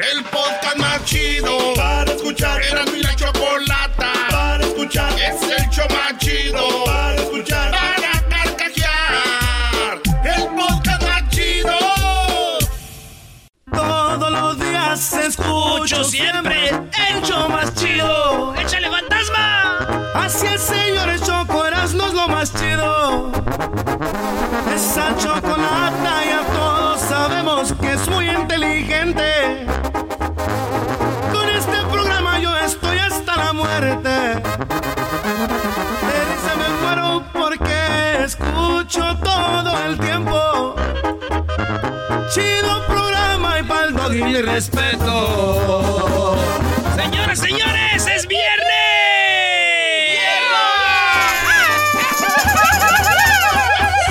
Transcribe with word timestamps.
El 0.00 0.24
podcast 0.24 0.76
más 0.78 1.04
chido 1.04 1.74
para 1.74 2.10
escuchar. 2.12 2.62
Era 2.62 2.84
mi 2.86 3.02
la 3.02 3.14
chocolata 3.14 4.12
para 4.30 4.64
escuchar. 4.64 5.12
Es 5.12 5.42
el 5.42 5.68
show 5.68 5.84
más 5.90 6.16
chido 6.18 6.84
para 6.86 7.16
escuchar. 7.16 7.70
Para 7.70 8.28
carcajear. 8.28 10.00
El 10.24 10.46
podcast 10.56 11.02
más 11.02 11.28
chido. 11.28 11.78
Todos 13.70 14.32
los 14.32 14.58
días 14.58 15.12
escucho 15.12 16.04
siempre 16.04 16.68
el 16.68 17.22
show 17.22 17.50
más 17.50 17.74
chido. 17.74 18.54
¡Échale 18.56 18.88
fantasma! 18.88 20.12
Así 20.14 20.46
el 20.46 20.58
señor 20.58 21.20
Choco 21.20 21.66
Erasmo 21.66 22.06
es 22.06 22.14
lo 22.14 22.28
más 22.28 22.54
chido. 22.54 23.32
Esa 24.74 25.14
chocolata 25.18 26.24
ya 26.24 26.42
todos 26.54 27.00
sabemos 27.02 27.74
que 27.78 27.92
es 27.92 28.08
muy 28.08 28.30
inteligente. 28.30 29.69
Escucho 38.90 39.16
todo 39.22 39.84
el 39.84 39.98
tiempo. 39.98 40.74
Chido 42.34 42.86
programa 42.86 43.60
y 43.60 43.62
pa'l 43.62 43.94
dog 43.94 44.14
y 44.14 44.22
mi 44.22 44.42
respeto. 44.42 46.36
Señoras, 46.96 47.38
señores, 47.38 48.06
es 48.06 48.26
viernes. 48.26 48.58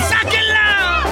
¡Sáquenla! 0.08 1.04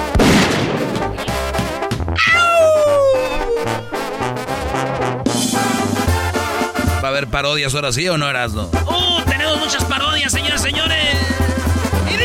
¿Va 7.03 7.07
a 7.07 7.07
haber 7.07 7.27
parodias 7.27 7.75
ahora 7.75 7.91
sí 7.91 8.07
o 8.09 8.17
no, 8.17 8.27
Erasno? 8.29 8.69
¡Uh! 8.87 9.21
Tenemos 9.27 9.59
muchas 9.59 9.83
parodias, 9.85 10.31
señores, 10.31 10.61
señores. 10.61 11.08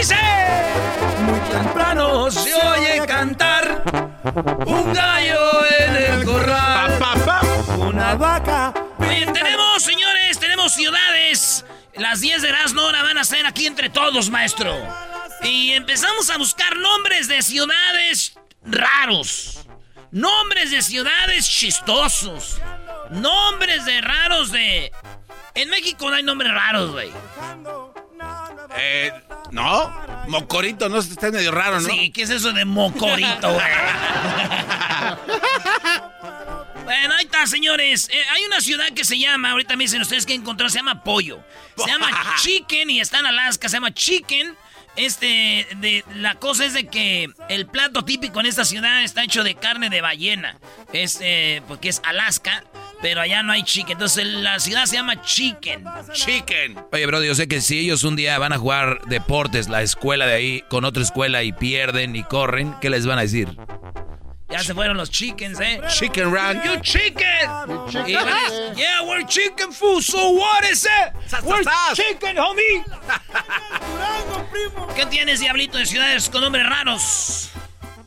Dice... 0.05 0.17
Muy 1.23 1.41
temprano 1.49 2.31
se 2.31 2.53
oye 2.53 3.07
cantar 3.07 3.83
un 4.67 4.93
gallo 4.93 5.65
en 5.79 5.97
el 5.97 6.25
corral. 6.27 6.99
Una 7.79 8.15
vaca. 8.15 8.75
Bien, 8.99 9.33
tenemos, 9.33 9.83
señores, 9.83 10.39
tenemos 10.39 10.75
ciudades. 10.75 11.65
Las 11.95 12.21
10 12.21 12.43
de 12.43 12.49
Erasmo 12.51 12.83
ahora 12.83 13.03
van 13.03 13.17
a 13.17 13.25
ser 13.25 13.47
aquí 13.47 13.67
entre 13.67 13.89
todos, 13.89 14.29
maestro. 14.29 14.77
Y 15.43 15.73
empezamos 15.73 16.29
a 16.29 16.37
buscar 16.37 16.77
nombres 16.77 17.27
de 17.27 17.41
ciudades 17.41 18.35
raros. 18.63 19.67
Nombres 20.11 20.71
de 20.71 20.83
ciudades 20.83 21.49
chistosos. 21.49 22.61
Nombres 23.09 23.87
de 23.87 24.03
raros 24.03 24.53
de... 24.53 24.93
En 25.55 25.71
México 25.71 26.11
no 26.11 26.17
hay 26.17 26.23
nombres 26.23 26.53
raros, 26.53 26.91
güey. 26.93 27.11
Eh, 28.77 29.13
no, 29.51 29.93
Mocorito, 30.29 30.89
no, 30.89 30.99
está 30.99 31.31
medio 31.31 31.53
raro, 31.53 31.81
¿no? 31.81 31.89
Sí, 31.89 32.11
¿qué 32.11 32.23
es 32.23 32.31
eso 32.31 32.53
de 32.53 32.65
mocorito, 32.65 33.53
güey? 33.53 33.67
bueno, 36.85 37.15
ahí 37.15 37.25
está, 37.25 37.47
señores. 37.47 38.09
Eh, 38.13 38.21
hay 38.35 38.45
una 38.45 38.61
ciudad 38.61 38.87
que 38.95 39.05
se 39.05 39.19
llama, 39.19 39.53
ahorita 39.53 39.77
me 39.77 39.85
dicen 39.85 40.01
ustedes 40.01 40.27
que 40.27 40.35
encontró, 40.35 40.69
se 40.69 40.79
llama 40.79 41.05
Pollo. 41.05 41.41
Se 41.77 41.87
llama 41.87 42.09
Chicken 42.43 42.91
y 42.91 43.01
está 43.01 43.21
en 43.21 43.27
Alaska, 43.27 43.69
se 43.69 43.77
llama 43.77 43.93
Chicken. 43.93 44.57
Este, 44.97 45.67
de, 45.77 46.05
la 46.15 46.37
cosa 46.37 46.65
es 46.65 46.73
de 46.73 46.87
que 46.87 47.29
el 47.49 47.67
plato 47.67 48.05
típico 48.05 48.39
en 48.39 48.47
esta 48.47 48.65
ciudad 48.65 49.03
está 49.03 49.25
hecho 49.25 49.43
de 49.43 49.57
carne 49.57 49.91
de 49.91 50.01
ballena. 50.01 50.57
Es, 50.93 51.19
eh, 51.21 51.63
porque 51.67 51.89
es 51.89 52.01
Alaska, 52.05 52.63
pero 53.05 53.21
allá 53.21 53.43
no 53.43 53.53
hay 53.53 53.63
chicken. 53.63 53.93
Entonces 53.93 54.27
la 54.27 54.59
ciudad 54.59 54.87
se 54.87 54.97
llama 54.97 55.21
Chicken. 55.21 55.85
Chicken. 56.15 56.87
Oye, 56.91 57.05
bro, 57.05 57.23
yo 57.23 57.35
sé 57.35 57.47
que 57.47 57.61
si 57.61 57.79
ellos 57.79 58.03
un 58.03 58.17
día 58.17 58.39
van 58.39 58.55
a 58.55 58.57
jugar 58.57 59.03
deportes, 59.09 59.69
la 59.69 59.83
escuela 59.83 60.27
de 60.27 60.33
ahí, 60.33 60.65
con 60.71 60.87
otra 60.87 61.03
escuela 61.03 61.43
y 61.43 61.53
pierden 61.53 62.17
y 62.17 62.25
corren, 62.25 62.75
¿qué 62.81 62.89
les 62.89 63.05
van 63.05 63.19
a 63.19 63.21
decir? 63.21 63.59
Ya 64.49 64.61
se 64.61 64.73
fueron 64.73 64.97
los 64.97 65.11
chickens, 65.11 65.61
¿eh? 65.61 65.83
Chicken 65.87 66.33
run. 66.33 66.63
You 66.65 66.81
chicken. 66.81 67.47
Yeah, 68.75 69.03
we're 69.07 69.27
chicken 69.27 69.71
food. 69.71 70.03
So 70.03 70.31
what 70.31 70.65
is 70.65 70.87
it? 70.87 71.13
We're 71.45 71.63
chicken, 71.93 72.39
homie. 72.39 72.85
¿Qué 74.97 75.05
tienes, 75.11 75.41
diablito, 75.41 75.77
de 75.77 75.85
ciudades 75.85 76.31
con 76.31 76.41
nombres 76.41 76.67
raros? 76.67 77.51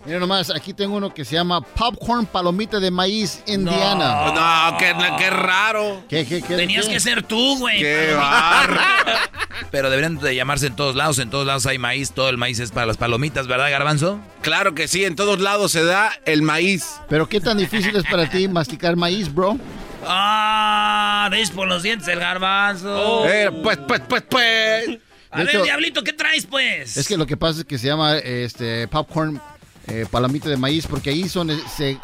Mira 0.08 0.20
nomás, 0.20 0.50
aquí 0.52 0.74
tengo 0.74 0.96
uno 0.96 1.14
que 1.14 1.26
se 1.26 1.36
llama 1.36 1.60
Popcorn 1.60 2.26
Palomita 2.26 2.80
de 2.80 2.90
Maíz, 2.90 3.44
Indiana. 3.46 4.32
No, 4.72 4.78
qué, 4.78 4.96
qué 5.18 5.30
raro. 5.30 6.02
¿Qué, 6.08 6.26
qué, 6.26 6.42
qué, 6.42 6.56
Tenías 6.56 6.86
qué? 6.86 6.94
que 6.94 7.00
ser 7.02 7.24
tú, 7.24 7.58
güey. 7.60 7.80
Qué 7.80 8.14
barro. 8.14 8.80
Pero 9.72 9.90
deberían 9.90 10.18
de 10.18 10.34
llamarse 10.34 10.68
en 10.68 10.78
todos 10.78 10.96
lados, 10.96 11.20
en 11.20 11.30
todos 11.30 11.46
lados 11.46 11.66
hay 11.66 11.78
maíz, 11.78 12.14
todo 12.14 12.30
el 12.30 12.38
maíz 12.38 12.60
es 12.60 12.72
para 12.72 12.86
las 12.86 12.96
palomitas, 12.96 13.48
¿verdad, 13.48 13.70
Garbanzo? 13.70 14.18
Claro 14.42 14.74
que 14.74 14.88
sí, 14.88 15.04
en 15.04 15.18
todos 15.18 15.42
lados 15.42 15.74
se 15.74 15.84
da 15.84 16.14
el 16.26 16.42
maíz. 16.42 16.86
Pero 17.10 17.28
qué 17.28 17.42
tan 17.42 17.58
difícil 17.58 17.94
es 17.98 18.06
para 18.06 18.30
ti 18.30 18.48
masticar 18.48 18.96
maíz, 18.96 19.34
bro. 19.34 19.58
Ah, 20.06 21.28
ves 21.30 21.52
por 21.52 21.68
los 21.68 21.84
dientes 21.84 22.08
el 22.08 22.20
garbanzo. 22.22 23.28
Eh, 23.28 23.52
pues, 23.62 23.78
pues, 23.86 24.02
pues, 24.08 24.24
pues. 24.30 24.88
A 25.32 25.40
de 25.40 25.44
ver, 25.44 25.56
hecho- 25.56 25.64
diablito, 25.66 26.02
¿qué 26.02 26.14
traes, 26.14 26.46
pues? 26.46 26.96
Es 26.96 27.10
que 27.10 27.18
lo 27.18 27.26
que 27.26 27.36
pasa 27.36 27.60
es 27.60 27.66
que 27.66 27.78
se 27.78 27.88
llama 27.88 28.16
este 28.20 28.88
popcorn 28.88 29.42
eh, 29.88 30.06
palomita 30.10 30.50
de 30.50 30.58
maíz 30.58 30.86
porque 30.88 31.10
ahí 31.10 31.28
son 31.30 31.50
se 31.76 31.98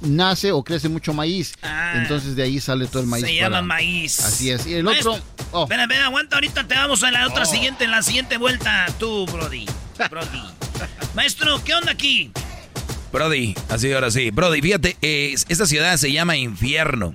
nace 0.00 0.52
o 0.52 0.62
crece 0.62 0.88
mucho 0.88 1.12
maíz. 1.12 1.54
Ah. 1.62 1.94
Entonces 1.96 2.36
de 2.36 2.42
ahí 2.42 2.60
sale 2.60 2.86
todo 2.86 3.02
el 3.02 3.08
maíz. 3.08 3.24
Se 3.26 3.32
para- 3.32 3.56
llama 3.56 3.62
maíz. 3.62 4.20
Así 4.20 4.50
es. 4.50 4.66
Y 4.66 4.74
el 4.74 4.84
Maestro, 4.84 5.12
otro, 5.12 5.24
oh. 5.52 5.62
Espera, 5.64 5.82
espera, 5.82 6.06
aguanta, 6.06 6.36
ahorita 6.36 6.66
te 6.66 6.74
vamos 6.74 7.02
a 7.02 7.10
la 7.10 7.26
otra 7.26 7.44
siguiente, 7.44 7.84
en 7.84 7.90
la 7.90 8.02
siguiente 8.02 8.38
vuelta, 8.38 8.86
tú, 8.98 9.26
Brody. 9.26 9.66
Brody. 10.10 10.42
Maestro, 11.14 11.62
¿qué 11.64 11.74
onda 11.74 11.92
aquí? 11.92 12.30
Brody, 13.12 13.54
así 13.68 13.92
ahora 13.92 14.10
sí. 14.10 14.30
Brody, 14.30 14.60
fíjate, 14.60 14.96
eh, 15.00 15.34
esta 15.48 15.66
ciudad 15.66 15.96
se 15.96 16.10
llama 16.10 16.36
Infierno. 16.36 17.14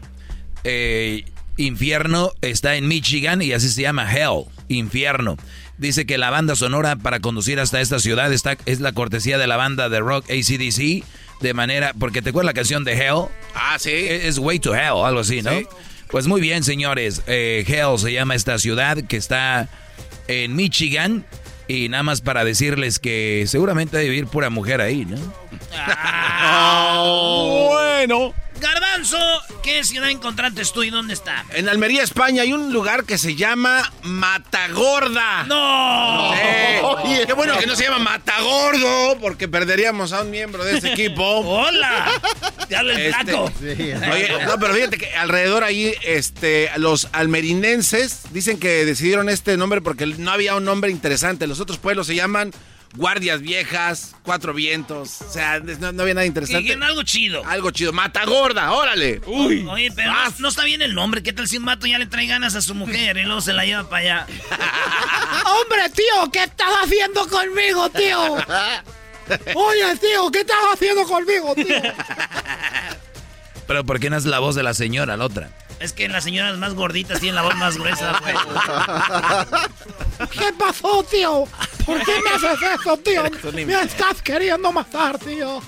Eh, 0.63 1.25
Infierno 1.57 2.31
está 2.41 2.75
en 2.75 2.87
Michigan 2.87 3.41
y 3.41 3.51
así 3.51 3.69
se 3.69 3.81
llama 3.81 4.09
Hell, 4.09 4.45
Infierno. 4.69 5.35
Dice 5.79 6.05
que 6.05 6.17
la 6.17 6.29
banda 6.29 6.55
sonora 6.55 6.95
para 6.97 7.19
conducir 7.21 7.59
hasta 7.59 7.79
esta 7.81 7.99
ciudad 7.99 8.31
está, 8.33 8.57
es 8.65 8.81
la 8.81 8.91
cortesía 8.91 9.37
de 9.37 9.47
la 9.47 9.55
banda 9.57 9.87
de 9.89 9.99
rock 10.01 10.25
ACDC. 10.29 11.03
De 11.41 11.53
manera, 11.53 11.93
porque 11.97 12.21
te 12.21 12.31
acuerdas 12.31 12.47
la 12.47 12.53
canción 12.53 12.83
de 12.83 12.93
Hell, 12.93 13.27
Ah, 13.55 13.77
sí. 13.79 13.91
es 13.93 14.37
Way 14.39 14.59
to 14.59 14.75
Hell, 14.75 15.05
algo 15.05 15.21
así, 15.21 15.41
¿no? 15.41 15.51
Sí. 15.51 15.65
Pues 16.09 16.27
muy 16.27 16.41
bien, 16.41 16.63
señores. 16.63 17.21
Eh, 17.27 17.63
Hell 17.65 17.97
se 17.97 18.11
llama 18.11 18.35
esta 18.35 18.59
ciudad 18.59 18.97
que 19.07 19.15
está 19.15 19.69
en 20.27 20.53
Michigan. 20.55 21.25
Y 21.69 21.87
nada 21.87 22.03
más 22.03 22.19
para 22.21 22.43
decirles 22.43 22.99
que 22.99 23.45
seguramente 23.47 23.95
debe 23.95 24.09
vivir 24.09 24.25
pura 24.27 24.49
mujer 24.49 24.81
ahí, 24.81 25.05
¿no? 25.05 25.15
bueno. 27.69 28.33
Garbanzo, 28.59 29.17
¿qué 29.63 29.83
ciudad 29.83 30.09
encontraste 30.09 30.61
tú 30.73 30.83
y 30.83 30.89
dónde 30.89 31.13
está? 31.13 31.45
En 31.53 31.69
Almería, 31.69 32.03
España, 32.03 32.41
hay 32.43 32.53
un 32.53 32.73
lugar 32.73 33.05
que 33.05 33.17
se 33.17 33.35
llama 33.35 33.81
Matagorda. 34.03 35.43
¡No! 35.43 36.33
Sí. 36.35 37.25
Qué 37.25 37.33
bueno 37.33 37.57
que 37.57 37.65
no 37.65 37.75
se 37.75 37.83
llama 37.85 37.99
Matagordo, 37.99 39.17
porque 39.19 39.47
perderíamos 39.47 40.13
a 40.13 40.21
un 40.21 40.31
miembro 40.31 40.63
de 40.63 40.77
ese 40.77 40.91
equipo. 40.93 41.23
¡Hola! 41.23 42.11
¡Te 42.67 42.75
habla 42.75 42.93
el 42.93 42.99
Este, 43.07 43.23
flaco! 43.23 43.51
Oye, 44.11 44.29
no, 44.45 44.59
pero 44.59 44.73
fíjate 44.73 44.97
que 44.97 45.15
alrededor 45.15 45.63
ahí, 45.63 45.93
este, 46.03 46.69
los 46.77 47.07
almerinenses 47.13 48.23
dicen 48.31 48.59
que 48.59 48.85
decidieron 48.85 49.29
este 49.29 49.55
nombre 49.57 49.81
porque 49.81 50.05
no 50.05 50.31
había 50.31 50.55
un 50.55 50.65
nombre 50.65 50.91
interesante. 50.91 51.47
Los 51.47 51.59
otros 51.59 51.77
pueblos 51.77 52.07
se 52.07 52.15
llaman 52.15 52.51
Guardias 52.95 53.41
Viejas, 53.41 54.15
Cuatro 54.23 54.53
Vientos. 54.53 55.21
O 55.21 55.31
sea, 55.31 55.59
no, 55.59 55.91
no 55.91 56.01
había 56.01 56.15
nada 56.15 56.25
interesante. 56.25 56.63
Quieren 56.63 56.83
algo 56.83 57.03
chido. 57.03 57.45
Algo 57.45 57.71
chido. 57.71 57.93
Matagorda, 57.93 58.71
órale. 58.71 59.21
Uy. 59.27 59.65
Oye, 59.69 59.91
pero 59.95 60.11
no, 60.11 60.17
no 60.39 60.49
está 60.49 60.63
bien 60.63 60.81
el 60.81 60.95
nombre. 60.95 61.21
¿Qué 61.21 61.33
tal 61.33 61.47
si 61.47 61.57
un 61.57 61.65
vato 61.65 61.85
ya 61.85 61.99
le 61.99 62.07
trae 62.07 62.25
ganas 62.25 62.55
a 62.55 62.61
su 62.61 62.73
mujer 62.73 63.17
y 63.17 63.23
luego 63.23 63.41
se 63.41 63.53
la 63.53 63.65
lleva 63.65 63.87
para 63.89 64.01
allá? 64.01 64.27
Hombre, 65.45 65.89
tío, 65.89 66.31
¿qué 66.31 66.43
estás 66.43 66.69
haciendo 66.83 67.27
conmigo, 67.27 67.89
tío? 67.91 68.33
Oye, 69.55 69.95
tío, 69.97 70.31
¿qué 70.31 70.39
estás 70.39 70.57
haciendo 70.73 71.03
conmigo, 71.03 71.53
tío? 71.55 71.65
Pero 73.67 73.83
¿por 73.83 73.99
qué 73.99 74.09
no 74.09 74.17
es 74.17 74.25
la 74.25 74.39
voz 74.39 74.55
de 74.55 74.63
la 74.63 74.73
señora, 74.73 75.15
la 75.15 75.25
otra? 75.25 75.51
Es 75.79 75.93
que 75.93 76.09
las 76.09 76.23
señoras 76.25 76.57
más 76.57 76.73
gorditas 76.73 77.19
tienen 77.19 77.35
la 77.35 77.43
voz 77.43 77.55
más 77.55 77.77
gruesa, 77.77 78.19
güey. 78.21 78.35
¿Qué 80.29 80.51
pasó, 80.57 81.03
tío? 81.03 81.45
¿Por 81.85 82.03
qué 82.03 82.19
me 82.21 82.29
haces 82.31 82.59
eso, 82.79 82.97
tío? 82.97 83.23
Me 83.65 83.81
estás 83.81 84.21
queriendo 84.21 84.71
matar, 84.71 85.17
tío. 85.19 85.61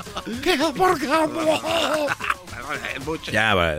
¿Qué? 0.43 0.57
¿Por 0.75 0.99
qué? 0.99 1.07
Ya, 3.31 3.55
va. 3.55 3.73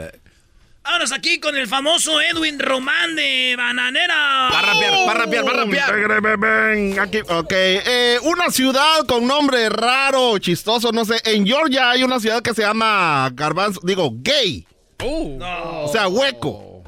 Vámonos 0.84 1.12
aquí 1.12 1.38
con 1.38 1.56
el 1.56 1.68
famoso 1.68 2.20
Edwin 2.20 2.58
Román 2.58 3.14
de 3.14 3.54
Bananera. 3.56 4.48
Va 4.52 4.58
a 4.58 4.62
rapear, 4.62 4.92
va 5.06 5.10
a 5.12 5.14
rapear, 5.14 5.46
va 5.46 5.50
a 5.50 6.18
rapear. 6.18 6.38
Ven, 6.38 6.98
aquí, 6.98 7.20
ok. 7.20 7.52
Eh, 7.52 8.18
una 8.24 8.50
ciudad 8.50 9.06
con 9.06 9.26
nombre 9.26 9.68
raro, 9.68 10.36
chistoso, 10.38 10.90
no 10.90 11.04
sé. 11.04 11.20
En 11.24 11.46
Georgia 11.46 11.90
hay 11.90 12.02
una 12.02 12.18
ciudad 12.18 12.42
que 12.42 12.52
se 12.52 12.62
llama 12.62 13.30
Garbanzo, 13.32 13.80
digo, 13.84 14.10
gay. 14.12 14.66
O 15.04 15.88
sea, 15.92 16.08
hueco. 16.08 16.82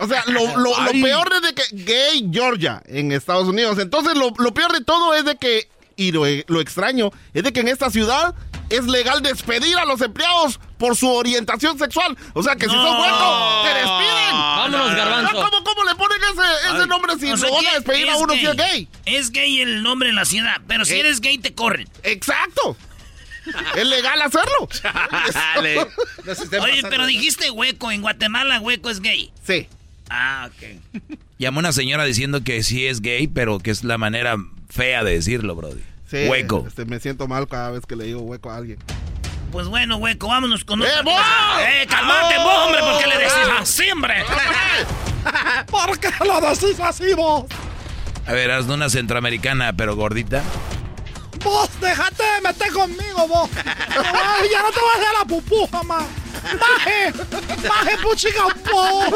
O 0.00 0.06
sea, 0.08 0.24
lo, 0.26 0.56
lo- 0.56 0.80
lo 0.80 0.90
peor 0.92 1.30
es 1.34 1.42
de 1.42 1.54
que 1.54 1.62
gay 1.84 2.28
Georgia 2.32 2.82
en 2.86 3.12
Estados 3.12 3.46
Unidos. 3.48 3.78
Entonces, 3.78 4.14
lo, 4.16 4.32
lo 4.38 4.54
peor 4.54 4.72
de 4.72 4.82
todo 4.82 5.14
es 5.14 5.24
de 5.24 5.36
que, 5.36 5.68
y 5.96 6.12
lo, 6.12 6.22
lo 6.46 6.60
extraño, 6.60 7.10
es 7.34 7.42
de 7.44 7.52
que 7.52 7.60
en 7.60 7.68
esta 7.68 7.90
ciudad 7.90 8.34
es 8.70 8.84
legal 8.86 9.22
despedir 9.22 9.78
a 9.78 9.84
los 9.84 10.00
empleados 10.00 10.58
por 10.78 10.96
su 10.96 11.08
orientación 11.08 11.78
sexual. 11.78 12.16
O 12.34 12.42
sea, 12.42 12.56
que 12.56 12.66
si 12.66 12.72
son 12.74 13.00
huecos, 13.00 13.62
te 13.64 13.74
despiden. 13.74 14.32
Vámonos, 14.32 14.94
Garbanzo. 14.96 15.32
¿Cómo, 15.36 15.64
cómo 15.64 15.84
le 15.84 15.94
ponen 15.94 16.18
ese, 16.32 16.76
ese 16.76 16.86
nombre 16.86 17.12
si 17.20 17.30
O 17.30 17.36
sea, 17.36 17.48
lo 17.48 17.54
van 17.56 17.66
a 17.66 17.72
despedir 17.74 18.08
a 18.10 18.16
uno 18.16 18.32
si 18.34 18.46
es 18.46 18.56
gay? 18.56 18.88
Es 19.04 19.30
gay 19.30 19.60
el 19.60 19.82
nombre 19.82 20.08
en 20.08 20.16
la 20.16 20.24
ciudad, 20.24 20.56
pero 20.66 20.84
si 20.84 20.94
Eh. 20.94 21.00
eres 21.00 21.20
gay 21.20 21.38
te 21.38 21.54
corren. 21.54 21.88
Exacto. 22.02 22.76
es 23.76 23.86
legal 23.86 24.20
hacerlo. 24.22 24.68
Dale. 25.32 25.86
No 26.24 26.34
se 26.34 26.42
estén 26.44 26.60
Oye, 26.60 26.72
pasando, 26.72 26.88
pero 26.90 27.02
¿no? 27.02 27.06
dijiste 27.08 27.50
hueco. 27.50 27.92
En 27.92 28.02
Guatemala 28.02 28.60
hueco 28.60 28.90
es 28.90 29.00
gay. 29.00 29.30
Sí. 29.46 29.68
Ah, 30.10 30.48
ok. 30.50 31.00
Llamó 31.38 31.60
una 31.60 31.72
señora 31.72 32.04
diciendo 32.04 32.42
que 32.42 32.62
sí 32.62 32.86
es 32.86 33.00
gay, 33.00 33.28
pero 33.28 33.58
que 33.60 33.70
es 33.70 33.84
la 33.84 33.96
manera 33.98 34.36
fea 34.70 35.04
de 35.04 35.12
decirlo, 35.12 35.54
Brody. 35.54 35.82
Sí, 36.10 36.26
Hueco. 36.28 36.64
este, 36.66 36.84
me 36.84 36.98
siento 37.00 37.26
mal 37.28 37.46
cada 37.48 37.70
vez 37.72 37.84
que 37.86 37.94
le 37.96 38.04
digo 38.04 38.20
hueco 38.20 38.50
a 38.50 38.56
alguien. 38.56 38.78
Pues 39.52 39.66
bueno, 39.68 39.96
hueco, 39.96 40.28
vámonos 40.28 40.64
con 40.64 40.80
¡Eh, 40.82 40.86
otra 40.86 41.02
vos! 41.02 41.20
¡Eh, 41.60 41.86
calmate, 41.88 42.36
vos, 42.38 42.54
hombre! 42.66 42.80
¿Por 42.80 42.98
qué 43.00 43.06
le 43.08 43.18
decís 43.18 43.52
así, 43.58 43.90
hombre? 43.90 44.14
¿Por 45.70 45.98
qué 45.98 46.08
lo 46.24 46.40
decís 46.40 46.80
así, 46.80 47.12
vos? 47.14 47.44
A 48.26 48.32
ver, 48.32 48.50
hazme 48.50 48.74
una 48.74 48.88
centroamericana, 48.88 49.72
pero 49.72 49.94
gordita. 49.96 50.42
Vos, 51.46 51.70
déjate 51.80 52.24
de 52.24 52.40
meter 52.42 52.72
conmigo, 52.72 53.28
vos. 53.28 53.48
Ya 54.50 54.62
no 54.62 54.70
te 54.72 54.80
voy 54.80 54.90
a 54.90 54.98
hacer 54.98 55.12
la 55.16 55.24
pupuja, 55.24 55.82
más. 55.84 56.04
Baje, 56.60 57.12
baje, 57.68 57.98
puchica, 58.02 58.42
vos. 58.72 59.14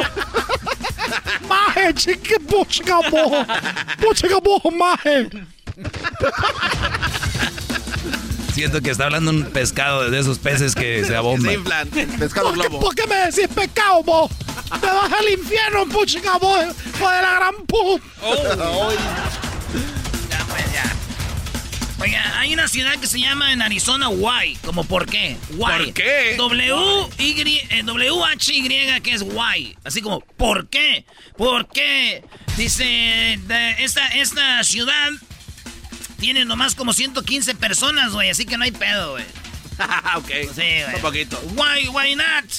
Baje, 1.48 1.94
chique, 1.94 2.38
puchica, 2.38 2.98
vos. 3.10 3.46
Puchica, 4.00 4.36
vos, 4.42 4.62
maje. 4.72 5.28
Siento 8.54 8.80
que 8.80 8.90
está 8.90 9.04
hablando 9.06 9.30
un 9.32 9.44
pescado 9.44 10.08
de 10.08 10.20
esos 10.20 10.38
peces 10.38 10.74
que 10.76 11.04
se 11.04 11.16
abomban. 11.16 11.64
Pescado 12.18 12.52
¿Por 12.52 12.60
qué, 12.60 12.68
globo. 12.68 12.80
por 12.80 12.94
qué 12.94 13.06
me 13.08 13.16
decís 13.26 13.48
pecado, 13.48 14.04
vos? 14.04 14.30
Te 14.80 14.86
vas 14.86 15.12
al 15.12 15.28
infierno, 15.30 15.86
puchica, 15.86 16.38
vos. 16.38 16.64
Hijo 16.94 17.10
de 17.10 17.22
la 17.22 17.34
gran 17.34 17.54
puta. 17.66 18.04
Ya, 20.30 20.46
pues, 20.48 20.72
ya. 20.72 20.96
Oiga, 22.00 22.40
hay 22.40 22.54
una 22.54 22.66
ciudad 22.66 22.98
que 22.98 23.06
se 23.06 23.20
llama 23.20 23.52
en 23.52 23.60
Arizona 23.60 24.08
Why. 24.08 24.56
¿Como 24.64 24.84
por 24.84 25.04
qué? 25.04 25.36
Why. 25.50 25.84
¿Por 25.84 25.92
qué? 25.92 26.34
W-Y, 26.38 27.60
eh, 27.68 27.82
W-H-Y, 27.84 29.00
que 29.02 29.12
es 29.12 29.20
Why. 29.20 29.76
Así 29.84 30.00
como, 30.00 30.20
¿por 30.20 30.68
qué? 30.70 31.04
¿Por 31.36 31.68
qué? 31.68 32.24
Dice, 32.56 33.38
esta, 33.78 34.08
esta 34.08 34.64
ciudad 34.64 35.10
tiene 36.18 36.46
nomás 36.46 36.74
como 36.74 36.94
115 36.94 37.54
personas, 37.56 38.12
güey. 38.12 38.30
Así 38.30 38.46
que 38.46 38.56
no 38.56 38.64
hay 38.64 38.72
pedo, 38.72 39.12
güey. 39.12 39.24
ok. 40.16 40.28
Sí, 40.54 40.62
güey. 40.62 40.94
Un 40.94 41.00
poquito. 41.02 41.38
Why, 41.54 41.88
why 41.88 42.14
not? 42.14 42.50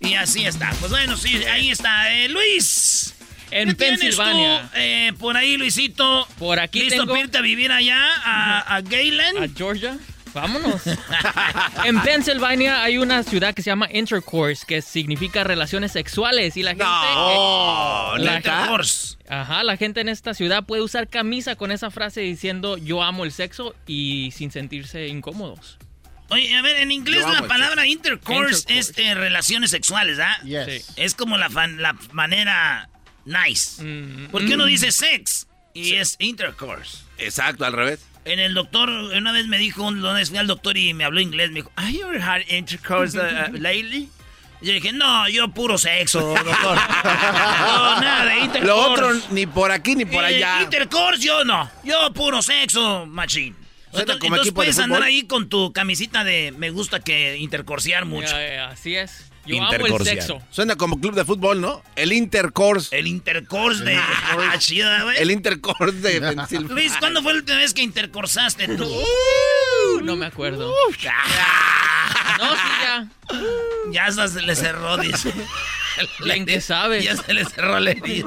Y 0.00 0.14
así 0.14 0.46
está. 0.46 0.70
Pues 0.80 0.90
bueno, 0.90 1.18
sí, 1.18 1.44
ahí 1.44 1.70
está. 1.70 2.14
Eh, 2.14 2.30
Luis. 2.30 3.15
En 3.50 3.68
¿qué 3.68 3.74
tienes 3.74 4.00
Pensilvania. 4.00 4.62
tú, 4.62 4.68
eh, 4.78 5.12
por 5.18 5.36
ahí, 5.36 5.56
Luisito. 5.56 6.26
Por 6.38 6.58
aquí 6.58 6.80
¿Listo 6.80 6.96
tengo- 7.02 7.12
para 7.12 7.20
irte 7.24 7.38
a 7.38 7.40
vivir 7.42 7.70
allá, 7.72 7.98
a, 8.24 8.76
a 8.76 8.80
Gayland? 8.80 9.38
¿A 9.38 9.48
Georgia? 9.56 9.98
Vámonos. 10.34 10.82
en 11.84 12.00
Pennsylvania 12.02 12.82
hay 12.82 12.98
una 12.98 13.22
ciudad 13.22 13.54
que 13.54 13.62
se 13.62 13.70
llama 13.70 13.88
Intercourse, 13.90 14.66
que 14.66 14.82
significa 14.82 15.44
relaciones 15.44 15.92
sexuales. 15.92 16.56
Y 16.58 16.62
la 16.62 16.70
gente. 16.72 16.84
No, 16.84 18.14
la, 18.18 18.36
Intercourse. 18.36 19.16
Ajá, 19.28 19.64
la 19.64 19.76
gente 19.78 20.00
en 20.02 20.08
esta 20.10 20.34
ciudad 20.34 20.64
puede 20.64 20.82
usar 20.82 21.08
camisa 21.08 21.56
con 21.56 21.72
esa 21.72 21.90
frase 21.90 22.20
diciendo 22.20 22.76
yo 22.76 23.02
amo 23.02 23.24
el 23.24 23.32
sexo 23.32 23.74
y 23.86 24.30
sin 24.36 24.50
sentirse 24.50 25.08
incómodos. 25.08 25.78
Oye, 26.28 26.54
a 26.56 26.60
ver, 26.60 26.78
en 26.78 26.90
inglés 26.90 27.20
Yo 27.24 27.32
la 27.32 27.46
palabra 27.46 27.86
intercourse, 27.86 28.60
Intercourse. 28.72 28.78
es 28.78 28.98
eh, 28.98 29.14
relaciones 29.14 29.70
sexuales, 29.70 30.18
¿ah? 30.18 30.36
Yes. 30.44 30.92
Es 30.96 31.14
como 31.14 31.38
la, 31.38 31.48
fan- 31.48 31.80
la 31.80 31.96
manera 32.12 32.88
nice. 33.26 33.82
Mm. 33.82 34.28
Porque 34.30 34.54
uno 34.54 34.64
dice 34.64 34.90
sex 34.90 35.46
y 35.74 35.94
es 35.96 36.16
intercourse. 36.18 36.98
Exacto, 37.18 37.64
al 37.66 37.72
revés. 37.74 38.00
En 38.24 38.38
el 38.40 38.54
doctor, 38.54 38.88
una 38.88 39.30
vez 39.32 39.46
me 39.46 39.58
dijo, 39.58 39.84
una 39.84 40.12
vez 40.14 40.30
fui 40.30 40.38
al 40.38 40.46
doctor 40.46 40.76
y 40.76 40.94
me 40.94 41.04
habló 41.04 41.20
inglés, 41.20 41.50
me 41.50 41.56
dijo, 41.56 41.70
¿Have 41.76 41.92
you 41.92 42.06
ever 42.06 42.20
had 42.20 42.40
intercourse 42.48 43.16
uh, 43.16 43.52
lately? 43.52 44.08
Y 44.62 44.66
yo 44.66 44.72
dije, 44.72 44.92
no, 44.92 45.28
yo 45.28 45.48
puro 45.48 45.76
sexo, 45.76 46.20
doctor. 46.20 46.76
no, 47.04 48.00
nada 48.00 48.24
de 48.24 48.38
intercourse. 48.38 48.66
Lo 48.66 48.90
otro, 48.92 49.12
ni 49.30 49.46
por 49.46 49.70
aquí 49.70 49.94
ni 49.94 50.06
por 50.06 50.24
Eh, 50.24 50.28
allá. 50.36 50.62
Intercourse 50.62 51.22
yo 51.22 51.44
no. 51.44 51.70
Yo 51.84 52.12
puro 52.14 52.40
sexo, 52.42 53.04
machín. 53.06 53.54
Entonces, 53.92 54.16
como 54.16 54.34
entonces 54.34 54.52
puedes 54.54 54.78
andar 54.78 55.02
ahí 55.02 55.22
con 55.22 55.48
tu 55.48 55.72
camisita 55.72 56.24
de 56.24 56.52
me 56.56 56.70
gusta 56.70 57.00
que 57.00 57.36
intercorsear 57.38 58.04
mucho. 58.06 58.28
Ya, 58.32 58.54
ya, 58.54 58.68
así 58.68 58.96
es. 58.96 59.30
Yo 59.46 59.56
amo 59.56 59.66
el 59.72 59.80
Intercoursear. 59.80 60.16
sexo. 60.16 60.42
Suena 60.50 60.76
como 60.76 61.00
club 61.00 61.14
de 61.14 61.24
fútbol, 61.24 61.60
¿no? 61.60 61.82
El 61.94 62.12
Intercourse. 62.12 62.96
El 62.96 63.06
intercourse 63.06 63.84
de... 63.84 63.96
Ah, 63.96 64.54
chida, 64.58 65.04
güey. 65.04 65.16
El 65.18 65.30
Intercourse 65.30 65.96
de 66.00 66.20
Pensilvania. 66.20 66.74
Luis, 66.74 66.92
¿cuándo 66.98 67.22
fue 67.22 67.32
la 67.32 67.38
última 67.40 67.58
vez 67.58 67.72
que 67.74 67.82
intercorsaste 67.82 68.68
tú? 68.76 68.84
Uh, 68.84 70.00
no 70.02 70.16
me 70.16 70.26
acuerdo. 70.26 70.72
No, 72.38 72.50
sí, 72.54 72.60
ya. 72.82 73.08
ya 73.92 74.04
hasta 74.06 74.28
se 74.28 74.42
le 74.42 74.54
cerró, 74.54 74.98
dice. 74.98 75.32
Bien 76.24 76.44
que 76.44 76.60
sabes. 76.60 77.02
Ya 77.02 77.16
se 77.16 77.32
le 77.32 77.46
cerró 77.46 77.80
la 77.80 77.92
herida. 77.92 78.26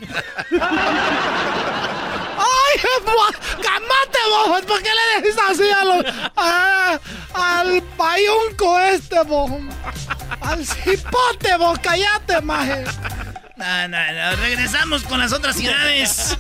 ¡Ay, 2.40 2.82
vos! 3.06 3.32
¡Cámate, 3.62 4.20
vos! 4.48 4.62
¿Por 4.64 4.82
qué 4.82 4.90
le 4.90 5.22
decís 5.22 5.40
así 5.50 5.70
a 5.70 5.84
los, 5.86 6.06
a- 6.36 7.00
al 7.34 7.82
payunco 7.98 8.80
este, 8.80 9.22
vos? 9.24 9.52
Al 10.42 10.66
cipote, 10.66 11.56
vos, 11.58 11.78
cállate, 11.80 12.42
maje. 12.42 12.84
No, 13.58 13.88
no, 13.90 13.98
no. 14.14 14.36
Regresamos 14.38 15.04
con 15.04 15.20
las 15.20 15.34
otras 15.34 15.58
ciudades. 15.58 16.38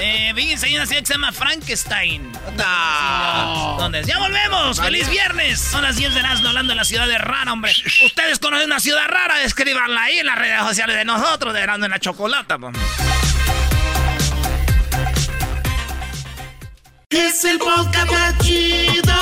Eh, 0.00 0.32
fíjense, 0.36 0.66
hay 0.66 0.76
una 0.76 0.86
ciudad 0.86 1.00
que 1.00 1.06
se 1.06 1.14
llama 1.14 1.32
Frankenstein. 1.32 2.30
No. 2.56 3.76
¿Dónde? 3.80 4.04
¡Ya 4.04 4.18
volvemos! 4.20 4.80
¡Feliz 4.80 5.08
viernes! 5.08 5.58
Son 5.60 5.82
las 5.82 5.96
10 5.96 6.14
de 6.14 6.20
Erasmo 6.20 6.48
hablando 6.48 6.72
de 6.72 6.76
la 6.76 6.84
ciudad 6.84 7.08
de 7.08 7.18
rara, 7.18 7.52
hombre. 7.52 7.72
¿Ustedes 8.06 8.38
conocen 8.38 8.66
una 8.66 8.78
ciudad 8.78 9.04
rara? 9.08 9.42
Escríbanla 9.42 10.00
ahí 10.00 10.18
en 10.20 10.26
las 10.26 10.38
redes 10.38 10.60
sociales 10.60 10.94
de 10.96 11.04
nosotros, 11.04 11.54
de 11.54 11.60
Erasmo 11.60 11.86
en 11.86 11.90
la 11.90 11.98
Chocolata. 11.98 12.56
pues. 12.56 12.72
Es 17.16 17.44
el 17.44 17.60
podcast 17.60 18.42
chido. 18.42 19.14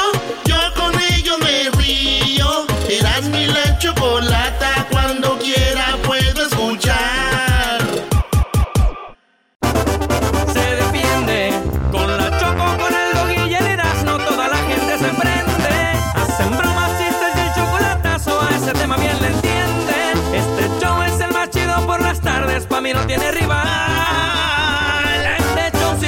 Yo 0.46 0.56
con 0.75 0.99
ello 1.12 1.37
me 1.40 1.68
río. 1.78 2.66
Eras 2.88 3.25
mi 3.25 3.44
la 3.46 3.78
chocolata. 3.78 4.87
Cuando 4.90 5.38
quiera 5.38 5.99
puedo 6.02 6.46
escuchar. 6.46 7.82
Se 10.54 10.76
defiende 10.76 11.52
con 11.90 12.16
la 12.16 12.30
choco, 12.40 12.82
con 12.82 12.94
el 12.94 13.14
dog 13.14 13.50
y 13.50 13.54
el 13.54 13.66
erasno. 13.66 14.16
Toda 14.16 14.49
la 14.49 14.56
gente 14.56 14.99
se 14.99 15.08
prende. 15.08 15.75
Hacen 16.14 16.56
bromas, 16.56 16.90
chistes 16.99 17.37
y 17.37 17.40
el 17.40 17.54
chocolatazo. 17.54 18.40
A 18.40 18.56
ese 18.56 18.72
tema 18.72 18.96
bien 18.96 19.20
le 19.20 19.28
entienden. 19.28 20.34
Este 20.34 20.80
show 20.80 21.02
es 21.02 21.20
el 21.20 21.32
más 21.32 21.50
chido 21.50 21.87
por 21.87 22.00
las 22.00 22.22
tardes. 22.22 22.64
Pa' 22.64 22.80
mí 22.80 22.94
no 22.94 23.06
tiene 23.06 23.30
rival 23.32 23.91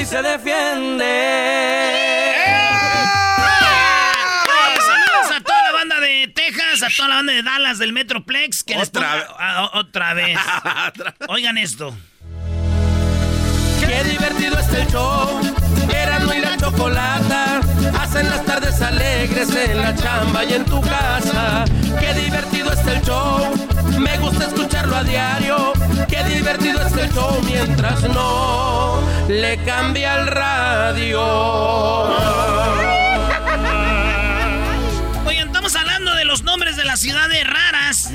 se 0.06 0.22
defiende. 0.22 1.04
Eh, 1.04 2.66
Saludos 4.86 5.36
a 5.36 5.40
toda 5.42 5.62
la 5.64 5.72
banda 5.72 6.00
de 6.00 6.32
Texas, 6.34 6.82
a 6.82 6.88
toda 6.94 7.08
la 7.08 7.14
banda 7.16 7.32
de 7.32 7.42
Dallas 7.42 7.78
del 7.78 7.92
Metroplex. 7.92 8.62
Que 8.64 8.76
les 8.76 8.88
Otra 8.88 9.26
ponga- 9.28 9.70
otra 9.74 10.14
vez. 10.14 10.38
Oigan 11.28 11.58
esto. 11.58 11.96
Qué 13.80 14.04
divertido 14.04 14.58
es 14.58 14.68
el 14.74 14.86
show. 14.88 15.40
Erasmo 15.92 16.32
y 16.32 16.38
la 16.40 16.56
chocolata 16.56 17.53
hacen 17.98 18.28
las 18.30 18.44
tardes 18.44 18.80
alegres 18.80 19.48
en 19.54 19.78
la 19.78 19.94
chamba 19.94 20.44
y 20.44 20.54
en 20.54 20.64
tu 20.64 20.80
casa. 20.80 21.64
Qué 21.98 22.14
divertido 22.14 22.72
es 22.72 22.86
el 22.86 23.02
show. 23.02 23.54
Me 23.98 24.16
gusta 24.18 24.46
escucharlo 24.46 24.96
a 24.96 25.04
diario. 25.04 25.72
Qué 26.08 26.22
divertido 26.24 26.80
es 26.86 26.92
el 26.96 27.12
show 27.12 27.40
mientras 27.44 28.02
no 28.02 29.02
le 29.28 29.56
cambia 29.64 30.16
el 30.20 30.26
radio. 30.26 31.22
Oigan, 35.24 35.46
estamos 35.48 35.74
hablando 35.76 36.14
de 36.14 36.24
los 36.24 36.42
nombres 36.42 36.76
de 36.76 36.84
las 36.84 37.00
ciudades 37.00 37.46
raras. 37.46 38.10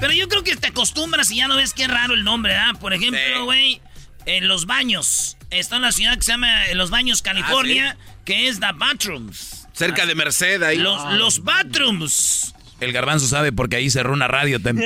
Pero 0.00 0.12
yo 0.12 0.28
creo 0.28 0.42
que 0.42 0.56
te 0.56 0.68
acostumbras 0.68 1.30
y 1.30 1.36
ya 1.36 1.48
no 1.48 1.56
ves 1.56 1.74
qué 1.74 1.86
raro 1.86 2.14
el 2.14 2.24
nombre, 2.24 2.56
¿ah? 2.56 2.72
Por 2.80 2.94
ejemplo, 2.94 3.44
güey, 3.44 3.80
en 4.24 4.48
Los 4.48 4.66
Baños. 4.66 5.36
Está 5.50 5.76
una 5.76 5.92
ciudad 5.92 6.16
que 6.16 6.22
se 6.22 6.32
llama 6.32 6.48
Los 6.74 6.90
Baños, 6.90 7.22
California, 7.22 7.96
que 8.26 8.48
es 8.48 8.60
The 8.60 8.66
Bathrooms. 8.74 9.66
Cerca 9.72 10.04
de 10.04 10.14
Merced 10.14 10.62
ahí. 10.62 10.76
Los, 10.78 11.02
los 11.14 11.42
Bathrooms. 11.44 12.52
El 12.80 12.92
garbanzo 12.92 13.26
sabe 13.26 13.52
porque 13.52 13.76
ahí 13.76 13.88
cerró 13.88 14.12
una 14.12 14.28
radio 14.28 14.60
tam- 14.60 14.82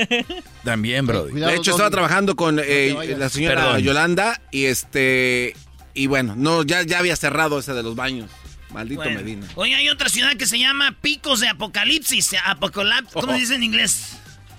también, 0.65 1.07
bro. 1.09 1.25
De 1.25 1.57
hecho, 1.57 1.73
estaba 1.73 1.91
trabajando 1.91 2.37
con 2.37 2.61
eh, 2.63 3.17
la 3.19 3.29
señora 3.29 3.63
Perdón. 3.65 3.81
Yolanda 3.83 4.41
y 4.53 4.67
este. 4.67 5.57
Y 5.95 6.07
bueno, 6.07 6.35
no, 6.37 6.63
ya, 6.63 6.83
ya 6.83 7.01
había 7.01 7.17
cerrado 7.17 7.59
ese 7.59 7.73
de 7.75 7.83
los 7.83 7.97
baños. 7.97 8.31
Maldito 8.73 9.03
Bueno. 9.03 9.19
Medina. 9.19 9.49
Oye, 9.57 9.75
hay 9.75 9.89
otra 9.89 10.09
ciudad 10.09 10.37
que 10.37 10.47
se 10.47 10.57
llama 10.57 10.95
Picos 11.01 11.41
de 11.41 11.49
Apocalipsis. 11.49 12.37
Apocalip 12.45 13.11
¿Cómo 13.13 13.33
Oh. 13.33 13.35
se 13.35 13.41
dice 13.41 13.55
en 13.57 13.65
inglés? 13.65 14.17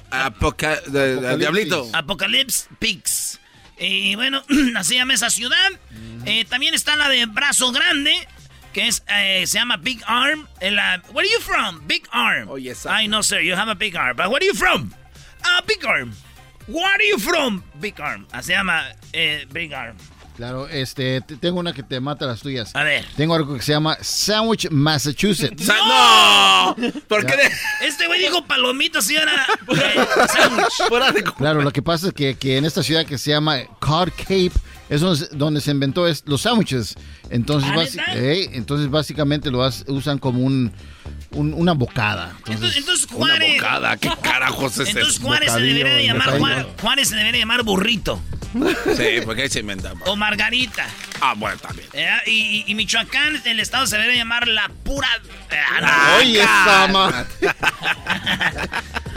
Apoca- 0.10 0.82
de- 0.88 1.16
de- 1.22 1.38
Diablito. 1.38 1.88
Apocalypse 1.94 2.68
Peaks. 2.80 3.40
Y 3.80 4.16
bueno, 4.16 4.44
así 4.76 4.96
llama 4.96 5.14
esa 5.14 5.30
ciudad. 5.30 5.72
Eh, 6.26 6.44
también 6.50 6.74
está 6.74 6.98
la 6.98 7.08
de 7.08 7.26
Brazo 7.28 7.72
Grande, 7.72 8.14
que 8.74 8.88
es 8.88 9.04
eh, 9.08 9.44
se 9.48 9.58
llama 9.60 9.78
Big 9.78 10.02
Arm. 10.06 10.48
En 10.60 10.76
la, 10.76 11.02
where 11.14 11.28
are 11.28 11.34
you 11.34 11.40
from? 11.42 11.86
Big 11.88 12.04
Arm. 12.12 12.50
Oh, 12.50 12.58
yes, 12.58 12.86
I 12.86 13.08
know, 13.08 13.22
sir. 13.22 13.40
You 13.42 13.56
have 13.56 13.70
a 13.72 13.76
big 13.76 13.96
arm. 13.96 14.16
But 14.18 14.28
where 14.30 14.38
are 14.42 14.46
you 14.46 14.54
from? 14.54 14.94
Ah, 15.44 15.62
Big 15.68 15.84
Arm. 15.86 16.14
Where 16.68 16.86
are 16.86 17.04
you 17.04 17.18
from? 17.18 17.64
Big 17.80 18.00
Arm. 18.00 18.26
Así 18.32 18.48
se 18.48 18.54
llama 18.54 18.84
eh, 19.14 19.46
Big 19.52 19.74
Arm. 19.74 19.96
Claro, 20.38 20.68
este, 20.70 21.22
te- 21.22 21.36
tengo 21.36 21.60
una 21.60 21.74
que 21.74 21.84
te 21.84 22.00
mata 22.00 22.26
las 22.26 22.40
tuyas. 22.42 22.76
A 22.76 22.84
ver. 22.84 23.06
Tengo 23.18 23.36
algo 23.36 23.56
que 23.56 23.62
se 23.62 23.74
llama 23.74 23.98
Sandwich, 24.02 24.70
Massachusetts. 24.72 25.68
¡No! 25.68 26.76
¿Por 27.08 27.26
qué? 27.26 27.36
de- 27.36 27.52
Este 27.82 28.08
güey 28.08 28.22
dijo 28.22 28.44
palomitas 28.46 29.10
y 29.12 29.16
era 29.18 29.46
eh, 29.68 30.06
sándwich. 30.34 31.34
Claro, 31.38 31.62
lo 31.62 31.72
que 31.72 31.82
pasa 31.82 32.08
es 32.08 32.14
que, 32.14 32.36
que 32.36 32.58
en 32.58 32.66
esta 32.66 32.82
ciudad 32.82 33.06
que 33.06 33.18
se 33.18 33.32
llama 33.32 33.58
Cod 33.80 34.10
Cape 34.18 34.52
es 34.92 35.02
donde, 35.02 35.26
se- 35.26 35.36
donde 35.36 35.62
se 35.62 35.72
inventó 35.72 36.06
es- 36.08 36.22
los 36.28 36.42
sándwiches. 36.44 36.96
Entonces, 37.32 37.98
ey, 38.14 38.50
entonces 38.54 38.90
básicamente 38.92 39.50
lo 39.50 39.64
has- 39.64 39.86
usan 39.88 40.20
como 40.20 40.42
un, 40.42 40.72
un- 41.32 41.54
una 41.54 41.72
bocada. 41.72 42.36
Entonces, 42.46 42.78
entonces 42.78 43.08
Una 43.14 43.28
Juárez. 43.34 43.54
bocada, 43.56 43.98
¿qué 43.98 44.10
carajos 44.22 44.78
es 44.78 44.90
Entonces? 44.90 45.20
Juárez 45.20 45.52
se 45.54 45.60
debería 45.62 45.94
de 45.96 46.06
llamar. 46.06 46.38
Juárez, 46.38 46.66
Juárez 46.80 47.08
se 47.08 47.16
debería 47.16 47.40
llamar 47.40 47.64
burrito 47.64 48.22
Sí, 48.98 49.22
porque 49.26 49.44
ahí 49.44 49.50
se 49.50 49.62
inventa. 49.62 49.94
o 50.06 50.16
Margarita. 50.18 50.86
Ah, 51.22 51.36
bueno, 51.38 51.58
también. 51.60 51.88
¿eh? 51.94 52.10
Y, 52.28 52.66
y- 52.68 52.76
Michoacán, 52.76 53.42
el 53.46 53.60
estado 53.62 53.88
se 53.88 53.96
debería 53.96 54.18
llamar 54.24 54.48
la 54.50 54.70
pura. 54.84 55.08
Oye, 56.20 56.42
Sama. 56.44 57.26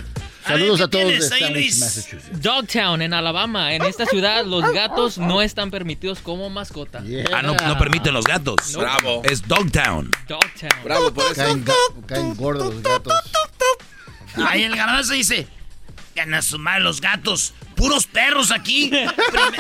Saludos 0.46 0.78
¿qué 0.78 0.84
a 0.84 0.88
todos 0.88 1.30
de 1.30 1.44
ahí? 1.44 1.70
Massachusetts. 1.78 2.42
Dogtown, 2.42 3.02
en 3.02 3.14
Alabama. 3.14 3.74
En 3.74 3.82
esta 3.82 4.04
ciudad, 4.06 4.44
los 4.44 4.62
gatos 4.72 5.18
no 5.18 5.42
están 5.42 5.70
permitidos 5.70 6.20
como 6.20 6.50
mascota. 6.50 7.02
Ah, 7.32 7.42
no, 7.42 7.54
no 7.54 7.78
permiten 7.78 8.12
los 8.12 8.24
gatos. 8.24 8.72
No. 8.72 8.80
Bravo. 8.80 9.22
Es 9.24 9.46
Dogtown. 9.46 10.10
Dogtown. 10.28 10.84
Bravo 10.84 11.12
por 11.14 11.24
eso. 11.24 11.34
Caen, 11.34 11.64
caen 12.06 12.36
gordos 12.36 12.74
los 12.74 12.82
gatos. 12.82 13.12
Ahí 14.46 14.62
el 14.64 14.76
garbanzo 14.76 15.14
dice: 15.14 15.46
Gana 16.14 16.42
su 16.42 16.58
madre 16.58 16.80
los 16.80 17.00
gatos. 17.00 17.54
Puros 17.74 18.06
perros 18.06 18.50
aquí. 18.50 18.90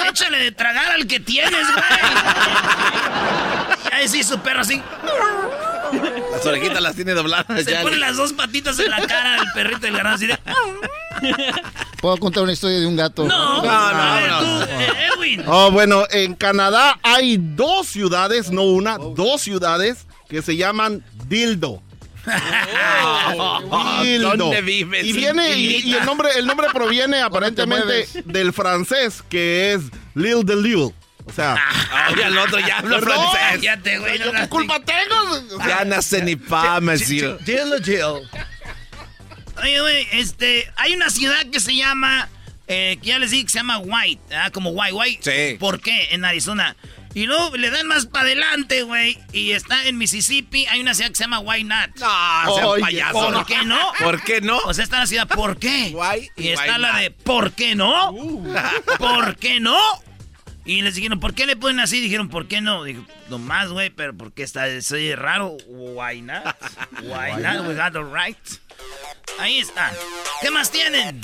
Échale 0.08 0.38
de 0.38 0.52
tragar 0.52 0.92
al 0.92 1.06
que 1.06 1.18
tienes, 1.20 1.66
güey. 1.72 1.84
Y 3.90 3.94
ahí 3.94 4.08
sí 4.08 4.22
su 4.22 4.38
perro 4.38 4.60
así. 4.60 4.82
Las 6.32 6.44
orejitas 6.46 6.80
las 6.82 6.94
tiene 6.96 7.12
dobladas 7.12 7.64
Se 7.64 7.70
ya. 7.72 7.82
pone 7.82 7.96
las 7.96 8.16
dos 8.16 8.32
patitas 8.32 8.78
en 8.78 8.90
la 8.90 9.06
cara 9.06 9.36
del 9.40 9.52
perrito 9.54 9.80
del 9.80 9.96
garbanzo 9.96 10.16
así 10.16 10.26
de. 10.26 10.38
¿Puedo 12.00 12.16
contar 12.18 12.42
una 12.42 12.52
historia 12.52 12.78
de 12.80 12.86
un 12.86 12.96
gato? 12.96 13.24
No, 13.24 13.62
No, 13.62 13.70
a 13.70 14.20
ver, 14.20 14.30
no, 14.30 14.38
tú, 14.40 14.44
no. 14.46 14.62
eh, 14.64 14.88
Edwin. 15.16 15.42
Oh, 15.46 15.70
bueno, 15.70 16.04
en 16.10 16.34
Canadá 16.34 16.98
hay 17.02 17.38
dos 17.40 17.86
ciudades, 17.88 18.50
no 18.50 18.62
una, 18.62 18.98
dos 18.98 19.40
ciudades 19.40 20.06
que 20.28 20.42
se 20.42 20.56
llaman 20.56 21.04
Dildo. 21.28 21.80
Dildo. 24.02 24.36
¿Dónde 24.36 24.60
vives? 24.62 25.04
Y 25.04 25.12
viene 25.12 25.56
y, 25.56 25.76
y 25.82 25.94
el 25.94 26.04
nombre 26.04 26.28
el 26.36 26.46
nombre 26.46 26.68
proviene 26.72 27.20
aparentemente 27.22 28.06
del 28.24 28.52
francés 28.52 29.22
que 29.28 29.74
es 29.74 29.82
Lil 30.14 30.44
de 30.44 30.56
Lille. 30.56 30.94
O 31.26 31.32
sea, 31.32 31.56
Oye, 32.12 32.24
al 32.24 32.36
otro 32.36 32.58
ya 32.60 32.78
habla 32.78 33.00
francés. 33.00 33.40
Cállate, 33.50 33.98
güey. 33.98 34.18
no 34.18 34.26
¿yo 34.26 34.32
qué 34.32 34.48
culpa 34.48 34.80
tengo? 34.80 35.56
O 35.56 35.66
Ya 35.66 35.84
nace 35.84 36.22
ni 36.22 36.36
pa, 36.36 36.80
monsieur. 36.80 37.38
Oye, 39.62 39.80
güey, 39.80 40.08
este, 40.12 40.70
hay 40.76 40.94
una 40.94 41.10
ciudad 41.10 41.46
que 41.50 41.60
se 41.60 41.74
llama, 41.74 42.28
eh, 42.66 42.98
que 43.00 43.08
ya 43.08 43.18
les 43.18 43.30
dije 43.30 43.44
que 43.44 43.50
se 43.50 43.58
llama 43.58 43.78
White, 43.78 44.34
¿ah? 44.36 44.50
como 44.50 44.70
White, 44.70 44.92
White. 44.92 45.50
Sí. 45.50 45.56
¿Por 45.58 45.80
qué? 45.80 46.08
En 46.10 46.24
Arizona. 46.24 46.76
Y 47.14 47.26
luego 47.26 47.56
le 47.56 47.70
dan 47.70 47.86
más 47.86 48.06
para 48.06 48.26
adelante, 48.26 48.82
güey, 48.82 49.16
y 49.32 49.52
está 49.52 49.86
en 49.86 49.96
Mississippi, 49.98 50.66
hay 50.66 50.80
una 50.80 50.94
ciudad 50.94 51.10
que 51.10 51.16
se 51.16 51.22
llama 51.22 51.38
White 51.38 51.64
Not. 51.64 51.90
No, 52.00 52.54
sea 52.56 52.66
Oye, 52.66 52.82
payaso. 52.82 53.12
¿Por 53.12 53.46
qué 53.46 53.64
no? 53.64 53.92
¿Por 54.00 54.22
qué 54.24 54.40
no? 54.40 54.58
O 54.58 54.74
sea, 54.74 54.82
está 54.82 54.98
la 54.98 55.06
ciudad, 55.06 55.28
¿por 55.28 55.56
qué? 55.56 55.90
Guay 55.90 56.28
y 56.36 56.42
y 56.42 56.48
está 56.48 56.64
guay 56.64 56.80
la 56.80 56.92
not. 56.92 57.00
de, 57.00 57.10
¿por 57.12 57.52
qué 57.52 57.76
no? 57.76 58.12
¿Por 58.98 59.36
qué 59.36 59.60
no? 59.60 59.78
Y 60.66 60.80
les 60.80 60.94
dijeron, 60.94 61.20
¿por 61.20 61.34
qué 61.34 61.46
le 61.46 61.56
ponen 61.56 61.80
así? 61.80 62.00
Dijeron, 62.00 62.28
¿por 62.30 62.48
qué 62.48 62.60
no? 62.62 62.84
Dijo, 62.84 63.04
nomás, 63.28 63.68
güey, 63.68 63.90
pero 63.90 64.16
porque 64.16 64.42
está, 64.42 64.80
soy 64.80 65.14
raro. 65.14 65.56
Why 65.66 66.22
not? 66.22 66.42
Why 67.02 67.42
not? 67.42 67.66
We 67.66 67.74
got 67.74 67.92
the 67.92 68.02
right. 68.02 68.38
Ahí 69.38 69.58
está. 69.58 69.92
¿Qué 70.40 70.50
más 70.50 70.70
tienen? 70.70 71.20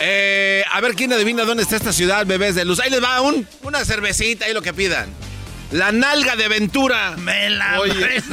Eh, 0.00 0.64
a 0.70 0.80
ver 0.80 0.94
quién 0.94 1.12
adivina 1.12 1.44
dónde 1.44 1.64
está 1.64 1.76
esta 1.76 1.92
ciudad, 1.92 2.24
bebés 2.24 2.54
de 2.54 2.64
luz. 2.64 2.78
Ahí 2.78 2.90
les 2.90 3.02
va 3.02 3.20
un, 3.20 3.48
una 3.62 3.84
cervecita 3.84 4.48
y 4.48 4.54
lo 4.54 4.62
que 4.62 4.72
pidan. 4.72 5.08
La 5.72 5.90
nalga 5.92 6.36
de 6.36 6.48
Ventura. 6.48 7.16
Me 7.18 7.50
la 7.50 7.80
Oye. 7.80 8.22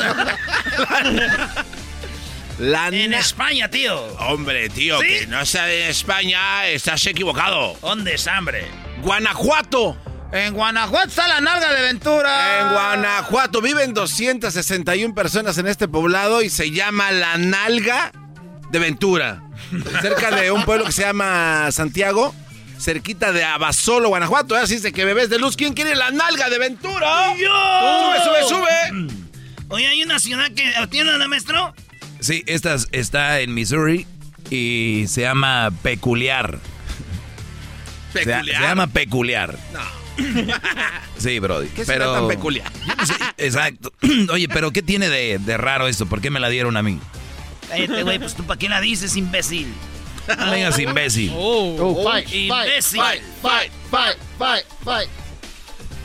La 2.60 2.88
En 2.88 3.14
España, 3.14 3.70
tío. 3.70 4.02
Hombre, 4.18 4.70
tío, 4.70 5.02
¿Sí? 5.02 5.08
que 5.08 5.28
no 5.28 5.42
está 5.42 5.70
en 5.70 5.90
España, 5.90 6.66
estás 6.68 7.06
equivocado. 7.06 7.78
¿Dónde 7.82 8.14
es 8.14 8.28
hambre? 8.28 8.66
Guanajuato. 9.02 9.98
En 10.32 10.54
Guanajuato 10.54 11.08
está 11.08 11.28
la 11.28 11.40
nalga 11.40 11.72
de 11.74 11.82
Ventura. 11.82 12.60
En 12.62 12.70
Guanajuato 12.74 13.62
viven 13.62 13.94
261 13.94 15.14
personas 15.16 15.58
en 15.58 15.68
este 15.68 15.88
poblado 15.88 16.42
y 16.42 16.50
se 16.50 16.72
llama 16.72 17.12
La 17.12 17.38
Nalga 17.38 18.12
de 18.72 18.80
Ventura. 18.80 19.44
Cerca 20.02 20.32
de 20.32 20.52
un 20.52 20.64
pueblo 20.66 20.86
que 20.86 20.92
se 20.92 21.04
llama 21.04 21.72
Santiago, 21.72 22.36
cerquita 22.80 23.32
de 23.32 23.44
Abasolo, 23.46 24.10
Guanajuato. 24.10 24.56
Así 24.56 24.76
dice 24.76 24.92
que 24.92 25.06
bebés 25.06 25.30
de 25.30 25.40
luz, 25.40 25.56
¿quién 25.56 25.74
quiere 25.74 25.96
la 25.96 26.12
nalga 26.12 26.50
de 26.50 26.60
Ventura? 26.60 27.34
¡Yo! 27.38 28.24
Sube, 28.24 28.44
sube, 28.50 28.50
sube. 28.50 29.16
Oye, 29.70 29.88
hay 29.88 30.04
una 30.04 30.20
ciudad 30.20 30.50
que 30.52 30.74
tiene 30.90 31.16
una 31.16 31.28
maestro. 31.30 31.74
Sí, 32.20 32.44
esta 32.46 32.74
es- 32.74 32.88
está 32.92 33.40
en 33.40 33.54
Missouri 33.54 34.06
y 34.50 35.06
se 35.08 35.22
llama 35.22 35.72
Peculiar. 35.82 36.60
Se, 38.12 38.20
se 38.20 38.26
Peculiar. 38.26 38.62
llama 38.62 38.88
Peculiar. 38.88 39.58
Sí, 41.18 41.40
Brody. 41.40 41.68
¿Qué 41.70 41.86
pero... 41.86 42.14
tan 42.14 42.28
peculiar? 42.28 42.72
Sí, 43.06 43.14
exacto. 43.38 43.92
Oye, 44.32 44.48
pero 44.48 44.72
¿qué 44.72 44.82
tiene 44.82 45.10
de, 45.10 45.40
de 45.40 45.58
raro 45.58 45.88
esto? 45.88 46.06
¿Por 46.06 46.22
qué 46.22 46.30
me 46.30 46.40
la 46.40 46.50
dieron 46.50 46.78
a 46.78 46.84
mí? 46.84 47.00
Este 47.74 48.04
güey, 48.04 48.20
pues 48.20 48.36
tú 48.36 48.44
para 48.46 48.60
qué 48.60 48.70
la 48.70 48.80
dices, 48.82 49.16
imbécil. 49.16 49.74
No 50.28 50.52
vengas, 50.52 50.78
imbécil. 50.80 51.32
Oh. 51.36 51.76
Oh, 51.80 52.04
fight, 52.04 52.28
fight, 52.28 52.36
Imbécil. 52.36 53.00
fight, 53.00 53.22
fight, 53.42 53.72
fight, 53.92 54.18
fight, 54.38 54.66
fight. 54.84 55.10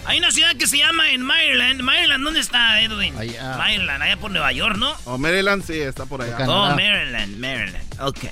Hay 0.07 0.19
una 0.19 0.31
ciudad 0.31 0.57
que 0.57 0.67
se 0.67 0.79
llama 0.79 1.11
en 1.13 1.23
Maryland. 1.23 1.83
Maryland, 1.83 2.25
¿dónde 2.25 2.41
está, 2.41 2.81
Edwin? 2.83 3.17
Allá. 3.17 3.57
Maryland, 3.57 4.03
allá 4.03 4.17
por 4.17 4.31
Nueva 4.31 4.53
York, 4.53 4.77
¿no? 4.77 4.95
oh, 5.05 5.19
Maryland 5.19 5.65
sí 5.65 5.79
está 5.79 6.07
por 6.07 6.23
allá. 6.23 6.37
Oh, 6.49 6.75
Maryland, 6.75 7.37
Maryland. 7.39 8.01
Ok. 8.01 8.25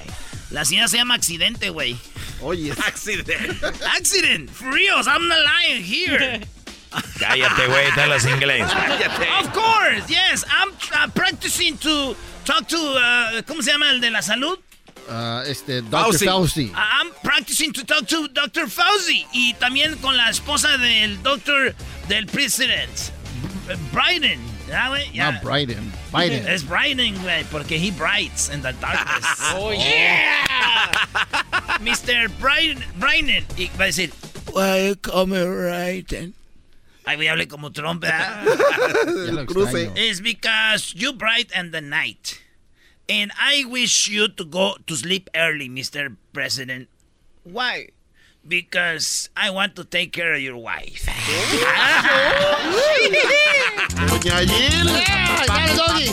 La 0.51 0.65
ciudad 0.65 0.87
se 0.87 0.97
llama 0.97 1.15
Accidente, 1.15 1.71
güey. 1.71 1.97
Oye, 2.41 2.73
Accident. 2.87 3.63
Accident. 3.97 4.51
For 4.51 4.71
reals, 4.73 5.07
I'm 5.07 5.29
not 5.29 5.39
lying 5.45 5.83
here. 5.83 6.41
Cállate, 7.19 7.67
güey, 7.67 7.93
te 7.95 8.01
hablas 8.01 8.25
inglés. 8.25 8.65
Of 9.41 9.53
course, 9.53 10.09
yes. 10.09 10.45
I'm 10.51 10.71
uh, 10.95 11.11
practicing 11.15 11.77
to 11.79 12.17
talk 12.47 12.67
to, 12.69 12.77
uh, 12.77 13.43
¿cómo 13.43 13.63
se 13.63 13.73
llama 13.73 13.91
el 13.91 14.01
de 14.01 14.11
la 14.11 14.23
salud? 14.23 14.59
Ah, 15.11 15.43
este, 15.47 15.83
Dr. 15.83 16.19
Fauci. 16.19 16.27
Fauci. 16.27 16.73
I'm 16.75 17.13
practicing 17.23 17.73
to 17.73 17.85
talk 17.85 18.07
to 18.09 18.29
Dr. 18.29 18.69
Fauci. 18.69 19.27
Y 19.33 19.55
también 19.55 19.97
con 20.01 20.17
la 20.17 20.31
esposa 20.31 20.79
del 20.79 21.23
doctor 21.23 21.75
del 22.09 22.27
president. 22.27 22.91
Biden. 23.93 24.41
¿Ya, 24.69 24.89
güey? 24.89 25.11
Ya. 25.13 25.33
No, 25.33 25.41
Biden. 25.51 25.93
Biden. 26.13 26.47
Es 26.47 26.63
Biden, 26.65 27.17
güey, 27.23 27.45
porque 27.51 27.79
he 27.79 27.91
brights 27.91 28.49
in 28.51 28.61
the 28.63 28.73
darkness. 28.75 29.25
Oh, 29.55 29.69
oh, 29.69 29.71
yeah. 29.71 30.45
Mr. 31.81 32.29
Biden, 32.39 32.83
Biden. 33.01 33.45
Y 33.57 33.71
va 33.79 33.85
a 33.85 33.87
decir, 33.87 34.13
Welcome, 34.53 35.33
right. 35.33 36.13
ay, 37.07 37.17
güey, 37.17 37.29
hable 37.29 37.49
como 37.49 37.71
Trump, 37.71 38.03
¿verdad? 38.03 38.45
Ya 39.27 39.33
lo 39.33 39.47
cruce. 39.47 39.91
It's 39.97 40.21
because 40.21 40.93
you 40.95 41.13
bright 41.15 41.51
in 41.57 41.71
the 41.71 41.81
night. 41.81 42.41
And 43.09 43.33
I 43.41 43.65
wish 43.65 44.09
you 44.09 44.29
to 44.29 44.45
go 44.45 44.77
to 44.87 44.95
sleep 44.95 45.31
early, 45.35 45.69
Mr. 45.71 46.15
President. 46.35 46.89
Why? 47.45 47.89
Because 48.47 49.31
I 49.35 49.49
want 49.51 49.77
to 49.77 49.85
take 49.85 50.13
care 50.13 50.35
of 50.35 50.41
your 50.41 50.59
wife. 50.59 51.09
Oh. 51.09 52.58
Doña 54.09 54.39
Gil. 54.41 54.91
Dale, 55.47 55.75
Doggy. 55.75 56.11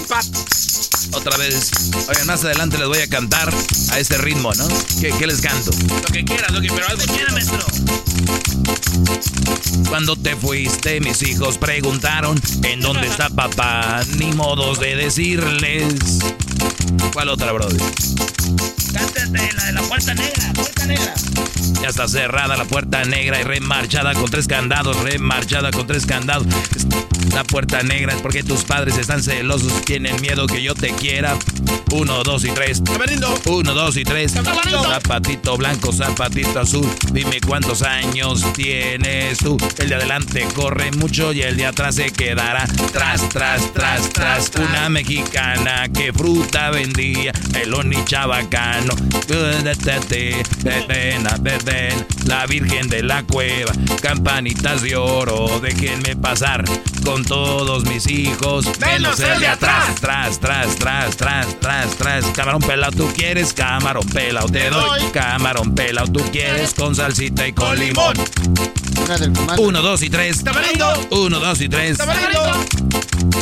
Otra 1.14 1.38
vez. 1.38 1.72
Oigan, 2.08 2.28
más 2.28 2.44
adelante 2.44 2.78
les 2.78 2.88
voy 2.88 3.00
a 3.00 3.08
cantar 3.08 3.54
a 3.92 4.00
este 4.00 4.18
ritmo, 4.18 4.54
¿no? 4.54 4.68
¿Qué, 5.00 5.14
qué 5.18 5.28
les 5.28 5.42
canto? 5.42 5.72
Lo 5.72 6.08
que 6.14 6.26
quieras, 6.26 6.52
que 6.52 6.68
pero 6.68 6.88
algo 6.88 7.04
Mira, 7.12 7.32
maestro. 7.32 7.66
Cuando 9.90 10.16
te 10.16 10.36
fuiste, 10.36 11.00
mis 11.00 11.22
hijos 11.22 11.58
preguntaron 11.58 12.42
¿En 12.64 12.82
dónde 12.82 13.08
está 13.08 13.30
papá? 13.30 14.02
Ni 14.18 14.32
modos 14.34 14.80
de 14.80 14.96
decirles. 14.96 15.94
¿Cuál 17.14 17.30
otra, 17.30 17.52
brother? 17.52 17.82
Cántate 18.94 19.54
la 19.54 19.66
de 19.66 19.72
la 19.74 19.82
puerta 19.84 20.14
negra, 20.14 20.54
puerta 20.54 20.86
negra. 20.86 21.14
Ya 21.82 21.90
está 21.90 22.08
cerrada 22.08 22.58
la 22.58 22.66
puerta 22.66 23.04
negra 23.06 23.40
y 23.40 23.44
remarchada 23.44 24.14
con 24.14 24.26
tres 24.30 24.48
candados, 24.48 24.98
remarchada 24.98 25.72
con 25.72 25.86
tres 25.86 26.06
candados. 26.06 26.45
La 27.34 27.44
puerta 27.44 27.84
negra 27.84 28.14
es 28.14 28.22
porque 28.22 28.44
tus 28.44 28.64
padres 28.64 28.98
están 28.98 29.22
celosos, 29.22 29.84
tienen 29.84 30.20
miedo 30.22 30.48
que 30.48 30.64
yo 30.64 30.74
te 30.74 30.90
quiera. 30.92 31.38
Uno, 31.92 32.24
dos 32.24 32.44
y 32.46 32.50
tres. 32.50 32.84
Tamarindo. 32.84 33.34
Uno, 33.46 33.74
dos 33.74 33.98
y 33.98 34.04
tres. 34.04 34.34
Zapatito 34.34 35.58
blanco, 35.58 35.92
zapatito 35.92 36.60
azul. 36.60 36.90
Dime 37.12 37.40
cuántos 37.42 37.82
años 37.84 38.44
tienes 38.54 39.38
tú. 39.40 39.58
El 39.78 39.90
de 39.90 39.96
adelante 39.96 40.48
corre 40.54 40.92
mucho 40.92 41.32
y 41.32 41.42
el 41.42 41.58
de 41.58 41.66
atrás 41.66 41.96
se 41.96 42.12
quedará. 42.12 42.66
Tras, 42.92 43.28
tras, 43.30 43.74
tras, 43.74 44.10
tras. 44.10 44.52
Una 44.56 44.90
mexicana 44.90 45.88
que 45.90 46.12
fruta 46.12 46.72
vendía. 46.72 47.32
Melón 47.54 47.94
y 47.94 48.04
chabacano. 48.06 48.94
La 52.26 52.46
virgen 52.46 52.90
de 52.90 53.04
la 53.04 53.24
cueva. 53.24 53.72
Campanitas 54.02 54.82
de 54.82 54.96
oro. 54.96 55.60
Déjenme 55.62 56.16
pasar 56.16 56.35
con 57.06 57.24
todos 57.24 57.86
mis 57.86 58.08
hijos. 58.08 58.66
Menos 58.80 59.20
el 59.20 59.40
de 59.40 59.48
atrás. 59.48 59.96
Tras, 60.02 60.40
tras, 60.40 60.76
tras, 60.76 61.16
tras, 61.16 61.60
tras, 61.60 61.96
tras. 61.96 62.26
Camarón 62.28 62.62
pelado, 62.62 62.92
tú 62.92 63.14
quieres. 63.16 63.54
Camarón 63.54 64.08
pelado, 64.08 64.50
te 64.50 64.70
doy. 64.70 65.02
Camarón 65.14 65.74
pelado, 65.74 66.12
tú 66.12 66.22
quieres. 66.32 66.74
Con 66.74 66.96
salsita 66.96 67.48
y 67.48 67.54
con 67.54 67.80
limón. 67.80 68.16
Una 69.04 69.18
del 69.18 69.34
comando. 69.34 69.62
Uno, 69.62 69.82
dos 69.82 70.02
y 70.02 70.10
tres. 70.10 70.44
Tamarindo. 70.44 71.08
Uno, 71.12 71.40
dos 71.40 71.62
y 71.62 71.70
tres. 71.70 71.98
Tamarindo. 71.98 72.40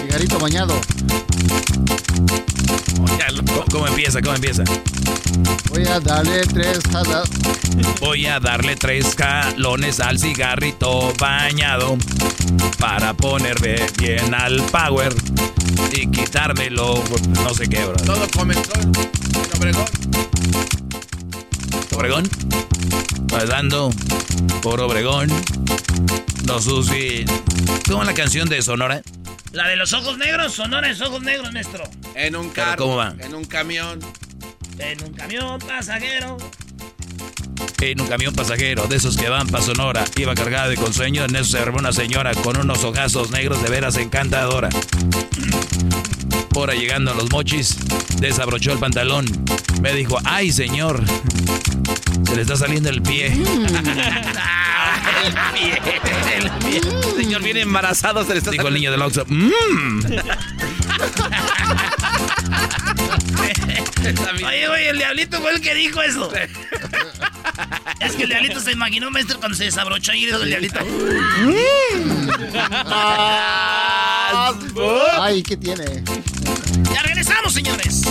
Cigarrito 0.02 0.40
bañado. 0.40 0.80
¿Cómo, 3.46 3.66
cómo 3.72 3.88
empieza? 3.88 4.22
¿Cómo 4.22 4.36
empieza? 4.36 4.64
Voy 5.70 5.86
a 5.86 6.00
darle 6.00 6.42
tres 6.42 6.80
jadas. 6.92 7.30
Voy 8.00 8.26
a 8.26 8.40
darle 8.40 8.76
tres 8.76 9.16
jalones 9.16 10.00
al 10.00 10.20
cigarrito 10.20 11.14
bañado 11.20 11.98
para 12.80 13.14
ponerme 13.14 13.76
bien 13.98 14.34
al 14.34 14.62
power 14.64 15.14
y 15.92 16.08
quitármelo, 16.08 17.04
no 17.44 17.54
sé 17.54 17.68
qué, 17.68 17.84
bro. 17.86 17.96
Todo 17.96 18.28
comenzó 18.36 18.72
en 18.82 18.92
Obregón. 21.92 22.30
Pasando 23.28 23.92
por 24.62 24.80
Obregón, 24.82 25.30
no 26.46 26.60
suci. 26.60 27.26
¿Cómo 27.88 28.02
es 28.02 28.08
la 28.08 28.14
canción 28.14 28.50
de 28.50 28.62
Sonora? 28.62 29.02
La 29.52 29.68
de 29.68 29.76
los 29.76 29.94
ojos 29.94 30.18
negros, 30.18 30.54
sonora 30.54 30.92
de 30.92 31.04
ojos 31.04 31.22
negros, 31.22 31.52
maestro. 31.52 31.84
En 32.16 32.36
un 32.36 32.50
carro. 32.50 32.84
¿cómo 32.84 32.96
va? 32.96 33.14
En 33.20 33.36
un 33.36 33.46
camión. 33.46 34.00
En 34.80 35.04
un 35.04 35.14
camión 35.14 35.60
pasajero. 35.60 36.38
En 37.82 38.00
un 38.02 38.08
camión 38.08 38.34
pasajero 38.34 38.88
de 38.88 38.96
esos 38.96 39.18
que 39.18 39.30
van 39.30 39.48
para 39.48 39.64
Sonora, 39.64 40.06
iba 40.18 40.34
cargada 40.36 40.70
de 40.70 40.76
consueño, 40.76 41.26
en 41.26 41.36
eso 41.36 41.52
se 41.52 41.60
armó 41.60 41.80
una 41.80 41.92
señora 41.92 42.34
con 42.34 42.58
unos 42.58 42.84
ojazos 42.84 43.32
negros 43.32 43.62
de 43.62 43.70
veras 43.70 43.98
encantadora. 43.98 44.70
Ahí 46.70 46.80
llegando 46.80 47.12
a 47.12 47.14
los 47.14 47.30
mochis, 47.30 47.76
desabrochó 48.20 48.72
el 48.72 48.80
pantalón. 48.80 49.26
Me 49.82 49.94
dijo, 49.94 50.18
ay 50.24 50.50
señor, 50.52 51.04
se 52.26 52.36
le 52.38 52.42
está 52.44 52.56
saliendo 52.56 52.90
el 52.90 53.02
pie. 53.02 53.28
el 55.26 55.34
pie. 55.54 55.82
El 56.38 56.50
pie. 56.52 56.82
Señor, 57.18 57.44
viene 57.44 57.62
embarazado. 57.62 58.24
Se 58.24 58.32
le 58.32 58.40
está 58.40 58.50
Dijo 58.52 58.70
el 58.70 58.74
niño 58.76 58.92
del 58.92 59.02
Oxxo, 59.02 59.26
"Mm". 59.28 60.00
Oye, 64.46 64.68
güey, 64.68 64.88
el 64.88 64.98
diablito 64.98 65.42
fue 65.42 65.54
el 65.54 65.62
que 65.62 65.74
dijo 65.76 66.02
eso. 66.02 66.32
es 68.00 68.14
que 68.14 68.24
el 68.24 68.30
diablito 68.30 68.60
se 68.60 68.72
imaginó, 68.72 69.12
maestro, 69.12 69.40
cuando 69.40 69.58
se 69.58 69.66
desabrochó 69.66 70.12
ahí, 70.12 70.26
el 70.26 70.46
diablito. 70.46 70.80
Ay, 75.22 75.44
¿qué 75.44 75.56
tiene? 75.56 76.04
Ya 76.94 77.04
regresamos, 77.04 77.54
señores. 77.54 78.02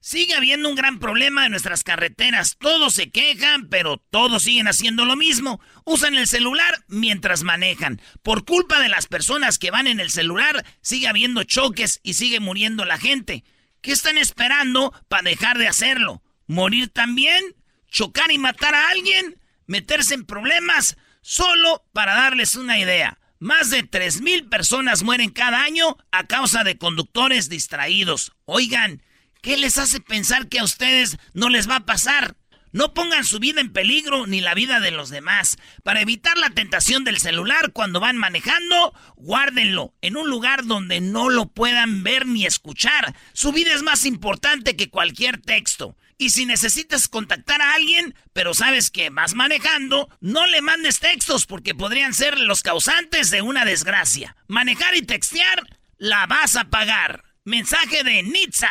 Sigue 0.00 0.34
habiendo 0.34 0.68
un 0.68 0.74
gran 0.74 0.98
problema 0.98 1.46
en 1.46 1.52
nuestras 1.52 1.84
carreteras. 1.84 2.56
Todos 2.58 2.94
se 2.94 3.10
quejan, 3.10 3.68
pero 3.68 3.98
todos 4.10 4.42
siguen 4.42 4.66
haciendo 4.66 5.04
lo 5.04 5.14
mismo. 5.14 5.60
Usan 5.84 6.16
el 6.16 6.26
celular 6.26 6.84
mientras 6.88 7.44
manejan. 7.44 8.02
Por 8.22 8.44
culpa 8.44 8.80
de 8.80 8.88
las 8.88 9.06
personas 9.06 9.58
que 9.58 9.70
van 9.70 9.86
en 9.86 10.00
el 10.00 10.10
celular, 10.10 10.64
sigue 10.82 11.06
habiendo 11.06 11.44
choques 11.44 12.00
y 12.02 12.14
sigue 12.14 12.40
muriendo 12.40 12.84
la 12.84 12.98
gente. 12.98 13.44
¿Qué 13.80 13.92
están 13.92 14.18
esperando 14.18 14.92
para 15.08 15.22
dejar 15.22 15.58
de 15.58 15.68
hacerlo? 15.68 16.22
¿Morir 16.46 16.88
también? 16.88 17.42
¿Chocar 17.88 18.30
y 18.30 18.38
matar 18.38 18.74
a 18.74 18.88
alguien? 18.88 19.40
¿Meterse 19.66 20.14
en 20.14 20.26
problemas? 20.26 20.96
Solo 21.22 21.84
para 21.92 22.14
darles 22.14 22.56
una 22.56 22.78
idea. 22.78 23.18
Más 23.38 23.70
de 23.70 23.88
3.000 23.88 24.50
personas 24.50 25.02
mueren 25.02 25.30
cada 25.30 25.62
año 25.62 25.96
a 26.12 26.26
causa 26.26 26.62
de 26.62 26.76
conductores 26.76 27.48
distraídos. 27.48 28.32
Oigan, 28.44 29.02
¿qué 29.40 29.56
les 29.56 29.78
hace 29.78 30.00
pensar 30.00 30.48
que 30.48 30.58
a 30.58 30.64
ustedes 30.64 31.16
no 31.32 31.48
les 31.48 31.68
va 31.68 31.76
a 31.76 31.86
pasar? 31.86 32.36
No 32.72 32.94
pongan 32.94 33.24
su 33.24 33.38
vida 33.38 33.60
en 33.60 33.72
peligro 33.72 34.26
ni 34.26 34.40
la 34.40 34.54
vida 34.54 34.80
de 34.80 34.90
los 34.90 35.10
demás. 35.10 35.58
Para 35.82 36.00
evitar 36.00 36.38
la 36.38 36.50
tentación 36.50 37.04
del 37.04 37.18
celular 37.18 37.72
cuando 37.72 38.00
van 38.00 38.16
manejando, 38.16 38.94
guárdenlo 39.16 39.94
en 40.00 40.16
un 40.16 40.28
lugar 40.30 40.66
donde 40.66 41.00
no 41.00 41.30
lo 41.30 41.48
puedan 41.48 42.02
ver 42.02 42.26
ni 42.26 42.46
escuchar. 42.46 43.16
Su 43.32 43.52
vida 43.52 43.74
es 43.74 43.82
más 43.82 44.04
importante 44.04 44.76
que 44.76 44.90
cualquier 44.90 45.40
texto. 45.40 45.96
Y 46.16 46.30
si 46.30 46.44
necesitas 46.44 47.08
contactar 47.08 47.62
a 47.62 47.74
alguien, 47.74 48.14
pero 48.34 48.52
sabes 48.52 48.90
que 48.90 49.08
vas 49.08 49.34
manejando, 49.34 50.10
no 50.20 50.46
le 50.46 50.60
mandes 50.60 51.00
textos 51.00 51.46
porque 51.46 51.74
podrían 51.74 52.12
ser 52.12 52.38
los 52.38 52.62
causantes 52.62 53.30
de 53.30 53.40
una 53.40 53.64
desgracia. 53.64 54.36
Manejar 54.46 54.94
y 54.96 55.02
textear, 55.02 55.66
la 55.96 56.26
vas 56.26 56.56
a 56.56 56.64
pagar. 56.64 57.24
Mensaje 57.44 58.04
de 58.04 58.22
Nitza. 58.22 58.70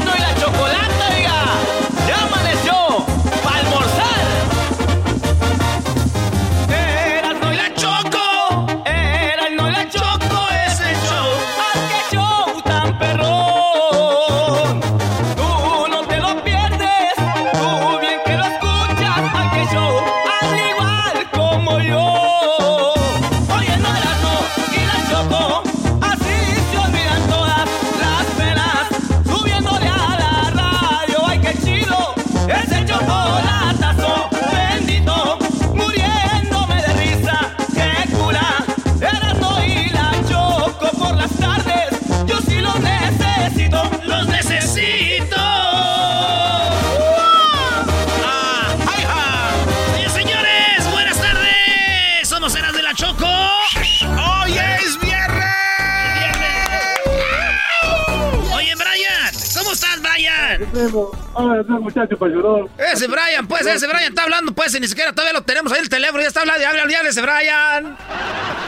Muchacho 61.79 62.17
para 62.17 62.31
llorar. 62.33 62.65
Ese 62.91 63.07
Brian, 63.07 63.47
pues, 63.47 63.65
ese 63.65 63.87
Brian 63.87 64.09
está 64.09 64.23
hablando, 64.23 64.53
pues, 64.53 64.75
y 64.75 64.79
ni 64.79 64.87
siquiera 64.87 65.13
todavía 65.13 65.33
lo 65.39 65.43
tenemos 65.45 65.71
ahí 65.71 65.79
el 65.81 65.89
teléfono, 65.89 66.21
ya 66.21 66.27
está 66.27 66.41
hablando, 66.41 66.67
habla, 66.67 66.83
ya 66.89 66.99
ese 67.01 67.21
Brian. 67.21 67.97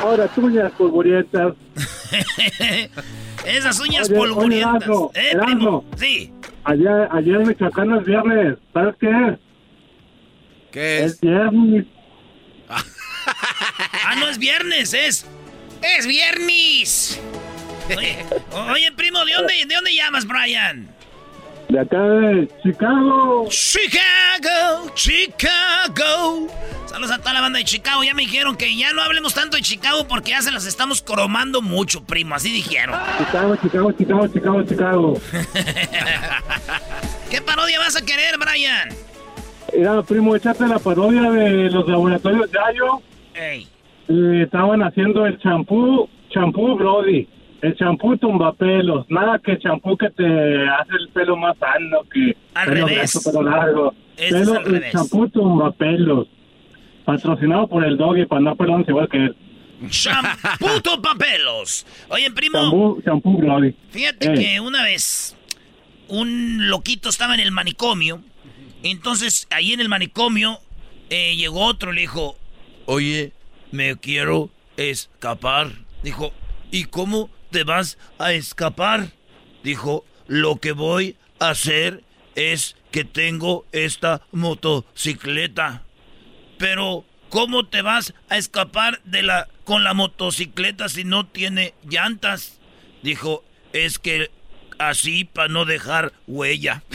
Ahora, 0.02 0.30
uñas 0.38 0.72
polvorientas. 0.74 1.54
Esas 3.46 3.80
uñas 3.82 4.08
Oye, 4.10 4.18
polvorientas. 4.18 4.88
oye, 4.90 4.94
Erasmo, 4.94 5.12
eh, 5.16 5.32
Erasmo. 5.32 5.56
primo. 5.56 5.86
Sí. 5.98 6.34
Ayer, 6.64 7.08
ayer 7.12 7.36
en 7.42 7.48
Michoacán 7.48 7.92
es 7.98 8.06
viernes. 8.06 8.58
¿Sabes 8.74 8.96
qué 9.02 9.10
es? 9.10 9.40
¿Qué 10.72 11.04
Es 11.04 11.20
viernes. 11.20 11.86
Ah, 14.06 14.16
no 14.20 14.28
es 14.28 14.38
viernes, 14.38 14.94
es. 14.94 15.26
¡Es 15.82 16.06
viernes! 16.06 17.22
Oye, 17.96 18.18
oye, 18.72 18.92
primo, 18.92 19.24
¿de 19.24 19.34
dónde, 19.34 19.54
¿de 19.66 19.76
dónde 19.76 19.94
llamas, 19.96 20.26
Brian? 20.28 20.94
De 21.74 21.80
acá 21.80 22.04
de 22.04 22.48
Chicago. 22.62 23.48
Chicago, 23.50 24.92
Chicago. 24.94 26.48
Saludos 26.86 27.10
a 27.10 27.18
toda 27.18 27.34
la 27.34 27.42
banda 27.42 27.58
de 27.58 27.66
Chicago. 27.66 28.04
Ya 28.04 28.14
me 28.14 28.22
dijeron 28.22 28.56
que 28.56 28.78
ya 28.78 28.94
no 28.94 29.02
hablemos 29.02 29.34
tanto 29.34 29.58
de 29.58 29.64
Chicago 29.64 30.06
porque 30.08 30.30
ya 30.30 30.44
se 30.44 30.52
las 30.52 30.68
estamos 30.68 31.02
cromando 31.02 31.64
mucho, 31.64 32.04
primo. 32.04 32.36
Así 32.36 32.54
dijeron. 32.54 32.96
Chicago, 33.18 33.56
Chicago, 33.56 33.92
Chicago, 33.92 34.28
Chicago, 34.28 34.64
Chicago. 34.64 35.14
¿Qué 37.32 37.42
parodia 37.42 37.80
vas 37.80 37.96
a 37.96 38.06
querer, 38.06 38.38
Brian? 38.38 38.90
Mira, 39.76 40.04
primo, 40.04 40.36
échate 40.36 40.68
la 40.68 40.78
parodia 40.78 41.32
de 41.32 41.72
los 41.72 41.88
laboratorios 41.88 42.52
Yayo. 42.52 43.02
Ey. 43.34 43.68
Eh, 44.10 44.44
estaban 44.44 44.84
haciendo 44.84 45.26
el 45.26 45.40
champú, 45.40 46.08
champú 46.30 46.76
Brody. 46.76 47.28
El 47.64 47.76
champú 47.78 48.18
tumbapelos. 48.18 49.06
Nada 49.10 49.40
que 49.40 49.58
champú 49.58 49.96
que 49.98 50.10
te 50.10 50.24
hace 50.68 50.92
el 51.00 51.08
pelo 51.14 51.38
más 51.38 51.58
sano, 51.58 52.00
que 52.14 52.36
Al 52.54 52.68
pelo 52.70 52.88
revés. 52.88 53.22
pelo 53.24 53.42
largo. 53.44 53.94
Ese 54.18 54.42
es 54.42 54.50
Pelo- 54.50 54.58
al 54.60 54.76
el 54.76 54.92
champú 54.92 55.30
tumbapelos. 55.30 56.28
Patrocinado 57.06 57.68
por 57.68 57.84
el 57.86 57.98
doggy 57.98 58.26
para 58.26 58.42
no 58.42 58.56
pelones 58.56 58.88
igual 58.88 59.08
que 59.10 59.18
él. 59.18 59.36
Champuto 59.90 61.02
papelos. 61.02 61.86
Oye, 62.10 62.30
primo, 62.32 62.60
Champú, 62.60 63.02
champú 63.04 63.38
Brody. 63.38 63.74
fíjate 63.90 64.32
Ey. 64.32 64.36
que 64.40 64.60
una 64.60 64.84
vez 64.84 65.36
un 66.08 66.70
loquito 66.70 67.10
estaba 67.10 67.34
en 67.34 67.40
el 67.42 67.52
manicomio. 67.52 68.22
Entonces, 68.84 69.48
ahí 69.52 69.72
en 69.74 69.80
el 69.80 69.88
manicomio 69.90 70.60
eh, 71.10 71.36
llegó 71.38 71.62
otro 71.66 71.92
y 71.92 71.96
le 71.96 72.02
dijo, 72.02 72.36
oye, 72.86 73.32
me 73.72 73.96
quiero 73.98 74.50
escapar. 74.78 75.68
Dijo, 76.04 76.32
¿y 76.72 76.86
cómo 76.86 77.30
te 77.54 77.64
vas 77.64 77.98
a 78.18 78.34
escapar? 78.34 79.12
Dijo, 79.64 80.04
lo 80.28 80.58
que 80.58 80.74
voy 80.74 81.16
a 81.40 81.52
hacer 81.52 82.04
es 82.36 82.76
que 82.92 83.06
tengo 83.06 83.66
esta 83.72 84.24
motocicleta. 84.32 85.84
Pero, 86.58 87.06
¿cómo 87.30 87.68
te 87.68 87.82
vas 87.84 88.14
a 88.28 88.38
escapar 88.38 89.02
de 89.04 89.22
la 89.22 89.48
con 89.64 89.84
la 89.86 89.94
motocicleta 89.94 90.90
si 90.90 91.04
no 91.06 91.28
tiene 91.28 91.76
llantas? 91.88 92.60
Dijo, 93.04 93.46
es 93.72 94.00
que 94.00 94.32
así 94.80 95.24
para 95.24 95.48
no 95.48 95.66
dejar 95.66 96.12
huella. 96.26 96.84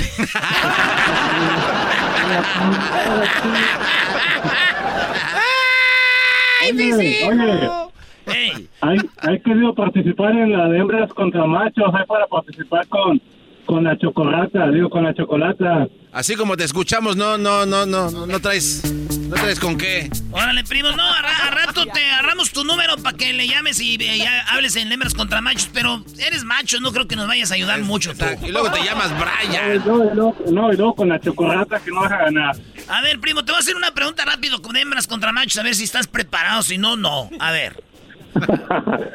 Oye, 6.71 7.88
oye, 8.29 8.69
hay, 8.81 8.99
hay 9.19 9.41
querido 9.41 9.75
participar 9.75 10.33
en 10.33 10.53
la 10.53 10.69
de 10.69 10.79
hembras 10.79 11.13
contra 11.13 11.45
machos, 11.47 11.93
hay 11.95 12.07
para 12.07 12.27
participar 12.27 12.87
con, 12.89 13.21
con 13.67 13.85
la 13.85 13.97
chocolata, 13.99 14.69
digo, 14.71 14.89
con 14.91 15.05
la 15.05 15.15
chocolata. 15.15 15.87
Así 16.13 16.37
como 16.37 16.57
te 16.57 16.65
escuchamos, 16.65 17.17
no, 17.17 17.37
no, 17.39 17.67
no, 17.67 17.85
no, 17.85 18.11
no, 18.11 18.27
no 18.27 18.41
traes, 18.41 18.83
no 19.29 19.35
traes 19.37 19.61
con 19.61 19.77
qué. 19.77 20.09
Órale, 20.33 20.65
primo, 20.65 20.91
no, 20.93 21.03
a, 21.05 21.21
ra- 21.21 21.37
a 21.47 21.51
rato 21.51 21.85
te 21.85 22.03
agarramos 22.03 22.51
tu 22.51 22.65
número 22.65 22.97
para 22.97 23.15
que 23.17 23.31
le 23.35 23.47
llames 23.47 23.79
y 23.79 23.97
eh, 24.03 24.25
hables 24.51 24.75
en 24.77 24.91
hembras 24.91 25.13
contra 25.13 25.43
machos, 25.43 25.69
pero 25.73 26.03
eres 26.19 26.45
macho, 26.45 26.81
no 26.81 26.93
creo 26.93 27.07
que 27.07 27.15
nos 27.15 27.27
vayas 27.29 27.51
a 27.51 27.55
ayudar 27.57 27.81
mucho 27.83 28.15
tú. 28.17 28.25
Y 28.47 28.51
luego 28.51 28.71
te 28.71 28.83
llamas 28.83 29.13
Brian. 29.19 29.85
No, 29.87 30.05
y 30.05 30.15
luego, 30.15 30.37
no, 30.51 30.73
y 30.73 30.77
luego 30.79 30.95
con 30.95 31.11
la 31.11 31.21
chocolata 31.21 31.79
que 31.79 31.91
no 31.91 32.01
vas 32.01 32.13
a 32.13 32.17
ganar. 32.19 32.57
A 32.89 33.03
ver, 33.03 33.21
primo, 33.21 33.45
te 33.45 33.53
voy 33.53 33.57
a 33.59 33.61
hacer 33.61 33.77
una 33.77 33.91
pregunta 33.93 34.25
rápido 34.25 34.63
con 34.63 34.77
hembras 34.79 35.07
contra 35.07 35.31
machos, 35.31 35.59
a 35.59 35.63
ver 35.63 35.75
si 35.75 35.85
estás 35.85 36.07
preparado, 36.07 36.63
si 36.63 36.79
no, 36.79 36.97
no. 36.97 37.29
A 37.39 37.51
ver. 37.53 37.85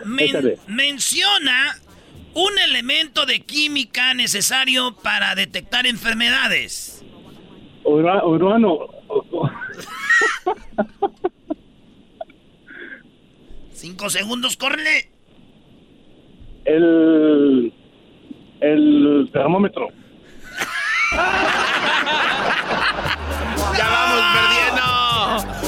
Men- 0.06 0.56
menciona 0.68 1.76
un 2.34 2.58
elemento 2.60 3.26
de 3.26 3.42
química 3.42 4.14
necesario 4.14 4.96
para 4.98 5.36
detectar 5.36 5.86
enfermedades. 5.86 7.04
Ura- 7.84 8.26
Urbano, 8.26 8.90
Cinco 13.74 14.10
segundos, 14.10 14.56
córrele. 14.58 15.10
el, 16.66 17.74
el 18.62 19.30
termómetro. 19.34 19.90
¡Ya 23.78 23.88
vamos 23.90 24.22
perdiendo! 24.34 24.63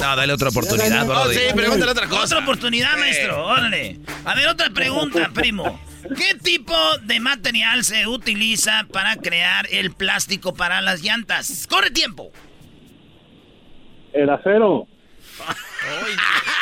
No, 0.05 0.15
dale 0.15 0.33
otra 0.33 0.49
oportunidad, 0.49 1.01
Oh, 1.03 1.05
Brody. 1.07 1.35
sí, 1.35 1.41
pregúntale 1.55 1.91
otra 1.91 2.07
cosa. 2.07 2.23
Otra 2.23 2.39
oportunidad, 2.39 2.95
maestro. 2.97 3.43
Órale. 3.45 3.99
A 4.23 4.35
ver, 4.35 4.47
otra 4.47 4.69
pregunta, 4.69 5.29
primo. 5.33 5.79
¿Qué 6.15 6.35
tipo 6.35 6.75
de 7.01 7.19
material 7.19 7.83
se 7.83 8.05
utiliza 8.05 8.85
para 8.91 9.15
crear 9.15 9.67
el 9.71 9.91
plástico 9.91 10.53
para 10.53 10.81
las 10.81 11.01
llantas? 11.01 11.65
¡Corre 11.67 11.89
tiempo! 11.89 12.31
El 14.13 14.29
acero. 14.29 14.85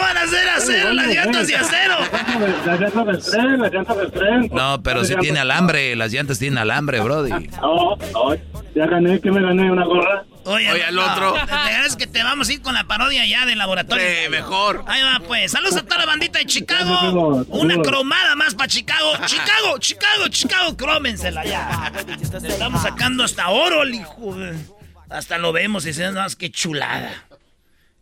¿Qué 0.00 0.06
van 0.06 0.16
a 0.16 0.22
hacer 0.22 0.48
acero? 0.48 0.92
Las 0.94 1.06
llantas 1.08 1.46
de 1.46 1.56
acero. 1.56 1.96
Las 2.66 2.80
llantas 2.80 3.06
del 3.06 3.22
tren, 3.22 3.60
las 3.60 3.72
llantas 3.72 3.96
del 3.98 4.10
tren. 4.12 4.48
No, 4.52 4.82
pero 4.82 5.04
si 5.04 5.14
tiene 5.16 5.40
alambre, 5.40 5.94
las 5.96 6.12
llantas 6.12 6.38
tienen 6.38 6.58
alambre, 6.58 7.00
Brody. 7.00 7.30
No, 7.30 7.96
no, 7.96 8.34
ya 8.74 8.86
gané, 8.86 9.20
que 9.20 9.30
me 9.30 9.42
gané 9.42 9.70
una 9.70 9.84
gorra. 9.84 10.24
Oye, 10.44 10.70
Oye, 10.72 10.84
al 10.84 10.98
otro. 10.98 11.34
De 11.34 11.40
verdad 11.40 11.86
es 11.86 11.96
que 11.96 12.06
te 12.06 12.22
vamos 12.22 12.48
a 12.48 12.52
ir 12.54 12.62
con 12.62 12.72
la 12.74 12.84
parodia 12.84 13.26
ya 13.26 13.44
del 13.44 13.58
laboratorio. 13.58 14.02
Sí, 14.04 14.30
mejor. 14.30 14.84
Ahí 14.86 15.02
va, 15.02 15.20
pues. 15.26 15.52
Saludos 15.52 15.76
a 15.76 15.82
toda 15.82 15.98
la 15.98 16.06
bandita 16.06 16.38
de 16.38 16.46
Chicago. 16.46 17.44
Una 17.50 17.76
cromada 17.82 18.34
más 18.36 18.54
para 18.54 18.68
Chicago. 18.68 19.12
Chicago, 19.26 19.78
Chicago, 19.78 20.28
Chicago, 20.28 20.76
crómensela 20.78 21.44
ya. 21.44 21.92
Le 22.40 22.48
estamos 22.48 22.82
sacando 22.82 23.22
hasta 23.22 23.50
oro, 23.50 23.86
hijo. 23.86 24.34
de- 24.34 24.56
Hasta 25.10 25.36
lo 25.38 25.52
vemos 25.52 25.86
y 25.86 25.92
no, 26.12 26.24
es 26.24 26.36
que 26.36 26.50
chulada. 26.50 27.10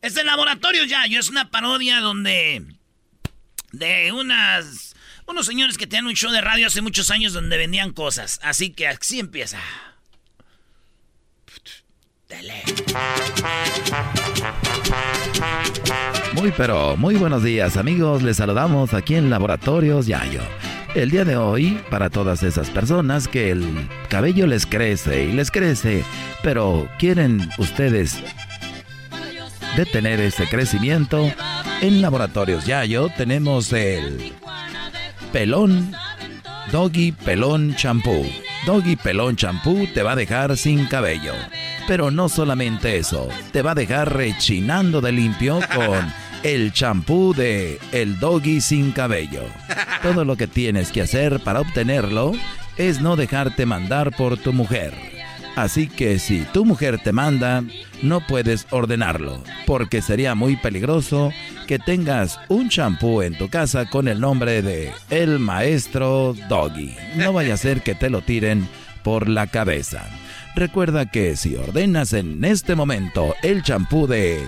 Es 0.01 0.17
el 0.17 0.27
laboratorio 0.27 0.85
ya. 0.85 1.07
Yo 1.07 1.21
es 1.21 1.29
una 1.29 1.51
parodia 1.51 2.01
donde. 2.01 2.65
De 3.73 4.13
unas. 4.13 4.95
Unos 5.27 5.47
señores 5.47 5.77
que 5.77 5.87
tenían 5.87 6.07
un 6.07 6.15
show 6.15 6.31
de 6.31 6.41
radio 6.41 6.67
hace 6.67 6.81
muchos 6.81 7.11
años 7.11 7.33
donde 7.33 7.59
vendían 7.59 7.93
cosas. 7.93 8.41
Así 8.43 8.71
que 8.71 8.89
así 8.89 9.21
empieza. 9.21 9.59
Dale. 12.29 12.63
Muy 16.35 16.53
pero 16.53 16.97
muy 16.97 17.15
buenos 17.15 17.43
días 17.43 17.79
amigos, 17.79 18.23
les 18.23 18.37
saludamos 18.37 18.93
aquí 18.93 19.15
en 19.15 19.31
Laboratorios 19.31 20.07
Yayo. 20.07 20.43
El 20.95 21.11
día 21.11 21.25
de 21.25 21.37
hoy, 21.37 21.81
para 21.91 22.11
todas 22.11 22.43
esas 22.43 22.69
personas 22.71 23.29
que 23.29 23.51
el 23.51 23.89
cabello 24.11 24.47
les 24.47 24.67
crece 24.67 25.25
y 25.25 25.33
les 25.33 25.51
crece, 25.51 26.05
pero 26.43 26.91
quieren 26.99 27.49
ustedes 27.59 28.23
detener 29.77 30.21
ese 30.21 30.49
crecimiento, 30.49 31.31
en 31.81 32.03
Laboratorios 32.03 32.67
Yayo 32.67 33.09
tenemos 33.17 33.73
el 33.73 34.33
pelón 35.33 35.93
Doggy 36.73 37.13
Pelón 37.13 37.75
Champú. 37.77 38.27
Doggy 38.67 38.97
Pelón 38.97 39.37
Champú 39.37 39.87
te 39.95 40.03
va 40.03 40.13
a 40.13 40.17
dejar 40.17 40.57
sin 40.57 40.87
cabello. 40.87 41.33
Pero 41.87 42.11
no 42.11 42.29
solamente 42.29 42.99
eso, 42.99 43.29
te 43.53 43.63
va 43.63 43.71
a 43.71 43.75
dejar 43.75 44.15
rechinando 44.15 45.01
de 45.01 45.13
limpio 45.13 45.61
con 45.75 46.13
el 46.43 46.73
champú 46.73 47.33
de 47.35 47.79
El 47.93 48.19
Doggy 48.19 48.61
sin 48.61 48.93
cabello. 48.93 49.45
Todo 50.03 50.25
lo 50.25 50.37
que 50.37 50.47
tienes 50.47 50.93
que 50.93 51.03
hacer 51.03 51.41
para 51.41 51.61
obtenerlo 51.61 52.33
es 52.77 53.01
no 53.01 53.17
dejarte 53.17 53.65
mandar 53.65 54.15
por 54.15 54.37
tu 54.37 54.53
mujer. 54.53 55.08
Así 55.59 55.89
que 55.89 56.21
si 56.21 56.43
tu 56.53 56.65
mujer 56.65 57.01
te 57.03 57.11
manda, 57.11 57.65
no 58.01 58.25
puedes 58.25 58.69
ordenarlo, 58.71 59.43
porque 59.67 60.03
sería 60.03 60.37
muy 60.37 60.55
peligroso 60.55 61.33
que 61.67 61.81
tengas 61.81 62.39
un 62.47 62.69
champú 62.69 63.23
en 63.23 63.37
tu 63.37 63.49
casa 63.49 63.91
con 63.91 64.07
el 64.07 64.21
nombre 64.21 64.63
de 64.63 64.93
El 65.11 65.41
Maestro 65.41 66.37
Doggy. 66.49 66.95
No 67.17 67.33
vaya 67.33 67.55
a 67.55 67.57
ser 67.57 67.83
que 67.83 67.97
te 67.97 68.09
lo 68.09 68.23
tiren 68.23 68.69
por 69.03 69.29
la 69.29 69.49
cabeza. 69.49 70.07
Recuerda 70.55 71.07
que 71.07 71.35
si 71.35 71.57
ordenas 71.57 72.13
en 72.13 72.45
este 72.45 72.77
momento 72.77 73.35
el 73.43 73.65
champú 73.65 74.07
de 74.07 74.47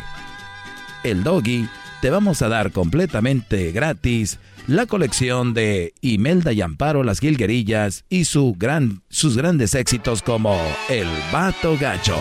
El 1.02 1.24
Doggy, 1.24 1.68
te 2.00 2.10
vamos 2.10 2.42
a 2.42 2.48
dar 2.48 2.72
completamente 2.72 3.72
gratis 3.72 4.38
la 4.66 4.86
colección 4.86 5.52
de 5.54 5.94
Imelda 6.00 6.52
y 6.52 6.62
Amparo 6.62 7.02
Las 7.02 7.20
Gilguerillas 7.20 8.04
y 8.08 8.24
gran, 8.54 9.02
sus 9.08 9.36
grandes 9.36 9.74
éxitos 9.74 10.22
como 10.22 10.58
El 10.88 11.08
Vato 11.32 11.76
Gacho. 11.78 12.16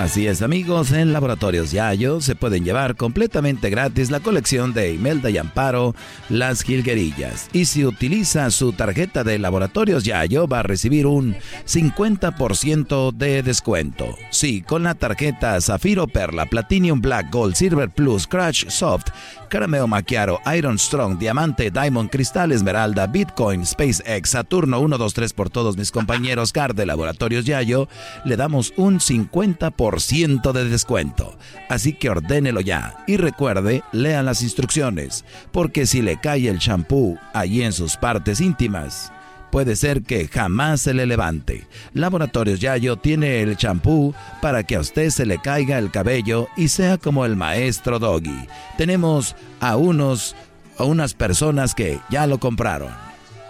Así 0.00 0.26
es 0.26 0.40
amigos, 0.40 0.92
en 0.92 1.12
Laboratorios 1.12 1.72
Yayo 1.72 2.22
se 2.22 2.34
pueden 2.34 2.64
llevar 2.64 2.96
completamente 2.96 3.68
gratis 3.68 4.10
la 4.10 4.20
colección 4.20 4.72
de 4.72 4.94
Imelda 4.94 5.28
y 5.28 5.36
Amparo, 5.36 5.94
Las 6.30 6.62
Gilguerillas. 6.62 7.50
Y 7.52 7.66
si 7.66 7.84
utiliza 7.84 8.50
su 8.50 8.72
tarjeta 8.72 9.24
de 9.24 9.38
Laboratorios 9.38 10.04
Yayo 10.04 10.48
va 10.48 10.60
a 10.60 10.62
recibir 10.62 11.06
un 11.06 11.36
50% 11.66 13.12
de 13.12 13.42
descuento. 13.42 14.16
Sí, 14.30 14.62
con 14.62 14.84
la 14.84 14.94
tarjeta 14.94 15.60
Zafiro 15.60 16.06
Perla, 16.06 16.46
Platinum 16.46 17.02
Black, 17.02 17.30
Gold, 17.30 17.54
Silver 17.54 17.90
Plus, 17.90 18.26
Crash 18.26 18.70
Soft, 18.70 19.08
Carameo 19.50 19.86
Macchiaro, 19.86 20.40
Iron 20.56 20.78
Strong, 20.78 21.18
Diamante, 21.18 21.70
Diamond, 21.70 22.08
Cristal 22.08 22.52
Esmeralda, 22.52 23.06
Bitcoin, 23.06 23.66
SpaceX, 23.66 24.30
Saturno 24.30 24.78
123 24.78 25.32
por 25.32 25.50
todos 25.50 25.76
mis 25.76 25.90
compañeros 25.90 26.52
CAR 26.52 26.74
de 26.74 26.86
Laboratorios 26.86 27.44
Yayo, 27.44 27.88
le 28.24 28.36
damos 28.36 28.72
un 28.76 29.00
50% 29.00 29.98
ciento 29.98 30.52
de 30.52 30.64
descuento. 30.64 31.36
Así 31.68 31.92
que 31.92 32.10
ordénelo 32.10 32.60
ya 32.60 33.04
y 33.06 33.16
recuerde, 33.16 33.82
lea 33.92 34.22
las 34.22 34.42
instrucciones, 34.42 35.24
porque 35.52 35.86
si 35.86 36.00
le 36.00 36.20
cae 36.20 36.48
el 36.48 36.58
champú 36.58 37.18
allí 37.34 37.62
en 37.62 37.72
sus 37.72 37.96
partes 37.96 38.40
íntimas, 38.40 39.12
puede 39.50 39.76
ser 39.76 40.02
que 40.02 40.28
jamás 40.28 40.80
se 40.80 40.94
le 40.94 41.06
levante. 41.06 41.66
Laboratorios 41.94 42.60
Yayo 42.60 42.96
tiene 42.96 43.40
el 43.42 43.56
champú 43.56 44.14
para 44.40 44.62
que 44.62 44.76
a 44.76 44.80
usted 44.80 45.10
se 45.10 45.26
le 45.26 45.38
caiga 45.38 45.78
el 45.78 45.90
cabello 45.90 46.48
y 46.56 46.68
sea 46.68 46.98
como 46.98 47.24
el 47.24 47.36
maestro 47.36 47.98
Doggy. 47.98 48.46
Tenemos 48.76 49.36
a 49.60 49.76
unos 49.76 50.36
a 50.78 50.84
unas 50.84 51.12
personas 51.12 51.74
que 51.74 52.00
ya 52.08 52.26
lo 52.26 52.38
compraron. 52.38 52.90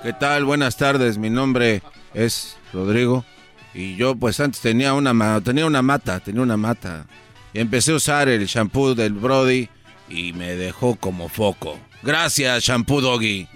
¿Qué 0.03 0.13
tal? 0.13 0.45
Buenas 0.45 0.77
tardes. 0.77 1.17
Mi 1.17 1.31
nombre 1.31 1.83
es 2.13 2.57
Rodrigo. 2.73 3.25
Y 3.73 3.97
yo 3.97 4.17
pues 4.17 4.41
antes 4.41 4.61
tenía 4.61 4.95
una, 4.95 5.41
tenía 5.41 5.67
una 5.67 5.83
mata, 5.83 6.21
tenía 6.21 6.43
una 6.43 6.57
mata. 6.57 7.07
Y 7.53 7.61
empecé 7.61 7.93
a 7.93 7.97
usar 7.97 8.29
el 8.29 8.47
shampoo 8.47 8.95
del 8.95 9.13
Brody 9.13 9.69
y 10.09 10.33
me 10.33 10.57
dejó 10.57 10.97
como 10.97 11.29
foco. 11.29 11.79
Gracias, 12.03 12.65
shampoo 12.65 13.01
Doggy. 13.01 13.47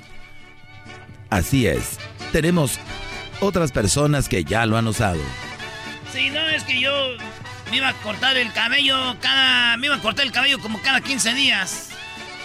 Así 1.30 1.66
es. 1.66 1.98
Tenemos 2.34 2.80
otras 3.38 3.70
personas 3.70 4.28
que 4.28 4.42
ya 4.42 4.66
lo 4.66 4.76
han 4.76 4.88
usado. 4.88 5.20
Sí, 6.12 6.30
no, 6.30 6.40
es 6.48 6.64
que 6.64 6.80
yo 6.80 6.90
me 7.70 7.76
iba 7.76 7.90
a 7.90 7.92
cortar 7.92 8.36
el 8.36 8.52
cabello 8.52 8.96
cada... 9.20 9.76
Me 9.76 9.86
iba 9.86 9.94
a 9.94 10.00
cortar 10.00 10.26
el 10.26 10.32
cabello 10.32 10.58
como 10.58 10.82
cada 10.82 11.00
15 11.00 11.32
días. 11.34 11.90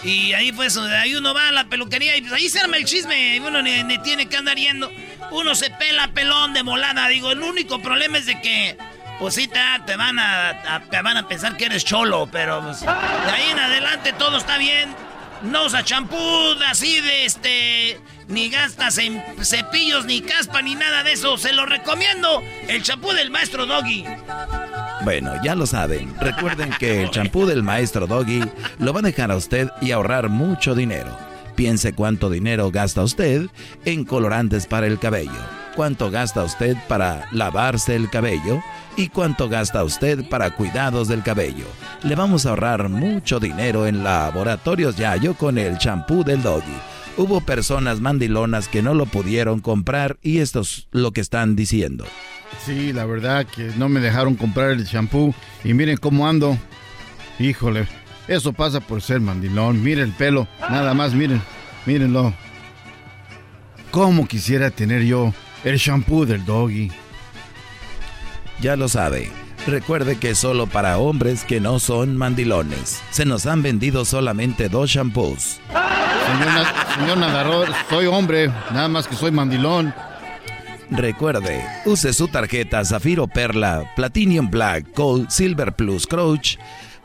Y 0.04 0.32
ahí 0.32 0.52
pues, 0.52 0.76
ahí 0.76 1.16
uno 1.16 1.34
va 1.34 1.48
a 1.48 1.50
la 1.50 1.64
peluquería 1.64 2.16
y 2.16 2.20
pues 2.20 2.32
ahí 2.32 2.48
se 2.48 2.60
arma 2.60 2.76
el 2.76 2.84
chisme. 2.84 3.40
Uno 3.44 3.62
ni, 3.62 3.98
tiene 3.98 4.26
que 4.26 4.36
andar 4.36 4.56
yendo. 4.56 4.92
Uno 5.32 5.56
se 5.56 5.70
pela 5.70 6.06
pelón 6.14 6.54
de 6.54 6.62
molada. 6.62 7.08
Digo, 7.08 7.32
el 7.32 7.42
único 7.42 7.82
problema 7.82 8.18
es 8.18 8.26
de 8.26 8.40
que, 8.40 8.78
pues 9.18 9.34
sí, 9.34 9.48
te, 9.48 9.96
van 9.96 10.20
a, 10.20 10.84
te 10.88 11.02
van 11.02 11.16
a 11.16 11.26
pensar 11.26 11.56
que 11.56 11.64
eres 11.64 11.84
cholo. 11.84 12.28
Pero 12.30 12.62
pues, 12.62 12.82
de 12.82 12.86
ahí 12.88 13.50
en 13.50 13.58
adelante 13.58 14.12
todo 14.12 14.38
está 14.38 14.56
bien. 14.56 14.94
No 15.42 15.64
usa 15.64 15.82
champú 15.82 16.16
así 16.68 17.00
de 17.00 17.24
este. 17.24 18.00
Ni 18.30 18.48
gastas 18.48 18.98
en 18.98 19.20
cepillos, 19.42 20.04
ni 20.06 20.20
caspa, 20.20 20.62
ni 20.62 20.76
nada 20.76 21.02
de 21.02 21.12
eso. 21.12 21.36
Se 21.36 21.52
lo 21.52 21.66
recomiendo. 21.66 22.42
El 22.68 22.82
champú 22.82 23.12
del 23.12 23.30
maestro 23.30 23.66
Doggy. 23.66 24.04
Bueno, 25.02 25.32
ya 25.42 25.56
lo 25.56 25.66
saben. 25.66 26.14
Recuerden 26.20 26.70
que 26.78 27.02
el 27.02 27.10
champú 27.10 27.44
del 27.44 27.64
maestro 27.64 28.06
Doggy 28.06 28.42
lo 28.78 28.92
va 28.92 29.00
a 29.00 29.02
dejar 29.02 29.32
a 29.32 29.36
usted 29.36 29.68
y 29.80 29.90
ahorrar 29.90 30.28
mucho 30.28 30.76
dinero. 30.76 31.16
Piense 31.56 31.92
cuánto 31.92 32.30
dinero 32.30 32.70
gasta 32.70 33.02
usted 33.02 33.48
en 33.84 34.04
colorantes 34.04 34.66
para 34.66 34.86
el 34.86 34.98
cabello, 34.98 35.30
cuánto 35.74 36.10
gasta 36.10 36.44
usted 36.44 36.76
para 36.88 37.28
lavarse 37.32 37.96
el 37.96 38.08
cabello 38.08 38.62
y 38.96 39.08
cuánto 39.08 39.48
gasta 39.48 39.82
usted 39.84 40.26
para 40.28 40.50
cuidados 40.50 41.08
del 41.08 41.22
cabello. 41.22 41.66
Le 42.02 42.14
vamos 42.14 42.46
a 42.46 42.50
ahorrar 42.50 42.88
mucho 42.88 43.40
dinero 43.40 43.86
en 43.86 44.04
laboratorios 44.04 44.96
Yayo 44.96 45.34
con 45.34 45.58
el 45.58 45.76
champú 45.78 46.24
del 46.24 46.42
Doggy. 46.42 46.78
Hubo 47.20 47.42
personas 47.42 48.00
mandilonas 48.00 48.66
que 48.66 48.80
no 48.80 48.94
lo 48.94 49.04
pudieron 49.04 49.60
comprar 49.60 50.16
y 50.22 50.38
esto 50.38 50.60
es 50.60 50.88
lo 50.90 51.12
que 51.12 51.20
están 51.20 51.54
diciendo. 51.54 52.06
Sí, 52.64 52.94
la 52.94 53.04
verdad 53.04 53.44
que 53.44 53.72
no 53.76 53.90
me 53.90 54.00
dejaron 54.00 54.36
comprar 54.36 54.70
el 54.70 54.86
shampoo 54.86 55.34
y 55.62 55.74
miren 55.74 55.98
cómo 55.98 56.26
ando. 56.26 56.56
Híjole, 57.38 57.86
eso 58.26 58.54
pasa 58.54 58.80
por 58.80 59.02
ser 59.02 59.20
mandilón. 59.20 59.82
Miren 59.82 60.04
el 60.04 60.12
pelo, 60.14 60.48
nada 60.62 60.94
más, 60.94 61.12
miren, 61.12 61.42
mírenlo. 61.84 62.32
¿Cómo 63.90 64.26
quisiera 64.26 64.70
tener 64.70 65.02
yo 65.02 65.34
el 65.62 65.76
shampoo 65.76 66.24
del 66.24 66.46
doggy? 66.46 66.90
Ya 68.62 68.76
lo 68.76 68.88
sabe. 68.88 69.30
Recuerde 69.66 70.18
que 70.18 70.34
solo 70.34 70.66
para 70.66 70.98
hombres 70.98 71.44
que 71.44 71.60
no 71.60 71.78
son 71.78 72.16
mandilones. 72.16 73.02
Se 73.10 73.24
nos 73.24 73.46
han 73.46 73.62
vendido 73.62 74.04
solamente 74.04 74.68
dos 74.68 74.90
shampoos. 74.90 75.60
Señor, 75.68 76.66
señor 76.98 77.18
nadador, 77.18 77.68
soy 77.88 78.06
hombre, 78.06 78.48
nada 78.72 78.88
más 78.88 79.06
que 79.06 79.16
soy 79.16 79.30
mandilón. 79.30 79.94
Recuerde, 80.90 81.62
use 81.84 82.12
su 82.12 82.26
tarjeta 82.28 82.84
Zafiro 82.84 83.28
Perla, 83.28 83.92
Platinum 83.94 84.50
Black, 84.50 84.86
Gold, 84.96 85.30
Silver 85.30 85.72
Plus, 85.72 86.06
Crouch, 86.06 86.56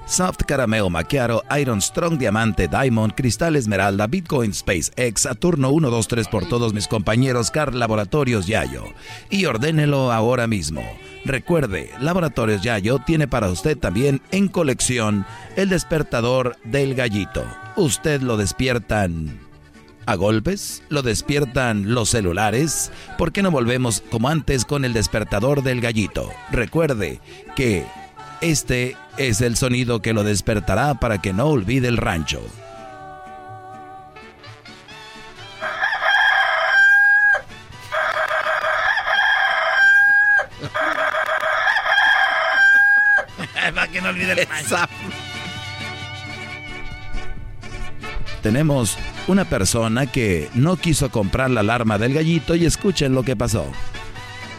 Soft 0.05 0.43
Carameo 0.45 0.89
Macchiato, 0.89 1.43
Iron 1.59 1.81
Strong 1.81 2.19
Diamante, 2.19 2.67
Diamond, 2.67 3.13
Cristal 3.15 3.55
Esmeralda, 3.55 4.05
Bitcoin 4.05 4.51
Space 4.51 4.91
X, 4.95 5.23
Saturno 5.23 5.69
123 5.69 6.27
por 6.27 6.47
todos 6.47 6.73
mis 6.73 6.87
compañeros 6.87 7.49
Car 7.49 7.73
Laboratorios 7.73 8.45
Yayo. 8.45 8.83
Y 9.29 9.45
ordénelo 9.45 10.11
ahora 10.11 10.45
mismo. 10.45 10.83
Recuerde, 11.25 11.89
Laboratorios 11.99 12.61
Yayo 12.61 12.99
tiene 12.99 13.27
para 13.27 13.49
usted 13.49 13.77
también 13.77 14.21
en 14.31 14.47
colección 14.47 15.25
el 15.55 15.69
despertador 15.69 16.55
del 16.63 16.93
gallito. 16.93 17.43
Usted 17.75 18.21
lo 18.21 18.37
despiertan 18.37 19.39
a 20.05 20.15
golpes? 20.15 20.83
¿Lo 20.89 21.01
despiertan 21.01 21.93
los 21.93 22.09
celulares? 22.09 22.91
¿Por 23.17 23.31
qué 23.31 23.41
no 23.41 23.49
volvemos 23.49 24.03
como 24.11 24.29
antes 24.29 24.65
con 24.65 24.85
el 24.85 24.93
despertador 24.93 25.63
del 25.63 25.81
gallito? 25.81 26.31
Recuerde 26.51 27.19
que 27.55 27.85
este 28.41 28.97
es 29.17 29.41
el 29.41 29.55
sonido 29.55 30.01
que 30.01 30.13
lo 30.13 30.23
despertará 30.23 30.95
para 30.95 31.21
que 31.21 31.33
no 31.33 31.45
olvide 31.47 31.87
el 31.87 31.97
rancho. 31.97 32.41
para 43.73 43.87
que 43.87 44.01
no 44.01 44.09
olvide 44.09 44.33
el 44.33 44.47
rancho. 44.47 44.77
tenemos 48.45 48.95
una 49.27 49.45
persona 49.45 50.05
que 50.05 50.51
no 50.53 50.77
quiso 50.77 51.09
comprar 51.09 51.49
la 51.49 51.61
alarma 51.61 51.97
del 51.97 52.13
gallito 52.13 52.53
y 52.53 52.67
escuchen 52.67 53.15
lo 53.15 53.23
que 53.23 53.35
pasó. 53.35 53.65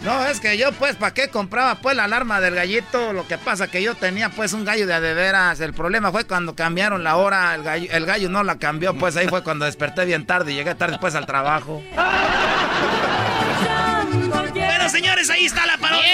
No, 0.06 0.24
es 0.24 0.38
que 0.38 0.56
yo 0.56 0.70
pues, 0.70 0.94
¿para 0.94 1.12
qué 1.12 1.30
compraba 1.30 1.74
pues 1.74 1.96
la 1.96 2.04
alarma 2.04 2.40
del 2.40 2.54
gallito? 2.54 3.12
Lo 3.12 3.26
que 3.26 3.38
pasa 3.38 3.66
que 3.66 3.82
yo 3.82 3.96
tenía 3.96 4.30
pues 4.30 4.52
un 4.52 4.64
gallo 4.64 4.86
de 4.86 4.94
adeveras. 4.94 5.58
El 5.58 5.74
problema 5.74 6.12
fue 6.12 6.24
cuando 6.24 6.54
cambiaron 6.54 7.02
la 7.02 7.16
hora, 7.16 7.56
el 7.56 7.64
gallo, 7.64 7.88
el 7.90 8.06
gallo 8.06 8.28
no 8.28 8.44
la 8.44 8.56
cambió, 8.56 8.94
pues 8.94 9.16
ahí 9.16 9.26
fue 9.26 9.42
cuando 9.42 9.64
desperté 9.64 10.04
bien 10.04 10.24
tarde 10.24 10.52
y 10.52 10.54
llegué 10.54 10.76
tarde 10.76 10.98
pues 11.00 11.16
al 11.16 11.26
trabajo. 11.26 11.82
bueno, 14.54 14.88
señores, 14.88 15.28
ahí 15.28 15.46
está 15.46 15.66
la 15.66 15.76
parodia. 15.76 16.04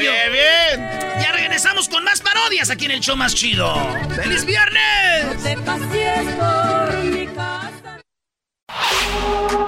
Bien, 0.00 0.12
bien, 0.12 0.32
bien. 0.32 1.22
Ya 1.22 1.30
regresamos 1.30 1.88
con 1.88 2.02
más 2.02 2.20
parodias 2.20 2.68
aquí 2.70 2.86
en 2.86 2.90
el 2.90 3.00
show 3.00 3.14
más 3.16 3.32
chido. 3.36 3.76
¡Feliz 4.16 4.44
viernes! 4.44 5.26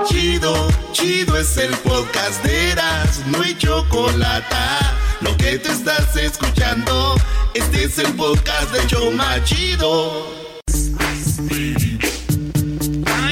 Chido, 0.09 0.69
chido 0.93 1.37
es 1.38 1.57
el 1.57 1.71
podcast 1.79 2.43
de 2.45 2.71
Eras, 2.73 3.21
no 3.27 3.43
hay 3.43 3.57
chocolate. 3.57 4.55
Lo 5.21 5.37
que 5.37 5.59
te 5.59 5.71
estás 5.71 6.17
escuchando, 6.17 7.14
este 7.55 7.85
es 7.85 7.99
el 7.99 8.12
podcast 8.14 8.71
de 8.73 8.87
Choma 8.87 9.43
Chido. 9.45 10.27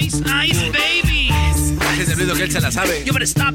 Ice, 0.00 0.18
ice, 0.44 0.70
baby. 0.70 1.30
Es 2.00 2.08
el 2.08 2.16
ruido 2.16 2.35
que 2.35 2.42
él 2.44 2.52
se 2.52 2.61
la 2.61 2.70
sabe. 2.70 3.02
You 3.04 3.12
better 3.12 3.26
stop, 3.26 3.54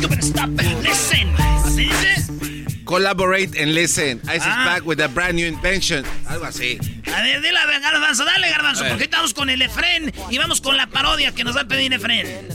you 0.00 0.08
better 0.08 0.22
stop 0.24 0.48
and 0.58 0.82
listen. 0.82 1.34
¿Así 1.64 1.84
dice? 1.88 2.84
Collaborate 2.84 3.60
and 3.60 3.74
listen. 3.74 4.20
Ice 4.24 4.36
is 4.36 4.42
Ah. 4.46 4.64
back 4.64 4.86
with 4.86 5.00
a 5.00 5.08
brand 5.08 5.34
new 5.34 5.46
invention. 5.46 6.04
Algo 6.26 6.44
así. 6.46 6.78
A 7.14 7.22
ver, 7.22 7.40
dile 7.42 7.58
a 7.58 7.66
ver, 7.66 7.80
Garbanzo, 7.80 8.24
dale, 8.24 8.48
Garbanzo, 8.50 8.84
porque 8.88 9.04
estamos 9.04 9.34
con 9.34 9.50
el 9.50 9.62
Efren 9.62 10.12
y 10.30 10.38
vamos 10.38 10.60
con 10.60 10.76
la 10.76 10.86
parodia 10.86 11.32
que 11.32 11.44
nos 11.44 11.56
va 11.56 11.62
a 11.62 11.68
pedir 11.68 11.92
Efren. 11.92 12.48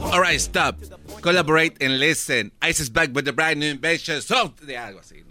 All 0.00 0.20
right, 0.20 0.40
stop. 0.40 0.76
Collaborate 1.20 1.84
and 1.84 1.98
listen. 1.98 2.52
Ice 2.62 2.80
is 2.80 2.90
back 2.90 3.10
with 3.14 3.26
a 3.28 3.32
brand 3.32 3.58
new 3.58 3.70
invention. 3.70 4.20
So, 4.22 4.54
de 4.62 4.76
algo 4.76 5.00
así. 5.00 5.25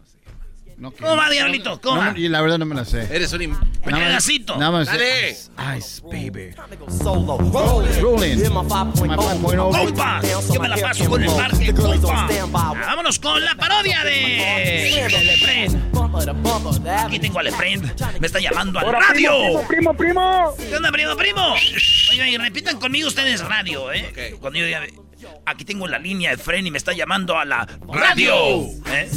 No, 0.78 0.92
que- 0.92 1.04
¿Cómo 1.04 1.16
va, 1.16 1.30
Diablito? 1.30 1.80
¿Cómo 1.82 1.96
No, 1.96 2.02
va? 2.02 2.12
no, 2.12 2.18
y 2.20 2.28
la 2.28 2.42
verdad 2.42 2.58
no 2.58 2.66
me 2.66 2.76
la 2.76 2.84
sé. 2.84 3.08
Eres 3.16 3.32
un... 3.34 3.42
im- 3.42 3.52
Nada 3.52 3.70
más- 3.86 4.00
pedacito. 4.00 4.58
Nada 4.58 4.72
más. 4.72 4.88
Dale. 4.88 5.30
Ice, 5.78 6.02
baby. 6.04 6.54
Rolling. 8.02 8.38
My 8.38 9.16
5.0. 9.16 9.72
¡Compa! 9.72 10.22
Yo 10.54 10.60
me 10.60 10.68
la 10.68 10.78
paso 10.78 11.10
con 11.10 11.24
el 11.24 11.32
parque, 11.32 11.74
compa. 11.74 12.28
Vámonos 12.74 13.20
con 13.20 13.44
la 13.44 13.56
parodia 13.56 14.04
de... 14.04 15.06
Aquí 17.06 17.20
tengo 17.20 17.40
al 17.40 17.48
Efren. 17.48 17.94
Me 18.20 18.28
está 18.28 18.40
llamando 18.40 18.80
al 18.80 18.92
radio. 18.92 19.32
Primo, 19.68 19.68
primo, 19.68 19.94
primo. 19.94 20.56
¿Qué 20.58 20.76
onda, 20.76 20.92
primo, 20.92 21.16
primo? 21.16 21.54
Oye, 22.12 22.22
oye, 22.22 22.38
repitan 22.38 22.80
conmigo 22.80 23.08
ustedes 23.08 23.42
radio, 23.42 23.92
¿eh? 23.94 24.36
Cuando 24.40 24.60
yo 24.60 24.66
diga, 24.66 24.82
aquí 25.46 25.64
tengo 25.66 25.88
la 25.88 26.00
línea 26.00 26.32
de 26.32 26.38
Fren 26.38 26.68
y 26.68 26.72
me 26.72 26.78
está 26.78 26.94
llamando 26.94 27.38
a 27.38 27.46
la 27.46 27.68
radio. 27.88 28.36
¿Eh? 28.88 29.10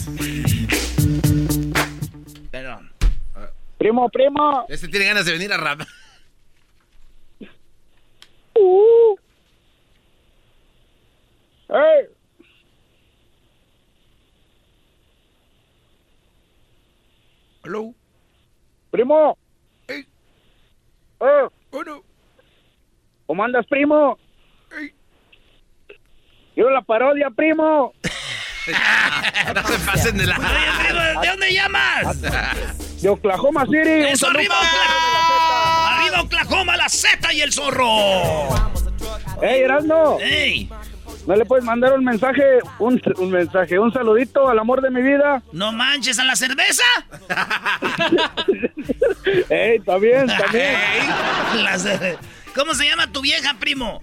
Primo, 3.79 4.09
primo. 4.09 4.67
Este 4.69 4.89
tiene 4.89 5.07
ganas 5.07 5.25
de 5.25 5.33
venir 5.33 5.53
a 5.53 5.57
rap. 5.57 5.83
Uh. 8.55 9.17
Hey. 11.69 12.09
Hello. 17.63 17.95
Primo. 18.91 19.39
Hey. 19.87 20.01
Eh. 21.21 21.49
Oh, 21.71 21.85
no. 21.85 22.03
¿Cómo 23.27 23.45
andas, 23.45 23.65
primo? 23.67 24.19
Hey. 24.73 24.93
Yo 26.57 26.69
la 26.71 26.83
parodia, 26.83 27.31
primo. 27.31 27.93
no 29.55 29.63
se 29.63 29.87
pasen 29.87 30.17
de 30.17 30.27
la... 30.27 30.39
¿de 31.23 31.29
dónde 31.29 31.53
llamas? 31.53 32.19
De 33.01 33.09
Oklahoma 33.09 33.65
City. 33.67 34.07
¡Eso, 34.11 34.29
arriba! 34.29 34.57
¡Arriba, 35.87 36.23
Oklahoma, 36.23 36.77
la 36.77 36.89
Z 36.89 37.33
y 37.33 37.41
el 37.41 37.53
zorro! 37.53 38.49
Hey, 39.41 39.63
Erasmo. 39.63 40.19
¡Ey! 40.21 40.69
¿No 41.27 41.37
le 41.37 41.45
puedes 41.45 41.65
mandar 41.65 41.93
un 41.93 42.05
mensaje, 42.05 42.43
un, 42.79 43.01
un 43.19 43.31
mensaje, 43.31 43.79
un 43.79 43.93
saludito 43.93 44.49
al 44.49 44.59
amor 44.59 44.81
de 44.81 44.91
mi 44.91 45.03
vida? 45.03 45.43
¿No 45.53 45.73
manches 45.73 46.19
a 46.19 46.25
la 46.25 46.35
cerveza? 46.35 46.83
Ey, 49.51 49.79
también, 49.81 50.27
también. 50.27 50.75
¿Cómo 52.55 52.75
se 52.75 52.89
llama 52.89 53.13
tu 53.13 53.21
vieja, 53.21 53.55
primo? 53.61 54.01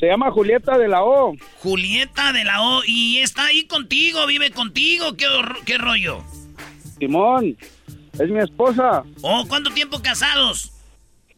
Se 0.00 0.06
llama 0.06 0.30
Julieta 0.30 0.78
de 0.78 0.88
la 0.88 1.02
O. 1.04 1.34
Julieta 1.62 2.32
de 2.32 2.44
la 2.44 2.62
O. 2.62 2.82
¿Y 2.86 3.18
está 3.18 3.46
ahí 3.46 3.66
contigo? 3.66 4.26
¿Vive 4.26 4.50
contigo? 4.50 5.14
¿Qué, 5.16 5.26
qué 5.66 5.76
rollo? 5.76 6.24
Simón, 6.98 7.56
es 8.18 8.28
mi 8.30 8.38
esposa. 8.40 9.04
Oh, 9.22 9.44
¿cuánto 9.48 9.70
tiempo 9.70 10.00
casados? 10.02 10.72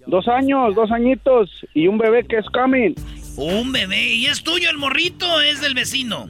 Dos 0.06 0.26
años, 0.28 0.74
dos 0.74 0.90
añitos 0.90 1.50
y 1.74 1.86
un 1.86 1.98
bebé 1.98 2.24
que 2.26 2.36
es 2.38 2.46
coming. 2.52 2.94
Un 3.36 3.70
bebé. 3.72 4.14
¿Y 4.14 4.26
es 4.26 4.42
tuyo 4.42 4.70
el 4.70 4.78
morrito 4.78 5.26
o 5.32 5.40
es 5.40 5.60
del 5.60 5.74
vecino? 5.74 6.28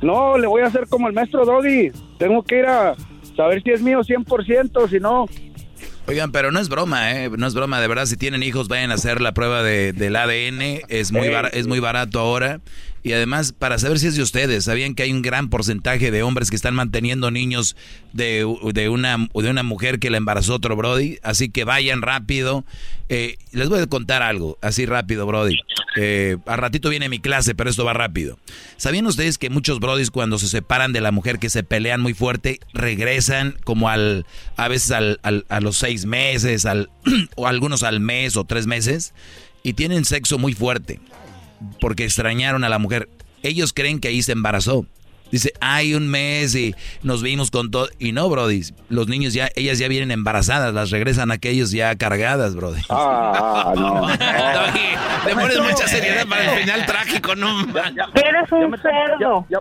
No, 0.00 0.38
le 0.38 0.46
voy 0.46 0.62
a 0.62 0.66
hacer 0.66 0.86
como 0.88 1.08
el 1.08 1.12
maestro 1.14 1.44
Doggy. 1.44 1.90
Tengo 2.18 2.42
que 2.42 2.58
ir 2.60 2.66
a 2.66 2.94
saber 3.36 3.62
si 3.62 3.70
es 3.70 3.82
mío 3.82 4.00
100%, 4.00 4.88
si 4.90 5.00
no... 5.00 5.26
Oigan, 6.08 6.32
pero 6.32 6.50
no 6.50 6.58
es 6.58 6.68
broma, 6.68 7.12
¿eh? 7.12 7.30
No 7.30 7.46
es 7.46 7.54
broma, 7.54 7.80
de 7.80 7.86
verdad, 7.86 8.06
si 8.06 8.16
tienen 8.16 8.42
hijos, 8.42 8.66
vayan 8.66 8.90
a 8.90 8.94
hacer 8.94 9.20
la 9.20 9.32
prueba 9.32 9.62
de, 9.62 9.92
del 9.92 10.16
ADN, 10.16 10.80
es 10.88 11.12
muy, 11.12 11.28
bar- 11.28 11.50
es 11.52 11.68
muy 11.68 11.78
barato 11.78 12.18
ahora. 12.18 12.60
Y 13.04 13.12
además, 13.12 13.52
para 13.52 13.78
saber 13.78 13.98
si 13.98 14.06
es 14.06 14.14
de 14.16 14.22
ustedes, 14.22 14.64
¿sabían 14.64 14.94
que 14.94 15.02
hay 15.02 15.12
un 15.12 15.22
gran 15.22 15.48
porcentaje 15.50 16.10
de 16.12 16.22
hombres 16.22 16.50
que 16.50 16.56
están 16.56 16.74
manteniendo 16.74 17.30
niños 17.32 17.74
de, 18.12 18.46
de, 18.72 18.88
una, 18.88 19.16
de 19.34 19.50
una 19.50 19.62
mujer 19.64 19.98
que 19.98 20.08
la 20.10 20.18
embarazó 20.18 20.54
otro 20.54 20.76
Brody? 20.76 21.18
Así 21.24 21.48
que 21.50 21.64
vayan 21.64 22.00
rápido. 22.02 22.64
Eh, 23.08 23.36
les 23.50 23.68
voy 23.68 23.80
a 23.80 23.86
contar 23.88 24.22
algo, 24.22 24.56
así 24.62 24.86
rápido, 24.86 25.26
Brody. 25.26 25.56
Eh, 25.96 26.36
a 26.46 26.56
ratito 26.56 26.88
viene 26.90 27.08
mi 27.08 27.18
clase, 27.18 27.54
pero 27.56 27.68
esto 27.68 27.84
va 27.84 27.92
rápido. 27.92 28.38
¿Sabían 28.76 29.06
ustedes 29.06 29.36
que 29.36 29.50
muchos 29.50 29.80
Brodis 29.80 30.10
cuando 30.10 30.38
se 30.38 30.46
separan 30.48 30.92
de 30.92 31.00
la 31.00 31.10
mujer 31.10 31.38
que 31.40 31.50
se 31.50 31.64
pelean 31.64 32.00
muy 32.00 32.14
fuerte, 32.14 32.60
regresan 32.72 33.56
como 33.64 33.88
al, 33.88 34.26
a 34.56 34.68
veces 34.68 34.92
al, 34.92 35.18
al- 35.22 35.44
a 35.48 35.60
los 35.60 35.76
seis 35.76 36.06
meses, 36.06 36.64
al, 36.66 36.88
o 37.36 37.46
algunos 37.48 37.82
al 37.82 37.98
mes 38.00 38.36
o 38.36 38.44
tres 38.44 38.66
meses, 38.66 39.12
y 39.64 39.72
tienen 39.74 40.04
sexo 40.04 40.38
muy 40.38 40.54
fuerte? 40.54 41.00
Porque 41.80 42.04
extrañaron 42.04 42.64
a 42.64 42.68
la 42.68 42.78
mujer. 42.78 43.08
Ellos 43.42 43.72
creen 43.72 43.98
que 43.98 44.08
ahí 44.08 44.22
se 44.22 44.32
embarazó. 44.32 44.86
Dice, 45.32 45.54
hay 45.60 45.94
un 45.94 46.08
mes 46.08 46.54
y 46.54 46.74
nos 47.02 47.22
vimos 47.22 47.50
con 47.50 47.70
todo. 47.70 47.88
Y 47.98 48.12
no, 48.12 48.28
Brody. 48.28 48.64
Los 48.90 49.08
niños 49.08 49.32
ya, 49.32 49.48
ellas 49.56 49.78
ya 49.78 49.88
vienen 49.88 50.10
embarazadas, 50.10 50.74
las 50.74 50.90
regresan 50.90 51.30
a 51.30 51.34
aquellos 51.34 51.70
ya 51.70 51.96
cargadas, 51.96 52.54
Brody. 52.54 52.82
Ah, 52.90 53.72
no. 53.74 54.08
Le 55.26 55.34
pones 55.34 55.58
mucha 55.58 55.88
seriedad 55.88 56.26
para 56.26 56.52
el 56.52 56.60
final 56.60 56.84
trágico, 56.84 57.34
¿no? 57.34 57.60
Eres 57.60 58.52
un 58.52 58.76
cerdo. 58.78 59.46
Ya, 59.48 59.58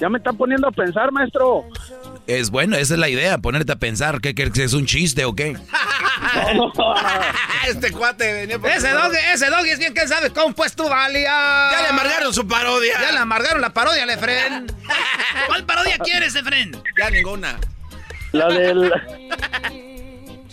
ya 0.00 0.08
me 0.08 0.18
están 0.18 0.36
poniendo 0.36 0.66
a 0.66 0.72
pensar, 0.72 1.12
maestro. 1.12 1.64
Es 2.26 2.50
bueno, 2.50 2.76
esa 2.76 2.94
es 2.94 3.00
la 3.00 3.08
idea, 3.08 3.38
ponerte 3.38 3.72
a 3.72 3.76
pensar, 3.76 4.20
¿qué 4.20 4.34
crees 4.34 4.52
que 4.52 4.64
es 4.64 4.72
un 4.72 4.86
chiste 4.86 5.24
o 5.24 5.34
qué? 5.34 5.56
este 7.68 7.92
cuate 7.92 8.32
venía 8.32 8.58
por... 8.58 8.68
Ese 8.68 8.90
doggy, 8.90 9.16
ese 9.32 9.48
doggy 9.48 9.70
es 9.70 9.78
bien 9.78 9.94
que 9.94 10.08
sabe 10.08 10.30
cómo 10.30 10.54
pues 10.54 10.74
tú 10.74 10.88
valía. 10.88 11.70
Ya 11.70 11.82
le 11.82 11.88
amargaron 11.88 12.34
su 12.34 12.46
parodia. 12.46 12.94
Ya 13.00 13.12
le 13.12 13.18
amargaron 13.18 13.60
la 13.60 13.70
parodia, 13.70 14.04
Lefren. 14.06 14.66
¿Cuál 15.46 15.64
parodia 15.64 15.98
quieres, 15.98 16.34
Efren? 16.34 16.72
Ya 16.98 17.10
ninguna. 17.10 17.58
La 18.32 18.48
del... 18.48 18.92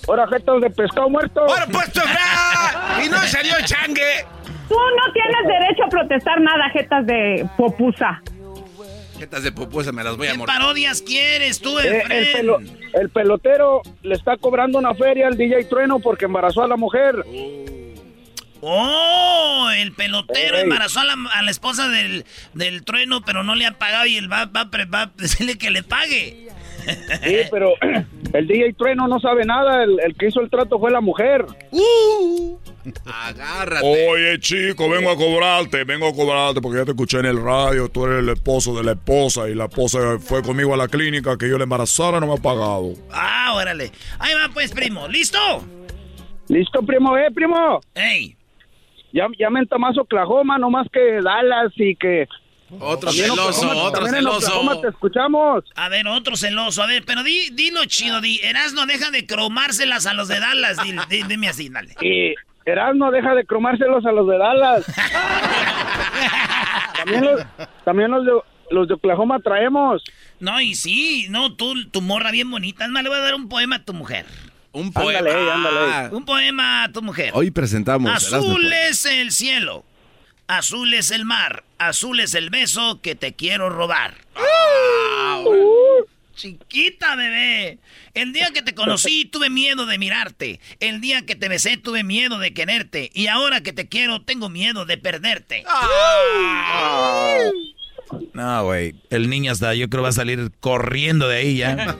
Ahora, 0.08 0.28
jetas 0.28 0.62
de 0.62 0.70
pescado 0.70 1.10
muerto. 1.10 1.42
¡Ahora 1.42 1.66
puesto 1.68 2.02
Y 3.04 3.10
no 3.10 3.18
salió 3.24 3.54
changue. 3.66 4.26
Tú 4.68 4.76
no 4.76 5.14
tienes 5.14 5.48
derecho 5.48 5.86
a 5.86 5.90
protestar 5.90 6.42
nada, 6.42 6.70
jetas 6.72 7.06
de 7.06 7.48
popusa. 7.58 8.22
Jetas 9.18 9.44
de 9.44 9.52
pupusa 9.52 9.92
me 9.92 10.04
las 10.04 10.18
voy 10.18 10.28
a 10.28 10.32
¿Qué 10.32 10.38
morder. 10.38 10.56
parodias 10.56 11.02
quieres 11.02 11.60
tú, 11.60 11.78
Eh, 11.80 12.04
el, 12.06 12.12
Efren? 12.12 12.34
pelo- 12.48 12.60
el 12.94 13.10
pelotero 13.10 13.82
le 14.02 14.16
está 14.16 14.38
cobrando 14.38 14.78
una 14.80 14.94
feria 14.96 15.28
al 15.28 15.38
DJ 15.38 15.66
Trueno 15.66 16.00
porque 16.00 16.26
embarazó 16.26 16.64
a 16.64 16.68
la 16.68 16.76
mujer. 16.78 17.24
Oh, 18.66 19.70
el 19.78 19.92
pelotero 19.94 20.56
Ey. 20.56 20.64
embarazó 20.64 21.02
a 21.02 21.04
la, 21.04 21.16
a 21.34 21.42
la 21.44 21.52
esposa 21.52 21.90
del, 21.90 22.24
del 22.54 22.84
trueno, 22.86 23.22
pero 23.26 23.44
no 23.44 23.56
le 23.56 23.66
ha 23.66 23.78
pagado 23.78 24.06
y 24.06 24.16
él 24.18 24.32
va, 24.32 24.46
va, 24.46 24.70
va 24.94 25.02
a 25.02 25.12
decirle 25.18 25.58
que 25.58 25.70
le 25.70 25.84
pague. 25.84 26.48
Sí, 27.24 27.38
pero 27.52 27.74
el 28.34 28.48
DJ 28.48 28.74
Trueno 28.74 29.08
no 29.10 29.20
sabe 29.20 29.44
nada. 29.46 29.84
El, 29.84 30.00
el 30.00 30.16
que 30.16 30.28
hizo 30.28 30.40
el 30.40 30.50
trato 30.50 30.80
fue 30.80 30.92
la 30.92 31.02
mujer. 31.02 31.46
Uh. 31.72 32.58
Agárrate. 33.06 33.86
Oye, 34.12 34.40
chico, 34.40 34.90
vengo 34.90 35.10
a 35.12 35.16
cobrarte, 35.18 35.84
vengo 35.84 36.08
a 36.08 36.14
cobrarte 36.14 36.62
porque 36.62 36.80
ya 36.80 36.86
te 36.86 36.92
escuché 36.92 37.20
en 37.20 37.26
el 37.28 37.42
radio, 37.42 37.90
tú 37.90 38.06
eres 38.06 38.20
el 38.20 38.30
esposo 38.30 38.76
de 38.76 38.84
la 38.84 38.92
esposa 38.94 39.50
y 39.50 39.56
la 39.56 39.66
esposa 39.66 40.20
fue 40.20 40.42
conmigo 40.44 40.74
a 40.74 40.78
la 40.78 40.88
clínica 40.88 41.38
que 41.38 41.50
yo 41.50 41.58
la 41.58 41.64
embarazara, 41.64 42.20
no 42.20 42.28
me 42.28 42.34
ha 42.34 42.38
pagado. 42.38 42.94
Ah, 43.12 43.54
órale. 43.56 43.92
Ahí 44.20 44.34
va 44.34 44.50
pues, 44.54 44.72
primo. 44.72 45.08
¿Listo? 45.08 45.40
¿Listo, 46.50 46.82
primo? 46.82 47.18
¿Eh, 47.18 47.32
primo? 47.34 47.82
Ey. 47.96 48.36
Ya, 49.14 49.28
ya 49.40 49.50
me 49.50 49.62
más 49.80 49.98
Oklahoma, 49.98 50.58
no 50.58 50.70
más 50.70 50.88
que 50.92 51.22
Dallas 51.22 51.72
y 51.76 51.96
que... 51.96 52.28
Otro 52.80 53.10
También 53.10 53.30
celoso, 53.30 53.68
Oklahoma- 53.68 53.84
otro 53.84 54.02
también 54.04 54.16
en 54.24 54.28
Oklahoma 54.28 54.72
te 54.72 54.78
celoso. 54.80 54.90
escuchamos. 54.90 55.64
A 55.76 55.90
ver, 55.90 56.08
otro 56.08 56.36
celoso. 56.36 56.82
A 56.82 56.88
ver, 56.88 57.04
pero 57.06 57.22
di, 57.22 57.50
dilo 57.52 57.86
chido, 57.86 58.20
di. 58.20 58.40
Erasno 58.42 58.88
deja 58.88 59.12
de 59.12 59.28
cromárselas 59.28 60.08
a 60.08 60.16
los 60.16 60.28
de 60.28 60.40
Dallas. 60.40 60.82
Di- 60.84 60.96
di- 61.08 61.22
dime 61.28 61.50
así, 61.50 61.70
dale. 61.70 61.94
Y 62.02 62.34
Erasmo 62.66 63.12
deja 63.12 63.36
de 63.36 63.46
cromárselos 63.46 64.06
a 64.06 64.12
los 64.12 64.28
de 64.28 64.38
Dallas. 64.38 64.86
también 66.98 67.26
los, 67.26 67.42
también 67.84 68.12
los 68.12 68.26
de, 68.26 68.32
los 68.72 68.88
de 68.88 68.94
Oklahoma 68.94 69.40
traemos. 69.40 70.04
No, 70.40 70.60
y 70.62 70.76
sí, 70.76 71.28
no, 71.30 71.56
tú, 71.56 71.90
tu 71.90 72.02
morra 72.02 72.32
bien 72.32 72.50
bonita. 72.50 72.86
Es 72.86 72.92
más, 72.92 73.04
le 73.04 73.10
voy 73.10 73.18
a 73.20 73.22
dar 73.22 73.36
un 73.36 73.50
poema 73.50 73.78
a 73.78 73.84
tu 73.84 73.94
mujer. 73.94 74.26
Un 74.72 74.92
poema. 74.92 75.20
Ándale, 75.20 75.52
ándale. 75.52 76.16
Un 76.16 76.26
poema 76.26 76.84
a 76.84 76.92
tu 76.92 77.02
mujer. 77.02 77.32
Hoy 77.34 77.52
presentamos. 77.52 78.12
Azul 78.12 78.66
Erasmo. 78.66 78.90
es 78.90 79.06
el 79.06 79.32
cielo. 79.32 79.84
Azul 80.48 80.94
es 80.94 81.12
el 81.12 81.26
mar. 81.26 81.64
Azul 81.78 82.20
es 82.20 82.34
el 82.34 82.50
beso 82.50 83.00
que 83.02 83.16
te 83.16 83.34
quiero 83.34 83.70
robar. 83.70 84.16
Chiquita 86.36 87.16
bebé. 87.16 87.80
El 88.14 88.34
día 88.34 88.52
que 88.52 88.62
te 88.62 88.74
conocí 88.74 89.26
tuve 89.32 89.50
miedo 89.50 89.86
de 89.86 89.98
mirarte. 89.98 90.60
El 90.80 91.02
día 91.02 91.26
que 91.26 91.36
te 91.36 91.50
besé 91.50 91.78
tuve 91.78 92.04
miedo 92.04 92.40
de 92.40 92.54
quererte. 92.54 93.12
Y 93.14 93.28
ahora 93.28 93.62
que 93.62 93.74
te 93.74 93.88
quiero 93.88 94.22
tengo 94.22 94.50
miedo 94.50 94.86
de 94.86 94.98
perderte. 94.98 95.64
No, 98.34 98.64
güey. 98.66 98.96
El 99.10 99.30
niño 99.30 99.52
hasta 99.52 99.74
yo 99.74 99.90
creo 99.90 100.04
va 100.04 100.10
a 100.10 100.14
salir 100.14 100.52
corriendo 100.60 101.28
de 101.28 101.38
ahí 101.38 101.58
ya. 101.58 101.76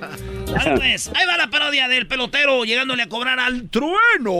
Vale, 0.52 0.78
pues, 0.78 1.12
ahí 1.16 1.26
va 1.26 1.38
la 1.38 1.50
parodia 1.50 1.88
del 1.88 2.08
pelotero 2.08 2.64
llegándole 2.66 3.04
a 3.04 3.10
cobrar 3.10 3.40
al 3.40 3.70
trueno. 3.70 4.32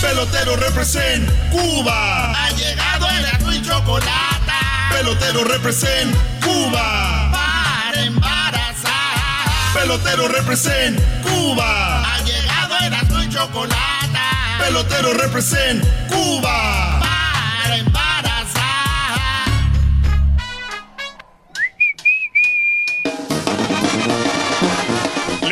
Pelotero 0.00 0.56
represent 0.56 1.30
Cuba. 1.50 2.32
Ha 2.32 2.50
llegado 2.50 3.06
el 3.08 3.24
azul 3.24 3.54
y 3.54 3.62
chocolate. 3.62 4.52
Pelotero 4.90 5.44
represent 5.44 6.14
Cuba. 6.52 7.30
Para 7.32 8.02
embarazar. 8.02 9.72
Pelotero 9.74 10.28
represent 10.28 11.00
Cuba. 11.22 12.02
Ha 12.04 12.18
llegado 12.24 12.74
el 12.86 12.94
azul 12.94 13.24
y 13.24 13.28
chocolate. 13.28 14.18
Pelotero 14.58 15.14
represent 15.14 15.82
Cuba. 16.08 16.91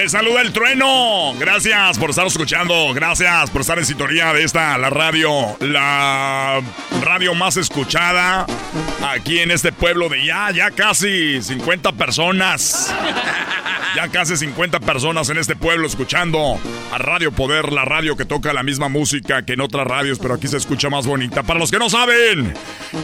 Saluda 0.08 0.40
el 0.40 0.52
trueno. 0.52 1.34
Gracias 1.38 1.98
por 1.98 2.10
estar 2.10 2.26
escuchando. 2.26 2.92
Gracias 2.94 3.50
por 3.50 3.60
estar 3.60 3.78
en 3.78 3.84
sintonía 3.84 4.32
de 4.32 4.44
esta, 4.44 4.78
la 4.78 4.88
radio. 4.88 5.30
La 5.60 6.60
radio 7.02 7.34
más 7.34 7.56
escuchada 7.56 8.46
aquí 9.06 9.40
en 9.40 9.50
este 9.50 9.72
pueblo 9.72 10.08
de 10.08 10.24
ya, 10.24 10.50
ya 10.52 10.70
casi 10.70 11.42
50 11.42 11.92
personas. 11.92 12.92
Ya 13.96 14.06
casi 14.06 14.36
50 14.36 14.78
personas 14.78 15.28
en 15.30 15.38
este 15.38 15.56
pueblo 15.56 15.84
escuchando 15.84 16.60
a 16.92 16.98
Radio 16.98 17.32
Poder, 17.32 17.72
la 17.72 17.84
radio 17.84 18.16
que 18.16 18.24
toca 18.24 18.52
la 18.52 18.62
misma 18.62 18.88
música 18.88 19.44
que 19.44 19.54
en 19.54 19.60
otras 19.60 19.84
radios, 19.84 20.20
pero 20.20 20.34
aquí 20.34 20.46
se 20.46 20.58
escucha 20.58 20.88
más 20.88 21.08
bonita. 21.08 21.42
Para 21.42 21.58
los 21.58 21.72
que 21.72 21.78
no 21.80 21.90
saben, 21.90 22.54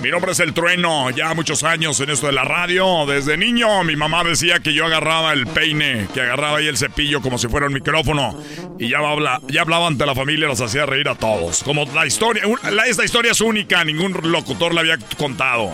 mi 0.01 0.11
nombre 0.11 0.31
es 0.31 0.39
El 0.39 0.55
Trueno, 0.55 1.11
ya 1.11 1.35
muchos 1.35 1.65
años 1.65 1.99
en 1.99 2.11
esto 2.11 2.29
de 2.29 2.35
la 2.35 2.45
radio. 2.45 3.05
Desde 3.05 3.37
niño 3.37 3.83
mi 3.83 3.97
mamá 3.97 4.23
decía 4.23 4.61
que 4.61 4.75
yo 4.75 4.87
agarraba 4.87 5.33
el 5.33 5.49
peine, 5.49 6.07
que 6.15 6.21
agarraba 6.21 6.59
ahí 6.59 6.69
el 6.69 6.77
cepillo 6.89 7.21
como 7.21 7.39
si 7.39 7.49
fuera 7.49 7.67
un 7.67 7.73
micrófono 7.73 8.39
y 8.79 8.89
ya, 8.89 8.99
habla, 8.99 9.41
ya 9.49 9.63
hablaba 9.63 9.87
ante 9.87 10.05
la 10.07 10.15
familia, 10.15 10.47
los 10.49 10.61
hacía 10.61 10.87
reír 10.87 11.09
a 11.09 11.15
todos. 11.15 11.63
Como 11.63 11.85
la 11.87 12.07
historia, 12.07 12.43
la- 12.71 12.87
esta 12.87 13.05
historia 13.05 13.33
es 13.33 13.41
única, 13.41 13.85
ningún 13.85 14.13
locutor 14.31 14.75
la 14.75 14.81
había 14.83 14.99
contado. 15.19 15.73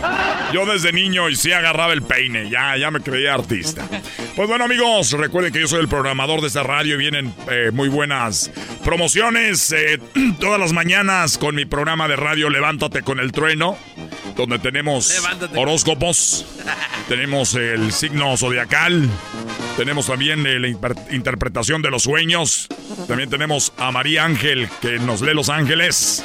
Yo 0.53 0.67
desde 0.67 0.93
niño 0.93 1.29
y 1.29 1.37
sí 1.37 1.53
agarraba 1.53 1.93
el 1.93 2.03
peine, 2.03 2.49
ya, 2.51 2.77
ya 2.77 2.91
me 2.91 3.01
creía 3.01 3.35
artista. 3.35 3.87
Pues 4.37 4.49
bueno 4.49 4.65
amigos, 4.65 5.13
recuerden 5.13 5.53
que 5.53 5.61
yo 5.61 5.69
soy 5.69 5.81
el 5.81 5.89
programador 5.89 6.41
de 6.41 6.47
esta 6.47 6.63
radio 6.63 6.95
y 6.95 6.99
vienen 6.99 7.35
eh, 7.51 7.71
muy 7.73 7.89
buenas 7.89 8.51
promociones 8.85 9.73
eh, 9.73 9.99
todas 10.41 10.59
las 10.59 10.73
mañanas 10.73 11.39
con 11.39 11.55
mi 11.55 11.65
programa 11.65 12.09
de 12.09 12.17
radio 12.17 12.49
Levántate 12.51 13.03
con 13.03 13.19
el 13.21 13.33
trueno, 13.33 13.77
donde 14.37 14.59
tenemos 14.59 15.11
Levántate. 15.15 15.59
horóscopos, 15.59 16.47
tenemos 17.09 17.55
el 17.55 17.93
signo 17.93 18.37
zodiacal, 18.37 19.09
tenemos 19.77 20.07
también 20.07 20.47
eh, 20.47 20.59
la 20.59 20.69
interpretación 21.11 21.83
de 21.83 21.91
los 21.91 22.05
sueños, 22.05 22.69
también 23.09 23.31
tenemos 23.31 23.73
a 23.79 23.91
María 23.91 24.25
Ángel 24.25 24.69
que 24.81 24.99
nos 24.99 25.23
lee 25.23 25.35
los 25.35 25.49
ángeles. 25.49 26.25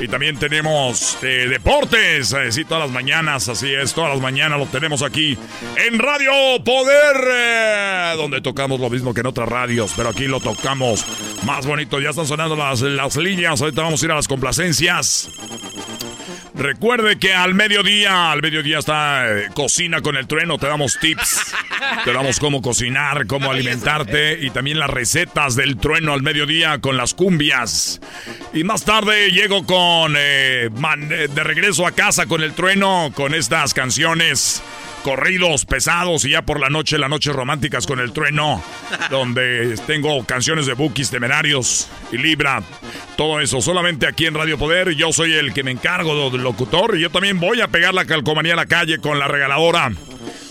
Y 0.00 0.06
también 0.06 0.38
tenemos 0.38 1.18
eh, 1.22 1.48
deportes, 1.48 2.32
eh, 2.32 2.52
sí, 2.52 2.64
todas 2.64 2.84
las 2.84 2.92
mañanas, 2.92 3.48
así 3.48 3.72
es, 3.72 3.94
todas 3.94 4.10
las 4.10 4.20
mañanas 4.20 4.58
lo 4.58 4.66
tenemos 4.66 5.02
aquí 5.02 5.36
en 5.76 5.98
Radio 5.98 6.32
Poder, 6.64 7.16
eh, 7.32 8.14
donde 8.16 8.40
tocamos 8.40 8.78
lo 8.78 8.90
mismo 8.90 9.12
que 9.12 9.20
en 9.20 9.26
otras 9.26 9.48
radios, 9.48 9.92
pero 9.96 10.10
aquí 10.10 10.28
lo 10.28 10.40
tocamos 10.40 11.04
más 11.44 11.66
bonito. 11.66 12.00
Ya 12.00 12.10
están 12.10 12.26
sonando 12.26 12.54
las, 12.54 12.80
las 12.80 13.16
líneas, 13.16 13.60
ahorita 13.60 13.82
vamos 13.82 14.00
a 14.02 14.06
ir 14.06 14.12
a 14.12 14.14
las 14.14 14.28
complacencias. 14.28 15.30
Recuerde 16.58 17.18
que 17.20 17.32
al 17.34 17.54
mediodía, 17.54 18.32
al 18.32 18.42
mediodía 18.42 18.80
está 18.80 19.28
eh, 19.28 19.48
Cocina 19.54 20.00
con 20.00 20.16
el 20.16 20.26
Trueno, 20.26 20.58
te 20.58 20.66
damos 20.66 20.98
tips, 21.00 21.54
te 22.04 22.12
damos 22.12 22.40
cómo 22.40 22.60
cocinar, 22.62 23.28
cómo 23.28 23.52
alimentarte 23.52 24.40
y 24.44 24.50
también 24.50 24.80
las 24.80 24.90
recetas 24.90 25.54
del 25.54 25.76
Trueno 25.76 26.12
al 26.12 26.22
mediodía 26.22 26.80
con 26.80 26.96
las 26.96 27.14
cumbias. 27.14 28.00
Y 28.52 28.64
más 28.64 28.84
tarde 28.84 29.30
llego 29.30 29.64
con 29.66 30.14
eh, 30.18 30.68
man- 30.74 31.08
eh, 31.12 31.28
de 31.32 31.44
regreso 31.44 31.86
a 31.86 31.92
casa 31.92 32.26
con 32.26 32.42
el 32.42 32.52
Trueno, 32.54 33.12
con 33.14 33.34
estas 33.34 33.72
canciones 33.72 34.60
corridos 35.02 35.64
pesados 35.64 36.24
y 36.24 36.30
ya 36.30 36.42
por 36.42 36.60
la 36.60 36.68
noche, 36.68 36.98
las 36.98 37.10
noches 37.10 37.34
románticas 37.34 37.86
con 37.86 38.00
el 38.00 38.12
trueno, 38.12 38.62
donde 39.10 39.76
tengo 39.86 40.24
canciones 40.24 40.66
de 40.66 40.74
Bookies 40.74 41.10
Temerarios 41.10 41.88
y 42.12 42.18
Libra, 42.18 42.62
todo 43.16 43.40
eso, 43.40 43.60
solamente 43.60 44.06
aquí 44.06 44.26
en 44.26 44.34
Radio 44.34 44.58
Poder, 44.58 44.90
yo 44.90 45.12
soy 45.12 45.34
el 45.34 45.52
que 45.52 45.62
me 45.62 45.70
encargo 45.70 46.30
del 46.30 46.42
locutor 46.42 46.96
y 46.96 47.00
yo 47.00 47.10
también 47.10 47.40
voy 47.40 47.60
a 47.60 47.68
pegar 47.68 47.94
la 47.94 48.04
calcomanía 48.04 48.54
a 48.54 48.56
la 48.56 48.66
calle 48.66 48.98
con 48.98 49.18
la 49.18 49.28
regaladora. 49.28 49.90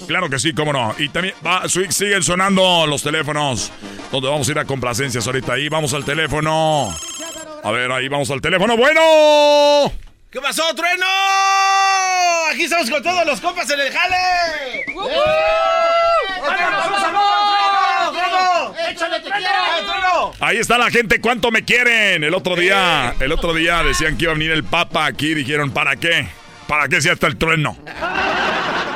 Claro 0.07 0.29
que 0.29 0.39
sí, 0.39 0.53
cómo 0.53 0.71
no. 0.71 0.95
Y 0.97 1.09
también 1.09 1.35
va, 1.45 1.63
siguen 1.67 2.23
sonando 2.23 2.87
los 2.87 3.03
teléfonos, 3.03 3.71
donde 4.11 4.29
vamos 4.29 4.47
a 4.47 4.51
ir 4.51 4.59
a 4.59 4.65
complacencias 4.65 5.27
ahorita. 5.27 5.53
Ahí 5.53 5.67
vamos 5.67 5.93
al 5.93 6.05
teléfono. 6.05 6.95
A 7.63 7.71
ver, 7.71 7.91
ahí 7.91 8.07
vamos 8.07 8.31
al 8.31 8.39
teléfono. 8.39 8.77
Bueno. 8.77 10.06
¿Qué 10.29 10.41
pasó, 10.41 10.63
trueno? 10.75 11.05
Aquí 12.51 12.63
estamos 12.63 12.89
con 12.89 13.01
todos 13.01 13.25
los 13.25 13.39
compas 13.39 13.69
en 13.69 13.79
el 13.79 13.93
jale. 13.93 14.85
¡Échale 18.89 19.21
Ahí 20.41 20.57
está 20.57 20.77
la 20.77 20.91
gente, 20.91 21.21
¿cuánto 21.21 21.49
me 21.49 21.63
quieren? 21.63 22.25
El 22.25 22.33
otro 22.33 22.57
día, 22.57 23.15
el 23.21 23.31
otro 23.31 23.53
día 23.53 23.81
decían 23.83 24.17
que 24.17 24.25
iba 24.25 24.33
a 24.33 24.35
venir 24.35 24.51
el 24.51 24.65
Papa 24.65 25.05
aquí, 25.05 25.33
dijeron, 25.33 25.71
¿para 25.71 25.95
qué? 25.95 26.27
¿Para 26.67 26.89
qué 26.89 27.01
si 27.01 27.07
hasta 27.07 27.27
el 27.27 27.37
trueno? 27.37 27.77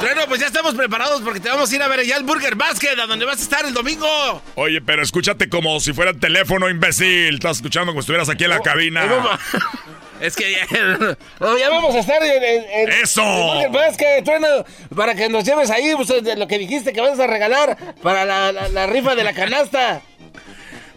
Trueno, 0.02 0.24
pues 0.28 0.42
ya 0.42 0.48
estamos 0.48 0.76
preparados 0.76 1.22
porque 1.22 1.40
te 1.40 1.48
vamos 1.48 1.72
a 1.72 1.76
ir 1.76 1.82
a 1.82 1.88
ver 1.88 2.02
allá 2.02 2.18
al 2.18 2.24
Burger 2.24 2.56
Basket, 2.56 3.00
a 3.00 3.06
donde 3.08 3.24
vas 3.24 3.40
a 3.40 3.42
estar 3.42 3.66
el 3.66 3.74
domingo. 3.74 4.42
Oye, 4.56 4.82
pero 4.82 5.02
escúchate 5.02 5.48
como 5.48 5.80
si 5.80 5.94
fuera 5.94 6.12
el 6.12 6.20
teléfono, 6.20 6.70
imbécil. 6.70 7.36
Estás 7.36 7.58
escuchando 7.58 7.94
como 7.94 8.02
si 8.02 8.06
estuvieras 8.06 8.28
aquí 8.28 8.44
en 8.44 8.50
la 8.50 8.60
cabina. 8.60 9.06
Es 10.22 10.36
que 10.36 10.52
ya, 10.52 10.68
ya 11.60 11.70
vamos 11.70 11.96
a 11.96 12.00
estar 12.00 12.22
en, 12.24 12.44
en- 12.44 12.64
en- 12.72 12.90
¡Eso! 13.04 13.22
en 13.64 14.24
Trueno, 14.24 14.48
para 14.96 15.16
que 15.16 15.28
nos 15.30 15.44
lleves 15.44 15.70
ahí 15.72 15.94
pues, 15.96 16.24
de 16.24 16.36
lo 16.36 16.48
que 16.48 16.58
dijiste 16.60 16.94
que 16.94 17.02
vas 17.02 17.20
a 17.20 17.28
regalar 17.28 17.78
para 18.04 18.24
la, 18.26 18.52
la- 18.52 18.68
la 18.70 18.88
rifa 18.88 19.16
de 19.16 19.24
la 19.24 19.34
canasta. 19.34 20.02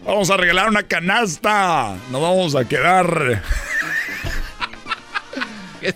Vamos 0.05 0.29
a 0.29 0.37
regalar 0.37 0.69
una 0.69 0.83
canasta. 0.83 1.95
Nos 2.11 2.21
vamos 2.21 2.55
a 2.55 2.65
quedar. 2.65 3.41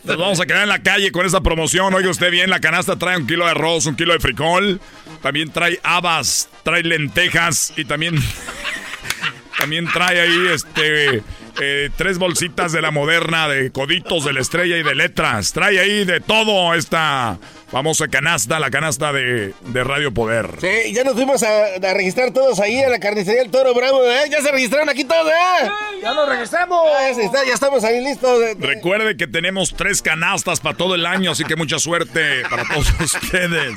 Nos 0.04 0.18
vamos 0.18 0.40
a 0.40 0.46
quedar 0.46 0.64
en 0.64 0.70
la 0.70 0.82
calle 0.82 1.12
con 1.12 1.26
esta 1.26 1.42
promoción. 1.42 1.94
Oiga 1.94 2.10
usted 2.10 2.32
bien, 2.32 2.50
la 2.50 2.60
canasta 2.60 2.96
trae 2.98 3.18
un 3.18 3.28
kilo 3.28 3.46
de 3.46 3.52
arroz, 3.52 3.86
un 3.86 3.96
kilo 3.96 4.14
de 4.14 4.20
frijol. 4.20 4.80
También 5.22 5.52
trae 5.52 5.80
habas, 5.84 6.50
trae 6.64 6.84
lentejas 6.84 7.74
y 7.78 7.86
también. 7.86 8.16
También 9.60 9.88
trae 9.92 10.22
ahí 10.22 10.48
este. 10.54 11.22
Eh, 11.62 11.90
tres 11.96 12.18
bolsitas 12.18 12.72
de 12.72 12.82
la 12.82 12.92
moderna, 12.92 13.48
de 13.48 13.72
coditos 13.72 14.26
de 14.26 14.34
la 14.34 14.42
estrella 14.42 14.78
y 14.78 14.84
de 14.84 14.96
letras. 14.96 15.54
Trae 15.54 15.80
ahí 15.80 16.06
de 16.06 16.20
todo 16.20 16.74
esta 16.74 17.38
famosa 17.72 18.08
canasta, 18.08 18.60
la 18.60 18.70
canasta 18.72 19.14
de, 19.14 19.54
de 19.62 19.84
Radio 19.84 20.12
Poder. 20.14 20.50
Sí, 20.60 20.94
ya 20.94 21.04
nos 21.04 21.14
fuimos 21.14 21.44
a, 21.44 21.66
a 21.76 21.94
registrar 21.94 22.32
todos 22.34 22.60
ahí 22.60 22.82
a 22.82 22.90
la 22.90 23.00
carnicería 23.00 23.42
del 23.42 23.52
Toro 23.52 23.74
Bravo, 23.74 24.04
¿eh? 24.04 24.30
Ya 24.32 24.42
se 24.42 24.52
registraron 24.52 24.90
aquí 24.90 25.04
todos, 25.04 25.28
¿eh? 25.32 25.70
¡Ya 26.02 26.14
nos 26.14 26.28
registramos! 26.30 26.84
ya, 27.08 27.14
se 27.16 27.24
está- 27.26 27.46
ya 27.46 27.54
estamos 27.54 27.84
ahí 27.84 28.04
listos. 28.04 28.42
eh. 28.42 28.56
Recuerde 28.60 29.18
que 29.18 29.28
tenemos 29.28 29.76
tres 29.76 30.02
canastas 30.02 30.60
para 30.60 30.76
todo 30.78 30.96
el 30.96 31.06
año, 31.06 31.32
así 31.32 31.44
que 31.44 31.56
mucha 31.56 31.80
suerte 31.80 32.44
para 32.50 32.64
todos 32.66 32.88
ustedes. 33.00 33.74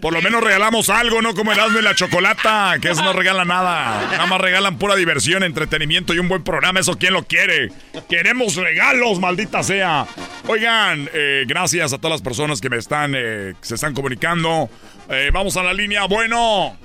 Por 0.00 0.12
lo 0.12 0.20
menos 0.22 0.42
regalamos 0.42 0.88
algo, 0.90 1.22
no 1.22 1.34
como 1.34 1.52
Erasmo 1.52 1.78
y 1.78 1.82
la 1.82 1.94
Chocolata, 1.94 2.74
que 2.80 2.90
eso 2.90 3.02
no 3.04 3.12
regala 3.12 3.44
nada. 3.44 4.02
Nada 4.10 4.26
más 4.26 4.40
regalan 4.40 4.76
pura 4.76 4.96
diversión, 4.96 5.44
entretenimiento 5.44 6.14
y 6.14 6.18
un 6.18 6.28
buen 6.28 6.42
programa. 6.42 6.80
Eso 6.80 6.98
quién 6.98 7.12
lo 7.12 7.24
quiere. 7.24 7.70
Queremos 8.08 8.56
regalos, 8.56 9.20
maldita 9.20 9.62
sea. 9.62 10.06
Oigan, 10.48 11.08
eh, 11.12 11.44
gracias 11.46 11.92
a 11.92 11.98
todas 11.98 12.12
las 12.12 12.22
personas 12.22 12.60
que 12.60 12.70
me 12.70 12.75
están, 12.78 13.14
eh, 13.16 13.54
se 13.60 13.74
están 13.74 13.94
comunicando. 13.94 14.68
Eh, 15.08 15.30
vamos 15.32 15.56
a 15.56 15.62
la 15.62 15.72
línea. 15.72 16.04
Bueno. 16.06 16.76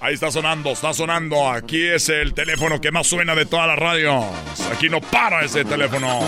Ahí 0.00 0.14
está 0.14 0.30
sonando, 0.30 0.70
está 0.70 0.92
sonando. 0.92 1.50
Aquí 1.50 1.82
es 1.82 2.08
el 2.08 2.34
teléfono 2.34 2.80
que 2.80 2.92
más 2.92 3.06
suena 3.06 3.34
de 3.34 3.46
todas 3.46 3.66
las 3.66 3.78
radios. 3.78 4.24
Aquí 4.72 4.88
no 4.88 5.00
para 5.00 5.44
ese 5.44 5.64
teléfono. 5.64 6.20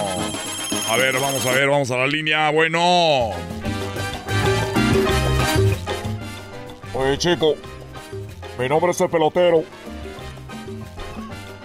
A 0.88 0.96
ver, 0.96 1.18
vamos 1.20 1.44
a 1.44 1.52
ver, 1.52 1.68
vamos 1.68 1.90
a 1.90 1.98
la 1.98 2.06
línea. 2.06 2.50
Bueno. 2.50 3.30
Oye, 6.94 7.18
chico, 7.18 7.54
mi 8.58 8.68
nombre 8.68 8.92
es 8.92 9.00
el 9.00 9.10
pelotero. 9.10 9.62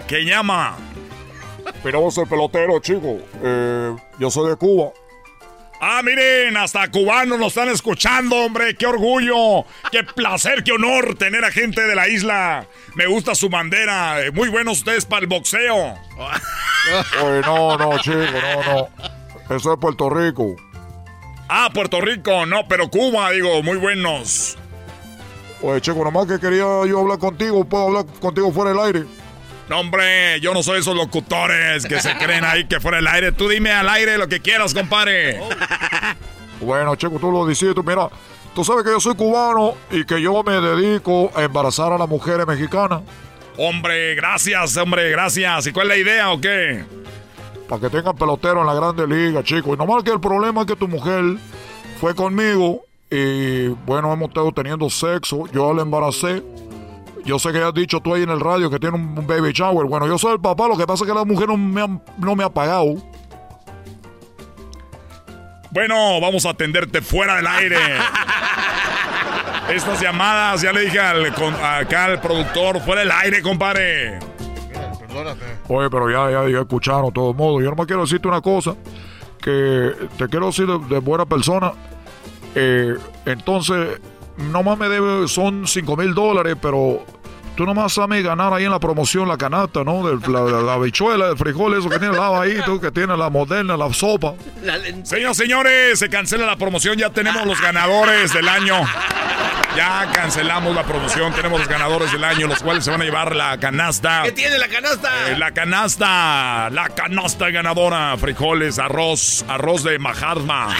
¿Qué 0.06 0.24
llama? 0.24 0.76
Mi 1.82 1.90
nombre 1.90 2.08
es 2.08 2.18
el 2.18 2.28
pelotero, 2.28 2.78
chico. 2.80 3.18
Eh, 3.42 3.96
yo 4.18 4.30
soy 4.30 4.50
de 4.50 4.56
Cuba. 4.56 4.92
Ah, 5.80 6.00
miren, 6.02 6.56
hasta 6.56 6.90
cubanos 6.90 7.38
nos 7.38 7.48
están 7.48 7.68
escuchando, 7.68 8.36
hombre. 8.36 8.74
¡Qué 8.76 8.86
orgullo! 8.86 9.64
¡Qué 9.90 10.02
placer, 10.02 10.64
qué 10.64 10.72
honor 10.72 11.14
tener 11.16 11.44
a 11.44 11.50
gente 11.50 11.82
de 11.82 11.94
la 11.94 12.08
isla! 12.08 12.66
Me 12.94 13.06
gusta 13.06 13.34
su 13.34 13.48
bandera. 13.50 14.24
Eh, 14.24 14.30
Muy 14.30 14.48
buenos 14.48 14.78
ustedes 14.78 15.04
para 15.04 15.20
el 15.22 15.26
boxeo. 15.26 15.76
Oye, 17.22 17.40
no, 17.42 17.76
no, 17.76 17.98
chico, 17.98 18.16
no, 18.16 18.62
no. 18.72 19.56
Eso 19.56 19.72
es 19.74 19.78
Puerto 19.78 20.08
Rico. 20.08 20.56
Ah, 21.48 21.68
Puerto 21.74 22.00
Rico, 22.00 22.46
no, 22.46 22.66
pero 22.66 22.88
Cuba, 22.88 23.30
digo, 23.32 23.62
muy 23.62 23.76
buenos. 23.76 24.56
Oye, 25.60 25.80
chico, 25.82 26.02
nomás 26.02 26.26
que 26.26 26.38
quería 26.38 26.64
yo 26.86 27.00
hablar 27.00 27.18
contigo, 27.18 27.64
¿puedo 27.64 27.88
hablar 27.88 28.06
contigo 28.20 28.50
fuera 28.52 28.70
del 28.70 28.80
aire? 28.80 29.04
No, 29.68 29.80
hombre, 29.80 30.40
yo 30.40 30.52
no 30.52 30.62
soy 30.62 30.80
esos 30.80 30.94
locutores 30.94 31.86
que 31.86 32.00
se 32.00 32.14
creen 32.18 32.44
ahí 32.44 32.66
que 32.66 32.80
fuera 32.80 32.98
del 32.98 33.06
aire. 33.06 33.32
Tú 33.32 33.48
dime 33.48 33.72
al 33.72 33.88
aire 33.88 34.18
lo 34.18 34.28
que 34.28 34.40
quieras, 34.40 34.74
compadre. 34.74 35.40
Bueno, 36.60 36.94
chico, 36.96 37.18
tú 37.18 37.30
lo 37.30 37.46
dices, 37.46 37.74
tú 37.74 37.82
mira, 37.82 38.08
tú 38.54 38.64
sabes 38.64 38.84
que 38.84 38.90
yo 38.90 39.00
soy 39.00 39.14
cubano 39.14 39.74
y 39.90 40.04
que 40.04 40.20
yo 40.20 40.42
me 40.42 40.52
dedico 40.60 41.30
a 41.34 41.42
embarazar 41.42 41.92
a 41.92 41.98
las 41.98 42.08
mujeres 42.08 42.46
mexicanas. 42.46 43.02
Hombre, 43.56 44.14
gracias, 44.14 44.76
hombre, 44.76 45.10
gracias. 45.10 45.66
¿Y 45.66 45.72
cuál 45.72 45.90
es 45.90 45.96
la 45.96 45.96
idea 45.96 46.32
o 46.32 46.40
qué? 46.40 46.84
Para 47.68 47.80
que 47.80 47.90
tengan 47.90 48.16
pelotero 48.16 48.60
en 48.60 48.66
la 48.66 48.74
grande 48.74 49.06
liga, 49.06 49.42
chico. 49.42 49.74
Y 49.74 49.76
nomás 49.76 50.02
que 50.02 50.10
el 50.10 50.20
problema 50.20 50.62
es 50.62 50.66
que 50.66 50.76
tu 50.76 50.88
mujer 50.88 51.22
fue 52.00 52.14
conmigo 52.14 52.84
y 53.10 53.68
bueno, 53.86 54.12
hemos 54.12 54.28
estado 54.28 54.52
teniendo 54.52 54.90
sexo. 54.90 55.44
Yo 55.52 55.72
la 55.72 55.82
embaracé. 55.82 56.42
Yo 57.24 57.38
sé 57.38 57.52
que 57.52 57.58
has 57.62 57.72
dicho 57.72 58.00
tú 58.00 58.14
ahí 58.14 58.22
en 58.22 58.30
el 58.30 58.40
radio 58.40 58.68
que 58.70 58.78
tiene 58.78 58.96
un 58.96 59.26
baby 59.26 59.52
shower. 59.52 59.86
Bueno, 59.86 60.06
yo 60.06 60.18
soy 60.18 60.32
el 60.34 60.40
papá, 60.40 60.68
lo 60.68 60.76
que 60.76 60.86
pasa 60.86 61.04
es 61.04 61.08
que 61.10 61.16
la 61.16 61.24
mujer 61.24 61.48
no 61.48 61.56
me 61.56 61.80
ha, 61.82 61.88
no 62.18 62.36
me 62.36 62.44
ha 62.44 62.50
pagado. 62.50 62.94
Bueno, 65.70 66.20
vamos 66.20 66.46
a 66.46 66.50
atenderte 66.50 67.00
fuera 67.00 67.36
del 67.36 67.46
aire. 67.46 67.76
Estas 69.70 70.00
llamadas, 70.00 70.60
ya 70.62 70.72
le 70.72 70.82
dije 70.82 71.00
al, 71.00 71.32
con- 71.34 71.54
acá 71.54 72.04
al 72.04 72.20
productor, 72.20 72.80
fuera 72.82 73.00
del 73.00 73.10
aire, 73.10 73.42
compadre. 73.42 74.18
Oye, 75.68 75.88
pero 75.90 76.10
ya, 76.10 76.30
ya, 76.30 76.48
ya 76.50 76.60
escucharon, 76.60 77.06
de 77.06 77.12
todos 77.12 77.34
modos. 77.34 77.62
Yo 77.62 77.70
nomás 77.70 77.86
quiero 77.86 78.02
decirte 78.02 78.28
una 78.28 78.40
cosa, 78.42 78.74
que 79.40 79.92
te 80.18 80.28
quiero 80.28 80.46
decir 80.46 80.66
de, 80.66 80.78
de 80.78 80.98
buena 81.00 81.24
persona. 81.24 81.72
Eh, 82.54 82.94
entonces, 83.26 84.00
nomás 84.36 84.78
me 84.78 84.88
debe, 84.88 85.28
son 85.28 85.66
5 85.66 85.96
mil 85.96 86.14
dólares, 86.14 86.56
pero 86.60 87.04
tú 87.56 87.64
nomás 87.64 87.92
sabes 87.92 88.22
ganar 88.22 88.52
ahí 88.52 88.64
en 88.64 88.70
la 88.70 88.80
promoción 88.80 89.28
la 89.28 89.36
canasta, 89.36 89.84
¿no? 89.84 90.06
De 90.06 90.28
la, 90.30 90.40
la, 90.40 90.74
el 90.76 91.36
frijol, 91.36 91.78
eso 91.78 91.88
que 91.88 91.98
tiene 91.98 92.14
al 92.14 92.20
lado 92.20 92.40
ahí, 92.40 92.58
tú, 92.64 92.80
que 92.80 92.90
tiene 92.90 93.16
la 93.16 93.30
moderna, 93.30 93.76
la 93.76 93.92
sopa. 93.92 94.34
Señoras, 95.04 95.36
señores, 95.36 95.98
se 95.98 96.08
cancela 96.08 96.46
la 96.46 96.56
promoción. 96.56 96.96
Ya 96.96 97.10
tenemos 97.10 97.46
los 97.46 97.60
ganadores 97.60 98.32
del 98.32 98.48
año. 98.48 98.80
Ya 99.76 100.08
cancelamos 100.12 100.74
la 100.74 100.84
promoción. 100.84 101.32
Tenemos 101.32 101.58
los 101.58 101.68
ganadores 101.68 102.12
del 102.12 102.22
año, 102.22 102.46
los 102.46 102.62
cuales 102.62 102.84
se 102.84 102.90
van 102.90 103.02
a 103.02 103.04
llevar 103.04 103.34
la 103.34 103.58
canasta. 103.58 104.22
¿Qué 104.24 104.32
tiene 104.32 104.58
la 104.58 104.68
canasta? 104.68 105.32
Eh, 105.32 105.36
la 105.36 105.50
canasta, 105.52 106.70
la 106.70 106.88
canasta 106.90 107.50
ganadora, 107.50 108.16
frijoles, 108.16 108.78
arroz, 108.78 109.44
arroz 109.48 109.82
de 109.82 109.98
Mahatma. 109.98 110.76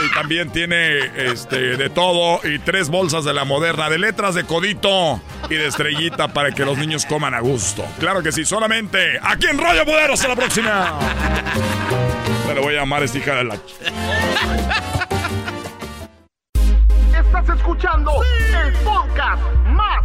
Y 0.00 0.14
también 0.14 0.50
tiene 0.50 0.98
este 1.16 1.76
de 1.76 1.90
todo 1.90 2.40
y 2.48 2.58
tres 2.58 2.88
bolsas 2.88 3.24
de 3.24 3.32
la 3.32 3.44
moderna, 3.44 3.90
de 3.90 3.98
letras 3.98 4.34
de 4.34 4.44
codito 4.44 5.20
y 5.48 5.54
de 5.54 5.66
estrellita 5.66 6.28
para 6.28 6.52
que 6.52 6.64
los 6.64 6.78
niños 6.78 7.04
coman 7.06 7.34
a 7.34 7.40
gusto. 7.40 7.84
Claro 7.98 8.22
que 8.22 8.32
sí, 8.32 8.44
solamente 8.44 9.18
aquí 9.22 9.46
en 9.46 9.58
Radio 9.58 9.84
Poder. 9.84 10.10
Hasta 10.10 10.28
la 10.28 10.36
próxima. 10.36 10.98
Me 12.46 12.54
le 12.54 12.60
voy 12.60 12.74
a 12.74 12.80
llamar 12.80 13.02
esta 13.02 13.18
hija 13.18 13.34
de 13.36 13.44
la... 13.44 13.54
Estás 17.14 17.56
escuchando 17.56 18.12
el 18.64 18.72
podcast 18.84 19.42
más 19.66 20.04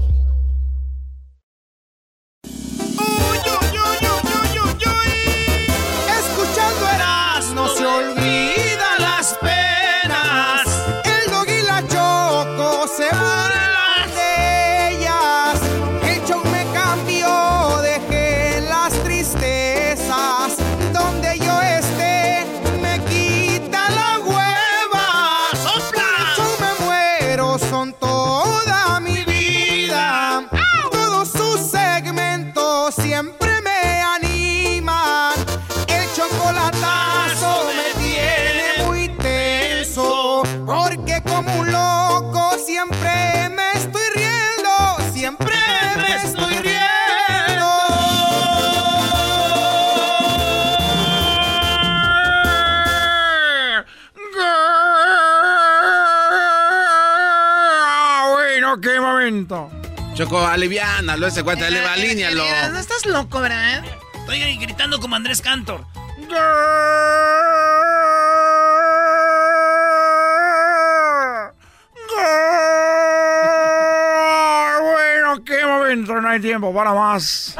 Choco, 60.21 60.45
aliviánalo, 60.45 61.25
ese 61.25 61.41
cuate, 61.41 61.67
Eh, 61.67 61.83
alíñalo. 61.83 62.45
eh, 62.45 62.69
No 62.71 62.77
estás 62.77 63.07
loco, 63.07 63.41
¿verdad? 63.41 63.83
Estoy 64.13 64.55
gritando 64.57 64.99
como 64.99 65.15
Andrés 65.15 65.41
Cantor. 65.41 65.83
bueno, 74.81 75.43
qué 75.43 75.65
momento, 75.65 76.19
no 76.21 76.29
hay 76.29 76.39
tiempo 76.39 76.73
para 76.73 76.93
más. 76.93 77.55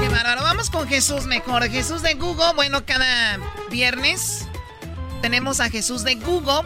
Qué 0.00 0.08
bárbaro. 0.08 0.42
Vamos 0.42 0.70
con 0.70 0.86
Jesús 0.88 1.26
mejor. 1.26 1.68
Jesús 1.68 2.02
de 2.02 2.14
Google. 2.14 2.52
Bueno, 2.54 2.84
cada 2.84 3.38
viernes 3.70 4.46
tenemos 5.22 5.60
a 5.60 5.70
Jesús 5.70 6.04
de 6.04 6.14
Google. 6.16 6.62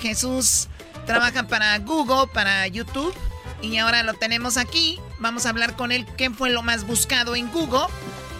Jesús 0.00 0.68
trabaja 1.06 1.44
para 1.44 1.78
Google, 1.78 2.30
para 2.32 2.66
YouTube. 2.66 3.14
Y 3.62 3.78
ahora 3.78 4.02
lo 4.02 4.14
tenemos 4.14 4.58
aquí. 4.58 4.98
Vamos 5.18 5.46
a 5.46 5.50
hablar 5.50 5.76
con 5.76 5.92
él. 5.92 6.06
¿Qué 6.18 6.28
fue 6.30 6.50
lo 6.50 6.62
más 6.62 6.86
buscado 6.86 7.34
en 7.36 7.50
Google? 7.50 7.86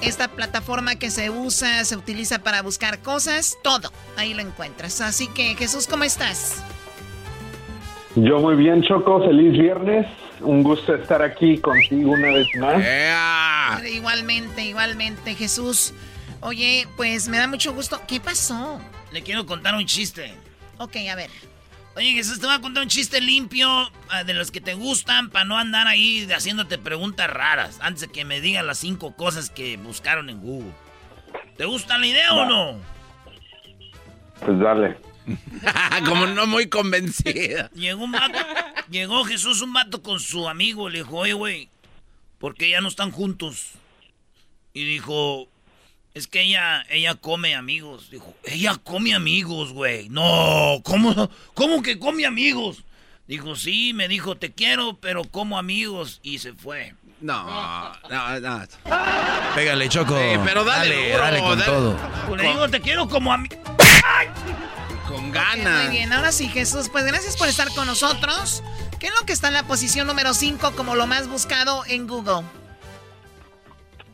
Esta 0.02 0.28
plataforma 0.28 0.96
que 0.96 1.10
se 1.10 1.30
usa, 1.30 1.82
se 1.84 1.96
utiliza 1.96 2.40
para 2.40 2.60
buscar 2.60 2.98
cosas. 3.00 3.56
Todo. 3.62 3.90
Ahí 4.16 4.34
lo 4.34 4.42
encuentras. 4.42 5.00
Así 5.00 5.28
que, 5.28 5.54
Jesús, 5.54 5.86
¿cómo 5.86 6.04
estás? 6.04 6.62
Yo 8.14 8.40
muy 8.40 8.56
bien, 8.56 8.82
Choco. 8.82 9.24
Feliz 9.24 9.52
viernes. 9.52 10.06
Un 10.40 10.62
gusto 10.62 10.94
estar 10.94 11.22
aquí 11.22 11.58
contigo 11.58 12.10
una 12.10 12.28
vez 12.28 12.46
más. 12.58 12.82
Igualmente, 13.86 14.66
igualmente, 14.66 15.34
Jesús. 15.34 15.94
Oye, 16.40 16.86
pues 16.96 17.28
me 17.28 17.38
da 17.38 17.48
mucho 17.48 17.72
gusto. 17.72 18.02
¿Qué 18.06 18.20
pasó? 18.20 18.78
Le 19.12 19.22
quiero 19.22 19.46
contar 19.46 19.74
un 19.74 19.86
chiste. 19.86 20.34
Ok, 20.76 20.96
a 21.10 21.14
ver. 21.14 21.30
Oye, 21.96 22.12
Jesús, 22.12 22.38
te 22.38 22.44
voy 22.46 22.54
a 22.54 22.60
contar 22.60 22.82
un 22.82 22.90
chiste 22.90 23.22
limpio 23.22 23.68
ah, 24.10 24.22
de 24.22 24.34
los 24.34 24.50
que 24.50 24.60
te 24.60 24.74
gustan 24.74 25.30
para 25.30 25.46
no 25.46 25.56
andar 25.56 25.86
ahí 25.86 26.28
haciéndote 26.30 26.76
preguntas 26.76 27.30
raras 27.30 27.78
antes 27.80 28.02
de 28.02 28.08
que 28.08 28.26
me 28.26 28.42
digan 28.42 28.66
las 28.66 28.76
cinco 28.76 29.16
cosas 29.16 29.48
que 29.48 29.78
buscaron 29.78 30.28
en 30.28 30.42
Google. 30.42 30.72
¿Te 31.56 31.64
gusta 31.64 31.96
la 31.96 32.06
idea 32.06 32.34
o 32.34 32.44
no? 32.44 32.78
Pues 34.44 34.58
dale. 34.58 34.98
Como 36.06 36.26
no 36.26 36.46
muy 36.46 36.68
convencida. 36.68 37.70
Llegó 37.72 38.04
un 38.04 38.12
vato, 38.12 38.38
llegó 38.90 39.24
Jesús, 39.24 39.62
un 39.62 39.72
vato 39.72 40.02
con 40.02 40.20
su 40.20 40.50
amigo, 40.50 40.90
le 40.90 40.98
dijo, 40.98 41.16
oye, 41.16 41.32
güey, 41.32 41.70
¿por 42.38 42.54
qué 42.54 42.68
ya 42.68 42.82
no 42.82 42.88
están 42.88 43.10
juntos? 43.10 43.72
Y 44.74 44.84
dijo, 44.84 45.48
es 46.16 46.26
que 46.26 46.40
ella, 46.40 46.82
ella 46.88 47.14
come 47.14 47.54
amigos. 47.54 48.08
Dijo, 48.10 48.34
ella 48.42 48.80
come 48.82 49.14
amigos, 49.14 49.74
güey. 49.74 50.08
No, 50.08 50.80
¿cómo, 50.82 51.30
¿cómo 51.52 51.82
que 51.82 51.98
come 51.98 52.24
amigos? 52.24 52.84
Dijo, 53.28 53.54
sí, 53.54 53.92
me 53.92 54.08
dijo, 54.08 54.34
te 54.34 54.50
quiero, 54.50 54.96
pero 54.98 55.24
como 55.24 55.58
amigos. 55.58 56.20
Y 56.22 56.38
se 56.38 56.54
fue. 56.54 56.94
No, 57.20 57.92
no, 58.08 58.40
no. 58.40 58.66
Pégale, 59.54 59.90
Choco. 59.90 60.16
pero 60.42 60.64
dale, 60.64 61.10
dale, 61.10 61.40
con 61.40 61.62
todo. 61.62 61.98
Pues 62.28 62.40
le 62.40 62.48
digo, 62.48 62.68
te 62.70 62.80
quiero 62.80 63.06
como 63.10 63.30
amigo. 63.30 63.56
Con 65.06 65.30
ganas. 65.30 65.84
Muy 65.84 65.96
bien, 65.96 66.14
ahora 66.14 66.32
sí, 66.32 66.48
Jesús, 66.48 66.88
pues 66.90 67.04
gracias 67.04 67.36
por 67.36 67.48
estar 67.48 67.68
con 67.74 67.86
nosotros. 67.86 68.62
¿Qué 68.98 69.08
es 69.08 69.12
lo 69.20 69.26
que 69.26 69.34
está 69.34 69.48
en 69.48 69.54
la 69.54 69.64
posición 69.64 70.06
número 70.06 70.32
5 70.32 70.72
como 70.76 70.96
lo 70.96 71.06
más 71.06 71.28
buscado 71.28 71.84
en 71.86 72.06
Google? 72.06 72.42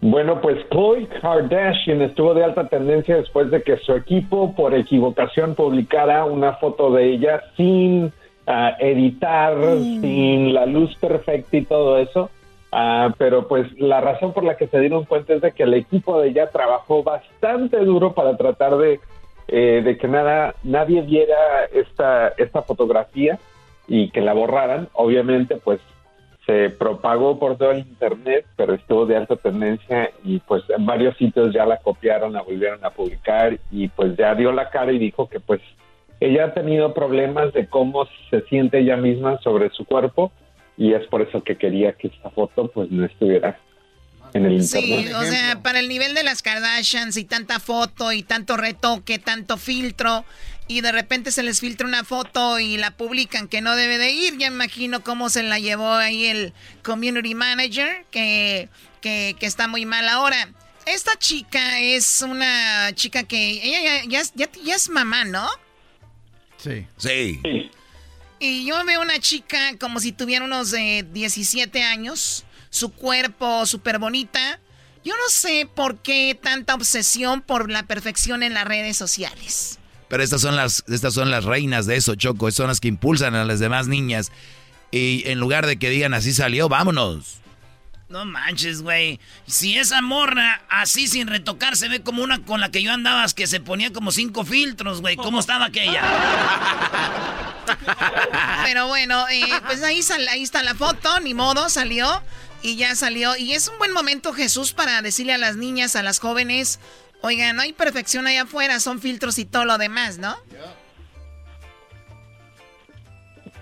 Bueno, 0.03 0.41
pues 0.41 0.59
Chloe 0.69 1.07
Kardashian 1.07 2.03
estuvo 2.03 2.35
de 2.35 2.43
alta 2.43 2.67
tendencia 2.67 3.17
después 3.17 3.53
de 3.53 3.63
que 3.63 3.77
su 3.77 3.93
equipo, 3.93 4.53
por 4.53 4.75
equivocación, 4.75 5.55
publicara 5.55 6.25
una 6.25 6.55
foto 6.55 6.91
de 6.91 7.05
ella 7.05 7.41
sin 7.57 8.13
ah, 8.49 8.75
editar, 8.81 9.57
sin 10.01 10.55
la 10.55 10.67
luz 10.67 10.93
perfecta 10.97 11.57
y 11.57 11.65
todo 11.65 11.99
eso. 11.99 12.31
Ah, 12.73 13.15
pero 13.17 13.47
pues 13.47 13.71
la 13.79 14.01
razón 14.01 14.33
por 14.33 14.43
la 14.43 14.57
que 14.57 14.67
se 14.67 14.81
dieron 14.81 15.05
cuenta 15.05 15.35
es 15.35 15.41
de 15.41 15.53
que 15.53 15.63
el 15.63 15.75
equipo 15.75 16.21
de 16.21 16.31
ella 16.31 16.51
trabajó 16.51 17.05
bastante 17.05 17.79
duro 17.85 18.13
para 18.13 18.37
tratar 18.37 18.77
de, 18.79 18.99
eh, 19.47 19.83
de 19.85 19.97
que 19.99 20.09
nada, 20.09 20.57
nadie 20.65 21.03
viera 21.03 21.67
esta, 21.73 22.33
esta 22.39 22.63
fotografía 22.63 23.39
y 23.87 24.11
que 24.11 24.21
la 24.21 24.33
borraran. 24.33 24.89
Obviamente, 24.95 25.59
pues 25.63 25.81
se 26.47 26.71
propagó 26.71 27.39
por 27.39 27.57
todo 27.57 27.71
el 27.71 27.81
internet, 27.81 28.47
pero 28.57 28.75
estuvo 28.75 29.07
de 29.07 29.17
alta 29.17 29.37
tendencia 29.37 30.11
y 30.25 30.41
pues 30.41 30.65
en 30.77 30.85
varios 30.85 31.17
sitios 31.17 31.55
ya 31.55 31.65
la 31.65 31.79
copiaron, 31.79 32.33
la 32.33 32.43
volvieron 32.43 32.85
a 32.85 32.91
publicar 32.91 33.59
y 33.71 33.89
pues 33.89 34.17
ya 34.17 34.35
dio 34.35 34.53
la 34.53 34.71
cara 34.71 34.93
y 34.93 34.99
dijo 34.99 35.29
que 35.29 35.39
pues 35.39 35.61
ella 36.19 36.47
ha 36.47 36.55
tenido 36.55 36.95
problemas 36.95 37.53
de 37.53 37.67
cómo 37.67 38.07
se 38.31 38.43
siente 38.43 38.81
ella 38.81 38.97
misma 38.97 39.39
sobre 39.39 39.71
su 39.71 39.85
cuerpo 39.85 40.33
y 40.77 40.95
es 40.95 41.07
por 41.07 41.23
eso 41.23 41.45
que 41.45 41.57
quería 41.57 41.93
que 41.93 42.09
esta 42.09 42.31
foto 42.31 42.69
pues 42.69 42.91
no 42.91 43.05
estuviera 43.05 43.59
en 44.35 44.47
el 44.47 44.55
internet. 44.55 45.07
Sí, 45.07 45.13
o 45.13 45.23
sea, 45.23 45.63
para 45.63 45.79
el 45.79 45.89
nivel 45.89 46.15
de 46.15 46.25
las 46.25 46.43
Kardashians 46.43 47.17
y 47.17 47.25
tanta 47.25 47.61
foto 47.61 48.13
y 48.13 48.23
tanto 48.23 48.57
retoque, 48.57 49.19
tanto 49.19 49.57
filtro 49.57 50.25
y 50.73 50.81
de 50.81 50.91
repente 50.91 51.33
se 51.33 51.43
les 51.43 51.61
filtra 51.61 51.87
una 51.87 52.03
foto 52.03 52.59
y 52.59 52.79
la 52.79 52.93
publican 52.93 53.47
que 53.47 53.61
no 53.61 53.77
debe 53.77 53.99
de 53.99 54.11
ir, 54.11 54.39
ya 54.39 54.47
imagino 54.47 55.05
cómo 55.05 55.29
se 55.29 55.43
la 55.43 55.59
llevó 55.59 55.93
ahí 55.93 56.25
el 56.27 56.55
community 56.83 57.35
manager 57.35 58.07
que, 58.11 58.71
que, 59.03 59.37
está 59.43 59.69
muy 59.69 59.85
mal 59.85 60.09
ahora. 60.09 60.49
Esta 60.87 61.19
chica 61.19 61.79
es 61.79 62.23
una 62.23 62.91
chica 62.95 63.25
que 63.25 63.51
ella 63.63 64.05
ya, 64.09 64.23
ya, 64.35 64.51
ya 64.65 64.75
es 64.75 64.89
mamá, 64.89 65.27
¿no? 65.27 65.47
Sí. 66.57 66.87
Sí. 66.97 67.41
Y 68.39 68.65
yo 68.65 68.83
veo 68.87 69.03
una 69.03 69.19
chica 69.19 69.77
como 69.79 70.01
si 70.01 70.13
tuviera 70.13 70.45
unos 70.47 70.73
17 70.73 71.83
años, 71.83 72.45
su 72.71 72.91
cuerpo 72.91 73.67
súper 73.67 73.99
bonita. 73.99 74.59
Yo 75.05 75.15
no 75.17 75.29
sé 75.29 75.69
por 75.73 75.99
qué 75.99 76.39
tanta 76.41 76.75
obsesión 76.75 77.43
por 77.43 77.71
la 77.71 77.83
perfección 77.83 78.43
en 78.43 78.55
las 78.55 78.65
redes 78.65 78.97
sociales. 78.97 79.79
Pero 80.13 80.25
estas 80.25 80.43
son 80.43 80.57
las, 80.57 80.85
estas 80.89 81.15
son 81.15 81.31
las 81.31 81.45
reinas 81.45 81.87
de 81.87 81.97
eso, 81.97 82.15
Choco. 82.17 82.51
Son 82.51 82.67
las 82.67 82.81
que 82.81 82.89
impulsan 82.89 83.35
a 83.35 83.47
las 83.47 83.61
demás 83.61 83.89
niñas. 83.89 84.31
Y 84.91 85.23
en 85.25 85.41
lugar 85.41 85.65
de 85.65 85.79
que 85.79 85.89
digan 85.89 86.13
así 86.13 86.35
salió, 86.35 86.69
vámonos. 86.69 87.39
No 88.11 88.27
manches, 88.27 88.83
güey. 88.83 89.21
Si 89.47 89.79
esa 89.79 90.03
morra 90.03 90.61
así 90.69 91.09
sin 91.09 91.29
retocar 91.29 91.79
se 91.79 91.89
ve 91.89 92.03
como 92.03 92.23
una 92.23 92.45
con 92.45 92.61
la 92.61 92.71
que 92.71 92.83
yo 92.83 92.93
andaba 92.93 93.27
que 93.29 93.47
se 93.47 93.61
ponía 93.61 93.91
como 93.91 94.13
cinco 94.13 94.45
filtros, 94.45 95.01
güey. 95.01 95.17
¿Cómo 95.17 95.41
estaba 95.41 95.65
aquella? 95.65 96.03
Pero 98.65 98.89
bueno, 98.89 99.27
eh, 99.31 99.47
pues 99.65 99.83
ahí, 99.83 100.03
ahí 100.29 100.43
está 100.43 100.63
la 100.63 100.75
foto, 100.75 101.21
ni 101.21 101.33
modo, 101.33 101.71
salió 101.71 102.23
y 102.63 102.77
ya 102.77 102.95
salió. 102.95 103.35
Y 103.37 103.55
es 103.55 103.69
un 103.69 103.79
buen 103.79 103.93
momento, 103.93 104.35
Jesús, 104.35 104.75
para 104.75 105.01
decirle 105.01 105.33
a 105.33 105.39
las 105.39 105.57
niñas, 105.57 105.97
a 105.97 106.03
las 106.03 106.19
jóvenes, 106.19 106.81
oigan, 107.23 107.57
no 107.57 107.63
hay 107.63 107.73
perfección 107.73 108.27
allá 108.27 108.43
afuera, 108.43 108.81
son 108.81 109.01
filtros 109.01 109.39
y 109.39 109.45
todo 109.45 109.65
lo 109.65 109.79
demás, 109.79 110.19
¿no? 110.19 110.35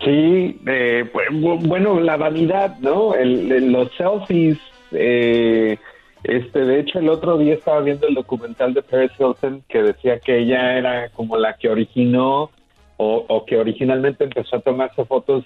Sí, 0.04 0.58
eh, 0.66 1.08
pues, 1.12 1.28
bueno, 1.30 2.00
la 2.00 2.16
vanidad, 2.16 2.78
¿no? 2.78 3.14
los 3.16 3.90
selfies. 3.96 4.58
Eh, 4.92 5.76
este, 6.24 6.64
de 6.64 6.80
hecho, 6.80 6.98
el 6.98 7.08
otro 7.08 7.38
día 7.38 7.54
estaba 7.54 7.80
viendo 7.80 8.06
el 8.06 8.14
documental 8.14 8.74
de 8.74 8.82
Paris 8.82 9.12
Hilton 9.18 9.62
que 9.68 9.82
decía 9.82 10.18
que 10.18 10.38
ella 10.38 10.76
era 10.76 11.08
como 11.10 11.36
la 11.36 11.54
que 11.54 11.68
originó 11.68 12.50
o, 12.96 13.24
o 13.28 13.44
que 13.44 13.58
originalmente 13.58 14.24
empezó 14.24 14.56
a 14.56 14.60
tomarse 14.60 15.04
fotos 15.04 15.44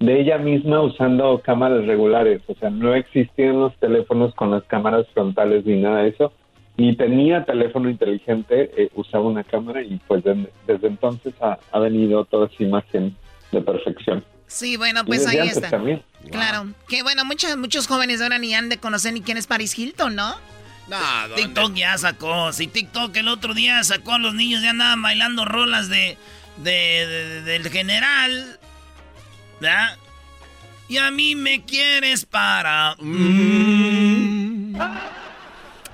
de 0.00 0.20
ella 0.20 0.38
misma 0.38 0.80
usando 0.80 1.40
cámaras 1.40 1.86
regulares. 1.86 2.42
O 2.48 2.54
sea, 2.54 2.70
no 2.70 2.94
existían 2.94 3.60
los 3.60 3.76
teléfonos 3.76 4.34
con 4.34 4.50
las 4.50 4.64
cámaras 4.64 5.06
frontales 5.14 5.64
ni 5.64 5.80
nada 5.80 6.02
de 6.02 6.08
eso. 6.08 6.32
Ni 6.82 6.96
tenía 6.96 7.44
teléfono 7.44 7.88
inteligente, 7.88 8.72
eh, 8.76 8.90
usaba 8.96 9.28
una 9.28 9.44
cámara 9.44 9.82
y 9.82 10.00
pues 10.08 10.24
desde 10.24 10.88
entonces 10.88 11.32
ha, 11.40 11.56
ha 11.70 11.78
venido 11.78 12.24
toda 12.24 12.48
esa 12.48 12.60
imagen 12.60 13.16
de 13.52 13.60
perfección. 13.60 14.24
Sí, 14.48 14.76
bueno, 14.76 15.04
pues 15.04 15.24
ahí 15.28 15.46
está. 15.46 15.70
Claro, 16.32 16.66
que 16.88 17.04
bueno, 17.04 17.24
muchos, 17.24 17.56
muchos 17.56 17.86
jóvenes 17.86 18.20
ahora 18.20 18.40
ni 18.40 18.52
han 18.52 18.68
de 18.68 18.78
conocer 18.78 19.12
ni 19.12 19.20
quién 19.20 19.38
es 19.38 19.46
Paris 19.46 19.78
Hilton, 19.78 20.16
¿no? 20.16 20.34
No, 20.88 20.96
TikTok 21.36 21.72
ya 21.74 21.96
sacó. 21.98 22.52
Si 22.52 22.66
TikTok 22.66 23.16
el 23.16 23.28
otro 23.28 23.54
día 23.54 23.84
sacó 23.84 24.14
a 24.14 24.18
los 24.18 24.34
niños, 24.34 24.60
ya 24.64 24.70
andaban 24.70 25.02
bailando 25.02 25.44
rolas 25.44 25.88
de, 25.88 26.18
de, 26.56 27.42
del 27.44 27.70
general. 27.70 28.58
¿Verdad? 29.60 29.96
Y 30.88 30.98
a 30.98 31.12
mí 31.12 31.36
me 31.36 31.62
quieres 31.62 32.26
para. 32.26 32.96
Mm. 32.98 34.74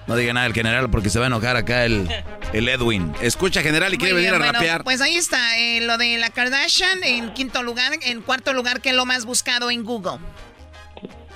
No 0.08 0.16
diga 0.16 0.32
nada 0.32 0.46
el 0.46 0.54
general 0.54 0.88
porque 0.90 1.10
se 1.10 1.18
va 1.18 1.26
a 1.26 1.28
enojar 1.28 1.56
acá 1.56 1.84
el, 1.84 2.08
el 2.54 2.68
Edwin. 2.68 3.12
Escucha, 3.20 3.60
general, 3.60 3.92
y 3.92 3.98
quiere 3.98 4.14
venir 4.14 4.30
a 4.30 4.38
rapear. 4.38 4.82
Pues 4.82 5.02
ahí 5.02 5.16
está, 5.16 5.58
eh, 5.58 5.82
lo 5.82 5.98
de 5.98 6.16
la 6.16 6.30
Kardashian 6.30 7.04
en 7.04 7.34
quinto 7.34 7.62
lugar. 7.62 7.92
En 8.02 8.22
cuarto 8.22 8.54
lugar, 8.54 8.80
¿qué 8.80 8.88
es 8.88 8.96
lo 8.96 9.04
más 9.04 9.26
buscado 9.26 9.70
en 9.70 9.84
Google? 9.84 10.18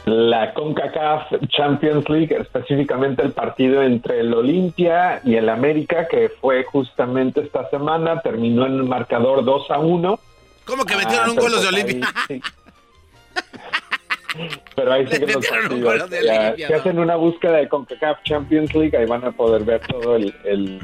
La 0.06 0.54
CONCACAF 0.54 1.32
Champions 1.48 2.08
League, 2.08 2.34
específicamente 2.34 3.22
el 3.22 3.32
partido 3.32 3.82
entre 3.82 4.20
el 4.20 4.32
Olimpia 4.32 5.20
y 5.22 5.34
el 5.36 5.50
América, 5.50 6.08
que 6.08 6.30
fue 6.40 6.64
justamente 6.64 7.42
esta 7.42 7.68
semana, 7.68 8.22
terminó 8.22 8.64
en 8.64 8.72
el 8.72 8.84
marcador 8.84 9.44
2 9.44 9.70
a 9.70 9.78
1. 9.78 10.18
¿Cómo 10.64 10.84
que 10.86 10.96
metieron 10.96 11.30
un 11.30 11.36
gol 11.36 11.52
los 11.52 11.62
de 11.62 11.68
Olimpia? 11.68 12.08
Pero 14.76 14.92
ahí 14.92 15.06
siguen 15.06 15.32
los 15.32 15.46
partidos. 15.46 16.10
si 16.56 16.62
hacen 16.64 16.98
una 16.98 17.16
búsqueda 17.16 17.58
de 17.58 17.68
CONCACAF 17.68 18.22
Champions 18.24 18.74
League, 18.74 18.96
ahí 18.96 19.06
van 19.06 19.24
a 19.24 19.32
poder 19.32 19.64
ver 19.64 19.80
todo 19.86 20.16
el, 20.16 20.82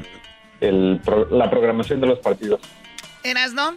la 1.31 1.49
programación 1.49 2.01
de 2.01 2.07
los 2.07 2.19
partidos. 2.19 2.61
¿Eras, 3.23 3.53
no? 3.53 3.75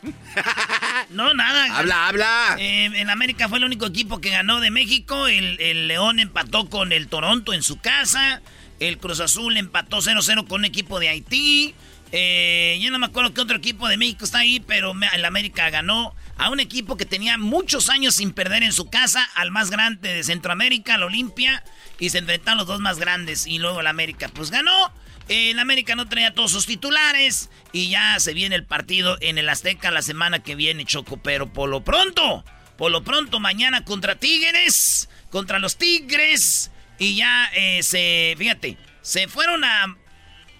no, 1.10 1.34
nada. 1.34 1.78
Habla, 1.78 2.08
habla. 2.08 2.56
Eh, 2.58 2.90
en 2.94 3.10
América 3.10 3.48
fue 3.48 3.58
el 3.58 3.64
único 3.64 3.86
equipo 3.86 4.20
que 4.20 4.30
ganó 4.30 4.60
de 4.60 4.70
México. 4.70 5.26
El, 5.26 5.60
el 5.60 5.88
León 5.88 6.20
empató 6.20 6.68
con 6.68 6.92
el 6.92 7.08
Toronto 7.08 7.52
en 7.52 7.62
su 7.62 7.80
casa. 7.80 8.40
El 8.78 8.98
Cruz 8.98 9.20
Azul 9.20 9.56
empató 9.56 9.98
0-0 9.98 10.46
con 10.46 10.60
un 10.60 10.64
equipo 10.64 11.00
de 11.00 11.08
Haití. 11.08 11.74
Eh, 12.12 12.78
yo 12.82 12.90
no 12.90 12.98
me 12.98 13.06
acuerdo 13.06 13.32
qué 13.32 13.40
otro 13.40 13.56
equipo 13.56 13.88
de 13.88 13.96
México 13.96 14.24
está 14.24 14.40
ahí, 14.40 14.60
pero 14.60 14.92
el 15.14 15.24
América 15.24 15.70
ganó 15.70 16.14
a 16.42 16.50
un 16.50 16.58
equipo 16.58 16.96
que 16.96 17.06
tenía 17.06 17.38
muchos 17.38 17.88
años 17.88 18.16
sin 18.16 18.32
perder 18.32 18.64
en 18.64 18.72
su 18.72 18.90
casa, 18.90 19.22
al 19.36 19.52
más 19.52 19.70
grande 19.70 20.12
de 20.12 20.24
Centroamérica, 20.24 20.94
al 20.94 21.04
Olimpia, 21.04 21.62
y 22.00 22.10
se 22.10 22.18
enfrentaron 22.18 22.58
los 22.58 22.66
dos 22.66 22.80
más 22.80 22.98
grandes, 22.98 23.46
y 23.46 23.60
luego 23.60 23.78
el 23.78 23.86
América 23.86 24.28
pues 24.34 24.50
ganó. 24.50 24.92
El 25.28 25.60
América 25.60 25.94
no 25.94 26.08
tenía 26.08 26.34
todos 26.34 26.50
sus 26.50 26.66
titulares, 26.66 27.48
y 27.70 27.90
ya 27.90 28.18
se 28.18 28.34
viene 28.34 28.56
el 28.56 28.64
partido 28.64 29.18
en 29.20 29.38
el 29.38 29.48
Azteca 29.48 29.92
la 29.92 30.02
semana 30.02 30.42
que 30.42 30.56
viene, 30.56 30.84
Choco, 30.84 31.16
pero 31.16 31.52
por 31.52 31.68
lo 31.68 31.84
pronto, 31.84 32.44
por 32.76 32.90
lo 32.90 33.04
pronto 33.04 33.38
mañana 33.38 33.84
contra 33.84 34.16
Tigres, 34.16 35.08
contra 35.30 35.60
los 35.60 35.78
Tigres, 35.78 36.72
y 36.98 37.14
ya 37.14 37.52
eh, 37.54 37.84
se, 37.84 38.34
fíjate, 38.36 38.78
se 39.00 39.28
fueron 39.28 39.62
a 39.62 39.96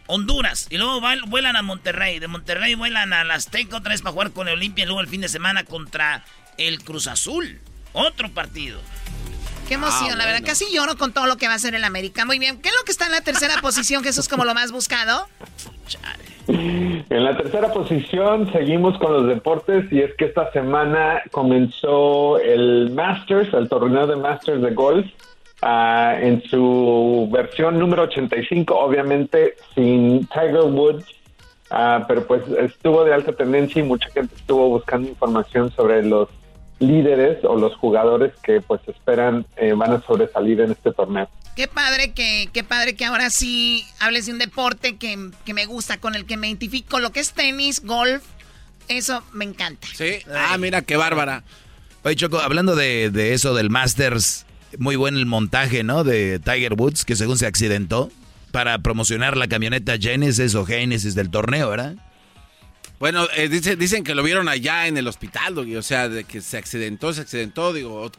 Honduras. 0.07 0.67
Y 0.71 0.79
luego 0.79 1.01
vuelan 1.27 1.57
a 1.57 1.63
Monterrey. 1.63 2.19
De 2.19 2.29
Monterrey 2.29 2.75
vuelan 2.75 3.13
a 3.13 3.23
Azteca 3.23 3.77
otra 3.77 3.91
vez 3.91 4.03
para 4.03 4.13
jugar 4.13 4.33
con 4.33 4.49
el 4.49 4.55
Olimpia. 4.55 4.85
Y 4.85 4.87
luego 4.87 5.01
el 5.01 5.09
fin 5.09 5.21
de 5.21 5.29
semana 5.29 5.65
contra 5.65 6.25
el 6.59 6.83
Cruz 6.83 7.07
Azul. 7.07 7.61
Otro 7.93 8.31
partido. 8.31 8.81
Qué 9.69 9.75
emoción, 9.75 10.13
ah, 10.13 10.17
la 10.17 10.27
verdad. 10.27 10.43
Casi 10.45 10.67
lloro 10.73 10.97
con 10.97 11.13
todo 11.13 11.27
lo 11.27 11.37
que 11.37 11.49
va 11.49 11.55
a 11.55 11.59
ser 11.59 11.75
el 11.75 11.85
América. 11.85 12.25
Muy 12.25 12.39
bien. 12.39 12.61
¿Qué 12.61 12.69
es 12.69 12.75
lo 12.75 12.85
que 12.85 12.93
está 12.93 13.07
en 13.07 13.13
la 13.13 13.21
tercera 13.21 13.55
posición, 13.63 14.03
Jesús, 14.03 14.29
como 14.29 14.45
lo 14.45 14.55
más 14.55 14.73
buscado? 14.73 15.29
En 16.49 17.25
la 17.25 17.37
tercera 17.37 17.73
posición 17.73 18.51
seguimos 18.53 18.99
con 18.99 19.13
los 19.13 19.27
deportes 19.29 19.91
y 19.93 20.01
es 20.01 20.13
que 20.17 20.27
esta 20.27 20.51
semana 20.53 21.23
comenzó 21.31 22.39
el 22.39 22.91
Masters, 22.91 23.53
el 23.55 23.69
torneo 23.69 24.07
de 24.07 24.17
Masters 24.17 24.61
de 24.61 24.71
golf. 24.73 25.07
Ah, 25.65 26.17
en 26.21 26.43
su 26.51 27.29
versión 27.31 27.79
número 27.79 28.03
85, 28.03 28.77
obviamente 28.77 29.55
sin 29.77 30.27
Tiger 30.27 30.65
Woods, 30.65 31.07
ah, 31.71 32.05
pero 32.09 32.27
pues 32.27 32.43
estuvo 32.59 33.05
de 33.05 33.15
alta 33.15 33.33
tendencia 33.33 33.81
y 33.81 33.85
mucha 33.85 34.11
gente 34.11 34.35
estuvo 34.35 34.69
buscando 34.69 35.09
información 35.09 35.71
sobre 35.71 36.03
los 36.03 36.29
líderes 36.81 37.45
o 37.45 37.57
los 37.57 37.77
jugadores 37.77 38.33
que 38.43 38.61
pues 38.61 38.81
esperan 38.89 39.47
eh, 39.57 39.73
van 39.75 39.93
a 39.93 40.03
sobresalir 40.03 40.61
en 40.63 40.73
este 40.73 40.93
torneo. 40.93 41.29
Qué 41.55 41.69
padre 41.69 42.13
que, 42.13 42.49
qué 42.53 42.65
padre 42.65 42.97
que 42.97 43.05
ahora 43.05 43.31
sí 43.31 43.85
hables 44.01 44.27
de 44.27 44.33
un 44.33 44.39
deporte 44.41 44.97
que, 44.97 45.31
que 45.45 45.55
me 45.55 45.67
gusta, 45.67 46.01
con 46.01 46.17
el 46.17 46.27
que 46.27 46.37
me 46.37 46.49
identifico, 46.49 46.99
lo 46.99 47.13
que 47.13 47.21
es 47.21 47.35
tenis, 47.35 47.85
golf, 47.85 48.25
eso 48.89 49.23
me 49.33 49.45
encanta. 49.45 49.87
Sí, 49.95 50.19
ah, 50.35 50.59
mira 50.59 50.83
qué 50.83 50.97
bárbara. 50.97 51.45
Oye, 52.03 52.17
Choco, 52.17 52.41
hablando 52.41 52.75
de, 52.75 53.11
de 53.11 53.33
eso 53.33 53.55
del 53.55 53.71
Masters, 53.71 54.45
muy 54.79 54.97
buen 54.97 55.17
el 55.17 55.27
montaje, 55.27 55.83
¿no? 55.83 56.05
De 56.05 56.39
Tiger 56.39 56.75
Woods, 56.75 57.05
que 57.05 57.17
según 57.17 57.39
se 57.39 57.47
accidentó 57.47 58.11
para 58.51 58.79
promocionar 58.79 59.37
la 59.37 59.49
camioneta 59.49 59.97
Genesis 59.99 60.55
o 60.55 60.65
Genesis 60.65 61.15
del 61.15 61.31
torneo, 61.31 61.71
¿verdad? 61.71 61.97
Bueno, 62.99 63.27
eh, 63.35 63.49
dicen 63.49 64.05
que 64.05 64.15
lo 64.15 64.23
vieron 64.23 64.49
allá 64.49 64.87
en 64.87 64.97
el 64.97 65.09
hospital, 65.09 65.57
Doggy, 65.57 65.75
o 65.75 65.83
sea, 65.83 66.09
de 66.09 66.23
que 66.23 66.41
se 66.41 66.57
accidentó, 66.57 67.13
se 67.13 67.23
accidentó, 67.23 67.73
digo. 67.73 68.13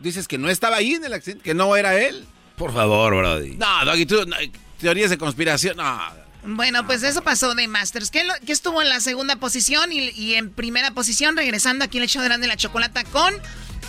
Dices 0.00 0.28
que 0.28 0.36
no 0.36 0.50
estaba 0.50 0.76
ahí 0.76 0.92
en 0.92 1.04
el 1.04 1.14
accidente, 1.14 1.42
que 1.42 1.54
no 1.54 1.74
era 1.74 1.98
él. 1.98 2.26
Por 2.56 2.74
favor, 2.74 3.16
Brody. 3.16 3.56
No, 3.56 3.84
Doggy, 3.86 4.04
tú, 4.04 4.26
teorías 4.78 5.08
de 5.08 5.16
conspiración, 5.16 5.78
no. 5.78 6.26
Bueno, 6.44 6.86
pues 6.86 7.02
eso 7.02 7.22
pasó 7.22 7.54
de 7.54 7.66
Masters, 7.66 8.10
que, 8.10 8.22
estuvo 8.46 8.82
en 8.82 8.88
la 8.88 9.00
segunda 9.00 9.36
posición 9.36 9.90
y, 9.90 10.34
en 10.34 10.50
primera 10.50 10.90
posición, 10.92 11.36
regresando 11.36 11.84
aquí 11.84 11.98
el 11.98 12.06
show 12.06 12.22
de 12.22 12.46
la 12.46 12.56
chocolata 12.56 13.04
con 13.04 13.34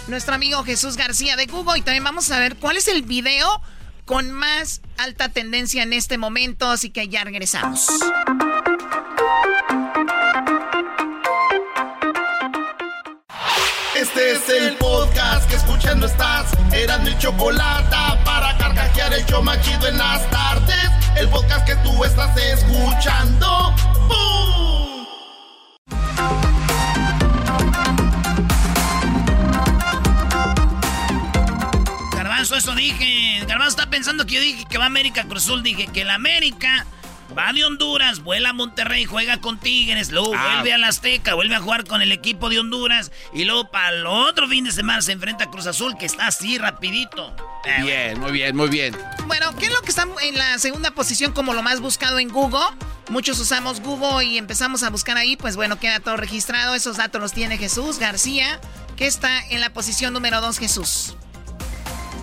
nuestro 0.08 0.36
amigo 0.36 0.64
Jesús 0.64 0.97
García 0.97 1.36
de 1.36 1.45
Google. 1.45 1.80
Y 1.80 1.82
también 1.82 2.03
vamos 2.03 2.32
a 2.32 2.39
ver 2.39 2.55
cuál 2.55 2.78
es 2.78 2.88
el 2.88 3.01
video 3.03 3.62
con 4.05 4.32
más 4.32 4.82
alta 4.97 5.30
tendencia 5.30 5.84
en 5.84 5.93
este 5.93 6.18
momento, 6.18 6.70
así 6.70 6.89
que 6.89 7.10
ya 7.10 7.24
regresamos. 7.24 7.88
Este 13.95 14.32
es 14.32 14.49
el 14.49 14.76
podcast 14.78 15.49
que 15.49 15.55
escuchando 15.55 16.05
estás. 16.05 16.51
Eran 16.72 17.03
mi 17.03 17.18
chocolate 17.18 17.95
para 18.24 18.58
carcajear 18.58 19.14
el 19.14 19.26
yo 19.26 19.41
machido 19.41 19.88
en 19.88 19.97
las 19.97 20.30
tardes. 20.30 20.89
El 21.16 21.28
podcast 21.30 21.66
que 21.66 21.76
tú 21.78 22.03
estás 22.03 22.38
escuchando. 22.38 23.74
¡Bum! 24.08 24.76
Eso 32.58 32.76
dije. 32.76 33.39
Garbanzo 33.47 33.78
está 33.78 33.89
pensando 33.89 34.26
que 34.26 34.36
yo 34.36 34.41
dije 34.41 34.66
que 34.70 34.78
va 34.78 34.86
a 34.86 34.88
América 34.88 35.24
Cruzul. 35.26 35.64
Dije 35.64 35.88
que 35.88 36.03
la 36.03 36.16
América 36.16 36.86
Va 37.38 37.51
de 37.51 37.66
Honduras, 37.66 38.24
vuela 38.24 38.49
a 38.49 38.53
Monterrey, 38.53 39.05
juega 39.05 39.41
con 39.41 39.60
Tigres, 39.60 40.12
luego 40.12 40.34
ah. 40.36 40.53
vuelve 40.53 40.74
a 40.74 40.78
la 40.78 40.88
Azteca, 40.88 41.34
vuelve 41.34 41.55
a 41.55 41.60
jugar 41.60 41.84
con 41.86 42.01
el 42.01 42.12
equipo 42.12 42.49
de 42.49 42.60
Honduras 42.60 43.12
y 43.34 43.43
luego 43.43 43.70
para 43.70 43.89
el 43.89 44.05
otro 44.05 44.47
fin 44.47 44.64
de 44.64 44.72
semana 44.72 45.01
se 45.01 45.12
enfrenta 45.12 45.45
a 45.45 45.51
Cruz 45.51 45.68
Azul, 45.68 45.97
que 45.97 46.05
está 46.05 46.28
así 46.28 46.58
rapidito. 46.58 47.36
Eh, 47.66 47.84
bien, 47.84 48.20
muy 48.20 48.32
bien, 48.32 48.55
muy 48.55 48.70
bien. 48.70 48.97
Bueno, 49.28 49.53
¿qué 49.58 49.66
es 49.66 49.74
lo 49.74 49.82
que 49.82 49.89
está 49.89 50.08
en 50.22 50.38
la 50.38 50.58
segunda 50.58 50.91
posición 50.91 51.34
como 51.34 51.53
lo 51.53 51.62
más 51.62 51.82
buscado 51.82 52.18
en 52.18 52.30
Google? 52.30 52.76
Muchos 53.10 53.39
usamos 53.39 53.82
Google 53.82 54.26
y 54.26 54.38
empezamos 54.38 54.84
a 54.84 54.89
buscar 54.89 55.18
ahí, 55.18 55.36
pues 55.36 55.55
bueno, 55.55 55.80
queda 55.80 55.99
todo 55.99 56.18
registrado. 56.18 56.76
Esos 56.76 56.97
datos 56.97 57.22
los 57.22 57.34
tiene 57.34 57.58
Jesús 57.58 57.99
García, 57.99 58.60
que 58.95 59.05
está 59.05 59.45
en 59.49 59.60
la 59.60 59.72
posición 59.72 60.14
número 60.14 60.39
dos, 60.39 60.58
Jesús. 60.60 61.16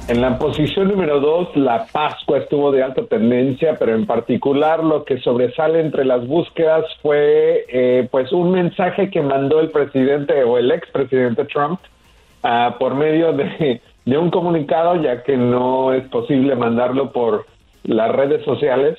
En 0.06 0.20
la 0.20 0.38
posición 0.38 0.88
número 0.88 1.18
dos, 1.18 1.56
la 1.56 1.86
Pascua 1.90 2.36
estuvo 2.36 2.70
de 2.70 2.82
alta 2.82 3.06
tendencia, 3.06 3.78
pero 3.78 3.94
en 3.94 4.04
particular 4.04 4.84
lo 4.84 5.02
que 5.02 5.18
sobresale 5.20 5.80
entre 5.80 6.04
las 6.04 6.26
búsquedas 6.26 6.84
fue 7.00 7.64
eh, 7.68 8.06
pues 8.10 8.30
un 8.30 8.50
mensaje 8.50 9.08
que 9.08 9.22
mandó 9.22 9.60
el 9.60 9.70
presidente 9.70 10.44
o 10.44 10.58
el 10.58 10.70
expresidente 10.72 11.46
Trump 11.46 11.80
uh, 12.42 12.78
por 12.78 12.94
medio 12.94 13.32
de, 13.32 13.80
un 14.18 14.30
comunicado, 14.30 15.00
ya 15.02 15.22
que 15.22 15.38
no 15.38 15.94
es 15.94 16.06
posible 16.08 16.54
mandarlo 16.54 17.10
por 17.10 17.46
las 17.84 18.14
redes 18.14 18.44
sociales, 18.44 18.98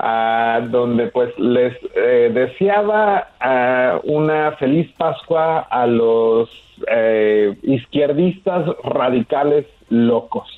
uh, 0.00 0.68
donde 0.70 1.08
pues 1.08 1.36
les 1.38 1.76
eh, 1.94 2.30
deseaba 2.32 3.28
uh, 3.40 4.10
una 4.10 4.52
feliz 4.52 4.90
Pascua 4.96 5.60
a 5.70 5.86
los 5.86 6.48
eh, 6.88 7.56
izquierdistas 7.62 8.66
radicales 8.84 9.66
locos. 9.88 10.48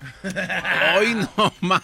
Hoy 0.96 1.14
no 1.14 1.52
más. 1.60 1.82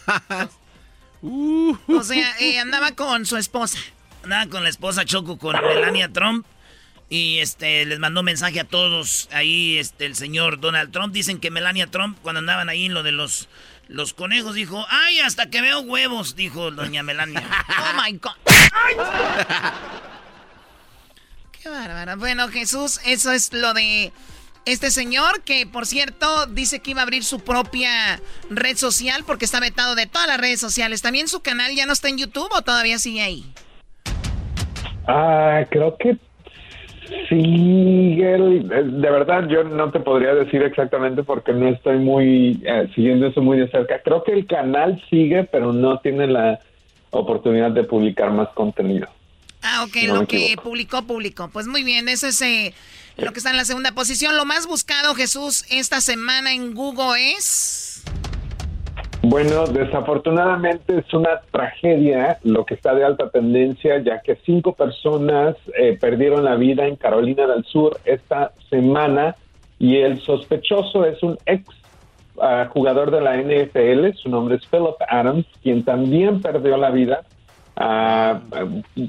O 1.22 2.02
sea, 2.02 2.38
eh, 2.40 2.58
andaba 2.58 2.92
con 2.92 3.26
su 3.26 3.36
esposa. 3.36 3.78
Andaba 4.22 4.46
con 4.46 4.62
la 4.62 4.68
esposa 4.68 5.04
Choco, 5.04 5.38
con 5.38 5.56
Melania 5.60 6.12
Trump. 6.12 6.46
Y 7.10 7.38
este 7.38 7.84
les 7.84 7.98
mandó 7.98 8.22
mensaje 8.22 8.60
a 8.60 8.64
todos 8.64 9.28
ahí, 9.32 9.76
este, 9.76 10.06
el 10.06 10.14
señor 10.14 10.60
Donald 10.60 10.90
Trump. 10.90 11.12
Dicen 11.12 11.38
que 11.38 11.50
Melania 11.50 11.86
Trump, 11.86 12.18
cuando 12.22 12.38
andaban 12.38 12.68
ahí 12.68 12.86
en 12.86 12.94
lo 12.94 13.02
de 13.02 13.12
los, 13.12 13.48
los 13.88 14.14
conejos, 14.14 14.54
dijo, 14.54 14.86
ay, 14.88 15.18
hasta 15.20 15.50
que 15.50 15.60
veo 15.60 15.80
huevos, 15.80 16.36
dijo 16.36 16.70
doña 16.70 17.02
Melania. 17.02 17.42
oh 17.68 18.02
my 18.02 18.12
God. 18.18 18.32
Qué 21.62 21.68
bárbara. 21.68 22.16
Bueno, 22.16 22.48
Jesús, 22.48 23.00
eso 23.04 23.32
es 23.32 23.52
lo 23.52 23.74
de 23.74 24.12
este 24.66 24.90
señor 24.90 25.42
que, 25.42 25.66
por 25.66 25.86
cierto, 25.86 26.46
dice 26.46 26.80
que 26.80 26.92
iba 26.92 27.00
a 27.00 27.04
abrir 27.04 27.24
su 27.24 27.40
propia 27.40 28.20
red 28.50 28.76
social 28.76 29.24
porque 29.24 29.44
está 29.44 29.60
vetado 29.60 29.94
de 29.94 30.06
todas 30.06 30.28
las 30.28 30.38
redes 30.38 30.60
sociales. 30.60 31.02
¿También 31.02 31.28
su 31.28 31.40
canal 31.40 31.74
ya 31.74 31.86
no 31.86 31.92
está 31.92 32.08
en 32.08 32.18
YouTube 32.18 32.50
o 32.52 32.62
todavía 32.62 32.98
sigue 32.98 33.22
ahí? 33.22 33.52
Ah, 35.06 35.64
creo 35.70 35.96
que 35.98 36.18
sigue. 37.28 38.38
De 38.38 39.10
verdad, 39.10 39.48
yo 39.48 39.64
no 39.64 39.90
te 39.90 40.00
podría 40.00 40.34
decir 40.34 40.62
exactamente 40.62 41.22
porque 41.22 41.52
no 41.52 41.68
estoy 41.68 41.98
muy 41.98 42.62
eh, 42.64 42.88
siguiendo 42.94 43.26
eso 43.26 43.42
muy 43.42 43.58
de 43.58 43.68
cerca. 43.70 44.00
Creo 44.02 44.22
que 44.24 44.32
el 44.32 44.46
canal 44.46 45.02
sigue, 45.10 45.44
pero 45.44 45.72
no 45.72 45.98
tiene 46.00 46.26
la 46.26 46.60
oportunidad 47.10 47.70
de 47.70 47.84
publicar 47.84 48.30
más 48.30 48.48
contenido. 48.50 49.08
Ah, 49.62 49.84
ok, 49.84 49.96
lo 50.08 50.26
que 50.26 50.56
publicó, 50.62 51.02
publicó. 51.02 51.48
Pues 51.48 51.66
muy 51.66 51.82
bien, 51.84 52.08
ese 52.08 52.28
es 52.28 52.42
eh, 52.42 52.74
lo 53.16 53.32
que 53.32 53.38
está 53.38 53.50
en 53.50 53.56
la 53.56 53.64
segunda 53.64 53.92
posición. 53.92 54.36
Lo 54.36 54.44
más 54.44 54.66
buscado, 54.66 55.14
Jesús, 55.14 55.64
esta 55.70 56.00
semana 56.00 56.52
en 56.52 56.74
Google 56.74 57.32
es... 57.32 58.04
Bueno, 59.26 59.66
desafortunadamente 59.66 60.98
es 60.98 61.14
una 61.14 61.40
tragedia 61.50 62.38
lo 62.42 62.66
que 62.66 62.74
está 62.74 62.94
de 62.94 63.04
alta 63.04 63.30
tendencia, 63.30 63.98
ya 64.02 64.20
que 64.20 64.36
cinco 64.44 64.74
personas 64.74 65.56
eh, 65.78 65.96
perdieron 65.98 66.44
la 66.44 66.56
vida 66.56 66.86
en 66.86 66.96
Carolina 66.96 67.46
del 67.46 67.64
Sur 67.64 67.98
esta 68.04 68.52
semana 68.68 69.34
y 69.78 69.96
el 69.96 70.20
sospechoso 70.20 71.06
es 71.06 71.22
un 71.22 71.38
ex 71.46 71.64
ah, 72.38 72.68
jugador 72.70 73.10
de 73.10 73.22
la 73.22 73.38
NFL, 73.38 74.14
su 74.14 74.28
nombre 74.28 74.56
es 74.56 74.66
Philip 74.66 74.96
Adams, 75.08 75.46
quien 75.62 75.84
también 75.84 76.42
perdió 76.42 76.76
la 76.76 76.90
vida 76.90 77.22
ah, 77.76 78.40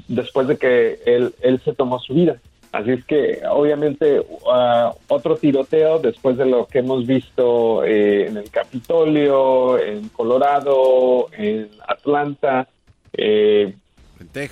después 0.08 0.48
de 0.48 0.56
que 0.56 0.98
él, 1.04 1.34
él 1.42 1.60
se 1.62 1.74
tomó 1.74 1.98
su 1.98 2.14
vida. 2.14 2.36
Así 2.76 2.90
es 2.90 3.04
que 3.06 3.40
obviamente 3.48 4.20
uh, 4.20 4.90
otro 5.08 5.36
tiroteo 5.36 5.98
después 5.98 6.36
de 6.36 6.44
lo 6.44 6.66
que 6.66 6.80
hemos 6.80 7.06
visto 7.06 7.82
eh, 7.84 8.26
en 8.26 8.36
el 8.36 8.50
Capitolio, 8.50 9.78
en 9.78 10.10
Colorado, 10.10 11.28
en 11.32 11.70
Atlanta. 11.88 12.68
Eh, 13.14 13.74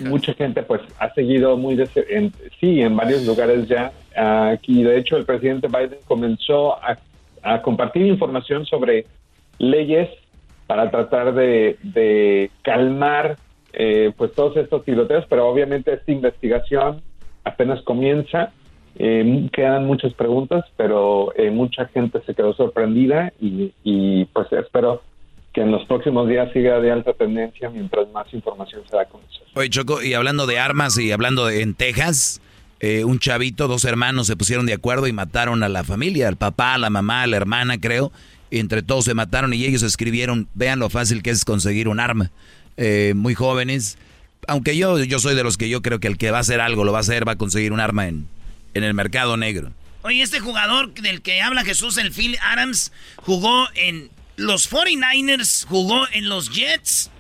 mucha 0.01 0.33
gente 0.33 0.63
pues 0.63 0.81
ha 0.99 1.13
seguido 1.13 1.59
muy 1.59 1.77
de 1.77 1.87
en, 2.09 2.33
sí 2.61 2.81
en 2.81 2.97
varios 2.97 3.27
lugares 3.27 3.67
ya 3.69 3.93
aquí 4.15 4.83
de 4.83 4.99
hecho 4.99 5.17
el 5.17 5.25
presidente 5.25 5.69
Biden 5.69 5.99
comenzó 6.07 6.77
a, 6.77 6.99
compartir 7.63 8.07
información 8.07 8.65
sobre 8.65 9.07
leyes 9.59 10.09
para 10.67 10.91
tratar 10.91 11.35
de, 11.35 12.51
calmar 12.63 13.37
eh, 13.73 14.13
pues 14.17 14.33
todos 14.33 14.57
estos 14.57 14.85
tiroteos 14.85 15.27
pero 15.29 15.47
obviamente 15.47 15.93
esta 15.93 16.13
investigación 16.13 17.03
apenas 17.45 17.83
comienza. 17.83 18.53
Eh, 18.97 19.49
quedan 19.53 19.87
muchas 19.87 20.13
preguntas, 20.15 20.65
pero 20.77 21.33
eh, 21.37 21.51
mucha 21.51 21.87
gente 21.87 22.21
se 22.27 22.35
quedó 22.35 22.55
sorprendida 22.55 23.33
y, 23.41 24.25
pues 24.27 24.53
espero 24.53 25.03
que 25.53 25.63
en 25.63 25.71
los 25.71 25.85
próximos 25.87 26.29
días 26.29 26.53
siga 26.53 26.81
de 26.81 26.91
alta 26.91 27.13
tendencia 27.13 27.71
mientras 27.71 28.11
más 28.11 28.33
información 28.33 28.83
se 28.89 28.97
da 28.97 29.03
a 29.03 29.07
conocer. 29.07 29.43
Oye, 29.55 29.69
Choco, 29.71 30.03
y 30.03 30.15
hablando 30.15 30.47
de 30.47 30.59
armas 30.59 30.99
y 30.99 31.13
hablando 31.13 31.47
de 31.47 31.63
en 31.63 31.75
Texas, 31.75 32.41
eh, 32.81 33.05
un 33.05 33.19
chavito, 33.19 33.69
dos 33.69 33.85
hermanos 33.85 34.27
se 34.27 34.37
pusieron 34.37 34.67
de 34.67 34.75
acuerdo 34.75 35.07
y 35.07 35.13
mataron 35.13 35.63
a 35.63 35.69
la 35.69 35.85
familia, 35.85 36.29
al 36.29 36.37
papá, 36.37 36.75
a 36.75 36.79
la 36.79 36.91
mamá, 36.91 37.23
a 37.23 37.27
la 37.27 37.37
hermana, 37.37 37.79
creo. 37.79 38.13
Y 38.51 38.59
entre 38.59 38.83
todos 38.83 39.05
se 39.05 39.15
mataron 39.15 39.53
y 39.55 39.65
ellos 39.65 39.83
escribieron, 39.83 40.49
vean 40.55 40.79
lo 40.79 40.89
fácil 40.89 41.23
que 41.23 41.31
es 41.31 41.45
conseguir 41.45 41.89
un 41.89 41.99
arma. 41.99 42.31
muy 43.15 43.35
jóvenes 43.35 43.99
aunque 44.49 44.77
yo, 44.77 45.03
yo 45.03 45.19
soy 45.19 45.35
de 45.35 45.43
los 45.43 45.57
que 45.57 45.69
yo 45.69 45.83
creo 45.83 46.01
que 46.01 46.09
el 46.09 46.19
que 46.19 46.31
va 46.31 46.39
a 46.39 46.41
hacer 46.41 46.61
algo 46.61 46.85
lo 46.85 46.93
va 46.93 46.99
a 46.99 47.01
hacer, 47.01 47.27
va 47.27 47.33
a 47.33 47.37
conseguir 47.37 47.73
un 47.73 47.81
arma 47.81 48.09
en, 48.09 48.29
en 48.75 48.85
el 48.85 48.95
mercado 48.95 49.37
negro. 49.37 49.73
Oye, 50.03 50.23
este 50.23 50.41
jugador 50.41 50.93
del 50.93 51.23
que 51.23 51.41
habla 51.41 51.65
Jesús, 51.65 51.97
el 51.97 52.13
Phil 52.13 52.37
Adams, 52.43 52.93
jugó 53.17 53.69
en 53.75 54.11
los 54.37 54.71
49ers, 54.71 55.65
jugó 55.67 56.07
en 56.13 56.29
los 56.29 56.51
Jets, 56.51 57.11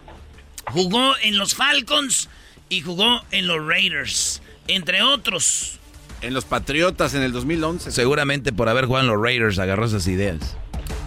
jugó 0.66 1.16
en 1.22 1.38
los 1.38 1.54
Falcons 1.54 2.28
y 2.68 2.82
jugó 2.82 3.22
en 3.30 3.46
los 3.46 3.66
Raiders, 3.66 4.42
entre 4.66 5.02
otros. 5.02 5.78
En 6.20 6.34
los 6.34 6.44
Patriotas 6.44 7.14
en 7.14 7.22
el 7.22 7.32
2011. 7.32 7.90
Seguramente 7.90 8.52
por 8.52 8.68
haber 8.68 8.86
jugado 8.86 9.06
en 9.06 9.12
los 9.12 9.22
Raiders 9.22 9.58
agarró 9.58 9.86
esas 9.86 10.06
ideas. 10.06 10.56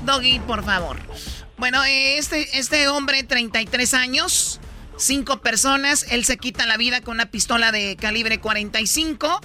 Doggy, 0.05 0.39
por 0.39 0.63
favor. 0.63 0.97
Bueno, 1.57 1.83
eh, 1.83 2.17
este, 2.17 2.57
este 2.57 2.87
hombre, 2.87 3.23
33 3.23 3.93
años, 3.95 4.59
cinco 4.97 5.41
personas, 5.41 6.05
él 6.09 6.25
se 6.25 6.37
quita 6.37 6.65
la 6.65 6.77
vida 6.77 7.01
con 7.01 7.15
una 7.15 7.27
pistola 7.27 7.71
de 7.71 7.95
calibre 7.95 8.39
45. 8.39 9.41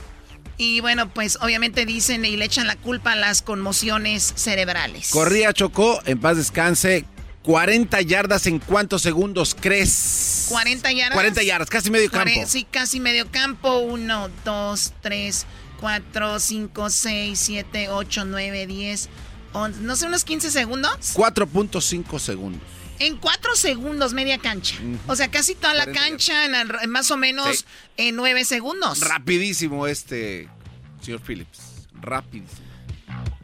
Y 0.58 0.80
bueno, 0.80 1.12
pues 1.12 1.38
obviamente 1.40 1.86
dicen 1.86 2.24
y 2.24 2.36
le 2.36 2.44
echan 2.44 2.66
la 2.66 2.76
culpa 2.76 3.12
a 3.12 3.16
las 3.16 3.42
conmociones 3.42 4.32
cerebrales. 4.36 5.10
Corría, 5.10 5.52
chocó, 5.52 6.00
en 6.04 6.20
paz 6.20 6.36
descanse. 6.36 7.04
40 7.42 8.00
yardas 8.02 8.46
en 8.46 8.60
cuántos 8.60 9.02
segundos 9.02 9.56
crees? 9.58 10.46
40 10.48 10.92
yardas. 10.92 11.14
40 11.14 11.42
yardas, 11.42 11.68
casi 11.68 11.90
medio 11.90 12.10
campo. 12.10 12.40
Sí, 12.46 12.64
casi 12.70 13.00
medio 13.00 13.28
campo. 13.30 13.78
1, 13.78 14.30
2, 14.44 14.92
3, 15.00 15.46
4, 15.80 16.38
5, 16.38 16.90
6, 16.90 17.38
7, 17.38 17.88
8, 17.88 18.24
9, 18.26 18.66
10, 18.66 19.08
11. 19.54 19.80
No 19.80 19.96
sé, 19.96 20.06
unos 20.06 20.24
15 20.24 20.50
segundos. 20.52 20.92
4.5 21.14 22.18
segundos. 22.20 22.62
En 23.02 23.16
4 23.16 23.56
segundos, 23.56 24.12
media 24.12 24.38
cancha. 24.38 24.76
O 25.08 25.16
sea, 25.16 25.28
casi 25.28 25.56
toda 25.56 25.74
la 25.74 25.86
cancha, 25.86 26.44
en, 26.44 26.90
más 26.90 27.10
o 27.10 27.16
menos 27.16 27.66
en 27.96 28.14
9 28.14 28.44
segundos. 28.44 29.00
Rapidísimo 29.00 29.88
este, 29.88 30.48
señor 31.00 31.20
Phillips. 31.20 31.88
Rapidísimo. 32.00 32.62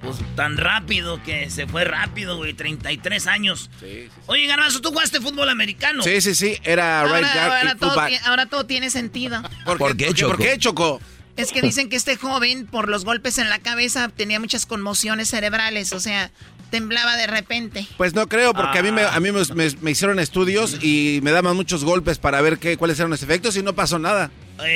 Pues 0.00 0.18
tan 0.36 0.56
rápido 0.56 1.20
que 1.24 1.50
se 1.50 1.66
fue 1.66 1.84
rápido, 1.84 2.36
güey. 2.36 2.54
33 2.54 3.26
años. 3.26 3.68
Sí, 3.80 4.08
sí, 4.14 4.20
Oye, 4.26 4.46
Garbanzo, 4.46 4.80
¿tú 4.80 4.90
jugaste 4.90 5.20
fútbol 5.20 5.48
americano? 5.48 6.04
Sí, 6.04 6.20
sí, 6.20 6.36
sí. 6.36 6.56
Era 6.62 7.00
ahora, 7.00 7.18
right 7.18 7.32
guard 7.32 7.52
ahora, 7.52 7.74
todo, 7.74 8.00
ahora 8.26 8.46
todo 8.46 8.64
tiene 8.64 8.90
sentido. 8.90 9.42
¿Por, 9.64 9.96
qué, 9.96 10.14
Choco? 10.14 10.36
¿Por 10.36 10.46
qué, 10.46 10.56
Choco? 10.56 11.00
Es 11.38 11.52
que 11.52 11.62
dicen 11.62 11.88
que 11.88 11.96
este 11.96 12.16
joven, 12.16 12.66
por 12.66 12.88
los 12.88 13.04
golpes 13.04 13.38
en 13.38 13.48
la 13.48 13.60
cabeza, 13.60 14.08
tenía 14.08 14.40
muchas 14.40 14.66
conmociones 14.66 15.30
cerebrales. 15.30 15.92
O 15.92 16.00
sea, 16.00 16.32
temblaba 16.70 17.16
de 17.16 17.28
repente. 17.28 17.86
Pues 17.96 18.12
no 18.14 18.28
creo, 18.28 18.52
porque 18.52 18.78
a 18.78 18.82
mí, 18.82 18.92
me, 18.92 19.02
a 19.02 19.20
mí 19.20 19.30
me, 19.32 19.90
hicieron 19.90 20.18
estudios 20.18 20.82
y 20.82 21.20
me 21.22 21.30
daban 21.30 21.56
muchos 21.56 21.84
golpes 21.84 22.18
para 22.18 22.40
ver 22.40 22.58
qué, 22.58 22.76
cuáles 22.76 22.98
eran 22.98 23.10
los 23.10 23.22
efectos 23.22 23.56
y 23.56 23.62
no 23.62 23.72
pasó 23.74 23.98
nada. 23.98 24.30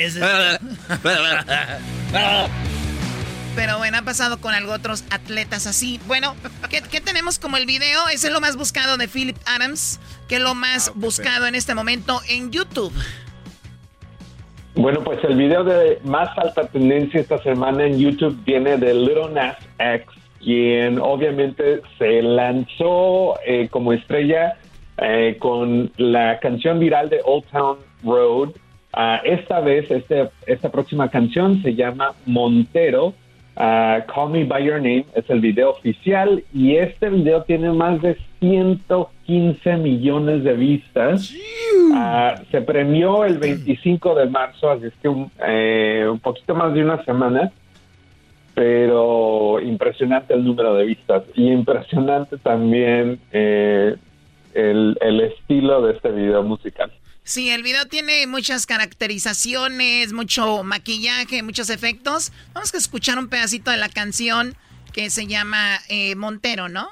Pero 3.55 3.77
bueno, 3.77 3.97
ha 3.99 4.01
pasado 4.01 4.39
con 4.39 4.55
algo 4.55 4.71
otros 4.73 5.03
atletas 5.11 5.67
así. 5.67 5.99
Bueno, 6.07 6.35
¿qué, 6.69 7.01
tenemos 7.01 7.37
como 7.37 7.57
el 7.57 7.65
video? 7.65 8.07
Ese 8.07 8.27
es 8.27 8.33
lo 8.33 8.41
más 8.41 8.55
buscado 8.55 8.97
de 8.97 9.07
Philip 9.07 9.37
Adams, 9.45 9.99
que 10.27 10.37
es 10.37 10.41
lo 10.41 10.55
más 10.55 10.87
ah, 10.87 10.93
buscado 10.95 11.45
en 11.45 11.53
este 11.53 11.75
momento 11.75 12.21
en 12.27 12.51
YouTube. 12.51 12.93
Bueno, 14.75 15.01
pues 15.03 15.23
el 15.23 15.35
video 15.35 15.63
de 15.63 15.99
más 16.03 16.35
alta 16.35 16.65
tendencia 16.67 17.19
esta 17.19 17.37
semana 17.43 17.85
en 17.85 17.99
YouTube 17.99 18.43
viene 18.43 18.77
de 18.77 18.93
Little 18.95 19.29
Nas 19.31 19.57
X, 19.77 20.07
quien 20.39 20.99
obviamente 20.99 21.81
se 21.99 22.23
lanzó 22.23 23.35
eh, 23.45 23.67
como 23.69 23.93
estrella 23.93 24.57
eh, 24.97 25.37
con 25.39 25.91
la 25.97 26.39
canción 26.39 26.79
viral 26.79 27.09
de 27.09 27.21
Old 27.23 27.45
Town 27.51 27.77
Road. 28.03 28.49
Ah, 28.93 29.21
esta 29.23 29.59
vez, 29.59 29.89
este, 29.91 30.29
esta 30.47 30.71
próxima 30.71 31.09
canción 31.09 31.61
se 31.61 31.75
llama 31.75 32.13
Montero 32.25 33.13
Uh, 33.55 34.01
Call 34.11 34.29
Me 34.29 34.45
By 34.45 34.63
Your 34.63 34.77
Name 34.77 35.05
es 35.13 35.29
el 35.29 35.39
video 35.39 35.69
oficial 35.69 36.43
y 36.53 36.75
este 36.75 37.09
video 37.09 37.43
tiene 37.43 37.71
más 37.71 38.01
de 38.01 38.17
115 38.39 39.77
millones 39.77 40.43
de 40.43 40.53
vistas. 40.53 41.31
Uh, 41.91 42.43
se 42.49 42.61
premió 42.61 43.25
el 43.25 43.37
25 43.37 44.15
de 44.15 44.25
marzo, 44.25 44.71
así 44.71 44.87
es 44.87 44.93
que 45.01 45.07
un, 45.07 45.31
eh, 45.45 46.07
un 46.09 46.19
poquito 46.19 46.55
más 46.55 46.73
de 46.73 46.81
una 46.81 47.05
semana, 47.05 47.51
pero 48.55 49.59
impresionante 49.61 50.33
el 50.33 50.43
número 50.43 50.73
de 50.73 50.85
vistas 50.85 51.23
y 51.35 51.51
impresionante 51.51 52.37
también 52.39 53.19
eh, 53.31 53.95
el, 54.55 54.97
el 54.99 55.21
estilo 55.21 55.83
de 55.83 55.93
este 55.93 56.09
video 56.11 56.41
musical. 56.41 56.91
Sí, 57.25 57.49
el 57.49 57.63
video 57.63 57.85
tiene 57.87 58.27
muchas 58.27 58.65
caracterizaciones, 58.65 60.11
mucho 60.11 60.63
maquillaje, 60.63 61.41
muchos 61.41 61.69
efectos. 61.69 62.33
Vamos 62.53 62.73
a 62.73 62.77
escuchar 62.77 63.17
un 63.17 63.29
pedacito 63.29 63.71
de 63.71 63.77
la 63.77 63.87
canción 63.87 64.57
que 64.91 65.09
se 65.09 65.25
llama 65.25 65.79
eh, 65.87 66.15
Montero, 66.15 66.67
¿no? 66.69 66.89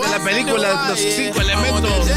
De 0.00 0.08
la 0.10 0.24
película 0.24 0.88
Los 0.88 0.98
Cinco 0.98 1.40
Elementos. 1.40 2.10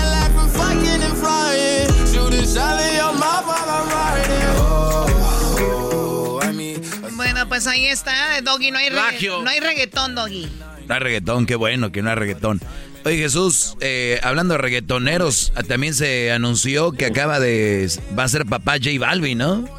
Bueno, 7.15 7.47
pues 7.47 7.67
ahí 7.67 7.87
está, 7.87 8.41
Doggy. 8.41 8.71
No 8.71 8.77
hay, 8.77 8.89
no 8.89 9.49
hay 9.49 9.59
reggaetón, 9.59 10.15
Doggy. 10.15 10.49
No 10.87 10.93
hay 10.93 10.99
reggaetón, 10.99 11.45
qué 11.45 11.55
bueno 11.55 11.91
que 11.91 12.01
no 12.01 12.09
hay 12.09 12.15
reggaetón. 12.15 12.61
Oye 13.03 13.17
Jesús, 13.17 13.75
eh, 13.81 14.19
hablando 14.23 14.55
de 14.55 14.57
reggaetoneros, 14.59 15.53
también 15.67 15.93
se 15.93 16.31
anunció 16.31 16.91
que 16.91 17.05
acaba 17.05 17.39
de... 17.39 17.87
va 18.17 18.23
a 18.23 18.27
ser 18.27 18.47
papá 18.47 18.73
J 18.73 18.99
Balvin, 18.99 19.37
¿no? 19.37 19.69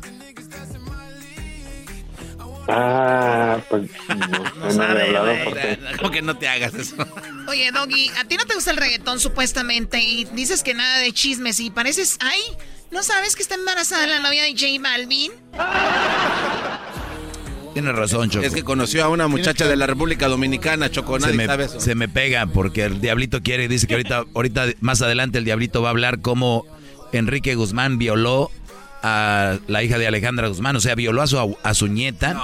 Ah, 2.68 3.60
pues 3.68 3.90
no, 4.08 6.02
no, 6.02 6.10
que 6.10 6.22
no 6.22 6.36
te 6.36 6.48
hagas 6.48 6.74
eso. 6.74 6.96
Oye, 7.48 7.70
Doggy, 7.70 8.10
a 8.18 8.24
ti 8.24 8.36
no 8.36 8.44
te 8.44 8.54
gusta 8.54 8.72
el 8.72 8.76
reggaetón 8.76 9.20
supuestamente 9.20 10.00
y 10.00 10.24
dices 10.24 10.62
que 10.62 10.74
nada 10.74 10.98
de 10.98 11.12
chismes 11.12 11.60
y 11.60 11.70
pareces, 11.70 12.18
ay, 12.20 12.40
¿no 12.90 13.02
sabes 13.02 13.36
que 13.36 13.42
está 13.42 13.54
embarazada 13.54 14.06
la 14.06 14.20
novia 14.20 14.44
de 14.44 14.52
J 14.52 14.66
Balvin? 14.80 15.32
Tienes 17.74 17.94
razón, 17.94 18.30
Choco. 18.30 18.46
Es 18.46 18.54
que 18.54 18.62
conoció 18.62 19.04
a 19.04 19.10
una 19.10 19.28
muchacha 19.28 19.68
de 19.68 19.76
la 19.76 19.86
República 19.86 20.28
Dominicana, 20.28 20.90
Choco, 20.90 21.18
nadie 21.18 21.32
se 21.32 21.36
me, 21.36 21.46
sabe 21.46 21.64
eso. 21.66 21.78
Se 21.78 21.94
me 21.94 22.08
pega 22.08 22.46
porque 22.46 22.84
el 22.84 23.02
diablito 23.02 23.42
quiere, 23.42 23.68
dice 23.68 23.86
que 23.86 23.92
ahorita, 23.92 24.24
ahorita 24.34 24.64
más 24.80 25.02
adelante 25.02 25.36
el 25.36 25.44
diablito 25.44 25.82
va 25.82 25.88
a 25.88 25.90
hablar 25.90 26.22
cómo 26.22 26.64
Enrique 27.12 27.54
Guzmán 27.54 27.98
violó 27.98 28.50
a 29.02 29.58
la 29.66 29.82
hija 29.82 29.98
de 29.98 30.06
Alejandra 30.06 30.48
Guzmán, 30.48 30.76
o 30.76 30.80
sea, 30.80 30.94
violó 30.94 31.22
a 31.22 31.26
su, 31.26 31.56
a 31.62 31.74
su 31.74 31.88
nieta, 31.88 32.40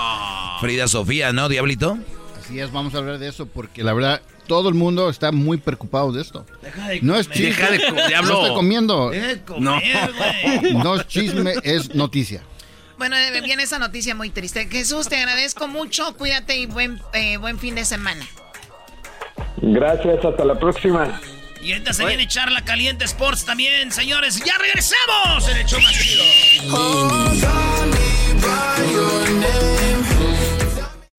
Frida 0.61 0.89
Sofía, 0.89 1.33
¿no, 1.33 1.49
Diablito? 1.49 1.99
Así 2.41 2.61
es, 2.61 2.73
vamos 2.73 2.95
a 2.95 2.99
hablar 2.99 3.19
de 3.19 3.29
eso 3.29 3.47
porque 3.47 3.83
la 3.83 3.93
verdad 3.93 4.23
todo 4.47 4.69
el 4.69 4.75
mundo 4.75 5.09
está 5.09 5.33
muy 5.33 5.59
preocupado 5.59 6.13
de 6.13 6.21
esto. 6.23 6.45
no 7.03 7.17
es 7.17 7.29
chisme. 7.31 7.47
Deja 7.51 7.71
de 7.71 7.79
No 8.23 8.43
estoy 8.43 8.55
comiendo. 8.55 9.11
no. 9.59 9.81
no 10.75 10.97
es 10.97 11.07
chisme, 11.07 11.55
es 11.63 11.95
noticia. 11.95 12.43
Bueno, 12.99 13.17
eh, 13.17 13.41
viene 13.43 13.65
esa 13.65 13.79
noticia 13.79 14.15
muy 14.15 14.31
triste. 14.31 14.69
Jesús, 14.69 15.09
te 15.09 15.17
agradezco 15.17 15.67
mucho. 15.67 16.15
Cuídate 16.17 16.57
y 16.57 16.67
buen, 16.67 17.01
eh, 17.15 17.37
buen 17.37 17.59
fin 17.59 17.75
de 17.75 17.85
semana. 17.85 18.25
Gracias, 19.61 20.25
hasta 20.25 20.45
la 20.45 20.59
próxima. 20.59 21.21
Y 21.63 21.73
ahorita 21.73 21.93
se 21.93 22.05
viene 22.05 22.27
Charla 22.27 22.65
Caliente 22.65 23.05
Sports 23.05 23.45
también, 23.45 23.93
señores. 23.93 24.43
¡Ya 24.45 24.59
regresamos 24.59 25.49
en 25.49 25.59
el 25.59 25.65
show 25.65 25.81
más 25.81 25.93
chido! 25.93 26.25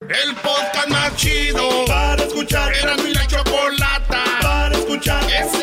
El 0.01 0.35
podcast 0.35 0.89
más 0.89 1.15
chido 1.15 1.85
para 1.85 2.23
escuchar. 2.23 2.73
Era 2.75 2.97
mi 2.97 3.13
la 3.13 3.25
chocolata 3.25 4.23
para 4.41 4.75
escuchar. 4.77 5.23
Es 5.31 5.62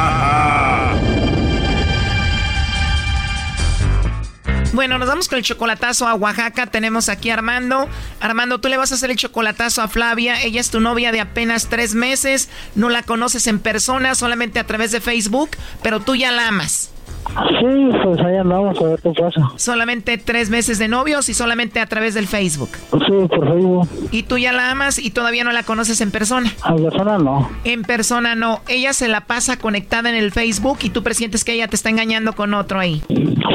Bueno, 4.73 4.97
nos 4.97 5.09
vamos 5.09 5.27
con 5.27 5.37
el 5.37 5.43
chocolatazo 5.43 6.07
a 6.07 6.15
Oaxaca. 6.15 6.67
Tenemos 6.67 7.09
aquí 7.09 7.29
a 7.29 7.33
Armando. 7.33 7.89
Armando, 8.21 8.59
tú 8.61 8.69
le 8.69 8.77
vas 8.77 8.91
a 8.91 8.95
hacer 8.95 9.11
el 9.11 9.17
chocolatazo 9.17 9.81
a 9.81 9.89
Flavia. 9.89 10.41
Ella 10.41 10.61
es 10.61 10.69
tu 10.69 10.79
novia 10.79 11.11
de 11.11 11.19
apenas 11.19 11.67
tres 11.67 11.93
meses. 11.93 12.49
No 12.75 12.89
la 12.89 13.03
conoces 13.03 13.47
en 13.47 13.59
persona, 13.59 14.15
solamente 14.15 14.59
a 14.59 14.65
través 14.65 14.91
de 14.91 15.01
Facebook, 15.01 15.51
pero 15.83 15.99
tú 15.99 16.15
ya 16.15 16.31
la 16.31 16.47
amas. 16.47 16.91
Sí, 17.27 17.89
pues 18.03 18.19
ahí 18.19 18.35
andamos 18.35 18.77
a 18.81 18.83
ver 18.83 18.99
qué 19.01 19.11
pasa. 19.11 19.51
Solamente 19.55 20.17
tres 20.17 20.49
meses 20.49 20.79
de 20.79 20.87
novios 20.87 21.29
y 21.29 21.33
solamente 21.33 21.79
a 21.79 21.85
través 21.85 22.13
del 22.13 22.27
Facebook. 22.27 22.69
Sí, 22.91 23.27
por 23.29 23.47
Facebook. 23.47 23.87
¿Y 24.11 24.23
tú 24.23 24.37
ya 24.37 24.51
la 24.51 24.71
amas 24.71 24.97
y 24.97 25.11
todavía 25.11 25.43
no 25.43 25.51
la 25.51 25.63
conoces 25.63 26.01
en 26.01 26.11
persona? 26.11 26.51
En 26.67 26.83
persona 26.83 27.17
no. 27.17 27.49
En 27.63 27.83
persona 27.83 28.35
no. 28.35 28.61
Ella 28.67 28.93
se 28.93 29.07
la 29.07 29.21
pasa 29.21 29.57
conectada 29.57 30.09
en 30.09 30.15
el 30.15 30.31
Facebook 30.31 30.79
y 30.81 30.89
tú 30.89 31.03
presientes 31.03 31.43
que 31.43 31.53
ella 31.53 31.67
te 31.67 31.75
está 31.75 31.89
engañando 31.89 32.33
con 32.33 32.53
otro 32.53 32.79
ahí. 32.79 33.03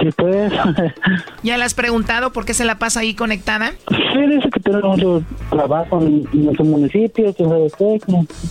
Sí, 0.01 0.11
pues. 0.17 0.53
¿Ya 1.43 1.57
le 1.59 1.65
has 1.65 1.75
preguntado 1.75 2.33
por 2.33 2.45
qué 2.45 2.55
se 2.55 2.65
la 2.65 2.79
pasa 2.79 3.01
ahí 3.01 3.15
conectada? 3.15 3.73
Sí, 3.89 4.27
dice 4.29 4.49
que 4.51 4.61
tiene 4.61 4.81
mucho 4.81 5.23
trabajo 5.51 6.01
en 6.01 6.27
nuestro 6.33 6.65
municipio, 6.65 7.35
que 7.35 7.45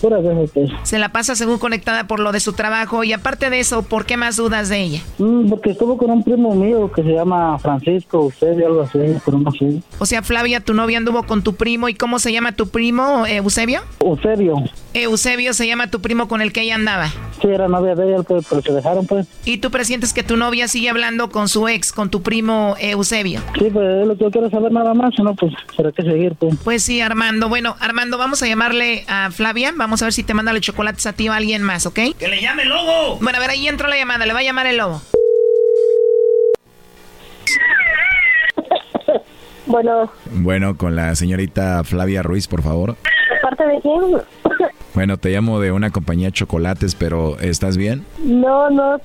pura 0.00 0.18
veces 0.18 0.50
pues. 0.52 0.70
Se 0.82 0.98
la 0.98 1.10
pasa 1.10 1.34
según 1.34 1.58
conectada 1.58 2.06
por 2.06 2.20
lo 2.20 2.32
de 2.32 2.40
su 2.40 2.52
trabajo 2.52 3.04
y 3.04 3.12
aparte 3.12 3.50
de 3.50 3.60
eso, 3.60 3.82
¿por 3.82 4.06
qué 4.06 4.16
más 4.16 4.36
dudas 4.36 4.68
de 4.68 4.80
ella? 4.80 5.00
Mm, 5.18 5.48
porque 5.48 5.70
estuvo 5.70 5.96
con 5.96 6.10
un 6.10 6.22
primo 6.22 6.54
mío 6.54 6.90
que 6.92 7.02
se 7.02 7.12
llama 7.12 7.58
Francisco, 7.58 8.20
usted 8.20 8.58
y 8.58 8.64
algo 8.64 8.82
así, 8.82 8.98
pero 9.24 9.38
no 9.38 9.50
sé. 9.52 9.80
O 9.98 10.06
sea, 10.06 10.22
Flavia, 10.22 10.60
tu 10.60 10.74
novia 10.74 10.98
anduvo 10.98 11.24
con 11.24 11.42
tu 11.42 11.54
primo. 11.54 11.88
¿Y 11.88 11.94
cómo 11.94 12.18
se 12.18 12.32
llama 12.32 12.52
tu 12.52 12.68
primo, 12.68 13.26
eh, 13.26 13.36
Eusebio? 13.36 13.82
Eusebio. 14.00 14.56
Eusebio 14.94 15.52
se 15.52 15.66
llama 15.66 15.90
tu 15.90 16.00
primo 16.00 16.28
con 16.28 16.40
el 16.40 16.52
que 16.52 16.62
ella 16.62 16.74
andaba. 16.74 17.08
Sí, 17.40 17.48
era 17.48 17.68
novia 17.68 17.94
de 17.94 18.14
ella, 18.14 18.22
pero, 18.26 18.40
se 18.40 18.72
dejaron, 18.72 19.06
pues. 19.06 19.26
¿Y 19.44 19.58
tú 19.58 19.70
presientes 19.70 20.12
que 20.12 20.22
tu 20.22 20.36
novia 20.36 20.68
sigue 20.68 20.88
hablando 20.88 21.25
con 21.30 21.48
su 21.48 21.68
ex, 21.68 21.92
con 21.92 22.10
tu 22.10 22.22
primo 22.22 22.76
Eusebio? 22.78 23.40
Sí, 23.58 23.68
pues 23.72 24.02
es 24.02 24.06
lo 24.06 24.16
que 24.16 24.24
yo 24.24 24.30
quiero 24.30 24.50
saber 24.50 24.72
nada 24.72 24.94
más, 24.94 25.12
no, 25.18 25.34
pues, 25.34 25.52
¿para 25.76 25.92
qué 25.92 26.02
seguir, 26.02 26.34
pues? 26.34 26.54
Pues 26.64 26.82
sí, 26.82 27.00
Armando. 27.00 27.48
Bueno, 27.48 27.76
Armando, 27.80 28.18
vamos 28.18 28.42
a 28.42 28.46
llamarle 28.46 29.04
a 29.08 29.30
Flavia. 29.30 29.72
Vamos 29.76 30.02
a 30.02 30.06
ver 30.06 30.12
si 30.12 30.22
te 30.22 30.34
manda 30.34 30.52
los 30.52 30.62
chocolates 30.62 31.06
a 31.06 31.12
ti 31.12 31.28
o 31.28 31.32
a 31.32 31.36
alguien 31.36 31.62
más, 31.62 31.86
¿ok? 31.86 32.00
¡Que 32.18 32.28
le 32.28 32.40
llame 32.40 32.62
el 32.62 32.68
lobo! 32.68 33.18
Bueno, 33.20 33.38
a 33.38 33.40
ver, 33.40 33.50
ahí 33.50 33.66
entró 33.68 33.88
la 33.88 33.96
llamada. 33.96 34.26
Le 34.26 34.32
va 34.32 34.40
a 34.40 34.42
llamar 34.42 34.66
el 34.66 34.76
lobo. 34.76 35.02
Bueno. 39.66 40.12
Bueno, 40.30 40.76
con 40.76 40.94
la 40.94 41.14
señorita 41.16 41.82
Flavia 41.84 42.22
Ruiz, 42.22 42.46
por 42.46 42.62
favor. 42.62 42.96
¿De 42.96 43.40
parte 43.42 43.66
de 43.66 43.80
quién? 43.80 44.22
Bueno, 44.96 45.18
te 45.18 45.28
llamo 45.28 45.60
de 45.60 45.72
una 45.72 45.90
compañía 45.90 46.28
de 46.28 46.32
chocolates, 46.32 46.94
pero 46.94 47.38
¿estás 47.38 47.76
bien? 47.76 48.06
No, 48.24 48.70
no, 48.70 48.96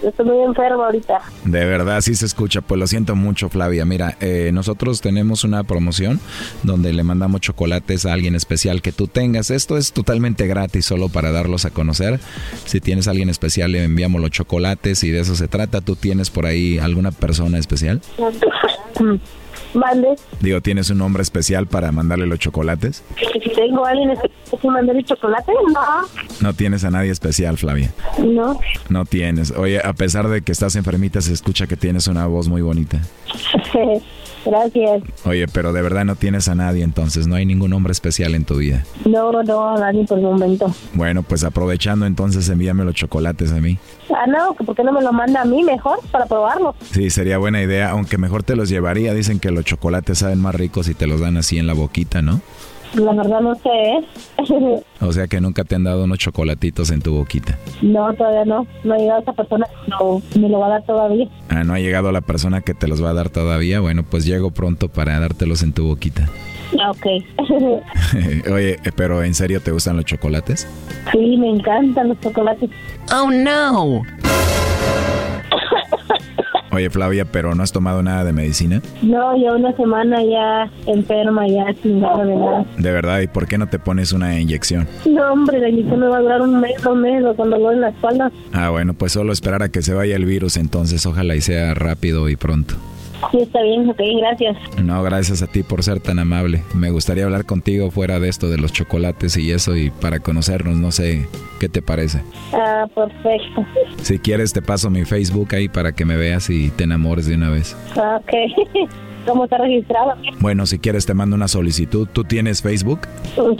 estoy 0.00 0.24
muy 0.24 0.38
enfermo 0.38 0.84
ahorita. 0.84 1.20
De 1.44 1.64
verdad, 1.64 2.00
sí 2.00 2.14
se 2.14 2.26
escucha. 2.26 2.60
Pues 2.60 2.78
lo 2.78 2.86
siento 2.86 3.16
mucho, 3.16 3.48
Flavia. 3.48 3.84
Mira, 3.84 4.16
eh, 4.20 4.52
nosotros 4.54 5.00
tenemos 5.00 5.42
una 5.42 5.64
promoción 5.64 6.20
donde 6.62 6.92
le 6.92 7.02
mandamos 7.02 7.40
chocolates 7.40 8.06
a 8.06 8.12
alguien 8.12 8.36
especial 8.36 8.82
que 8.82 8.92
tú 8.92 9.08
tengas. 9.08 9.50
Esto 9.50 9.76
es 9.76 9.92
totalmente 9.92 10.46
gratis, 10.46 10.86
solo 10.86 11.08
para 11.08 11.32
darlos 11.32 11.64
a 11.64 11.70
conocer. 11.70 12.20
Si 12.64 12.80
tienes 12.80 13.08
a 13.08 13.10
alguien 13.10 13.28
especial, 13.28 13.72
le 13.72 13.82
enviamos 13.82 14.20
los 14.20 14.30
chocolates 14.30 15.02
y 15.02 15.10
de 15.10 15.22
eso 15.22 15.34
se 15.34 15.48
trata. 15.48 15.80
¿Tú 15.80 15.96
tienes 15.96 16.30
por 16.30 16.46
ahí 16.46 16.78
alguna 16.78 17.10
persona 17.10 17.58
especial? 17.58 18.00
Mande. 19.74 20.16
Digo, 20.40 20.60
¿tienes 20.60 20.90
un 20.90 20.98
nombre 20.98 21.22
especial 21.22 21.66
para 21.66 21.92
mandarle 21.92 22.26
los 22.26 22.38
chocolates? 22.38 23.02
Si 23.16 23.50
tengo 23.50 23.86
a 23.86 23.90
alguien 23.90 24.10
especial 24.10 24.60
que 24.60 24.68
mandarle 24.68 25.04
chocolate, 25.04 25.52
no. 25.72 25.80
No 26.40 26.54
tienes 26.54 26.84
a 26.84 26.90
nadie 26.90 27.10
especial, 27.10 27.56
Flavia. 27.58 27.92
No. 28.18 28.60
No 28.88 29.04
tienes. 29.04 29.50
Oye, 29.52 29.80
a 29.82 29.92
pesar 29.92 30.28
de 30.28 30.42
que 30.42 30.52
estás 30.52 30.76
enfermita, 30.76 31.20
se 31.20 31.32
escucha 31.32 31.66
que 31.66 31.76
tienes 31.76 32.06
una 32.06 32.26
voz 32.26 32.48
muy 32.48 32.62
bonita. 32.62 33.00
Gracias. 34.44 35.02
Oye, 35.24 35.46
pero 35.48 35.72
de 35.72 35.82
verdad 35.82 36.04
no 36.04 36.16
tienes 36.16 36.48
a 36.48 36.54
nadie, 36.54 36.82
entonces 36.82 37.26
no 37.26 37.36
hay 37.36 37.46
ningún 37.46 37.72
hombre 37.72 37.92
especial 37.92 38.34
en 38.34 38.44
tu 38.44 38.56
vida. 38.56 38.84
No, 39.04 39.32
no, 39.42 39.78
nadie 39.78 40.04
por 40.04 40.18
el 40.18 40.24
momento. 40.24 40.74
Bueno, 40.94 41.22
pues 41.22 41.44
aprovechando 41.44 42.06
entonces 42.06 42.48
envíame 42.48 42.84
los 42.84 42.94
chocolates 42.94 43.52
a 43.52 43.60
mí. 43.60 43.78
Ah, 44.10 44.26
no, 44.26 44.54
¿por 44.54 44.74
qué 44.74 44.82
no 44.84 44.92
me 44.92 45.00
lo 45.02 45.12
manda 45.12 45.42
a 45.42 45.44
mí 45.44 45.62
mejor 45.62 46.00
para 46.10 46.26
probarlo? 46.26 46.74
Sí, 46.90 47.10
sería 47.10 47.38
buena 47.38 47.62
idea, 47.62 47.90
aunque 47.90 48.18
mejor 48.18 48.42
te 48.42 48.56
los 48.56 48.68
llevaría. 48.68 49.14
Dicen 49.14 49.38
que 49.38 49.50
los 49.50 49.64
chocolates 49.64 50.18
saben 50.18 50.40
más 50.40 50.54
ricos 50.54 50.86
si 50.86 50.94
te 50.94 51.06
los 51.06 51.20
dan 51.20 51.36
así 51.36 51.58
en 51.58 51.66
la 51.66 51.72
boquita, 51.72 52.20
¿no? 52.22 52.40
La 52.94 53.12
verdad 53.12 53.40
no 53.40 53.54
sé. 53.54 53.70
¿eh? 53.70 54.82
o 55.00 55.12
sea 55.12 55.26
que 55.26 55.40
nunca 55.40 55.64
te 55.64 55.74
han 55.74 55.84
dado 55.84 56.04
unos 56.04 56.18
chocolatitos 56.18 56.90
en 56.90 57.00
tu 57.00 57.14
boquita. 57.14 57.58
No, 57.80 58.12
todavía 58.14 58.44
no. 58.44 58.66
No 58.84 58.94
ha 58.94 58.98
llegado 58.98 59.22
esa 59.22 59.32
persona 59.32 59.66
no 59.88 60.22
me 60.38 60.48
lo 60.48 60.58
va 60.58 60.66
a 60.66 60.70
dar 60.70 60.82
todavía. 60.84 61.28
Ah, 61.48 61.64
no 61.64 61.74
ha 61.74 61.78
llegado 61.78 62.12
la 62.12 62.20
persona 62.20 62.60
que 62.60 62.74
te 62.74 62.88
los 62.88 63.02
va 63.02 63.10
a 63.10 63.14
dar 63.14 63.30
todavía. 63.30 63.80
Bueno, 63.80 64.04
pues 64.04 64.24
llego 64.24 64.50
pronto 64.50 64.88
para 64.88 65.18
dártelos 65.18 65.62
en 65.62 65.72
tu 65.72 65.86
boquita. 65.86 66.28
Ah, 66.80 66.90
ok. 66.90 67.06
Oye, 68.52 68.78
pero 68.96 69.22
¿en 69.22 69.34
serio 69.34 69.60
te 69.60 69.72
gustan 69.72 69.96
los 69.96 70.04
chocolates? 70.04 70.66
Sí, 71.12 71.36
me 71.36 71.50
encantan 71.50 72.08
los 72.08 72.20
chocolates. 72.20 72.70
Oh, 73.12 73.30
no. 73.30 74.02
Oye, 76.72 76.88
Flavia, 76.88 77.26
¿pero 77.26 77.54
no 77.54 77.62
has 77.62 77.70
tomado 77.70 78.02
nada 78.02 78.24
de 78.24 78.32
medicina? 78.32 78.80
No, 79.02 79.36
ya 79.36 79.52
una 79.54 79.76
semana 79.76 80.22
ya 80.24 80.70
enferma, 80.86 81.46
ya 81.46 81.66
sin 81.82 82.00
nada 82.00 82.24
de 82.24 82.34
nada. 82.34 82.64
¿De 82.78 82.90
verdad? 82.90 83.20
¿Y 83.20 83.26
por 83.26 83.46
qué 83.46 83.58
no 83.58 83.66
te 83.68 83.78
pones 83.78 84.12
una 84.12 84.40
inyección? 84.40 84.88
No, 85.04 85.32
hombre, 85.32 85.58
la 85.58 85.68
inyección 85.68 86.00
me 86.00 86.06
va 86.08 86.16
a 86.16 86.20
durar 86.20 86.40
un 86.40 86.60
mes, 86.60 86.80
dos 86.82 86.96
meses, 86.96 87.36
con 87.36 87.50
dolor 87.50 87.74
en 87.74 87.82
la 87.82 87.90
espalda. 87.90 88.32
Ah, 88.54 88.70
bueno, 88.70 88.94
pues 88.94 89.12
solo 89.12 89.34
esperar 89.34 89.62
a 89.62 89.68
que 89.68 89.82
se 89.82 89.92
vaya 89.92 90.16
el 90.16 90.24
virus, 90.24 90.56
entonces 90.56 91.04
ojalá 91.04 91.36
y 91.36 91.42
sea 91.42 91.74
rápido 91.74 92.30
y 92.30 92.36
pronto. 92.36 92.74
Sí, 93.30 93.38
está 93.40 93.62
bien, 93.62 93.88
ok, 93.88 94.00
gracias. 94.18 94.56
No, 94.82 95.02
gracias 95.02 95.42
a 95.42 95.46
ti 95.46 95.62
por 95.62 95.82
ser 95.82 96.00
tan 96.00 96.18
amable. 96.18 96.62
Me 96.74 96.90
gustaría 96.90 97.24
hablar 97.24 97.44
contigo 97.44 97.90
fuera 97.90 98.18
de 98.18 98.28
esto 98.28 98.48
de 98.48 98.58
los 98.58 98.72
chocolates 98.72 99.36
y 99.36 99.52
eso 99.52 99.76
y 99.76 99.90
para 99.90 100.20
conocernos, 100.20 100.76
no 100.76 100.90
sé, 100.92 101.28
¿qué 101.60 101.68
te 101.68 101.82
parece? 101.82 102.22
Ah, 102.52 102.86
perfecto. 102.94 103.64
Si 104.02 104.18
quieres 104.18 104.52
te 104.52 104.62
paso 104.62 104.90
mi 104.90 105.04
Facebook 105.04 105.54
ahí 105.54 105.68
para 105.68 105.92
que 105.92 106.04
me 106.04 106.16
veas 106.16 106.50
y 106.50 106.70
te 106.70 106.84
enamores 106.84 107.26
de 107.26 107.36
una 107.36 107.50
vez. 107.50 107.76
Ah, 107.96 108.20
ok. 108.20 108.88
¿Cómo 109.26 109.44
está 109.44 109.58
registrado? 109.58 110.14
Bueno, 110.40 110.66
si 110.66 110.78
quieres 110.78 111.06
te 111.06 111.14
mando 111.14 111.36
una 111.36 111.48
solicitud. 111.48 112.08
¿Tú 112.12 112.24
tienes 112.24 112.62
Facebook? 112.62 113.00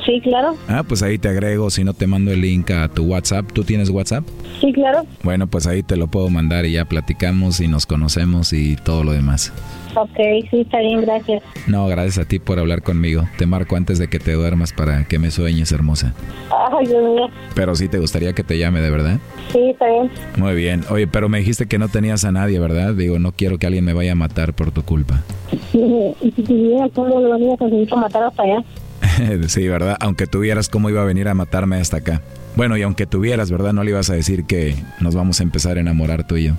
Sí, 0.05 0.21
claro. 0.23 0.57
Ah, 0.69 0.83
pues 0.87 1.03
ahí 1.03 1.19
te 1.19 1.29
agrego. 1.29 1.71
Si 1.71 1.85
no 1.85 1.95
te 1.95 2.07
mando 2.07 2.33
el 2.33 2.41
link 2.41 2.71
a 2.71 2.89
tu 2.89 3.05
WhatsApp. 3.05 3.51
¿Tú 3.53 3.65
tienes 3.65 3.91
WhatsApp? 3.91 4.25
Sí, 4.61 4.73
claro. 4.73 5.07
Bueno, 5.23 5.47
pues 5.47 5.67
ahí 5.67 5.83
te 5.83 5.97
lo 5.97 6.09
puedo 6.09 6.29
mandar 6.31 6.67
y 6.67 6.73
ya 6.73 6.85
platicamos 6.85 7.61
y 7.61 7.69
nos 7.69 7.87
conocemos 7.87 8.53
y 8.53 8.77
todo 8.77 9.05
lo 9.05 9.13
demás. 9.13 9.53
Ok, 9.95 10.17
sí, 10.51 10.61
está 10.61 10.79
bien, 10.81 11.03
gracias. 11.03 11.43
No, 11.67 11.87
gracias 11.87 12.19
a 12.19 12.29
ti 12.29 12.39
por 12.39 12.59
hablar 12.59 12.83
conmigo. 12.83 13.29
Te 13.37 13.47
marco 13.47 13.77
antes 13.77 13.99
de 13.99 14.09
que 14.09 14.19
te 14.19 14.33
duermas 14.33 14.73
para 14.73 15.05
que 15.05 15.19
me 15.19 15.31
sueñes, 15.31 15.71
hermosa. 15.73 16.15
Ay, 16.51 16.87
Dios 16.87 17.03
mío. 17.03 17.29
Pero 17.55 17.75
sí 17.75 17.89
te 17.89 17.99
gustaría 17.99 18.33
que 18.33 18.43
te 18.43 18.59
llame, 18.59 18.81
¿de 18.81 18.91
verdad? 18.91 19.19
Sí, 19.53 19.71
está 19.71 19.87
bien. 19.87 20.11
Muy 20.37 20.55
bien. 20.55 20.83
Oye, 20.91 21.07
pero 21.07 21.29
me 21.29 21.39
dijiste 21.39 21.67
que 21.67 21.79
no 21.79 21.89
tenías 21.89 22.25
a 22.25 22.33
nadie, 22.33 22.59
¿verdad? 22.59 22.95
Digo, 22.95 23.19
no 23.19 23.33
quiero 23.33 23.59
que 23.59 23.67
alguien 23.67 23.85
me 23.85 23.93
vaya 23.93 24.13
a 24.13 24.17
matar 24.17 24.55
por 24.55 24.71
tu 24.71 24.83
culpa. 24.83 25.23
Y 25.73 26.33
si 26.37 26.43
tuviera, 26.43 26.89
¿cómo 26.95 27.21
lo 27.21 27.57
para 27.57 28.01
matar 28.01 28.25
hasta 28.25 28.43
allá? 28.43 28.65
sí, 29.49 29.69
¿verdad? 29.69 29.97
Aunque 30.01 30.27
tuvieras, 30.27 30.69
¿cómo 30.69 30.89
iba 30.91 31.03
a 31.03 31.05
venir 31.05 31.29
a 31.29 31.35
matarme 31.35 31.77
hasta 31.77 31.99
acá? 31.99 32.23
Bueno, 32.57 32.77
y 32.77 32.83
aunque 32.83 33.07
tuvieras, 33.07 33.51
¿verdad? 33.51 33.73
No 33.73 33.85
le 33.85 33.91
ibas 33.91 34.11
a 34.11 34.15
decir 34.15 34.45
que 34.45 34.75
nos 35.01 35.15
vamos 35.15 35.41
a 35.41 35.43
empezar 35.43 35.77
a 35.77 35.81
enamorar 35.81 36.27
tú 36.27 36.37
y 36.37 36.45
yo. 36.45 36.55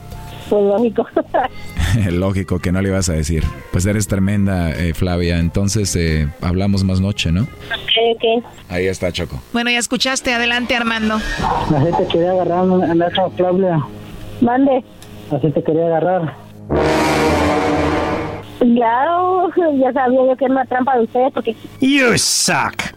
Pues 0.53 0.65
lógico. 0.65 1.07
lógico 2.11 2.59
que 2.59 2.71
no 2.71 2.79
le 2.79 2.89
ibas 2.89 3.09
a 3.09 3.13
decir. 3.13 3.43
Pues 3.71 3.87
eres 3.87 4.07
tremenda, 4.07 4.69
eh, 4.69 4.93
Flavia. 4.93 5.39
Entonces 5.39 5.95
eh, 5.95 6.27
hablamos 6.41 6.83
más 6.83 7.01
noche, 7.01 7.31
¿no? 7.31 7.41
Ok, 7.41 8.15
ok. 8.15 8.45
Ahí 8.69 8.85
está, 8.85 9.11
Choco. 9.11 9.41
Bueno, 9.51 9.71
ya 9.71 9.79
escuchaste. 9.79 10.31
Adelante, 10.31 10.75
Armando. 10.75 11.15
Así 11.15 11.97
te 11.97 12.07
quería 12.07 12.33
agarrar 12.33 12.65
esa 13.11 13.29
Flavia. 13.31 13.79
Mande. 14.41 14.83
Así 15.31 15.49
te 15.49 15.63
quería 15.63 15.87
agarrar. 15.87 16.35
Claro, 18.59 19.49
ya 19.81 19.91
sabía 19.91 20.19
yo 20.27 20.37
que 20.37 20.45
era 20.45 20.53
una 20.53 20.65
trampa 20.65 20.97
de 20.97 21.05
usted 21.05 21.33
porque... 21.33 21.55
You 21.81 22.15
suck. 22.15 22.93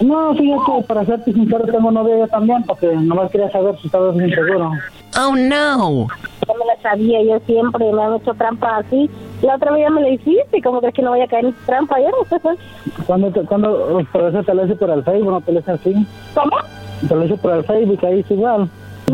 No, 0.00 0.34
fíjate, 0.34 0.82
para 0.88 1.04
serte 1.04 1.32
sincero, 1.32 1.64
tengo 1.66 1.90
novia 1.90 2.18
yo 2.18 2.28
también, 2.28 2.62
porque 2.64 2.86
nomás 2.86 3.30
quería 3.30 3.50
saber 3.50 3.76
si 3.78 3.86
estabas 3.86 4.16
bien 4.16 4.30
seguro. 4.30 4.72
Oh, 5.18 5.34
no. 5.36 6.06
Ya 6.46 6.54
me 6.54 6.64
la 6.64 6.82
sabía, 6.82 7.22
yo 7.22 7.38
siempre 7.46 7.92
me 7.92 8.02
han 8.02 8.14
hecho 8.14 8.32
trampa 8.34 8.78
así. 8.78 9.10
La 9.42 9.56
otra 9.56 9.72
vez 9.72 9.82
ya 9.82 9.90
me 9.90 10.00
la 10.00 10.08
hiciste, 10.08 10.62
¿cómo 10.62 10.80
crees 10.80 10.94
que 10.94 11.02
no 11.02 11.10
vaya 11.10 11.24
a 11.24 11.28
caer 11.28 11.46
en 11.46 11.54
trampa 11.66 11.96
yo? 12.00 12.10
cuando, 13.06 13.30
te, 13.30 13.42
cuando, 13.42 14.02
por 14.10 14.22
eso 14.22 14.42
te 14.42 14.54
lo 14.54 14.64
hice 14.64 14.76
por 14.76 14.90
el 14.90 15.04
Facebook, 15.04 15.32
no 15.32 15.40
te 15.42 15.52
lo 15.52 15.60
hice 15.60 15.72
así. 15.72 16.06
¿Cómo? 16.34 16.56
Te 17.06 17.14
lo 17.14 17.24
hice 17.24 17.36
por 17.36 17.52
el 17.52 17.64
Facebook, 17.64 18.06
ahí 18.06 18.20
es 18.20 18.30
igual. 18.30 18.70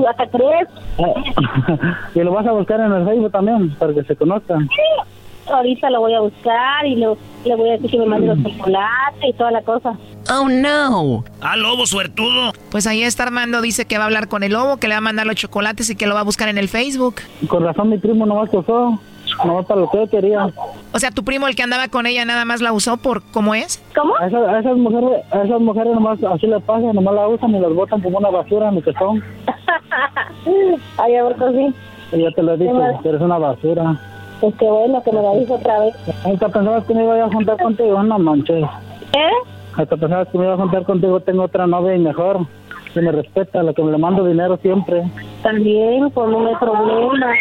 ¿Hasta 0.09 0.27
crees? 0.29 0.69
y 2.15 2.21
lo 2.21 2.33
vas 2.33 2.47
a 2.47 2.53
buscar 2.53 2.79
en 2.81 2.93
el 2.93 3.05
Facebook 3.05 3.33
también, 3.33 3.75
para 3.77 3.93
que 3.93 4.05
se 4.05 4.15
conozcan. 4.15 4.69
Sí 4.69 5.16
ahorita 5.49 5.91
lo 5.91 6.01
voy 6.01 6.15
a 6.15 6.21
buscar 6.21 6.87
y 6.87 6.97
lo, 6.97 7.17
le 7.45 7.57
voy 7.57 7.71
a 7.71 7.73
decir 7.73 7.91
que 7.91 7.99
me 7.99 8.07
mande 8.07 8.29
los 8.29 8.43
chocolates 8.43 9.25
y 9.29 9.33
toda 9.35 9.51
la 9.51 9.63
cosa. 9.63 9.97
Oh, 10.31 10.49
no. 10.49 11.25
Ah, 11.41 11.57
lobo 11.57 11.87
suertudo. 11.87 12.53
Pues 12.71 12.87
ahí 12.87 13.03
está 13.03 13.25
Armando, 13.25 13.61
dice 13.61 13.87
que 13.87 13.99
va 13.99 14.05
a 14.05 14.07
hablar 14.07 14.29
con 14.29 14.43
el 14.43 14.53
lobo, 14.53 14.79
que 14.79 14.89
le 14.89 14.95
va 14.95 14.99
a 14.99 15.03
mandar 15.03 15.27
los 15.27 15.37
chocolates 15.37 15.89
y 15.91 15.97
que 15.97 16.07
lo 16.07 16.15
va 16.15 16.21
a 16.21 16.25
buscar 16.25 16.49
en 16.49 16.59
el 16.59 16.69
Facebook. 16.69 17.17
Con 17.49 17.65
razón 17.65 17.91
mi 17.91 17.99
primo 17.99 18.27
no 18.27 18.37
me 18.37 18.43
acusó. 18.43 18.99
No, 19.45 19.63
para 19.65 19.81
lo 19.81 19.91
que 19.91 20.07
quería. 20.09 20.49
O 20.93 20.99
sea, 20.99 21.11
tu 21.11 21.25
primo, 21.25 21.47
el 21.49 21.57
que 21.57 21.63
andaba 21.63 21.89
con 21.89 22.07
ella, 22.07 22.25
nada 22.25 22.45
más 22.45 22.61
la 22.61 22.73
usó 22.73 22.97
por 22.97 23.23
cómo 23.33 23.55
es. 23.55 23.83
¿Cómo? 23.95 24.17
A 24.19 24.27
esas, 24.29 24.49
a 24.49 24.61
esas 24.61 24.77
mujeres, 24.77 25.25
a 25.31 25.43
esas 25.43 25.61
mujeres 25.61 25.95
nomás 25.95 26.23
así 26.23 26.47
le 26.47 26.61
pasa, 26.61 26.93
nomás 26.93 27.15
la 27.15 27.29
usan 27.29 27.55
y 27.55 27.61
las 27.61 27.73
botan 27.75 28.01
como 28.01 28.19
una 28.19 28.31
basura 28.31 28.69
en 28.69 28.77
mi 28.77 28.83
son. 28.83 29.23
Ay, 30.99 31.17
ahorita 31.17 31.53
sí. 31.53 31.75
Ya 32.13 32.31
te 32.31 32.43
lo 32.43 32.55
he 32.55 32.57
dicho, 32.57 32.81
eres 33.05 33.21
una 33.21 33.39
basura. 33.39 34.01
Pues 34.41 34.55
qué 34.59 34.67
bueno 34.67 35.03
que 35.03 35.13
me 35.13 35.23
lo 35.23 35.39
dijo 35.39 35.55
otra 35.55 35.81
vez. 35.81 35.95
Hasta 36.25 36.49
pensabas 36.49 36.85
que 36.85 36.95
me 36.95 37.05
iba 37.05 37.25
a 37.25 37.29
juntar 37.29 37.57
contigo, 37.57 38.03
no 38.03 38.19
manches. 38.19 38.65
¿Eh? 39.13 39.31
Hasta 39.77 39.97
pensabas 39.97 40.29
que 40.29 40.39
me 40.39 40.45
iba 40.45 40.55
a 40.55 40.59
juntar 40.59 40.85
contigo, 40.85 41.21
tengo 41.21 41.45
otra 41.45 41.67
novia 41.67 41.95
y 41.95 41.99
mejor. 41.99 42.47
Que 42.93 43.01
me 43.03 43.13
respeta, 43.13 43.63
la 43.63 43.75
que 43.75 43.83
me 43.83 43.93
le 43.93 43.99
mando 43.99 44.25
dinero 44.25 44.59
siempre. 44.63 45.03
También, 45.43 46.11
pues 46.11 46.29
no 46.31 46.47
hay 46.47 46.55
problema. 46.57 47.33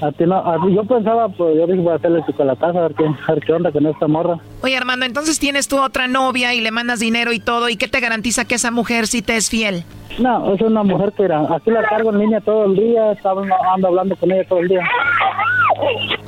A 0.00 0.12
ti 0.12 0.24
no, 0.24 0.36
a 0.36 0.58
yo 0.70 0.82
pensaba, 0.84 1.28
pues 1.28 1.56
yo 1.56 1.66
dije, 1.66 1.78
voy 1.80 1.92
a 1.92 1.96
hacerle 1.96 2.24
chocolatazo, 2.26 2.78
a 2.78 2.82
ver 2.82 2.94
qué, 2.94 3.04
a 3.04 3.32
ver 3.32 3.44
qué 3.44 3.52
onda 3.52 3.70
con 3.70 3.86
esta 3.86 4.08
morra. 4.08 4.38
Oye, 4.62 4.76
Armando, 4.76 5.04
entonces 5.04 5.38
tienes 5.38 5.68
tú 5.68 5.78
otra 5.78 6.08
novia 6.08 6.54
y 6.54 6.60
le 6.62 6.70
mandas 6.70 7.00
dinero 7.00 7.32
y 7.32 7.40
todo, 7.40 7.68
¿y 7.68 7.76
qué 7.76 7.86
te 7.86 8.00
garantiza 8.00 8.46
que 8.46 8.54
esa 8.54 8.70
mujer 8.70 9.06
sí 9.06 9.20
te 9.20 9.36
es 9.36 9.50
fiel? 9.50 9.84
No, 10.18 10.54
es 10.54 10.60
una 10.62 10.82
mujer 10.82 11.12
que 11.12 11.24
era, 11.24 11.40
aquí 11.54 11.70
la 11.70 11.82
cargo 11.82 12.10
en 12.10 12.18
línea 12.18 12.40
todo 12.40 12.64
el 12.64 12.76
día, 12.76 13.12
estaba 13.12 13.42
ando 13.74 13.88
hablando 13.88 14.16
con 14.16 14.30
ella 14.32 14.46
todo 14.48 14.60
el 14.60 14.68
día. 14.68 14.80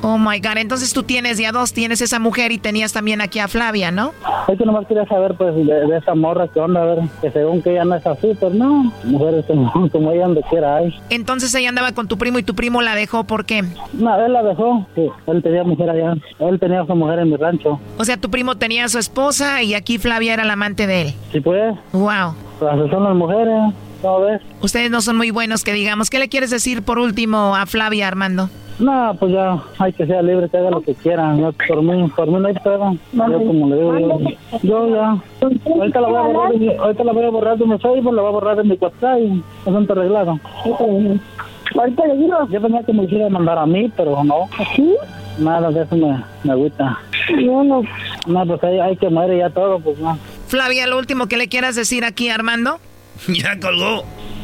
Oh 0.01 0.17
my 0.17 0.39
god, 0.39 0.57
entonces 0.57 0.93
tú 0.93 1.03
tienes 1.03 1.37
ya 1.37 1.51
dos, 1.51 1.73
tienes 1.73 2.01
esa 2.01 2.19
mujer 2.19 2.51
y 2.51 2.57
tenías 2.57 2.93
también 2.93 3.21
aquí 3.21 3.39
a 3.39 3.47
Flavia, 3.47 3.91
¿no? 3.91 4.13
Es 4.47 4.57
que 4.57 4.65
nomás 4.65 4.87
quería 4.87 5.05
saber 5.05 5.35
pues 5.35 5.55
de, 5.55 5.97
esa 5.97 6.15
morra 6.15 6.47
que 6.47 6.59
onda, 6.59 6.81
a 6.83 6.85
ver, 6.85 6.99
que 7.21 7.31
según 7.31 7.61
que 7.61 7.71
ella 7.71 7.85
no 7.85 7.95
es 7.95 8.05
así, 8.05 8.35
pues 8.39 8.53
no, 8.53 8.91
mujeres 9.03 9.45
como, 9.45 9.89
como 9.91 10.11
ella 10.11 10.25
donde 10.25 10.43
quiera 10.43 10.77
hay. 10.77 10.93
Entonces 11.09 11.53
ella 11.55 11.69
andaba 11.69 11.91
con 11.93 12.07
tu 12.07 12.17
primo 12.17 12.39
y 12.39 12.43
tu 12.43 12.55
primo 12.55 12.81
la 12.81 12.95
dejó, 12.95 13.23
¿por 13.23 13.45
qué? 13.45 13.63
No, 13.93 14.19
él 14.23 14.33
la 14.33 14.43
dejó, 14.43 14.85
sí, 14.95 15.07
él 15.27 15.43
tenía 15.43 15.63
mujer 15.63 15.89
allá, 15.89 16.15
él 16.39 16.59
tenía 16.59 16.85
su 16.85 16.95
mujer 16.95 17.19
en 17.19 17.29
mi 17.29 17.35
rancho. 17.35 17.79
O 17.97 18.05
sea, 18.05 18.17
tu 18.17 18.29
primo 18.29 18.55
tenía 18.55 18.85
a 18.85 18.89
su 18.89 18.99
esposa 18.99 19.63
y 19.63 19.73
aquí 19.73 19.97
Flavia 19.97 20.33
era 20.33 20.45
la 20.45 20.53
amante 20.53 20.87
de 20.87 21.01
él. 21.01 21.13
Sí, 21.31 21.39
pues. 21.39 21.75
Wow. 21.91 22.35
Pues 22.59 22.89
son 22.89 23.03
las 23.03 23.15
mujeres, 23.15 23.73
¿no 24.03 24.21
ves? 24.21 24.41
Ustedes 24.61 24.89
no 24.89 25.01
son 25.01 25.17
muy 25.17 25.31
buenos, 25.31 25.63
que 25.63 25.73
digamos. 25.73 26.09
¿Qué 26.09 26.19
le 26.19 26.29
quieres 26.29 26.49
decir 26.49 26.81
por 26.81 26.99
último 26.99 27.55
a 27.55 27.65
Flavia, 27.65 28.07
Armando? 28.07 28.49
No, 28.79 29.15
pues 29.19 29.31
ya 29.31 29.57
hay 29.79 29.91
que 29.91 30.05
ser 30.05 30.23
libre, 30.23 30.49
que 30.49 30.57
haga 30.57 30.69
lo 30.69 30.81
que 30.81 30.93
quiera. 30.93 31.35
por 31.67 31.81
mí, 31.81 32.07
por 32.15 32.27
mí 32.27 32.39
no 32.39 32.47
hay 32.47 32.53
prueba. 32.53 32.93
Yo 33.11 33.37
como 33.37 33.69
le 33.69 33.75
digo, 33.75 34.19
yo, 34.61 34.87
ya. 34.95 35.17
Ahorita 35.41 36.01
la 36.01 36.07
voy 36.07 36.17
a 36.17 36.21
borrar 36.21 36.51
de 36.51 36.57
mi, 36.59 36.75
ahorita 36.75 37.03
la 37.03 37.11
voy 37.11 37.25
a 37.25 37.29
borrar 37.29 37.57
de 37.57 37.65
mi 37.65 37.77
Facebook, 37.79 38.13
la 38.13 38.21
voy 38.21 38.29
a 38.29 38.33
borrar 38.33 38.57
de 38.57 38.63
mi 38.63 38.77
WhatsApp 38.79 39.19
y 39.19 39.43
asunto 39.67 39.93
arreglado. 39.93 40.39
Ahorita 41.75 42.07
le 42.07 42.17
digo. 42.17 42.47
Yo 42.49 42.61
pensaba 42.61 42.83
que 42.83 42.93
me 42.93 43.03
quisiera 43.03 43.29
mandar 43.29 43.57
a 43.57 43.65
mí, 43.65 43.91
pero 43.97 44.23
no. 44.23 44.47
¿Sí? 44.75 44.95
Nada 45.39 45.71
de 45.71 45.83
eso 45.83 45.95
me, 45.95 46.23
me 46.43 46.51
agüita. 46.51 46.99
No, 47.43 47.63
no. 47.63 47.81
No, 48.27 48.45
pues 48.45 48.63
hay, 48.63 48.79
hay 48.79 48.95
que 48.95 49.09
morir 49.09 49.39
ya 49.39 49.49
todo, 49.49 49.79
pues 49.79 49.97
no. 49.99 50.17
Flavia, 50.47 50.87
lo 50.87 50.97
último 50.97 51.27
que 51.27 51.37
le 51.37 51.47
quieras 51.47 51.75
decir 51.75 52.05
aquí, 52.05 52.29
Armando. 52.29 52.79
ya 53.27 53.59
colgó. 53.59 54.03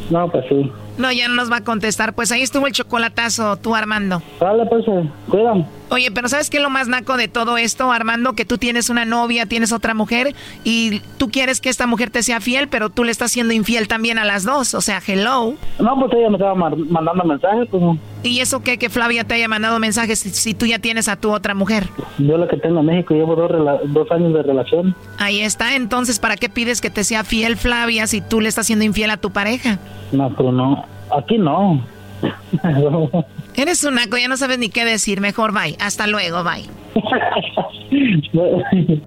No, 0.09 0.27
pues 0.29 0.45
sí. 0.49 0.71
No, 0.97 1.11
ya 1.11 1.27
no 1.27 1.35
nos 1.35 1.51
va 1.51 1.57
a 1.57 1.63
contestar. 1.63 2.13
Pues 2.13 2.31
ahí 2.31 2.41
estuvo 2.41 2.67
el 2.67 2.73
chocolatazo, 2.73 3.57
tú, 3.57 3.75
Armando. 3.75 4.21
Dale, 4.39 4.65
pues, 4.67 4.87
eh, 4.87 5.09
cuídame. 5.29 5.65
Oye, 5.93 6.09
pero 6.09 6.27
¿sabes 6.27 6.49
qué 6.49 6.57
es 6.57 6.63
lo 6.63 6.71
más 6.71 6.87
naco 6.87 7.17
de 7.17 7.27
todo 7.27 7.55
esto, 7.55 7.91
Armando? 7.91 8.33
Que 8.33 8.45
tú 8.45 8.57
tienes 8.57 8.89
una 8.89 9.05
novia, 9.05 9.45
tienes 9.45 9.71
otra 9.71 9.93
mujer 9.93 10.33
y 10.63 11.01
tú 11.19 11.29
quieres 11.29 11.61
que 11.61 11.69
esta 11.69 11.85
mujer 11.85 12.09
te 12.09 12.23
sea 12.23 12.41
fiel, 12.41 12.67
pero 12.67 12.89
tú 12.89 13.03
le 13.03 13.11
estás 13.11 13.31
siendo 13.31 13.53
infiel 13.53 13.87
también 13.87 14.17
a 14.17 14.25
las 14.25 14.43
dos. 14.43 14.73
O 14.73 14.81
sea, 14.81 14.99
hello. 15.05 15.53
No, 15.77 15.99
pues 15.99 16.11
ella 16.13 16.29
me 16.29 16.37
estaba 16.37 16.55
mandando 16.55 17.23
mensajes, 17.25 17.67
pues. 17.69 17.83
¿Y 18.23 18.39
eso 18.39 18.63
qué? 18.63 18.79
Que 18.79 18.89
Flavia 18.89 19.23
te 19.23 19.35
haya 19.35 19.47
mandado 19.47 19.77
mensajes 19.77 20.17
si, 20.17 20.55
tú 20.55 20.65
ya 20.65 20.79
tienes 20.79 21.07
a 21.07 21.15
tu 21.15 21.31
otra 21.31 21.53
mujer. 21.53 21.87
Yo 22.17 22.39
la 22.39 22.47
que 22.47 22.57
tengo 22.57 22.79
en 22.79 22.87
México 22.87 23.13
llevo 23.13 23.35
dos, 23.35 23.51
dos 23.85 24.09
años 24.09 24.33
de 24.33 24.41
relación. 24.41 24.95
Ahí 25.19 25.41
está. 25.41 25.75
Entonces, 25.75 26.17
¿para 26.17 26.37
qué 26.37 26.49
pides 26.49 26.81
que 26.81 26.89
te 26.89 27.03
sea 27.03 27.23
fiel 27.23 27.55
Flavia 27.55 28.07
si 28.07 28.19
tú 28.19 28.41
le 28.41 28.49
estás 28.49 28.65
siendo 28.65 28.83
infiel 28.83 29.11
a 29.11 29.17
tu 29.17 29.29
pareja? 29.29 29.77
No, 30.11 30.33
pero 30.35 30.51
no. 30.51 30.85
Aquí 31.15 31.37
no. 31.37 31.92
Eres 33.55 33.83
un 33.83 33.95
naco, 33.95 34.17
ya 34.17 34.27
no 34.27 34.37
sabes 34.37 34.59
ni 34.59 34.69
qué 34.69 34.85
decir. 34.85 35.21
Mejor 35.21 35.53
bye. 35.53 35.75
Hasta 35.79 36.07
luego, 36.07 36.43
bye. 36.43 36.65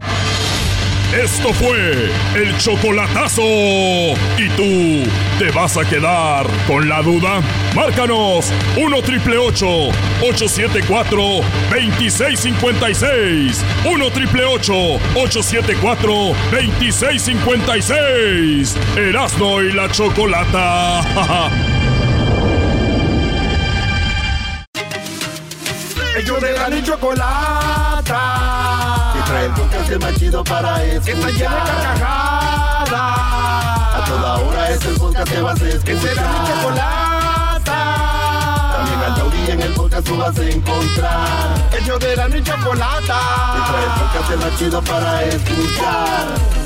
Esto 1.15 1.53
fue 1.55 2.11
el 2.35 2.59
chocolatazo. 2.59 3.43
¿Y 3.43 4.49
tú 4.57 5.05
te 5.39 5.51
vas 5.53 5.77
a 5.79 5.89
quedar 5.89 6.45
con 6.67 6.89
la 6.89 7.01
duda? 7.01 7.41
Márcanos 7.75 8.53
1 8.77 9.03
triple 9.03 9.39
874 9.39 11.23
2656. 11.71 13.65
1 13.87 14.11
triple 14.11 14.45
874 14.45 16.13
2656. 16.51 18.77
Erasno 18.97 19.63
y 19.63 19.73
la 19.73 19.89
chocolata. 19.91 21.01
Ellos 26.17 26.41
de 26.41 26.53
la 26.53 26.83
chocolata. 26.83 28.23
Que 29.13 29.21
trae 29.31 29.45
el 29.45 29.53
podcast 29.53 30.03
más 30.03 30.15
chido 30.15 30.43
para 30.45 30.83
escuchar. 30.83 31.05
Que 31.05 31.13
está 31.13 31.29
llena 31.29 31.57
de 31.57 31.71
carcajadas. 31.83 32.91
A 32.91 34.05
toda 34.07 34.37
hora 34.37 34.71
es 34.71 34.83
el 34.87 34.95
podcast 34.95 35.31
que 35.31 35.43
vas 35.43 35.61
a 35.61 35.69
escuchar. 35.69 35.85
Que 35.85 36.01
será 36.01 36.23
mi 36.23 36.39
chocolata. 36.49 37.79
También 38.77 39.01
al 39.01 39.15
taurí 39.15 39.51
en 39.51 39.61
el 39.61 39.73
podcast 39.75 40.07
tú 40.07 40.17
vas 40.17 40.39
a 40.39 40.45
encontrar. 40.45 41.55
Ellos 41.79 42.01
de 42.01 42.17
la 42.17 42.29
chocolata. 42.43 43.21
Que 43.53 43.61
trae 43.71 43.85
el 43.85 43.91
podcast 44.01 44.37
más 44.43 44.59
chido 44.59 44.83
para 44.83 45.23
escuchar. 45.23 46.66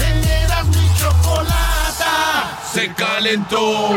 teneras 0.00 0.66
mi 0.66 0.94
chocolata, 0.98 2.58
se 2.72 2.92
calentó. 2.94 3.90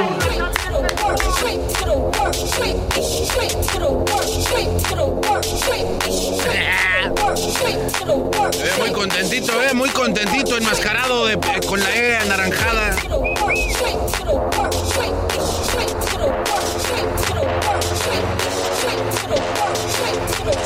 Eh, 8.55 8.71
muy 8.79 8.91
contentito, 8.91 9.63
eh, 9.63 9.73
muy 9.73 9.89
contentito, 9.89 10.57
enmascarado 10.57 11.25
de, 11.25 11.39
con 11.67 11.79
la 11.79 11.95
E 11.95 12.17
anaranjada. 12.17 12.95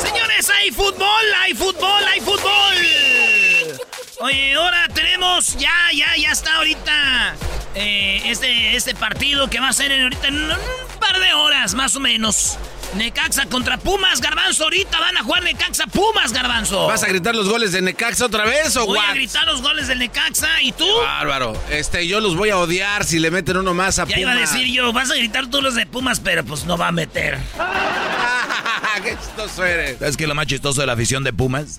Señores, 0.01 0.49
hay 0.49 0.71
fútbol, 0.71 1.07
hay 1.41 1.53
fútbol, 1.53 2.03
hay 2.11 2.21
fútbol. 2.21 2.96
Oye, 4.19 4.55
ahora 4.55 4.87
tenemos, 4.93 5.55
ya, 5.57 5.71
ya, 5.93 6.07
ya 6.17 6.31
está 6.31 6.55
ahorita 6.55 7.35
eh, 7.75 8.21
este, 8.25 8.75
este 8.75 8.95
partido 8.95 9.47
que 9.47 9.59
va 9.59 9.69
a 9.69 9.73
ser 9.73 9.91
ahorita 9.91 10.27
en 10.29 10.41
un 10.41 10.57
par 10.99 11.19
de 11.19 11.33
horas, 11.33 11.75
más 11.75 11.95
o 11.95 11.99
menos. 11.99 12.57
Necaxa 12.95 13.45
contra 13.47 13.77
Pumas, 13.77 14.19
Garbanzo. 14.19 14.63
Ahorita 14.63 14.99
van 14.99 15.17
a 15.17 15.23
jugar 15.23 15.43
Necaxa 15.43 15.85
Pumas, 15.85 16.31
Garbanzo. 16.33 16.87
¿Vas 16.87 17.03
a 17.03 17.07
gritar 17.07 17.35
los 17.35 17.47
goles 17.47 17.73
de 17.73 17.81
Necaxa 17.81 18.25
otra 18.25 18.45
vez 18.45 18.75
o 18.77 18.87
Voy 18.87 18.97
a 18.97 19.13
gritar 19.13 19.45
los 19.45 19.61
goles 19.61 19.87
de 19.87 19.95
Necaxa. 19.95 20.63
¿Y 20.63 20.71
tú? 20.71 20.87
bárbaro. 21.03 21.55
Este, 21.69 22.07
yo 22.07 22.19
los 22.19 22.35
voy 22.35 22.49
a 22.49 22.57
odiar 22.57 23.03
si 23.03 23.19
le 23.19 23.29
meten 23.29 23.57
uno 23.57 23.75
más 23.75 23.99
a 23.99 24.07
ya 24.07 24.17
iba 24.17 24.31
a 24.31 24.35
decir 24.35 24.65
yo, 24.67 24.93
vas 24.93 25.11
a 25.11 25.15
gritar 25.15 25.47
tú 25.47 25.61
los 25.61 25.75
de 25.75 25.85
Pumas, 25.85 26.19
pero 26.21 26.43
pues 26.43 26.65
no 26.65 26.75
va 26.75 26.87
a 26.87 26.91
meter. 26.91 27.37
¡Qué 29.03 29.15
chistoso 29.15 29.63
eres! 29.63 29.99
¿Sabes 29.99 30.17
qué 30.17 30.23
es 30.23 30.29
lo 30.29 30.33
más 30.33 30.47
chistoso 30.47 30.81
de 30.81 30.87
la 30.87 30.93
afición 30.93 31.23
de 31.23 31.33
Pumas? 31.33 31.77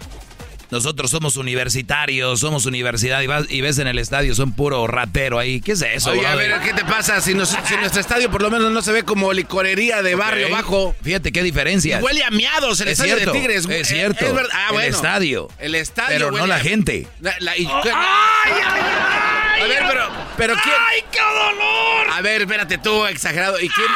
Nosotros 0.71 1.11
somos 1.11 1.37
universitarios, 1.37 2.41
somos 2.41 2.67
universidad 2.67 3.23
y, 3.23 3.27
vas, 3.27 3.47
y 3.49 3.63
ves 3.63 3.79
en 3.79 3.87
el 3.87 3.99
estadio, 3.99 4.35
son 4.35 4.53
puro 4.53 4.87
ratero 4.87 5.39
ahí. 5.39 5.61
¿Qué 5.61 5.73
es 5.73 5.83
eso? 5.83 6.11
Oye, 6.11 6.27
a 6.27 6.35
ver, 6.35 6.61
¿qué 6.61 6.75
te 6.75 6.85
pasa? 6.85 7.21
Si, 7.21 7.35
nuestro 7.35 8.01
estadio 8.01 8.31
por 8.31 8.43
lo 8.43 8.51
menos 8.51 8.71
no 8.71 8.83
se 8.83 8.93
ve 8.93 9.03
como 9.03 9.33
licorería 9.33 10.03
de 10.03 10.15
barrio 10.15 10.51
bajo. 10.51 10.95
Fíjate 11.03 11.33
qué 11.33 11.43
diferencia. 11.43 12.01
huele 12.01 12.23
a 12.23 12.31
miados 12.31 12.81
el 12.81 12.89
estadio 12.89 13.17
de 13.17 13.27
Tigres. 13.27 13.67
Es 13.69 13.89
cierto. 13.89 14.27
Ah, 14.53 14.71
el 14.75 14.83
estadio. 14.83 15.49
El 15.59 15.75
estadio. 15.75 16.09
Pero 16.11 16.31
no 16.31 16.47
la 16.47 16.59
gente. 16.59 17.07
¡Ay, 17.25 17.49
ay, 17.49 17.67
ay! 17.67 19.63
A 19.63 19.67
ver, 19.67 19.83
pero, 19.89 20.03
pero 20.37 20.55
¿quién? 20.63 20.75
¡Ay, 20.89 21.01
qué 21.11 21.19
dolor! 21.19 22.11
A 22.13 22.21
ver, 22.21 22.43
espérate 22.43 22.79
tú, 22.79 23.07
exagerado. 23.07 23.59
¿Y 23.61 23.69
quién? 23.69 23.89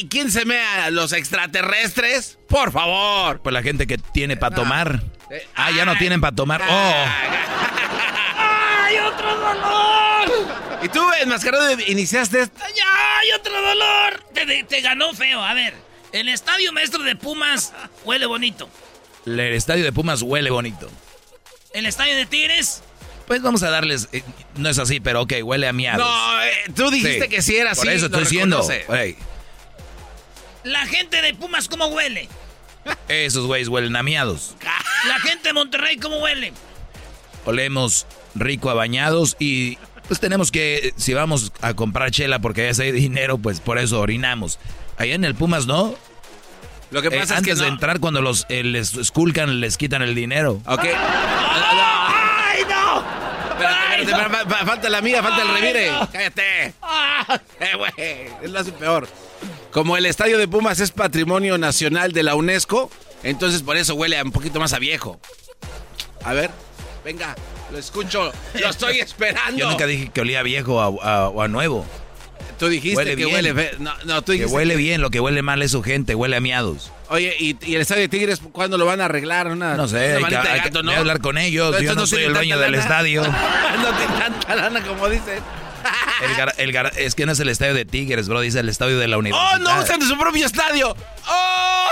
¿Y 0.00 0.08
quién 0.08 0.30
se 0.30 0.44
mea? 0.44 0.90
¿Los 0.90 1.12
extraterrestres? 1.12 2.38
Por 2.48 2.72
favor. 2.72 3.40
Pues 3.42 3.52
la 3.52 3.62
gente 3.62 3.86
que 3.86 3.98
tiene 3.98 4.36
para 4.36 4.54
tomar. 4.54 5.02
Eh, 5.30 5.46
ah, 5.56 5.70
ya 5.70 5.84
no 5.84 5.96
tienen 5.96 6.20
para 6.20 6.34
tomar. 6.34 6.62
Oh. 6.68 7.04
¡Ay, 8.36 8.96
otro 8.98 9.36
dolor! 9.36 10.48
¿Y 10.82 10.88
tú, 10.88 11.02
enmascarado, 11.20 11.70
iniciaste 11.86 12.40
esto? 12.42 12.58
¡Ay, 12.62 13.28
otro 13.38 13.60
dolor! 13.60 14.24
Te, 14.32 14.64
te 14.64 14.80
ganó 14.80 15.12
feo. 15.12 15.42
A 15.42 15.54
ver, 15.54 15.74
el 16.12 16.28
estadio 16.28 16.72
maestro 16.72 17.02
de 17.02 17.16
Pumas 17.16 17.72
huele 18.04 18.26
bonito. 18.26 18.68
El 19.26 19.40
estadio 19.40 19.84
de 19.84 19.92
Pumas 19.92 20.22
huele 20.22 20.50
bonito. 20.50 20.88
¿El 21.72 21.84
estadio 21.86 22.16
de 22.16 22.24
Tigres? 22.26 22.82
Pues 23.26 23.42
vamos 23.42 23.62
a 23.62 23.68
darles. 23.70 24.08
eh, 24.12 24.22
no 24.56 24.70
es 24.70 24.78
así, 24.78 25.00
pero 25.00 25.22
ok, 25.22 25.34
huele 25.42 25.68
a 25.68 25.72
miados. 25.74 26.06
No, 26.06 26.42
eh, 26.42 26.50
tú 26.74 26.90
dijiste 26.90 27.24
Sí, 27.24 27.28
que 27.28 27.42
sí 27.42 27.56
era 27.56 27.72
así. 27.72 27.82
Por 27.82 27.90
eso 27.90 28.06
estoy 28.06 28.22
diciendo. 28.22 28.66
La 30.64 30.86
gente 30.86 31.20
de 31.20 31.34
Pumas, 31.34 31.68
¿cómo 31.68 31.86
huele? 31.88 32.28
esos 33.08 33.46
güeyes 33.46 33.68
huelen 33.68 33.94
a 33.96 34.02
miados. 34.02 34.54
La 35.06 35.18
gente 35.20 35.48
de 35.48 35.52
Monterrey, 35.54 35.96
¿cómo 35.96 36.16
huele? 36.18 36.52
Olemos 37.44 38.06
rico 38.34 38.70
a 38.70 38.74
bañados 38.74 39.36
y 39.38 39.78
pues 40.06 40.20
tenemos 40.20 40.50
que, 40.50 40.92
si 40.96 41.14
vamos 41.14 41.52
a 41.60 41.74
comprar 41.74 42.10
chela 42.10 42.38
porque 42.40 42.70
ya 42.72 42.82
hay 42.82 42.92
dinero, 42.92 43.38
pues 43.38 43.60
por 43.60 43.78
eso 43.78 44.00
orinamos. 44.00 44.58
Allá 44.96 45.14
en 45.14 45.24
el 45.24 45.34
Pumas, 45.34 45.66
¿no? 45.66 45.94
Lo 46.90 47.02
que 47.02 47.08
Eh, 47.08 47.10
pasa 47.20 47.34
es 47.34 47.38
antes 47.38 47.54
que 47.54 47.60
de 47.60 47.66
no. 47.66 47.74
entrar, 47.74 48.00
cuando 48.00 48.22
los 48.22 48.46
eh, 48.48 48.64
les 48.64 48.94
esculcan, 48.94 49.60
les 49.60 49.76
quitan 49.76 50.02
el 50.02 50.14
dinero. 50.14 50.60
Ok. 50.66 50.84
¡Ay, 50.96 52.62
no! 52.68 53.04
Espérate, 53.52 54.02
espérate, 54.02 54.48
fa- 54.50 54.66
falta 54.66 54.88
la 54.88 55.00
mía, 55.02 55.22
falta 55.22 55.42
el 55.42 55.48
revire. 55.48 55.90
no. 55.92 56.08
Cállate. 56.10 56.66
Eh, 57.60 57.76
güey, 57.76 57.92
es 58.42 58.50
lo 58.50 58.58
hace 58.58 58.72
peor. 58.72 59.06
Como 59.70 59.96
el 59.96 60.06
estadio 60.06 60.38
de 60.38 60.48
Pumas 60.48 60.80
es 60.80 60.90
patrimonio 60.90 61.58
nacional 61.58 62.12
de 62.12 62.22
la 62.22 62.34
UNESCO, 62.34 62.90
entonces 63.22 63.62
por 63.62 63.76
eso 63.76 63.94
huele 63.94 64.18
a 64.18 64.22
un 64.22 64.32
poquito 64.32 64.60
más 64.60 64.72
a 64.72 64.78
viejo. 64.78 65.20
A 66.24 66.32
ver, 66.32 66.50
venga, 67.04 67.34
lo 67.70 67.78
escucho, 67.78 68.32
lo 68.54 68.68
estoy 68.70 69.00
esperando. 69.00 69.58
Yo 69.58 69.68
nunca 69.70 69.86
dije 69.86 70.10
que 70.12 70.20
olía 70.20 70.42
viejo 70.42 70.80
a, 70.80 70.86
a- 70.86 71.28
o 71.28 71.42
a 71.42 71.48
nuevo. 71.48 71.86
Tú 72.58 72.66
dijiste 72.68 72.96
Huele 72.96 73.10
que 73.10 73.24
bien. 73.24 73.34
huele 73.54 73.70
No, 73.78 73.92
no, 74.04 74.22
tú 74.22 74.32
Que 74.32 74.38
dijiste 74.38 74.52
huele 74.52 74.74
bien, 74.74 75.00
lo 75.00 75.10
que 75.10 75.20
huele 75.20 75.42
mal 75.42 75.62
es 75.62 75.70
su 75.70 75.80
gente, 75.84 76.16
huele 76.16 76.34
a 76.36 76.40
miados. 76.40 76.90
Oye, 77.08 77.36
¿y, 77.38 77.56
y 77.64 77.76
el 77.76 77.82
estadio 77.82 78.02
de 78.02 78.08
Tigres 78.08 78.40
cuándo 78.50 78.76
lo 78.76 78.84
van 78.84 79.00
a 79.00 79.04
arreglar? 79.04 79.46
Una, 79.46 79.76
No 79.76 79.86
sé, 79.86 80.16
una 80.16 80.26
hay 80.26 80.32
que, 80.32 80.36
hay 80.36 80.60
que- 80.62 80.64
gato, 80.68 80.82
¿no? 80.82 80.90
voy 80.90 80.96
a 80.96 80.98
hablar 80.98 81.20
con 81.20 81.38
ellos. 81.38 81.70
Pero 81.70 81.84
Yo 81.84 81.94
no 81.94 82.00
no 82.00 82.06
soy 82.08 82.24
el 82.24 82.34
dueño 82.34 82.58
del 82.58 82.72
lana. 82.72 82.82
estadio. 82.82 83.22
no 83.22 83.92
tiene 83.96 84.12
tanta 84.18 84.56
lana 84.56 84.82
como 84.82 85.08
dicen. 85.08 85.38
El 86.20 86.34
gar- 86.36 86.54
el 86.58 86.72
gar- 86.72 86.92
es 86.96 87.14
que 87.14 87.24
no 87.26 87.30
es 87.32 87.38
el 87.38 87.48
estadio 87.48 87.72
de 87.74 87.84
Tigres, 87.84 88.28
bro, 88.28 88.40
dice 88.40 88.58
el 88.58 88.68
estadio 88.68 88.98
de 88.98 89.06
la 89.06 89.16
universidad. 89.18 89.54
¡Oh, 89.54 89.58
no 89.58 89.80
usan 89.80 90.00
de 90.00 90.06
su 90.06 90.18
propio 90.18 90.44
estadio! 90.44 90.96
¡Oh! 91.28 91.88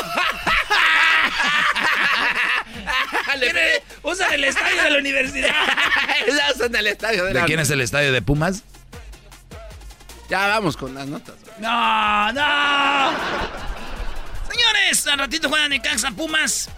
Tiene- 3.40 3.82
Usan 4.02 4.32
el 4.32 4.44
estadio 4.44 4.82
de 4.82 4.90
la 4.90 4.98
universidad. 4.98 5.50
Ya 6.26 6.52
usan 6.54 6.74
el 6.74 6.86
estadio 6.88 7.24
de, 7.24 7.32
¿De 7.34 7.40
la 7.40 7.46
quién 7.46 7.60
es 7.60 7.70
el 7.70 7.80
estadio 7.80 8.12
de 8.12 8.22
Pumas? 8.22 8.62
Ya 10.28 10.46
vamos 10.48 10.76
con 10.76 10.94
las 10.94 11.06
notas. 11.06 11.34
No, 11.58 12.32
no. 12.32 13.10
Señores, 14.50 15.06
al 15.06 15.18
ratito 15.18 15.48
juegan 15.48 15.72
en 15.72 15.80
Caxa 15.80 16.10
Pumas. 16.10 16.68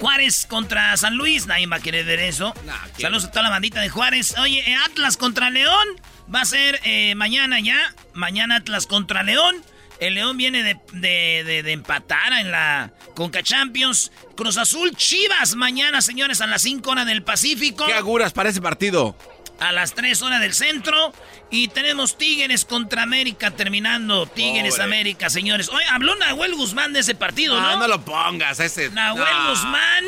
Juárez 0.00 0.46
contra 0.46 0.96
San 0.96 1.14
Luis. 1.16 1.46
Nadie 1.46 1.66
va 1.66 1.76
a 1.76 1.80
querer 1.80 2.04
ver 2.04 2.20
eso. 2.20 2.52
Saludos 2.98 3.24
a 3.26 3.30
toda 3.30 3.44
la 3.44 3.50
bandita 3.50 3.80
de 3.80 3.88
Juárez. 3.88 4.36
Oye, 4.38 4.62
eh, 4.70 4.76
Atlas 4.84 5.16
contra 5.16 5.50
León. 5.50 5.86
Va 6.34 6.40
a 6.40 6.44
ser 6.44 6.80
eh, 6.84 7.14
mañana 7.14 7.60
ya. 7.60 7.94
Mañana 8.14 8.56
Atlas 8.56 8.86
contra 8.86 9.22
León. 9.22 9.62
El 10.00 10.14
León 10.14 10.36
viene 10.36 10.62
de, 10.62 10.76
de- 10.92 11.42
de- 11.44 11.62
de 11.62 11.72
empatar 11.72 12.32
en 12.34 12.50
la 12.50 12.92
Conca 13.14 13.42
Champions. 13.42 14.12
Cruz 14.36 14.58
Azul 14.58 14.94
Chivas 14.96 15.54
mañana, 15.56 16.00
señores, 16.02 16.40
a 16.40 16.46
las 16.46 16.62
5 16.62 16.90
horas 16.90 17.06
del 17.06 17.22
Pacífico. 17.22 17.86
¿Qué 17.86 17.94
aguras 17.94 18.32
para 18.32 18.50
ese 18.50 18.60
partido? 18.60 19.16
A 19.58 19.72
las 19.72 19.94
3 19.94 20.20
horas 20.22 20.40
del 20.40 20.54
centro. 20.54 21.12
Y 21.50 21.68
tenemos 21.68 22.18
Tigres 22.18 22.64
contra 22.64 23.02
América 23.02 23.52
terminando. 23.52 24.26
Tigres 24.26 24.74
Pobre. 24.74 24.84
América, 24.84 25.30
señores. 25.30 25.68
Oye, 25.68 25.84
habló 25.90 26.14
Nahuel 26.16 26.54
Guzmán 26.56 26.92
de 26.92 27.00
ese 27.00 27.14
partido, 27.14 27.60
¿no? 27.60 27.70
No, 27.72 27.78
no 27.78 27.88
lo 27.88 28.00
pongas, 28.04 28.58
ese. 28.60 28.90
Nahuel 28.90 29.24
no. 29.44 29.50
Guzmán 29.50 30.04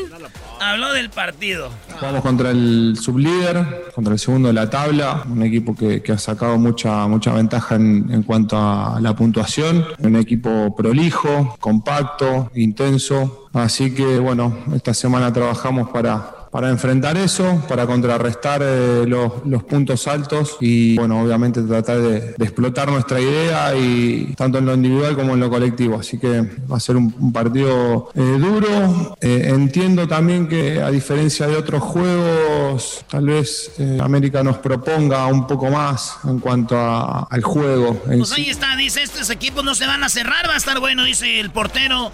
habló 0.60 0.92
del 0.92 1.10
partido. 1.10 1.70
Jugamos 1.98 2.22
contra 2.22 2.50
el 2.50 2.96
sublíder, 3.00 3.90
contra 3.94 4.12
el 4.14 4.18
segundo 4.18 4.48
de 4.48 4.54
la 4.54 4.68
tabla, 4.68 5.24
un 5.28 5.42
equipo 5.42 5.76
que, 5.76 6.02
que 6.02 6.12
ha 6.12 6.18
sacado 6.18 6.58
mucha, 6.58 7.06
mucha 7.06 7.32
ventaja 7.32 7.76
en, 7.76 8.08
en 8.12 8.22
cuanto 8.22 8.56
a 8.56 8.98
la 9.00 9.14
puntuación, 9.14 9.86
un 9.98 10.16
equipo 10.16 10.74
prolijo, 10.76 11.56
compacto, 11.60 12.50
intenso, 12.54 13.48
así 13.52 13.94
que 13.94 14.18
bueno, 14.18 14.58
esta 14.74 14.94
semana 14.94 15.32
trabajamos 15.32 15.90
para, 15.90 16.37
para 16.50 16.70
enfrentar 16.70 17.16
eso, 17.16 17.62
para 17.68 17.86
contrarrestar 17.86 18.60
eh, 18.64 19.04
los, 19.06 19.32
los 19.46 19.64
puntos 19.64 20.06
altos 20.08 20.56
y 20.60 20.96
bueno, 20.96 21.20
obviamente 21.22 21.62
tratar 21.62 21.98
de, 22.00 22.20
de 22.36 22.44
explotar 22.44 22.90
nuestra 22.90 23.20
idea 23.20 23.76
y 23.76 24.34
tanto 24.36 24.58
en 24.58 24.66
lo 24.66 24.74
individual 24.74 25.14
como 25.14 25.34
en 25.34 25.40
lo 25.40 25.50
colectivo, 25.50 25.98
así 26.00 26.18
que 26.18 26.40
va 26.70 26.76
a 26.76 26.80
ser 26.80 26.96
un, 26.96 27.14
un 27.18 27.32
partido 27.32 28.10
eh, 28.14 28.20
duro, 28.38 29.16
Eh, 29.20 29.48
entiendo 29.48 30.06
también 30.08 30.48
que 30.48 30.80
a 30.80 30.90
diferencia 30.90 31.46
de 31.46 31.56
otros 31.56 31.82
juegos, 31.82 33.04
tal 33.10 33.26
vez 33.26 33.72
eh, 33.78 33.98
América 34.00 34.42
nos 34.42 34.58
proponga 34.58 35.26
un 35.26 35.46
poco 35.46 35.70
más 35.70 36.16
en 36.24 36.38
cuanto 36.38 36.76
a- 36.78 37.26
al 37.30 37.42
juego 37.42 38.00
en 38.08 38.18
Pues 38.18 38.30
sí. 38.30 38.42
ahí 38.42 38.50
está, 38.50 38.74
dice, 38.76 39.02
estos 39.02 39.28
equipos 39.30 39.64
no 39.64 39.74
se 39.74 39.86
van 39.86 40.02
a 40.04 40.08
cerrar, 40.08 40.48
va 40.48 40.54
a 40.54 40.56
estar 40.56 40.78
bueno, 40.80 41.04
dice 41.04 41.40
el 41.40 41.50
portero. 41.50 42.10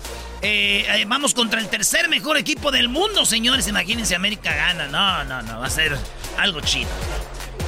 Eh, 0.47 0.85
eh, 0.87 1.05
vamos 1.07 1.33
contra 1.33 1.59
el 1.59 1.69
tercer 1.69 2.11
mejor 2.11 2.37
equipo 2.37 2.71
del 2.71 2.91
mundo, 2.91 3.25
señores. 3.25 3.66
Imagínense, 3.66 4.15
América 4.15 4.55
gana. 4.55 4.89
No, 4.89 5.25
no, 5.25 5.41
no, 5.41 5.61
va 5.61 5.66
a 5.66 5.71
ser 5.71 5.97
algo 6.37 6.61
chido. 6.61 6.91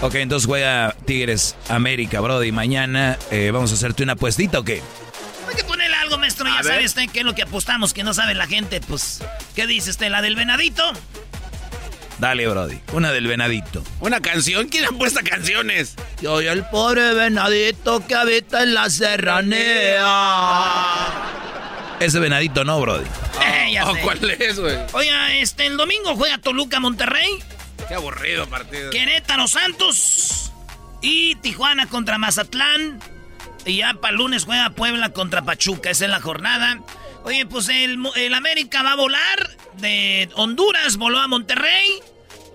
Ok, 0.03 0.17
entonces 0.17 0.47
juega 0.47 0.95
Tigres 1.07 1.57
América, 1.71 2.21
Brody. 2.21 2.53
Mañana 2.53 3.19
eh, 3.31 3.51
vamos 3.51 3.73
a 3.73 3.77
hacerte 3.77 4.03
una 4.03 4.13
apuestita 4.13 4.59
o 4.59 4.65
qué? 4.65 4.83
Hay 5.49 5.55
que 5.57 5.65
ponerle 5.65 5.97
algo, 5.97 6.19
maestro. 6.19 6.45
Ya 6.47 6.57
ver. 6.57 6.65
sabe 6.65 6.85
usted 6.85 7.05
qué 7.11 7.21
es 7.21 7.25
lo 7.25 7.35
que 7.35 7.41
apostamos, 7.43 7.95
que 7.95 8.05
no 8.05 8.13
sabe 8.13 8.35
la 8.35 8.47
gente. 8.47 8.83
Pues, 8.83 9.25
¿qué 9.55 9.67
dice 9.67 9.89
usted? 9.89 10.11
¿La 10.11 10.21
del 10.21 10.37
venadito? 10.37 10.83
Dale, 12.19 12.47
Brody. 12.47 12.79
Una 12.93 13.11
del 13.11 13.27
venadito. 13.27 13.83
¿Una 14.01 14.21
canción? 14.21 14.69
¿Quién 14.69 14.85
apuesta 14.85 15.23
canciones? 15.23 15.95
Yo 16.21 16.43
y 16.43 16.47
el 16.47 16.63
pobre 16.67 17.15
venadito 17.15 18.07
que 18.07 18.15
habita 18.15 18.63
en 18.63 18.75
la 18.75 18.91
serranía. 18.91 20.05
Ese 22.01 22.19
venadito 22.19 22.65
no, 22.65 22.81
Brody. 22.81 23.07
Eh, 23.45 23.73
ya 23.73 23.89
Oh, 23.89 23.95
sé. 23.95 24.01
¿Cuál 24.03 24.31
es, 24.31 24.59
güey? 24.61 24.77
Oiga, 24.93 25.35
este, 25.37 25.67
el 25.67 25.77
domingo 25.77 26.15
juega 26.15 26.39
Toluca 26.39 26.81
Monterrey, 26.81 27.31
Qué 27.89 27.95
aburrido 27.95 28.47
partido. 28.49 28.91
Querétaro 28.91 29.47
Santos 29.49 30.51
y 31.03 31.37
Tijuana 31.37 31.87
contra 31.89 32.19
Mazatlán. 32.19 32.99
Y 33.65 33.79
ya 33.79 33.95
para 33.95 34.15
lunes 34.15 34.45
juega 34.45 34.71
Puebla 34.71 35.11
contra 35.11 35.43
Pachuca. 35.43 35.91
Esa 35.91 36.05
es 36.05 36.11
la 36.11 36.21
jornada. 36.21 36.81
Oye, 37.25 37.47
pues 37.47 37.69
el, 37.69 37.99
el 38.17 38.35
América 38.35 38.83
va 38.83 38.93
a 38.93 38.97
volar 38.97 39.57
de 39.79 40.29
Honduras, 40.35 40.97
voló 40.97 41.19
a 41.19 41.27
Monterrey. 41.29 42.01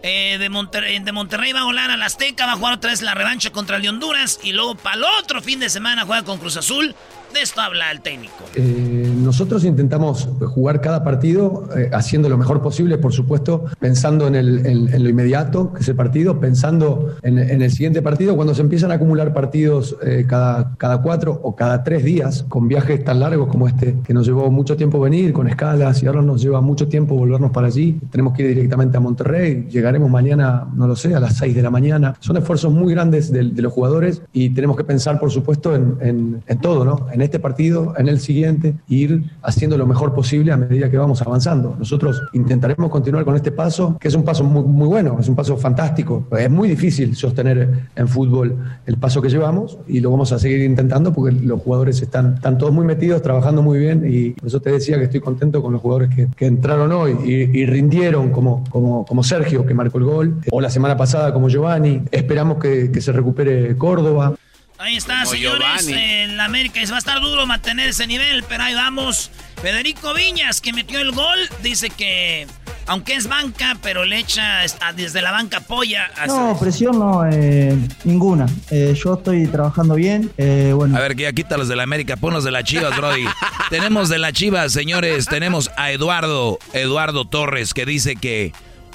Eh, 0.04 0.38
de, 0.40 0.50
Monterrey, 0.50 1.00
de 1.00 1.12
Monterrey 1.12 1.52
va 1.54 1.62
a 1.62 1.66
volar 1.66 1.92
al 1.92 2.02
Azteca, 2.02 2.46
va 2.46 2.54
a 2.54 2.56
jugar 2.56 2.74
otra 2.74 2.90
vez 2.92 3.02
la 3.02 3.14
revancha 3.14 3.52
contra 3.52 3.76
el 3.78 3.82
de 3.84 3.90
Honduras. 3.90 4.40
Y 4.44 4.54
luego 4.54 4.76
para 4.76 4.96
el 4.96 5.04
otro 5.20 5.42
fin 5.42 5.60
de 5.60 5.70
semana 5.70 6.06
juega 6.06 6.24
con 6.24 6.40
Cruz 6.40 6.58
Azul. 6.58 6.96
De 7.34 7.42
esto 7.42 7.62
habla 7.62 7.92
el 7.92 8.02
técnico. 8.02 8.34
Eh, 8.56 9.10
nosotros 9.24 9.64
intentamos 9.64 10.28
jugar 10.54 10.82
cada 10.82 11.02
partido 11.04 11.64
eh, 11.78 11.90
haciendo 11.94 12.28
lo 12.28 12.38
mejor 12.38 12.62
posible, 12.62 12.98
por 12.98 13.14
supuesto, 13.14 13.66
pensando 13.80 14.28
en, 14.28 14.36
el- 14.36 14.66
en- 14.66 15.02
lo 15.04 15.10
inmediato, 15.10 15.72
que 15.74 15.80
es 15.80 15.88
el 15.88 15.96
partido, 15.96 16.40
pensando 16.40 17.16
en, 17.24 17.38
el 17.40 17.72
siguiente 17.72 18.02
partido. 18.02 18.36
Cuando 18.36 18.54
se 18.54 18.62
empiezan 18.62 18.92
a 18.92 18.96
acumular 18.96 19.34
partidos 19.34 19.96
eh, 20.04 20.26
cada, 20.28 20.76
cada 20.78 21.02
cuatro 21.02 21.40
o 21.44 21.56
cada 21.56 21.84
tres 21.84 22.04
días, 22.04 22.44
con 22.50 22.68
viajes 22.68 23.04
tan 23.04 23.20
largos 23.22 23.48
como 23.48 23.68
este, 23.68 23.96
que 24.04 24.14
nos 24.14 24.28
llevó 24.28 24.52
mucho 24.52 24.76
tiempo 24.76 25.00
venir, 25.00 25.32
con 25.32 25.48
escalas, 25.48 26.04
y 26.04 26.08
ahora 26.08 26.22
nos 26.22 26.42
lleva 26.42 26.60
mucho 26.60 26.88
tiempo 26.90 27.16
volvernos 27.16 27.52
para 27.52 27.68
allí. 27.68 27.98
Tenemos 28.12 28.34
que 28.34 28.44
ir 28.44 28.50
directamente 28.50 28.98
a 28.98 29.00
Monterrey, 29.00 29.68
llegaremos 29.70 30.10
mañana, 30.10 30.68
no 30.76 30.86
lo 30.86 30.96
sé, 30.98 31.16
a 31.16 31.20
las 31.22 31.38
seis 31.38 31.56
de 31.56 31.62
la 31.62 31.70
mañana. 31.70 32.14
Son 32.20 32.36
esfuerzos 32.36 32.74
muy 32.74 32.94
grandes 32.94 33.32
de, 33.32 33.44
los 33.62 33.72
jugadores 33.72 34.22
y 34.34 34.50
tenemos 34.50 34.76
que 34.76 34.84
pensar, 34.84 35.20
por 35.20 35.32
supuesto, 35.32 35.74
en, 35.76 36.42
todo, 36.62 36.84
¿no? 36.84 37.08
Este 37.22 37.40
partido, 37.40 37.94
en 37.98 38.08
el 38.08 38.20
siguiente, 38.20 38.76
e 38.90 38.94
ir 38.94 39.24
haciendo 39.42 39.78
lo 39.78 39.88
mejor 39.88 40.14
posible 40.14 40.52
a 40.52 40.58
medida 40.58 40.90
que 40.90 40.98
vamos 40.98 41.22
avanzando. 41.22 41.76
Nosotros 41.78 42.22
intentaremos 42.34 42.90
continuar 42.90 43.26
con 43.26 43.36
este 43.36 43.52
paso, 43.52 43.98
que 44.00 44.08
es 44.08 44.16
un 44.16 44.24
paso 44.24 44.44
muy, 44.44 44.88
bueno, 44.88 45.18
es 45.20 45.28
un 45.28 45.36
paso 45.36 45.58
fantástico. 45.58 46.28
Es 46.38 46.50
muy 46.50 46.70
difícil 46.70 47.16
sostener 47.16 47.88
en 47.96 48.08
fútbol 48.08 48.56
el 48.86 48.98
paso 48.98 49.22
que 49.22 49.30
llevamos 49.30 49.78
y 49.88 50.00
lo 50.00 50.12
vamos 50.12 50.32
a 50.32 50.40
seguir 50.40 50.62
intentando 50.62 51.14
porque 51.14 51.36
los 51.36 51.62
jugadores 51.62 52.02
están, 52.02 52.36
están 52.36 52.58
todos 52.58 52.74
muy 52.74 52.86
metidos, 52.86 53.22
trabajando 53.22 53.62
muy 53.62 53.80
bien 53.80 54.04
y 54.08 54.32
por 54.32 54.48
eso 54.48 54.60
te 54.60 54.72
decía 54.72 54.98
que 54.98 55.06
estoy 55.06 55.20
contento 55.20 55.62
con 55.62 55.74
los 55.74 55.82
jugadores 55.82 56.10
que, 56.16 56.46
entraron 56.46 56.92
hoy 56.92 57.12
y, 57.24 57.66
rindieron 57.66 58.32
como, 58.32 58.64
como, 58.70 59.06
como 59.06 59.24
Sergio, 59.24 59.66
que 59.66 59.74
marcó 59.74 60.00
el 60.00 60.04
gol, 60.04 60.36
o 60.52 60.60
la 60.60 60.70
semana 60.70 60.98
pasada 60.98 61.32
como 61.34 61.48
Giovanni. 61.50 62.02
Esperamos 62.12 62.58
que 62.58 63.00
se 63.00 63.12
recupere 63.12 63.78
Córdoba. 63.78 64.36
Ahí 64.82 64.98
está, 64.98 65.26
señores. 65.28 65.88
En 65.88 66.38
la 66.38 66.46
América 66.46 66.80
va 66.90 66.96
a 66.96 66.98
estar 66.98 67.22
duro 67.22 67.46
mantener 67.46 67.90
ese 67.90 68.08
nivel, 68.08 68.44
pero 68.50 68.64
ahí 68.64 68.74
vamos. 68.74 69.30
Federico 69.62 70.12
Viñas, 70.16 70.60
que 70.60 70.74
metió 70.74 71.00
el 71.00 71.12
gol, 71.12 71.38
dice 71.62 71.92
que 71.92 72.48
aunque 72.88 73.14
es 73.14 73.28
banca, 73.28 73.78
pero 73.84 74.06
le 74.06 74.18
echa 74.18 74.62
desde 74.96 75.22
la 75.22 75.32
banca 75.32 75.58
apoya. 75.58 76.10
No, 76.26 76.58
presión 76.60 76.98
no, 76.98 77.24
eh, 77.32 77.78
ninguna. 78.06 78.48
Eh, 78.72 78.96
yo 78.98 79.14
estoy 79.14 79.46
trabajando 79.46 79.94
bien. 79.94 80.32
Eh, 80.40 80.74
bueno. 80.76 80.98
A 80.98 81.00
ver, 81.00 81.16
que 81.16 81.24
ya 81.24 81.34
quítalos 81.34 81.68
de 81.68 81.76
la 81.76 81.84
América, 81.84 82.18
ponlos 82.18 82.44
de 82.44 82.50
la 82.50 82.64
Chivas, 82.64 82.98
Brody. 82.98 83.26
tenemos 83.70 84.10
de 84.10 84.18
la 84.18 84.34
Chivas, 84.34 84.74
señores, 84.74 85.28
tenemos 85.28 85.70
a 85.78 85.92
Eduardo, 85.92 86.58
Eduardo 86.74 87.26
Torres, 87.26 87.76
que 87.76 87.86
dice 87.86 88.16
que 88.16 88.52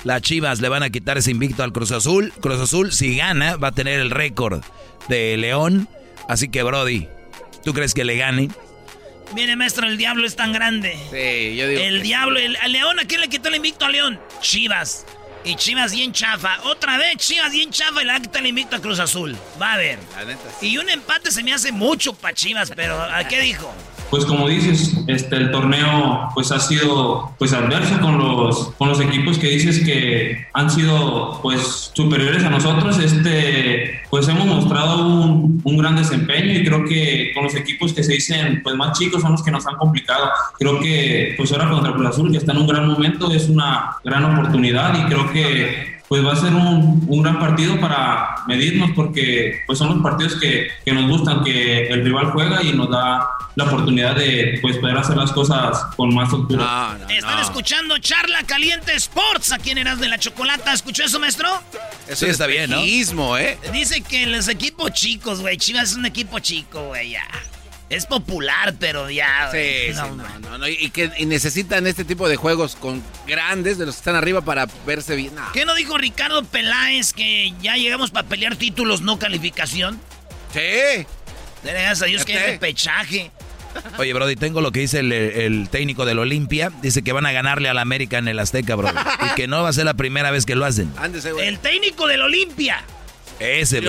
las 0.07 0.23
Chivas 0.23 0.61
le 0.61 0.69
van 0.69 0.85
a 0.85 0.91
quitar 0.91 1.19
ese 1.19 1.33
invicto 1.33 1.65
al 1.65 1.73
Cruz 1.73 1.91
Azul. 1.91 2.33
Cruz 2.41 2.61
Azul, 2.61 2.93
si 2.93 3.16
gana, 3.16 3.57
va 3.57 3.69
a 3.69 3.73
tener 3.73 3.99
el 3.99 4.12
récord 4.12 4.62
de 5.09 5.37
León. 5.37 5.89
Así 6.28 6.49
que, 6.49 6.62
Brody, 6.62 7.09
¿tú 7.65 7.74
crees 7.74 7.93
que 7.93 8.05
le 8.05 8.16
gane? 8.16 8.49
Mire, 9.35 9.57
maestro, 9.57 9.89
el 9.89 9.99
diablo 9.99 10.24
es 10.24 10.37
tan 10.37 10.53
grande. 10.53 10.93
Sí, 11.11 11.57
yo 11.57 11.66
digo. 11.66 11.81
El 11.81 12.03
diablo, 12.03 12.39
el, 12.39 12.57
León, 12.69 13.01
¿a 13.01 13.05
quién 13.07 13.20
le 13.20 13.28
quitó 13.28 13.49
el 13.49 13.57
invicto 13.57 13.85
a 13.85 13.91
León? 13.91 14.20
Chivas. 14.41 15.07
Y 15.45 15.57
Chivas 15.57 15.93
bien 15.93 16.12
chafa. 16.12 16.61
Otra 16.62 16.99
vez 16.99 17.16
Chivas 17.16 17.51
bien 17.51 17.73
chafa 17.73 18.01
y 18.01 18.07
le 18.07 18.15
quitado 18.20 18.39
el 18.39 18.47
invicto 18.47 18.77
a 18.77 18.81
Cruz 18.81 19.01
Azul. 19.01 19.37
Va 19.61 19.73
a 19.73 19.77
ver. 19.77 19.99
Y 20.61 20.78
un 20.78 20.89
empate 20.89 21.33
se 21.33 21.43
me 21.43 21.53
hace 21.53 21.73
mucho 21.73 22.12
para 22.12 22.33
Chivas, 22.33 22.73
pero 22.77 23.03
¿a 23.03 23.27
qué 23.27 23.41
dijo? 23.41 23.74
Pues 24.11 24.24
como 24.24 24.49
dices, 24.49 24.97
este, 25.07 25.37
el 25.37 25.51
torneo 25.51 26.28
pues 26.35 26.53
ha 26.53 26.61
sido 26.61 27.33
pues 27.39 27.53
adverso 27.53 28.01
con 28.01 28.19
los, 28.19 28.69
con 28.78 28.89
los 28.89 29.01
equipos 29.01 29.39
que 29.39 29.49
dices 29.49 29.85
que 29.85 30.47
han 30.53 30.70
sido 30.70 31.41
pues 31.43 31.91
superiores 31.95 32.45
a 32.45 32.51
nosotros. 32.51 32.99
Este, 32.99 34.01
pues 34.11 34.28
hemos 34.28 34.47
mostrado 34.47 35.07
un, 35.07 35.61
un 35.62 35.77
gran 35.77 35.97
desempeño 35.97 36.53
y 36.53 36.65
creo 36.65 36.85
que 36.85 37.33
con 37.35 37.45
los 37.45 37.55
equipos 37.55 37.93
que 37.93 38.03
se 38.03 38.12
dicen 38.12 38.61
pues 38.62 38.77
más 38.77 38.99
chicos 38.99 39.23
son 39.23 39.33
los 39.33 39.43
que 39.43 39.51
nos 39.51 39.66
han 39.66 39.77
complicado. 39.77 40.31
Creo 40.59 40.81
que 40.81 41.35
pues 41.37 41.53
ahora 41.53 41.69
contra 41.70 41.93
Cruz 41.93 42.07
Azul 42.07 42.31
que 42.31 42.39
está 42.39 42.53
en 42.53 42.59
un 42.59 42.66
gran 42.66 42.87
momento 42.87 43.31
es 43.33 43.49
una 43.49 43.97
gran 44.05 44.24
oportunidad 44.24 44.99
y 44.99 45.05
creo 45.07 45.33
que 45.33 45.95
pues 46.09 46.24
va 46.24 46.33
a 46.33 46.37
ser 46.37 46.55
un, 46.55 47.05
un, 47.09 47.23
gran 47.23 47.41
partido 47.41 47.81
para 47.81 48.37
medirnos 48.47 48.91
porque 48.95 49.62
pues 49.66 49.78
son 49.78 49.89
los 49.89 50.03
partidos 50.03 50.37
que, 50.37 50.69
que, 50.85 50.93
nos 50.93 51.11
gustan, 51.11 51.43
que 51.43 51.89
el 51.89 52.05
rival 52.05 52.31
juega 52.31 52.62
y 52.62 52.73
nos 52.73 52.91
da 52.91 53.28
la 53.57 53.65
oportunidad 53.65 54.15
de 54.15 54.59
pues 54.62 54.77
poder 54.78 54.97
hacer 54.99 55.16
las 55.16 55.33
cosas 55.33 55.85
con 55.97 56.15
más 56.15 56.33
altura. 56.33 56.97
Están 57.09 57.41
escuchando 57.41 57.99
Charla 57.99 58.45
Caliente 58.45 58.95
Sports 58.95 59.53
aquí 59.53 59.70
en 59.70 59.78
Eras 59.78 59.99
de 59.99 60.09
la 60.09 60.19
Chocolata. 60.19 60.73
¿Escuchó 60.73 61.05
eso, 61.05 61.19
maestro? 61.19 61.49
Eso 62.07 62.27
está 62.27 62.47
bien, 62.47 62.70
¿no? 62.70 63.39
¿eh? 63.39 63.59
Dice 63.73 64.03
que 64.03 64.27
los 64.27 64.49
equipos 64.49 64.93
chicos, 64.93 65.41
güey, 65.41 65.57
Chivas 65.57 65.91
es 65.91 65.97
un 65.97 66.07
equipo 66.07 66.39
chico, 66.39 66.89
güey, 66.89 67.11
ya. 67.11 67.27
Es 67.88 68.06
popular, 68.06 68.74
pero 68.80 69.10
ya. 69.10 69.48
Sí, 69.52 69.92
no, 69.94 70.16
no, 70.40 70.58
no, 70.58 70.68
Y 70.68 70.90
que 70.90 71.08
necesitan 71.24 71.86
este 71.86 72.04
tipo 72.04 72.28
de 72.28 72.36
juegos 72.36 72.74
con 72.74 73.02
grandes 73.26 73.78
de 73.78 73.86
los 73.86 73.94
que 73.94 74.00
están 74.00 74.16
arriba 74.16 74.40
para 74.40 74.66
verse 74.84 75.14
bien. 75.14 75.32
¿Qué 75.52 75.64
no 75.64 75.74
dijo 75.74 75.96
Ricardo 75.96 76.42
Peláez 76.44 77.12
que 77.12 77.52
ya 77.62 77.76
llegamos 77.76 78.10
para 78.10 78.28
pelear 78.28 78.56
títulos, 78.56 79.02
no 79.02 79.18
calificación? 79.18 80.00
Sí. 80.52 81.06
Gracias 81.62 82.02
a 82.02 82.06
Dios 82.06 82.24
que 82.24 82.36
hay 82.36 82.58
pechaje. 82.58 83.30
Oye, 83.98 84.12
Brody, 84.14 84.36
tengo 84.36 84.60
lo 84.60 84.72
que 84.72 84.80
dice 84.80 85.00
el, 85.00 85.68
técnico 85.70 86.04
del 86.04 86.18
Olimpia. 86.18 86.72
Dice 86.82 87.02
que 87.02 87.12
van 87.12 87.26
a 87.26 87.32
ganarle 87.32 87.68
al 87.68 87.78
América 87.78 88.18
en 88.18 88.26
el 88.26 88.38
Azteca, 88.38 88.74
Brody. 88.74 88.96
y 89.30 89.34
que 89.34 89.46
no 89.46 89.62
va 89.62 89.68
a 89.68 89.72
ser 89.72 89.84
la 89.84 89.94
primera 89.94 90.30
vez 90.30 90.44
que 90.44 90.56
lo 90.56 90.64
hacen. 90.64 90.92
el 91.38 91.58
técnico 91.60 92.06
del 92.08 92.22
Olimpia. 92.22 92.84
Ese, 93.38 93.78
en, 93.78 93.84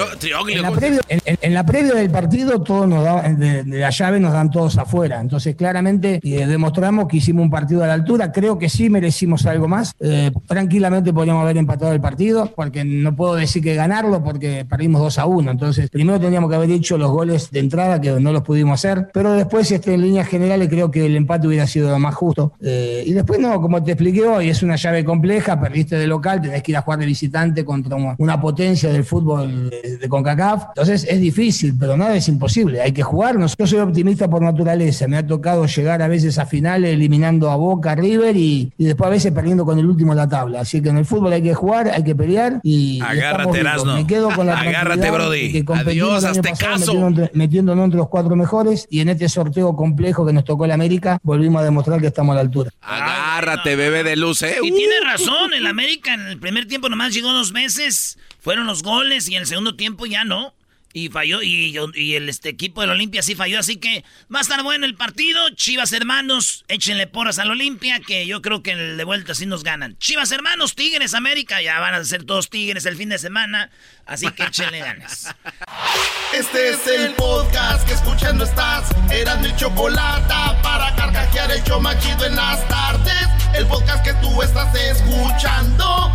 la 0.61 0.71
previa, 0.71 0.99
en, 1.07 1.53
la 1.53 1.65
previa, 1.65 1.93
del 1.93 2.09
partido, 2.09 2.61
todos 2.61 2.87
nos 2.87 3.03
de, 3.37 3.63
la 3.65 3.89
llave 3.89 4.19
nos 4.19 4.33
dan 4.33 4.51
todos 4.51 4.77
afuera. 4.77 5.21
Entonces, 5.21 5.55
claramente 5.55 6.19
eh, 6.21 6.45
demostramos 6.45 7.07
que 7.07 7.17
hicimos 7.17 7.43
un 7.43 7.49
partido 7.49 7.83
a 7.83 7.87
la 7.87 7.93
altura. 7.93 8.31
Creo 8.31 8.59
que 8.59 8.67
sí 8.67 8.89
merecimos 8.89 9.45
algo 9.45 9.67
más. 9.67 9.93
Eh, 10.01 10.31
tranquilamente 10.47 11.13
podríamos 11.13 11.43
haber 11.43 11.57
empatado 11.57 11.93
el 11.93 12.01
partido, 12.01 12.51
porque 12.55 12.83
no 12.83 13.15
puedo 13.15 13.35
decir 13.35 13.63
que 13.63 13.75
ganarlo, 13.75 14.21
porque 14.21 14.65
perdimos 14.65 15.01
2 15.01 15.17
a 15.19 15.25
1. 15.25 15.51
Entonces, 15.51 15.89
primero 15.89 16.19
teníamos 16.19 16.49
que 16.49 16.55
haber 16.57 16.71
hecho 16.71 16.97
los 16.97 17.11
goles 17.11 17.49
de 17.49 17.59
entrada, 17.59 18.01
que 18.01 18.11
no 18.19 18.33
los 18.33 18.43
pudimos 18.43 18.73
hacer. 18.73 19.09
Pero 19.13 19.31
después, 19.31 19.71
este, 19.71 19.93
en 19.93 20.01
líneas 20.01 20.27
generales, 20.27 20.67
creo 20.67 20.91
que 20.91 21.05
el 21.05 21.15
empate 21.15 21.47
hubiera 21.47 21.67
sido 21.67 21.89
lo 21.89 21.99
más 21.99 22.15
justo. 22.15 22.51
Eh, 22.61 23.03
y 23.05 23.13
después, 23.13 23.39
no, 23.39 23.61
como 23.61 23.81
te 23.81 23.91
expliqué 23.91 24.25
hoy, 24.25 24.49
es 24.49 24.61
una 24.61 24.75
llave 24.75 25.05
compleja. 25.05 25.59
Perdiste 25.59 25.95
de 25.95 26.07
local, 26.07 26.41
tenés 26.41 26.63
que 26.63 26.71
ir 26.73 26.77
a 26.77 26.81
jugar 26.81 26.99
de 26.99 27.05
visitante 27.05 27.63
contra 27.63 27.95
una 28.17 28.41
potencia 28.41 28.91
del 28.91 29.05
fútbol 29.05 29.36
de, 29.45 30.07
CONCACAF. 30.09 30.64
Entonces 30.69 31.05
es 31.09 31.19
difícil, 31.19 31.76
pero 31.80 31.97
nada 31.97 32.15
es 32.15 32.27
imposible. 32.27 32.81
Hay 32.81 32.91
que 32.91 33.03
jugar. 33.03 33.38
Yo 33.38 33.68
soy 33.68 33.80
optimista 33.80 34.30
por 34.30 34.41
naturaleza. 34.41 35.07
Me 35.07 35.18
ha 35.18 35.26
tocado 35.26 35.65
llegar 35.65 36.01
a 36.01 36.07
veces 36.07 36.38
a 36.38 36.45
finales 36.45 36.93
eliminando 36.93 37.51
a 37.51 37.55
Boca, 37.55 37.95
River 37.95 38.35
y, 38.35 38.72
después 38.77 39.07
a 39.07 39.11
veces 39.11 39.31
perdiendo 39.31 39.65
con 39.65 39.77
el 39.80 39.85
último 39.85 40.14
de 40.14 40.18
la 40.18 40.30
tabla. 40.30 40.61
Así 40.61 40.81
que 40.81 40.89
en 40.89 40.97
el 40.97 41.05
fútbol 41.05 41.34
hay 41.34 41.41
que 41.41 41.53
jugar, 41.53 41.89
hay 41.89 42.03
que 42.03 42.15
pelear 42.15 42.59
y. 42.64 42.99
Agárrate, 43.01 43.59
Erasno. 43.59 43.95
Me 43.95 44.07
quedo 44.07 44.30
con 44.31 44.47
la 44.47 44.59
Agárrate, 44.59 45.11
Brody. 45.11 45.65
Adiós, 45.68 46.23
hazte 46.23 46.53
caso. 46.57 47.11
Metiéndonos 47.34 47.85
entre 47.85 47.97
los 47.97 48.09
cuatro 48.09 48.35
mejores 48.35 48.88
y 48.89 49.01
en 49.01 49.09
este 49.09 49.30
sorteo 49.30 49.76
complejo 49.76 50.26
que 50.26 50.34
nos 50.34 50.45
tocó 50.45 50.65
el 50.65 50.72
América, 50.72 51.19
volvimos 51.23 51.61
a 51.61 51.65
demostrar 51.65 51.99
que 52.01 52.07
estamos 52.07 52.34
a 52.34 52.35
la 52.35 52.41
altura. 52.41 52.72
Agárrate, 52.81 53.76
bebé 53.76 54.03
de 54.03 54.15
luz, 54.15 54.41
¿eh? 54.43 54.57
Y 54.61 54.72
tiene 54.72 54.95
razón, 55.03 55.53
el 55.53 55.68
América 55.68 56.14
en 56.14 56.27
el 56.27 56.39
primer 56.39 56.68
tiempo 56.68 56.89
nomás 56.89 57.14
llegó 57.14 57.31
dos 57.31 57.51
meses 57.51 58.18
fueron 58.47 58.65
los 58.65 58.81
goles 58.81 59.27
y 59.27 59.35
en 59.35 59.41
el 59.41 59.45
segundo 59.45 59.75
tiempo 59.75 60.05
ya 60.05 60.23
no. 60.23 60.55
Y 60.93 61.09
falló, 61.09 61.41
y, 61.43 61.77
y 61.95 62.15
el 62.15 62.29
este, 62.29 62.47
equipo 62.47 62.79
del 62.79 62.91
Olimpia 62.91 63.21
sí 63.21 63.35
falló, 63.35 63.59
así 63.59 63.75
que 63.75 64.05
va 64.33 64.39
a 64.39 64.41
estar 64.41 64.63
bueno 64.63 64.85
el 64.85 64.95
partido. 64.95 65.49
Chivas 65.49 65.91
hermanos, 65.91 66.63
échenle 66.69 67.07
porras 67.07 67.39
al 67.39 67.51
Olimpia, 67.51 67.99
que 67.99 68.25
yo 68.25 68.41
creo 68.41 68.63
que 68.63 68.73
de 68.73 69.03
vuelta 69.03 69.35
sí 69.35 69.45
nos 69.45 69.65
ganan. 69.65 69.97
Chivas 69.97 70.31
hermanos, 70.31 70.75
Tigres 70.75 71.13
América, 71.13 71.61
ya 71.61 71.77
van 71.81 71.93
a 71.93 72.05
ser 72.05 72.23
todos 72.23 72.49
Tigres 72.49 72.85
el 72.85 72.95
fin 72.95 73.09
de 73.09 73.17
semana, 73.17 73.69
así 74.05 74.31
que 74.31 74.43
échenle 74.43 74.79
ganas. 74.79 75.27
Este 76.33 76.69
es 76.69 76.87
el 76.87 77.15
podcast 77.15 77.85
que 77.85 77.95
escuchando 77.95 78.45
estás. 78.45 78.89
Eran 79.11 79.41
mi 79.41 79.53
chocolate 79.57 80.33
para 80.63 80.95
carcajear 80.95 81.51
el 81.51 81.61
yo 81.65 81.81
machido 81.81 82.25
en 82.25 82.37
las 82.37 82.65
tardes. 82.69 83.27
El 83.53 83.67
podcast 83.67 84.05
que 84.05 84.13
tú 84.25 84.41
estás 84.41 84.73
escuchando. 84.73 86.13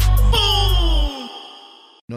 Y 2.09 2.15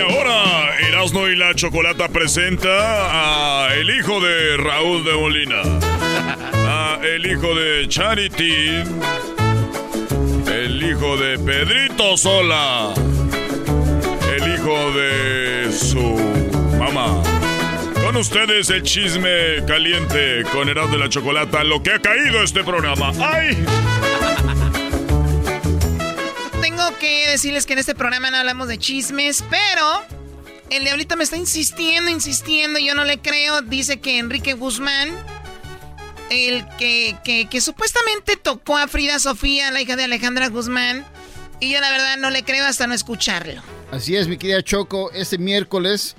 ahora, 0.00 0.76
Erasmo 0.88 1.28
y 1.28 1.36
la 1.36 1.54
Chocolata 1.54 2.08
presenta 2.08 3.68
a 3.68 3.74
el 3.74 3.88
hijo 3.90 4.20
de 4.20 4.56
Raúl 4.56 5.04
de 5.04 5.12
Molina, 5.14 5.62
a 6.52 6.98
el 7.04 7.24
hijo 7.24 7.54
de 7.54 7.86
Charity, 7.88 8.82
el 10.52 10.82
hijo 10.82 11.16
de 11.16 11.38
Pedrito 11.38 12.16
Sola, 12.16 12.92
el 14.34 14.54
hijo 14.54 14.90
de 14.92 15.72
su 15.72 16.18
mamá. 16.78 17.22
Con 18.04 18.16
ustedes 18.16 18.68
el 18.70 18.82
chisme 18.82 19.64
caliente 19.66 20.42
con 20.52 20.68
Erasmo 20.68 20.92
de 20.94 20.98
la 20.98 21.08
Chocolata, 21.08 21.62
lo 21.62 21.80
que 21.82 21.92
ha 21.92 22.00
caído 22.00 22.42
este 22.42 22.64
programa. 22.64 23.12
¡Ay! 23.20 23.64
Tengo 26.68 26.98
que 26.98 27.28
decirles 27.30 27.64
que 27.64 27.74
en 27.74 27.78
este 27.78 27.94
programa 27.94 28.28
no 28.32 28.38
hablamos 28.38 28.66
de 28.66 28.76
chismes, 28.76 29.44
pero 29.48 30.02
el 30.68 30.82
diablito 30.82 31.16
me 31.16 31.22
está 31.22 31.36
insistiendo, 31.36 32.10
insistiendo, 32.10 32.80
yo 32.80 32.92
no 32.96 33.04
le 33.04 33.18
creo. 33.20 33.62
Dice 33.62 34.00
que 34.00 34.18
Enrique 34.18 34.54
Guzmán, 34.54 35.16
el 36.28 36.66
que, 36.76 37.16
que, 37.48 37.60
supuestamente 37.60 38.34
tocó 38.36 38.76
a 38.76 38.88
Frida 38.88 39.20
Sofía, 39.20 39.70
la 39.70 39.80
hija 39.80 39.94
de 39.94 40.02
Alejandra 40.02 40.48
Guzmán, 40.48 41.04
y 41.60 41.70
yo 41.70 41.80
la 41.80 41.88
verdad 41.88 42.16
no 42.16 42.30
le 42.30 42.42
creo 42.42 42.64
hasta 42.66 42.88
no 42.88 42.94
escucharlo. 42.94 43.62
Así 43.92 44.16
es, 44.16 44.26
mi 44.26 44.36
querida 44.36 44.60
Choco, 44.60 45.12
este 45.12 45.38
miércoles 45.38 46.16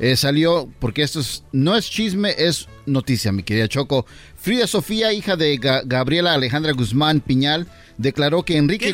eh, 0.00 0.16
salió, 0.16 0.68
porque 0.80 1.04
esto 1.04 1.20
no 1.52 1.76
es 1.76 1.88
chisme, 1.88 2.34
es 2.36 2.66
noticia, 2.84 3.30
mi 3.30 3.44
querida 3.44 3.68
Choco. 3.68 4.06
Frida 4.44 4.66
Sofía, 4.66 5.10
hija 5.14 5.36
de 5.36 5.58
Gabriela 5.86 6.34
Alejandra 6.34 6.72
Guzmán 6.72 7.20
Piñal, 7.20 7.66
declaró 7.96 8.42
que 8.42 8.58
Enrique... 8.58 8.92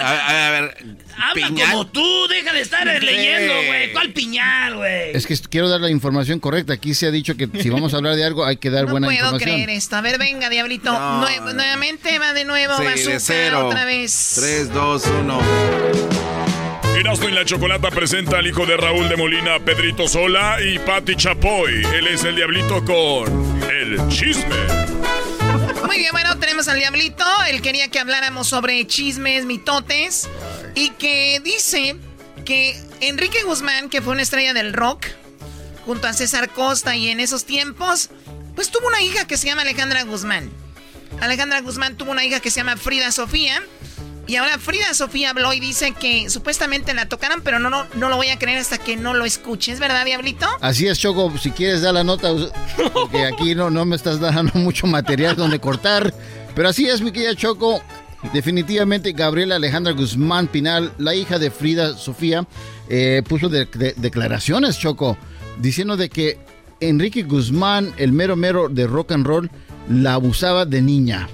A 0.00 0.50
ver, 0.50 0.76
Habla 1.16 1.66
como 1.70 1.86
tú, 1.86 2.26
deja 2.26 2.52
de 2.52 2.60
estar 2.62 2.84
leyendo, 2.84 3.54
güey. 3.68 3.92
¿Cuál 3.92 4.12
piñal, 4.12 4.74
güey? 4.74 5.12
Es 5.12 5.24
que 5.24 5.36
quiero 5.48 5.68
dar 5.68 5.80
la 5.80 5.90
información 5.90 6.40
correcta. 6.40 6.72
Aquí 6.72 6.94
se 6.94 7.06
ha 7.06 7.12
dicho 7.12 7.36
que 7.36 7.48
si 7.62 7.70
vamos 7.70 7.94
a 7.94 7.98
hablar 7.98 8.16
de 8.16 8.24
algo 8.24 8.44
hay 8.44 8.56
que 8.56 8.70
dar 8.70 8.86
buena 8.86 9.06
información. 9.06 9.34
No 9.34 9.38
puedo 9.38 9.54
creer 9.54 9.70
esto. 9.70 9.94
A 9.94 10.00
ver, 10.00 10.18
venga, 10.18 10.50
Diablito. 10.50 10.90
nuevamente 10.90 12.18
va 12.18 12.32
de 12.32 12.44
nuevo, 12.44 12.74
sí, 12.96 13.04
de 13.04 13.20
cero. 13.20 13.68
otra 13.68 13.84
vez. 13.84 14.32
3, 14.34 14.72
2, 14.72 15.04
1. 15.22 15.42
Erasmo 16.98 17.28
y 17.28 17.32
la 17.32 17.44
Chocolata 17.44 17.90
presenta 17.90 18.38
al 18.38 18.46
hijo 18.48 18.66
de 18.66 18.76
Raúl 18.76 19.08
de 19.08 19.16
Molina, 19.16 19.60
Pedrito 19.60 20.08
Sola 20.08 20.56
y 20.60 20.80
Patti 20.80 21.14
Chapoy. 21.14 21.84
Él 21.94 22.08
es 22.08 22.24
el 22.24 22.34
Diablito 22.34 22.84
con 22.84 23.60
el 23.70 24.08
chisme. 24.08 24.77
Muy 25.88 25.96
bien, 25.96 26.12
bueno, 26.12 26.38
tenemos 26.38 26.68
al 26.68 26.76
Diablito. 26.76 27.24
Él 27.48 27.62
quería 27.62 27.88
que 27.88 27.98
habláramos 27.98 28.46
sobre 28.46 28.86
chismes, 28.86 29.46
mitotes. 29.46 30.28
Y 30.74 30.90
que 30.90 31.40
dice 31.42 31.96
que 32.44 32.78
Enrique 33.00 33.42
Guzmán, 33.42 33.88
que 33.88 34.02
fue 34.02 34.12
una 34.12 34.20
estrella 34.20 34.52
del 34.52 34.74
rock, 34.74 35.06
junto 35.86 36.06
a 36.06 36.12
César 36.12 36.50
Costa 36.50 36.94
y 36.94 37.08
en 37.08 37.20
esos 37.20 37.46
tiempos, 37.46 38.10
pues 38.54 38.70
tuvo 38.70 38.86
una 38.86 39.00
hija 39.00 39.26
que 39.26 39.38
se 39.38 39.46
llama 39.46 39.62
Alejandra 39.62 40.02
Guzmán. 40.02 40.50
Alejandra 41.22 41.62
Guzmán 41.62 41.96
tuvo 41.96 42.10
una 42.10 42.22
hija 42.22 42.40
que 42.40 42.50
se 42.50 42.60
llama 42.60 42.76
Frida 42.76 43.10
Sofía. 43.10 43.62
Y 44.28 44.36
ahora 44.36 44.58
Frida 44.58 44.92
Sofía 44.92 45.30
habló 45.30 45.54
y 45.54 45.58
dice 45.58 45.92
que 45.92 46.28
supuestamente 46.28 46.92
la 46.92 47.08
tocaron, 47.08 47.40
pero 47.42 47.58
no, 47.58 47.70
no, 47.70 47.86
no 47.94 48.10
lo 48.10 48.16
voy 48.16 48.28
a 48.28 48.38
creer 48.38 48.58
hasta 48.58 48.76
que 48.76 48.94
no 48.94 49.14
lo 49.14 49.24
escuches, 49.24 49.80
¿verdad, 49.80 50.04
Diablito? 50.04 50.46
Así 50.60 50.86
es, 50.86 50.98
Choco, 50.98 51.32
si 51.38 51.50
quieres 51.50 51.80
dar 51.80 51.94
la 51.94 52.04
nota, 52.04 52.30
porque 52.92 53.24
aquí 53.24 53.54
no, 53.54 53.70
no 53.70 53.86
me 53.86 53.96
estás 53.96 54.20
dando 54.20 54.52
mucho 54.58 54.86
material 54.86 55.34
donde 55.34 55.58
cortar. 55.58 56.12
Pero 56.54 56.68
así 56.68 56.86
es, 56.86 57.00
mi 57.00 57.10
querida 57.10 57.34
Choco. 57.34 57.82
Definitivamente 58.34 59.12
Gabriela 59.12 59.56
Alejandra 59.56 59.92
Guzmán 59.92 60.48
Pinal, 60.48 60.92
la 60.98 61.14
hija 61.14 61.38
de 61.38 61.50
Frida 61.50 61.96
Sofía, 61.96 62.46
eh, 62.90 63.22
puso 63.26 63.48
declaraciones, 63.48 64.78
Choco, 64.78 65.16
diciendo 65.58 65.96
de 65.96 66.10
que 66.10 66.38
Enrique 66.80 67.22
Guzmán, 67.22 67.94
el 67.96 68.12
mero 68.12 68.36
mero 68.36 68.68
de 68.68 68.86
rock 68.86 69.12
and 69.12 69.26
roll, 69.26 69.50
la 69.88 70.14
abusaba 70.14 70.66
de 70.66 70.82
niña. 70.82 71.28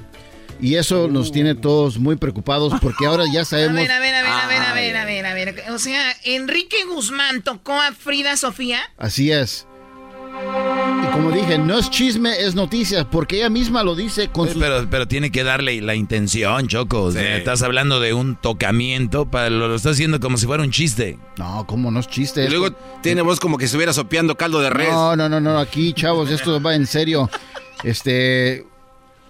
Y 0.65 0.77
eso 0.77 1.09
nos 1.09 1.31
tiene 1.31 1.55
todos 1.55 1.99
muy 1.99 2.17
preocupados 2.17 2.73
porque 2.81 3.05
ahora 3.05 3.25
ya 3.31 3.45
sabemos... 3.45 3.81
A 3.81 3.83
ver, 3.83 3.91
a 3.91 4.01
ver, 4.01 4.15
a 4.15 4.23
ver, 4.23 4.33
a 4.33 4.47
ver, 4.47 4.63
a 4.63 4.73
ver, 4.73 4.97
a 5.27 5.35
ver, 5.35 5.49
a 5.49 5.53
ver. 5.53 5.71
O 5.73 5.79
sea, 5.79 6.17
Enrique 6.25 6.85
Guzmán 6.87 7.43
tocó 7.43 7.75
a 7.75 7.93
Frida 7.93 8.39
Sofía. 8.39 8.81
Así 8.97 9.31
es. 9.31 9.67
Y 11.03 11.13
como 11.13 11.33
dije, 11.33 11.59
no 11.59 11.79
es 11.79 11.91
chisme, 11.91 12.41
es 12.41 12.55
noticia, 12.55 13.11
porque 13.11 13.37
ella 13.37 13.51
misma 13.51 13.83
lo 13.83 13.95
dice 13.95 14.29
con 14.29 14.49
su... 14.49 14.59
pero, 14.59 14.89
pero 14.89 15.07
tiene 15.07 15.31
que 15.31 15.45
darle 15.45 15.83
la 15.83 15.97
intención, 15.97 16.67
Choco. 16.67 17.11
estás 17.11 17.63
hablando 17.63 18.01
de 18.01 18.15
un 18.15 18.35
tocamiento, 18.35 19.31
para, 19.31 19.51
lo, 19.51 19.75
estás 19.75 19.93
haciendo 19.93 20.19
como 20.19 20.39
si 20.39 20.47
fuera 20.47 20.63
un 20.63 20.71
chiste. 20.71 21.19
No, 21.37 21.67
como 21.67 21.91
no 21.91 22.01
es 22.01 22.09
chiste. 22.09 22.43
Y 22.43 22.49
luego 22.49 22.75
tiene 23.03 23.21
voz 23.21 23.39
como 23.39 23.59
que 23.59 23.67
estuviera 23.67 23.93
sopeando 23.93 24.39
caldo 24.39 24.61
de 24.61 24.71
res. 24.71 24.91
No, 24.91 25.15
no, 25.15 25.29
no, 25.29 25.43
no, 25.43 25.59
aquí, 25.59 25.93
chavos, 25.93 26.31
esto 26.31 26.59
va 26.63 26.75
en 26.75 26.87
serio. 26.87 27.29
Este, 27.85 28.65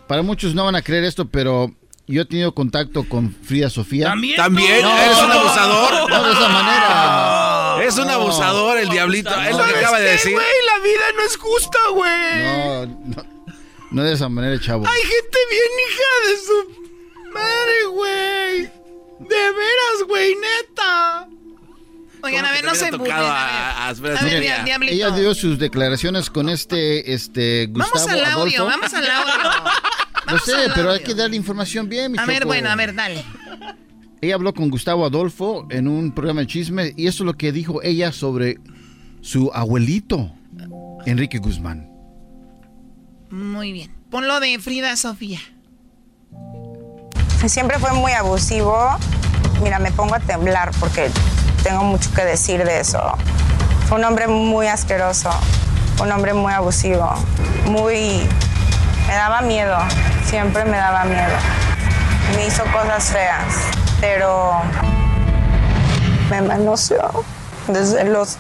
para 0.07 0.23
muchos 0.23 0.55
no 0.55 0.65
van 0.65 0.77
a 0.77 0.83
creer 0.83 1.05
esto, 1.05 1.29
pero 1.29 1.71
yo 2.07 2.23
he 2.23 2.25
tenido 2.25 2.55
contacto 2.55 3.09
con 3.09 3.35
Frida 3.35 3.71
Sofía. 3.71 4.09
¿También? 4.09 4.37
¿También? 4.37 4.85
¿Eres 4.87 5.23
un 5.23 5.31
abusador? 5.33 6.11
No, 6.11 6.25
de 6.25 6.33
esa 6.33 6.49
manera. 6.49 7.85
Es 7.85 7.99
un 7.99 8.11
abusador 8.11 8.79
el 8.79 8.89
diablito. 8.89 9.31
Es 9.31 9.57
lo 9.57 9.65
que 9.65 9.79
acaba 9.79 9.99
de 10.01 10.11
decir. 10.11 10.33
güey, 10.33 10.47
la 10.67 10.85
vida 10.85 11.05
no 11.17 11.23
es 11.23 11.37
justa, 11.37 11.79
güey. 11.93 12.43
No, 12.43 12.87
no, 12.87 13.25
no 13.91 14.03
de 14.03 14.13
esa 14.13 14.29
manera, 14.29 14.61
chavo. 14.61 14.87
Hay 14.87 15.01
gente 15.01 15.39
bien 15.51 15.71
hija 15.89 16.29
de 16.29 16.37
su 16.39 17.33
madre, 17.33 17.85
güey. 17.91 18.63
De 19.29 19.53
veras, 19.53 20.03
güey, 20.07 20.35
neta. 20.35 21.29
Oigan, 22.25 22.45
a 22.47 22.53
ver, 22.53 22.65
no 22.65 22.75
se 22.75 22.91
burlen. 22.91 23.15
A, 23.15 23.93
ver, 24.01 24.19
ella 24.89 25.11
dio 25.11 25.35
sus 25.35 25.59
declaraciones 25.59 26.31
con 26.31 26.49
este, 26.49 27.13
este, 27.13 27.67
Gustavo 27.67 28.07
Vamos 28.07 28.09
al 28.09 28.25
audio, 28.33 28.65
vamos 28.67 28.95
al 28.95 29.07
audio. 29.11 29.35
No 30.31 30.39
sé, 30.39 30.53
pero 30.75 30.91
hay 30.91 31.01
que 31.01 31.15
dar 31.15 31.29
la 31.29 31.37
información 31.37 31.87
bien, 31.87 32.13
mi 32.13 32.19
A 32.19 32.25
ver, 32.25 32.47
bueno, 32.47 32.71
a 32.71 32.77
ver, 32.77 32.95
dale. 32.95 33.23
Ella 34.23 34.37
habló 34.37 34.55
con 34.55 34.71
Gustavo 34.71 35.05
Adolfo 35.05 35.67
en 35.71 35.87
un 35.87 36.13
programa 36.13 36.41
de 36.41 36.47
chisme 36.47 36.95
y 36.97 37.09
eso 37.09 37.25
es 37.25 37.27
lo 37.27 37.35
que 37.35 37.53
dijo 37.53 37.83
ella 37.83 38.11
sobre 38.11 38.57
su 39.21 39.51
abuelito, 39.53 40.33
Enrique 41.05 41.37
Guzmán. 41.37 41.91
Muy 43.29 43.73
bien. 43.73 43.95
Ponlo 44.11 44.41
de 44.41 44.59
Frida 44.61 44.97
Sofía. 44.97 45.41
Siempre 47.47 47.79
fue 47.79 47.93
muy 47.93 48.13
abusivo. 48.13 48.97
Mira, 49.63 49.79
me 49.79 49.93
pongo 49.93 50.15
a 50.15 50.21
temblar 50.21 50.71
porque 50.81 51.11
tengo 51.65 51.83
mucho 51.83 52.13
que 52.13 52.23
decir 52.25 52.63
de 52.63 52.81
eso. 52.81 53.01
Fue 53.89 53.99
un 53.99 54.05
hombre 54.05 54.29
muy 54.29 54.67
asqueroso, 54.67 55.31
un 56.01 56.13
hombre 56.13 56.35
muy 56.35 56.53
abusivo, 56.53 57.11
muy... 57.65 58.29
Me 59.09 59.15
daba 59.15 59.41
miedo, 59.41 59.77
siempre 60.27 60.65
me 60.67 60.77
daba 60.77 61.05
miedo. 61.05 61.37
Me 62.37 62.47
hizo 62.47 62.63
cosas 62.65 63.05
feas, 63.05 63.55
pero 64.01 64.53
me 66.31 66.43
manoseó 66.43 67.25
desde 67.69 68.05
los... 68.05 68.37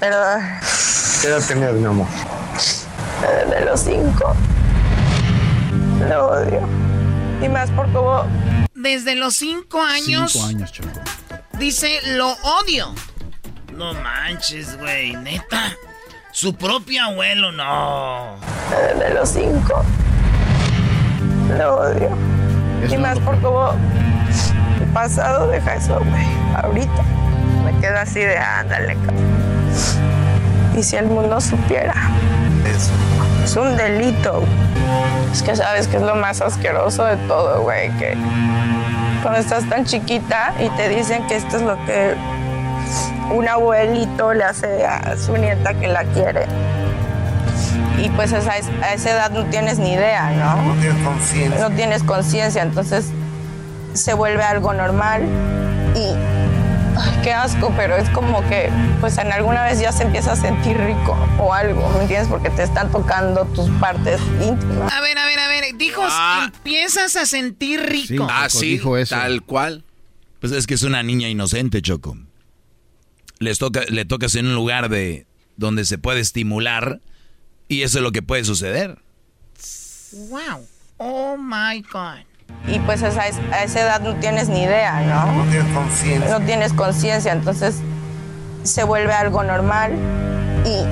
Pero... 0.00 0.16
¿Qué 1.22 1.28
edad 1.28 1.42
tenías, 1.46 1.72
mi 1.72 1.86
amor? 1.86 2.06
Desde 3.22 3.64
los 3.64 3.80
cinco. 3.80 4.34
Lo 6.08 6.28
odio. 6.28 6.60
Y 7.42 7.48
más 7.48 7.70
por 7.70 7.90
cómo 7.92 8.24
desde 8.82 9.14
los 9.14 9.36
cinco 9.36 9.80
años. 9.82 10.32
Cinco 10.32 10.46
años, 10.46 10.72
Dice, 11.58 12.00
lo 12.06 12.32
odio. 12.62 12.94
No 13.74 13.94
manches, 13.94 14.78
güey, 14.78 15.14
neta. 15.16 15.76
Su 16.32 16.54
propio 16.54 17.04
abuelo, 17.04 17.52
no. 17.52 18.36
Desde 18.70 19.14
los 19.14 19.28
cinco. 19.28 19.84
Lo 21.58 21.76
odio. 21.76 22.10
y 22.90 22.96
más 22.96 23.18
por 23.20 23.40
cómo 23.40 23.74
el 24.80 24.86
pasado 24.92 25.48
deja 25.48 25.74
eso, 25.74 25.98
güey. 25.98 26.26
Ahorita 26.56 27.02
me 27.64 27.78
quedo 27.80 27.98
así 27.98 28.20
de 28.20 28.38
ándale, 28.38 28.96
Y 30.76 30.82
si 30.82 30.96
el 30.96 31.06
mundo 31.06 31.40
supiera. 31.40 31.94
Es 33.50 33.56
un 33.56 33.76
delito. 33.76 34.44
Es 35.32 35.42
que 35.42 35.56
sabes 35.56 35.88
que 35.88 35.96
es 35.96 36.04
lo 36.04 36.14
más 36.14 36.40
asqueroso 36.40 37.04
de 37.04 37.16
todo, 37.16 37.62
güey. 37.62 37.90
Que 37.98 38.16
cuando 39.22 39.40
estás 39.40 39.68
tan 39.68 39.84
chiquita 39.84 40.54
y 40.60 40.68
te 40.76 40.88
dicen 40.88 41.26
que 41.26 41.34
esto 41.34 41.56
es 41.56 41.62
lo 41.62 41.74
que 41.84 42.14
un 43.34 43.48
abuelito 43.48 44.34
le 44.34 44.44
hace 44.44 44.86
a 44.86 45.16
su 45.16 45.36
nieta 45.36 45.74
que 45.74 45.88
la 45.88 46.04
quiere. 46.04 46.46
Y 47.98 48.08
pues 48.10 48.32
a 48.32 48.38
esa, 48.38 49.10
edad 49.10 49.32
no 49.32 49.44
tienes 49.46 49.80
ni 49.80 49.94
idea, 49.94 50.30
¿no? 50.30 50.62
No 50.62 50.80
tienes 50.80 51.04
conciencia. 51.04 51.68
No 51.68 51.74
tienes 51.74 52.02
conciencia, 52.04 52.62
entonces 52.62 53.10
se 53.94 54.14
vuelve 54.14 54.44
algo 54.44 54.72
normal 54.72 55.24
y 55.96 56.39
qué 57.22 57.32
asco, 57.32 57.72
pero 57.76 57.96
es 57.96 58.08
como 58.10 58.40
que 58.48 58.70
pues 59.00 59.18
en 59.18 59.32
alguna 59.32 59.64
vez 59.64 59.80
ya 59.80 59.92
se 59.92 60.02
empieza 60.04 60.32
a 60.32 60.36
sentir 60.36 60.76
rico 60.76 61.16
o 61.38 61.52
algo, 61.52 61.88
¿me 61.90 62.02
entiendes? 62.02 62.28
Porque 62.28 62.50
te 62.50 62.62
están 62.62 62.90
tocando 62.90 63.44
tus 63.46 63.68
partes 63.80 64.20
íntimas. 64.42 64.92
A 64.92 65.00
ver, 65.00 65.18
a 65.18 65.26
ver, 65.26 65.38
a 65.38 65.48
ver, 65.48 65.76
dijo, 65.76 66.02
ah. 66.04 66.50
empiezas 66.52 67.16
a 67.16 67.26
sentir 67.26 67.80
rico. 67.80 68.26
ah, 68.30 68.48
sí, 68.48 68.70
dijo 68.70 68.96
eso. 68.96 69.14
tal 69.14 69.42
cual. 69.42 69.84
Pues 70.40 70.52
es 70.52 70.66
que 70.66 70.74
es 70.74 70.82
una 70.82 71.02
niña 71.02 71.28
inocente, 71.28 71.82
Choco. 71.82 72.16
Les 73.38 73.58
toca, 73.58 73.82
le 73.88 74.04
tocas 74.04 74.34
en 74.34 74.46
un 74.46 74.54
lugar 74.54 74.88
de 74.88 75.26
donde 75.56 75.84
se 75.84 75.98
puede 75.98 76.20
estimular 76.20 77.00
y 77.68 77.82
eso 77.82 77.98
es 77.98 78.02
lo 78.02 78.12
que 78.12 78.22
puede 78.22 78.44
suceder. 78.44 78.98
Wow. 80.12 80.66
Oh 80.96 81.36
my 81.36 81.82
God. 81.82 82.29
Y 82.66 82.78
pues 82.80 83.02
a 83.02 83.08
esa, 83.08 83.80
edad 83.80 84.00
no 84.00 84.14
tienes 84.16 84.48
ni 84.48 84.62
idea, 84.62 85.00
¿no? 85.00 85.44
No 85.44 85.50
tienes 85.50 85.72
conciencia. 85.72 86.38
No 86.38 86.44
tienes 86.44 86.72
conciencia, 86.72 87.32
entonces 87.32 87.80
se 88.62 88.84
vuelve 88.84 89.12
algo 89.12 89.42
normal 89.42 89.92
y 90.64 90.84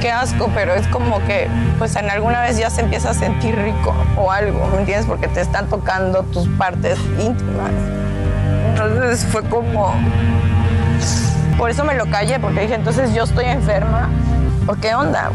qué 0.00 0.10
asco, 0.10 0.50
pero 0.54 0.74
es 0.74 0.86
como 0.88 1.18
que 1.26 1.48
pues 1.78 1.96
en 1.96 2.10
alguna 2.10 2.42
vez 2.42 2.58
ya 2.58 2.70
se 2.70 2.82
empieza 2.82 3.10
a 3.10 3.14
sentir 3.14 3.56
rico 3.56 3.94
o 4.16 4.30
algo, 4.30 4.66
¿me 4.68 4.80
entiendes? 4.80 5.06
Porque 5.06 5.28
te 5.28 5.40
están 5.40 5.68
tocando 5.68 6.22
tus 6.24 6.46
partes 6.48 6.98
íntimas. 7.18 7.70
Entonces 8.70 9.26
fue 9.30 9.42
como... 9.44 9.94
Por 11.56 11.70
eso 11.70 11.84
me 11.84 11.94
lo 11.94 12.06
callé, 12.08 12.38
porque 12.38 12.60
dije, 12.60 12.74
entonces 12.74 13.12
yo 13.14 13.24
estoy 13.24 13.46
enferma. 13.46 14.08
¿O 14.68 14.74
qué 14.74 14.94
onda? 14.94 15.30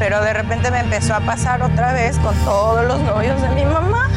Pero 0.00 0.24
de 0.24 0.32
repente 0.32 0.70
me 0.70 0.80
empezó 0.80 1.14
a 1.14 1.20
pasar 1.20 1.60
otra 1.60 1.92
vez 1.92 2.16
con 2.20 2.34
todos 2.46 2.86
los 2.86 3.02
novios 3.02 3.40
de 3.42 3.50
mi 3.50 3.66
mamá. 3.66 4.08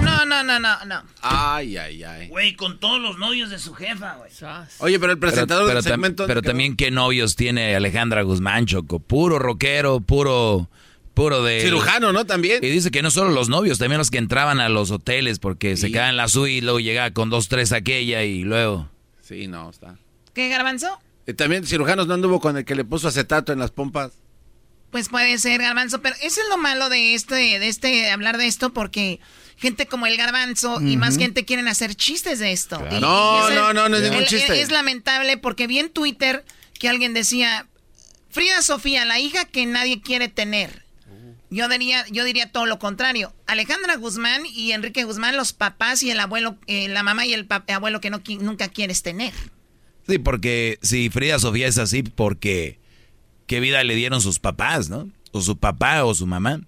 No, 0.00 0.24
no, 0.24 0.44
no, 0.44 0.60
no, 0.60 0.84
no. 0.84 1.02
Ay, 1.22 1.76
ay, 1.76 2.04
ay. 2.04 2.28
Güey, 2.28 2.54
con 2.54 2.78
todos 2.78 3.02
los 3.02 3.18
novios 3.18 3.50
de 3.50 3.58
su 3.58 3.74
jefa, 3.74 4.14
güey. 4.14 4.30
Oye, 4.78 5.00
pero 5.00 5.10
el 5.10 5.18
presentador 5.18 5.66
pero, 5.66 5.82
del 5.82 5.90
segmento... 5.90 6.28
pero 6.28 6.40
también, 6.40 6.76
¿qué 6.76 6.92
novios 6.92 7.34
tiene 7.34 7.74
Alejandra 7.74 8.22
Guzmán, 8.22 8.66
Choco? 8.66 9.00
Puro 9.00 9.40
rockero, 9.40 9.98
puro... 10.00 10.70
Puro 11.14 11.42
de... 11.42 11.62
Cirujano, 11.62 12.12
¿no? 12.12 12.26
También. 12.26 12.62
Y 12.62 12.68
dice 12.68 12.92
que 12.92 13.02
no 13.02 13.10
solo 13.10 13.32
los 13.32 13.48
novios, 13.48 13.78
también 13.78 13.98
los 13.98 14.12
que 14.12 14.18
entraban 14.18 14.60
a 14.60 14.68
los 14.68 14.92
hoteles 14.92 15.40
porque 15.40 15.76
se 15.76 15.90
quedaban 15.90 16.10
en 16.10 16.16
la 16.16 16.28
suite 16.28 16.58
y 16.58 16.60
luego 16.60 16.78
llegaba 16.78 17.10
con 17.10 17.28
dos, 17.28 17.48
tres 17.48 17.72
aquella 17.72 18.22
y 18.22 18.44
luego... 18.44 18.88
Sí, 19.20 19.48
no, 19.48 19.68
está. 19.68 19.96
¿Qué, 20.32 20.48
Garbanzo? 20.48 20.96
Y 21.26 21.34
también 21.34 21.66
cirujanos 21.66 22.06
no 22.06 22.14
anduvo 22.14 22.38
con 22.38 22.56
el 22.56 22.64
que 22.64 22.76
le 22.76 22.84
puso 22.84 23.08
acetato 23.08 23.52
en 23.52 23.58
las 23.58 23.72
pompas. 23.72 24.12
Pues 24.94 25.08
puede 25.08 25.36
ser, 25.38 25.60
Garbanzo, 25.60 26.00
pero 26.02 26.14
eso 26.22 26.40
es 26.40 26.48
lo 26.48 26.56
malo 26.56 26.88
de 26.88 27.14
este, 27.14 27.34
de 27.34 27.66
este, 27.66 28.12
hablar 28.12 28.38
de 28.38 28.46
esto, 28.46 28.72
porque 28.72 29.18
gente 29.56 29.88
como 29.88 30.06
el 30.06 30.16
Garbanzo 30.16 30.80
y 30.80 30.96
más 30.96 31.18
gente 31.18 31.44
quieren 31.44 31.66
hacer 31.66 31.96
chistes 31.96 32.38
de 32.38 32.52
esto. 32.52 32.78
no, 33.00 33.50
no, 33.50 33.72
no, 33.72 33.88
no 33.88 33.96
es 33.96 34.02
ningún 34.04 34.24
chiste. 34.24 34.60
Es 34.60 34.70
lamentable 34.70 35.36
porque 35.36 35.66
vi 35.66 35.80
en 35.80 35.90
Twitter 35.90 36.44
que 36.78 36.88
alguien 36.88 37.12
decía, 37.12 37.66
Frida 38.30 38.62
Sofía, 38.62 39.04
la 39.04 39.18
hija 39.18 39.46
que 39.46 39.66
nadie 39.66 40.00
quiere 40.00 40.28
tener. 40.28 40.84
Yo 41.50 41.68
diría, 41.68 42.06
yo 42.12 42.22
diría 42.22 42.52
todo 42.52 42.66
lo 42.66 42.78
contrario. 42.78 43.34
Alejandra 43.48 43.96
Guzmán 43.96 44.46
y 44.46 44.70
Enrique 44.70 45.02
Guzmán, 45.02 45.36
los 45.36 45.52
papás 45.52 46.04
y 46.04 46.12
el 46.12 46.20
abuelo, 46.20 46.56
eh, 46.68 46.86
la 46.86 47.02
mamá 47.02 47.26
y 47.26 47.34
el 47.34 47.48
abuelo 47.66 48.00
que 48.00 48.10
no, 48.10 48.22
nunca 48.38 48.68
quieres 48.68 49.02
tener. 49.02 49.34
Sí, 50.06 50.18
porque 50.18 50.78
si 50.82 51.10
Frida 51.10 51.40
Sofía 51.40 51.66
es 51.66 51.78
así, 51.78 52.04
porque 52.04 52.83
qué 53.46 53.60
vida 53.60 53.82
le 53.84 53.94
dieron 53.94 54.20
sus 54.20 54.38
papás, 54.38 54.88
¿no? 54.90 55.08
O 55.32 55.40
su 55.40 55.56
papá 55.56 56.04
o 56.04 56.14
su 56.14 56.26
mamá. 56.26 56.60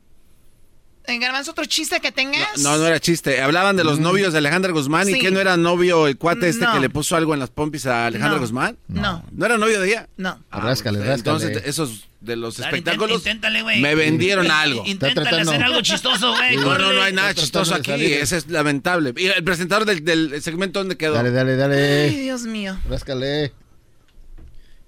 ¿En 1.09 1.21
Garbanzo 1.21 1.53
otro 1.53 1.65
chiste 1.67 2.01
que 2.01 2.11
tengas? 2.11 2.59
No, 2.59 2.77
no 2.79 2.85
era 2.85 2.99
chiste. 2.99 3.41
Hablaban 3.41 3.77
de 3.77 3.85
los 3.85 4.01
novios 4.01 4.33
de 4.33 4.41
Alejandra 4.41 4.73
Guzmán 4.73 5.09
y 5.09 5.21
que 5.21 5.31
no 5.31 5.39
era 5.39 5.57
novio 5.57 6.09
el 6.09 6.17
cuate 6.19 6.49
este 6.49 6.65
No. 6.65 6.73
que 6.73 6.81
le 6.81 6.91
puso 6.91 7.15
algo 7.15 7.33
en 7.33 7.39
las 7.39 7.51
pompis 7.51 7.87
a 7.87 8.07
Alejandra 8.07 8.39
No. 8.39 8.41
Guzmán. 8.41 8.77
No. 8.89 9.25
¿No 9.31 9.47
era 9.47 9.57
novio 9.57 9.81
de 9.81 9.87
ella? 9.89 10.09
No. 10.17 10.43
Ráscale, 10.51 10.99
pues, 10.99 11.09
ráscale. 11.09 11.15
Entonces, 11.45 11.63
esos 11.65 12.09
de 12.21 12.35
los 12.35 12.57
Dale, 12.57 12.71
espectáculos 12.77 13.19
inténtale, 13.19 13.63
güey. 13.63 13.81
me 13.81 13.95
vendieron 13.95 14.51
algo. 14.51 14.83
Inténtale 14.85 15.29
hacer 15.43 15.63
algo 15.63 15.81
chistoso, 15.81 16.35
güey. 16.35 16.57
No, 16.57 16.77
no, 16.77 16.93
no 16.93 17.01
hay 17.03 17.13
nada 17.13 17.33
chistoso 17.35 17.77
aquí. 17.77 17.93
Ese 17.93 18.39
es 18.39 18.49
lamentable. 18.49 19.15
Y 19.17 19.27
el 19.27 19.45
presentador 19.45 19.85
del, 19.87 20.05
del 20.05 20.43
segmento, 20.43 20.81
¿dónde 20.81 20.97
quedó? 20.97 21.15
Dale, 21.15 21.31
dale, 21.31 21.53
Ay, 21.53 21.57
dale. 21.59 22.11
Dios 22.11 22.43
mío. 22.43 22.77
Ráscale. 22.89 23.53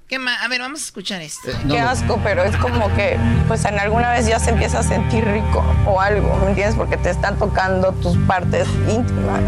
¿Qué 0.09 0.19
más? 0.19 0.43
A 0.43 0.49
ver, 0.49 0.61
vamos 0.61 0.81
a 0.81 0.85
escuchar 0.85 1.21
esto. 1.21 1.51
Qué 1.69 1.79
asco, 1.79 2.19
pero 2.25 2.43
es 2.43 2.57
como 2.57 2.89
que, 2.95 3.19
pues 3.47 3.67
en 3.67 3.79
alguna 3.79 4.11
vez 4.13 4.27
ya 4.27 4.39
se 4.39 4.49
empieza 4.49 4.79
a 4.79 4.83
sentir 4.83 5.23
rico 5.23 5.63
o 5.85 6.01
algo, 6.01 6.35
¿me 6.39 6.49
entiendes? 6.49 6.77
Porque 6.77 6.97
te 6.97 7.11
están 7.11 7.37
tocando 7.39 7.93
tus 7.93 8.17
partes 8.17 8.67
íntimas. 8.89 9.41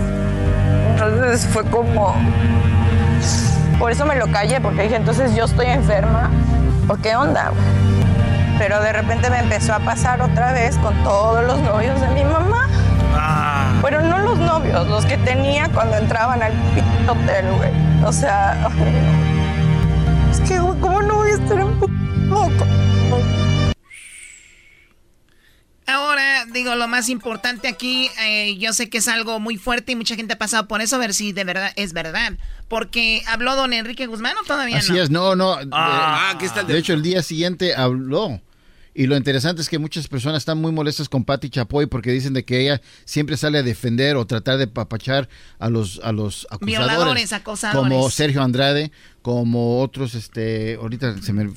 Entonces 0.90 1.46
fue 1.46 1.64
como... 1.64 2.14
Por 3.78 3.90
eso 3.90 4.04
me 4.04 4.16
lo 4.16 4.30
callé, 4.30 4.60
porque 4.60 4.82
dije, 4.82 4.96
entonces 4.96 5.34
yo 5.34 5.46
estoy 5.46 5.64
enferma. 5.64 6.30
¿O 6.88 6.96
qué 6.96 7.16
onda? 7.16 7.52
Pero 8.58 8.82
de 8.82 8.92
repente 8.92 9.30
me 9.30 9.38
empezó 9.38 9.72
a 9.72 9.78
pasar 9.78 10.20
otra 10.20 10.52
vez 10.52 10.76
con 10.76 10.92
todos 11.02 11.42
los 11.42 11.58
novios 11.60 11.98
de 12.02 12.08
mi 12.08 12.22
mamá. 12.22 12.68
Pero 13.80 14.02
no 14.02 14.18
los 14.18 14.38
novios, 14.38 14.86
los 14.88 15.06
que 15.06 15.16
tenía 15.16 15.70
cuando 15.70 15.96
entraban 15.96 16.42
al 16.42 16.52
hotel, 17.08 17.46
güey. 17.56 17.70
O 18.04 18.12
sea, 18.12 18.68
estar 21.34 21.58
en 21.60 21.78
poco? 21.78 22.66
Ahora, 25.86 26.44
digo, 26.52 26.76
lo 26.76 26.86
más 26.86 27.08
importante 27.08 27.66
aquí, 27.66 28.08
eh, 28.22 28.56
yo 28.58 28.72
sé 28.72 28.88
que 28.88 28.98
es 28.98 29.08
algo 29.08 29.40
muy 29.40 29.56
fuerte 29.56 29.90
y 29.92 29.96
mucha 29.96 30.14
gente 30.14 30.34
ha 30.34 30.38
pasado 30.38 30.68
por 30.68 30.80
eso, 30.80 30.94
a 30.94 30.98
ver 31.00 31.14
si 31.14 31.32
de 31.32 31.42
verdad 31.42 31.72
es 31.74 31.92
verdad. 31.92 32.34
Porque 32.68 33.24
habló 33.26 33.56
don 33.56 33.72
Enrique 33.72 34.06
Guzmán 34.06 34.36
o 34.40 34.44
todavía 34.46 34.78
Así 34.78 34.92
no. 34.92 35.02
es, 35.02 35.10
no, 35.10 35.34
no. 35.34 35.58
Ah, 35.72 36.28
de, 36.30 36.36
aquí 36.36 36.44
está 36.46 36.60
el 36.60 36.68
de 36.68 36.74
de- 36.74 36.78
hecho, 36.78 36.92
el 36.92 37.02
día 37.02 37.22
siguiente 37.24 37.74
habló. 37.74 38.40
Y 39.00 39.06
lo 39.06 39.16
interesante 39.16 39.62
es 39.62 39.70
que 39.70 39.78
muchas 39.78 40.08
personas 40.08 40.42
están 40.42 40.58
muy 40.58 40.72
molestas 40.72 41.08
con 41.08 41.24
Patti 41.24 41.48
Chapoy 41.48 41.86
porque 41.86 42.10
dicen 42.12 42.34
de 42.34 42.44
que 42.44 42.60
ella 42.60 42.82
siempre 43.06 43.38
sale 43.38 43.56
a 43.56 43.62
defender 43.62 44.16
o 44.16 44.26
tratar 44.26 44.58
de 44.58 44.66
papachar 44.66 45.26
a 45.58 45.70
los 45.70 46.02
a 46.04 46.12
los 46.12 46.46
acusadores, 46.50 46.66
Violadores, 46.66 47.32
acosadores. 47.32 47.80
como 47.94 48.10
Sergio 48.10 48.42
Andrade, 48.42 48.92
como 49.22 49.80
otros 49.80 50.14
este 50.14 50.74
ahorita 50.74 51.16
se 51.22 51.32
me. 51.32 51.50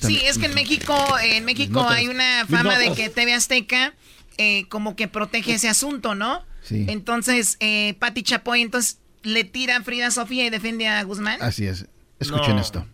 Sí, 0.00 0.20
es 0.24 0.38
que 0.38 0.46
en 0.46 0.54
México, 0.54 0.92
en 1.22 1.44
México 1.44 1.82
Notas. 1.82 1.98
hay 1.98 2.08
una 2.08 2.44
fama 2.50 2.76
de 2.80 2.92
que 2.94 3.08
TV 3.10 3.32
Azteca 3.32 3.94
eh, 4.36 4.64
como 4.68 4.96
que 4.96 5.06
protege 5.06 5.54
ese 5.54 5.68
asunto, 5.68 6.16
¿no? 6.16 6.44
Sí. 6.64 6.84
Entonces, 6.88 7.58
eh, 7.60 7.94
Pati 8.00 8.24
Chapoy, 8.24 8.60
entonces 8.60 8.98
le 9.22 9.44
tira 9.44 9.76
a 9.76 9.82
Frida 9.84 10.10
Sofía 10.10 10.46
y 10.46 10.50
defiende 10.50 10.88
a 10.88 11.00
Guzmán. 11.04 11.40
Así 11.42 11.64
es. 11.64 11.86
Escuchen 12.18 12.56
No. 12.56 12.60
esto. 12.60 12.84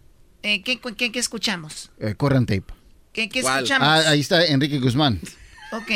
Eh, 0.42 0.62
¿qué, 0.62 0.78
qué, 0.78 1.10
qué 1.10 1.18
escuchamos? 1.18 1.90
Eh, 1.98 2.14
corran 2.16 2.44
tape. 2.44 2.83
¿Qué, 3.14 3.28
qué 3.28 3.40
escuchamos? 3.40 3.88
Ah, 3.88 4.10
ahí 4.10 4.20
está 4.20 4.44
Enrique 4.44 4.80
Guzmán. 4.80 5.20
Ok. 5.70 5.90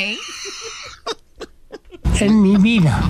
En 2.20 2.40
mi 2.40 2.56
vida, 2.56 3.00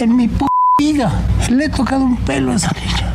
en 0.00 0.16
mi 0.16 0.28
p 0.28 0.46
vida, 0.78 1.12
le 1.50 1.66
he 1.66 1.68
tocado 1.68 2.02
un 2.02 2.16
pelo 2.24 2.52
a 2.52 2.56
esa 2.56 2.72
niña. 2.72 3.14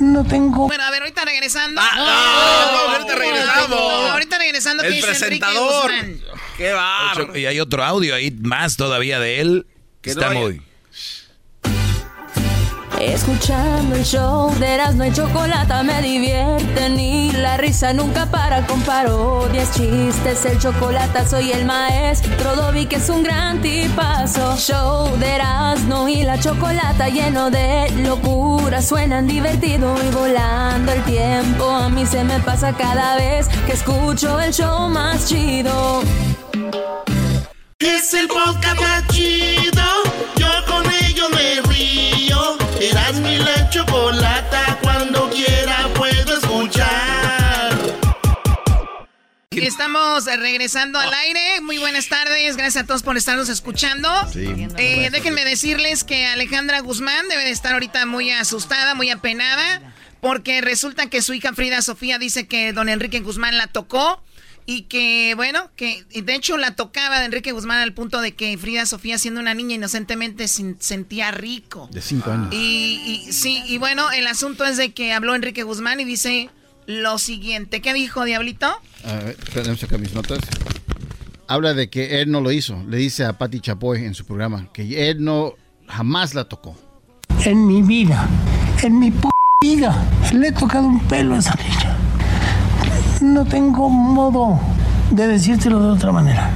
No 0.00 0.24
tengo. 0.24 0.66
Bueno, 0.66 0.82
a 0.82 0.90
ver, 0.90 1.02
ahorita 1.02 1.24
regresando. 1.24 1.80
Ah, 1.80 1.92
no, 1.96 2.88
no, 2.88 2.92
ahorita 2.94 3.14
regresamos. 3.14 3.70
No, 3.70 4.10
ahorita 4.10 4.38
regresando, 4.38 4.82
¿qué 4.82 4.88
El 4.88 4.94
dice 4.96 5.06
Enrique 5.06 5.28
presentador. 5.28 5.92
Guzmán? 5.92 6.20
¡Qué 6.56 6.72
va! 6.72 7.12
Y 7.36 7.46
hay 7.46 7.60
otro 7.60 7.84
audio 7.84 8.16
ahí 8.16 8.32
más 8.42 8.76
todavía 8.76 9.20
de 9.20 9.40
él. 9.40 9.66
Que 10.00 10.10
está 10.10 10.30
no 10.30 10.40
muy. 10.40 10.62
Escuchando 13.02 13.96
el 13.96 14.04
show 14.04 14.54
de 14.60 14.74
Erasmo 14.74 15.04
y 15.04 15.12
Chocolata 15.12 15.82
me 15.82 16.00
divierte 16.02 16.88
ni 16.88 17.32
la 17.32 17.56
risa 17.56 17.92
nunca 17.92 18.26
para 18.26 18.64
con 18.64 18.80
parodias, 18.82 19.72
chistes, 19.72 20.44
el 20.44 20.60
chocolate 20.60 21.26
soy 21.26 21.50
el 21.50 21.64
maestro 21.64 22.54
Dobby 22.54 22.86
que 22.86 22.96
es 22.96 23.08
un 23.08 23.24
gran 23.24 23.60
tipazo. 23.60 24.56
Show 24.56 25.16
de 25.18 25.34
Erasmo 25.34 26.08
y 26.08 26.22
la 26.22 26.38
Chocolata 26.38 27.08
lleno 27.08 27.50
de 27.50 27.90
locura, 28.06 28.80
suenan 28.80 29.26
divertido 29.26 29.96
y 30.00 30.14
volando 30.14 30.92
el 30.92 31.02
tiempo. 31.02 31.70
A 31.70 31.88
mí 31.88 32.06
se 32.06 32.22
me 32.22 32.38
pasa 32.38 32.72
cada 32.72 33.16
vez 33.16 33.48
que 33.66 33.72
escucho 33.72 34.38
el 34.38 34.52
show 34.52 34.88
más 34.88 35.26
chido. 35.28 36.02
Es 37.80 38.14
el 38.14 38.28
podcast 38.28 38.80
más 38.80 39.08
chido. 39.08 40.01
Estamos 49.60 50.26
eh, 50.26 50.36
regresando 50.36 50.98
al 50.98 51.12
aire. 51.12 51.60
Muy 51.60 51.78
buenas 51.78 52.08
tardes. 52.08 52.56
Gracias 52.56 52.84
a 52.84 52.86
todos 52.86 53.02
por 53.02 53.16
estarnos 53.16 53.48
escuchando. 53.48 54.08
Eh, 54.78 55.08
déjenme 55.12 55.44
decirles 55.44 56.04
que 56.04 56.26
Alejandra 56.26 56.80
Guzmán 56.80 57.28
debe 57.28 57.44
de 57.44 57.50
estar 57.50 57.72
ahorita 57.74 58.06
muy 58.06 58.30
asustada, 58.30 58.94
muy 58.94 59.10
apenada, 59.10 59.94
porque 60.20 60.60
resulta 60.60 61.08
que 61.08 61.22
su 61.22 61.34
hija 61.34 61.52
Frida 61.52 61.82
Sofía 61.82 62.18
dice 62.18 62.46
que 62.46 62.72
don 62.72 62.88
Enrique 62.88 63.20
Guzmán 63.20 63.56
la 63.56 63.66
tocó 63.66 64.22
y 64.64 64.82
que, 64.82 65.32
bueno, 65.34 65.70
que 65.74 66.04
de 66.14 66.34
hecho 66.36 66.56
la 66.56 66.76
tocaba 66.76 67.18
de 67.18 67.24
Enrique 67.26 67.50
Guzmán 67.50 67.78
al 67.78 67.92
punto 67.94 68.20
de 68.20 68.32
que 68.36 68.56
Frida 68.56 68.86
Sofía, 68.86 69.18
siendo 69.18 69.40
una 69.40 69.54
niña 69.54 69.74
inocentemente, 69.74 70.46
sin- 70.46 70.76
sentía 70.80 71.32
rico. 71.32 71.88
De 71.92 72.00
cinco 72.00 72.30
años. 72.30 72.48
Y, 72.52 73.24
y- 73.28 73.32
sí, 73.32 73.62
y 73.66 73.78
bueno, 73.78 74.10
el 74.12 74.26
asunto 74.28 74.64
es 74.64 74.76
de 74.76 74.92
que 74.92 75.12
habló 75.12 75.34
Enrique 75.34 75.64
Guzmán 75.64 75.98
y 75.98 76.04
dice 76.04 76.48
lo 76.86 77.18
siguiente. 77.18 77.80
¿Qué 77.80 77.92
dijo, 77.94 78.24
Diablito? 78.24 78.66
A 79.04 79.12
ver, 79.24 79.36
déjame 79.54 79.76
sacar 79.76 79.98
mis 79.98 80.14
notas. 80.14 80.38
Habla 81.48 81.74
de 81.74 81.90
que 81.90 82.20
él 82.22 82.30
no 82.30 82.40
lo 82.40 82.50
hizo. 82.52 82.82
Le 82.88 82.96
dice 82.96 83.24
a 83.24 83.34
Patti 83.38 83.60
Chapoy 83.60 84.04
en 84.04 84.14
su 84.14 84.24
programa 84.24 84.68
que 84.72 85.10
él 85.10 85.22
no 85.24 85.52
jamás 85.86 86.34
la 86.34 86.44
tocó. 86.44 86.76
En 87.44 87.66
mi 87.66 87.82
vida, 87.82 88.26
en 88.82 88.98
mi 88.98 89.10
p 89.10 89.28
vida, 89.60 89.94
le 90.32 90.48
he 90.48 90.52
tocado 90.52 90.86
un 90.86 91.00
pelo 91.08 91.34
a 91.34 91.38
esa 91.38 91.54
niña. 91.56 91.96
No 93.20 93.44
tengo 93.44 93.88
modo 93.90 94.58
de 95.10 95.26
decírtelo 95.28 95.80
de 95.80 95.90
otra 95.92 96.10
manera. 96.12 96.50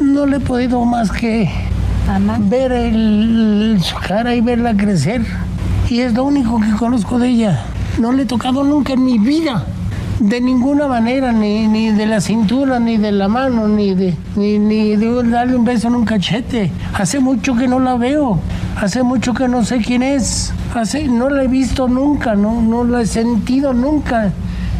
No 0.00 0.26
le 0.26 0.38
he 0.38 0.40
podido 0.40 0.84
más 0.84 1.10
que 1.12 1.48
ver 2.40 2.72
el- 2.72 3.78
su 3.82 3.94
cara 3.96 4.34
y 4.34 4.40
verla 4.40 4.76
crecer. 4.76 5.22
Y 5.88 6.00
es 6.00 6.14
lo 6.14 6.24
único 6.24 6.60
que 6.60 6.70
conozco 6.78 7.18
de 7.18 7.28
ella. 7.28 7.64
No 7.98 8.10
le 8.12 8.22
he 8.22 8.26
tocado 8.26 8.64
nunca 8.64 8.94
en 8.94 9.04
mi 9.04 9.18
vida. 9.18 9.64
De 10.18 10.40
ninguna 10.40 10.86
manera, 10.86 11.32
ni, 11.32 11.66
ni 11.66 11.90
de 11.90 12.06
la 12.06 12.20
cintura, 12.20 12.78
ni 12.78 12.96
de 12.96 13.12
la 13.12 13.28
mano, 13.28 13.66
ni 13.68 13.94
de, 13.94 14.14
ni, 14.36 14.58
ni 14.58 14.96
de 14.96 15.22
darle 15.24 15.56
un 15.56 15.64
beso 15.64 15.88
en 15.88 15.96
un 15.96 16.04
cachete. 16.04 16.70
Hace 16.94 17.20
mucho 17.20 17.56
que 17.56 17.68
no 17.68 17.80
la 17.80 17.96
veo. 17.96 18.38
Hace 18.80 19.02
mucho 19.02 19.34
que 19.34 19.48
no 19.48 19.64
sé 19.64 19.78
quién 19.78 20.02
es. 20.02 20.52
Hace, 20.74 21.08
no 21.08 21.28
la 21.28 21.44
he 21.44 21.48
visto 21.48 21.88
nunca, 21.88 22.34
no, 22.34 22.62
no 22.62 22.84
la 22.84 23.02
he 23.02 23.06
sentido 23.06 23.72
nunca. 23.72 24.32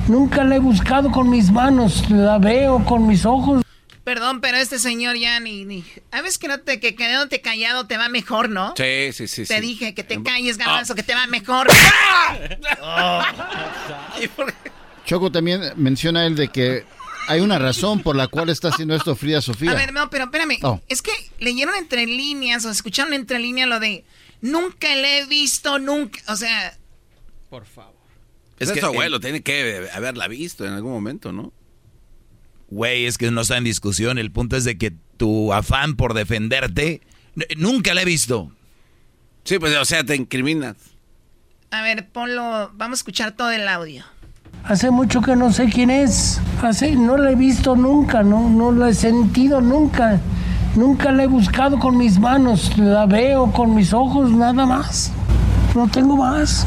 Nunca 0.09 0.45
la 0.45 0.57
he 0.57 0.61
buscado 0.61 1.11
con 1.11 1.29
mis 1.29 1.51
manos. 1.51 2.09
La 2.11 2.39
veo 2.39 2.85
con 2.85 3.07
mis 3.07 3.27
ojos. 3.27 3.63
Perdón, 4.05 4.41
pero 4.41 4.57
este 4.57 4.79
señor 4.81 5.17
ya 5.17 5.39
ni... 5.39 5.65
ni 5.65 5.85
a 6.11 6.23
veces 6.23 6.39
que, 6.39 6.49
no 6.49 6.59
te, 6.61 6.81
que 6.81 6.97
quedándote 6.97 7.41
callado 7.41 7.87
te 7.87 7.97
va 7.97 8.09
mejor, 8.09 8.49
¿no? 8.49 8.75
Sí, 8.77 9.13
sí, 9.13 9.29
sí. 9.29 9.45
Te 9.45 9.57
sí. 9.57 9.61
dije 9.61 9.95
que 9.95 10.03
te 10.03 10.21
calles, 10.23 10.59
garbanzo, 10.59 10.97
que 10.97 11.05
te 11.05 11.15
va 11.15 11.27
mejor. 11.29 11.69
Choco 15.05 15.31
también 15.31 15.73
menciona 15.77 16.27
él 16.27 16.37
de 16.37 16.49
que 16.49 16.85
hay 17.29 17.41
una 17.41 17.59
razón 17.59 18.03
por 18.03 18.17
la 18.17 18.29
cual 18.29 18.49
está 18.49 18.69
haciendo 18.69 18.95
esto 18.95 19.15
Frida 19.15 19.41
Sofía. 19.41 19.71
A 19.71 19.75
ver, 19.75 19.93
no, 19.93 20.11
pero 20.11 20.25
espérame. 20.25 20.59
Oh. 20.63 20.81
Es 20.89 21.03
que 21.03 21.13
leyeron 21.39 21.75
entre 21.77 22.07
líneas 22.07 22.65
o 22.65 22.71
escucharon 22.71 23.13
entre 23.13 23.39
líneas 23.39 23.69
lo 23.69 23.81
de 23.81 24.05
nunca 24.41 24.95
le 24.97 25.21
he 25.21 25.27
visto, 25.27 25.79
nunca. 25.79 26.21
O 26.29 26.37
sea, 26.37 26.77
Por 27.51 27.67
favor. 27.67 27.93
Es 28.59 28.69
Es 28.69 28.75
que- 28.75 28.81
su 28.81 28.87
abuelo 28.87 29.21
tiene 29.21 29.43
que 29.43 29.89
haberla 29.93 30.29
visto 30.29 30.65
en 30.67 30.73
algún 30.73 30.93
momento, 30.93 31.33
¿no? 31.33 31.53
Güey, 32.73 33.05
es 33.05 33.19
que 33.19 33.31
no 33.31 33.43
está 33.43 33.59
en 33.59 33.65
discusión. 33.65 34.17
El 34.17 34.33
punto 34.33 34.57
es 34.57 34.65
de 34.65 34.79
que 34.79 34.95
tu 35.19 35.53
afán 35.53 35.95
por 35.95 36.15
defenderte, 36.15 37.03
nunca 37.59 37.93
la 37.93 38.01
he 38.01 38.05
visto. 38.07 38.51
Sí, 39.45 39.59
pues, 39.59 39.77
o 39.77 39.85
sea, 39.85 40.05
te 40.05 40.17
incriminas. 40.17 40.77
a 41.71 41.83
ver, 41.83 42.09
ponlo. 42.09 42.71
Vamos 42.75 42.97
a 42.97 43.01
escuchar 43.01 43.33
todo 43.33 43.51
el 43.51 43.69
audio. 43.69 44.05
Hace 44.65 44.91
mucho 44.91 45.21
que 45.21 45.37
no 45.37 45.53
sé 45.53 45.67
quién 45.67 45.91
es. 45.91 46.41
Hace, 46.63 46.97
no 46.97 47.19
la 47.19 47.33
he 47.33 47.35
visto 47.35 47.77
nunca, 47.77 48.23
no, 48.23 48.49
no 48.49 48.73
la 48.73 48.89
he 48.89 48.95
sentido 48.95 49.61
nunca. 49.61 50.19
Nunca 50.75 51.13
la 51.13 51.25
he 51.25 51.27
buscado 51.27 51.79
con 51.79 51.99
mis 51.99 52.19
manos. 52.19 52.79
La 52.79 53.05
veo 53.05 53.53
con 53.53 53.75
mis 53.75 53.93
ojos, 53.93 54.31
nada 54.31 54.65
más. 54.65 55.13
No 55.75 55.89
tengo 55.89 56.17
más. 56.17 56.67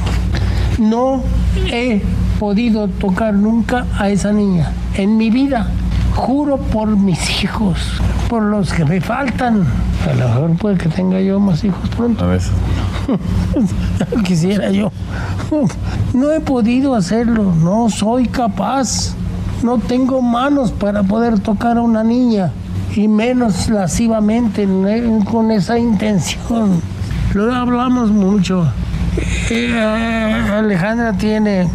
no 0.77 1.23
he 1.65 2.03
podido 2.39 2.89
tocar 2.89 3.33
nunca 3.33 3.87
a 3.97 4.11
esa 4.11 4.31
niña 4.31 4.71
en 4.93 5.17
mi 5.17 5.31
vida. 5.31 5.71
Juro 6.15 6.57
por 6.57 6.87
mis 6.95 7.43
hijos, 7.43 7.77
por 8.29 8.41
los 8.41 8.71
que 8.73 8.85
me 8.85 9.01
faltan. 9.01 9.65
A 10.09 10.13
lo 10.13 10.27
mejor 10.29 10.51
puede 10.57 10.77
que 10.77 10.89
tenga 10.89 11.19
yo 11.19 11.39
más 11.39 11.63
hijos 11.63 11.89
pronto. 11.89 12.23
A 12.23 12.27
ver. 12.27 12.41
Quisiera 14.23 14.71
yo. 14.71 14.91
No 16.13 16.31
he 16.31 16.39
podido 16.39 16.95
hacerlo, 16.95 17.53
no 17.61 17.89
soy 17.89 18.27
capaz. 18.27 19.13
No 19.63 19.77
tengo 19.77 20.21
manos 20.21 20.71
para 20.71 21.03
poder 21.03 21.39
tocar 21.39 21.77
a 21.77 21.81
una 21.81 22.03
niña 22.03 22.51
y 22.95 23.07
menos 23.07 23.69
lascivamente 23.69 24.65
ne- 24.65 25.23
con 25.25 25.51
esa 25.51 25.77
intención. 25.77 26.81
Lo 27.33 27.53
hablamos 27.53 28.11
mucho. 28.11 28.67
Eh, 29.49 30.45
Alejandra 30.53 31.13
tiene, 31.13 31.67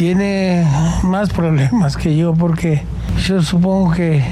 tiene 0.00 0.66
más 1.02 1.28
problemas 1.28 1.94
que 1.94 2.16
yo 2.16 2.32
porque 2.32 2.82
yo 3.26 3.42
supongo 3.42 3.92
que 3.92 4.24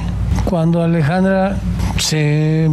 cuando 0.46 0.82
Alejandra 0.82 1.58
se 1.98 2.70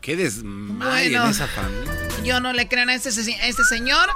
Qué 0.00 0.16
desmayo 0.16 0.78
Bueno. 0.78 1.24
en 1.24 1.30
esa 1.30 1.46
familia. 1.46 1.92
Yo 2.24 2.40
no 2.40 2.54
le 2.54 2.66
creo 2.66 2.88
a 2.88 2.94
este, 2.94 3.10
a 3.10 3.46
este 3.46 3.64
señor. 3.64 4.08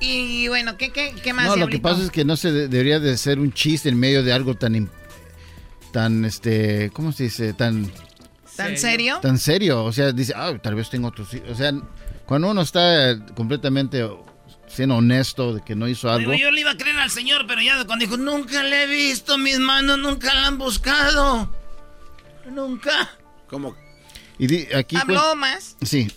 Y 0.00 0.48
bueno, 0.48 0.76
¿qué, 0.76 0.90
qué, 0.90 1.14
qué 1.22 1.32
más, 1.32 1.46
No, 1.46 1.54
lo 1.54 1.68
que 1.68 1.78
pasa 1.78 2.02
es 2.02 2.10
que 2.10 2.24
no 2.24 2.36
se 2.36 2.50
de- 2.50 2.66
debería 2.66 2.98
de 2.98 3.16
ser 3.16 3.38
un 3.38 3.52
chiste 3.52 3.88
en 3.88 3.96
medio 3.96 4.24
de 4.24 4.32
algo 4.32 4.56
tan, 4.56 4.90
tan, 5.92 6.24
este, 6.24 6.90
¿cómo 6.92 7.12
se 7.12 7.22
dice? 7.24 7.52
Tan, 7.52 7.88
¿Tan 8.56 8.76
serio? 8.76 9.20
tan 9.22 9.38
serio. 9.38 9.84
O 9.84 9.92
sea, 9.92 10.10
dice, 10.10 10.32
ah, 10.34 10.52
tal 10.60 10.74
vez 10.74 10.90
tengo 10.90 11.06
otros 11.06 11.32
hijos. 11.32 11.50
O 11.50 11.54
sea, 11.54 11.72
cuando 12.26 12.50
uno 12.50 12.62
está 12.62 13.16
completamente 13.36 14.04
siendo 14.74 14.96
honesto 14.96 15.54
de 15.54 15.62
que 15.62 15.74
no 15.74 15.86
hizo 15.88 16.10
algo. 16.10 16.32
Digo, 16.32 16.42
yo 16.44 16.50
le 16.50 16.60
iba 16.62 16.70
a 16.70 16.76
creer 16.76 16.98
al 16.98 17.10
señor, 17.10 17.46
pero 17.46 17.60
ya 17.60 17.84
cuando 17.84 18.04
dijo, 18.04 18.16
nunca 18.16 18.62
le 18.62 18.84
he 18.84 18.86
visto, 18.86 19.36
mis 19.38 19.58
manos 19.58 19.98
nunca 19.98 20.32
la 20.34 20.46
han 20.46 20.58
buscado. 20.58 21.50
Nunca. 22.50 23.10
¿Cómo? 23.48 23.76
Y 24.38 24.46
di- 24.46 24.68
aquí 24.74 24.96
¿Habló 24.96 25.36
más? 25.36 25.76
Sí, 25.82 26.10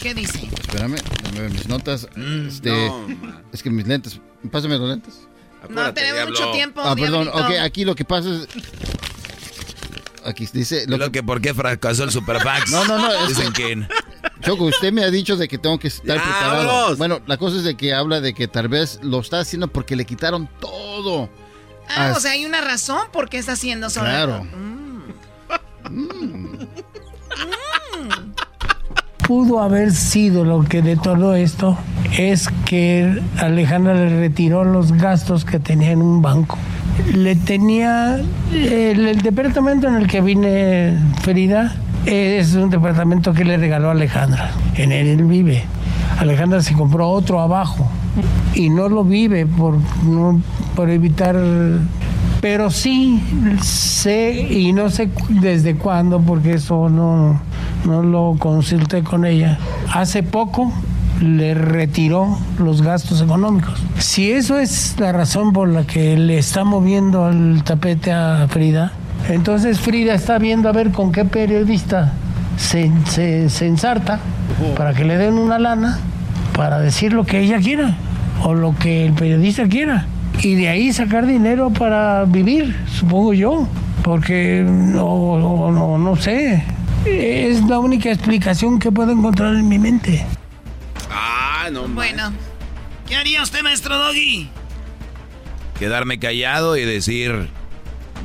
¿Qué 0.00 0.14
dice? 0.14 0.48
espérame, 0.60 0.94
déjame 1.22 1.40
ver 1.40 1.50
mis 1.50 1.66
notas. 1.68 2.06
Mm, 2.16 2.48
este, 2.48 2.70
no, 2.70 3.42
es 3.52 3.62
que 3.62 3.70
mis 3.70 3.86
lentes, 3.86 4.20
pásame 4.50 4.78
los 4.78 4.88
lentes. 4.88 5.26
No 5.68 5.92
tenemos 5.92 6.28
mucho 6.30 6.52
tiempo. 6.52 6.80
Ah, 6.82 6.94
perdón, 6.94 7.28
ok, 7.28 7.50
aquí 7.60 7.84
lo 7.84 7.94
que 7.96 8.04
pasa 8.04 8.28
es... 8.30 8.46
Aquí 10.24 10.46
dice... 10.52 10.84
Lo, 10.86 11.10
que, 11.10 11.22
¿por 11.22 11.40
qué 11.40 11.52
fracasó 11.54 12.04
el 12.04 12.10
Superfax? 12.12 12.70
No, 12.70 12.84
no, 12.84 12.98
no, 12.98 13.26
Dicen 13.26 13.52
que- 13.52 13.74
que... 13.74 13.88
Choco, 14.40 14.64
usted 14.66 14.92
me 14.92 15.02
ha 15.04 15.10
dicho 15.10 15.36
de 15.36 15.48
que 15.48 15.58
tengo 15.58 15.78
que 15.78 15.88
estar 15.88 16.16
Ya, 16.16 16.22
preparado. 16.22 16.66
vámonos. 16.66 16.98
Bueno, 16.98 17.20
la 17.26 17.36
cosa 17.36 17.56
es 17.56 17.64
de 17.64 17.76
que 17.76 17.92
habla 17.94 18.20
de 18.20 18.34
que 18.34 18.46
tal 18.48 18.68
vez 18.68 19.00
lo 19.02 19.20
está 19.20 19.40
haciendo 19.40 19.68
porque 19.68 19.96
le 19.96 20.04
quitaron 20.04 20.48
todo. 20.60 21.28
Ah, 21.88 22.08
As- 22.10 22.16
o 22.18 22.20
sea, 22.20 22.32
hay 22.32 22.44
una 22.46 22.60
razón 22.60 23.00
por 23.12 23.28
qué 23.28 23.38
está 23.38 23.52
haciendo 23.52 23.86
eso. 23.88 24.00
Claro. 24.00 24.46
pudo 29.26 29.60
haber 29.60 29.92
sido 29.92 30.44
lo 30.44 30.64
que 30.64 30.80
detonó 30.82 31.34
esto 31.34 31.76
es 32.16 32.48
que 32.64 33.20
Alejandra 33.38 33.94
le 33.94 34.20
retiró 34.20 34.64
los 34.64 34.92
gastos 34.92 35.44
que 35.44 35.58
tenía 35.58 35.90
en 35.90 36.00
un 36.00 36.22
banco. 36.22 36.56
Le 37.14 37.36
tenía 37.36 38.20
el, 38.52 39.06
el 39.06 39.20
departamento 39.20 39.86
en 39.86 39.96
el 39.96 40.06
que 40.06 40.20
vine 40.20 40.98
Frida 41.22 41.74
es 42.08 42.54
un 42.54 42.70
departamento 42.70 43.32
que 43.32 43.44
le 43.44 43.56
regaló 43.56 43.90
Alejandra. 43.90 44.50
En 44.76 44.92
él 44.92 45.06
él 45.08 45.24
vive. 45.24 45.64
Alejandra 46.18 46.62
se 46.62 46.74
compró 46.74 47.08
otro 47.10 47.40
abajo 47.40 47.86
y 48.54 48.70
no 48.70 48.88
lo 48.88 49.04
vive 49.04 49.46
por, 49.46 49.76
no- 50.04 50.40
por 50.74 50.90
evitar 50.90 51.36
pero 52.40 52.70
sí 52.70 53.20
sé 53.62 54.30
y 54.50 54.72
no 54.72 54.90
sé 54.90 55.10
desde 55.28 55.74
cuándo 55.74 56.20
porque 56.20 56.54
eso 56.54 56.88
no, 56.88 57.40
no 57.84 58.02
lo 58.02 58.36
consulté 58.38 59.02
con 59.02 59.24
ella. 59.24 59.58
Hace 59.92 60.22
poco 60.22 60.72
le 61.20 61.54
retiró 61.54 62.38
los 62.60 62.80
gastos 62.82 63.20
económicos. 63.22 63.82
Si 63.98 64.30
eso 64.30 64.56
es 64.58 64.94
la 65.00 65.10
razón 65.10 65.52
por 65.52 65.68
la 65.68 65.84
que 65.84 66.16
le 66.16 66.38
está 66.38 66.62
moviendo 66.62 67.28
el 67.28 67.62
tapete 67.64 68.12
a 68.12 68.46
Frida, 68.48 68.92
entonces 69.28 69.80
Frida 69.80 70.14
está 70.14 70.38
viendo 70.38 70.68
a 70.68 70.72
ver 70.72 70.90
con 70.90 71.12
qué 71.12 71.24
periodista 71.24 72.12
se, 72.56 72.90
se, 73.06 73.48
se 73.48 73.66
ensarta 73.66 74.20
para 74.76 74.94
que 74.94 75.04
le 75.04 75.16
den 75.16 75.34
una 75.34 75.58
lana 75.58 75.98
para 76.54 76.80
decir 76.80 77.12
lo 77.12 77.24
que 77.24 77.40
ella 77.40 77.58
quiera 77.58 77.96
o 78.42 78.54
lo 78.54 78.74
que 78.76 79.06
el 79.06 79.12
periodista 79.12 79.68
quiera. 79.68 80.06
Y 80.40 80.54
de 80.54 80.68
ahí 80.68 80.92
sacar 80.92 81.26
dinero 81.26 81.70
para 81.70 82.24
vivir, 82.24 82.76
supongo 82.92 83.32
yo, 83.32 83.68
porque 84.02 84.64
no, 84.66 85.38
no, 85.38 85.72
no, 85.72 85.98
no 85.98 86.16
sé. 86.16 86.62
Es 87.04 87.62
la 87.64 87.78
única 87.78 88.10
explicación 88.10 88.78
que 88.78 88.92
puedo 88.92 89.12
encontrar 89.12 89.54
en 89.54 89.68
mi 89.68 89.78
mente. 89.78 90.24
Ah, 91.10 91.68
no. 91.72 91.88
Bueno. 91.88 92.32
¿Qué 93.06 93.16
haría 93.16 93.42
usted, 93.42 93.62
maestro 93.62 93.96
Doggy? 93.96 94.48
Quedarme 95.78 96.18
callado 96.18 96.76
y 96.76 96.84
decir, 96.84 97.48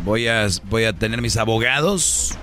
voy 0.03 0.27
a, 0.27 0.47
voy 0.69 0.83
a 0.85 0.93
tener 0.93 1.21
mis 1.21 1.37
abogados 1.37 2.35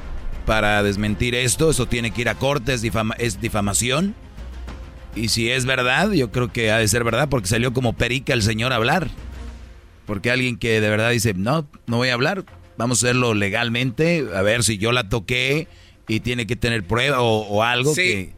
para 0.47 0.83
desmentir 0.83 1.35
esto. 1.35 1.71
Esto 1.71 1.87
tiene 1.87 2.11
que 2.11 2.23
ir 2.23 2.29
a 2.29 2.35
corte, 2.35 2.75
es, 2.75 2.83
difama- 2.83 3.15
es 3.19 3.41
difamación. 3.41 4.15
Y 5.15 5.29
si 5.29 5.51
es 5.51 5.65
verdad, 5.67 6.11
yo 6.13 6.31
creo 6.31 6.53
que 6.53 6.71
ha 6.71 6.79
de 6.79 6.87
ser 6.89 7.03
verdad 7.05 7.29
porque 7.29 7.49
salió 7.49 7.73
como 7.73 7.93
perica 7.95 8.33
el 8.33 8.43
señor 8.43 8.73
a 8.73 8.77
hablar. 8.77 9.09
Porque 10.07 10.31
alguien 10.31 10.57
que 10.57 10.81
de 10.81 10.89
verdad 10.91 11.11
dice, 11.11 11.35
no, 11.35 11.67
no 11.87 11.99
voy 11.99 12.09
a 12.09 12.15
hablar, 12.15 12.45
vamos 12.77 13.03
a 13.03 13.07
hacerlo 13.07 13.35
legalmente, 13.35 14.27
a 14.35 14.43
ver 14.43 14.65
si 14.65 14.79
yo 14.79 14.93
la 14.93 15.09
toqué 15.09 15.69
y 16.09 16.21
tiene 16.21 16.47
que 16.47 16.57
tener 16.57 16.83
prueba 16.85 17.21
o, 17.21 17.41
o 17.47 17.63
algo 17.63 17.95
Sí. 17.95 18.03
que 18.03 18.33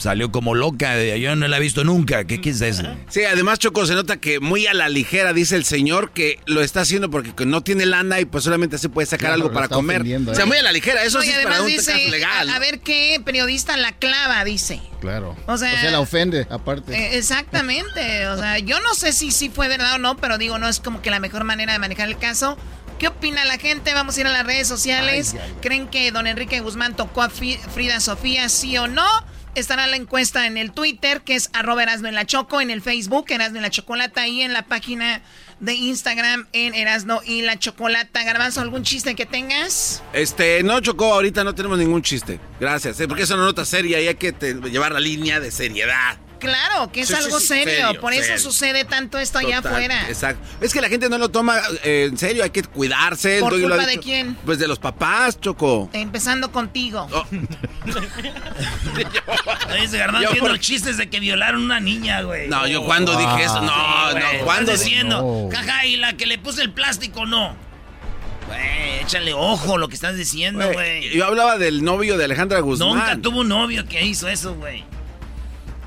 salió 0.00 0.32
como 0.32 0.54
loca, 0.54 1.00
yo 1.16 1.36
no 1.36 1.46
la 1.46 1.58
he 1.58 1.60
visto 1.60 1.84
nunca, 1.84 2.24
¿qué, 2.24 2.40
qué 2.40 2.50
es 2.50 2.60
eso? 2.62 2.82
Sí, 3.08 3.22
además, 3.24 3.58
Choco, 3.58 3.84
se 3.86 3.94
nota 3.94 4.16
que 4.16 4.40
muy 4.40 4.66
a 4.66 4.72
la 4.74 4.88
ligera 4.88 5.32
dice 5.32 5.56
el 5.56 5.64
señor 5.64 6.12
que 6.12 6.40
lo 6.46 6.62
está 6.62 6.80
haciendo 6.80 7.10
porque 7.10 7.34
que 7.34 7.44
no 7.46 7.62
tiene 7.62 7.84
lana 7.86 8.18
y 8.18 8.24
pues 8.24 8.44
solamente 8.44 8.78
se 8.78 8.88
puede 8.88 9.06
sacar 9.06 9.20
Claro, 9.28 9.34
algo 9.34 9.52
para 9.52 9.64
está 9.66 9.76
comer. 9.76 9.96
ofendiendo, 9.98 10.32
O 10.32 10.34
sea, 10.34 10.44
¿eh? 10.44 10.46
muy 10.46 10.56
a 10.56 10.62
la 10.62 10.72
ligera. 10.72 11.04
Eso 11.04 11.18
No, 11.18 11.24
sí 11.24 11.30
es 11.30 11.44
para 11.44 11.60
un 11.60 11.66
dice, 11.68 12.08
legal. 12.10 12.48
a, 12.48 12.56
a 12.56 12.58
ver 12.58 12.80
qué 12.80 13.20
periodista 13.24 13.76
la 13.76 13.92
clava, 13.92 14.42
dice. 14.44 14.80
Claro. 15.00 15.36
O 15.46 15.56
sea- 15.58 15.90
la 15.90 16.00
ofende, 16.00 16.46
aparte. 16.50 16.94
Eh, 16.96 17.18
exactamente. 17.18 18.26
O 18.28 18.36
sea, 18.38 18.58
yo 18.58 18.80
no 18.80 18.94
sé 18.94 19.12
si 19.12 19.30
sí 19.30 19.50
fue 19.50 19.68
verdad 19.68 19.94
o 19.94 19.98
no, 19.98 20.16
pero 20.16 20.38
digo, 20.38 20.58
no 20.58 20.68
es 20.68 20.80
como 20.80 21.02
que 21.02 21.10
la 21.10 21.20
mejor 21.20 21.44
manera 21.44 21.72
de 21.72 21.78
manejar 21.78 22.08
el 22.08 22.16
caso. 22.18 22.56
¿Qué 22.98 23.08
opina 23.08 23.44
la 23.46 23.56
gente? 23.58 23.94
Vamos 23.94 24.16
a 24.16 24.20
ir 24.20 24.26
a 24.26 24.30
las 24.30 24.44
redes 24.46 24.68
sociales. 24.68 25.34
¿Creen 25.62 25.88
que 25.88 26.10
don 26.12 26.26
Enrique 26.26 26.60
Guzmán 26.60 26.94
tocó 26.96 27.22
a 27.22 27.30
Frida 27.30 27.98
Sofía, 28.00 28.48
sí 28.50 28.76
o 28.76 28.88
no? 28.88 29.06
Estará 29.54 29.86
la 29.88 29.96
encuesta 29.96 30.46
en 30.46 30.56
el 30.56 30.70
Twitter, 30.72 31.22
que 31.22 31.34
es 31.34 31.50
arroba 31.52 31.82
Erasno 31.82 32.08
en 32.08 32.14
la 32.14 32.24
Choco, 32.24 32.60
en 32.60 32.70
el 32.70 32.82
Facebook, 32.82 33.26
Erasno 33.30 33.56
en 33.56 33.62
la 33.62 33.70
Chocolata, 33.70 34.28
y 34.28 34.42
en 34.42 34.52
la 34.52 34.62
página 34.62 35.22
de 35.58 35.74
Instagram, 35.74 36.46
en 36.52 36.74
Erasno 36.74 37.20
y 37.24 37.42
la 37.42 37.58
Chocolata. 37.58 38.22
Garbanzo, 38.22 38.60
¿algún 38.60 38.84
chiste 38.84 39.14
que 39.14 39.26
tengas? 39.26 40.02
Este, 40.12 40.62
no, 40.62 40.80
Choco, 40.80 41.12
ahorita 41.12 41.42
no 41.42 41.54
tenemos 41.54 41.78
ningún 41.78 42.02
chiste. 42.02 42.38
Gracias, 42.60 43.00
¿eh? 43.00 43.08
porque 43.08 43.24
es 43.24 43.30
una 43.30 43.42
nota 43.42 43.64
seria 43.64 44.00
y 44.00 44.08
hay 44.08 44.14
que 44.14 44.32
llevar 44.70 44.92
la 44.92 45.00
línea 45.00 45.40
de 45.40 45.50
seriedad. 45.50 46.16
Claro, 46.40 46.90
que 46.90 47.02
es 47.02 47.08
Sí, 47.08 47.14
algo 47.14 47.38
sí, 47.38 47.46
serio, 47.46 47.86
serio, 47.86 48.00
por 48.00 48.12
eso 48.12 48.36
sucede 48.38 48.84
tanto 48.84 49.18
esto 49.18 49.38
allá 49.38 49.56
Total, 49.56 49.72
afuera. 49.74 50.08
Exacto. 50.08 50.42
Es 50.60 50.72
que 50.72 50.80
la 50.80 50.88
gente 50.88 51.08
no 51.08 51.18
lo 51.18 51.28
toma 51.28 51.58
eh, 51.84 52.08
en 52.10 52.18
serio, 52.18 52.42
hay 52.42 52.50
que 52.50 52.62
cuidarse. 52.62 53.40
¿Por 53.40 53.52
lo 53.52 53.68
culpa 53.68 53.84
de 53.86 53.90
dicho. 53.92 54.02
quién? 54.02 54.34
Pues 54.44 54.58
de 54.58 54.66
los 54.66 54.78
papás, 54.78 55.38
Choco. 55.40 55.88
Empezando 55.92 56.50
contigo. 56.50 57.06
Oh. 57.12 57.26
Garbanzo 59.92 60.28
haciendo 60.28 60.48
por- 60.50 60.58
chistes 60.60 60.96
de 60.96 61.08
que 61.10 61.20
violaron 61.20 61.62
una 61.62 61.80
niña, 61.80 62.22
güey. 62.22 62.48
No, 62.48 62.66
yo 62.66 62.84
cuando 62.84 63.16
dije 63.16 63.44
eso, 63.44 63.60
no, 63.60 64.12
no, 64.12 64.20
¿cuándo? 64.44 64.72
estás 64.72 64.84
diciendo, 64.86 65.20
No. 65.22 65.48
caja, 65.50 65.86
y 65.86 65.96
la 65.96 66.14
que 66.14 66.26
le 66.26 66.38
puse 66.38 66.62
el 66.62 66.72
plástico, 66.72 67.26
no. 67.26 67.54
Güey, 68.46 69.00
échale 69.02 69.32
ojo 69.32 69.78
lo 69.78 69.88
que 69.88 69.94
estás 69.94 70.16
diciendo, 70.16 70.58
Güey, 70.64 70.72
güey. 70.74 71.10
Yo 71.16 71.26
hablaba 71.26 71.56
del 71.58 71.84
novio 71.84 72.16
de 72.18 72.24
Alejandra 72.24 72.60
Guzmán. 72.60 72.88
Nunca 72.88 73.16
tuvo 73.20 73.40
un 73.40 73.48
novio 73.48 73.86
que 73.86 74.02
hizo 74.04 74.28
eso, 74.28 74.54
güey. 74.54 74.84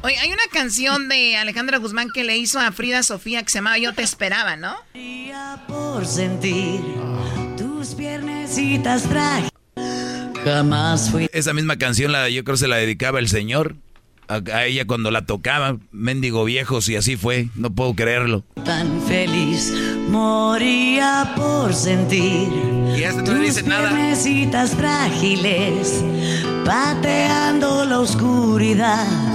Oye, 0.05 0.17
hay 0.19 0.29
una 0.29 0.43
canción 0.51 1.07
de 1.07 1.37
Alejandra 1.37 1.77
Guzmán 1.77 2.09
que 2.13 2.23
le 2.25 2.37
hizo 2.37 2.59
a 2.59 2.71
Frida 2.73 3.03
Sofía 3.03 3.41
que 3.41 3.49
se 3.49 3.59
llamaba 3.59 3.77
Yo 3.77 3.93
te 3.93 4.03
esperaba, 4.03 4.55
¿no? 4.57 4.75
por 5.67 6.05
sentir 6.05 6.81
tus 7.57 7.95
piernecitas 7.95 9.03
frágiles. 9.03 9.49
Jamás 10.43 11.09
fui 11.09 11.29
Esa 11.31 11.53
misma 11.53 11.77
canción 11.77 12.11
la, 12.11 12.27
yo 12.29 12.43
creo 12.43 12.57
se 12.57 12.67
la 12.67 12.75
dedicaba 12.75 13.19
el 13.19 13.29
señor 13.29 13.75
a, 14.27 14.41
a 14.53 14.65
ella 14.65 14.85
cuando 14.85 15.09
la 15.11 15.25
tocaba, 15.25 15.77
mendigo 15.91 16.43
viejos 16.43 16.89
y 16.89 16.95
así 16.97 17.15
fue, 17.15 17.47
no 17.55 17.73
puedo 17.73 17.93
creerlo. 17.95 18.43
tan 18.65 19.01
feliz. 19.03 19.71
Moría 20.09 21.31
por 21.35 21.73
sentir 21.73 22.49
Y 22.97 23.03
este 23.03 23.21
no 23.23 23.39
dice 23.39 23.63
nada. 23.63 23.89
piernecitas 23.89 24.71
frágiles. 24.75 26.03
Pateando 26.65 27.85
la 27.85 27.99
oscuridad 27.99 29.32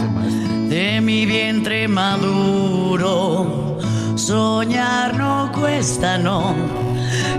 de 0.69 1.01
mi 1.01 1.25
vientre 1.25 1.89
maduro. 1.89 3.79
Soñar 4.17 5.17
no 5.17 5.51
cuesta, 5.53 6.19
no. 6.19 6.55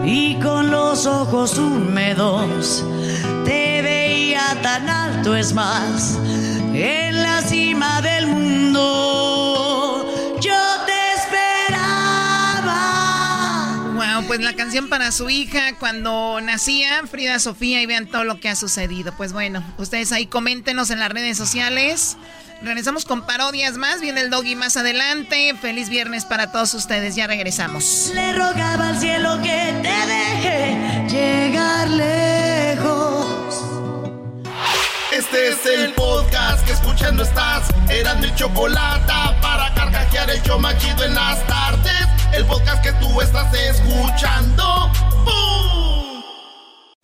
Y 0.04 0.36
con 0.36 0.72
los 0.72 1.06
ojos 1.06 1.58
húmedos 1.58 2.84
te 3.46 3.82
veía 3.84 4.58
tan 4.62 4.90
alto, 4.90 5.36
es 5.36 5.54
más, 5.54 6.18
en 6.74 7.22
la 7.22 7.42
cima 7.42 8.02
del 8.02 8.26
mundo. 8.28 10.06
Yo 10.42 10.60
te 10.88 11.14
esperaba. 11.16 12.80
Wow, 13.94 14.26
pues 14.26 14.40
la 14.40 14.56
canción 14.56 14.90
para 14.90 15.12
su 15.12 15.30
hija 15.30 15.78
cuando 15.78 16.42
nacía, 16.42 17.04
Frida 17.06 17.38
Sofía, 17.38 17.80
y 17.82 17.86
vean 17.86 18.08
todo 18.08 18.24
lo 18.24 18.40
que 18.40 18.50
ha 18.50 18.56
sucedido. 18.56 19.14
Pues 19.16 19.34
bueno, 19.34 19.64
ustedes 19.78 20.12
ahí 20.12 20.26
coméntenos 20.26 20.90
en 20.90 20.98
las 21.00 21.10
redes 21.10 21.38
sociales. 21.38 22.18
Regresamos 22.62 23.06
con 23.06 23.26
parodias 23.26 23.78
más. 23.78 24.02
Viene 24.02 24.22
el 24.22 24.30
doggy 24.30 24.56
más 24.56 24.76
adelante. 24.76 25.54
Feliz 25.60 25.90
viernes 25.90 26.26
para 26.26 26.52
todos 26.52 26.74
ustedes. 26.74 27.16
Ya 27.16 27.28
regresamos. 27.28 28.12
Le 28.14 28.34
rogaba 28.34 28.90
al 28.90 29.00
cielo 29.00 29.40
que 29.42 29.74
te 29.82 30.06
deje 30.08 31.08
llegar 31.10 31.90
lejos. 31.90 33.26
Este 35.12 35.50
es 35.50 35.66
el 35.66 35.94
podcast 35.94 36.66
que 36.66 36.74
escuchando 36.74 37.24
estás. 37.24 37.68
Eran 37.90 38.20
mi 38.20 38.34
chocolate 38.36 39.14
para 39.42 39.74
carcajear 39.74 40.30
el 40.30 40.42
yo 40.44 40.60
machido 40.60 41.04
en 41.04 41.16
las 41.16 41.46
tardes. 41.48 42.08
El 42.34 42.46
podcast 42.46 42.84
que 42.84 42.92
tú 42.94 43.22
estás 43.22 43.54
escuchando. 43.54 44.92
¡Bum! 45.24 45.99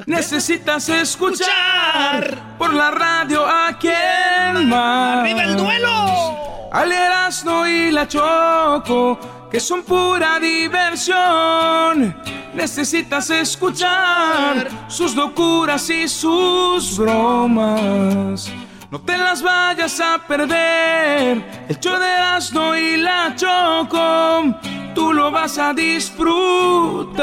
Necesitas 0.06 0.88
escuchar 0.90 2.58
por 2.60 2.74
la 2.74 2.92
radio 2.92 3.44
a 3.44 3.76
quien 3.80 4.70
más. 4.70 5.20
¡Arriba 5.20 5.44
el 5.44 5.58
duelo! 5.58 6.70
Al 6.72 6.92
Erasmo 6.92 7.66
y 7.66 7.90
la 7.90 8.08
Choco, 8.08 9.48
que 9.50 9.60
son 9.60 9.84
pura 9.84 10.40
diversión. 10.40 12.16
Necesitas 12.54 13.32
escuchar 13.32 14.70
sus 14.88 15.16
locuras 15.16 15.90
y 15.90 16.08
sus 16.08 16.98
bromas. 16.98 18.52
No 18.92 19.02
te 19.02 19.18
las 19.18 19.42
vayas 19.42 20.00
a 20.00 20.20
perder. 20.20 21.66
El 21.68 21.80
show 21.80 21.98
de 21.98 22.08
Erasmo 22.08 22.76
y 22.76 22.98
la 22.98 23.34
Choco, 23.36 24.56
tú 24.96 25.14
lo 25.14 25.30
vas 25.30 25.58
a 25.60 25.74
disfrutar. 25.74 27.16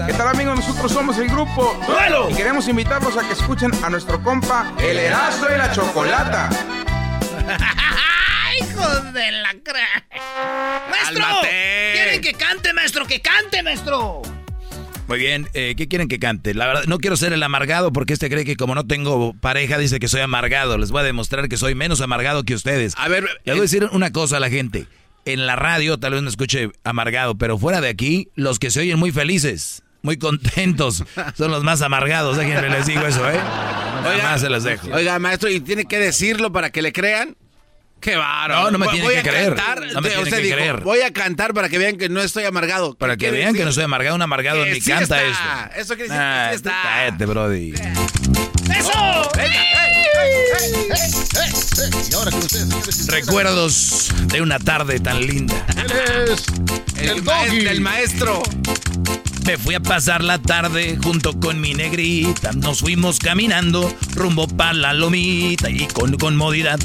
¿Qué 0.06 0.12
tal 0.12 0.28
amigos? 0.28 0.56
Nosotros 0.56 0.92
somos 0.92 1.16
el 1.18 1.28
grupo 1.28 1.74
¡Duelo! 1.86 2.28
y 2.30 2.34
queremos 2.34 2.68
invitarlos 2.68 3.16
a 3.16 3.26
que 3.26 3.32
escuchen 3.32 3.70
a 3.82 3.88
nuestro 3.88 4.22
compa 4.22 4.74
El 4.78 4.98
Erasmo 4.98 5.46
y 5.54 5.56
la 5.56 5.72
Chocolata. 5.72 6.50
¡Hijos 8.60 9.12
de 9.14 9.30
la 9.30 9.54
cra... 9.62 9.86
¡Maestro! 10.90 11.22
¡Cálmate! 11.22 11.92
¡Quieren 11.94 12.20
que 12.20 12.34
cante, 12.34 12.72
maestro! 12.74 13.06
¡Que 13.06 13.20
cante, 13.22 13.62
maestro! 13.62 14.22
Muy 15.06 15.18
bien, 15.18 15.48
eh, 15.54 15.74
¿qué 15.76 15.88
quieren 15.88 16.08
que 16.08 16.18
cante? 16.18 16.54
La 16.54 16.66
verdad, 16.66 16.84
no 16.86 16.98
quiero 16.98 17.16
ser 17.16 17.32
el 17.32 17.42
amargado 17.42 17.92
porque 17.92 18.12
este 18.12 18.28
cree 18.28 18.44
que 18.44 18.56
como 18.56 18.74
no 18.74 18.86
tengo 18.86 19.34
pareja 19.40 19.78
dice 19.78 19.98
que 19.98 20.08
soy 20.08 20.20
amargado. 20.20 20.78
Les 20.78 20.90
voy 20.90 21.00
a 21.00 21.04
demostrar 21.04 21.48
que 21.48 21.56
soy 21.56 21.74
menos 21.74 22.00
amargado 22.00 22.44
que 22.44 22.54
ustedes. 22.54 22.94
A 22.96 23.08
ver, 23.08 23.24
Les 23.44 23.54
voy 23.54 23.58
a 23.60 23.62
decir 23.62 23.88
una 23.92 24.12
cosa 24.12 24.36
a 24.36 24.40
la 24.40 24.50
gente. 24.50 24.86
En 25.26 25.46
la 25.46 25.54
radio 25.56 25.98
tal 25.98 26.12
vez 26.14 26.22
me 26.22 26.28
escuche 26.30 26.70
amargado, 26.82 27.36
pero 27.36 27.58
fuera 27.58 27.80
de 27.80 27.88
aquí, 27.88 28.28
los 28.34 28.58
que 28.58 28.70
se 28.70 28.80
oyen 28.80 28.98
muy 28.98 29.12
felices, 29.12 29.82
muy 30.02 30.16
contentos, 30.18 31.04
son 31.36 31.50
los 31.50 31.62
más 31.62 31.82
amargados. 31.82 32.36
Déjenme 32.36 32.70
les 32.70 32.86
digo 32.86 33.02
eso, 33.06 33.28
¿eh? 33.30 33.36
Nada 34.02 34.22
más 34.22 34.40
se 34.40 34.48
los 34.48 34.64
dejo. 34.64 34.88
Oiga, 34.92 35.18
maestro, 35.18 35.50
¿y 35.50 35.60
tiene 35.60 35.84
que 35.84 35.98
decirlo 35.98 36.50
para 36.52 36.70
que 36.70 36.80
le 36.82 36.92
crean? 36.92 37.36
¡Qué 38.00 38.16
bárbaro! 38.16 38.62
No, 38.62 38.70
no 38.70 38.78
me 38.78 38.86
Voy- 38.86 38.94
tiene 38.94 39.08
voy 39.08 39.16
que 39.22 39.28
creer. 39.28 39.54
cantar. 39.54 39.80
No 39.92 40.00
me 40.00 40.08
tiene 40.08 40.30
que 40.30 40.36
dijo, 40.38 40.56
creer. 40.56 40.80
Voy 40.80 41.00
a 41.02 41.12
cantar 41.12 41.52
para 41.52 41.68
que 41.68 41.76
vean 41.76 41.98
que 41.98 42.08
no 42.08 42.22
estoy 42.22 42.44
amargado. 42.44 42.94
Para 42.94 43.18
que 43.18 43.30
vean 43.30 43.54
que 43.54 43.62
no 43.62 43.72
soy 43.72 43.84
amargado, 43.84 44.16
un 44.16 44.22
amargado 44.22 44.64
Que 44.64 44.72
ni 44.72 44.80
sí 44.80 44.90
canta 44.90 45.22
está. 45.22 45.64
esto. 45.66 45.80
Eso 45.80 45.94
quiere 45.96 46.08
decir 46.08 46.16
Nah, 46.18 46.44
que 46.46 46.50
sí 46.50 46.56
está. 46.56 46.82
Cállate, 46.82 47.26
Brody. 47.26 47.74
¡Eso! 48.76 49.30
Y 52.10 52.14
ahora 52.14 52.30
con 52.30 52.40
ustedes, 52.40 52.68
señores. 52.68 53.06
Recuerdos 53.06 54.12
de 54.26 54.42
una 54.42 54.58
tarde 54.58 55.00
tan 55.00 55.26
linda. 55.26 55.66
Él 55.76 55.92
es 56.32 56.44
El, 56.96 57.28
el 57.52 57.66
el 57.66 57.80
maestro. 57.80 58.42
Me 59.50 59.58
fui 59.58 59.74
a 59.74 59.80
pasar 59.80 60.22
la 60.22 60.38
tarde 60.38 60.96
junto 61.02 61.40
con 61.40 61.60
mi 61.60 61.74
negrita. 61.74 62.52
Nos 62.52 62.82
fuimos 62.82 63.18
caminando 63.18 63.92
rumbo 64.14 64.46
para 64.46 64.74
la 64.74 64.92
lomita 64.92 65.68
y 65.68 65.88
con 65.88 66.16
comodidad 66.18 66.78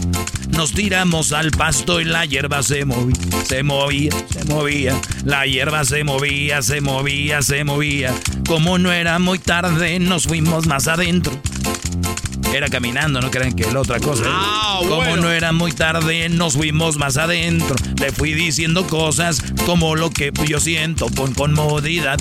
nos 0.47 0.71
tiramos 0.71 1.31
al 1.31 1.51
pasto 1.51 2.01
y 2.01 2.05
la 2.05 2.25
hierba 2.25 2.63
se 2.63 2.83
movía, 2.85 3.15
se 3.47 3.61
movía, 3.61 4.11
se 4.31 4.45
movía. 4.45 4.99
La 5.23 5.45
hierba 5.45 5.85
se 5.85 6.03
movía, 6.03 6.63
se 6.63 6.81
movía, 6.81 7.43
se 7.43 7.63
movía. 7.63 8.15
Como 8.47 8.79
no 8.79 8.91
era 8.91 9.19
muy 9.19 9.37
tarde, 9.37 9.99
nos 9.99 10.23
fuimos 10.23 10.65
más 10.65 10.87
adentro. 10.87 11.39
Era 12.55 12.69
caminando, 12.69 13.19
no 13.19 13.31
crean 13.31 13.53
que 13.53 13.69
la 13.69 13.81
otra 13.81 13.99
cosa. 13.99 14.23
Ah, 14.25 14.79
como 14.87 15.17
no 15.17 15.29
era 15.29 15.51
muy 15.51 15.73
tarde, 15.73 16.29
nos 16.29 16.53
fuimos 16.53 16.95
más 16.95 17.17
adentro. 17.17 17.75
Le 17.99 18.13
fui 18.13 18.33
diciendo 18.33 18.87
cosas 18.87 19.43
como 19.65 19.97
lo 19.97 20.09
que 20.09 20.31
yo 20.47 20.61
siento 20.61 21.07
con 21.17 21.33
comodidad. 21.33 22.17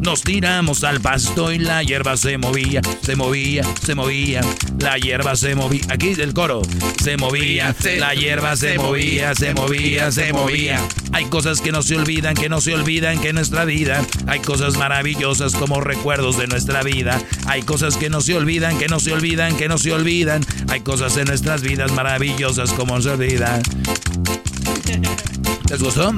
Nos 0.00 0.22
tiramos 0.22 0.84
al 0.84 1.00
pasto 1.00 1.52
y 1.52 1.58
la 1.58 1.82
hierba 1.82 2.16
se 2.16 2.38
movía, 2.38 2.80
se 3.02 3.16
movía, 3.16 3.62
se 3.84 3.94
movía. 3.94 4.40
La 4.78 4.98
hierba 4.98 5.36
se 5.36 5.54
movía. 5.54 5.82
Aquí 5.88 6.14
el 6.18 6.34
coro. 6.34 6.62
Se 7.02 7.16
movía, 7.16 7.74
la 7.98 8.14
hierba 8.14 8.56
se 8.56 8.78
movía, 8.78 9.34
se 9.34 9.54
movía, 9.54 10.12
se 10.12 10.32
movía. 10.32 10.80
Hay 11.12 11.24
cosas 11.26 11.60
que 11.60 11.72
no 11.72 11.82
se 11.82 11.96
olvidan, 11.96 12.34
que 12.34 12.48
no 12.48 12.60
se 12.60 12.74
olvidan 12.74 13.20
que 13.20 13.30
en 13.30 13.36
nuestra 13.36 13.64
vida. 13.64 14.04
Hay 14.26 14.40
cosas 14.40 14.76
maravillosas 14.76 15.54
como 15.54 15.80
recuerdos 15.80 16.36
de 16.36 16.46
nuestra 16.46 16.82
vida. 16.82 17.20
Hay 17.46 17.62
cosas 17.62 17.96
que 17.96 18.10
no 18.10 18.20
se 18.20 18.34
olvidan, 18.34 18.78
que 18.78 18.88
no 18.88 19.00
se 19.00 19.12
olvidan, 19.12 19.56
que 19.56 19.68
no 19.68 19.78
se 19.78 19.92
olvidan. 19.92 20.44
Hay 20.68 20.80
cosas 20.80 21.16
en 21.16 21.26
nuestras 21.26 21.62
vidas 21.62 21.92
maravillosas 21.92 22.72
como 22.72 23.00
se 23.00 23.10
olvidan. 23.10 23.62
¿Les 25.70 25.82
gustó? 25.82 26.12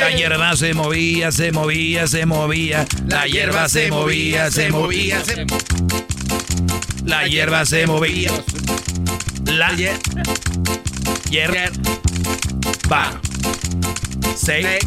La 0.00 0.10
hierba 0.16 0.56
se 0.56 0.74
movía, 0.74 1.32
se 1.32 1.52
movía, 1.52 2.06
se 2.06 2.26
movía. 2.26 2.86
La 3.06 3.26
hierba 3.26 3.68
se 3.68 3.90
movía, 3.90 4.50
se 4.50 4.70
movía. 4.70 5.24
se- 5.24 5.46
La 7.04 7.26
hierba 7.26 7.64
se 7.64 7.86
movía. 7.86 8.32
La 9.46 9.70
hierba 11.30 11.70
se 14.36 14.78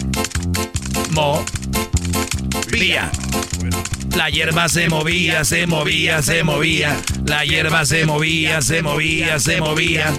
movía. 1.12 3.12
La 4.16 4.30
hierba 4.30 4.68
se 4.70 4.90
movía, 4.90 5.44
se 5.44 5.68
movía, 5.68 6.22
se 6.22 6.44
movía. 6.44 6.98
La 7.26 7.44
hierba 7.46 7.86
se 7.86 8.06
movía, 8.06 8.62
se 8.62 8.82
movía, 8.82 9.40
se 9.40 9.60
movía. 9.62 10.14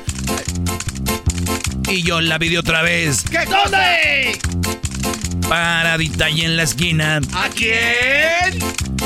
Y 1.89 2.03
yo 2.03 2.21
la 2.21 2.39
vi 2.39 2.49
de 2.49 2.59
otra 2.59 2.83
vez, 2.83 3.23
¿Qué 3.31 3.45
dónde? 3.45 4.39
paradita 5.49 6.27
ahí 6.27 6.43
en 6.43 6.57
la 6.57 6.63
esquina. 6.63 7.21
¿A 7.35 7.49
quién? 7.51 8.59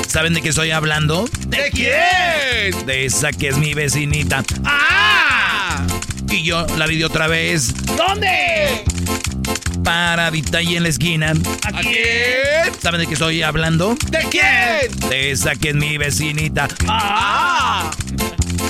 ¿Saben 0.08 0.34
de 0.34 0.42
qué 0.42 0.50
estoy 0.50 0.70
hablando? 0.70 1.28
¿De 1.48 1.70
quién? 1.72 2.86
De 2.86 3.04
esa 3.06 3.32
que 3.32 3.48
es 3.48 3.56
mi 3.56 3.74
vecinita. 3.74 4.44
¡Ah! 4.64 5.84
Y 6.30 6.42
yo 6.44 6.66
la 6.76 6.86
vi 6.86 6.98
de 6.98 7.04
otra 7.06 7.26
vez, 7.26 7.74
¿Dónde? 7.96 8.84
paradita 9.82 10.58
ahí 10.58 10.76
en 10.76 10.82
la 10.84 10.88
esquina. 10.88 11.32
¿A 11.64 11.80
quién? 11.80 12.72
¿Saben 12.80 13.00
de 13.00 13.06
qué 13.06 13.14
estoy 13.14 13.42
hablando? 13.42 13.96
¿De 14.10 14.18
quién? 14.30 15.08
De 15.08 15.30
esa 15.32 15.54
que 15.56 15.70
es 15.70 15.74
mi 15.74 15.96
vecinita. 15.98 16.68
¡Ah! 16.88 17.90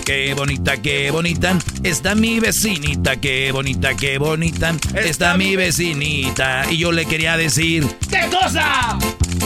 Qué 0.07 0.35
bonita, 0.35 0.77
qué 0.81 1.11
bonita. 1.11 1.59
Está 1.83 2.15
mi 2.15 2.39
vecinita, 2.39 3.17
qué 3.17 3.51
bonita, 3.51 3.97
qué 3.97 4.19
bonita. 4.19 4.73
Está 4.95 5.37
mi 5.37 5.57
vecinita. 5.57 6.63
Y 6.71 6.79
yo 6.79 6.93
le 6.93 7.07
quería 7.07 7.37
decir, 7.37 7.85
¿Qué 8.09 8.21
cosa? 8.31 8.97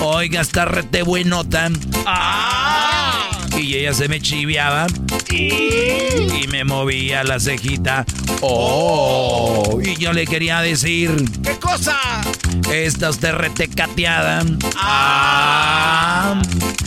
oiga, 0.03 0.43
está 0.43 0.67
rete 0.67 1.03
buenota. 1.03 1.71
¡Ah! 2.05 3.40
Y 3.61 3.75
ella 3.75 3.93
se 3.93 4.09
me 4.09 4.21
chiviaba 4.21 4.87
¿Y? 5.31 6.47
me 6.49 6.65
movía 6.65 7.23
la 7.23 7.39
cejita. 7.39 8.05
Oh, 8.41 9.79
y 9.83 9.97
yo 9.97 10.13
le 10.13 10.27
quería 10.27 10.61
decir, 10.61 11.15
¿Qué 11.43 11.59
cosa? 11.59 11.97
esta 12.73 13.11
usted 13.11 13.33
rete 13.33 13.69
cateada. 13.69 14.43
Ah, 14.77 16.41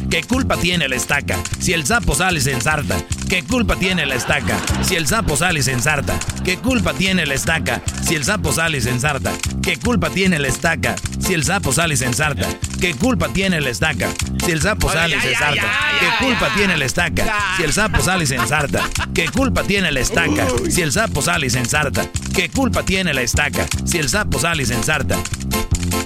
¿qué 0.09 0.23
culpa 0.23 0.57
tiene 0.57 0.89
la 0.89 0.95
estaca? 0.95 1.37
Si 1.59 1.73
el 1.73 1.85
sapo 1.85 2.15
sale 2.15 2.41
se 2.41 2.51
ensarta. 2.51 2.97
¿Qué 3.29 3.41
culpa 3.41 3.75
tiene 3.77 4.05
la 4.05 4.13
estaca 4.13 4.59
si 4.83 4.95
el 4.95 5.07
sapo 5.07 5.35
sale 5.35 5.63
se 5.63 5.71
ensarta? 5.71 6.19
¿Qué 6.43 6.57
culpa 6.57 6.93
tiene 6.93 7.25
la 7.25 7.33
estaca 7.33 7.81
si 8.07 8.13
el 8.15 8.23
sapo 8.25 8.51
sale 8.51 8.79
se 8.79 8.91
ensarta? 8.91 9.31
¿Qué 9.63 9.77
culpa 9.79 10.09
tiene 10.11 10.39
la 10.39 10.49
estaca 10.49 10.95
si 11.19 11.33
el 11.33 11.43
sapo 11.43 11.73
sale 11.73 11.97
se 11.97 12.05
ensarta? 12.05 12.47
¿Qué 12.79 12.93
culpa 12.93 13.29
tiene 13.29 13.59
la 13.59 13.69
estaca 13.71 14.09
si 14.45 14.51
el 14.51 14.61
sapo 14.61 14.87
sale 14.91 15.19
se 15.19 15.29
ensarta? 15.31 15.63
¿Qué 15.99 16.25
culpa 16.25 16.49
tiene 16.53 16.62
la 16.68 16.85
estaca 16.85 17.26
si 17.57 17.64
el 17.64 17.73
sapo 17.73 18.02
sale 18.02 18.23
y 18.23 18.27
se 18.27 18.35
ensarta? 18.35 18.90
¿Qué 19.14 19.26
culpa 19.26 19.64
tiene 19.64 19.91
la 19.91 19.99
estaca 19.99 20.48
si 20.69 20.81
el 20.81 20.91
sapo 20.94 21.22
sale 21.22 21.48
y 21.48 21.49
se 21.49 21.60
ensarta? 21.60 22.10
¿Qué 22.34 22.49
culpa 22.49 22.84
tiene 22.84 23.14
la 23.14 23.22
estaca 23.22 23.68
si 23.85 23.98
el 23.98 24.07
sapo 24.07 24.40
sale 24.40 24.64
y 24.64 24.65
se 24.65 24.73
ensarta? 24.73 25.22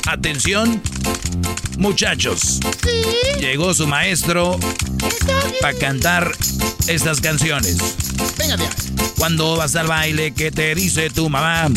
Atención, 0.08 0.82
muchachos. 1.78 2.60
Llegó 3.40 3.74
su 3.76 3.88
maestro 3.88 4.60
para 5.62 5.78
cantar 5.78 6.32
estas 6.88 7.22
canciones. 7.22 7.78
Venga, 8.38 8.58
Cuando 9.18 9.58
vas 9.58 9.76
al 9.76 9.88
baile, 9.88 10.34
¿qué 10.34 10.52
te 10.52 10.74
dice 10.74 11.12
tu 11.12 11.30
mamá? 11.30 11.70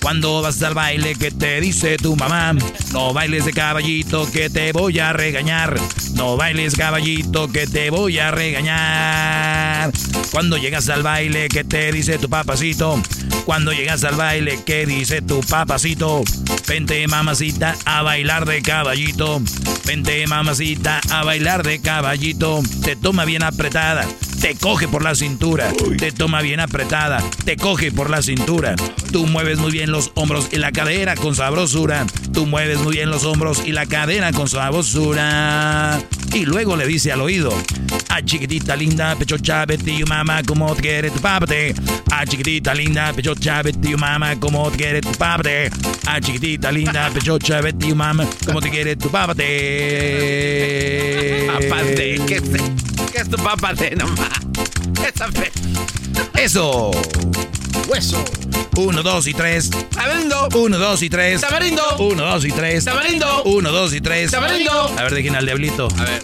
Cuando 0.00 0.42
vas 0.42 0.62
al 0.62 0.74
baile, 0.74 1.14
¿qué 1.14 1.30
te 1.30 1.60
dice 1.60 1.96
tu 1.96 2.16
mamá? 2.16 2.54
No 2.92 3.12
bailes 3.12 3.44
de 3.44 3.52
caballito 3.52 4.30
que 4.30 4.50
te 4.50 4.72
voy 4.72 4.98
a 4.98 5.12
regañar. 5.12 5.78
No 6.14 6.36
bailes 6.36 6.76
caballito 6.76 7.50
que 7.50 7.66
te 7.66 7.90
voy 7.90 8.13
a 8.13 8.13
regañar. 8.30 9.90
Cuando 10.30 10.56
llegas 10.56 10.88
al 10.88 11.02
baile, 11.02 11.48
¿qué 11.48 11.64
te 11.64 11.90
dice 11.92 12.18
tu 12.18 12.28
papacito? 12.28 13.00
Cuando 13.44 13.72
llegas 13.72 14.04
al 14.04 14.16
baile, 14.16 14.60
¿qué 14.64 14.86
dice 14.86 15.20
tu 15.20 15.40
papacito? 15.40 16.22
Vente 16.66 17.06
mamacita 17.08 17.76
a 17.84 18.02
bailar 18.02 18.46
de 18.46 18.62
caballito. 18.62 19.42
Vente 19.84 20.26
mamacita 20.26 21.00
a 21.10 21.24
bailar 21.24 21.62
de 21.62 21.80
caballito. 21.80 22.62
Te 22.82 22.96
toma 22.96 23.24
bien 23.24 23.42
apretada 23.42 24.06
te 24.44 24.56
coge 24.56 24.88
por 24.88 25.02
la 25.02 25.14
cintura, 25.14 25.72
te 25.98 26.12
toma 26.12 26.42
bien 26.42 26.60
apretada, 26.60 27.24
te 27.46 27.56
coge 27.56 27.90
por 27.90 28.10
la 28.10 28.20
cintura. 28.20 28.76
Tú 29.10 29.26
mueves 29.26 29.58
muy 29.58 29.72
bien 29.72 29.90
los 29.90 30.12
hombros 30.16 30.50
y 30.52 30.56
la 30.56 30.70
cadera 30.70 31.14
con 31.14 31.34
sabrosura. 31.34 32.04
Tú 32.30 32.44
mueves 32.44 32.78
muy 32.80 32.96
bien 32.96 33.08
los 33.08 33.24
hombros 33.24 33.62
y 33.64 33.72
la 33.72 33.86
cadera 33.86 34.32
con 34.32 34.46
sabrosura. 34.46 35.98
Y 36.34 36.44
luego 36.44 36.76
le 36.76 36.86
dice 36.86 37.10
al 37.10 37.22
oído, 37.22 37.56
a 38.08 38.22
chiquitita 38.22 38.76
linda, 38.76 39.16
pecho 39.16 39.36
vete 39.66 39.78
tu 39.78 40.06
mamá, 40.06 40.42
como 40.46 40.74
te 40.74 40.82
quiere 40.82 41.10
tu 41.10 41.20
papate. 41.20 41.74
A 42.10 42.24
chiquitita 42.24 42.74
linda, 42.74 43.12
pecho 43.12 43.34
vete 43.34 43.78
tu 43.78 43.98
mamá, 43.98 44.36
como 44.38 44.70
te 44.70 44.76
quiere 44.76 45.00
tu 45.00 45.12
papate. 45.12 45.70
A 46.06 46.20
chiquitita 46.20 46.70
linda, 46.70 47.10
pecho 47.10 47.38
vete 47.38 47.72
tu 47.72 47.94
mamá, 47.94 48.26
como 48.46 48.60
te 48.60 48.70
quiere 48.70 48.96
tu 48.96 49.10
papate. 49.10 49.44
Papate, 51.46 52.20
¿qué 52.26 52.36
es, 52.36 52.42
qué 53.12 53.18
es 53.18 53.28
tu 53.28 53.36
papate 53.36 53.96
nomás? 53.96 54.44
Eso. 56.34 56.90
Hueso. 57.88 58.24
Uno, 58.76 59.02
dos 59.02 59.26
y 59.26 59.34
tres. 59.34 59.70
Tamarindo. 59.70 60.48
Uno, 60.54 60.78
dos 60.78 61.02
y 61.02 61.10
tres. 61.10 61.40
Tamarindo. 61.40 61.82
Uno, 61.98 62.22
dos 62.22 62.44
y 62.44 62.50
tres. 62.50 62.84
Tamarindo. 62.84 63.42
Uno, 63.44 63.72
dos 63.72 63.94
y 63.94 64.00
tres. 64.00 64.30
Tamarindo. 64.30 64.72
A 64.98 65.02
ver, 65.04 65.14
dejen 65.14 65.36
al 65.36 65.46
diablito. 65.46 65.88
A 65.98 66.04
ver. 66.04 66.22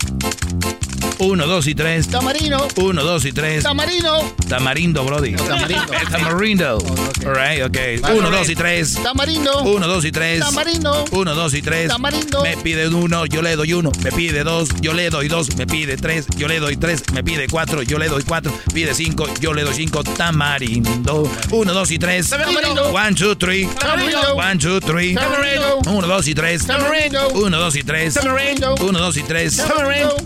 Uno, 1.20 1.46
dos 1.46 1.66
y 1.66 1.74
tres. 1.74 2.08
Tamarino. 2.08 2.66
Uno, 2.76 3.04
dos 3.04 3.26
y 3.26 3.32
tres. 3.32 3.62
Tamarino. 3.62 4.32
Tamarindo, 4.48 5.04
Brody. 5.04 5.34
Tamarindo. 5.34 5.92
Tamarindo. 6.10 6.78
All 7.26 7.34
right, 7.34 7.62
ok. 7.62 8.10
Uno, 8.16 8.30
dos 8.30 8.48
y 8.48 8.56
tres. 8.56 8.94
Tamarindo. 9.02 9.62
Uno, 9.64 9.86
dos 9.86 10.04
y 10.06 10.12
tres. 10.12 10.40
Tamarindo. 10.40 11.04
Uno, 11.12 11.34
dos 11.34 11.52
y 11.52 11.60
tres. 11.60 11.88
Tamarindo. 11.88 12.42
Me 12.42 12.56
pide 12.56 12.88
uno, 12.88 13.26
yo 13.26 13.42
le 13.42 13.54
doy 13.54 13.74
uno. 13.74 13.92
Me 14.02 14.10
pide 14.12 14.44
dos, 14.44 14.70
yo 14.80 14.94
le 14.94 15.10
doy 15.10 15.28
dos. 15.28 15.54
Me 15.56 15.66
pide 15.66 15.98
tres, 15.98 16.26
yo 16.38 16.48
le 16.48 16.58
doy 16.58 16.78
tres. 16.78 17.02
Me 17.12 17.22
pide 17.22 17.48
cuatro, 17.48 17.82
yo 17.82 17.98
le 17.98 18.08
doy 18.08 18.22
cuatro. 18.22 18.50
Pide 18.72 18.94
cinco, 18.94 19.26
yo 19.40 19.52
le 19.52 19.62
doy 19.62 19.74
cinco. 19.74 20.02
Tamarindo. 20.02 21.30
Uno, 21.50 21.74
dos 21.74 21.90
y 21.90 21.98
tres. 21.98 22.30
Tamarindo. 22.30 22.94
One, 22.94 23.14
two, 23.14 23.36
three. 23.36 23.66
Tamarindo. 23.78 24.36
One, 24.36 24.58
two, 24.58 24.80
three. 24.80 25.14
Tamarindo. 25.14 25.80
Uno, 25.86 26.06
dos 26.06 26.26
y 26.26 26.34
tres. 26.34 26.66
Tamarindo. 26.66 27.28
Uno, 27.34 27.58
dos 27.58 27.76
y 27.76 27.82
tres. 27.82 28.14
Tamarindo. 28.14 28.74
Uno, 28.80 28.98
dos 28.98 29.18
y 29.18 29.22
tres. 29.22 29.58
Tamarindo. 29.58 30.16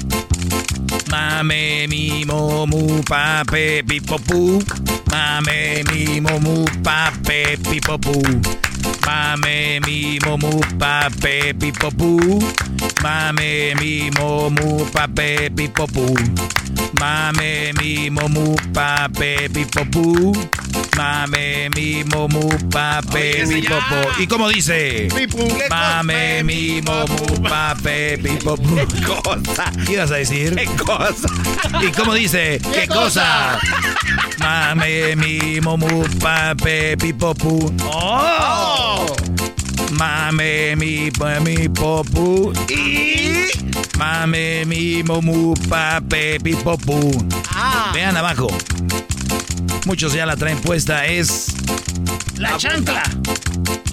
Mame 1.11 1.87
mi 1.89 2.25
momu 2.25 3.03
pape 3.09 3.83
pipopu. 3.83 4.63
Mame 5.13 5.85
mi 5.91 6.21
momu 6.21 6.65
pape 6.83 7.57
pipopu. 7.57 8.23
Mame 9.07 9.81
mi 9.87 10.19
momu 10.25 10.61
pape 10.79 11.53
pipopu. 11.55 12.43
Mame 13.03 13.75
mi 13.81 14.11
momu 14.11 14.85
pape 14.93 15.51
pipopu. 15.57 16.07
Mame 17.01 17.73
mi 17.81 18.11
momu 18.11 18.57
pape 18.73 19.49
pipopu. 19.49 20.33
Mame 20.97 21.71
mi 21.75 22.05
momu 22.05 22.49
ya. 22.71 23.47
pipopu. 23.47 24.23
¿Y 24.23 24.27
cómo 24.27 24.49
dice? 24.49 25.09
Mame 25.71 26.43
mi 26.45 26.81
momu 26.83 27.43
pape 27.43 28.19
pipopu. 28.19 28.77
¿Qué 28.77 28.87
cosa? 29.03 29.73
¿Qué 29.87 29.93
ibas 29.93 30.11
a 30.11 30.17
decir? 30.17 30.55
¿Qué 30.55 30.67
cosa? 30.77 31.29
¿Y 31.83 31.91
cómo 31.93 32.15
dice? 32.15 32.61
¿Qué, 32.73 32.87
cosa? 32.87 33.59
Mame 34.39 35.17
mi 35.17 35.61
momu 35.61 36.05
pape 36.21 36.97
pipopu. 36.97 37.73
¡Oh! 37.85 39.07
Mame 39.93 40.77
mi 40.77 41.11
mi 41.45 41.69
popu. 41.69 42.53
Y 42.69 43.49
mame 43.99 44.65
mi 44.65 45.03
momu 45.03 45.55
pape 45.69 46.39
pipopu. 46.41 47.13
Vean 47.93 48.17
abajo. 48.17 48.49
Muchos 49.85 50.13
ya 50.15 50.27
la 50.27 50.37
traen 50.37 50.61
puesta. 50.61 51.07
Es 51.07 51.47
La 52.37 52.57
chancla. 52.57 53.03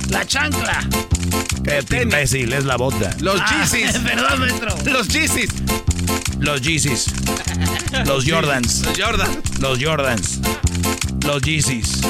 La 0.09 0.25
chancla. 0.25 0.87
Qué 1.63 2.01
imbécil, 2.01 2.51
es 2.53 2.65
la 2.65 2.75
bota. 2.77 3.15
Los 3.19 3.39
Ah, 3.39 3.65
Yeezys. 3.71 3.97
Perdón, 4.03 4.39
maestro. 4.39 4.75
Los 4.85 5.07
Yeezys. 5.09 5.49
Los 6.39 6.61
Yeezys. 6.61 7.05
Los 8.05 8.25
Jordans. 8.25 8.81
Los 8.85 8.97
Jordan. 8.99 9.41
Los 9.59 9.79
Jordans. 9.83 10.39
Los 11.25 11.41
Yeezys. 11.43 12.01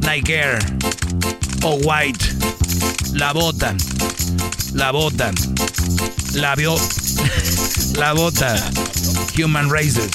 Nike 0.00 0.34
Air. 0.34 0.58
O 1.62 1.74
White. 1.84 2.24
La 3.12 3.32
bota. 3.32 3.74
La 4.74 4.90
bota. 4.90 5.30
La 6.32 6.54
vio. 6.56 6.74
La 7.98 8.12
bota. 8.14 8.56
Human 9.38 9.70
Races. 9.70 10.10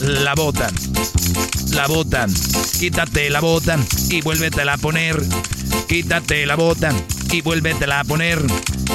La 0.00 0.34
bota. 0.34 0.70
La 1.72 1.86
bota. 1.86 2.03
Quítate 2.78 3.30
la 3.30 3.40
bota 3.40 3.78
y 4.10 4.20
vuélvetela 4.20 4.74
a 4.74 4.78
poner. 4.78 5.22
Quítate 5.88 6.46
la 6.46 6.54
bota 6.54 6.92
y 7.32 7.40
vuélvetela 7.40 8.00
a 8.00 8.04
poner. 8.04 8.40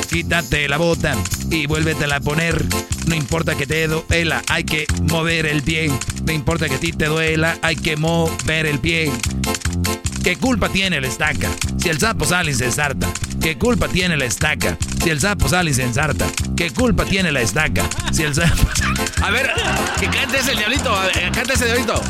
Quítate 0.10 0.70
la 0.70 0.78
bota 0.78 1.16
y 1.50 1.66
vuélvetela 1.66 2.18
a 2.18 2.20
poner. 2.20 2.66
No 3.08 3.16
importa 3.16 3.56
que 3.56 3.66
te 3.66 3.88
duela, 3.88 4.44
hay 4.48 4.64
que 4.64 4.86
mover 5.10 5.48
el 5.48 5.64
pie. 5.64 5.92
No 6.24 6.32
importa 6.32 6.70
que 6.70 6.76
a 6.76 6.80
ti 6.80 6.92
te 6.92 7.06
duela, 7.06 7.58
hay 7.62 7.76
que 7.76 7.98
mover 7.98 8.68
el 8.68 8.80
pie. 8.80 9.12
¿Qué 10.24 10.36
culpa 10.36 10.70
tiene 10.70 11.00
la 11.02 11.08
estaca? 11.08 11.50
Si 11.82 11.90
el 11.90 12.00
sapo 12.00 12.26
sale 12.26 12.52
y 12.52 12.54
se 12.54 12.66
ensarta. 12.66 13.08
¿Qué 13.42 13.58
culpa 13.58 13.88
tiene 13.88 14.18
la 14.18 14.26
estaca? 14.26 14.78
Si 15.04 15.10
el 15.10 15.20
sapo 15.22 15.48
sale 15.48 15.72
y 15.72 15.74
se 15.74 15.84
ensarta. 15.84 16.26
¿Qué 16.58 16.72
culpa 16.72 17.06
tiene 17.06 17.32
la 17.32 17.42
estaca? 17.42 17.84
Si 18.12 18.24
el 18.24 18.36
sapo 18.36 18.68
A 19.24 19.32
ver, 19.32 19.52
que 20.00 20.08
cante 20.08 20.40
ese 20.40 20.52
diablito. 20.56 20.94
a 20.96 21.06
ver, 21.06 21.32
Cante 21.32 21.54
ese 21.54 21.66
diablito. 21.66 22.02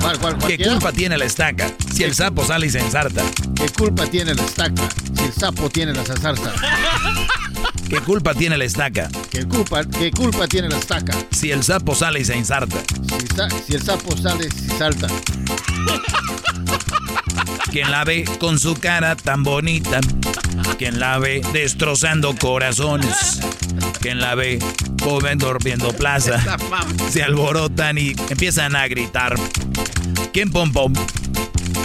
¿Cuál, 0.00 0.18
cuál, 0.18 0.34
¿Qué 0.34 0.40
cualquiera? 0.40 0.72
culpa 0.72 0.92
tiene 0.92 1.18
la 1.18 1.24
estaca? 1.24 1.70
Si 1.92 2.04
el 2.04 2.14
sapo 2.14 2.44
sale 2.44 2.66
y 2.66 2.70
se 2.70 2.78
ensarta. 2.80 3.22
¿Qué 3.54 3.68
culpa 3.70 4.06
tiene 4.06 4.34
la 4.34 4.42
estaca 4.44 4.88
si 5.16 5.24
el 5.24 5.32
sapo 5.32 5.68
tiene 5.68 5.92
la 5.92 6.04
zarza? 6.04 6.52
¿Qué 7.88 8.00
culpa 8.00 8.34
tiene 8.34 8.56
la 8.56 8.64
estaca? 8.64 9.08
¿Qué 9.30 9.44
culpa, 9.46 9.84
¿Qué 9.84 10.10
culpa 10.10 10.46
tiene 10.48 10.68
la 10.68 10.76
estaca 10.78 11.12
Si 11.30 11.52
el 11.52 11.62
sapo 11.62 11.94
sale 11.94 12.18
y 12.20 12.24
se 12.24 12.34
ensarta. 12.34 12.76
si, 13.66 13.74
el 13.74 13.82
sapo 13.82 14.16
sale 14.16 14.46
y 14.48 14.68
salta? 14.78 15.06
Quien 17.70 17.90
la 17.90 18.04
ve 18.04 18.24
con 18.38 18.58
su 18.58 18.74
cara 18.74 19.16
tan 19.16 19.42
bonita. 19.42 20.00
Quien 20.78 20.98
la 20.98 21.18
ve 21.18 21.40
destrozando 21.52 22.34
corazones. 22.36 23.40
Quien 24.00 24.20
la 24.20 24.34
ve 24.34 24.58
joven 25.02 25.38
durmiendo 25.38 25.92
plaza. 25.92 26.42
Se 27.10 27.22
alborotan 27.22 27.98
y 27.98 28.14
empiezan 28.28 28.76
a 28.76 28.86
gritar. 28.88 29.36
¿Quién 30.32 30.50
pom 30.50 30.72
pom? 30.72 30.92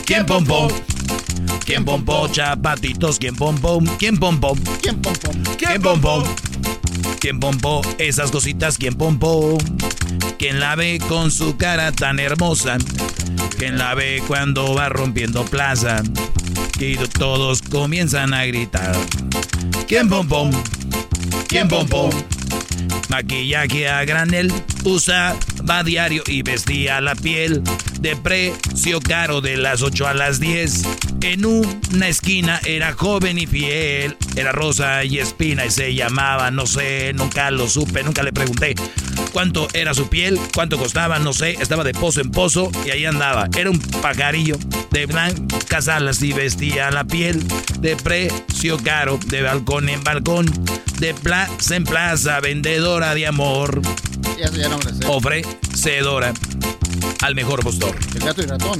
¿Quién 0.05 0.25
pom 0.25 0.45
pom? 0.45 0.71
¿Quién 1.65 1.85
pom 1.85 2.03
pom? 2.03 2.31
Chapatitos, 2.31 3.17
¿quién 3.19 3.35
pom 3.35 3.57
pom? 3.57 3.85
¿Quién 3.97 4.17
pom 4.17 4.39
pom? 4.39 4.57
¿Quién 4.81 5.01
pom 5.01 5.13
pom? 5.13 5.43
¿Quién 5.57 5.81
pom 5.81 6.01
pom? 7.21 7.29
¿Quién 7.29 7.39
pom 7.39 7.57
pom? 7.57 7.81
Esas 7.99 8.31
cositas, 8.31 8.77
¿quién 8.77 8.95
pom 8.95 9.19
pom? 9.19 9.57
¿Quién 10.39 10.59
la 10.59 10.75
ve 10.75 10.99
con 11.07 11.31
su 11.31 11.55
cara 11.55 11.91
tan 11.91 12.19
hermosa? 12.19 12.77
¿Quién 13.57 13.77
la 13.77 13.93
ve 13.93 14.23
cuando 14.27 14.73
va 14.73 14.89
rompiendo 14.89 15.45
plaza? 15.45 16.01
Y 16.79 16.95
todos 17.19 17.61
comienzan 17.61 18.33
a 18.33 18.45
gritar. 18.45 18.95
¿Quién 19.87 20.09
pom 20.09 20.27
pom? 20.27 20.51
¿Quién 21.47 21.67
pom 21.67 21.87
pom? 21.87 22.09
Maquillaje 23.09 23.87
a 23.87 24.03
granel, 24.05 24.51
usaba 24.83 25.37
diario 25.85 26.23
y 26.27 26.41
vestía 26.43 27.01
la 27.01 27.15
piel. 27.15 27.63
De 27.99 28.15
precio 28.15 28.99
caro 28.99 29.41
de 29.41 29.57
las 29.57 29.81
8 29.81 30.07
a 30.07 30.13
las 30.13 30.39
10. 30.39 30.83
En 31.21 31.45
una 31.45 32.07
esquina 32.07 32.59
era 32.65 32.93
joven 32.93 33.37
y 33.37 33.45
fiel, 33.45 34.17
era 34.35 34.51
rosa 34.51 35.03
y 35.03 35.19
espina 35.19 35.65
y 35.65 35.71
se 35.71 35.93
llamaba, 35.93 36.49
no 36.49 36.65
sé, 36.65 37.13
nunca 37.13 37.51
lo 37.51 37.67
supe, 37.69 38.03
nunca 38.03 38.23
le 38.23 38.33
pregunté 38.33 38.75
cuánto 39.31 39.67
era 39.73 39.93
su 39.93 40.07
piel, 40.09 40.39
cuánto 40.53 40.77
costaba, 40.77 41.19
no 41.19 41.33
sé, 41.33 41.51
estaba 41.59 41.83
de 41.83 41.93
pozo 41.93 42.21
en 42.21 42.31
pozo 42.31 42.71
y 42.85 42.91
ahí 42.91 43.05
andaba. 43.05 43.47
Era 43.57 43.69
un 43.69 43.79
pajarillo 43.79 44.57
de 44.91 45.05
blancas 45.05 45.87
alas 45.87 46.21
y 46.21 46.33
vestía 46.33 46.91
la 46.91 47.03
piel. 47.03 47.43
De 47.79 47.95
precio 47.95 48.77
caro, 48.77 49.19
de 49.27 49.41
balcón 49.41 49.89
en 49.89 50.03
balcón, 50.03 50.45
de 51.01 51.15
plaza 51.15 51.75
en 51.75 51.83
plaza, 51.83 52.39
vendedora 52.41 53.15
de 53.15 53.25
amor. 53.25 53.81
Eso 54.39 54.55
ya 54.55 54.69
no 54.69 54.77
me. 54.77 55.07
Ofrecedora 55.07 56.31
al 57.23 57.33
mejor 57.33 57.63
postor. 57.63 57.95
El 58.13 58.21
gato 58.21 58.43
y 58.43 58.45
ratón. 58.45 58.79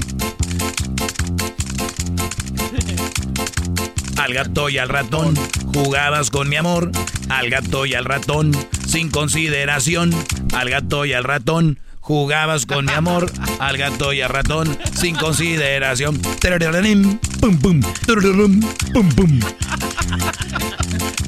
Al 4.18 4.34
gato 4.36 4.70
y 4.70 4.78
al 4.78 4.90
ratón 4.90 5.34
jugabas 5.74 6.30
con 6.30 6.48
mi 6.48 6.58
amor. 6.58 6.92
Al 7.30 7.50
gato 7.50 7.88
y 7.88 7.96
al 7.96 8.06
ratón 8.06 8.52
sin 8.86 9.10
consideración. 9.10 10.14
Al 10.54 10.70
gato 10.70 11.06
y 11.06 11.14
al 11.14 11.24
ratón 11.24 11.80
jugabas 12.12 12.66
con 12.66 12.84
mi 12.84 12.92
amor. 12.92 13.32
Al 13.60 13.78
gato 13.78 14.12
y 14.12 14.20
al 14.20 14.30
ratón 14.30 14.78
sin 14.94 15.16
consideración. 15.16 16.22
Tarararim, 16.42 17.18
Pum, 17.40 17.58
pum, 17.58 17.80
tarararim, 18.06 18.60
pum, 18.92 19.10
pum. 19.16 19.40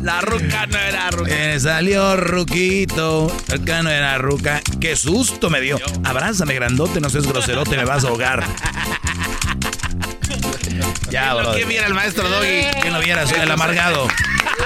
La 0.01 0.19
ruca 0.19 0.67
no 0.67 0.77
era 0.77 1.09
ruca. 1.11 1.29
Me 1.29 1.57
salió 1.57 2.17
ruquito. 2.17 3.33
Acá 3.53 3.81
no 3.81 3.89
era 3.89 4.17
ruca. 4.17 4.61
Qué 4.81 4.97
susto 4.97 5.49
me 5.49 5.61
dio. 5.61 5.77
Abrázame, 6.03 6.53
grandote, 6.53 6.99
no 6.99 7.09
seas 7.09 7.25
groserote, 7.25 7.77
me 7.77 7.85
vas 7.85 8.03
a 8.03 8.09
ahogar. 8.09 8.43
Ya, 11.09 11.33
bro. 11.33 11.53
¿Quién 11.53 11.67
viera 11.69 11.87
el 11.87 11.93
maestro 11.93 12.27
Doggy? 12.29 12.81
Que 12.81 12.89
no 12.89 12.99
vieras 12.99 13.31
el 13.31 13.49
amargado. 13.51 14.07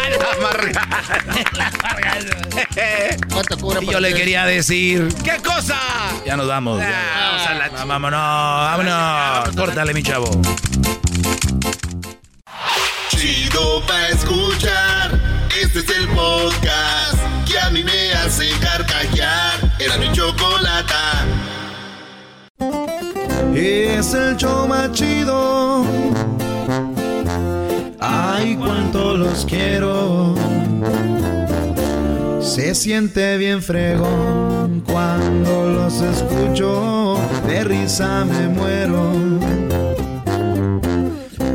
el 0.07 0.22
amargado. 0.22 0.78
¿Cuánto 3.34 3.57
cobra 3.57 3.82
Y 3.82 3.86
por 3.86 3.94
yo 3.94 3.99
le 3.99 4.14
quería 4.14 4.45
decir. 4.45 5.07
¿Qué 5.24 5.38
cosa? 5.44 5.78
Ya 6.26 6.38
nos 6.38 6.48
vamos. 6.48 6.80
ya. 6.80 6.90
Ah, 6.90 7.30
vamos 7.32 7.48
a 7.48 7.53
la 7.53 7.68
No, 7.69 7.88
vámonos, 7.88 8.19
vámonos. 8.19 9.56
Córtale, 9.56 9.94
mi 9.94 10.03
chavo. 10.03 10.30
Chido 13.10 13.86
pa' 13.86 14.07
escuchar. 14.10 15.19
Este 15.61 15.80
es 15.80 15.90
el 15.90 16.07
podcast 16.10 16.86
el 24.18 24.35
show 24.38 24.68
chido. 24.91 25.85
Ay, 27.99 28.56
cuánto 28.56 29.15
los 29.15 29.45
quiero. 29.45 30.35
Se 32.41 32.73
siente 32.73 33.38
bien 33.38 33.61
fregón 33.61 34.84
cuando 34.85 35.69
los 35.69 36.02
escucho. 36.02 37.18
De 37.48 37.64
risa 37.64 38.26
me 38.26 38.48
muero. 38.48 39.11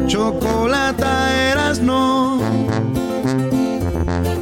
Chocolata 0.07 1.51
eras 1.51 1.81
no. 1.81 2.41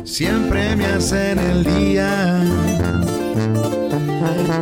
Siempre 0.04 0.76
me 0.76 0.86
hacen 0.86 1.38
el 1.38 1.64
día. 1.64 2.79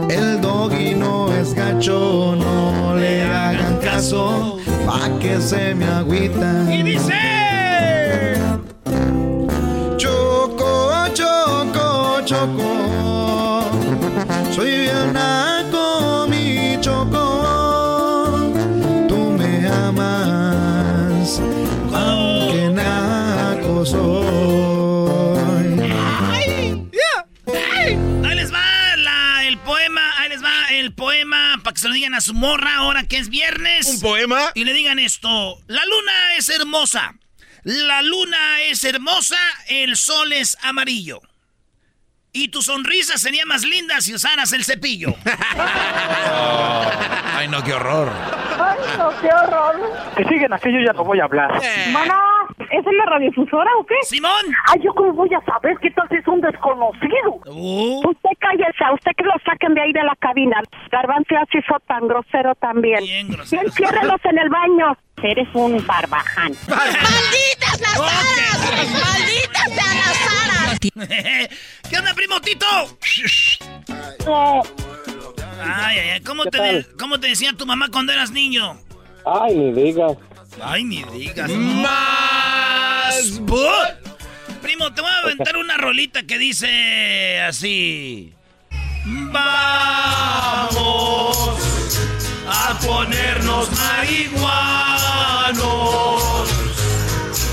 El 0.09 0.41
doggy 0.41 0.95
no 0.95 1.33
es 1.33 1.53
gacho, 1.53 2.37
no 2.37 2.95
le 2.95 3.23
hagan 3.25 3.79
caso, 3.79 4.59
pa' 4.87 5.11
que 5.19 5.41
se 5.41 5.75
me 5.75 5.87
agüita. 5.87 6.65
Y 6.73 6.83
dice... 6.83 7.15
Choco, 9.97 11.09
choco, 11.13 12.21
choco, 12.25 13.63
soy 14.55 14.71
bien 14.83 15.17
para 31.69 31.75
que 31.75 31.81
se 31.81 31.89
lo 31.89 31.95
digan 31.95 32.15
a 32.15 32.23
su 32.23 32.33
morra 32.33 32.77
ahora 32.77 33.05
que 33.05 33.19
es 33.19 33.29
viernes. 33.29 33.87
¿Un 33.87 34.01
poema? 34.01 34.41
Y 34.55 34.65
le 34.65 34.73
digan 34.73 34.99
esto, 34.99 35.61
la 35.67 35.85
luna 35.85 36.37
es 36.39 36.49
hermosa, 36.49 37.15
la 37.63 38.01
luna 38.01 38.63
es 38.63 38.85
hermosa, 38.85 39.37
el 39.67 39.97
sol 39.97 40.33
es 40.33 40.57
amarillo. 40.63 41.21
Y 42.33 42.49
tu 42.49 42.63
sonrisa 42.63 43.19
sería 43.19 43.45
más 43.45 43.65
linda 43.65 44.01
si 44.01 44.15
usaras 44.15 44.51
el 44.55 44.65
cepillo. 44.65 45.15
Ay, 47.37 47.49
no, 47.49 47.63
qué 47.63 47.75
horror. 47.75 48.11
Ay, 48.59 48.79
no, 48.97 49.11
qué 49.21 49.29
horror. 49.29 49.93
Que 50.17 50.25
siguen 50.25 50.55
aquí, 50.55 50.73
yo 50.73 50.81
ya 50.81 50.95
no 50.95 51.05
voy 51.05 51.21
a 51.21 51.25
hablar. 51.25 51.61
Mana, 51.93 52.19
¿es 52.71 52.87
en 52.87 52.97
la 52.97 53.05
radiodifusora 53.07 53.71
o 53.79 53.87
qué? 53.87 53.95
Simón. 54.03 54.45
Ay, 54.67 54.81
yo 54.83 54.93
cómo 54.95 55.13
voy 55.13 55.31
a 55.35 55.41
saber 55.45 55.77
qué 55.81 55.91
tal 55.91 56.09
si 56.09 56.17
es 56.17 56.27
un 56.27 56.41
desconocido. 56.41 57.41
Uh. 57.47 58.09
Usted 58.09 58.31
cállese, 58.39 58.85
a 58.85 58.93
usted 58.95 59.13
que 59.17 59.25
lo 59.25 59.33
saquen 59.45 59.75
de 59.75 59.81
ahí 59.83 59.93
de 59.93 60.03
la 60.03 60.15
cabina. 60.17 60.63
Garbanzo 60.91 61.37
así 61.37 61.61
fue 61.67 61.79
tan 61.87 62.07
grosero 62.09 62.55
también. 62.57 63.01
Bien 63.01 63.29
grosero. 63.29 63.63
Enciérrelos 63.63 64.21
en 64.25 64.39
el 64.39 64.49
baño. 64.49 64.97
Eres 65.23 65.49
un 65.55 65.85
barbaján. 65.87 66.53
¡Malditas 66.69 67.81
las 67.81 67.99
aras! 67.99 68.93
¡Malditas 68.93 69.73
sean 69.75 69.97
las 69.99 70.21
aras! 70.33 70.79
¿Qué 71.91 71.97
onda, 71.97 72.15
primo 72.15 72.41
Tito? 72.41 72.67
Ay, 75.61 75.99
ay, 75.99 76.11
ay, 76.11 76.21
¿cómo 76.21 76.45
¿Qué 76.45 76.51
te, 76.51 76.59
tal? 76.59 76.87
¿cómo 76.99 77.19
te 77.19 77.29
decía 77.29 77.53
tu 77.53 77.67
mamá 77.67 77.89
cuando 77.91 78.13
eras 78.13 78.31
niño? 78.31 78.79
Ay, 79.27 79.57
ni 79.57 79.73
digas. 79.73 80.17
Ay, 80.63 80.85
ni 80.85 81.03
digas. 81.05 81.51
Más. 83.09 83.41
Primo, 84.61 84.93
te 84.93 85.01
voy 85.01 85.11
a 85.11 85.19
aventar 85.21 85.57
una 85.57 85.79
rolita 85.79 86.25
que 86.25 86.37
dice 86.39 87.41
así. 87.41 88.35
Vamos 89.33 90.79
a 92.47 92.79
ponernos 92.85 93.71
marihuanos 93.73 94.91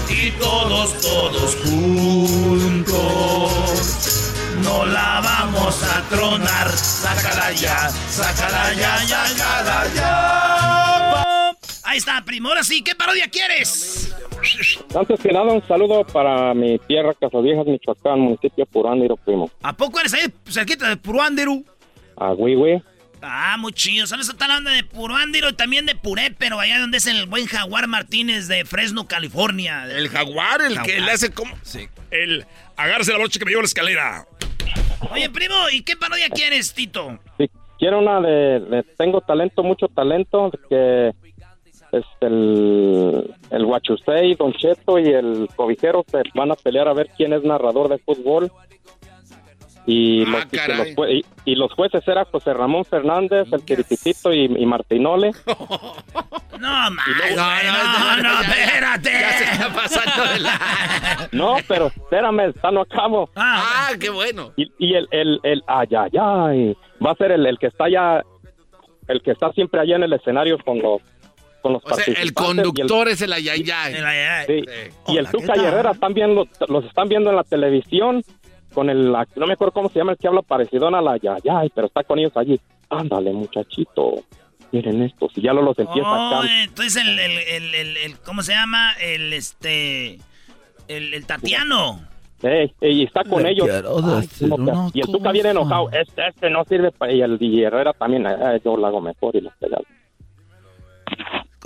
y 0.09 0.31
todos, 0.31 0.99
todos 1.01 1.55
juntos. 1.63 2.93
No 4.61 4.85
la 4.85 5.21
vamos 5.21 5.83
a 5.83 6.01
tronar. 6.09 6.69
Sácala 6.69 7.51
ya, 7.53 7.89
sácala 8.09 8.73
ya, 8.73 9.03
ya, 9.05 9.25
sácala 9.27 9.87
ya. 9.95 11.51
Ahí 11.83 11.97
está, 11.99 12.21
primo. 12.25 12.49
Ahora 12.49 12.63
sí, 12.63 12.81
¿qué 12.81 12.93
parodia 12.95 13.29
quieres? 13.29 14.13
Antes 14.95 15.19
que 15.19 15.31
nada, 15.31 15.51
un 15.51 15.65
saludo 15.67 16.03
para 16.05 16.53
mi 16.53 16.77
tierra, 16.79 17.13
Casaviejas, 17.13 17.65
Michoacán, 17.65 18.19
municipio 18.19 18.65
Purándiro, 18.65 19.17
primo. 19.17 19.49
¿A 19.61 19.73
poco 19.73 19.99
eres 19.99 20.13
ahí 20.13 20.31
cerquita 20.47 20.89
de 20.89 20.97
Puruándiro? 20.97 21.61
A 22.17 22.33
Huihue. 22.33 22.81
Ah, 23.21 23.57
muy 23.57 23.73
chido. 23.73 24.05
¿Sabes? 24.05 24.29
Está 24.29 24.47
la 24.47 24.55
banda 24.55 24.71
de 24.71 24.83
Puruándiro 24.83 25.49
y 25.49 25.53
también 25.53 25.85
de 25.85 25.95
Puré, 25.95 26.33
pero 26.37 26.59
allá 26.59 26.79
donde 26.79 26.97
es 26.97 27.07
el 27.07 27.25
buen 27.25 27.47
Jaguar 27.47 27.87
Martínez 27.87 28.47
de 28.47 28.65
Fresno, 28.65 29.07
California. 29.07 29.85
El 29.85 30.09
jaguar, 30.09 30.61
el 30.61 30.79
que 30.81 30.99
le 30.99 31.11
hace 31.11 31.31
como. 31.31 31.55
Sí. 31.63 31.87
El 32.11 32.45
agárrese 32.77 33.11
la 33.11 33.17
brocha 33.17 33.39
que 33.39 33.45
me 33.45 33.51
llevo 33.51 33.61
a 33.61 33.63
la 33.63 33.67
escalera. 33.67 34.27
Oye, 35.11 35.29
primo, 35.29 35.55
¿y 35.71 35.81
qué 35.81 35.95
parodia 35.95 36.29
quieres, 36.29 36.73
Tito? 36.73 37.19
Sí, 37.37 37.49
quiero 37.79 37.99
una 37.99 38.21
de, 38.21 38.59
de 38.59 38.83
Tengo 38.97 39.21
talento, 39.21 39.63
mucho 39.63 39.87
talento, 39.87 40.51
que 40.69 41.11
es 41.97 42.05
el, 42.21 43.33
el 43.51 43.65
Huachusei, 43.65 44.35
Don 44.35 44.53
Cheto 44.53 44.99
y 44.99 45.07
el 45.09 45.47
Cobijero 45.55 46.03
se 46.09 46.21
van 46.33 46.51
a 46.51 46.55
pelear 46.55 46.87
a 46.87 46.93
ver 46.93 47.09
quién 47.15 47.33
es 47.33 47.43
narrador 47.43 47.89
de 47.89 47.97
fútbol. 47.99 48.51
Y, 49.87 50.25
los, 50.25 50.45
y 50.45 50.47
que 50.47 50.57
caray. 50.57 50.77
los 50.77 50.87
jue- 50.95 51.11
y- 51.45 51.51
y 51.51 51.55
los 51.55 51.71
jueces 51.73 52.07
eran 52.07 52.25
José 52.25 52.53
Ramón 52.55 52.85
Fernández, 52.85 53.47
el 53.53 53.61
Tirititito 53.63 54.33
y, 54.33 54.45
y 54.45 54.65
Martinole. 54.65 55.31
No, 56.59 56.69
man. 56.89 56.97
luego- 57.17 57.35
No, 57.35 58.15
no, 58.15 58.23
no, 58.23 58.41
espérate. 58.41 59.11
Ya 59.11 59.31
se 59.33 59.43
está 59.43 59.73
pasando 59.73 60.33
de 60.33 60.39
la. 60.39 61.29
No, 61.33 61.57
pero 61.67 61.87
espérame, 61.87 62.49
está 62.49 62.71
no 62.71 62.81
acabo. 62.81 63.29
Ah, 63.35 63.89
qué 63.99 64.09
bueno. 64.09 64.51
Y, 64.55 64.71
y 64.79 64.95
el, 64.95 65.05
el, 65.11 65.39
el, 65.43 65.63
ay, 65.67 65.87
ay, 65.95 66.11
ay, 66.19 66.77
va 67.05 67.11
a 67.11 67.15
ser 67.15 67.33
el, 67.33 67.45
el 67.45 67.59
que 67.59 67.67
está 67.67 67.85
allá, 67.85 68.23
el 69.09 69.21
que 69.21 69.31
está 69.31 69.51
siempre 69.51 69.81
allá 69.81 69.97
en 69.97 70.03
el 70.03 70.13
escenario 70.13 70.57
con 70.63 70.79
los, 70.81 71.01
con 71.65 71.73
los 71.73 71.83
O 71.83 71.95
sea, 71.95 72.13
el 72.13 72.31
conductor 72.31 73.07
es 73.07 73.23
el 73.23 73.33
ayayay. 73.33 73.95
Sí, 74.45 74.63
y 75.07 75.17
el 75.17 75.27
Tuca 75.29 75.53
y 75.57 75.61
Herrera 75.61 75.91
están 75.93 76.13
viendo, 76.13 76.47
los 76.67 76.85
están 76.85 77.07
viendo 77.09 77.31
en 77.31 77.35
la 77.37 77.43
televisión 77.43 78.23
con 78.71 78.91
el, 78.91 79.11
no 79.11 79.47
me 79.47 79.53
acuerdo 79.53 79.71
cómo 79.71 79.89
se 79.89 79.97
llama 79.97 80.11
el 80.11 80.19
que 80.19 80.27
habla 80.27 80.43
parecido 80.43 80.87
a 80.87 81.01
la 81.01 81.17
Yayay, 81.17 81.71
pero 81.73 81.87
está 81.87 82.03
con 82.03 82.19
ellos 82.19 82.33
allí. 82.37 82.59
Ándale, 82.91 83.31
muchachito. 83.33 84.13
Miren 84.71 85.01
esto, 85.01 85.27
si 85.33 85.41
ya 85.41 85.53
lo 85.53 85.63
los 85.63 85.79
empieza 85.79 86.07
Oh, 86.07 86.35
acá. 86.39 86.47
entonces 86.63 86.97
el, 87.03 87.17
el, 87.17 87.31
el, 87.31 87.73
el- 87.73 87.97
el- 87.97 88.19
¿cómo 88.19 88.43
se 88.43 88.51
llama? 88.53 88.91
El, 89.01 89.33
este, 89.33 90.19
el, 90.87 91.15
el 91.15 91.25
Tatiano. 91.25 91.99
Ey, 92.43 92.71
ey, 92.79 93.03
está 93.03 93.23
con 93.23 93.41
Le 93.41 93.51
ellos. 93.53 93.67
Ay, 93.71 93.81
no, 94.47 94.55
una 94.55 94.89
y 94.93 94.99
el 94.99 95.07
Tuca 95.07 95.31
viene 95.31 95.49
enojado. 95.49 95.89
Este, 95.91 96.27
este 96.27 96.51
no 96.51 96.63
sirve 96.65 96.91
para. 96.91 97.11
Y 97.11 97.21
el 97.23 97.37
y 97.41 97.63
Herrera 97.63 97.91
también. 97.93 98.27
eh, 98.27 98.61
yo 98.63 98.77
lo 98.77 98.85
hago 98.85 99.01
mejor 99.01 99.35
y 99.35 99.41
lo 99.41 99.49
pegado. 99.59 99.83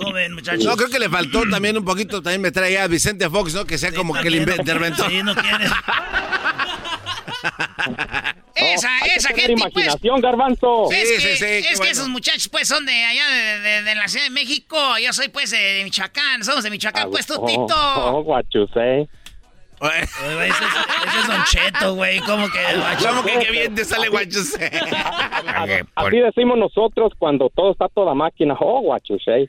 ¿Cómo 0.00 0.12
ven, 0.12 0.32
muchachos? 0.34 0.64
No, 0.64 0.76
creo 0.76 0.88
que 0.88 0.98
le 0.98 1.08
faltó 1.08 1.42
también 1.50 1.76
un 1.76 1.84
poquito, 1.84 2.22
también 2.22 2.40
me 2.42 2.50
trae 2.50 2.78
a 2.78 2.86
Vicente 2.86 3.28
Fox, 3.30 3.54
¿no? 3.54 3.64
Que 3.64 3.78
sea 3.78 3.92
como 3.92 4.14
que 4.14 4.28
el 4.28 4.36
interventor. 4.36 5.10
Sí, 5.10 5.22
no 5.22 5.34
quiere. 5.34 5.66
esa, 8.54 8.98
esa 9.14 9.28
gente, 9.28 9.52
pues. 9.54 9.60
imaginación, 9.60 10.20
garbanzo. 10.20 10.90
Es 10.90 11.08
Sí, 11.08 11.14
que, 11.14 11.20
sí, 11.20 11.36
sí, 11.36 11.44
es 11.44 11.66
que 11.66 11.76
bueno. 11.76 11.92
esos 11.92 12.08
muchachos, 12.08 12.48
pues, 12.48 12.68
son 12.68 12.84
de 12.86 12.92
allá, 13.04 13.28
de, 13.28 13.60
de- 13.60 13.82
de 13.82 13.94
la 13.94 14.08
Ciudad 14.08 14.24
de 14.26 14.30
México. 14.30 14.76
Yo 15.02 15.12
soy, 15.12 15.28
pues, 15.28 15.50
de, 15.50 15.58
de 15.58 15.84
Michoacán. 15.84 16.44
Somos 16.44 16.62
de 16.64 16.70
Michoacán, 16.70 17.10
pues, 17.10 17.26
tú, 17.26 17.34
Oh, 17.38 17.46
Tito. 17.46 17.66
oh, 17.76 18.20
what 18.20 18.44
you 18.52 18.66
say. 18.74 19.08
Ese 19.82 20.02
es, 20.02 20.10
ese 20.50 21.20
es 21.20 21.26
Don 21.26 21.44
Cheto, 21.44 21.94
güey. 21.94 22.20
¿Cómo 22.20 22.50
que? 22.50 22.58
¿Cómo 23.02 23.24
que 23.24 23.38
qué 23.38 23.50
bien 23.50 23.74
te 23.74 23.86
sale 23.86 24.10
guachuse? 24.10 24.70
Así 25.94 26.18
decimos 26.20 26.58
nosotros 26.58 27.12
cuando 27.18 27.48
todo 27.56 27.72
está 27.72 27.88
toda 27.88 28.12
máquina. 28.12 28.54
Oh, 28.60 28.80
what 28.80 29.00
you 29.08 29.16
say. 29.24 29.48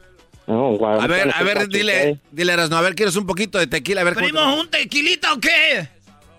No, 0.47 0.67
A 0.67 0.71
ver, 0.71 0.77
¿cuál 0.77 1.29
es 1.29 1.35
a 1.35 1.43
ver, 1.43 1.67
dile, 1.69 1.93
say? 2.03 2.19
dile, 2.31 2.53
Erasno, 2.53 2.75
a 2.77 2.81
ver, 2.81 2.95
¿quieres 2.95 3.15
un 3.15 3.25
poquito 3.25 3.57
de 3.59 3.67
tequila? 3.67 4.01
A 4.01 4.03
ver, 4.03 4.15
¿Primo, 4.15 4.55
un 4.59 4.69
tequilita 4.69 5.33
o 5.33 5.39
qué? 5.39 5.87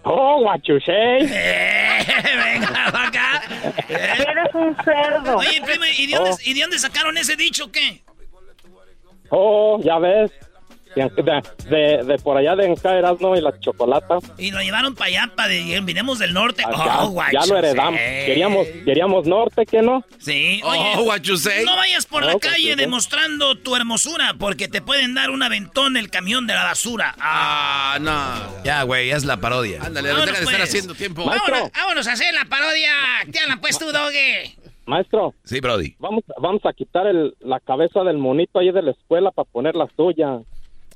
Oh, 0.05 0.43
what 0.43 0.61
you 0.65 0.81
say. 0.81 1.21
Venga, 1.21 2.89
acá. 3.07 3.43
Eres 3.89 4.55
un 4.55 4.77
cerdo. 4.85 5.37
Oye, 5.37 5.63
primo, 5.65 5.85
¿y 5.97 6.07
de, 6.09 6.17
dónde, 6.17 6.37
¿y 6.45 6.55
de 6.55 6.61
dónde 6.61 6.79
sacaron 6.79 7.17
ese 7.17 7.37
dicho 7.37 7.67
o 7.67 7.73
qué? 7.73 8.03
Oh, 9.31 9.81
ya 9.83 9.99
ves. 9.99 10.31
De, 10.95 11.43
de, 11.71 12.05
de 12.05 12.19
por 12.19 12.37
allá 12.37 12.55
de 12.57 12.67
Encaeras, 12.67 13.21
¿no? 13.21 13.35
Y 13.37 13.41
la 13.41 13.59
chocolata. 13.61 14.19
Y 14.39 14.51
lo 14.51 14.61
llevaron 14.61 14.95
para 14.95 15.09
allá, 15.09 15.33
para 15.35 15.49
de, 15.49 15.81
vinimos 15.83 16.19
del 16.19 16.33
norte. 16.35 16.63
Ya, 16.63 16.69
oh, 16.71 17.05
ya 17.05 17.05
guachos, 17.09 17.49
lo 17.49 17.59
heredamos. 17.59 18.01
eh. 18.01 18.23
Queríamos, 18.27 18.67
queríamos 18.85 19.27
norte, 19.27 19.65
¿qué 19.67 19.81
no? 19.83 20.05
Sí, 20.19 20.61
Oh, 20.65 20.69
oye, 20.71 21.09
what 21.09 21.21
you 21.23 21.37
say. 21.37 21.65
no 21.65 21.77
vayas 21.77 22.05
por 22.07 22.25
la 22.25 22.39
calle 22.39 22.77
demostrando 22.77 23.57
tu 23.59 23.75
hermosura, 23.77 24.35
porque 24.39 24.69
te 24.69 24.83
pueden 24.83 25.15
dar 25.15 25.31
un 25.31 25.43
aventón 25.43 25.97
el 25.97 26.11
camión 26.11 26.47
de 26.47 26.55
la 26.55 26.65
basura. 26.65 27.15
Ah, 27.19 27.99
no. 28.01 28.63
Ya, 28.65 28.83
güey, 28.83 29.11
es 29.11 29.25
la 29.25 29.39
parodia. 29.39 29.81
Ándale, 29.83 30.11
Vámonos, 30.11 30.27
deja 30.27 30.39
de 30.39 30.45
estar 30.45 30.59
pues. 30.59 30.69
haciendo 30.69 30.95
tiempo. 30.95 31.25
Vámonos, 31.25 31.71
vámonos 31.73 32.07
a 32.07 32.13
hacer 32.13 32.35
la 32.35 32.45
parodia. 32.45 32.93
Te 33.31 33.41
hablan 33.41 33.61
pues 33.61 33.79
tú, 33.79 33.91
Doge. 33.93 34.57
Maestro, 34.85 35.33
Sí, 35.45 35.61
Brody. 35.61 35.95
vamos, 36.01 36.25
vamos 36.41 36.61
a 36.67 36.73
quitar 36.73 37.07
el, 37.07 37.35
la 37.41 37.61
cabeza 37.61 38.01
del 38.03 38.19
monito 38.19 38.59
ahí 38.59 38.73
de 38.73 38.83
la 38.83 38.91
escuela 38.91 39.31
para 39.31 39.49
poner 39.49 39.77
la 39.77 39.87
suya. 39.97 40.41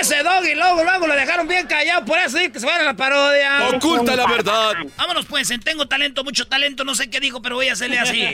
Ese 0.00 0.22
Doggy, 0.22 0.54
luego, 0.54 0.82
luego 0.82 1.06
lo 1.06 1.14
dejaron 1.14 1.46
bien 1.46 1.66
callado, 1.66 2.04
por 2.06 2.18
eso 2.18 2.38
dice 2.38 2.52
que 2.52 2.60
se 2.60 2.66
van 2.66 2.80
a 2.80 2.84
la 2.84 2.94
parodia. 2.94 3.68
Oculta 3.68 4.16
la 4.16 4.26
verdad. 4.26 4.72
Vámonos 4.96 5.26
pues, 5.26 5.50
en 5.50 5.60
tengo 5.60 5.86
talento, 5.86 6.24
mucho 6.24 6.46
talento, 6.46 6.84
no 6.84 6.94
sé 6.94 7.10
qué 7.10 7.20
dijo, 7.20 7.42
pero 7.42 7.56
voy 7.56 7.68
a 7.68 7.74
hacerle 7.74 7.98
así. 7.98 8.24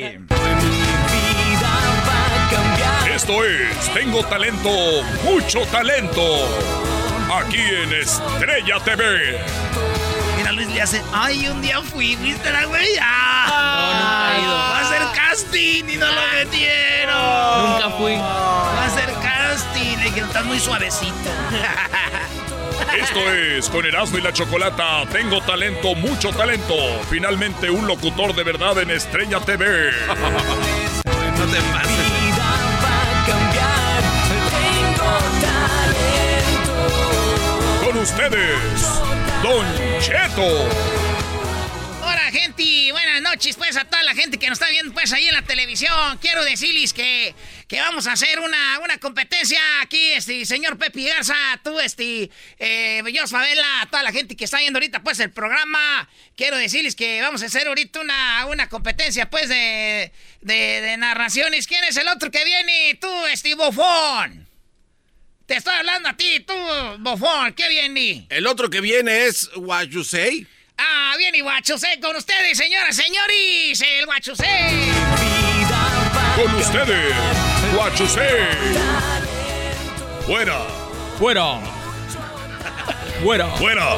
Esto 3.13 3.45
es 3.45 3.95
Tengo 3.95 4.23
Talento, 4.27 4.71
Mucho 5.25 5.63
Talento. 5.67 6.23
Aquí 7.35 7.59
en 7.59 7.93
Estrella 7.95 8.79
TV. 8.85 9.41
Mira, 10.37 10.53
Luis 10.53 10.69
le 10.69 10.83
hace, 10.83 11.03
ay, 11.13 11.49
un 11.49 11.63
día 11.63 11.81
fui, 11.81 12.15
¿viste 12.17 12.53
la 12.53 12.65
güey? 12.67 12.87
Ah, 13.01 13.49
No, 13.49 13.95
nunca 13.99 14.37
he 14.37 14.43
ido. 14.43 14.55
Va 14.55 14.79
a 14.79 14.83
hacer 14.83 15.03
casting 15.15 15.85
y 15.89 15.97
no 15.97 16.07
lo 16.07 16.21
metieron. 16.35 17.73
Nunca 17.73 17.91
fui. 17.97 18.15
Va 18.17 18.85
a 18.85 18.89
dijeron, 18.89 19.16
estás 20.37 20.47
muy 20.47 20.61
suavecito. 20.61 21.31
Esto 23.01 23.21
es 23.33 23.71
con 23.71 23.87
Erasmo 23.87 24.19
y 24.19 24.21
la 24.21 24.35
Chocolata. 24.35 25.07
Tengo 25.11 25.41
talento, 25.41 25.95
mucho 25.95 26.29
talento. 26.31 26.75
Finalmente 27.09 27.71
un 27.71 27.87
locutor 27.87 28.35
de 28.35 28.45
verdad 28.45 28.79
en 28.83 28.91
Estrella 28.91 29.41
TV. 29.41 29.65
No 31.39 31.45
te 31.53 31.61
pases. 31.61 32.07
Con 37.85 37.99
ustedes, 37.99 38.81
Don 39.43 39.67
Cheto. 40.01 40.69
Hola, 42.03 42.31
gente, 42.33 42.63
noches, 43.31 43.57
pues, 43.57 43.77
a 43.77 43.85
toda 43.85 44.03
la 44.03 44.15
gente 44.15 44.39
que 44.39 44.48
nos 44.48 44.59
está 44.59 44.70
viendo, 44.70 44.93
pues, 44.93 45.12
ahí 45.12 45.27
en 45.27 45.35
la 45.35 45.43
televisión. 45.43 46.19
Quiero 46.20 46.44
decirles 46.44 46.93
que, 46.93 47.35
que 47.66 47.81
vamos 47.81 48.07
a 48.07 48.12
hacer 48.12 48.39
una, 48.39 48.78
una 48.81 48.98
competencia 48.98 49.61
aquí, 49.81 50.12
este, 50.12 50.44
señor 50.47 50.78
Pepe 50.78 51.05
Garza, 51.05 51.35
tú, 51.65 51.78
este, 51.81 52.31
eh, 52.59 53.03
yo, 53.12 53.27
Favela, 53.27 53.82
a 53.82 53.86
toda 53.86 54.03
la 54.03 54.12
gente 54.12 54.36
que 54.36 54.44
está 54.44 54.59
viendo 54.59 54.78
ahorita, 54.78 55.03
pues, 55.03 55.19
el 55.20 55.31
programa. 55.31 56.09
Quiero 56.36 56.57
decirles 56.57 56.94
que 56.94 57.20
vamos 57.20 57.43
a 57.43 57.47
hacer 57.47 57.66
ahorita 57.66 58.01
una, 58.01 58.47
una 58.47 58.69
competencia, 58.69 59.28
pues, 59.28 59.48
de, 59.48 60.12
de, 60.43 60.81
de 60.81 60.97
narraciones. 60.97 61.66
¿Quién 61.66 61.82
es 61.85 61.97
el 61.97 62.09
otro 62.09 62.31
que 62.31 62.44
viene? 62.44 62.97
Tú, 63.01 63.27
este, 63.27 63.55
bofón. 63.55 64.47
Te 65.47 65.57
estoy 65.57 65.74
hablando 65.77 66.09
a 66.09 66.16
ti, 66.16 66.40
tú, 66.40 66.55
bofón, 66.98 67.53
¿qué 67.55 67.69
viene? 67.69 68.27
El 68.31 68.47
otro 68.47 68.69
que 68.69 68.81
viene 68.81 69.27
es 69.27 69.48
what 69.55 69.85
you 69.85 70.03
say. 70.03 70.47
Ah, 70.78 71.15
viene 71.19 71.40
Guachusé 71.40 71.98
con 72.01 72.15
ustedes, 72.16 72.59
señoras, 72.59 72.94
señores, 72.97 73.81
el 73.81 74.07
Guachusé. 74.07 74.44
Con 76.36 76.55
ustedes, 76.55 77.15
Guachusé. 77.74 78.28
Fuera. 80.27 80.59
Fuera. 81.19 81.61
Fuera. 83.23 83.47
Fuera. 83.57 83.97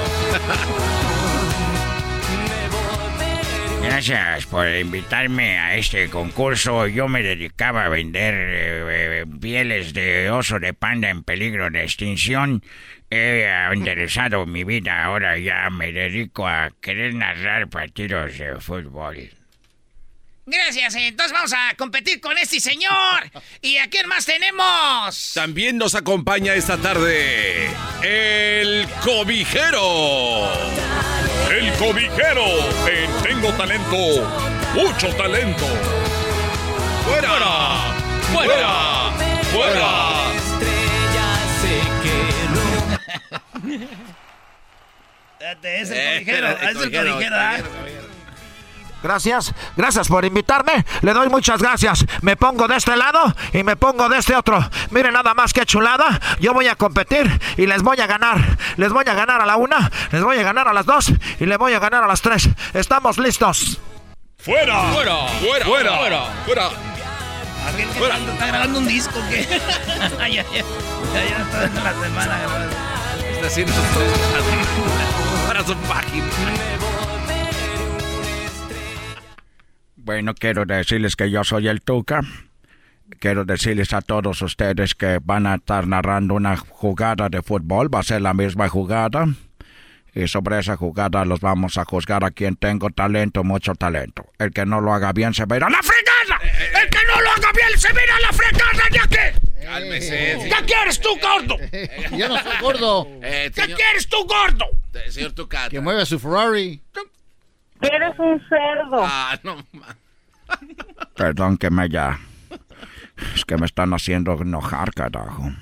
Gracias 3.82 4.46
por 4.46 4.68
invitarme 4.68 5.58
a 5.58 5.76
este 5.76 6.08
concurso. 6.10 6.86
Yo 6.86 7.08
me 7.08 7.22
dedicaba 7.22 7.86
a 7.86 7.88
vender 7.88 8.34
eh, 8.34 9.20
eh, 9.22 9.24
pieles 9.40 9.94
de 9.94 10.30
oso 10.30 10.58
de 10.60 10.74
panda 10.74 11.08
en 11.08 11.24
peligro 11.24 11.70
de 11.70 11.82
extinción. 11.82 12.62
He 13.10 13.44
enderezado 13.72 14.44
mi 14.46 14.64
vida. 14.64 15.04
Ahora 15.04 15.38
ya 15.38 15.70
me 15.70 15.92
dedico 15.92 16.46
a 16.46 16.70
querer 16.80 17.14
narrar 17.14 17.68
partidos 17.68 18.38
de 18.38 18.60
fútbol. 18.60 19.30
Gracias, 20.50 20.94
entonces 20.94 21.32
vamos 21.32 21.52
a 21.52 21.74
competir 21.76 22.20
con 22.20 22.38
este 22.38 22.58
señor. 22.58 23.30
¿Y 23.60 23.76
a 23.76 23.90
quién 23.90 24.08
más 24.08 24.24
tenemos? 24.24 25.32
También 25.34 25.76
nos 25.76 25.94
acompaña 25.94 26.54
esta 26.54 26.78
tarde 26.78 27.66
el 28.02 28.88
cobijero. 29.04 30.50
El 31.50 31.70
cobijero 31.74 32.46
en 32.88 33.22
Tengo 33.22 33.52
Talento, 33.52 33.96
Mucho 34.74 35.14
Talento. 35.16 35.66
¡Fuera! 37.04 37.30
¡Fuera! 38.32 39.12
¡Fuera! 39.52 40.27
Es 45.62 45.90
el 45.90 45.96
Eh, 45.96 46.22
cobijero, 46.24 46.48
es 46.48 46.62
el 46.62 46.74
cobijero, 46.76 47.12
cobijero, 47.14 47.36
¿ah? 47.36 47.56
Gracias, 49.00 49.54
gracias 49.76 50.08
por 50.08 50.24
invitarme. 50.24 50.84
Le 51.02 51.12
doy 51.12 51.28
muchas 51.28 51.62
gracias. 51.62 52.04
Me 52.20 52.36
pongo 52.36 52.66
de 52.66 52.76
este 52.76 52.96
lado 52.96 53.32
y 53.52 53.62
me 53.62 53.76
pongo 53.76 54.08
de 54.08 54.18
este 54.18 54.34
otro. 54.34 54.58
Miren 54.90 55.12
nada 55.12 55.34
más 55.34 55.52
que 55.52 55.64
chulada. 55.64 56.20
Yo 56.40 56.52
voy 56.52 56.66
a 56.66 56.74
competir 56.74 57.30
y 57.56 57.66
les 57.66 57.82
voy 57.82 58.00
a 58.00 58.08
ganar. 58.08 58.40
Les 58.76 58.92
voy 58.92 59.04
a 59.06 59.14
ganar 59.14 59.40
a 59.40 59.46
la 59.46 59.56
una, 59.56 59.90
les 60.10 60.22
voy 60.22 60.38
a 60.38 60.42
ganar 60.42 60.66
a 60.66 60.72
las 60.72 60.84
dos 60.84 61.12
y 61.38 61.46
les 61.46 61.58
voy 61.58 61.74
a 61.74 61.78
ganar 61.78 62.02
a 62.02 62.08
las 62.08 62.22
tres. 62.22 62.48
¿Estamos 62.74 63.18
listos? 63.18 63.78
¡Fuera! 64.38 64.82
¡Fuera! 64.92 65.28
¡Fuera! 65.40 65.64
¡Fuera! 65.64 65.96
¡Fuera! 66.44 66.70
fuera. 67.98 68.16
¿Está 68.18 68.46
grabando 68.46 68.78
un 68.78 68.88
disco 68.88 69.20
qué? 69.30 69.46
ya, 70.18 70.28
ya, 70.28 70.42
ya, 70.42 70.64
ya 71.14 71.38
está 71.42 71.64
en 71.64 71.84
la 71.84 71.92
semana. 71.92 72.97
Está 73.38 73.46
haciendo 73.46 73.72
para 75.46 75.64
su 75.64 75.76
página. 75.76 76.26
Bueno, 79.94 80.34
quiero 80.34 80.64
decirles 80.64 81.14
que 81.14 81.30
yo 81.30 81.44
soy 81.44 81.68
el 81.68 81.80
Tuca. 81.82 82.22
Quiero 83.20 83.44
decirles 83.44 83.92
a 83.92 84.00
todos 84.00 84.42
ustedes 84.42 84.96
que 84.96 85.20
van 85.22 85.46
a 85.46 85.54
estar 85.54 85.86
narrando 85.86 86.34
una 86.34 86.56
jugada 86.56 87.28
de 87.28 87.40
fútbol. 87.40 87.94
Va 87.94 88.00
a 88.00 88.02
ser 88.02 88.22
la 88.22 88.34
misma 88.34 88.68
jugada. 88.68 89.26
Y 90.12 90.26
sobre 90.26 90.58
esa 90.58 90.76
jugada 90.76 91.24
los 91.24 91.38
vamos 91.38 91.78
a 91.78 91.84
juzgar 91.84 92.24
a 92.24 92.32
quien 92.32 92.56
tengo 92.56 92.90
talento, 92.90 93.44
mucho 93.44 93.76
talento. 93.76 94.26
El 94.40 94.50
que 94.50 94.66
no 94.66 94.80
lo 94.80 94.92
haga 94.92 95.12
bien 95.12 95.32
se 95.32 95.44
verá 95.44 95.68
a 95.68 95.70
la 95.70 95.80
fregada. 95.80 96.40
El 96.82 96.90
que 96.90 96.98
no 97.06 97.22
lo 97.22 97.30
haga 97.30 97.52
bien 97.52 97.78
se 97.78 97.92
verá 97.92 98.16
a 98.16 98.20
la 98.20 98.32
fregada 98.32 98.88
ya. 98.92 99.07
Cálmese. 99.68 100.38
¿Qué 100.44 100.64
quieres 100.64 100.98
tú, 100.98 101.10
gordo? 101.20 101.56
Yo 102.16 102.28
no 102.28 102.38
soy 102.38 102.52
gordo. 102.62 103.06
¿Qué 103.20 103.50
quieres 103.52 104.08
tú, 104.08 104.16
gordo? 104.26 104.64
Eh, 104.94 105.12
señor 105.12 105.32
Tuca. 105.32 105.68
Que 105.68 105.80
mueva 105.80 106.06
su 106.06 106.18
Ferrari. 106.18 106.80
Eres 107.82 108.18
un 108.18 108.40
cerdo. 108.48 109.02
Ah, 109.04 109.38
no. 109.42 109.56
Perdón 111.16 111.58
que 111.58 111.70
me 111.70 111.88
ya. 111.88 112.18
Es 113.34 113.44
que 113.44 113.58
me 113.58 113.66
están 113.66 113.92
haciendo 113.92 114.40
enojar, 114.40 114.94
carajo. 114.94 115.52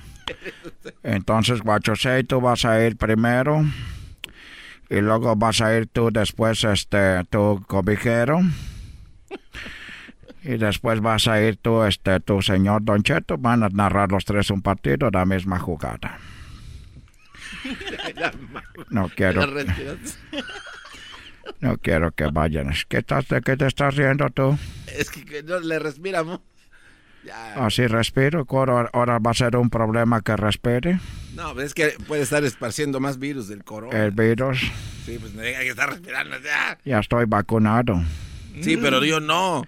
Entonces, 1.03 1.61
Guachosei, 1.61 2.23
tú 2.23 2.39
vas 2.39 2.63
a 2.63 2.81
ir 2.85 2.95
primero. 2.95 3.65
Y 4.89 5.01
luego 5.01 5.35
vas 5.35 5.59
a 5.59 5.75
ir 5.75 5.87
tú 5.87 6.11
después, 6.11 6.63
este, 6.63 7.25
tu 7.25 7.61
cobijero. 7.67 8.39
Y 10.47 10.55
después 10.55 11.01
vas 11.01 11.27
a 11.27 11.41
ir 11.41 11.57
tú, 11.57 11.83
este, 11.83 12.21
tu 12.21 12.41
señor 12.41 12.81
Don 12.85 13.03
Cheto. 13.03 13.37
Van 13.37 13.63
a 13.63 13.69
narrar 13.69 14.09
los 14.13 14.23
tres 14.23 14.49
un 14.49 14.61
partido, 14.61 15.09
la 15.11 15.25
misma 15.25 15.59
jugada. 15.59 16.19
No 18.89 19.09
quiero. 19.13 19.45
No 21.59 21.77
quiero 21.77 22.11
que 22.11 22.27
vayan. 22.27 22.73
¿Qué, 22.87 22.99
estás, 22.99 23.27
¿De 23.27 23.41
qué 23.41 23.57
te 23.57 23.67
estás 23.67 23.95
riendo 23.95 24.29
tú? 24.29 24.57
Es 24.87 25.09
que 25.09 25.43
no 25.43 25.59
le 25.59 25.79
respiramos. 25.79 26.39
Así 27.55 27.85
respiro. 27.87 28.45
Ahora, 28.49 28.89
ahora 28.93 29.19
va 29.19 29.31
a 29.31 29.33
ser 29.33 29.57
un 29.57 29.69
problema 29.69 30.21
que 30.21 30.37
respire. 30.37 31.01
No, 31.35 31.59
es 31.59 31.73
que 31.73 31.97
puede 32.07 32.21
estar 32.21 32.45
esparciendo 32.45 33.01
más 33.01 33.19
virus 33.19 33.49
del 33.49 33.65
corona. 33.65 34.01
El 34.01 34.11
virus. 34.11 34.61
Sí, 35.05 35.17
pues 35.19 35.33
no 35.33 35.41
hay 35.41 35.53
que 35.55 35.69
estar 35.69 35.89
respirando 35.89 36.37
ya. 36.39 36.77
Ya 36.85 36.99
estoy 36.99 37.25
vacunado. 37.25 38.01
Sí, 38.61 38.77
pero 38.77 39.03
yo 39.03 39.19
no. 39.19 39.65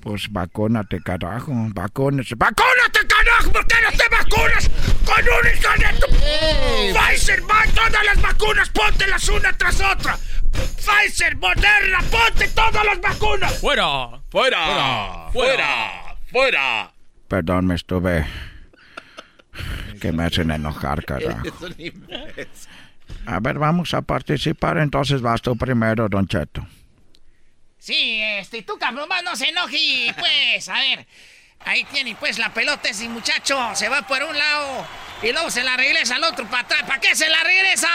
Pues 0.00 0.30
vacúnate, 0.30 1.00
carajo. 1.00 1.52
Vacúnate. 1.74 2.34
¡Vacúnate, 2.36 3.00
carajo! 3.06 3.52
¿Por 3.52 3.66
qué 3.66 3.76
no 3.82 3.90
te 3.90 4.08
vacunas 4.08 4.70
con 5.04 5.24
un 5.24 5.46
hijo 5.52 5.72
de 5.78 5.98
tu... 5.98 6.06
Pfizer, 6.98 7.42
va, 7.42 7.64
todas 7.74 8.04
las 8.04 8.22
vacunas, 8.22 8.70
póntelas 8.70 9.28
una 9.28 9.52
tras 9.52 9.80
otra. 9.80 10.16
Pfizer, 10.52 11.36
Moderna, 11.36 11.98
ponte 12.10 12.48
todas 12.48 12.84
las 12.84 13.00
vacunas. 13.00 13.58
¡Fuera! 13.58 14.20
¡Fuera! 14.30 15.30
¡Fuera! 15.32 16.16
¡Fuera! 16.30 16.92
Perdón, 17.26 17.66
me 17.66 17.74
estuve... 17.74 18.26
Que 20.00 20.12
me 20.12 20.24
hacen 20.24 20.52
enojar, 20.52 21.04
carajo. 21.04 21.42
A 23.26 23.40
ver, 23.40 23.58
vamos 23.58 23.92
a 23.94 24.02
participar. 24.02 24.78
Entonces 24.78 25.20
vas 25.20 25.42
tú 25.42 25.56
primero, 25.56 26.08
Don 26.08 26.26
Cheto. 26.28 26.64
Sí, 27.88 28.20
este, 28.22 28.60
tú 28.64 28.78
cabrón, 28.78 29.08
no 29.24 29.34
se 29.34 29.48
enoje, 29.48 30.14
pues, 30.18 30.68
a 30.68 30.74
ver. 30.74 31.06
Ahí 31.64 31.84
tiene 31.84 32.14
pues 32.16 32.36
la 32.36 32.52
pelota 32.52 32.90
ese 32.90 33.08
muchacho, 33.08 33.58
se 33.74 33.88
va 33.88 34.02
por 34.02 34.22
un 34.24 34.36
lado 34.36 34.86
y 35.22 35.32
luego 35.32 35.50
se 35.50 35.64
la 35.64 35.74
regresa 35.74 36.16
al 36.16 36.24
otro 36.24 36.44
para 36.50 36.64
atrás. 36.64 36.82
¿Para 36.82 37.00
qué 37.00 37.16
se 37.16 37.30
la 37.30 37.42
regresa? 37.42 37.88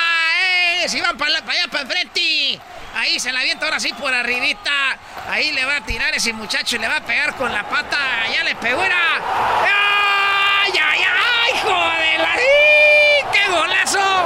¡Eh! 0.82 0.90
Si 0.90 1.00
van 1.00 1.16
para, 1.16 1.38
allá, 1.38 1.68
para 1.68 1.84
enfrente. 1.84 2.60
Ahí 2.96 3.20
se 3.20 3.32
la 3.32 3.42
avienta 3.42 3.66
ahora 3.66 3.80
sí 3.80 3.94
por 3.94 4.12
arribita. 4.12 4.98
Ahí 5.30 5.52
le 5.52 5.64
va 5.64 5.76
a 5.76 5.86
tirar 5.86 6.12
ese 6.16 6.34
muchacho 6.34 6.78
y 6.78 6.80
le 6.80 6.88
va 6.88 6.98
a 6.98 7.06
pegar 7.06 7.36
con 7.36 7.54
la 7.54 7.70
pata. 7.70 8.00
Ya 8.34 8.44
le 8.44 8.56
pegó, 8.56 8.84
era. 8.84 8.98
¡Ay, 10.64 10.72
ay, 10.72 11.02
ay! 11.04 11.60
¡Joder! 11.62 12.20
La... 12.20 12.36
¡Qué 13.32 13.48
golazo! 13.48 14.26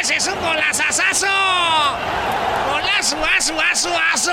¡Ese 0.00 0.16
es 0.16 0.26
un 0.26 0.40
golazazazo! 0.40 1.50
¡Golazo, 3.00 3.16
aso, 3.24 3.54
aso, 3.58 3.88
aso! 4.12 4.30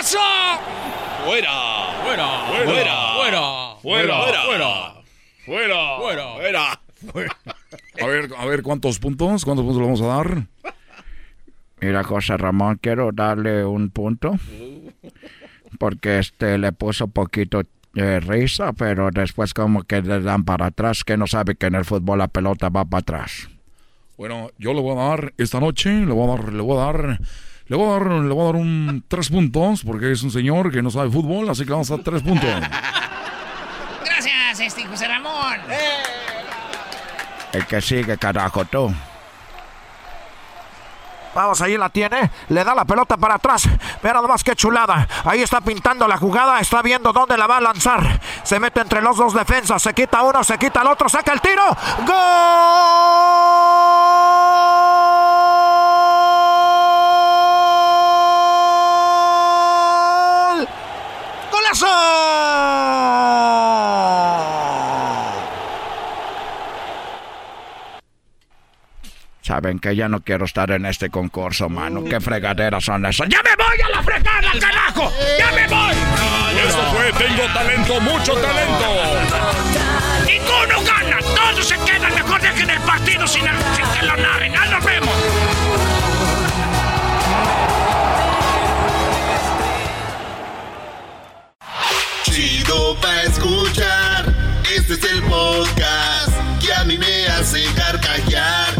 ¡Aso! 0.00 0.18
¡Fuera! 1.24 1.52
¡Fuera! 2.02 2.26
¡Fuera! 2.48 3.14
¡Fuera! 3.14 3.76
¡Fuera! 3.80 4.42
¡Fuera! 4.42 5.96
¡Fuera! 6.00 6.80
¡Fuera! 7.12 7.38
A 8.02 8.06
ver, 8.08 8.30
a 8.36 8.44
ver, 8.44 8.62
¿cuántos 8.64 8.98
puntos? 8.98 9.44
¿Cuántos 9.44 9.64
puntos 9.64 9.80
le 9.80 9.84
vamos 9.84 10.00
a 10.00 10.06
dar? 10.06 10.46
Mira, 11.80 12.02
José 12.02 12.36
Ramón, 12.36 12.80
quiero 12.82 13.10
darle 13.12 13.64
un 13.64 13.90
punto. 13.90 14.34
Porque 15.78 16.18
este 16.18 16.58
le 16.58 16.72
puso 16.72 17.06
poquito 17.06 17.62
eh, 17.94 18.18
risa, 18.18 18.72
pero 18.72 19.10
después 19.12 19.54
como 19.54 19.84
que 19.84 20.02
le 20.02 20.20
dan 20.22 20.44
para 20.44 20.66
atrás, 20.66 21.04
que 21.04 21.16
no 21.16 21.28
sabe 21.28 21.54
que 21.54 21.66
en 21.66 21.76
el 21.76 21.84
fútbol 21.84 22.18
la 22.18 22.26
pelota 22.26 22.68
va 22.68 22.84
para 22.84 22.98
atrás. 22.98 23.48
Bueno, 24.20 24.50
yo 24.58 24.74
le 24.74 24.82
voy 24.82 24.98
a 24.98 25.02
dar 25.02 25.32
esta 25.38 25.60
noche, 25.60 25.88
le 25.90 26.12
voy 26.12 26.24
a 26.24 26.36
dar, 26.36 26.52
le 26.52 26.60
voy 26.60 26.76
a 26.76 26.84
dar, 26.84 27.20
le 27.68 27.74
voy 27.74 27.88
a 27.88 27.92
dar, 27.92 28.06
le 28.06 28.34
voy 28.34 28.42
a 28.42 28.44
dar 28.44 28.56
un 28.56 29.02
tres 29.08 29.30
puntos, 29.30 29.82
porque 29.82 30.12
es 30.12 30.22
un 30.22 30.30
señor 30.30 30.70
que 30.70 30.82
no 30.82 30.90
sabe 30.90 31.10
fútbol, 31.10 31.48
así 31.48 31.64
que 31.64 31.70
vamos 31.70 31.90
a 31.90 31.96
dar 31.96 32.04
tres 32.04 32.20
puntos. 32.20 32.50
Gracias, 34.04 34.60
este 34.60 34.84
José 34.84 35.08
Ramón. 35.08 35.60
El 37.54 37.66
que 37.66 37.80
sigue, 37.80 38.18
carajo, 38.18 38.66
tú. 38.66 38.92
Vamos, 41.34 41.60
ahí 41.60 41.76
la 41.76 41.88
tiene. 41.88 42.30
Le 42.48 42.64
da 42.64 42.74
la 42.74 42.84
pelota 42.84 43.16
para 43.16 43.34
atrás. 43.36 43.68
Mira 44.02 44.14
nada 44.14 44.26
más 44.26 44.42
que 44.42 44.56
chulada. 44.56 45.06
Ahí 45.24 45.42
está 45.42 45.60
pintando 45.60 46.08
la 46.08 46.16
jugada. 46.16 46.58
Está 46.60 46.82
viendo 46.82 47.12
dónde 47.12 47.36
la 47.36 47.46
va 47.46 47.58
a 47.58 47.60
lanzar. 47.60 48.20
Se 48.42 48.58
mete 48.58 48.80
entre 48.80 49.00
los 49.00 49.16
dos 49.16 49.34
defensas. 49.34 49.80
Se 49.82 49.94
quita 49.94 50.22
uno, 50.22 50.42
se 50.42 50.58
quita 50.58 50.82
el 50.82 50.88
otro. 50.88 51.08
Saca 51.08 51.32
el 51.32 51.40
tiro. 51.40 51.62
¡Gol! 52.06 52.16
¡Golazo! 61.52 61.86
Saben 69.50 69.80
que 69.80 69.96
ya 69.96 70.08
no 70.08 70.20
quiero 70.20 70.44
estar 70.44 70.70
en 70.70 70.86
este 70.86 71.10
concurso, 71.10 71.68
mano. 71.68 72.04
¿Qué 72.04 72.20
fregaderas 72.20 72.84
son 72.84 73.04
esas? 73.04 73.28
¡Ya 73.28 73.42
me 73.42 73.50
voy 73.56 73.80
a 73.84 73.88
la 73.88 74.00
fregada, 74.00 74.52
carajo! 74.60 75.12
¡Ya 75.36 75.50
me 75.50 75.66
voy! 75.66 75.96
Eso 76.68 76.78
fue 76.92 77.12
Tengo 77.14 77.52
Talento, 77.52 78.00
mucho 78.00 78.34
talento. 78.34 78.86
¡Ninguno 80.24 80.80
gana! 80.86 81.18
¡Todos 81.34 81.66
se 81.66 81.74
quedan! 81.78 82.14
Mejor 82.14 82.40
dejen 82.40 82.70
el 82.70 82.78
partido 82.82 83.26
sin, 83.26 83.42
sin 83.42 83.84
que 83.92 84.06
lo 84.06 84.16
narren. 84.18 84.52
¡Ya 84.52 84.66
nos 84.66 84.84
vemos! 84.84 85.14
Chido 92.22 92.96
pa' 93.00 93.22
escuchar. 93.22 94.32
Este 94.76 94.92
es 94.92 95.04
el 95.12 95.22
podcast 95.24 96.30
que 96.64 96.72
a 96.72 96.84
mí 96.84 96.96
me 96.96 97.26
hace 97.26 97.64
carcajear. 97.74 98.79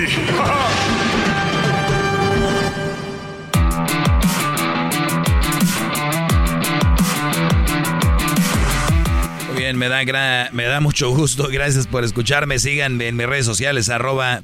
Bien, 9.71 9.77
me 9.77 9.87
da, 9.89 10.03
gra- 10.03 10.51
me 10.51 10.63
da 10.65 10.79
mucho 10.79 11.09
gusto. 11.11 11.47
Gracias 11.51 11.87
por 11.87 12.03
escucharme. 12.03 12.59
Síganme 12.59 13.07
en 13.07 13.15
mis 13.15 13.25
redes 13.27 13.45
sociales, 13.45 13.89
arroba 13.89 14.43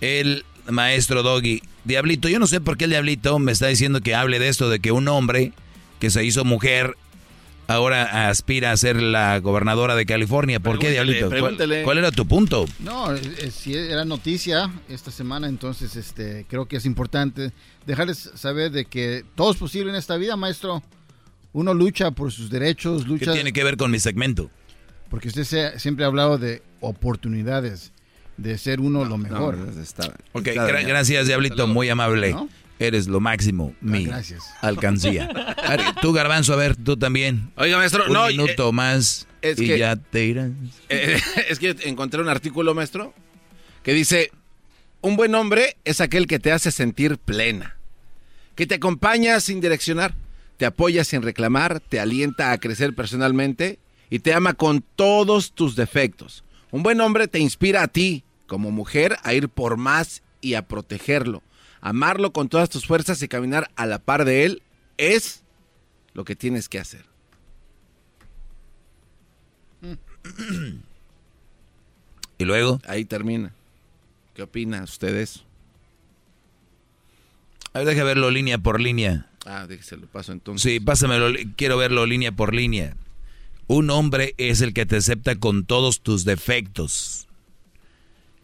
el 0.00 0.44
maestro 0.68 1.22
Doggy. 1.22 1.62
Diablito, 1.84 2.28
yo 2.28 2.38
no 2.38 2.46
sé 2.46 2.60
por 2.60 2.76
qué 2.76 2.84
el 2.84 2.90
Diablito 2.90 3.38
me 3.38 3.52
está 3.52 3.66
diciendo 3.68 4.00
que 4.00 4.14
hable 4.14 4.38
de 4.38 4.48
esto, 4.48 4.68
de 4.68 4.80
que 4.80 4.92
un 4.92 5.08
hombre 5.08 5.52
que 6.00 6.10
se 6.10 6.22
hizo 6.24 6.44
mujer 6.44 6.96
ahora 7.66 8.28
aspira 8.28 8.72
a 8.72 8.76
ser 8.76 9.00
la 9.02 9.38
gobernadora 9.40 9.94
de 9.94 10.04
California. 10.04 10.60
¿Por 10.60 10.78
qué, 10.78 10.90
Diablito? 10.90 11.28
¿Cuál- 11.28 11.30
pregúntele. 11.30 11.82
¿Cuál, 11.82 11.98
era 11.98 12.10
tu 12.10 12.26
punto? 12.26 12.66
No, 12.78 13.14
eh, 13.14 13.20
eh, 13.38 13.50
si 13.50 13.74
era 13.74 14.04
noticia 14.04 14.70
esta 14.88 15.10
semana, 15.10 15.48
entonces 15.48 15.96
este, 15.96 16.44
creo 16.48 16.66
que 16.66 16.76
es 16.76 16.84
importante 16.84 17.52
dejarles 17.86 18.30
saber 18.34 18.70
de 18.70 18.84
que 18.84 19.24
todo 19.34 19.50
es 19.50 19.56
posible 19.56 19.90
en 19.90 19.96
esta 19.96 20.16
vida, 20.16 20.36
maestro. 20.36 20.82
Uno 21.54 21.72
lucha 21.72 22.10
por 22.10 22.30
sus 22.30 22.50
derechos, 22.50 23.02
¿Qué 23.04 23.08
lucha... 23.08 23.32
tiene 23.32 23.54
que 23.54 23.64
ver 23.64 23.78
con 23.78 23.90
mi 23.90 23.98
segmento? 23.98 24.50
Porque 25.10 25.28
usted 25.28 25.44
se- 25.44 25.78
siempre 25.78 26.04
ha 26.04 26.08
hablado 26.08 26.38
de 26.38 26.62
oportunidades, 26.80 27.92
de 28.36 28.58
ser 28.58 28.80
uno 28.80 29.04
lo 29.04 29.16
mejor. 29.18 29.56
Ok, 30.32 30.44
gra- 30.48 30.86
gracias, 30.86 31.26
Diablito, 31.26 31.66
muy 31.66 31.88
amable. 31.88 32.32
¿No? 32.32 32.48
Eres 32.80 33.08
lo 33.08 33.18
máximo, 33.18 33.74
mi 33.80 34.04
gracias. 34.06 34.44
alcancía. 34.60 35.24
A 35.56 35.76
ver, 35.76 35.80
tú, 36.00 36.12
Garbanzo, 36.12 36.52
a 36.52 36.56
ver, 36.56 36.76
tú 36.76 36.96
también. 36.96 37.50
Oiga, 37.56 37.76
maestro, 37.76 38.04
Un 38.06 38.12
no, 38.12 38.28
minuto 38.28 38.70
más 38.72 39.26
es 39.42 39.58
y 39.60 39.66
que- 39.66 39.78
ya 39.78 39.96
te 39.96 40.24
irás. 40.24 40.50
Eh, 40.88 41.20
es 41.48 41.58
que 41.58 41.74
encontré 41.86 42.20
un 42.22 42.28
artículo, 42.28 42.74
maestro, 42.74 43.12
que 43.82 43.92
dice, 43.94 44.30
un 45.00 45.16
buen 45.16 45.34
hombre 45.34 45.76
es 45.84 46.00
aquel 46.00 46.28
que 46.28 46.38
te 46.38 46.52
hace 46.52 46.70
sentir 46.70 47.18
plena, 47.18 47.76
que 48.54 48.66
te 48.66 48.76
acompaña 48.76 49.40
sin 49.40 49.60
direccionar, 49.60 50.14
te 50.56 50.64
apoya 50.66 51.02
sin 51.02 51.22
reclamar, 51.22 51.80
te 51.80 51.98
alienta 51.98 52.52
a 52.52 52.58
crecer 52.58 52.94
personalmente 52.94 53.80
y 54.10 54.20
te 54.20 54.34
ama 54.34 54.54
con 54.54 54.82
todos 54.96 55.52
tus 55.52 55.76
defectos. 55.76 56.44
Un 56.70 56.82
buen 56.82 57.00
hombre 57.00 57.28
te 57.28 57.38
inspira 57.38 57.82
a 57.82 57.88
ti, 57.88 58.24
como 58.46 58.70
mujer, 58.70 59.16
a 59.22 59.34
ir 59.34 59.48
por 59.48 59.76
más 59.76 60.22
y 60.40 60.54
a 60.54 60.66
protegerlo. 60.66 61.42
Amarlo 61.80 62.32
con 62.32 62.48
todas 62.48 62.70
tus 62.70 62.86
fuerzas 62.86 63.22
y 63.22 63.28
caminar 63.28 63.70
a 63.76 63.86
la 63.86 63.98
par 63.98 64.24
de 64.24 64.44
él 64.44 64.62
es 64.96 65.44
lo 66.12 66.24
que 66.24 66.36
tienes 66.36 66.68
que 66.68 66.78
hacer. 66.78 67.04
Y 72.38 72.44
luego. 72.44 72.80
Ahí 72.86 73.04
termina. 73.04 73.52
¿Qué 74.34 74.42
opina 74.42 74.82
usted 74.82 75.12
de 75.12 75.22
eso? 75.22 75.44
A 77.72 77.78
ver, 77.80 77.88
deja 77.88 78.04
verlo 78.04 78.30
línea 78.30 78.58
por 78.58 78.80
línea. 78.80 79.30
Ah, 79.46 79.66
déjese 79.66 79.96
lo 79.96 80.06
paso 80.06 80.32
entonces. 80.32 80.62
Sí, 80.62 80.80
pásamelo, 80.80 81.36
quiero 81.56 81.76
verlo 81.76 82.06
línea 82.06 82.32
por 82.32 82.54
línea. 82.54 82.96
Un 83.68 83.90
hombre 83.90 84.34
es 84.38 84.60
el 84.62 84.72
que 84.74 84.86
te 84.86 84.96
acepta 84.96 85.36
con 85.36 85.64
todos 85.64 86.00
tus 86.00 86.24
defectos. 86.24 87.28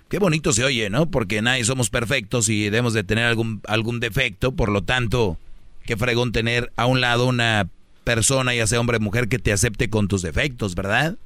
Qué 0.09 0.19
bonito 0.19 0.53
se 0.53 0.65
oye, 0.65 0.91
¿no? 0.91 1.11
Porque 1.11 1.41
nadie 1.43 1.65
somos 1.65 1.91
perfectos 1.91 2.49
y 2.49 2.65
debemos 2.65 2.93
de 2.93 3.05
tener 3.05 3.25
algún, 3.25 3.61
algún 3.67 4.01
defecto, 4.01 4.53
por 4.53 4.69
lo 4.71 4.83
tanto, 4.85 5.39
qué 5.87 5.97
fregón 5.97 6.31
tener 6.31 6.71
a 6.77 6.87
un 6.87 7.01
lado 7.01 7.27
una 7.27 7.69
persona, 8.05 8.55
ya 8.55 8.67
sea 8.67 8.79
hombre 8.81 8.99
o 8.99 9.01
mujer, 9.01 9.29
que 9.29 9.39
te 9.39 9.51
acepte 9.53 9.89
con 9.89 10.07
tus 10.09 10.21
defectos, 10.23 10.75
¿verdad? 10.75 11.17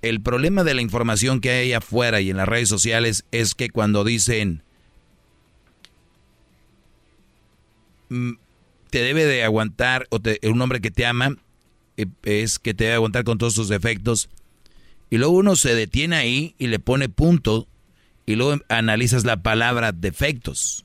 El 0.00 0.20
problema 0.20 0.62
de 0.62 0.74
la 0.74 0.80
información 0.80 1.40
que 1.40 1.50
hay 1.50 1.72
afuera 1.72 2.20
y 2.20 2.30
en 2.30 2.36
las 2.36 2.48
redes 2.48 2.68
sociales 2.68 3.24
es 3.32 3.56
que 3.56 3.68
cuando 3.68 4.04
dicen 4.04 4.62
mm, 8.10 8.32
te 8.90 9.02
debe 9.02 9.24
de 9.24 9.42
aguantar, 9.42 10.06
o 10.10 10.20
te- 10.20 10.38
un 10.48 10.62
hombre 10.62 10.80
que 10.80 10.92
te 10.92 11.04
ama 11.04 11.36
es 12.22 12.58
que 12.58 12.74
te 12.74 12.84
debe 12.84 12.96
aguantar 12.96 13.24
con 13.24 13.38
todos 13.38 13.54
tus 13.54 13.68
defectos, 13.68 14.28
y 15.10 15.18
luego 15.18 15.34
uno 15.34 15.56
se 15.56 15.74
detiene 15.74 16.16
ahí 16.16 16.54
y 16.58 16.68
le 16.68 16.78
pone 16.78 17.08
punto, 17.08 17.66
y 18.26 18.36
luego 18.36 18.62
analizas 18.68 19.24
la 19.24 19.42
palabra 19.42 19.92
defectos, 19.92 20.84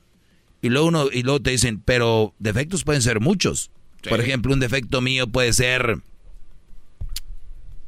y 0.62 0.68
luego 0.68 0.88
uno, 0.88 1.06
y 1.12 1.22
luego 1.22 1.40
te 1.40 1.50
dicen, 1.50 1.80
pero 1.84 2.34
defectos 2.38 2.84
pueden 2.84 3.02
ser 3.02 3.20
muchos. 3.20 3.70
Por 4.08 4.20
ejemplo, 4.20 4.52
un 4.52 4.60
defecto 4.60 5.00
mío 5.00 5.26
puede 5.26 5.52
ser, 5.52 5.98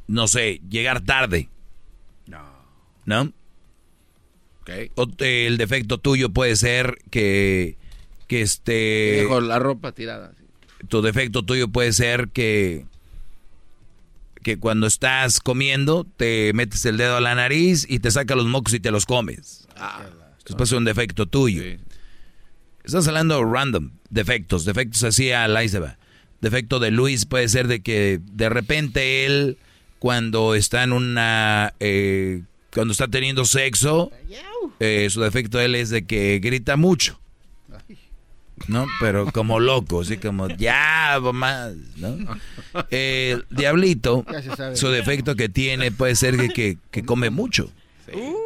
no 0.07 0.27
sé, 0.27 0.59
llegar 0.69 1.01
tarde. 1.01 1.47
¿No? 3.05 3.31
O 4.95 5.07
te- 5.07 5.47
el 5.47 5.57
defecto 5.57 5.97
tuyo 5.97 6.29
puede 6.29 6.55
ser 6.55 6.99
que, 7.09 7.77
que 8.27 8.41
este... 8.41 9.21
Dejo 9.23 9.41
la 9.41 9.57
ropa 9.57 9.93
tirada. 9.93 10.33
Tu 10.89 11.01
defecto 11.01 11.43
tuyo 11.43 11.69
puede 11.69 11.91
ser 11.93 12.29
que, 12.29 12.85
que 14.43 14.57
cuando 14.57 14.87
estás 14.87 15.39
comiendo 15.39 16.05
te 16.17 16.51
metes 16.53 16.85
el 16.85 16.97
dedo 16.97 17.17
a 17.17 17.21
la 17.21 17.35
nariz 17.35 17.85
y 17.89 17.99
te 17.99 18.11
saca 18.11 18.35
los 18.35 18.45
mocos 18.45 18.73
y 18.73 18.79
te 18.79 18.91
los 18.91 19.05
comes. 19.05 19.67
Esto 20.37 20.55
puede 20.55 20.67
ser 20.67 20.77
un 20.77 20.85
defecto 20.85 21.25
tuyo. 21.25 21.63
Estás 22.83 23.07
hablando 23.07 23.43
random, 23.43 23.91
defectos, 24.09 24.65
defectos 24.65 25.03
así 25.03 25.31
a 25.31 25.47
la 25.47 25.61
va. 25.79 25.97
Defecto 26.41 26.79
de 26.79 26.91
Luis 26.91 27.25
puede 27.25 27.49
ser 27.49 27.67
de 27.67 27.81
que 27.81 28.19
de 28.23 28.49
repente 28.49 29.25
él 29.25 29.57
cuando 29.99 30.55
está 30.55 30.83
en 30.83 30.93
una 30.93 31.73
eh, 31.81 32.43
cuando 32.73 32.93
está 32.93 33.09
teniendo 33.09 33.43
sexo 33.43 34.11
eh, 34.79 35.09
su 35.09 35.21
defecto 35.21 35.57
de 35.57 35.65
él 35.65 35.75
es 35.75 35.89
de 35.89 36.05
que 36.05 36.39
grita 36.41 36.77
mucho. 36.77 37.19
¿No? 38.67 38.85
Pero 38.99 39.31
como 39.31 39.59
loco, 39.59 40.01
así 40.01 40.17
como 40.17 40.47
ya 40.49 41.19
más, 41.33 41.73
¿no? 41.97 42.17
El 42.89 43.45
diablito, 43.49 44.25
se 44.29 44.55
sabe. 44.55 44.75
su 44.75 44.89
defecto 44.89 45.35
que 45.35 45.49
tiene 45.49 45.91
puede 45.91 46.15
ser 46.15 46.37
que, 46.37 46.49
que, 46.49 46.77
que 46.91 47.03
come 47.03 47.29
mucho. 47.29 47.71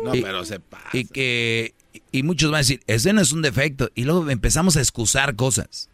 No, 0.03 0.13
Y- 0.15 0.21
pero 0.21 0.43
se 0.45 0.59
pasa. 0.59 0.89
y 0.93 1.05
que 1.05 1.73
y 2.11 2.23
muchos 2.23 2.49
van 2.51 2.55
a 2.55 2.59
decir, 2.59 2.81
ese 2.87 3.13
no 3.13 3.21
es 3.21 3.31
un 3.31 3.41
defecto. 3.41 3.89
Y 3.95 4.03
luego 4.05 4.29
empezamos 4.29 4.75
a 4.77 4.79
excusar 4.79 5.35
cosas. 5.35 5.89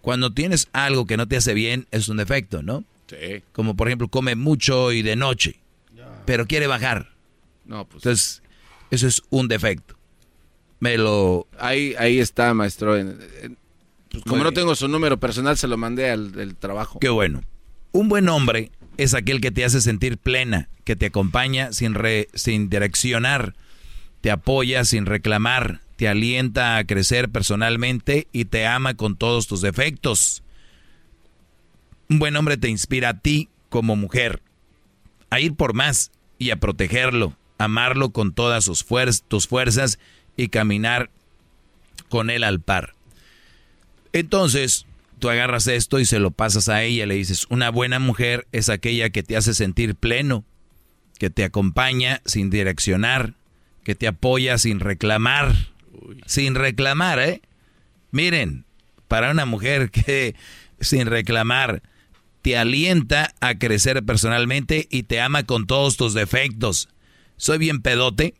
Cuando 0.00 0.32
tienes 0.32 0.68
algo 0.72 1.06
que 1.06 1.16
no 1.16 1.26
te 1.28 1.36
hace 1.36 1.54
bien, 1.54 1.86
es 1.90 2.08
un 2.08 2.16
defecto, 2.18 2.62
¿no? 2.62 2.84
Sí. 3.08 3.42
Como 3.52 3.74
por 3.76 3.88
ejemplo, 3.88 4.08
come 4.08 4.34
mucho 4.34 4.92
y 4.92 5.02
de 5.02 5.16
noche, 5.16 5.60
pero 6.26 6.46
quiere 6.46 6.66
bajar. 6.66 7.10
No, 7.64 7.84
pues. 7.86 8.04
Entonces, 8.04 8.42
eso 8.90 9.06
es 9.06 9.22
un 9.30 9.48
defecto. 9.48 9.94
Me 10.84 10.98
lo... 10.98 11.46
Ahí, 11.58 11.94
ahí 11.98 12.18
está, 12.18 12.52
maestro. 12.52 12.92
Pues, 14.10 14.22
como 14.24 14.36
Muy 14.36 14.44
no 14.44 14.50
bien. 14.50 14.54
tengo 14.54 14.74
su 14.74 14.86
número 14.86 15.18
personal, 15.18 15.56
se 15.56 15.66
lo 15.66 15.78
mandé 15.78 16.10
al 16.10 16.32
del 16.32 16.56
trabajo. 16.56 16.98
Qué 16.98 17.08
bueno. 17.08 17.42
Un 17.92 18.10
buen 18.10 18.28
hombre 18.28 18.70
es 18.98 19.14
aquel 19.14 19.40
que 19.40 19.50
te 19.50 19.64
hace 19.64 19.80
sentir 19.80 20.18
plena, 20.18 20.68
que 20.84 20.94
te 20.94 21.06
acompaña 21.06 21.72
sin, 21.72 21.94
re- 21.94 22.28
sin 22.34 22.68
direccionar, 22.68 23.54
te 24.20 24.30
apoya 24.30 24.84
sin 24.84 25.06
reclamar, 25.06 25.80
te 25.96 26.06
alienta 26.06 26.76
a 26.76 26.84
crecer 26.84 27.30
personalmente 27.30 28.28
y 28.30 28.44
te 28.44 28.66
ama 28.66 28.92
con 28.92 29.16
todos 29.16 29.46
tus 29.46 29.62
defectos. 29.62 30.42
Un 32.10 32.18
buen 32.18 32.36
hombre 32.36 32.58
te 32.58 32.68
inspira 32.68 33.08
a 33.08 33.18
ti 33.20 33.48
como 33.70 33.96
mujer 33.96 34.42
a 35.30 35.40
ir 35.40 35.54
por 35.54 35.72
más 35.72 36.10
y 36.38 36.50
a 36.50 36.56
protegerlo, 36.60 37.34
amarlo 37.56 38.10
con 38.10 38.34
todas 38.34 38.64
sus 38.64 38.86
fuer- 38.86 39.22
tus 39.26 39.48
fuerzas 39.48 39.98
y 40.36 40.48
caminar 40.48 41.10
con 42.08 42.30
él 42.30 42.44
al 42.44 42.60
par. 42.60 42.94
Entonces, 44.12 44.86
tú 45.18 45.28
agarras 45.28 45.66
esto 45.66 45.98
y 45.98 46.04
se 46.04 46.18
lo 46.18 46.30
pasas 46.30 46.68
a 46.68 46.82
ella, 46.82 47.06
le 47.06 47.14
dices, 47.14 47.46
una 47.50 47.70
buena 47.70 47.98
mujer 47.98 48.46
es 48.52 48.68
aquella 48.68 49.10
que 49.10 49.22
te 49.22 49.36
hace 49.36 49.54
sentir 49.54 49.94
pleno, 49.94 50.44
que 51.18 51.30
te 51.30 51.44
acompaña 51.44 52.20
sin 52.24 52.50
direccionar, 52.50 53.34
que 53.84 53.94
te 53.94 54.06
apoya 54.06 54.58
sin 54.58 54.80
reclamar, 54.80 55.54
sin 56.26 56.54
reclamar, 56.54 57.18
¿eh? 57.18 57.42
Miren, 58.10 58.64
para 59.08 59.30
una 59.30 59.46
mujer 59.46 59.90
que 59.92 60.34
sin 60.80 61.06
reclamar 61.06 61.82
te 62.42 62.58
alienta 62.58 63.34
a 63.40 63.58
crecer 63.58 64.04
personalmente 64.04 64.86
y 64.90 65.04
te 65.04 65.20
ama 65.20 65.44
con 65.44 65.66
todos 65.66 65.96
tus 65.96 66.12
defectos. 66.12 66.90
Soy 67.36 67.58
bien 67.58 67.80
pedote, 67.80 68.34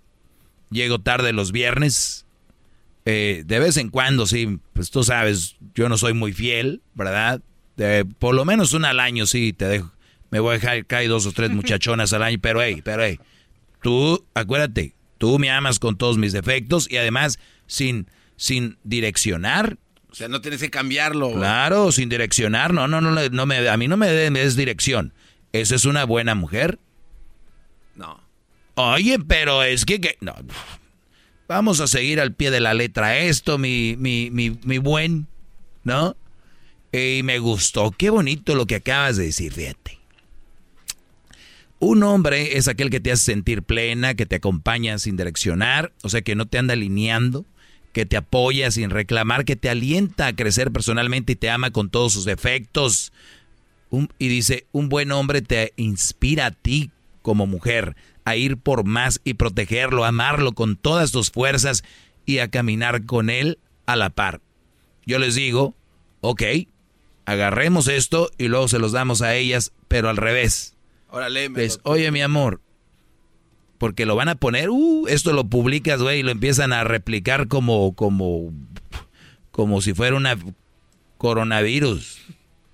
llego 0.74 0.98
tarde 1.00 1.32
los 1.32 1.52
viernes, 1.52 2.26
eh, 3.06 3.42
de 3.46 3.58
vez 3.58 3.76
en 3.76 3.88
cuando, 3.90 4.26
sí, 4.26 4.58
pues 4.72 4.90
tú 4.90 5.04
sabes, 5.04 5.56
yo 5.74 5.88
no 5.88 5.96
soy 5.96 6.12
muy 6.14 6.32
fiel, 6.32 6.82
¿verdad? 6.94 7.40
De- 7.76 8.04
por 8.04 8.34
lo 8.34 8.44
menos 8.44 8.72
una 8.72 8.90
al 8.90 9.00
año, 9.00 9.26
sí, 9.26 9.52
te 9.52 9.66
dejo. 9.66 9.92
Me 10.30 10.40
voy 10.40 10.50
a 10.50 10.58
dejar 10.58 10.84
caer 10.86 11.08
dos 11.08 11.26
o 11.26 11.32
tres 11.32 11.50
muchachonas 11.54 12.12
al 12.12 12.22
año, 12.22 12.38
pero 12.40 12.60
hey, 12.62 12.80
pero 12.84 13.04
hey, 13.04 13.18
tú, 13.82 14.24
acuérdate, 14.34 14.94
tú 15.18 15.38
me 15.38 15.50
amas 15.50 15.78
con 15.78 15.96
todos 15.96 16.18
mis 16.18 16.32
defectos 16.32 16.90
y 16.90 16.96
además 16.96 17.38
sin, 17.66 18.08
sin 18.36 18.78
direccionar. 18.84 19.76
O 20.10 20.14
sea, 20.14 20.28
no 20.28 20.40
tienes 20.40 20.60
que 20.60 20.70
cambiarlo. 20.70 21.32
Claro, 21.32 21.90
sin 21.92 22.08
direccionar, 22.08 22.72
no, 22.72 22.86
no, 22.88 23.00
no, 23.00 23.10
no, 23.10 23.20
no 23.28 23.46
me, 23.46 23.68
a 23.68 23.76
mí 23.76 23.88
no 23.88 23.96
me 23.96 24.08
des 24.08 24.30
me 24.30 24.40
des 24.40 24.56
dirección. 24.56 25.12
¿Esa 25.52 25.74
es 25.76 25.84
una 25.84 26.04
buena 26.04 26.34
mujer? 26.34 26.78
Oye, 28.76 29.18
pero 29.20 29.62
es 29.62 29.84
que, 29.84 30.00
que- 30.00 30.16
no. 30.20 30.34
Vamos 31.48 31.80
a 31.80 31.86
seguir 31.86 32.20
al 32.20 32.32
pie 32.34 32.50
de 32.50 32.60
la 32.60 32.74
letra 32.74 33.18
esto, 33.18 33.58
mi, 33.58 33.96
mi, 33.98 34.30
mi, 34.30 34.58
mi 34.64 34.78
buen, 34.78 35.26
¿no? 35.84 36.16
Y 36.92 37.22
me 37.22 37.38
gustó, 37.38 37.90
qué 37.90 38.08
bonito 38.10 38.54
lo 38.54 38.66
que 38.66 38.76
acabas 38.76 39.16
de 39.16 39.24
decir, 39.26 39.52
fíjate. 39.52 39.98
Un 41.80 42.02
hombre 42.02 42.56
es 42.56 42.66
aquel 42.68 42.88
que 42.88 43.00
te 43.00 43.12
hace 43.12 43.24
sentir 43.24 43.62
plena, 43.62 44.14
que 44.14 44.26
te 44.26 44.36
acompaña 44.36 44.98
sin 44.98 45.16
direccionar, 45.16 45.92
o 46.02 46.08
sea, 46.08 46.22
que 46.22 46.34
no 46.34 46.46
te 46.46 46.56
anda 46.56 46.72
alineando, 46.72 47.44
que 47.92 48.06
te 48.06 48.16
apoya 48.16 48.70
sin 48.70 48.90
reclamar, 48.90 49.44
que 49.44 49.56
te 49.56 49.68
alienta 49.68 50.28
a 50.28 50.36
crecer 50.36 50.72
personalmente 50.72 51.32
y 51.32 51.36
te 51.36 51.50
ama 51.50 51.70
con 51.72 51.90
todos 51.90 52.12
sus 52.12 52.24
defectos. 52.24 53.12
y 54.18 54.28
dice, 54.28 54.66
un 54.72 54.88
buen 54.88 55.12
hombre 55.12 55.42
te 55.42 55.72
inspira 55.76 56.46
a 56.46 56.50
ti 56.52 56.90
como 57.22 57.46
mujer 57.46 57.96
a 58.24 58.36
ir 58.36 58.56
por 58.56 58.84
más 58.84 59.20
y 59.24 59.34
protegerlo, 59.34 60.04
amarlo 60.04 60.52
con 60.52 60.76
todas 60.76 61.12
tus 61.12 61.30
fuerzas 61.30 61.84
y 62.26 62.38
a 62.38 62.48
caminar 62.48 63.04
con 63.04 63.30
él 63.30 63.58
a 63.86 63.96
la 63.96 64.10
par. 64.10 64.40
Yo 65.06 65.18
les 65.18 65.34
digo, 65.34 65.74
ok, 66.20 66.42
agarremos 67.26 67.88
esto 67.88 68.30
y 68.38 68.48
luego 68.48 68.68
se 68.68 68.78
los 68.78 68.92
damos 68.92 69.22
a 69.22 69.34
ellas, 69.34 69.72
pero 69.88 70.08
al 70.08 70.16
revés. 70.16 70.74
Órale, 71.10 71.48
Les, 71.50 71.80
oye 71.84 72.10
mi 72.10 72.22
amor, 72.22 72.60
porque 73.78 74.06
lo 74.06 74.16
van 74.16 74.28
a 74.28 74.34
poner, 74.36 74.70
uh, 74.70 75.06
esto 75.08 75.32
lo 75.32 75.44
publicas, 75.44 76.00
güey, 76.00 76.20
y 76.20 76.22
lo 76.22 76.30
empiezan 76.30 76.72
a 76.72 76.84
replicar 76.84 77.48
como, 77.48 77.94
como, 77.94 78.52
como 79.50 79.80
si 79.82 79.94
fuera 79.94 80.16
una 80.16 80.38
coronavirus. 81.18 82.18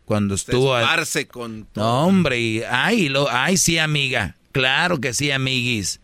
Cuando 0.04 0.34
estuvo... 0.34 0.74
Se 1.04 1.28
con 1.28 1.68
No, 1.76 2.06
hombre, 2.06 2.40
y, 2.40 2.62
ay, 2.68 3.08
lo, 3.08 3.28
ay, 3.30 3.56
sí, 3.56 3.78
amiga. 3.78 4.36
Claro 4.52 5.00
que 5.00 5.12
sí, 5.12 5.30
amiguis. 5.30 6.00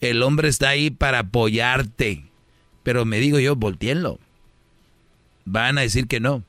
El 0.00 0.22
hombre 0.22 0.48
está 0.48 0.70
ahí 0.70 0.90
para 0.90 1.20
apoyarte. 1.20 2.24
Pero 2.82 3.04
me 3.04 3.18
digo 3.18 3.38
yo, 3.38 3.56
volteenlo. 3.56 4.18
Van 5.44 5.78
a 5.78 5.82
decir 5.82 6.06
que 6.06 6.20
no. 6.20 6.44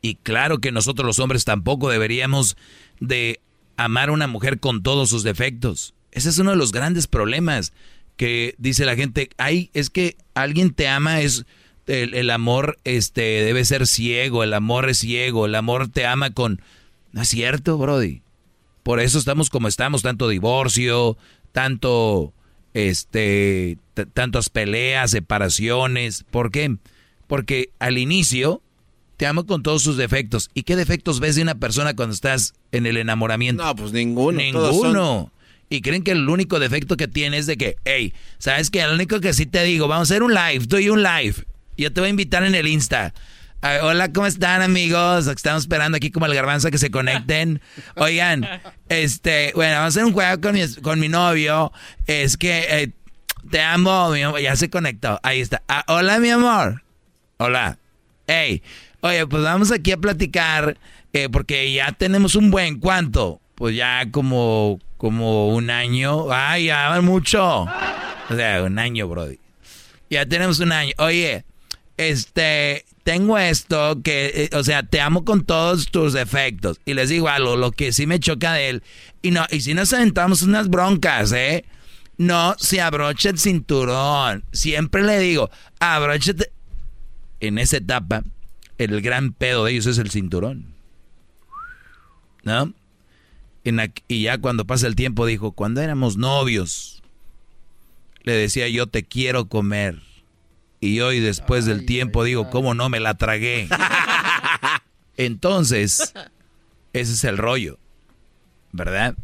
Y 0.00 0.16
claro 0.16 0.58
que 0.58 0.72
nosotros 0.72 1.06
los 1.06 1.18
hombres 1.18 1.44
tampoco 1.44 1.88
deberíamos 1.88 2.56
de 3.00 3.40
amar 3.76 4.08
a 4.08 4.12
una 4.12 4.26
mujer 4.26 4.60
con 4.60 4.82
todos 4.82 5.08
sus 5.08 5.22
defectos. 5.22 5.94
Ese 6.10 6.28
es 6.28 6.38
uno 6.38 6.50
de 6.50 6.56
los 6.56 6.72
grandes 6.72 7.06
problemas 7.06 7.72
que 8.16 8.54
dice 8.58 8.84
la 8.84 8.96
gente, 8.96 9.30
ay, 9.38 9.70
es 9.72 9.90
que 9.90 10.16
alguien 10.34 10.72
te 10.74 10.88
ama, 10.88 11.20
es 11.20 11.46
el, 11.86 12.14
el, 12.14 12.30
amor 12.30 12.78
este 12.84 13.22
debe 13.22 13.64
ser 13.64 13.86
ciego, 13.86 14.44
el 14.44 14.54
amor 14.54 14.88
es 14.88 14.98
ciego, 14.98 15.46
el 15.46 15.54
amor 15.54 15.88
te 15.88 16.06
ama 16.06 16.30
con 16.30 16.60
no 17.12 17.22
es 17.22 17.28
cierto, 17.28 17.76
brody. 17.78 18.22
Por 18.82 19.00
eso 19.00 19.18
estamos 19.18 19.50
como 19.50 19.68
estamos, 19.68 20.02
tanto 20.02 20.28
divorcio, 20.28 21.16
tanto 21.52 22.32
este 22.74 23.78
tantas 24.14 24.48
peleas, 24.48 25.10
separaciones, 25.10 26.24
¿por 26.30 26.50
qué? 26.50 26.76
Porque 27.26 27.70
al 27.78 27.98
inicio 27.98 28.62
te 29.16 29.26
amo 29.26 29.46
con 29.46 29.62
todos 29.62 29.82
sus 29.82 29.96
defectos. 29.96 30.50
¿Y 30.54 30.64
qué 30.64 30.74
defectos 30.76 31.20
ves 31.20 31.36
de 31.36 31.42
una 31.42 31.54
persona 31.54 31.94
cuando 31.94 32.14
estás 32.14 32.54
en 32.72 32.86
el 32.86 32.96
enamoramiento? 32.96 33.64
No, 33.64 33.76
pues 33.76 33.92
ninguno. 33.92 34.38
Ninguno. 34.38 35.30
Y 35.68 35.80
creen 35.80 36.02
que 36.02 36.10
el 36.10 36.28
único 36.28 36.58
defecto 36.58 36.96
que 36.96 37.08
tiene 37.08 37.38
es 37.38 37.46
de 37.46 37.56
que, 37.56 37.76
hey, 37.84 38.12
¿sabes 38.38 38.68
qué? 38.68 38.84
Lo 38.86 38.94
único 38.94 39.20
que 39.20 39.32
sí 39.32 39.46
te 39.46 39.62
digo, 39.64 39.88
vamos 39.88 40.10
a 40.10 40.12
hacer 40.12 40.22
un 40.22 40.34
live, 40.34 40.66
doy 40.66 40.88
un 40.90 41.02
live. 41.02 41.36
Yo 41.78 41.92
te 41.92 42.00
voy 42.00 42.08
a 42.08 42.10
invitar 42.10 42.44
en 42.44 42.54
el 42.54 42.66
Insta. 42.66 43.14
Hola, 43.62 44.12
¿cómo 44.12 44.26
están 44.26 44.60
amigos? 44.60 45.28
Estamos 45.28 45.62
esperando 45.62 45.96
aquí 45.96 46.10
como 46.10 46.26
el 46.26 46.34
garbanzo 46.34 46.70
que 46.70 46.78
se 46.78 46.90
conecten. 46.90 47.60
Oigan, 47.96 48.48
este, 48.88 49.52
bueno, 49.54 49.74
vamos 49.74 49.84
a 49.84 50.00
hacer 50.00 50.04
un 50.04 50.12
juego 50.12 50.40
con 50.40 50.54
mi, 50.54 50.74
con 50.82 50.98
mi 50.98 51.08
novio. 51.08 51.72
Es 52.06 52.36
que 52.36 52.66
eh, 52.68 52.90
te 53.50 53.60
amo, 53.60 54.10
mi 54.10 54.22
amor. 54.22 54.40
Ya 54.40 54.56
se 54.56 54.68
conectó. 54.68 55.20
Ahí 55.22 55.40
está. 55.40 55.62
Ah, 55.68 55.84
hola, 55.86 56.18
mi 56.18 56.30
amor. 56.30 56.82
Hola. 57.36 57.78
Hey, 58.26 58.62
oye, 59.00 59.26
pues 59.26 59.44
vamos 59.44 59.70
aquí 59.70 59.92
a 59.92 59.96
platicar 59.96 60.76
eh, 61.12 61.28
porque 61.28 61.72
ya 61.72 61.92
tenemos 61.92 62.34
un 62.34 62.50
buen 62.50 62.80
cuánto. 62.80 63.40
Pues 63.54 63.76
ya 63.76 64.10
como, 64.10 64.80
como 64.96 65.54
un 65.54 65.70
año. 65.70 66.32
Ay, 66.32 66.66
ya 66.66 67.00
mucho. 67.00 67.62
O 67.62 68.34
sea, 68.34 68.64
un 68.64 68.78
año, 68.78 69.06
Brody. 69.06 69.38
Ya 70.10 70.26
tenemos 70.26 70.58
un 70.58 70.72
año. 70.72 70.92
Oye, 70.98 71.44
este, 71.96 72.84
tengo 73.04 73.38
esto 73.38 74.00
que, 74.02 74.48
eh, 74.52 74.56
o 74.56 74.62
sea, 74.62 74.82
te 74.82 75.00
amo 75.00 75.24
con 75.24 75.44
todos 75.44 75.86
tus 75.86 76.12
defectos. 76.12 76.80
Y 76.84 76.94
les 76.94 77.08
digo 77.08 77.28
algo, 77.28 77.56
lo 77.56 77.72
que 77.72 77.92
sí 77.92 78.06
me 78.06 78.20
choca 78.20 78.54
de 78.54 78.68
él. 78.68 78.82
Y 79.22 79.30
no, 79.30 79.44
y 79.50 79.60
si 79.60 79.74
nos 79.74 79.92
aventamos 79.92 80.42
unas 80.42 80.68
broncas, 80.68 81.32
¿eh? 81.32 81.64
No 82.16 82.54
se 82.58 82.80
abrocha 82.80 83.30
el 83.30 83.38
cinturón. 83.38 84.44
Siempre 84.52 85.02
le 85.02 85.18
digo, 85.18 85.50
abróchate. 85.80 86.52
En 87.40 87.58
esa 87.58 87.78
etapa, 87.78 88.22
el 88.78 89.00
gran 89.00 89.32
pedo 89.32 89.64
de 89.64 89.72
ellos 89.72 89.86
es 89.86 89.98
el 89.98 90.10
cinturón. 90.10 90.74
¿No? 92.44 92.72
y 94.08 94.22
ya 94.22 94.38
cuando 94.38 94.64
pasa 94.64 94.88
el 94.88 94.96
tiempo 94.96 95.24
dijo, 95.24 95.52
cuando 95.52 95.80
éramos 95.80 96.16
novios, 96.16 97.00
le 98.24 98.32
decía 98.32 98.68
yo 98.68 98.88
te 98.88 99.04
quiero 99.04 99.48
comer. 99.48 100.00
Y 100.82 100.98
hoy 100.98 101.20
después 101.20 101.64
del 101.64 101.86
tiempo 101.86 102.24
digo, 102.24 102.50
¿cómo 102.50 102.74
no 102.74 102.88
me 102.88 102.98
la 102.98 103.14
tragué? 103.14 103.68
Entonces, 105.16 106.12
ese 106.92 107.12
es 107.12 107.22
el 107.22 107.38
rollo, 107.38 107.78
¿verdad? 108.72 109.14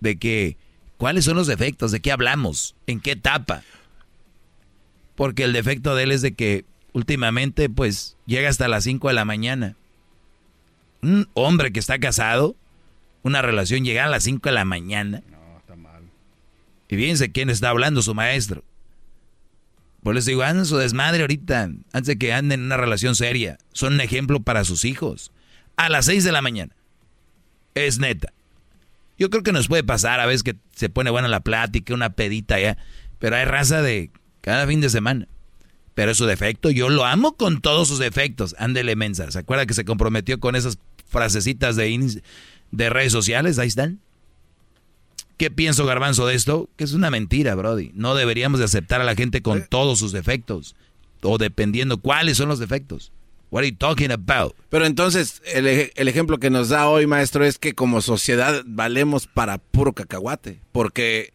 De 0.00 0.16
que, 0.18 0.56
¿cuáles 0.96 1.26
son 1.26 1.36
los 1.36 1.46
defectos? 1.46 1.92
¿De 1.92 2.00
qué 2.00 2.12
hablamos? 2.12 2.74
¿En 2.86 2.98
qué 2.98 3.10
etapa? 3.12 3.62
Porque 5.14 5.44
el 5.44 5.52
defecto 5.52 5.94
de 5.94 6.04
él 6.04 6.12
es 6.12 6.22
de 6.22 6.32
que 6.32 6.64
últimamente, 6.94 7.68
pues, 7.68 8.16
llega 8.24 8.48
hasta 8.48 8.66
las 8.66 8.84
5 8.84 9.08
de 9.08 9.14
la 9.14 9.26
mañana. 9.26 9.76
Un 11.02 11.28
hombre 11.34 11.74
que 11.74 11.80
está 11.80 11.98
casado, 11.98 12.56
una 13.22 13.42
relación 13.42 13.84
llega 13.84 14.06
a 14.06 14.08
las 14.08 14.22
5 14.22 14.48
de 14.48 14.54
la 14.54 14.64
mañana. 14.64 15.22
No, 15.30 15.58
está 15.58 15.76
mal. 15.76 16.04
Y 16.88 16.96
fíjense 16.96 17.32
quién 17.32 17.50
está 17.50 17.68
hablando, 17.68 18.00
su 18.00 18.14
maestro. 18.14 18.64
Por 20.02 20.16
eso 20.16 20.30
digo, 20.30 20.42
anden 20.42 20.66
su 20.66 20.76
desmadre 20.76 21.20
ahorita, 21.20 21.70
antes 21.92 22.06
de 22.06 22.18
que 22.18 22.32
anden 22.32 22.60
en 22.60 22.66
una 22.66 22.76
relación 22.76 23.14
seria. 23.14 23.58
Son 23.72 23.94
un 23.94 24.00
ejemplo 24.00 24.40
para 24.40 24.64
sus 24.64 24.84
hijos. 24.84 25.30
A 25.76 25.88
las 25.88 26.06
6 26.06 26.24
de 26.24 26.32
la 26.32 26.42
mañana. 26.42 26.74
Es 27.74 27.98
neta. 27.98 28.32
Yo 29.16 29.30
creo 29.30 29.44
que 29.44 29.52
nos 29.52 29.68
puede 29.68 29.84
pasar 29.84 30.18
a 30.18 30.26
veces 30.26 30.42
que 30.42 30.56
se 30.74 30.88
pone 30.88 31.10
buena 31.10 31.28
la 31.28 31.40
plática, 31.40 31.94
una 31.94 32.10
pedita 32.10 32.58
ya. 32.58 32.76
Pero 33.20 33.36
hay 33.36 33.44
raza 33.44 33.80
de 33.80 34.10
cada 34.40 34.66
fin 34.66 34.80
de 34.80 34.90
semana. 34.90 35.28
Pero 35.94 36.10
es 36.10 36.18
su 36.18 36.26
defecto, 36.26 36.70
yo 36.70 36.88
lo 36.88 37.04
amo 37.04 37.36
con 37.36 37.60
todos 37.60 37.86
sus 37.86 37.98
defectos. 37.98 38.56
Ándele 38.58 38.96
mensa. 38.96 39.30
¿Se 39.30 39.38
acuerda 39.38 39.66
que 39.66 39.74
se 39.74 39.84
comprometió 39.84 40.40
con 40.40 40.56
esas 40.56 40.78
frasecitas 41.06 41.76
de, 41.76 42.22
de 42.72 42.90
redes 42.90 43.12
sociales? 43.12 43.58
Ahí 43.58 43.68
están. 43.68 44.00
¿Qué 45.36 45.50
pienso, 45.50 45.86
Garbanzo, 45.86 46.26
de 46.26 46.34
esto? 46.34 46.68
Que 46.76 46.84
es 46.84 46.92
una 46.92 47.10
mentira, 47.10 47.54
Brody. 47.54 47.90
No 47.94 48.14
deberíamos 48.14 48.58
de 48.58 48.66
aceptar 48.66 49.00
a 49.00 49.04
la 49.04 49.14
gente 49.14 49.42
con 49.42 49.66
todos 49.66 49.98
sus 49.98 50.12
defectos. 50.12 50.76
O 51.22 51.38
dependiendo 51.38 51.98
cuáles 51.98 52.36
son 52.36 52.48
los 52.48 52.58
defectos. 52.58 53.12
What 53.50 53.60
are 53.60 53.70
you 53.70 53.76
talking 53.76 54.10
about? 54.10 54.54
Pero 54.70 54.86
entonces, 54.86 55.42
el, 55.44 55.66
el, 55.66 56.08
ejemplo 56.08 56.38
que 56.38 56.48
nos 56.48 56.70
da 56.70 56.88
hoy, 56.88 57.06
maestro, 57.06 57.44
es 57.44 57.58
que 57.58 57.74
como 57.74 58.00
sociedad 58.00 58.62
valemos 58.66 59.26
para 59.26 59.58
puro 59.58 59.92
cacahuate. 59.92 60.60
Porque 60.72 61.32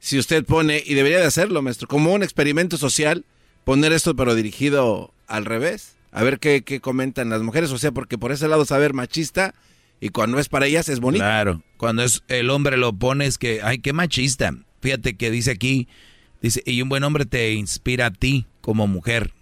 si 0.00 0.18
usted 0.18 0.44
pone, 0.44 0.82
y 0.84 0.94
debería 0.94 1.18
de 1.18 1.26
hacerlo, 1.26 1.62
maestro, 1.62 1.86
como 1.86 2.12
un 2.12 2.24
experimento 2.24 2.76
social, 2.76 3.24
poner 3.64 3.92
esto 3.92 4.16
pero 4.16 4.34
dirigido 4.34 5.14
al 5.28 5.44
revés. 5.44 5.96
A 6.10 6.24
ver 6.24 6.40
qué, 6.40 6.62
qué 6.62 6.80
comentan 6.80 7.30
las 7.30 7.42
mujeres. 7.42 7.70
O 7.70 7.78
sea, 7.78 7.92
porque 7.92 8.18
por 8.18 8.32
ese 8.32 8.48
lado 8.48 8.64
saber 8.64 8.92
machista 8.92 9.54
y 10.00 10.08
cuando 10.08 10.38
es 10.38 10.48
para 10.48 10.66
ellas 10.66 10.88
es 10.88 11.00
bonito. 11.00 11.24
Claro, 11.24 11.62
cuando 11.76 12.02
es 12.02 12.22
el 12.28 12.50
hombre 12.50 12.76
lo 12.76 12.92
pone 12.94 13.26
es 13.26 13.38
que, 13.38 13.60
ay, 13.62 13.78
qué 13.78 13.92
machista. 13.92 14.54
Fíjate 14.80 15.16
que 15.16 15.30
dice 15.30 15.50
aquí, 15.50 15.88
dice, 16.40 16.62
y 16.64 16.80
un 16.80 16.88
buen 16.88 17.04
hombre 17.04 17.26
te 17.26 17.52
inspira 17.52 18.06
a 18.06 18.10
ti 18.10 18.46
como 18.62 18.86
mujer. 18.86 19.32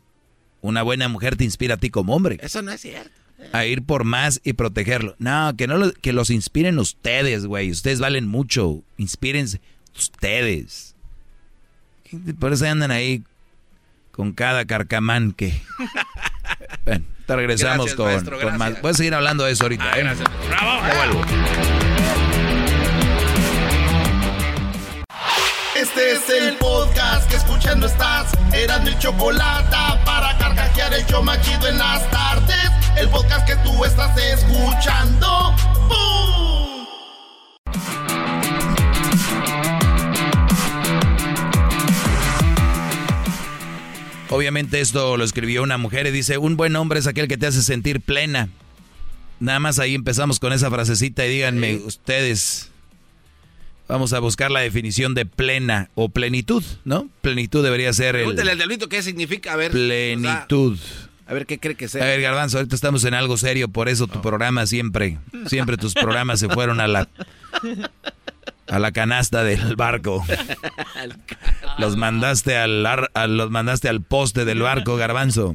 Una 0.61 0.83
buena 0.83 1.09
mujer 1.09 1.37
te 1.37 1.45
inspira 1.45 1.75
a 1.75 1.79
ti 1.79 1.91
como 1.91 2.15
hombre. 2.15 2.39
Eso 2.43 2.61
no 2.63 2.73
es 2.73 2.81
cierto. 2.81 3.13
A 3.53 3.65
ir 3.67 3.83
por 3.83 4.03
más 4.03 4.41
y 4.43 4.55
protegerlo. 4.55 5.15
No, 5.21 5.55
que 5.57 5.69
no 5.69 5.79
lo, 5.79 5.93
que 5.93 6.13
los 6.13 6.31
inspiren 6.31 6.81
ustedes, 6.81 7.47
güey. 7.47 7.71
Ustedes 7.71 8.01
valen 8.01 8.27
mucho. 8.27 8.83
Inspírense 8.97 9.61
ustedes. 9.97 10.97
Por 12.41 12.53
eso 12.53 12.67
andan 12.67 12.91
ahí 12.91 13.23
con 14.11 14.33
cada 14.33 14.65
carcamán 14.65 15.31
que... 15.31 15.61
bueno, 16.85 17.05
te 17.29 17.37
regresamos 17.37 17.77
Gracias, 17.77 17.95
con, 17.95 18.07
maestro, 18.07 18.41
con 18.41 18.57
más. 18.57 18.81
Voy 18.81 18.91
a 18.91 18.95
seguir 18.95 19.15
hablando 19.15 19.45
de 19.45 19.53
eso 19.53 19.65
ahorita. 19.65 19.85
Ah, 19.85 19.99
¿eh? 19.99 20.03
gracias. 20.03 20.29
¡Bravo! 20.49 20.81
Ya 20.89 20.95
vuelvo. 20.97 21.23
Este 25.77 26.13
es 26.13 26.31
el 26.31 26.57
podcast 26.57 27.29
que 27.29 27.37
escuchando 27.37 27.87
estás. 27.87 28.33
Eran 28.55 28.83
mi 28.83 28.99
chocolate 28.99 29.77
para 30.07 30.39
carcajear 30.39 30.95
el 30.95 31.07
yo 31.07 31.23
machido 31.23 31.69
en 31.69 31.77
las 31.77 32.11
tardes. 32.11 32.71
El 32.97 33.11
podcast 33.11 33.47
que 33.47 33.57
tú 33.57 33.85
estás 33.85 34.17
escuchando. 34.17 35.55
¡Bum! 35.87 36.48
Obviamente 44.31 44.81
esto 44.81 45.17
lo 45.17 45.25
escribió 45.25 45.63
una 45.63 45.79
mujer 45.79 46.07
y 46.07 46.11
dice, 46.11 46.39
un 46.39 46.57
buen 46.57 46.77
hombre 46.77 46.99
es 46.99 47.07
aquel 47.07 47.29
que 47.29 47.37
te 47.37 47.47
hace 47.47 47.63
sentir 47.63 48.01
plena. 48.01 48.49
Nada 49.41 49.61
más 49.61 49.79
ahí 49.79 49.95
empezamos 49.95 50.41
con 50.41 50.53
esa 50.53 50.71
frasecita 50.71 51.25
y 51.25 51.31
díganme 51.31 51.77
ustedes, 51.77 52.71
Vamos 53.89 54.13
a 54.13 54.19
buscar 54.19 54.51
la 54.51 54.61
definición 54.61 55.15
de 55.15 55.25
plena 55.25 55.89
o 55.95 56.11
plenitud, 56.11 56.63
¿no? 56.85 57.09
Plenitud 57.23 57.65
debería 57.65 57.91
ser 57.95 58.17
el... 58.17 58.23
Pregúntale 58.23 58.51
al 58.51 58.59
diablito 58.59 58.87
qué 58.91 59.03
significa, 59.03 59.55
a 59.55 59.57
ver. 59.57 59.71
Plenitud. 59.71 60.79
a 61.27 61.33
ver 61.33 61.47
qué 61.47 61.59
cree 61.59 61.75
que 61.75 61.89
sea. 61.89 62.05
A 62.05 62.07
ver, 62.07 62.21
Garbanzo, 62.21 62.59
ahorita 62.59 62.75
estamos 62.75 63.05
en 63.05 63.15
algo 63.15 63.39
serio, 63.39 63.69
por 63.69 63.89
eso 63.89 64.07
tu 64.07 64.21
programa 64.21 64.67
siempre, 64.67 65.19
siempre 65.47 65.79
tus 65.79 65.95
programas 65.95 66.39
se 66.39 66.51
fueron 66.51 66.81
a 66.81 66.87
la 66.87 67.09
a 68.69 68.79
la 68.79 68.93
canasta 68.93 69.45
del 69.45 69.77
barco. 69.77 70.25
Los 71.79 71.97
mandaste 71.97 72.57
al 72.57 72.85
ar- 72.87 73.11
a- 73.15 73.27
los 73.29 73.51
mandaste 73.51 73.89
al 73.89 74.03
poste 74.03 74.45
del 74.45 74.61
barco, 74.63 74.97
Garbanzo. 74.97 75.55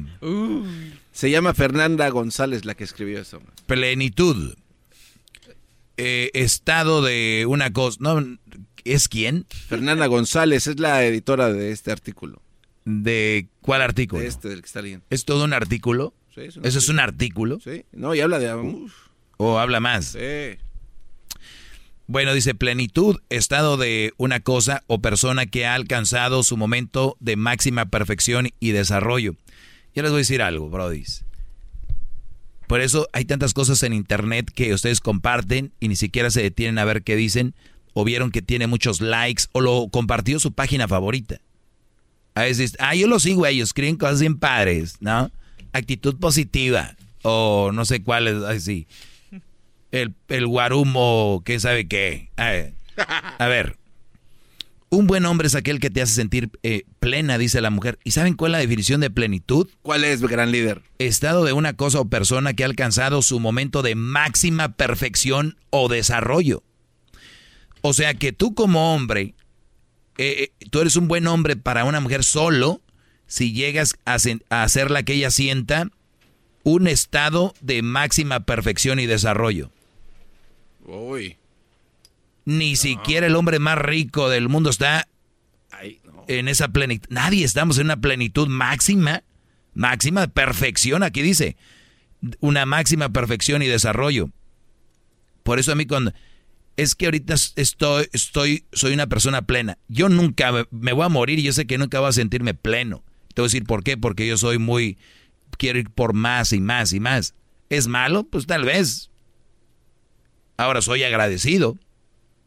Se 1.12 1.30
llama 1.30 1.52
Fernanda 1.54 2.08
González 2.08 2.64
la 2.64 2.74
que 2.74 2.84
escribió 2.84 3.20
eso. 3.20 3.40
Plenitud. 3.66 4.54
Eh, 5.96 6.30
estado 6.34 7.02
de 7.02 7.44
una 7.48 7.72
cosa. 7.72 7.98
¿No? 8.00 8.38
¿Es 8.84 9.08
quién? 9.08 9.46
Fernanda 9.68 10.06
González 10.06 10.66
es 10.66 10.80
la 10.80 11.04
editora 11.04 11.52
de 11.52 11.70
este 11.72 11.92
artículo. 11.92 12.42
¿De 12.84 13.46
cuál 13.60 13.82
artículo? 13.82 14.20
De 14.22 14.28
este 14.28 14.48
del 14.48 14.60
que 14.60 14.66
está 14.66 14.82
leyendo. 14.82 15.06
¿Es 15.10 15.24
todo 15.24 15.44
un 15.44 15.52
artículo? 15.52 16.14
Sí, 16.34 16.40
es 16.42 16.56
un 16.56 16.66
¿Eso 16.66 16.78
es 16.78 16.88
un 16.88 17.00
artículo? 17.00 17.60
Sí. 17.62 17.84
No, 17.92 18.14
y 18.14 18.20
habla 18.20 18.38
de... 18.38 18.54
uf, 18.54 18.92
¿O 19.36 19.58
habla 19.58 19.80
más? 19.80 20.06
sí. 20.06 20.58
Bueno, 22.06 22.34
dice 22.34 22.54
plenitud, 22.54 23.20
estado 23.30 23.78
de 23.78 24.12
una 24.18 24.40
cosa 24.40 24.84
o 24.86 25.00
persona 25.00 25.46
que 25.46 25.64
ha 25.64 25.74
alcanzado 25.74 26.42
su 26.42 26.58
momento 26.58 27.16
de 27.18 27.36
máxima 27.36 27.86
perfección 27.86 28.50
y 28.60 28.72
desarrollo. 28.72 29.36
Ya 29.94 30.02
les 30.02 30.10
voy 30.10 30.18
a 30.18 30.20
decir 30.20 30.42
algo, 30.42 30.68
brodis. 30.68 31.24
Por 32.66 32.82
eso 32.82 33.08
hay 33.12 33.24
tantas 33.24 33.54
cosas 33.54 33.82
en 33.82 33.94
internet 33.94 34.50
que 34.54 34.74
ustedes 34.74 35.00
comparten 35.00 35.72
y 35.80 35.88
ni 35.88 35.96
siquiera 35.96 36.30
se 36.30 36.42
detienen 36.42 36.78
a 36.78 36.84
ver 36.84 37.02
qué 37.02 37.16
dicen, 37.16 37.54
o 37.94 38.04
vieron 38.04 38.30
que 38.30 38.42
tiene 38.42 38.66
muchos 38.66 39.00
likes, 39.00 39.44
o 39.52 39.62
lo 39.62 39.88
compartió 39.88 40.38
su 40.40 40.52
página 40.52 40.88
favorita. 40.88 41.40
A 42.34 42.42
veces, 42.42 42.76
ah, 42.80 42.94
yo 42.94 43.06
lo 43.06 43.18
sigo 43.18 43.46
ellos, 43.46 43.72
creen 43.72 43.96
cosas 43.96 44.20
bien 44.20 44.38
padres, 44.38 44.96
¿no? 45.00 45.30
Actitud 45.72 46.16
positiva, 46.18 46.96
o 47.22 47.70
no 47.72 47.84
sé 47.84 48.02
cuál 48.02 48.28
es 48.28 48.42
así. 48.42 48.86
El, 49.94 50.12
el 50.26 50.48
guarumo, 50.48 51.42
¿qué 51.44 51.60
sabe 51.60 51.86
qué? 51.86 52.28
A 52.34 52.50
ver, 52.50 52.74
a 53.38 53.46
ver. 53.46 53.76
un 54.88 55.06
buen 55.06 55.24
hombre 55.24 55.46
es 55.46 55.54
aquel 55.54 55.78
que 55.78 55.88
te 55.88 56.02
hace 56.02 56.14
sentir 56.14 56.50
eh, 56.64 56.82
plena, 56.98 57.38
dice 57.38 57.60
la 57.60 57.70
mujer. 57.70 58.00
¿Y 58.02 58.10
saben 58.10 58.34
cuál 58.34 58.50
es 58.50 58.52
la 58.54 58.58
definición 58.58 59.00
de 59.00 59.10
plenitud? 59.10 59.70
¿Cuál 59.82 60.02
es, 60.02 60.20
gran 60.20 60.50
líder? 60.50 60.82
Estado 60.98 61.44
de 61.44 61.52
una 61.52 61.74
cosa 61.74 62.00
o 62.00 62.06
persona 62.06 62.54
que 62.54 62.64
ha 62.64 62.66
alcanzado 62.66 63.22
su 63.22 63.38
momento 63.38 63.82
de 63.82 63.94
máxima 63.94 64.72
perfección 64.72 65.58
o 65.70 65.88
desarrollo. 65.88 66.64
O 67.80 67.94
sea 67.94 68.14
que 68.14 68.32
tú 68.32 68.52
como 68.56 68.96
hombre, 68.96 69.36
eh, 70.18 70.50
eh, 70.58 70.66
tú 70.70 70.80
eres 70.80 70.96
un 70.96 71.06
buen 71.06 71.28
hombre 71.28 71.54
para 71.54 71.84
una 71.84 72.00
mujer 72.00 72.24
solo 72.24 72.80
si 73.28 73.52
llegas 73.52 73.94
a, 74.06 74.16
a 74.50 74.62
hacerla 74.64 75.04
que 75.04 75.12
ella 75.12 75.30
sienta 75.30 75.88
un 76.64 76.88
estado 76.88 77.54
de 77.60 77.82
máxima 77.82 78.40
perfección 78.40 78.98
y 78.98 79.06
desarrollo. 79.06 79.70
Uy. 80.84 81.36
Ni 82.44 82.76
siquiera 82.76 83.26
el 83.26 83.36
hombre 83.36 83.58
más 83.58 83.78
rico 83.78 84.28
del 84.28 84.48
mundo 84.48 84.70
está 84.70 85.08
en 86.28 86.48
esa 86.48 86.68
plenitud. 86.68 87.06
Nadie 87.10 87.44
estamos 87.44 87.78
en 87.78 87.86
una 87.86 87.96
plenitud 88.00 88.48
máxima, 88.48 89.22
máxima 89.74 90.22
de 90.22 90.28
perfección. 90.28 91.02
Aquí 91.02 91.22
dice, 91.22 91.56
una 92.40 92.66
máxima 92.66 93.08
perfección 93.10 93.62
y 93.62 93.66
desarrollo. 93.66 94.30
Por 95.42 95.58
eso 95.58 95.72
a 95.72 95.74
mí 95.74 95.86
cuando 95.86 96.12
es 96.76 96.94
que 96.94 97.06
ahorita 97.06 97.34
estoy, 97.56 98.08
estoy, 98.12 98.64
soy 98.72 98.92
una 98.94 99.06
persona 99.06 99.42
plena. 99.42 99.78
Yo 99.88 100.08
nunca 100.08 100.52
me- 100.52 100.66
me 100.70 100.92
voy 100.92 101.04
a 101.04 101.08
morir 101.08 101.38
y 101.38 101.42
yo 101.44 101.52
sé 101.52 101.66
que 101.66 101.78
nunca 101.78 102.00
voy 102.00 102.08
a 102.08 102.12
sentirme 102.12 102.52
pleno. 102.54 103.04
Te 103.32 103.40
voy 103.42 103.46
a 103.46 103.50
decir 103.50 103.64
por 103.64 103.82
qué, 103.84 103.96
porque 103.96 104.26
yo 104.26 104.36
soy 104.36 104.58
muy, 104.58 104.98
quiero 105.56 105.78
ir 105.78 105.90
por 105.90 106.12
más 106.14 106.52
y 106.52 106.60
más 106.60 106.92
y 106.92 107.00
más. 107.00 107.34
¿Es 107.70 107.86
malo? 107.88 108.24
Pues 108.24 108.46
tal 108.46 108.64
vez. 108.64 109.10
Ahora 110.56 110.82
soy 110.82 111.02
agradecido. 111.02 111.76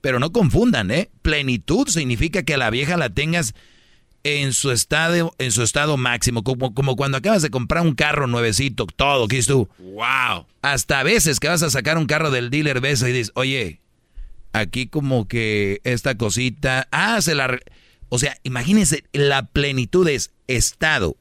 Pero 0.01 0.19
no 0.19 0.31
confundan, 0.31 0.91
¿eh? 0.91 1.09
Plenitud 1.21 1.87
significa 1.87 2.43
que 2.43 2.53
a 2.53 2.57
la 2.57 2.69
vieja 2.69 2.97
la 2.97 3.09
tengas 3.09 3.55
en 4.23 4.53
su 4.53 4.71
estado, 4.71 5.33
en 5.37 5.51
su 5.51 5.63
estado 5.63 5.97
máximo, 5.97 6.43
como, 6.43 6.73
como 6.73 6.95
cuando 6.95 7.17
acabas 7.17 7.41
de 7.41 7.49
comprar 7.49 7.83
un 7.83 7.95
carro 7.95 8.27
nuevecito, 8.27 8.85
todo, 8.85 9.27
¿qué 9.27 9.41
tú? 9.43 9.69
¡Wow! 9.79 10.45
Hasta 10.61 10.99
a 10.99 11.03
veces 11.03 11.39
que 11.39 11.47
vas 11.47 11.63
a 11.63 11.69
sacar 11.69 11.97
un 11.97 12.07
carro 12.07 12.29
del 12.29 12.49
dealer, 12.49 12.81
ves 12.81 13.01
y 13.01 13.05
dices, 13.05 13.31
oye, 13.35 13.79
aquí 14.53 14.87
como 14.87 15.27
que 15.27 15.81
esta 15.83 16.17
cosita, 16.17 16.87
ah, 16.91 17.21
se 17.21 17.35
la... 17.35 17.47
re-". 17.47 17.63
O 18.09 18.19
sea, 18.19 18.37
imagínense, 18.43 19.03
la 19.13 19.45
plenitud 19.45 20.07
es 20.07 20.31
estado 20.47 21.15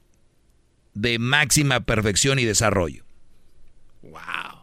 de 0.93 1.19
máxima 1.19 1.81
perfección 1.81 2.39
y 2.39 2.45
desarrollo. 2.45 3.05
¡Wow! 4.01 4.56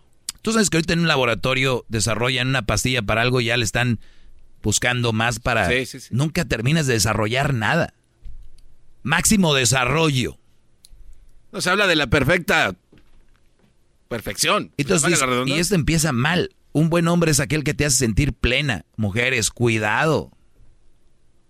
Tú 0.44 0.52
sabes 0.52 0.68
que 0.68 0.76
ahorita 0.76 0.92
en 0.92 1.00
un 1.00 1.08
laboratorio 1.08 1.86
desarrollan 1.88 2.48
una 2.48 2.66
pastilla 2.66 3.00
para 3.00 3.22
algo 3.22 3.40
y 3.40 3.46
ya 3.46 3.56
le 3.56 3.64
están 3.64 3.98
buscando 4.62 5.14
más 5.14 5.40
para... 5.40 5.66
Sí, 5.70 5.86
sí, 5.86 6.00
sí. 6.00 6.08
Nunca 6.10 6.44
terminas 6.44 6.86
de 6.86 6.92
desarrollar 6.92 7.54
nada. 7.54 7.94
Máximo 9.02 9.54
desarrollo. 9.54 10.36
No 11.50 11.62
se 11.62 11.70
habla 11.70 11.86
de 11.86 11.96
la 11.96 12.08
perfecta 12.08 12.76
perfección. 14.08 14.70
Entonces, 14.76 15.18
y 15.46 15.52
esto 15.54 15.76
empieza 15.76 16.12
mal. 16.12 16.54
Un 16.72 16.90
buen 16.90 17.08
hombre 17.08 17.30
es 17.30 17.40
aquel 17.40 17.64
que 17.64 17.72
te 17.72 17.86
hace 17.86 17.96
sentir 17.96 18.34
plena. 18.34 18.84
Mujeres, 18.96 19.48
cuidado. 19.48 20.30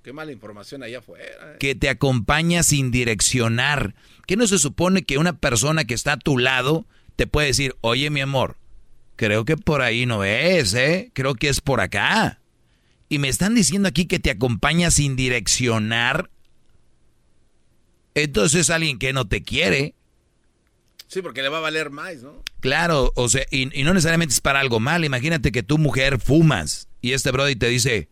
Qué 0.05 0.13
mala 0.13 0.31
información 0.31 0.85
allá 0.85 1.01
afuera. 1.01 1.25
eh. 1.25 1.57
Que 1.59 1.75
te 1.75 1.89
acompaña 1.89 2.63
sin 2.63 2.93
direccionar. 2.93 3.97
Que 4.29 4.37
no 4.37 4.47
se 4.47 4.61
supone 4.61 5.03
que 5.03 5.19
una 5.19 5.37
persona 5.37 5.85
que 5.85 5.95
está 5.95 6.13
a 6.13 6.17
tu 6.17 6.39
lado 6.39 6.87
te 7.17 7.27
puede 7.27 7.49
decir, 7.49 7.75
oye 7.81 8.09
mi 8.11 8.21
amor, 8.21 8.57
creo 9.17 9.45
que 9.45 9.57
por 9.57 9.83
ahí 9.83 10.07
no 10.07 10.25
es, 10.25 10.75
¿eh? 10.75 11.11
Creo 11.15 11.35
que 11.35 11.49
es 11.49 11.61
por 11.61 11.81
acá. 11.81 12.41
Y 13.09 13.19
me 13.19 13.29
están 13.29 13.55
diciendo 13.55 13.89
aquí 13.89 14.07
que 14.07 14.19
te 14.19 14.31
acompaña 14.31 14.91
sin 14.91 15.17
direccionar. 15.17 16.31
Entonces 18.15 18.63
es 18.63 18.71
alguien 18.71 18.99
que 18.99 19.13
no 19.13 19.27
te 19.27 19.43
quiere. 19.43 19.95
Sí, 21.09 21.23
porque 21.23 21.43
le 21.43 21.49
va 21.49 21.59
a 21.59 21.63
valer 21.63 21.91
más, 21.91 22.23
¿no? 22.23 22.43
Claro, 22.61 23.13
o 23.15 23.29
sea, 23.29 23.45
y, 23.51 23.79
y 23.79 23.85
no 23.85 23.93
necesariamente 23.93 24.33
es 24.33 24.41
para 24.41 24.61
algo 24.61 24.81
mal. 24.81 25.05
Imagínate 25.05 25.53
que 25.53 25.63
tu 25.63 25.79
mujer 25.79 26.19
fumas 26.19 26.89
y 27.01 27.13
este 27.13 27.31
brody 27.31 27.57
te 27.57 27.69
dice, 27.69 28.09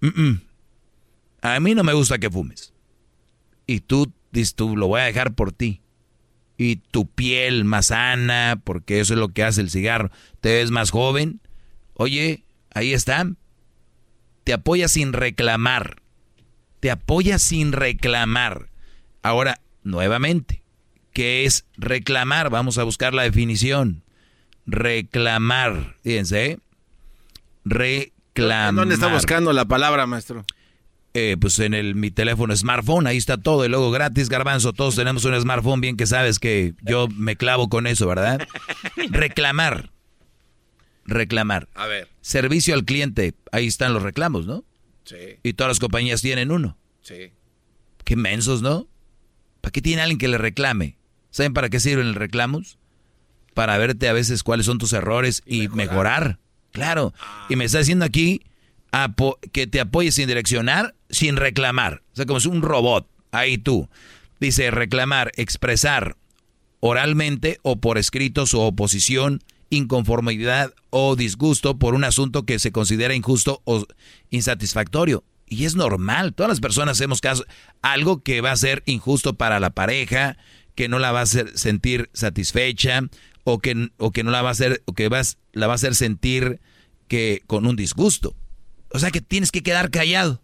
"Mm, 0.00 0.22
mm, 0.22 0.42
a 1.42 1.60
mí 1.60 1.74
no 1.74 1.82
me 1.82 1.92
gusta 1.94 2.18
que 2.18 2.30
fumes. 2.30 2.72
Y 3.66 3.80
tú 3.80 4.12
dices, 4.30 4.54
tú 4.54 4.76
lo 4.76 4.88
voy 4.88 5.00
a 5.00 5.04
dejar 5.04 5.34
por 5.34 5.52
ti. 5.52 5.80
Y 6.62 6.76
tu 6.76 7.06
piel 7.06 7.64
más 7.64 7.86
sana, 7.86 8.60
porque 8.62 9.00
eso 9.00 9.14
es 9.14 9.18
lo 9.18 9.30
que 9.30 9.44
hace 9.44 9.62
el 9.62 9.70
cigarro, 9.70 10.10
te 10.42 10.56
ves 10.56 10.70
más 10.70 10.90
joven. 10.90 11.40
Oye, 11.94 12.44
ahí 12.74 12.92
está. 12.92 13.26
Te 14.44 14.52
apoya 14.52 14.86
sin 14.88 15.14
reclamar. 15.14 16.02
Te 16.80 16.90
apoya 16.90 17.38
sin 17.38 17.72
reclamar. 17.72 18.68
Ahora, 19.22 19.62
nuevamente, 19.84 20.62
¿qué 21.14 21.46
es 21.46 21.64
reclamar? 21.78 22.50
Vamos 22.50 22.76
a 22.76 22.82
buscar 22.82 23.14
la 23.14 23.22
definición. 23.22 24.02
Reclamar. 24.66 25.96
Fíjense. 26.02 26.44
¿eh? 26.44 26.58
Reclamar. 27.64 28.74
¿Dónde 28.74 28.96
está 28.96 29.06
buscando 29.06 29.54
la 29.54 29.64
palabra, 29.64 30.06
maestro? 30.06 30.44
Eh, 31.12 31.36
pues 31.40 31.58
en 31.58 31.74
el, 31.74 31.96
mi 31.96 32.12
teléfono 32.12 32.56
smartphone, 32.56 33.08
ahí 33.08 33.16
está 33.16 33.36
todo, 33.36 33.64
y 33.64 33.68
luego 33.68 33.90
gratis, 33.90 34.28
garbanzo, 34.28 34.72
todos 34.72 34.94
tenemos 34.94 35.24
un 35.24 35.38
smartphone, 35.40 35.80
bien 35.80 35.96
que 35.96 36.06
sabes 36.06 36.38
que 36.38 36.74
yo 36.82 37.08
me 37.08 37.34
clavo 37.34 37.68
con 37.68 37.88
eso, 37.88 38.06
¿verdad? 38.06 38.46
Reclamar. 39.10 39.90
Reclamar. 41.04 41.68
A 41.74 41.86
ver. 41.86 42.08
Servicio 42.20 42.74
al 42.74 42.84
cliente, 42.84 43.34
ahí 43.50 43.66
están 43.66 43.92
los 43.92 44.04
reclamos, 44.04 44.46
¿no? 44.46 44.64
Sí, 45.04 45.16
Y 45.42 45.54
todas 45.54 45.70
las 45.70 45.80
compañías 45.80 46.20
tienen 46.22 46.50
uno. 46.50 46.76
sí. 47.02 47.32
Qué 48.04 48.16
mensos, 48.16 48.60
¿no? 48.60 48.88
¿Para 49.60 49.70
qué 49.70 49.82
tiene 49.82 50.02
alguien 50.02 50.18
que 50.18 50.26
le 50.26 50.38
reclame? 50.38 50.96
¿Saben 51.30 51.52
para 51.52 51.68
qué 51.68 51.78
sirven 51.78 52.08
los 52.08 52.16
reclamos? 52.16 52.78
Para 53.54 53.78
verte 53.78 54.08
a 54.08 54.12
veces 54.12 54.42
cuáles 54.42 54.66
son 54.66 54.78
tus 54.78 54.92
errores 54.92 55.42
y, 55.46 55.68
mejorar. 55.68 56.38
Claro. 56.72 57.14
Y 57.48 57.56
me 57.56 57.64
está 57.64 57.78
diciendo 57.78 58.04
aquí 58.04 58.42
que 59.52 59.66
te 59.66 59.80
apoyes 59.80 60.14
sin 60.14 60.26
direccionar, 60.26 60.94
sin 61.10 61.36
reclamar. 61.36 62.02
O 62.12 62.16
sea, 62.16 62.26
como 62.26 62.40
si 62.40 62.48
un 62.48 62.62
robot. 62.62 63.08
Ahí 63.32 63.58
tú. 63.58 63.88
Dice 64.40 64.70
reclamar, 64.70 65.32
expresar 65.36 66.16
oralmente 66.80 67.58
o 67.62 67.80
por 67.80 67.98
escrito 67.98 68.46
su 68.46 68.60
oposición, 68.60 69.42
inconformidad 69.68 70.72
o 70.88 71.14
disgusto 71.14 71.78
por 71.78 71.94
un 71.94 72.04
asunto 72.04 72.44
que 72.44 72.58
se 72.58 72.72
considera 72.72 73.14
injusto 73.14 73.60
o 73.64 73.86
insatisfactorio. 74.30 75.24
Y 75.46 75.64
es 75.64 75.74
normal, 75.74 76.32
todas 76.34 76.48
las 76.48 76.60
personas 76.60 76.96
hacemos 76.96 77.20
caso, 77.20 77.44
algo 77.82 78.22
que 78.22 78.40
va 78.40 78.52
a 78.52 78.56
ser 78.56 78.82
injusto 78.86 79.34
para 79.34 79.60
la 79.60 79.70
pareja, 79.70 80.36
que 80.74 80.88
no 80.88 80.98
la 80.98 81.12
va 81.12 81.20
a 81.20 81.24
hacer 81.24 81.58
sentir 81.58 82.08
satisfecha 82.12 83.02
o 83.44 83.58
que, 83.58 83.90
o 83.98 84.12
que 84.12 84.22
no 84.22 84.30
la 84.30 84.42
va 84.42 84.50
a 84.50 84.52
hacer, 84.52 84.82
o 84.86 84.94
que 84.94 85.08
vas, 85.08 85.38
la 85.52 85.66
va 85.66 85.74
a 85.74 85.76
hacer 85.76 85.94
sentir 85.94 86.60
que 87.08 87.42
con 87.46 87.66
un 87.66 87.76
disgusto. 87.76 88.36
O 88.90 88.98
sea 88.98 89.10
que 89.10 89.20
tienes 89.20 89.50
que 89.50 89.62
quedar 89.62 89.90
callado. 89.90 90.40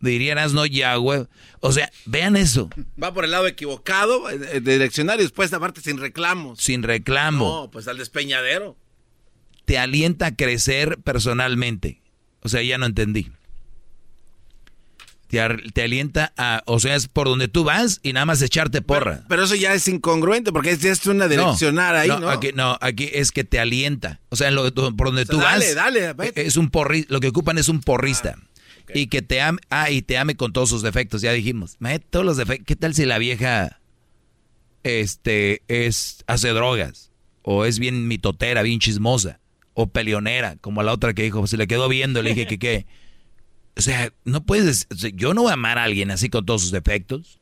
Dirías 0.00 0.54
no 0.54 0.64
ya, 0.64 0.96
güey. 0.96 1.26
O 1.60 1.72
sea, 1.72 1.90
vean 2.06 2.36
eso. 2.36 2.70
Va 3.02 3.12
por 3.12 3.24
el 3.24 3.32
lado 3.32 3.46
equivocado, 3.46 4.30
eh, 4.30 4.60
direccionario, 4.60 5.22
y 5.22 5.26
después 5.26 5.52
aparte 5.52 5.82
sin 5.82 5.98
reclamos. 5.98 6.58
Sin 6.58 6.82
reclamo. 6.82 7.44
No, 7.44 7.70
pues 7.70 7.86
al 7.86 7.98
despeñadero. 7.98 8.76
Te 9.66 9.78
alienta 9.78 10.26
a 10.26 10.34
crecer 10.34 10.98
personalmente. 11.04 12.00
O 12.42 12.48
sea, 12.48 12.62
ya 12.62 12.78
no 12.78 12.86
entendí. 12.86 13.30
Te, 15.28 15.82
alienta 15.82 16.32
a, 16.36 16.64
o 16.66 16.80
sea, 16.80 16.96
es 16.96 17.06
por 17.06 17.28
donde 17.28 17.46
tú 17.46 17.62
vas 17.62 18.00
y 18.02 18.12
nada 18.12 18.26
más 18.26 18.42
echarte 18.42 18.82
porra. 18.82 19.22
Pero, 19.28 19.44
eso 19.44 19.54
ya 19.54 19.72
es 19.74 19.86
incongruente 19.86 20.50
porque 20.50 20.72
es, 20.72 20.84
es 20.84 21.06
una 21.06 21.28
direccionar 21.28 21.94
ahí, 21.94 22.08
¿no? 22.08 22.18
¿no? 22.18 22.30
Aquí, 22.30 22.50
no, 22.52 22.76
aquí 22.80 23.08
es 23.12 23.30
que 23.30 23.44
te 23.44 23.60
alienta. 23.60 24.20
O 24.30 24.34
sea, 24.34 24.50
lo, 24.50 24.74
por 24.74 25.08
donde 25.08 25.26
tú 25.26 25.38
vas. 25.38 25.62
Dale, 25.74 26.14
Es 26.34 26.56
un 26.56 26.70
porrista, 26.70 27.12
lo 27.12 27.20
que 27.20 27.28
ocupan 27.28 27.58
es 27.58 27.68
un 27.68 27.80
porrista. 27.80 28.34
Ah, 28.36 28.49
y 28.94 29.06
que 29.06 29.22
te 29.22 29.40
ame, 29.40 29.60
ah, 29.70 29.90
y 29.90 30.02
te 30.02 30.18
ame 30.18 30.36
con 30.36 30.52
todos 30.52 30.68
sus 30.68 30.82
defectos, 30.82 31.22
ya 31.22 31.32
dijimos. 31.32 31.78
todos 32.10 32.24
los 32.24 32.36
defectos. 32.36 32.66
¿Qué 32.66 32.76
tal 32.76 32.94
si 32.94 33.04
la 33.04 33.18
vieja 33.18 33.80
este 34.82 35.62
es 35.68 36.24
hace 36.26 36.48
drogas 36.50 37.10
o 37.42 37.64
es 37.64 37.78
bien 37.78 38.08
mitotera, 38.08 38.62
bien 38.62 38.80
chismosa 38.80 39.40
o 39.74 39.86
peleonera, 39.86 40.56
como 40.60 40.82
la 40.82 40.92
otra 40.92 41.14
que 41.14 41.22
dijo, 41.22 41.46
se 41.46 41.56
le 41.56 41.66
quedó 41.66 41.88
viendo, 41.88 42.22
le 42.22 42.30
dije 42.30 42.46
que 42.46 42.58
qué. 42.58 42.86
O 43.76 43.82
sea, 43.82 44.12
no 44.24 44.42
puedes. 44.42 44.88
yo 45.14 45.32
no 45.32 45.42
voy 45.42 45.50
a 45.52 45.54
amar 45.54 45.78
a 45.78 45.84
alguien 45.84 46.10
así 46.10 46.28
con 46.28 46.44
todos 46.44 46.60
sus 46.60 46.70
defectos. 46.72 47.40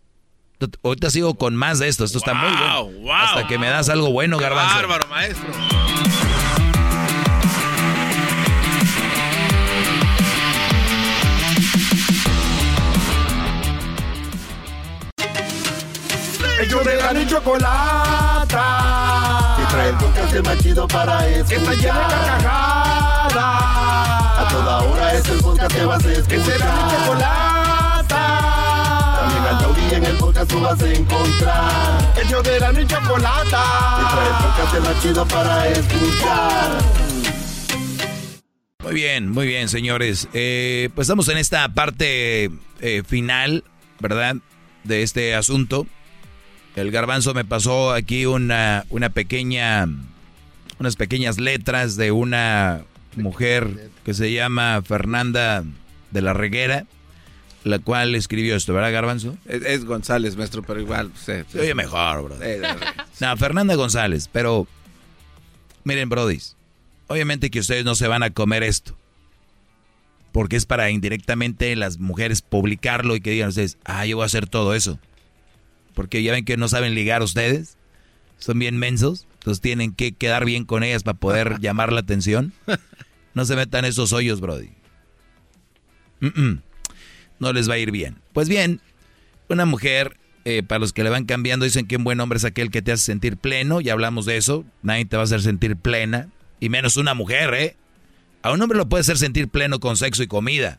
Ahorita 0.85 1.11
sigo 1.11 1.35
con 1.35 1.57
más 1.57 1.79
de 1.81 1.89
esto. 1.89 2.05
Esto 2.05 2.19
está 2.19 2.35
muy 2.35 2.51
bueno. 2.51 3.13
Hasta 3.13 3.49
que 3.49 3.59
me 3.59 3.67
das 3.67 3.89
algo 3.89 4.13
bueno, 4.13 4.39
Garbanzo. 4.39 4.77
Bárbaro, 4.77 5.09
maestro. 5.09 5.49
Ellos 16.61 16.85
de 16.85 16.97
la 16.97 17.13
y 17.21 17.27
chocolata. 17.27 18.57
Y 19.63 19.65
trae 19.71 19.89
el 19.91 19.97
podcast 19.97 20.47
más 20.47 20.59
chido 20.59 20.89
para 20.89 21.29
escuchar. 21.29 21.49
Que 21.49 21.55
está 21.57 21.73
llena 21.75 22.09
de 22.09 22.15
carcajadas 22.15 23.69
toda 24.51 24.83
hora 24.83 25.15
es 25.15 25.29
el 25.29 25.39
podcast 25.39 25.75
que 25.75 25.85
vas 25.85 26.05
a 26.05 26.13
escuchar. 26.13 26.29
Que 26.29 26.41
será 26.45 26.73
mi 26.73 26.91
chocolata. 26.91 28.23
También 29.21 29.45
al 29.45 29.59
taurí 29.59 29.95
en 29.95 30.05
el 30.05 30.17
podcast 30.17 30.51
tú 30.51 30.61
vas 30.61 30.83
a 30.83 30.93
encontrar. 30.93 32.15
El 32.21 32.29
yo 32.29 32.43
de 32.43 32.61
la 32.61 32.73
mi 32.73 32.87
chocolata. 32.87 33.63
Y 34.01 34.05
trae 34.15 34.29
el 34.29 34.35
podcast 34.43 34.81
más 34.81 35.03
chido 35.03 35.27
para 35.27 35.69
escuchar. 35.69 36.79
Muy 38.83 38.95
bien, 38.95 39.31
muy 39.31 39.47
bien, 39.47 39.69
señores. 39.69 40.29
Eh, 40.33 40.89
pues 40.95 41.07
estamos 41.07 41.29
en 41.29 41.37
esta 41.39 41.69
parte 41.69 42.51
eh, 42.81 43.03
final, 43.07 43.65
¿verdad? 44.01 44.37
De 44.85 45.03
este 45.03 45.35
asunto. 45.35 45.87
El 46.79 46.93
garbanzo 46.93 47.35
me 47.35 47.45
pasó 47.45 47.93
aquí 47.93 48.25
una, 48.25 48.87
una 48.91 49.11
pequeña, 49.11 49.89
unas 50.79 50.95
pequeñas 50.95 51.39
letras 51.39 51.97
de 51.97 52.13
una 52.13 52.85
mujer 53.17 53.91
que 54.05 54.15
se 54.15 54.33
llama 54.33 54.81
Fernanda 54.83 55.65
de 56.13 56.23
la 56.23 56.35
Reguera, 56.35 56.87
la 57.65 57.81
cual 57.81 58.15
escribió 58.15 58.55
esto, 58.55 58.73
¿verdad, 58.73 58.93
Garbanzo? 58.93 59.37
Es, 59.45 59.85
González, 59.85 60.37
maestro, 60.37 60.63
pero 60.63 60.81
igual. 60.81 61.11
Se, 61.17 61.45
oye 61.59 61.75
mejor, 61.75 62.23
bro. 62.23 62.37
no, 63.21 63.37
Fernanda 63.37 63.75
González, 63.75 64.29
pero 64.31 64.69
miren, 65.83 66.09
brodis, 66.09 66.57
obviamente 67.09 67.51
que 67.51 67.59
ustedes 67.59 67.85
no 67.85 67.97
se 67.97 68.07
van 68.07 68.23
a 68.23 68.31
comer 68.31 68.63
esto. 68.63 68.97
Porque 70.31 70.55
es 70.55 70.65
para 70.65 70.91
indirectamente 70.91 71.75
las 71.75 71.99
mujeres 71.99 72.41
publicarlo 72.41 73.17
y 73.17 73.21
que 73.21 73.31
digan 73.31 73.49
ustedes, 73.49 73.79
ah, 73.85 74.07
yo 74.07 74.17
voy 74.17 74.23
a 74.23 74.27
hacer 74.27 74.47
todo 74.47 74.75
eso. 74.75 75.01
Porque 75.99 76.23
ya 76.23 76.31
ven 76.31 76.45
que 76.45 76.57
no 76.57 76.69
saben 76.69 76.95
ligar 76.95 77.25
ustedes. 77.25 77.77
Son 78.39 78.57
bien 78.57 78.79
mensos. 78.79 79.27
Entonces 79.41 79.61
tienen 79.61 79.93
que 79.93 80.13
quedar 80.13 80.45
bien 80.45 80.65
con 80.65 80.85
ellas 80.85 81.03
para 81.03 81.19
poder 81.19 81.57
llamar 81.61 81.93
la 81.93 81.99
atención. 81.99 82.53
No 83.35 83.45
se 83.45 83.57
metan 83.57 83.85
esos 83.85 84.13
hoyos, 84.13 84.41
Brody. 84.41 84.71
No 87.41 87.53
les 87.53 87.69
va 87.69 87.75
a 87.75 87.79
ir 87.79 87.91
bien. 87.91 88.15
Pues 88.33 88.49
bien, 88.49 88.81
una 89.49 89.65
mujer, 89.65 90.17
eh, 90.45 90.63
para 90.63 90.79
los 90.79 90.93
que 90.93 91.03
le 91.03 91.11
van 91.11 91.25
cambiando, 91.25 91.65
dicen 91.65 91.89
que 91.89 91.97
un 91.97 92.05
buen 92.05 92.21
hombre 92.21 92.37
es 92.37 92.45
aquel 92.45 92.71
que 92.71 92.81
te 92.81 92.93
hace 92.93 93.03
sentir 93.03 93.37
pleno. 93.37 93.81
Ya 93.81 93.93
hablamos 93.93 94.25
de 94.25 94.37
eso. 94.37 94.65
Nadie 94.83 95.05
te 95.05 95.17
va 95.17 95.23
a 95.23 95.25
hacer 95.25 95.43
sentir 95.43 95.77
plena. 95.77 96.29
Y 96.61 96.69
menos 96.69 96.97
una 96.97 97.15
mujer, 97.15 97.55
¿eh? 97.55 97.77
A 98.43 98.53
un 98.53 98.63
hombre 98.63 98.79
lo 98.79 98.89
puede 98.89 99.01
hacer 99.01 99.19
sentir 99.19 99.49
pleno 99.49 99.81
con 99.81 99.97
sexo 99.97 100.23
y 100.23 100.29
comida. 100.29 100.79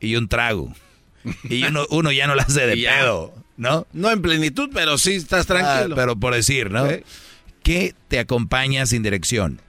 Y 0.00 0.16
un 0.16 0.28
trago. 0.28 0.74
Y 1.44 1.64
uno, 1.64 1.86
uno 1.88 2.12
ya 2.12 2.26
no 2.26 2.34
la 2.34 2.42
hace 2.42 2.66
de 2.66 2.76
pedo, 2.86 3.32
¿no? 3.56 3.86
No 3.92 4.10
en 4.10 4.22
plenitud, 4.22 4.70
pero 4.72 4.98
sí 4.98 5.14
estás 5.14 5.46
tranquilo. 5.46 5.94
Ah, 5.94 5.96
pero 5.96 6.16
por 6.16 6.34
decir, 6.34 6.70
¿no? 6.70 6.86
¿Qué 7.62 7.94
te 8.08 8.18
acompaña 8.18 8.86
sin 8.86 9.02
dirección? 9.02 9.60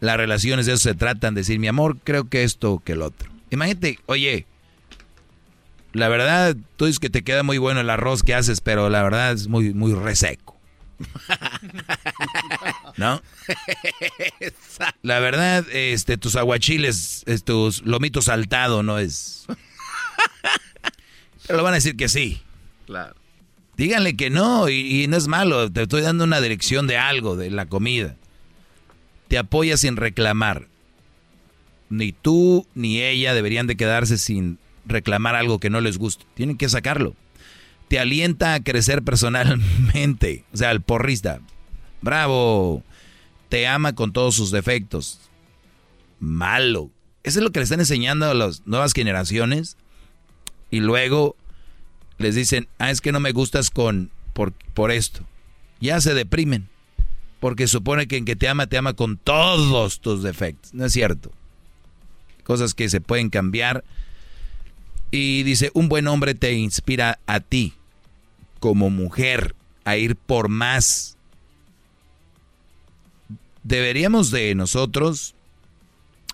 Las 0.00 0.16
relaciones 0.16 0.66
de 0.66 0.72
eso 0.72 0.82
se 0.82 0.94
tratan, 0.94 1.34
de 1.34 1.42
decir, 1.42 1.58
mi 1.58 1.68
amor, 1.68 1.98
creo 2.02 2.28
que 2.28 2.42
esto 2.42 2.80
que 2.84 2.92
el 2.92 3.02
otro. 3.02 3.30
Imagínate, 3.50 3.98
oye, 4.06 4.46
la 5.92 6.08
verdad, 6.08 6.56
tú 6.76 6.86
dices 6.86 7.00
que 7.00 7.10
te 7.10 7.22
queda 7.22 7.42
muy 7.42 7.58
bueno 7.58 7.80
el 7.80 7.90
arroz 7.90 8.22
que 8.22 8.34
haces, 8.34 8.60
pero 8.60 8.88
la 8.88 9.02
verdad 9.02 9.32
es 9.32 9.48
muy, 9.48 9.74
muy 9.74 9.92
reseco. 9.92 10.58
¿No? 12.96 13.22
La 15.02 15.18
verdad, 15.18 15.66
este, 15.70 16.16
tus 16.16 16.36
aguachiles, 16.36 17.24
tus 17.44 17.82
lomitos 17.82 18.26
saltado 18.26 18.82
no 18.82 18.98
es. 18.98 19.46
Pero 21.50 21.58
lo 21.58 21.64
van 21.64 21.72
a 21.72 21.78
decir 21.78 21.96
que 21.96 22.08
sí. 22.08 22.40
Claro. 22.86 23.16
Díganle 23.76 24.14
que 24.14 24.30
no, 24.30 24.68
y, 24.68 25.04
no 25.08 25.16
es 25.16 25.26
malo, 25.26 25.68
te 25.68 25.82
estoy 25.82 26.00
dando 26.00 26.22
una 26.22 26.40
dirección 26.40 26.86
de 26.86 26.96
algo, 26.96 27.34
de 27.34 27.50
la 27.50 27.66
comida. 27.66 28.14
Te 29.26 29.36
apoya 29.36 29.76
sin 29.76 29.96
reclamar. 29.96 30.68
Ni 31.88 32.12
tú 32.12 32.68
ni 32.76 33.02
ella 33.02 33.34
deberían 33.34 33.66
de 33.66 33.76
quedarse 33.76 34.16
sin 34.16 34.60
reclamar 34.86 35.34
algo 35.34 35.58
que 35.58 35.70
no 35.70 35.80
les 35.80 35.98
guste. 35.98 36.24
Tienen 36.34 36.56
que 36.56 36.68
sacarlo. 36.68 37.16
Te 37.88 37.98
alienta 37.98 38.54
a 38.54 38.62
crecer 38.62 39.02
personalmente. 39.02 40.44
O 40.52 40.56
sea, 40.56 40.70
el 40.70 40.82
porrista. 40.82 41.40
Bravo. 42.00 42.84
Te 43.48 43.66
ama 43.66 43.96
con 43.96 44.12
todos 44.12 44.36
sus 44.36 44.52
defectos. 44.52 45.18
Malo. 46.20 46.92
Eso 47.24 47.40
es 47.40 47.42
lo 47.42 47.50
que 47.50 47.58
le 47.58 47.64
están 47.64 47.80
enseñando 47.80 48.26
a 48.26 48.34
las 48.34 48.64
nuevas 48.68 48.92
generaciones. 48.92 49.76
Y 50.70 50.78
luego 50.78 51.34
les 52.20 52.34
dicen, 52.34 52.68
ah, 52.78 52.90
es 52.90 53.00
que 53.00 53.12
no 53.12 53.20
me 53.20 53.32
gustas 53.32 53.70
con 53.70 54.10
por, 54.34 54.52
por 54.74 54.90
esto. 54.90 55.26
Ya 55.80 56.00
se 56.00 56.14
deprimen. 56.14 56.68
Porque 57.40 57.66
supone 57.66 58.06
que 58.06 58.18
en 58.18 58.26
que 58.26 58.36
te 58.36 58.46
ama, 58.46 58.66
te 58.66 58.76
ama 58.76 58.92
con 58.92 59.16
todos 59.16 60.00
tus 60.00 60.22
defectos. 60.22 60.74
No 60.74 60.84
es 60.84 60.92
cierto. 60.92 61.32
Cosas 62.44 62.74
que 62.74 62.90
se 62.90 63.00
pueden 63.00 63.30
cambiar. 63.30 63.84
Y 65.10 65.42
dice, 65.44 65.70
un 65.72 65.88
buen 65.88 66.06
hombre 66.06 66.34
te 66.34 66.52
inspira 66.52 67.18
a 67.26 67.40
ti, 67.40 67.72
como 68.60 68.90
mujer, 68.90 69.56
a 69.84 69.96
ir 69.96 70.14
por 70.14 70.50
más. 70.50 71.16
Deberíamos 73.62 74.30
de 74.30 74.54
nosotros 74.54 75.34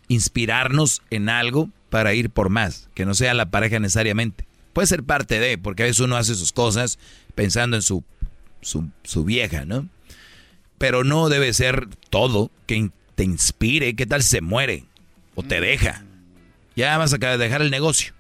inspirarnos 0.09 1.01
en 1.11 1.29
algo 1.29 1.71
para 1.91 2.13
ir 2.13 2.31
por 2.31 2.51
más, 2.51 2.91
que 2.95 3.07
no 3.07 3.15
sea 3.15 3.33
la 3.35 3.51
pareja 3.51 3.79
necesariamente. 3.79 4.47
Puede 4.77 4.89
ser 4.89 5.05
parte 5.05 5.41
de, 5.41 5.57
porque 5.57 5.85
a 5.85 5.87
veces 5.87 6.01
uno 6.01 6.19
hace 6.19 6.35
sus 6.35 6.53
cosas 6.53 6.99
pensando 7.35 7.77
en 7.77 7.83
su, 7.83 8.05
su, 8.61 9.25
vieja, 9.25 9.65
¿no? 9.65 9.89
Pero 10.77 11.03
no 11.03 11.31
debe 11.31 11.55
ser 11.55 11.89
todo 12.11 12.51
que 12.67 12.91
te 13.15 13.25
inspire. 13.25 13.97
¿Qué 13.97 14.05
tal 14.05 14.23
si 14.23 14.29
se 14.29 14.41
muere? 14.43 14.85
O 15.35 15.43
te 15.43 15.63
deja. 15.63 16.05
Ya 16.75 16.99
vas 16.99 17.15
a 17.15 17.17
dejar 17.17 17.63
el 17.63 17.71
negocio. 17.71 18.13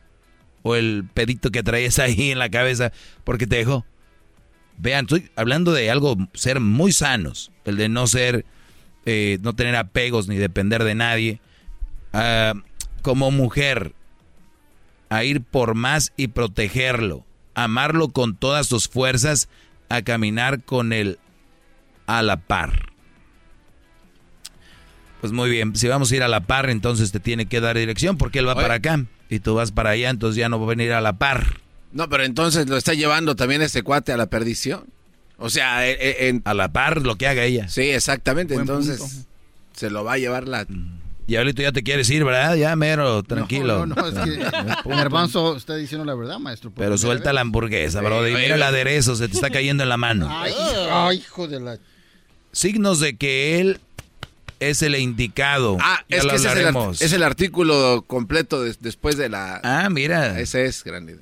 O 0.63 0.77
el 0.77 1.05
pedito 1.13 1.51
que 1.51 1.63
traes 1.63 1.99
ahí 1.99 2.31
en 2.31 2.39
la 2.39 2.49
cabeza 2.49 2.91
porque 3.25 3.47
te 3.47 3.57
dejó. 3.57 3.85
Vean, 4.79 5.05
estoy 5.05 5.31
hablando 5.37 5.75
de 5.75 5.91
algo, 5.91 6.17
ser 6.33 6.61
muy 6.61 6.91
sanos. 6.93 7.53
El 7.67 7.77
de 7.77 7.91
no 7.91 8.07
ser, 8.07 8.47
eh, 9.05 9.37
no 9.43 9.55
tener 9.55 9.77
apegos 9.77 10.27
ni 10.27 10.37
depender 10.37 10.85
de 10.85 10.95
nadie. 10.95 11.39
Ah, 12.15 12.55
como 13.03 13.31
mujer, 13.31 13.93
a 15.09 15.25
ir 15.25 15.43
por 15.43 15.75
más 15.75 16.13
y 16.17 16.29
protegerlo, 16.29 17.25
amarlo 17.55 18.09
con 18.09 18.37
todas 18.37 18.67
sus 18.67 18.89
fuerzas, 18.89 19.49
a 19.89 20.03
caminar 20.03 20.63
con 20.63 20.93
él 20.93 21.19
a 22.07 22.23
la 22.23 22.37
par. 22.37 22.93
Pues 25.21 25.33
muy 25.33 25.51
bien, 25.51 25.75
si 25.77 25.89
vamos 25.89 26.13
a 26.13 26.17
ir 26.17 26.23
a 26.23 26.29
la 26.29 26.41
par, 26.41 26.71
entonces 26.71 27.13
te 27.13 27.21
tiene 27.21 27.47
que 27.47 27.61
dar 27.61 27.77
dirección 27.77 28.17
porque 28.17 28.41
él 28.41 28.49
va 28.49 28.55
para 28.55 28.75
acá 28.75 29.05
y 29.29 29.41
tú 29.41 29.55
vas 29.55 29.73
para 29.73 29.91
allá, 29.91 30.11
entonces 30.11 30.37
ya 30.37 30.49
no 30.49 30.59
va 30.59 30.67
a 30.67 30.69
venir 30.69 30.93
a 30.93 31.01
la 31.01 31.15
par. 31.15 31.61
No, 31.93 32.09
pero 32.09 32.25
entonces 32.25 32.69
lo 32.69 32.77
está 32.77 32.95
llevando 32.95 33.37
también 33.37 33.63
ese 33.63 33.83
cuate 33.83 34.13
a 34.13 34.17
la 34.17 34.27
perdición. 34.27 34.85
O 35.39 35.51
sea, 35.51 35.87
e, 35.89 35.97
e, 36.01 36.41
a 36.45 36.55
la 36.55 36.73
par 36.73 37.03
lo 37.03 37.17
que 37.17 37.27
haga 37.27 37.45
ella. 37.45 37.69
Sí, 37.69 37.91
exactamente. 37.91 38.55
entonces 38.55 39.27
se 39.75 39.91
lo 39.91 40.05
va 40.05 40.15
a 40.15 40.19
llevar 40.19 40.49
la. 40.49 40.67
Diablito, 41.27 41.61
ya 41.63 41.73
te 41.73 41.83
quieres 41.83 42.09
ir, 42.11 42.25
¿verdad? 42.25 42.55
Ya, 42.55 42.77
mero, 42.77 43.23
tranquilo. 43.25 43.85
No, 43.87 43.97
no, 43.97 44.07
es 44.07 44.15
que 44.15 44.37
Garbanzo 44.89 45.57
está 45.57 45.75
diciendo 45.75 46.05
la 46.05 46.15
verdad, 46.15 46.39
maestro. 46.39 46.71
Pero 46.75 46.97
suelta 46.99 47.33
la 47.33 47.41
hamburguesa, 47.41 48.01
bro. 48.01 48.27
Y 48.29 48.33
mira 48.35 48.55
el 48.55 48.63
aderezo, 48.63 49.17
se 49.17 49.27
te 49.29 49.35
está 49.35 49.51
cayendo 49.51 49.83
en 49.83 49.89
la 49.89 49.97
mano. 49.97 50.29
Ay, 50.31 50.53
ay, 50.91 51.17
hijo 51.19 51.49
de 51.49 51.61
la... 51.61 51.79
Signos 52.53 53.01
de 53.01 53.17
que 53.17 53.61
él 53.61 53.81
es 54.61 54.83
el 54.83 54.95
indicado. 54.95 55.77
Ah, 55.81 56.05
Ya 56.09 56.19
es 56.19 56.25
lo 56.25 56.31
que 56.31 56.37
ese 56.37 56.47
es 56.47 56.53
el, 56.53 56.59
art- 56.59 56.67
hablaremos. 56.69 57.03
es 57.03 57.13
el 57.13 57.23
artículo 57.23 58.05
completo 58.07 58.63
des- 58.63 58.81
después 58.81 59.17
de 59.19 59.29
la... 59.29 59.61
Ah, 59.65 59.89
mira. 59.91 60.39
Ese 60.41 60.65
es 60.65 60.83
grande. 60.85 61.19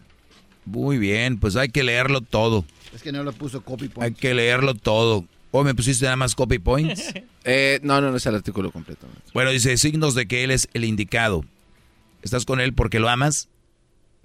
Muy 0.66 0.98
bien, 0.98 1.38
pues 1.38 1.56
hay 1.56 1.68
que 1.70 1.82
leerlo 1.82 2.20
todo. 2.20 2.64
Es 2.94 3.02
que 3.02 3.10
no 3.10 3.24
le 3.24 3.32
puso 3.32 3.62
copy 3.62 3.90
Hay 4.00 4.12
que 4.12 4.34
leerlo 4.34 4.74
todo. 4.74 5.24
¿O 5.56 5.62
me 5.62 5.72
pusiste 5.72 6.04
nada 6.04 6.16
más 6.16 6.34
copy 6.34 6.58
points? 6.58 7.14
Eh, 7.46 7.78
no, 7.82 8.00
no, 8.00 8.10
no 8.10 8.16
es 8.16 8.24
el 8.24 8.34
artículo 8.34 8.72
completo. 8.72 9.06
Bueno, 9.34 9.50
dice 9.50 9.76
signos 9.76 10.14
de 10.14 10.26
que 10.26 10.44
él 10.44 10.50
es 10.50 10.66
el 10.72 10.82
indicado. 10.82 11.44
¿Estás 12.22 12.46
con 12.46 12.58
él 12.58 12.72
porque 12.72 13.00
lo 13.00 13.10
amas? 13.10 13.50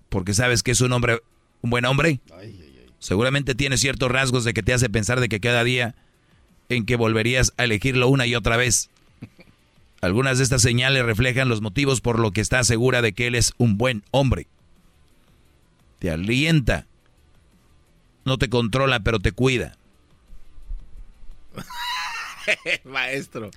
¿Porque 0.07 0.33
sabes 0.33 0.63
que 0.63 0.71
es 0.71 0.79
un 0.79 0.93
hombre, 0.93 1.21
un 1.61 1.69
buen 1.69 1.83
hombre? 1.83 2.21
Seguramente 2.99 3.55
tiene 3.55 3.77
ciertos 3.77 4.09
rasgos 4.09 4.45
de 4.45 4.53
que 4.53 4.63
te 4.63 4.73
hace 4.73 4.89
pensar 4.89 5.19
de 5.19 5.27
que 5.27 5.41
cada 5.41 5.65
día 5.65 5.95
en 6.69 6.85
que 6.85 6.95
volverías 6.95 7.53
a 7.57 7.65
elegirlo 7.65 8.07
una 8.07 8.25
y 8.25 8.35
otra 8.35 8.55
vez. 8.55 8.89
Algunas 10.01 10.37
de 10.37 10.45
estas 10.45 10.61
señales 10.61 11.03
reflejan 11.03 11.49
los 11.49 11.59
motivos 11.59 11.99
por 11.99 12.19
lo 12.19 12.31
que 12.31 12.39
estás 12.39 12.67
segura 12.67 13.01
de 13.01 13.11
que 13.11 13.27
él 13.27 13.35
es 13.35 13.53
un 13.57 13.77
buen 13.77 14.03
hombre. 14.11 14.47
Te 15.99 16.09
alienta. 16.09 16.87
No 18.23 18.37
te 18.37 18.49
controla, 18.49 19.01
pero 19.01 19.19
te 19.19 19.33
cuida. 19.33 19.75
Maestro. 22.83 23.51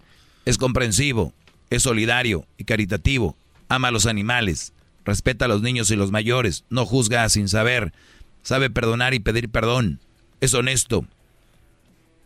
Es 0.44 0.58
comprensivo, 0.58 1.32
es 1.70 1.82
solidario 1.82 2.46
y 2.58 2.64
caritativo, 2.64 3.36
ama 3.68 3.88
a 3.88 3.90
los 3.92 4.06
animales, 4.06 4.72
respeta 5.04 5.44
a 5.44 5.48
los 5.48 5.62
niños 5.62 5.90
y 5.90 5.96
los 5.96 6.10
mayores, 6.10 6.64
no 6.70 6.84
juzga 6.84 7.28
sin 7.28 7.48
saber, 7.48 7.92
sabe 8.42 8.70
perdonar 8.70 9.14
y 9.14 9.20
pedir 9.20 9.48
perdón, 9.48 10.00
es 10.40 10.54
honesto. 10.54 11.06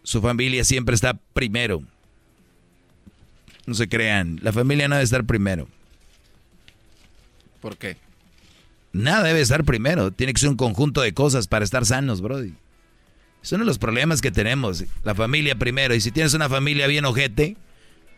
Su 0.03 0.23
familia 0.23 0.65
siempre 0.65 0.95
está 0.95 1.15
primero. 1.33 1.83
No 3.67 3.75
se 3.75 3.89
crean, 3.89 4.39
la 4.43 4.53
familia 4.53 4.89
no 4.89 4.95
debe 4.95 5.05
estar 5.05 5.25
primero. 5.25 5.69
¿Por 7.61 7.77
qué? 7.77 7.97
Nada 8.93 9.25
debe 9.25 9.41
estar 9.41 9.65
primero, 9.65 10.13
tiene 10.13 10.33
que 10.33 10.41
ser 10.41 10.49
un 10.49 10.57
conjunto 10.57 11.03
de 11.03 11.13
cosas 11.13 11.49
para 11.49 11.65
estar 11.65 11.85
sanos, 11.85 12.21
Brody. 12.21 12.55
Es 13.47 13.53
uno 13.53 13.61
de 13.61 13.67
los 13.67 13.79
problemas 13.79 14.21
que 14.21 14.33
tenemos, 14.33 14.83
la 15.05 15.15
familia 15.15 15.55
primero. 15.55 15.95
Y 15.95 16.01
si 16.01 16.11
tienes 16.11 16.35
una 16.35 16.49
familia 16.49 16.89
bien 16.89 17.05
ojete, 17.05 17.57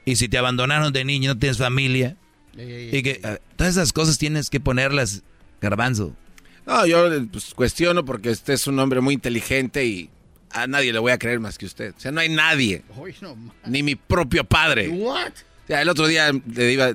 y 0.07 0.17
si 0.17 0.27
te 0.27 0.39
abandonaron 0.39 0.91
de 0.91 1.05
niño 1.05 1.25
y 1.25 1.35
no 1.35 1.39
tienes 1.39 1.59
familia, 1.59 2.17
y 2.57 3.03
que 3.03 3.21
ah, 3.23 3.37
todas 3.55 3.77
esas 3.77 3.93
cosas 3.93 4.17
tienes 4.17 4.49
que 4.49 4.59
ponerlas, 4.59 5.23
garbanzo. 5.61 6.17
No, 6.65 6.87
yo 6.87 7.13
eh, 7.13 7.29
pues, 7.31 7.53
cuestiono 7.53 8.07
porque 8.07 8.31
usted 8.31 8.55
es 8.55 8.67
un 8.69 8.79
hombre 8.79 9.03
muy 9.03 9.13
inteligente 9.13 9.85
y 9.85 10.09
a 10.51 10.67
nadie 10.67 10.95
le 10.95 10.99
voy 10.99 11.13
a 11.13 11.19
creer 11.19 11.41
más 11.41 11.59
que 11.59 11.67
usted. 11.67 11.93
O 11.95 12.01
sea, 12.01 12.11
no 12.11 12.21
hay 12.21 12.31
nadie, 12.31 12.83
Uy, 12.97 13.15
no, 13.21 13.37
ni 13.67 13.83
mi 13.83 13.97
propio 13.97 14.45
padre. 14.45 14.89
What? 14.89 15.33
O 15.65 15.67
sea, 15.67 15.83
el 15.83 15.91
otro 15.91 16.07
día 16.07 16.33
le 16.33 16.73
iba, 16.73 16.95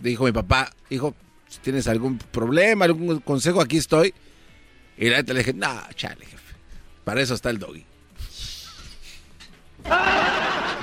dijo 0.00 0.24
mi 0.26 0.32
papá, 0.32 0.70
hijo, 0.90 1.14
si 1.48 1.60
tienes 1.60 1.88
algún 1.88 2.18
problema, 2.18 2.84
algún 2.84 3.20
consejo, 3.20 3.62
aquí 3.62 3.78
estoy. 3.78 4.12
Y 4.98 5.08
la 5.08 5.16
neta 5.16 5.32
le 5.32 5.38
dije, 5.38 5.54
no, 5.54 5.80
chale, 5.94 6.26
jefe. 6.26 6.39
Para 7.04 7.20
eso 7.20 7.34
está 7.34 7.50
el 7.50 7.58
doggy. 7.58 7.84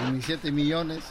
Y 0.08 0.12
mis 0.12 0.26
7 0.26 0.52
millones. 0.52 1.04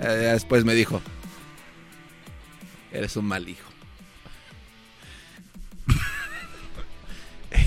Ya- 0.00 0.08
después 0.32 0.64
me 0.64 0.74
dijo, 0.74 1.00
eres 2.92 3.16
un 3.16 3.26
mal 3.26 3.48
hijo. 3.48 3.68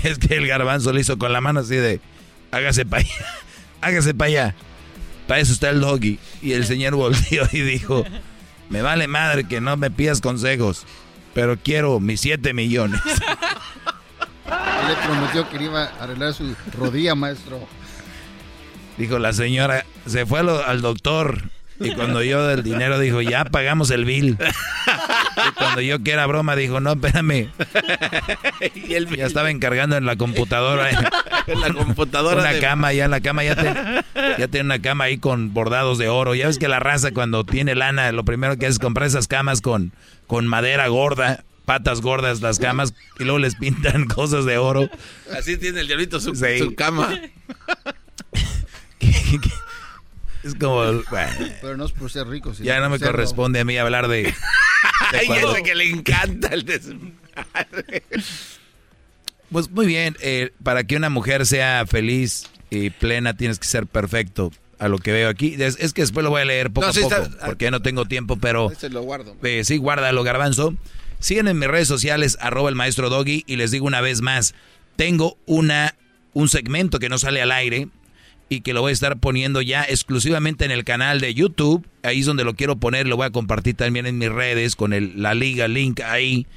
Es 0.04 0.18
que 0.18 0.36
el 0.36 0.46
garbanzo 0.46 0.92
le 0.92 1.00
hizo 1.02 1.18
con 1.18 1.32
la 1.32 1.40
mano 1.40 1.60
así 1.60 1.74
de, 1.76 2.00
hágase 2.52 2.86
para 2.86 3.02
allá, 3.02 3.26
hágase 3.82 4.14
para 4.14 4.28
allá. 4.28 4.54
Para 5.26 5.40
eso 5.40 5.52
está 5.52 5.68
el 5.70 5.80
doggy. 5.80 6.18
Y 6.42 6.52
el 6.52 6.64
señor 6.64 6.94
volvió 6.94 7.48
y 7.52 7.60
dijo, 7.60 8.04
me 8.68 8.82
vale 8.82 9.06
madre 9.08 9.44
que 9.44 9.60
no 9.60 9.76
me 9.76 9.90
pidas 9.90 10.20
consejos, 10.20 10.84
pero 11.34 11.56
quiero 11.58 12.00
mis 12.00 12.20
7 12.20 12.54
millones. 12.54 13.00
Él 13.04 14.88
le 14.88 14.96
prometió 15.06 15.48
que 15.48 15.58
le 15.58 15.64
iba 15.64 15.84
a 15.84 16.04
arreglar 16.04 16.34
su 16.34 16.54
rodilla, 16.76 17.14
maestro. 17.14 17.60
Dijo 18.96 19.18
la 19.18 19.32
señora, 19.32 19.84
se 20.06 20.26
fue 20.26 20.40
al, 20.40 20.48
al 20.48 20.82
doctor 20.82 21.42
y 21.80 21.94
cuando 21.94 22.22
yo 22.22 22.46
del 22.46 22.62
dinero 22.62 22.98
dijo, 22.98 23.22
ya 23.22 23.44
pagamos 23.44 23.90
el 23.90 24.04
bill. 24.04 24.36
Cuando 25.70 25.82
yo 25.82 26.02
que 26.02 26.10
era 26.12 26.26
broma 26.26 26.56
dijo, 26.56 26.80
no, 26.80 26.92
espérame. 26.92 27.48
y 28.74 28.94
él 28.94 29.06
Ya 29.16 29.26
estaba 29.26 29.50
encargando 29.50 29.96
en 29.96 30.04
la 30.06 30.16
computadora. 30.16 30.90
en 31.46 31.60
la 31.60 31.72
computadora 31.72 32.40
Una 32.40 32.52
de- 32.52 32.60
cama, 32.60 32.92
ya 32.92 33.04
en 33.04 33.10
la 33.10 33.20
cama 33.20 33.44
ya, 33.44 33.54
te- 33.56 34.04
ya 34.38 34.48
tiene 34.48 34.64
una 34.66 34.82
cama 34.82 35.04
ahí 35.04 35.18
con 35.18 35.54
bordados 35.54 35.98
de 35.98 36.08
oro. 36.08 36.34
Ya 36.34 36.46
ves 36.48 36.58
que 36.58 36.68
la 36.68 36.80
raza 36.80 37.12
cuando 37.12 37.44
tiene 37.44 37.74
lana, 37.74 38.10
lo 38.12 38.24
primero 38.24 38.56
que 38.56 38.66
hace 38.66 38.72
es 38.74 38.78
comprar 38.78 39.06
esas 39.06 39.28
camas 39.28 39.60
con, 39.60 39.92
con 40.26 40.46
madera 40.46 40.88
gorda, 40.88 41.44
patas 41.64 42.00
gordas 42.00 42.40
las 42.40 42.58
camas, 42.58 42.94
y 43.18 43.24
luego 43.24 43.38
les 43.38 43.54
pintan 43.54 44.04
cosas 44.08 44.44
de 44.44 44.58
oro. 44.58 44.88
Así 45.36 45.56
tiene 45.56 45.80
el 45.80 45.86
diablito 45.86 46.18
su, 46.20 46.34
Sí. 46.34 46.58
su 46.58 46.74
cama. 46.74 47.08
Es 50.42 50.54
como, 50.54 50.76
bueno, 50.76 51.02
Pero 51.60 51.76
no 51.76 51.84
es 51.84 51.92
por 51.92 52.10
ser 52.10 52.26
rico. 52.26 52.54
sino 52.54 52.66
ya 52.66 52.80
no 52.80 52.88
me 52.90 52.98
corresponde 52.98 53.60
a 53.60 53.64
mí 53.64 53.76
hablar 53.76 54.08
de... 54.08 54.22
de 54.22 54.34
Ay, 55.18 55.26
cuando- 55.26 55.52
ese 55.54 55.62
que 55.62 55.74
le 55.74 55.88
encanta 55.90 56.48
el 56.48 56.64
desmadre. 56.64 58.02
Pues 59.50 59.70
muy 59.70 59.86
bien, 59.86 60.16
eh, 60.20 60.52
para 60.62 60.84
que 60.84 60.96
una 60.96 61.10
mujer 61.10 61.44
sea 61.46 61.84
feliz 61.86 62.44
y 62.70 62.90
plena 62.90 63.36
tienes 63.36 63.58
que 63.58 63.66
ser 63.66 63.86
perfecto. 63.86 64.52
A 64.78 64.88
lo 64.88 64.96
que 64.96 65.12
veo 65.12 65.28
aquí. 65.28 65.56
Es, 65.58 65.76
es 65.78 65.92
que 65.92 66.00
después 66.00 66.24
lo 66.24 66.30
voy 66.30 66.40
a 66.40 66.44
leer 66.46 66.70
poco 66.70 66.86
No, 66.86 66.92
sí 66.94 67.00
a 67.00 67.02
poco, 67.02 67.16
está- 67.22 67.44
porque 67.46 67.64
ya 67.66 67.70
no 67.70 67.82
tengo 67.82 68.06
tiempo, 68.06 68.38
pero... 68.38 68.70
Ese 68.70 68.88
lo 68.88 69.02
guardo. 69.02 69.36
Eh, 69.42 69.62
sí, 69.62 69.76
guárdalo, 69.76 70.22
garbanzo. 70.22 70.74
Siguen 71.18 71.48
en 71.48 71.58
mis 71.58 71.68
redes 71.68 71.86
sociales, 71.86 72.38
arroba 72.40 72.70
el 72.70 72.76
maestro 72.76 73.10
Doggy, 73.10 73.44
y 73.46 73.56
les 73.56 73.72
digo 73.72 73.84
una 73.86 74.00
vez 74.00 74.22
más, 74.22 74.54
tengo 74.96 75.36
una, 75.44 75.96
un 76.32 76.48
segmento 76.48 76.98
que 76.98 77.10
no 77.10 77.18
sale 77.18 77.42
al 77.42 77.52
aire 77.52 77.88
y 78.50 78.62
que 78.62 78.74
lo 78.74 78.82
voy 78.82 78.90
a 78.90 78.92
estar 78.92 79.18
poniendo 79.18 79.62
ya 79.62 79.84
exclusivamente 79.84 80.64
en 80.64 80.72
el 80.72 80.84
canal 80.84 81.20
de 81.20 81.32
YouTube. 81.32 81.86
Ahí 82.02 82.20
es 82.20 82.26
donde 82.26 82.44
lo 82.44 82.54
quiero 82.54 82.76
poner, 82.76 83.06
lo 83.06 83.16
voy 83.16 83.26
a 83.26 83.30
compartir 83.30 83.76
también 83.76 84.06
en 84.06 84.18
mis 84.18 84.28
redes 84.28 84.74
con 84.74 84.92
el, 84.92 85.22
la 85.22 85.34
liga, 85.34 85.68
link 85.68 86.00
ahí. 86.00 86.48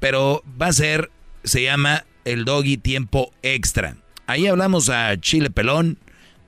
Pero 0.00 0.42
va 0.60 0.66
a 0.66 0.72
ser, 0.72 1.10
se 1.44 1.62
llama 1.62 2.04
el 2.24 2.44
Doggy 2.44 2.76
Tiempo 2.76 3.30
Extra. 3.42 3.96
Ahí 4.26 4.48
hablamos 4.48 4.90
a 4.90 5.16
Chile 5.20 5.48
Pelón, 5.50 5.98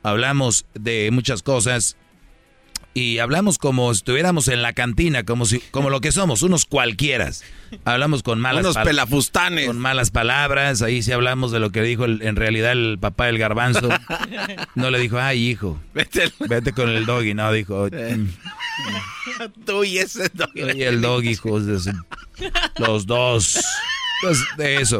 hablamos 0.03 0.67
de 0.75 1.11
muchas 1.13 1.43
cosas 1.43 1.97
y 2.95 3.19
hablamos 3.19 3.59
como 3.59 3.93
si 3.95 3.99
estuviéramos 3.99 4.49
en 4.49 4.63
la 4.63 4.73
cantina, 4.73 5.23
como 5.25 5.45
si, 5.47 5.61
como 5.71 5.89
lo 5.91 6.01
que 6.01 6.11
somos, 6.11 6.43
unos 6.43 6.65
cualquieras. 6.65 7.45
Hablamos 7.85 8.23
con 8.23 8.41
malas 8.41 8.65
Unos 8.65 8.77
pelafustanes. 8.79 9.67
con 9.67 9.79
malas 9.79 10.11
palabras, 10.11 10.83
ahí 10.83 11.03
sí 11.03 11.13
hablamos 11.13 11.53
de 11.53 11.61
lo 11.61 11.71
que 11.71 11.83
dijo 11.83 12.07
el- 12.07 12.23
en 12.23 12.35
realidad 12.37 12.73
el 12.73 12.99
papá 13.01 13.27
del 13.27 13.39
garbanzo. 13.39 13.89
No 14.75 14.91
le 14.91 14.99
dijo, 14.99 15.19
ay 15.19 15.49
hijo, 15.49 15.79
Vete 15.95 16.33
vete 16.49 16.73
con 16.73 16.89
el 16.89 17.05
doggy, 17.07 17.35
no, 17.35 17.53
dijo. 17.53 17.89
"Mm, 17.91 18.29
tú 19.67 19.85
y 19.85 19.99
ese 19.99 20.29
doggy. 20.33 20.79
y 20.79 20.83
el 20.83 21.01
doggy, 21.01 21.31
hijos 21.31 21.67
de 21.67 21.93
los 22.79 23.07
dos. 23.07 23.61
Pues 24.23 24.39
de 24.57 24.77
eso, 24.81 24.99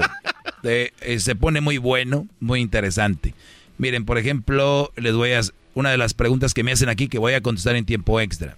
de, 0.63 0.93
eh, 1.01 1.19
se 1.19 1.35
pone 1.35 1.61
muy 1.61 1.79
bueno, 1.79 2.27
muy 2.39 2.61
interesante. 2.61 3.35
Miren, 3.79 4.05
por 4.05 4.17
ejemplo, 4.19 4.93
les 4.97 5.15
voy 5.15 5.33
a 5.33 5.41
una 5.75 5.91
de 5.91 5.99
las 5.99 6.15
preguntas 6.15 6.55
que 6.55 6.65
me 6.65 6.73
hacen 6.73 6.89
aquí 6.89 7.09
que 7.09 7.19
voy 7.19 7.35
a 7.35 7.41
contestar 7.41 7.77
en 7.77 7.85
tiempo 7.85 8.21
extra. 8.21 8.57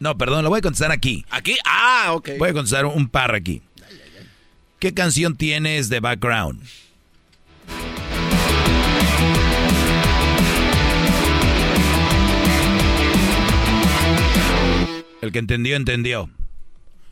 No, 0.00 0.18
perdón, 0.18 0.44
lo 0.44 0.50
voy 0.50 0.58
a 0.58 0.62
contestar 0.62 0.90
aquí. 0.90 1.24
¿Aquí? 1.30 1.56
Ah, 1.64 2.12
ok. 2.14 2.30
Voy 2.38 2.50
a 2.50 2.52
contestar 2.52 2.86
un 2.86 3.08
par 3.08 3.34
aquí. 3.34 3.62
¿Qué 4.78 4.92
canción 4.92 5.36
tienes 5.36 5.88
de 5.88 6.00
background? 6.00 6.62
El 15.22 15.32
que 15.32 15.38
entendió, 15.38 15.76
entendió. 15.76 16.28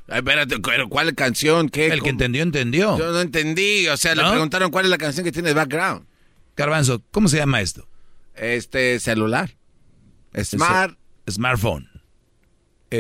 Espérate, 0.07 0.59
pero 0.59 0.89
¿cuál 0.89 1.15
canción? 1.15 1.71
¿Qué? 1.71 1.87
El 1.87 1.93
que 1.95 1.99
¿Cómo? 2.01 2.11
entendió, 2.11 2.43
entendió. 2.43 2.99
Yo 2.99 3.11
no 3.11 3.21
entendí. 3.21 3.89
O 3.89 3.97
sea, 3.97 4.15
le 4.15 4.23
preguntaron 4.23 4.71
cuál 4.71 4.85
es 4.85 4.91
la 4.91 4.99
canción 4.99 5.25
que 5.25 5.33
tiene 5.33 5.49
de 5.49 5.55
background. 5.55 6.05
Garbanzo, 6.57 7.03
¿cómo 7.11 7.29
se 7.29 7.39
llama 7.39 7.63
esto? 7.63 7.89
Este, 8.35 8.99
celular. 9.01 9.57
Smart. 10.43 10.97
Es- 11.27 11.35
Smartphone. 11.35 11.89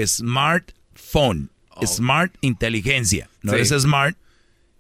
Smartphone. 0.07 1.51
Smart 1.87 2.35
inteligencia. 2.41 3.29
No 3.43 3.53
Oh. 3.53 3.55
Sí. 3.57 3.63
es 3.75 3.83
smart 3.83 4.17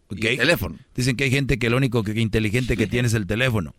¿ok? 0.08 0.20
teléfono. 0.20 0.78
Dicen 0.94 1.16
que 1.16 1.24
hay 1.24 1.30
gente 1.30 1.58
que 1.58 1.70
lo 1.70 1.76
único 1.78 2.02
que 2.04 2.18
inteligente 2.20 2.76
que 2.76 2.86
tiene 2.88 3.08
es 3.08 3.14
el 3.14 3.26
teléfono. 3.26 3.74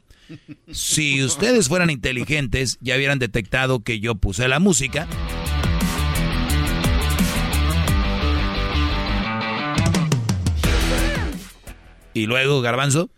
Si 0.72 1.24
ustedes 1.24 1.68
fueran 1.68 1.90
inteligentes, 1.90 2.78
ya 2.82 2.96
hubieran 2.96 3.20
detectado 3.20 3.82
que 3.84 4.00
yo 4.00 4.16
puse 4.16 4.48
la 4.48 4.60
música. 4.60 5.08
Y 12.14 12.26
luego, 12.28 12.62
Garbanzo. 12.62 13.10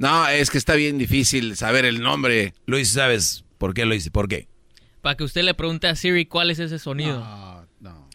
No, 0.00 0.26
es 0.26 0.48
que 0.48 0.56
está 0.56 0.76
bien 0.76 0.96
difícil 0.96 1.56
saber 1.56 1.84
el 1.84 2.00
nombre. 2.00 2.54
Luis, 2.64 2.88
¿sabes 2.88 3.44
por 3.58 3.74
qué 3.74 3.84
lo 3.84 3.94
hice? 3.94 4.10
¿Por 4.10 4.28
qué? 4.28 4.48
Para 5.02 5.14
que 5.14 5.24
usted 5.24 5.42
le 5.42 5.52
pregunte 5.52 5.88
a 5.88 5.94
Siri 5.94 6.24
cuál 6.24 6.50
es 6.50 6.58
ese 6.58 6.78
sonido. 6.78 7.22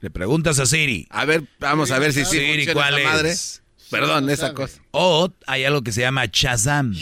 Le 0.02 0.10
preguntas 0.10 0.60
a 0.60 0.66
Siri. 0.66 1.06
A 1.12 1.26
ver, 1.26 1.44
vamos 1.60 1.92
a 1.92 2.00
ver 2.00 2.12
si 2.12 2.26
Siri, 2.26 2.56
funciona 2.66 2.74
¿cuál 2.74 2.98
esa 3.00 3.10
madre. 3.10 3.30
es? 3.30 3.64
Perdón, 3.92 4.28
esa 4.32 4.56
cosa. 4.56 4.82
O 4.92 5.32
hay 5.46 5.64
algo 5.64 5.84
que 5.84 5.92
se 5.92 6.02
llama 6.02 6.26
Shazam. 6.26 6.96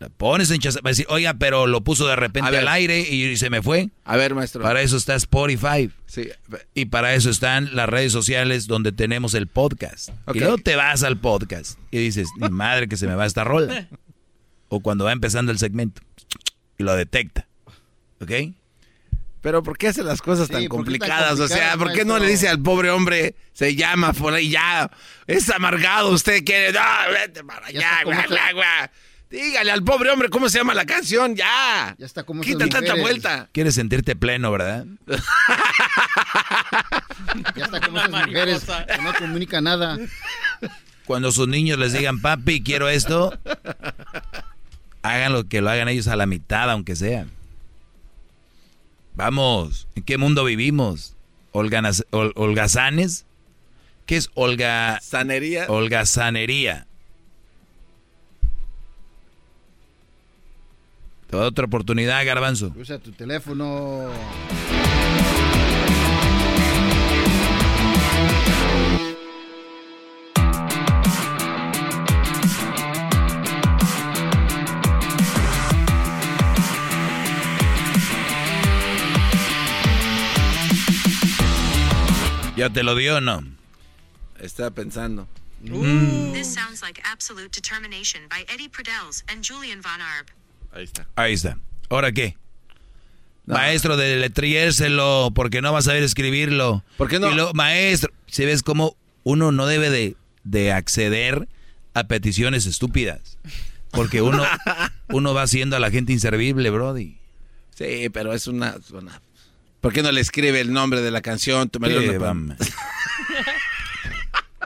La 0.00 0.08
pones 0.08 0.50
en 0.50 0.60
Shazam. 0.60 0.82
Va 0.82 0.88
a 0.88 0.92
decir, 0.92 1.04
oiga, 1.10 1.34
pero 1.34 1.66
lo 1.66 1.82
puso 1.82 2.08
de 2.08 2.16
repente 2.16 2.50
ver. 2.50 2.60
al 2.60 2.68
aire 2.68 3.00
y 3.00 3.36
se 3.36 3.50
me 3.50 3.60
fue. 3.60 3.90
A 4.04 4.16
ver, 4.16 4.34
maestro. 4.34 4.62
Para 4.62 4.80
eso 4.80 4.96
está 4.96 5.14
Spotify. 5.14 5.90
Sí. 6.06 6.30
Y 6.72 6.86
para 6.86 7.14
eso 7.14 7.28
están 7.28 7.76
las 7.76 7.86
redes 7.86 8.10
sociales 8.10 8.66
donde 8.66 8.92
tenemos 8.92 9.34
el 9.34 9.46
podcast. 9.46 10.08
Ok. 10.24 10.36
Y 10.36 10.40
luego 10.40 10.56
te 10.56 10.74
vas 10.74 11.02
al 11.02 11.18
podcast 11.18 11.78
y 11.90 11.98
dices, 11.98 12.30
mi 12.36 12.48
madre 12.48 12.88
que 12.88 12.96
se 12.96 13.06
me 13.06 13.14
va 13.14 13.26
esta 13.26 13.44
rola. 13.44 13.88
O 14.68 14.80
cuando 14.80 15.04
va 15.04 15.12
empezando 15.12 15.52
el 15.52 15.58
segmento. 15.58 16.00
Y 16.78 16.82
lo 16.82 16.96
detecta. 16.96 17.46
¿Ok? 18.22 18.32
Pero 19.42 19.62
¿por 19.62 19.76
qué 19.76 19.88
hace 19.88 20.02
las 20.02 20.22
cosas 20.22 20.46
Sí, 20.46 20.52
tan 20.52 20.62
¿por 20.62 20.62
qué 20.62 20.68
tan 20.68 20.76
complicadas? 20.78 21.40
O 21.40 21.48
sea, 21.48 21.76
¿por 21.76 21.92
qué 21.92 22.06
no 22.06 22.18
le 22.18 22.26
dice 22.26 22.48
al 22.48 22.62
pobre 22.62 22.90
hombre, 22.90 23.34
se 23.52 23.74
llama 23.74 24.14
por 24.14 24.32
ahí 24.32 24.48
ya? 24.48 24.90
Es 25.26 25.50
amargado, 25.50 26.08
usted 26.10 26.42
quiere. 26.42 26.72
No, 26.72 26.80
vete 27.12 27.44
para 27.44 27.66
allá, 27.66 28.02
guau, 28.04 28.16
guau. 28.54 28.88
Dígale 29.30 29.70
al 29.70 29.84
pobre 29.84 30.10
hombre 30.10 30.28
cómo 30.28 30.48
se 30.48 30.58
llama 30.58 30.74
la 30.74 30.84
canción, 30.84 31.36
ya. 31.36 31.94
Ya 31.98 32.06
está 32.06 32.24
como 32.24 32.42
Quita 32.42 32.58
tanta 32.60 32.80
mujeres. 32.80 33.02
vuelta. 33.02 33.48
Quieres 33.52 33.74
sentirte 33.76 34.16
pleno, 34.16 34.50
¿verdad? 34.50 34.86
Ya 37.56 37.64
está 37.66 37.80
como 37.80 37.98
esas 37.98 38.10
mujeres 38.26 38.64
que 38.64 39.02
no 39.02 39.14
comunica 39.14 39.60
nada. 39.60 39.98
Cuando 41.04 41.30
sus 41.32 41.46
niños 41.48 41.78
les 41.78 41.92
digan, 41.92 42.20
papi, 42.20 42.62
quiero 42.62 42.88
esto, 42.88 43.32
hagan 45.02 45.32
lo 45.32 45.44
que 45.48 45.60
lo 45.60 45.70
hagan 45.70 45.88
ellos 45.88 46.08
a 46.08 46.16
la 46.16 46.26
mitad, 46.26 46.68
aunque 46.70 46.96
sea. 46.96 47.26
Vamos, 49.14 49.86
¿en 49.94 50.02
qué 50.02 50.18
mundo 50.18 50.44
vivimos? 50.44 51.14
¿Holganas- 51.52 52.04
hol- 52.10 52.32
¿Holgazanes? 52.36 53.26
¿Qué 54.06 54.16
es 54.16 54.30
holga... 54.34 54.98
Sanería. 55.02 55.66
Holgazanería. 55.68 56.86
Te 61.30 61.36
doy 61.36 61.46
otra 61.46 61.66
oportunidad, 61.66 62.26
Garbanzo. 62.26 62.72
Usa 62.76 62.98
tu 62.98 63.12
teléfono. 63.12 64.10
¿Ya 82.56 82.68
te 82.70 82.82
lo 82.82 82.96
dio 82.96 83.18
o 83.18 83.20
no? 83.20 83.44
Estaba 84.40 84.70
pensando. 84.70 85.28
This 85.62 86.52
sounds 86.52 86.82
like 86.82 87.00
absolute 87.04 87.52
determination 87.52 88.22
by 88.28 88.44
Eddie 88.52 88.68
Prudels 88.68 89.22
and 89.28 89.44
Julian 89.44 89.80
Von 89.80 90.00
Arb. 90.00 90.26
Ahí 90.72 90.84
está. 90.84 91.06
Ahí 91.16 91.32
está. 91.34 91.58
¿Ahora 91.88 92.12
qué? 92.12 92.36
Maestro, 93.46 93.96
deletriérselo 93.96 95.32
porque 95.34 95.60
no 95.60 95.72
vas 95.72 95.86
a 95.86 95.90
saber 95.90 96.02
escribirlo. 96.04 96.84
¿Por 96.96 97.08
qué 97.08 97.18
no? 97.18 97.30
Y 97.30 97.34
luego, 97.34 97.52
maestro, 97.54 98.12
si 98.26 98.44
ves 98.44 98.62
cómo 98.62 98.96
uno 99.24 99.50
no 99.50 99.66
debe 99.66 99.90
de, 99.90 100.16
de 100.44 100.72
acceder 100.72 101.48
a 101.94 102.04
peticiones 102.04 102.66
estúpidas. 102.66 103.38
Porque 103.90 104.22
uno, 104.22 104.44
uno 105.08 105.34
va 105.34 105.42
haciendo 105.42 105.74
a 105.76 105.80
la 105.80 105.90
gente 105.90 106.12
inservible, 106.12 106.70
Brody. 106.70 107.16
Sí, 107.74 108.08
pero 108.12 108.32
es 108.32 108.46
una, 108.46 108.76
una- 108.92 109.20
¿Por 109.80 109.92
qué 109.92 110.02
no 110.02 110.12
le 110.12 110.20
escribe 110.20 110.60
el 110.60 110.72
nombre 110.72 111.00
de 111.00 111.10
la 111.10 111.22
canción? 111.22 111.68
No-. 111.80 112.54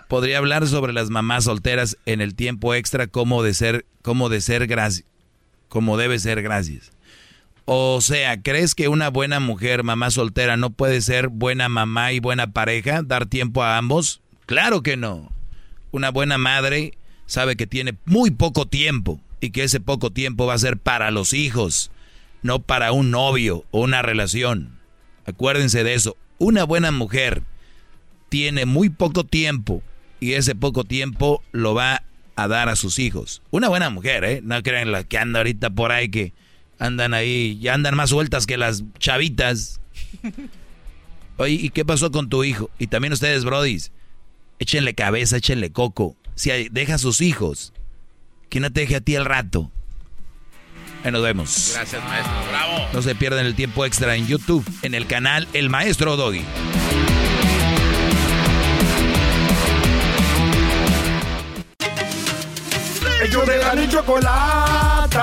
Podría 0.09 0.39
hablar 0.39 0.67
sobre 0.67 0.93
las 0.93 1.09
mamás 1.11 1.45
solteras 1.45 1.97
en 2.05 2.21
el 2.21 2.35
tiempo 2.35 2.75
extra, 2.75 3.07
como 3.07 3.43
de 3.43 3.55
ser, 3.55 3.87
como 4.03 4.29
de 4.29 4.41
ser 4.41 4.67
gracias, 4.67 5.07
como 5.75 5.97
debe 5.97 6.21
ser 6.21 6.41
gracias. 6.41 6.93
O 7.65 8.01
sea, 8.01 8.41
¿crees 8.41 8.77
que 8.77 8.87
una 8.87 9.09
buena 9.11 9.41
mujer, 9.41 9.83
mamá 9.83 10.13
soltera, 10.13 10.57
no 10.57 10.71
puede 10.71 11.01
ser 11.01 11.27
buena 11.27 11.69
mamá 11.69 12.13
y 12.13 12.21
buena 12.21 12.53
pareja? 12.53 13.03
¿Dar 13.03 13.27
tiempo 13.27 13.65
a 13.65 13.77
ambos? 13.77 14.21
Claro 14.47 14.85
que 14.85 14.97
no. 14.97 15.33
Una 15.91 16.13
buena 16.13 16.39
madre 16.39 16.97
sabe 17.27 17.57
que 17.57 17.67
tiene 17.67 17.97
muy 18.05 18.31
poco 18.31 18.67
tiempo 18.67 19.21
y 19.41 19.51
que 19.51 19.65
ese 19.65 19.81
poco 19.81 20.13
tiempo 20.13 20.47
va 20.47 20.55
a 20.55 20.59
ser 20.59 20.79
para 20.79 21.11
los 21.11 21.33
hijos, 21.33 21.91
no 22.43 22.61
para 22.61 22.93
un 22.93 23.11
novio 23.11 23.65
o 23.73 23.81
una 23.81 24.01
relación. 24.01 24.79
Acuérdense 25.27 25.83
de 25.83 25.95
eso. 25.95 26.17
Una 26.39 26.63
buena 26.63 26.93
mujer 26.93 27.43
tiene 28.29 28.65
muy 28.65 28.91
poco 28.91 29.25
tiempo 29.25 29.83
y 30.21 30.35
ese 30.35 30.55
poco 30.55 30.85
tiempo 30.85 31.43
lo 31.51 31.75
va 31.75 32.05
a 32.37 32.49
dar 32.49 32.69
a 32.69 32.77
sus 32.77 32.99
hijos. 32.99 33.43
Una 33.51 33.69
buena 33.69 33.91
mujer, 33.91 34.25
¿eh? 34.25 34.41
No 34.43 34.63
crean 34.63 34.91
la 34.93 35.05
que 35.05 35.19
anda 35.19 35.41
ahorita 35.41 35.71
por 35.71 35.93
ahí 35.93 36.09
que 36.09 36.33
andan 36.79 37.15
ahí, 37.15 37.59
ya 37.61 37.75
andan 37.75 37.95
más 37.97 38.11
sueltas 38.11 38.47
que 38.47 38.57
las 38.57 38.83
chavitas. 38.99 39.81
Oye, 41.37 41.55
¿y 41.55 41.71
qué 41.71 41.85
pasó 41.85 42.11
con 42.11 42.29
tu 42.29 42.45
hijo? 42.45 42.71
Y 42.79 42.87
también 42.89 43.13
ustedes, 43.13 43.45
brodis, 43.45 43.91
échenle 44.59 44.95
cabeza, 44.95 45.37
échenle 45.37 45.71
coco. 45.73 46.17
Si 46.35 46.51
hay- 46.51 46.69
deja 46.71 46.95
a 46.95 46.99
sus 46.99 47.21
hijos, 47.21 47.73
que 48.51 48.61
no 48.61 48.73
te 48.73 48.81
deje 48.81 48.97
a 48.97 49.01
ti 49.01 49.15
el 49.15 49.25
rato. 49.25 49.71
Ahí 51.05 51.11
nos 51.13 51.23
vemos. 51.23 51.73
Gracias, 51.75 52.03
maestro. 52.05 52.33
Bravo. 52.51 52.89
No 52.93 53.03
se 53.03 53.15
pierdan 53.15 53.47
el 53.47 53.55
tiempo 53.55 53.85
extra 53.85 54.17
en 54.17 54.27
YouTube, 54.27 54.65
en 54.83 54.95
el 54.95 55.07
canal 55.07 55.47
El 55.53 55.69
Maestro 55.71 56.17
Doggy. 56.17 56.43
Ellos 63.25 63.47
de 63.47 63.57
la 63.57 63.75
ni 63.75 63.89
chocolata. 63.89 65.19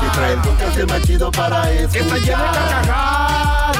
Que 0.00 0.08
trae 0.08 0.32
el 0.32 0.40
podcast 0.40 0.90
más 0.90 1.02
chido 1.02 1.30
para 1.30 1.70
escuchar. 1.70 1.92
Que 1.92 1.98
está 2.00 2.16
llena 2.18 2.42
de 2.42 2.58
carcajadas. 2.58 3.78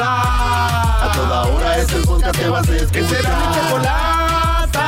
A 1.02 1.10
toda 1.12 1.42
hora 1.46 1.76
es 1.78 1.92
el 1.92 2.02
podcast 2.02 2.38
que 2.38 2.48
vas 2.48 2.68
a 2.68 2.76
escuchar. 2.76 2.92
Que 2.92 3.08
será 3.08 3.36
mi 3.36 3.54
chocolata. 3.56 4.86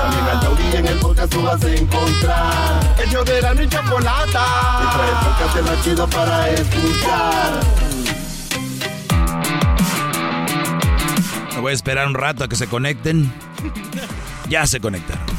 También 0.00 0.24
al 0.30 0.40
taurí 0.40 0.74
en 0.74 0.86
el 0.86 0.98
podcast 0.98 1.32
tú 1.32 1.42
vas 1.42 1.62
a 1.62 1.74
encontrar. 1.74 2.96
Ellos 3.06 3.24
de 3.26 3.42
la 3.42 3.54
ni 3.54 3.68
chocolata. 3.68 4.44
Que 4.80 4.86
trae 4.96 5.10
el 5.10 5.16
podcast 5.26 5.70
más 5.70 5.84
chido 5.84 6.08
para 6.08 6.48
escuchar. 6.48 7.60
Me 11.54 11.60
voy 11.60 11.72
a 11.72 11.74
esperar 11.74 12.06
un 12.06 12.14
rato 12.14 12.44
a 12.44 12.48
que 12.48 12.56
se 12.56 12.66
conecten. 12.68 13.30
Ya 14.48 14.66
se 14.66 14.80
conectaron. 14.80 15.33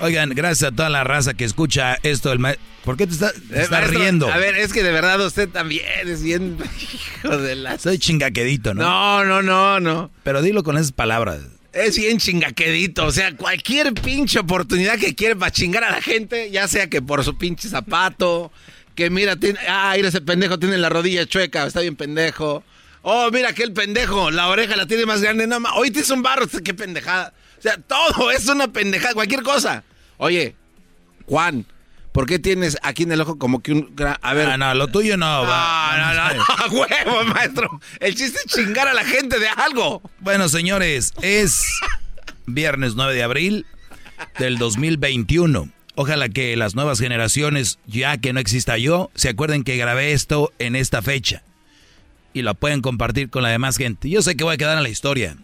Oigan, 0.00 0.30
gracias 0.30 0.72
a 0.72 0.74
toda 0.74 0.88
la 0.88 1.02
raza 1.04 1.34
que 1.34 1.44
escucha 1.44 1.98
esto. 2.02 2.32
El 2.32 2.38
¿Por 2.84 2.96
qué 2.96 3.06
te, 3.06 3.14
está- 3.14 3.32
te 3.32 3.38
Eh, 3.38 3.62
estás 3.62 3.70
maestro, 3.70 3.98
riendo? 3.98 4.32
A 4.32 4.38
ver, 4.38 4.56
es 4.56 4.72
que 4.72 4.82
de 4.82 4.92
verdad 4.92 5.20
usted 5.24 5.48
también 5.48 5.84
es 6.08 6.22
bien. 6.22 6.56
Hijo 7.24 7.36
de 7.36 7.56
la. 7.56 7.78
Soy 7.78 7.98
chingaquedito, 7.98 8.74
¿no? 8.74 8.82
No, 8.82 9.24
no, 9.24 9.42
no, 9.42 9.80
no. 9.80 10.10
Pero 10.22 10.40
dilo 10.40 10.62
con 10.62 10.76
esas 10.76 10.92
palabras. 10.92 11.40
Es 11.72 11.98
bien 11.98 12.18
chingaquedito. 12.18 13.04
O 13.06 13.12
sea, 13.12 13.36
cualquier 13.36 13.92
pinche 13.92 14.38
oportunidad 14.38 14.98
que 14.98 15.14
quiere 15.14 15.34
para 15.36 15.50
chingar 15.50 15.82
a 15.84 15.90
la 15.90 16.00
gente, 16.00 16.50
ya 16.50 16.68
sea 16.68 16.88
que 16.88 17.02
por 17.02 17.24
su 17.24 17.36
pinche 17.36 17.68
zapato, 17.68 18.52
que 18.94 19.10
mira, 19.10 19.36
tiene, 19.36 19.58
ah, 19.68 19.92
mira 19.96 20.08
ese 20.08 20.20
pendejo 20.20 20.58
tiene 20.58 20.78
la 20.78 20.88
rodilla 20.88 21.26
chueca, 21.26 21.66
está 21.66 21.80
bien 21.80 21.96
pendejo. 21.96 22.62
Oh, 23.02 23.30
mira 23.32 23.50
aquel 23.50 23.72
pendejo, 23.72 24.30
la 24.30 24.48
oreja 24.48 24.76
la 24.76 24.86
tiene 24.86 25.06
más 25.06 25.20
grande. 25.22 25.46
No, 25.46 25.58
ma- 25.60 25.74
hoy 25.74 25.90
tienes 25.90 26.10
un 26.10 26.22
barro, 26.22 26.46
qué 26.64 26.72
pendejada. 26.74 27.32
O 27.58 27.62
sea, 27.62 27.76
todo 27.76 28.30
es 28.30 28.48
una 28.48 28.68
pendejada, 28.68 29.14
cualquier 29.14 29.42
cosa. 29.42 29.82
Oye, 30.18 30.54
Juan, 31.26 31.66
¿por 32.12 32.26
qué 32.26 32.38
tienes 32.38 32.78
aquí 32.82 33.02
en 33.02 33.12
el 33.12 33.20
ojo 33.20 33.38
como 33.38 33.62
que 33.62 33.72
un 33.72 33.94
gran... 33.94 34.16
A 34.22 34.32
ver... 34.34 34.48
Ah, 34.48 34.56
no, 34.56 34.74
lo 34.74 34.88
tuyo 34.88 35.16
no. 35.16 35.42
No, 35.42 35.48
va. 35.48 35.96
no, 35.96 36.14
no, 36.14 36.34
no, 36.34 36.44
a 36.56 36.68
huevo, 36.68 37.24
maestro. 37.34 37.80
El 38.00 38.14
chiste 38.14 38.38
es 38.44 38.52
chingar 38.52 38.88
a 38.88 38.94
la 38.94 39.04
gente 39.04 39.38
de 39.38 39.48
algo. 39.48 40.02
Bueno, 40.20 40.48
señores, 40.48 41.12
es 41.22 41.64
viernes 42.46 42.94
9 42.94 43.14
de 43.14 43.22
abril 43.22 43.66
del 44.38 44.58
2021. 44.58 45.70
Ojalá 45.96 46.28
que 46.28 46.56
las 46.56 46.76
nuevas 46.76 47.00
generaciones, 47.00 47.80
ya 47.86 48.18
que 48.18 48.32
no 48.32 48.38
exista 48.38 48.78
yo, 48.78 49.10
se 49.16 49.30
acuerden 49.30 49.64
que 49.64 49.76
grabé 49.76 50.12
esto 50.12 50.52
en 50.60 50.76
esta 50.76 51.02
fecha. 51.02 51.42
Y 52.32 52.42
lo 52.42 52.54
pueden 52.54 52.82
compartir 52.82 53.30
con 53.30 53.42
la 53.42 53.48
demás 53.48 53.76
gente. 53.76 54.08
Yo 54.08 54.22
sé 54.22 54.36
que 54.36 54.44
voy 54.44 54.54
a 54.54 54.58
quedar 54.58 54.76
en 54.76 54.84
la 54.84 54.90
historia. 54.90 55.36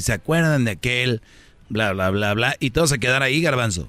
¿se 0.00 0.12
acuerdan 0.12 0.64
de 0.64 0.72
aquel 0.72 1.22
bla, 1.70 1.92
bla, 1.92 2.10
bla, 2.10 2.34
bla. 2.34 2.56
Y 2.60 2.70
todos 2.70 2.92
a 2.92 2.98
quedar 2.98 3.22
ahí, 3.22 3.40
garbanzo. 3.40 3.88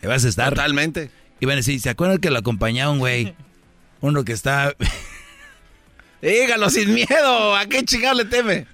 Ahí 0.00 0.08
vas 0.08 0.24
a 0.24 0.28
estar. 0.28 0.50
Totalmente. 0.50 1.10
Y 1.40 1.46
van 1.46 1.54
a 1.54 1.56
decir, 1.56 1.80
¿se 1.80 1.90
acuerdan 1.90 2.18
que 2.18 2.30
lo 2.30 2.38
acompañaba 2.38 2.92
un 2.92 3.00
güey? 3.00 3.34
Uno 4.00 4.24
que 4.24 4.32
está... 4.32 4.74
Dígalo 6.22 6.70
sin 6.70 6.94
miedo. 6.94 7.56
¿A 7.56 7.66
qué 7.66 7.84
chingado 7.84 8.16
le 8.16 8.24
teme? 8.24 8.66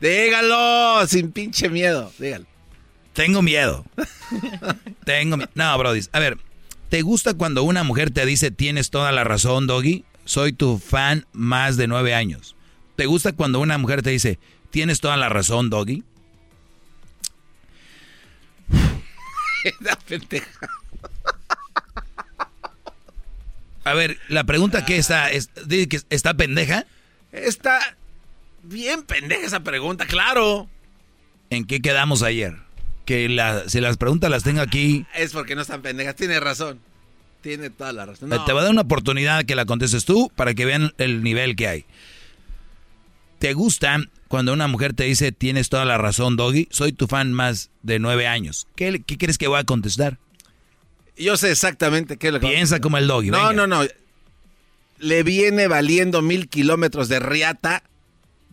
Dígalo 0.00 1.06
sin 1.06 1.32
pinche 1.32 1.68
miedo. 1.68 2.12
Dígalo. 2.18 2.46
Tengo 3.12 3.42
miedo. 3.42 3.84
Tengo 5.04 5.38
miedo. 5.38 5.50
No, 5.54 5.76
Brody. 5.78 6.02
A 6.12 6.20
ver, 6.20 6.38
¿te 6.88 7.02
gusta 7.02 7.34
cuando 7.34 7.62
una 7.62 7.82
mujer 7.82 8.10
te 8.10 8.24
dice 8.26 8.50
tienes 8.50 8.90
toda 8.90 9.10
la 9.10 9.24
razón, 9.24 9.66
Doggy? 9.66 10.04
Soy 10.24 10.52
tu 10.52 10.78
fan 10.78 11.26
más 11.32 11.76
de 11.76 11.88
nueve 11.88 12.14
años. 12.14 12.56
¿Te 12.94 13.06
gusta 13.06 13.32
cuando 13.32 13.60
una 13.60 13.78
mujer 13.78 14.02
te 14.02 14.10
dice 14.10 14.38
tienes 14.70 15.00
toda 15.00 15.16
la 15.16 15.28
razón, 15.28 15.70
Doggy? 15.70 16.04
Pendeja. 20.08 20.48
A 23.84 23.94
ver, 23.94 24.18
la 24.28 24.44
pregunta 24.44 24.84
que 24.84 24.96
está, 24.96 25.30
es, 25.30 25.48
que 25.68 26.00
está 26.10 26.34
pendeja. 26.34 26.86
Está 27.30 27.78
bien 28.64 29.04
pendeja 29.04 29.46
esa 29.46 29.60
pregunta, 29.60 30.06
claro. 30.06 30.68
¿En 31.50 31.64
qué 31.64 31.80
quedamos 31.80 32.22
ayer? 32.22 32.56
Que 33.04 33.28
la, 33.28 33.68
si 33.68 33.80
las 33.80 33.96
preguntas 33.96 34.28
las 34.28 34.42
tengo 34.42 34.60
aquí. 34.60 35.06
Es 35.14 35.32
porque 35.32 35.54
no 35.54 35.62
están 35.62 35.82
pendejas, 35.82 36.16
tiene 36.16 36.40
razón. 36.40 36.80
Tiene 37.42 37.70
toda 37.70 37.92
la 37.92 38.06
razón. 38.06 38.28
Te 38.28 38.52
voy 38.52 38.60
a 38.60 38.64
dar 38.64 38.72
una 38.72 38.80
oportunidad 38.80 39.44
que 39.44 39.54
la 39.54 39.66
contestes 39.66 40.04
tú 40.04 40.32
para 40.34 40.54
que 40.54 40.64
vean 40.64 40.92
el 40.98 41.22
nivel 41.22 41.54
que 41.54 41.68
hay. 41.68 41.84
¿Te 43.38 43.52
gusta 43.52 44.00
cuando 44.28 44.52
una 44.52 44.68
mujer 44.68 44.92
te 44.92 45.04
dice 45.04 45.32
tienes 45.32 45.68
toda 45.68 45.84
la 45.84 45.98
razón, 45.98 46.36
Doggy? 46.36 46.68
Soy 46.70 46.92
tu 46.92 47.06
fan 47.06 47.32
más 47.32 47.70
de 47.82 47.98
nueve 47.98 48.26
años. 48.26 48.66
¿Qué, 48.76 49.02
qué 49.06 49.18
crees 49.18 49.38
que 49.38 49.48
voy 49.48 49.58
a 49.58 49.64
contestar? 49.64 50.18
Yo 51.16 51.36
sé 51.36 51.50
exactamente 51.50 52.16
qué 52.16 52.28
es 52.28 52.32
lo 52.34 52.40
que... 52.40 52.48
Piensa 52.48 52.80
como 52.80 52.98
el 52.98 53.06
Doggy. 53.06 53.30
No, 53.30 53.52
no, 53.52 53.66
no. 53.66 53.82
Le 54.98 55.22
viene 55.22 55.66
valiendo 55.66 56.22
mil 56.22 56.48
kilómetros 56.48 57.08
de 57.08 57.20
riata 57.20 57.82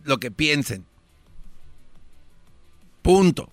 lo 0.04 0.18
que 0.18 0.30
piensen. 0.30 0.84
Punto. 3.02 3.50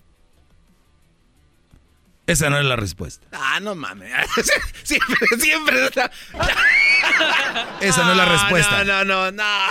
Esa 2.26 2.50
no 2.50 2.58
es 2.58 2.64
la 2.64 2.76
respuesta. 2.76 3.26
Ah, 3.32 3.58
no 3.60 3.74
mames. 3.74 4.12
siempre, 4.84 5.16
siempre. 5.38 5.86
Esa 7.80 8.04
no 8.04 8.12
es 8.12 8.16
la 8.16 8.24
respuesta. 8.24 8.84
No, 8.84 9.04
no, 9.04 9.30
no, 9.30 9.32
no. 9.32 9.66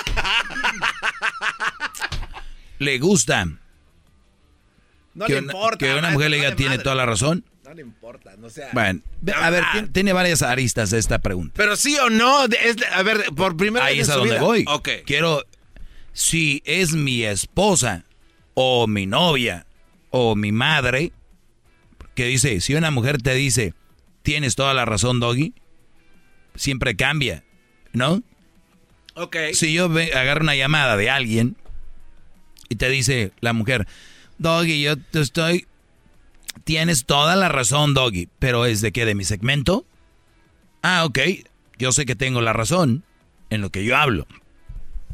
¿Le 2.80 2.98
gusta? 3.00 3.46
No 5.14 5.26
que 5.26 5.34
le 5.34 5.40
una, 5.40 5.54
importa. 5.54 5.78
Que 5.78 5.94
una 5.96 6.10
mujer 6.12 6.30
le 6.32 6.38
diga 6.38 6.56
tiene 6.56 6.78
toda 6.78 6.96
la 6.96 7.06
razón. 7.06 7.46
No 7.64 7.74
le 7.74 7.82
importa, 7.84 8.36
no 8.38 8.50
sea. 8.50 8.70
Bueno, 8.74 9.02
a 9.36 9.50
ver, 9.50 9.64
tiene, 9.72 9.88
tiene 9.90 10.14
varias 10.14 10.42
aristas 10.42 10.92
esta 10.94 11.20
pregunta. 11.20 11.54
Pero 11.56 11.76
sí 11.78 11.98
o 12.00 12.10
no, 12.10 12.46
es, 12.46 12.76
a 12.92 13.02
ver, 13.04 13.26
por 13.36 13.56
primera 13.56 13.86
Ahí 13.86 14.00
vez. 14.00 14.08
es 14.10 14.14
a 14.14 14.18
donde 14.18 14.34
vida. 14.34 14.42
voy. 14.44 14.66
Ok. 14.68 14.90
Quiero, 15.06 15.46
si 16.12 16.62
es 16.66 16.94
mi 16.94 17.24
esposa 17.24 18.04
o 18.56 18.88
mi 18.88 19.06
novia 19.06 19.66
o 20.10 20.36
mi 20.36 20.52
madre, 20.52 21.14
que 22.16 22.26
dice, 22.26 22.62
si 22.62 22.76
una 22.76 22.92
mujer 22.92 23.22
te 23.22 23.34
dice, 23.34 23.74
tienes 24.22 24.56
toda 24.56 24.74
la 24.74 24.86
razón, 24.86 25.20
Doggy, 25.20 25.54
siempre 26.56 26.96
cambia, 26.96 27.44
¿no? 27.94 28.22
Ok. 29.16 29.38
Si 29.54 29.74
yo 29.74 29.86
agarro 29.86 30.42
una 30.42 30.56
llamada 30.56 30.98
de 30.98 31.10
alguien 31.10 31.58
y 32.70 32.76
te 32.76 32.90
dice 32.90 33.32
la 33.42 33.54
mujer, 33.54 33.88
Doggy, 34.38 34.82
yo 34.82 34.98
te 34.98 35.22
estoy... 35.22 35.68
Tienes 36.66 37.06
toda 37.06 37.38
la 37.38 37.48
razón, 37.48 37.94
Doggy, 37.94 38.28
pero 38.40 38.66
¿es 38.66 38.82
de 38.82 38.92
qué? 38.92 39.06
¿De 39.06 39.16
mi 39.16 39.24
segmento? 39.24 39.86
Ah, 40.82 41.06
ok. 41.06 41.20
Yo 41.78 41.92
sé 41.94 42.06
que 42.06 42.16
tengo 42.16 42.42
la 42.42 42.52
razón 42.52 43.06
en 43.50 43.62
lo 43.62 43.70
que 43.70 43.86
yo 43.86 43.96
hablo. 43.96 44.28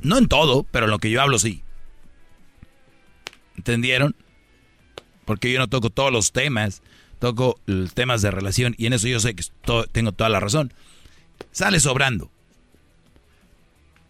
No 0.02 0.18
en 0.18 0.28
todo, 0.28 0.64
pero 0.72 0.86
en 0.86 0.92
lo 0.92 1.00
que 1.00 1.12
yo 1.12 1.22
hablo 1.22 1.38
sí. 1.38 1.64
¿Entendieron? 3.56 4.16
Porque 5.28 5.52
yo 5.52 5.60
no 5.60 5.68
toco 5.68 5.90
todos 5.92 6.12
los 6.12 6.32
temas, 6.32 6.82
toco 7.20 7.60
los 7.68 7.94
temas 7.94 8.24
de 8.24 8.32
relación 8.32 8.74
y 8.80 8.86
en 8.88 8.94
eso 8.94 9.08
yo 9.08 9.20
sé 9.20 9.36
que 9.36 9.44
to- 9.64 9.86
tengo 9.86 10.12
toda 10.14 10.30
la 10.32 10.40
razón. 10.40 10.74
Sale 11.52 11.80
sobrando. 11.80 12.32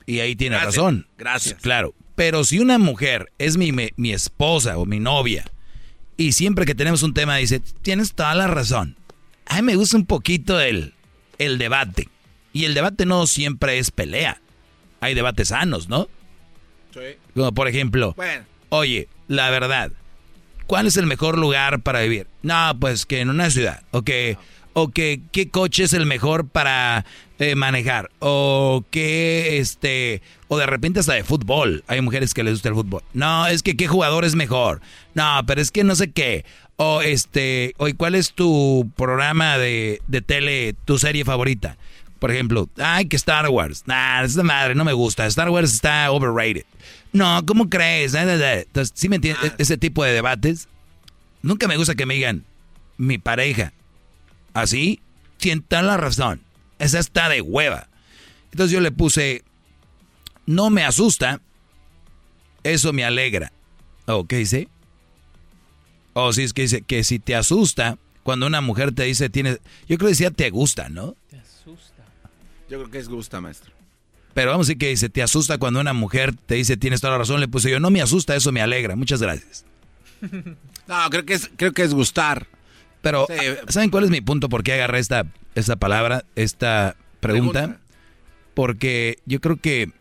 Y 0.05 0.19
ahí 0.21 0.35
tiene 0.35 0.55
Gracias, 0.55 0.75
razón. 0.77 1.07
gracias. 1.17 1.61
Claro. 1.61 1.93
Pero 2.15 2.43
si 2.43 2.59
una 2.59 2.77
mujer 2.77 3.31
es 3.39 3.57
mi, 3.57 3.71
mi, 3.71 3.89
mi 3.97 4.13
esposa 4.13 4.77
o 4.77 4.85
mi 4.85 4.99
novia 4.99 5.45
y 6.15 6.31
siempre 6.31 6.65
que 6.65 6.75
tenemos 6.75 7.03
un 7.03 7.13
tema 7.13 7.35
dice, 7.37 7.59
tienes 7.81 8.13
toda 8.13 8.33
la 8.35 8.47
razón. 8.47 8.95
A 9.47 9.55
mí 9.57 9.61
me 9.63 9.75
gusta 9.75 9.97
un 9.97 10.05
poquito 10.05 10.59
el, 10.59 10.93
el 11.39 11.57
debate. 11.57 12.09
Y 12.53 12.65
el 12.65 12.73
debate 12.73 13.05
no 13.05 13.27
siempre 13.27 13.79
es 13.79 13.91
pelea. 13.91 14.39
Hay 15.01 15.13
debates 15.13 15.49
sanos, 15.49 15.89
¿no? 15.89 16.07
Sí. 16.93 16.99
Como 17.35 17.51
por 17.53 17.67
ejemplo, 17.67 18.13
Bueno. 18.15 18.45
oye, 18.69 19.07
la 19.27 19.49
verdad, 19.49 19.91
¿cuál 20.67 20.85
es 20.85 20.97
el 20.97 21.07
mejor 21.07 21.37
lugar 21.37 21.81
para 21.81 22.01
vivir? 22.01 22.27
No, 22.43 22.77
pues 22.79 23.05
que 23.05 23.21
en 23.21 23.29
una 23.29 23.49
ciudad. 23.49 23.81
O 23.91 24.03
que, 24.03 24.37
o 24.73 24.89
que 24.89 25.21
qué 25.31 25.49
coche 25.49 25.85
es 25.85 25.93
el 25.93 26.05
mejor 26.05 26.47
para 26.47 27.05
eh, 27.39 27.55
manejar. 27.55 28.11
O 28.19 28.83
que 28.91 29.57
este, 29.57 30.21
o 30.47 30.57
de 30.57 30.67
repente 30.67 30.99
hasta 30.99 31.13
de 31.13 31.23
fútbol. 31.23 31.83
Hay 31.87 32.01
mujeres 32.01 32.33
que 32.33 32.43
les 32.43 32.53
gusta 32.53 32.69
el 32.69 32.75
fútbol. 32.75 33.01
No, 33.13 33.47
es 33.47 33.63
que 33.63 33.75
qué 33.75 33.87
jugador 33.87 34.25
es 34.25 34.35
mejor. 34.35 34.81
No, 35.15 35.41
pero 35.47 35.61
es 35.61 35.71
que 35.71 35.83
no 35.83 35.95
sé 35.95 36.11
qué. 36.11 36.45
O 36.75 37.01
este, 37.01 37.73
oye, 37.77 37.95
¿cuál 37.95 38.13
es 38.13 38.33
tu 38.33 38.91
programa 38.95 39.57
de, 39.57 39.99
de 40.07 40.21
tele, 40.21 40.75
tu 40.85 40.99
serie 40.99 41.25
favorita? 41.25 41.77
Por 42.19 42.31
ejemplo, 42.31 42.69
ay, 42.77 43.05
que 43.05 43.15
Star 43.15 43.47
Wars. 43.49 43.83
Nah, 43.85 44.23
esa 44.23 44.43
madre 44.43 44.75
no 44.75 44.83
me 44.83 44.93
gusta. 44.93 45.25
Star 45.27 45.49
Wars 45.49 45.73
está 45.73 46.11
overrated. 46.11 46.65
No, 47.13 47.45
¿cómo 47.45 47.69
crees? 47.69 48.13
Entonces, 48.13 48.91
¿sí 48.95 49.09
me 49.09 49.17
entiendes? 49.17 49.53
Ese 49.57 49.77
tipo 49.77 50.03
de 50.03 50.13
debates. 50.13 50.67
Nunca 51.41 51.67
me 51.67 51.77
gusta 51.77 51.95
que 51.95 52.05
me 52.05 52.15
digan, 52.15 52.45
mi 52.97 53.17
pareja. 53.17 53.73
Así, 54.53 54.99
sientan 55.37 55.87
la 55.87 55.97
razón. 55.97 56.41
Esa 56.79 56.99
está 56.99 57.29
de 57.29 57.41
hueva. 57.41 57.87
Entonces 58.51 58.71
yo 58.71 58.81
le 58.81 58.91
puse, 58.91 59.43
no 60.45 60.69
me 60.69 60.83
asusta, 60.83 61.41
eso 62.63 62.93
me 62.93 63.03
alegra. 63.03 63.51
¿O 64.05 64.25
qué 64.25 64.37
dice? 64.37 64.67
O 66.13 66.33
sí, 66.33 66.43
es 66.43 66.53
que 66.53 66.63
dice 66.63 66.81
que 66.81 67.03
si 67.03 67.19
te 67.19 67.35
asusta, 67.35 67.97
cuando 68.23 68.47
una 68.47 68.61
mujer 68.61 68.93
te 68.93 69.03
dice, 69.03 69.29
tienes, 69.29 69.59
yo 69.87 69.97
creo 69.97 70.07
que 70.07 70.07
decía 70.07 70.31
te 70.31 70.49
gusta, 70.49 70.89
¿no? 70.89 71.15
Yo 72.69 72.79
creo 72.79 72.91
que 72.91 72.97
es 72.97 73.07
gusta, 73.07 73.39
maestro. 73.39 73.76
Pero 74.37 74.51
vamos 74.51 74.67
a 74.67 74.69
decir 74.69 74.77
que 74.77 74.89
dice, 74.89 75.09
te 75.09 75.23
asusta 75.23 75.57
cuando 75.57 75.79
una 75.79 75.93
mujer 75.93 76.31
te 76.35 76.53
dice, 76.53 76.77
tienes 76.77 77.01
toda 77.01 77.13
la 77.13 77.17
razón, 77.17 77.39
le 77.39 77.47
puse 77.47 77.71
yo, 77.71 77.79
no 77.79 77.89
me 77.89 78.03
asusta, 78.03 78.35
eso 78.35 78.51
me 78.51 78.61
alegra. 78.61 78.95
Muchas 78.95 79.19
gracias. 79.19 79.65
No, 80.87 81.09
creo 81.09 81.25
que 81.25 81.33
es, 81.33 81.49
creo 81.57 81.73
que 81.73 81.81
es 81.81 81.91
gustar. 81.93 82.45
Pero, 83.01 83.25
Sí. 83.27 83.33
¿saben 83.67 83.89
cuál 83.89 84.03
es 84.03 84.09
mi 84.11 84.21
punto? 84.21 84.47
¿Por 84.47 84.61
qué 84.63 84.73
agarré 84.73 84.99
esta, 84.99 85.25
esta 85.55 85.75
palabra, 85.75 86.23
esta 86.35 86.95
pregunta? 87.19 87.61
Pregunta. 87.61 87.81
Porque 88.53 89.17
yo 89.25 89.41
creo 89.41 89.57
que 89.57 89.91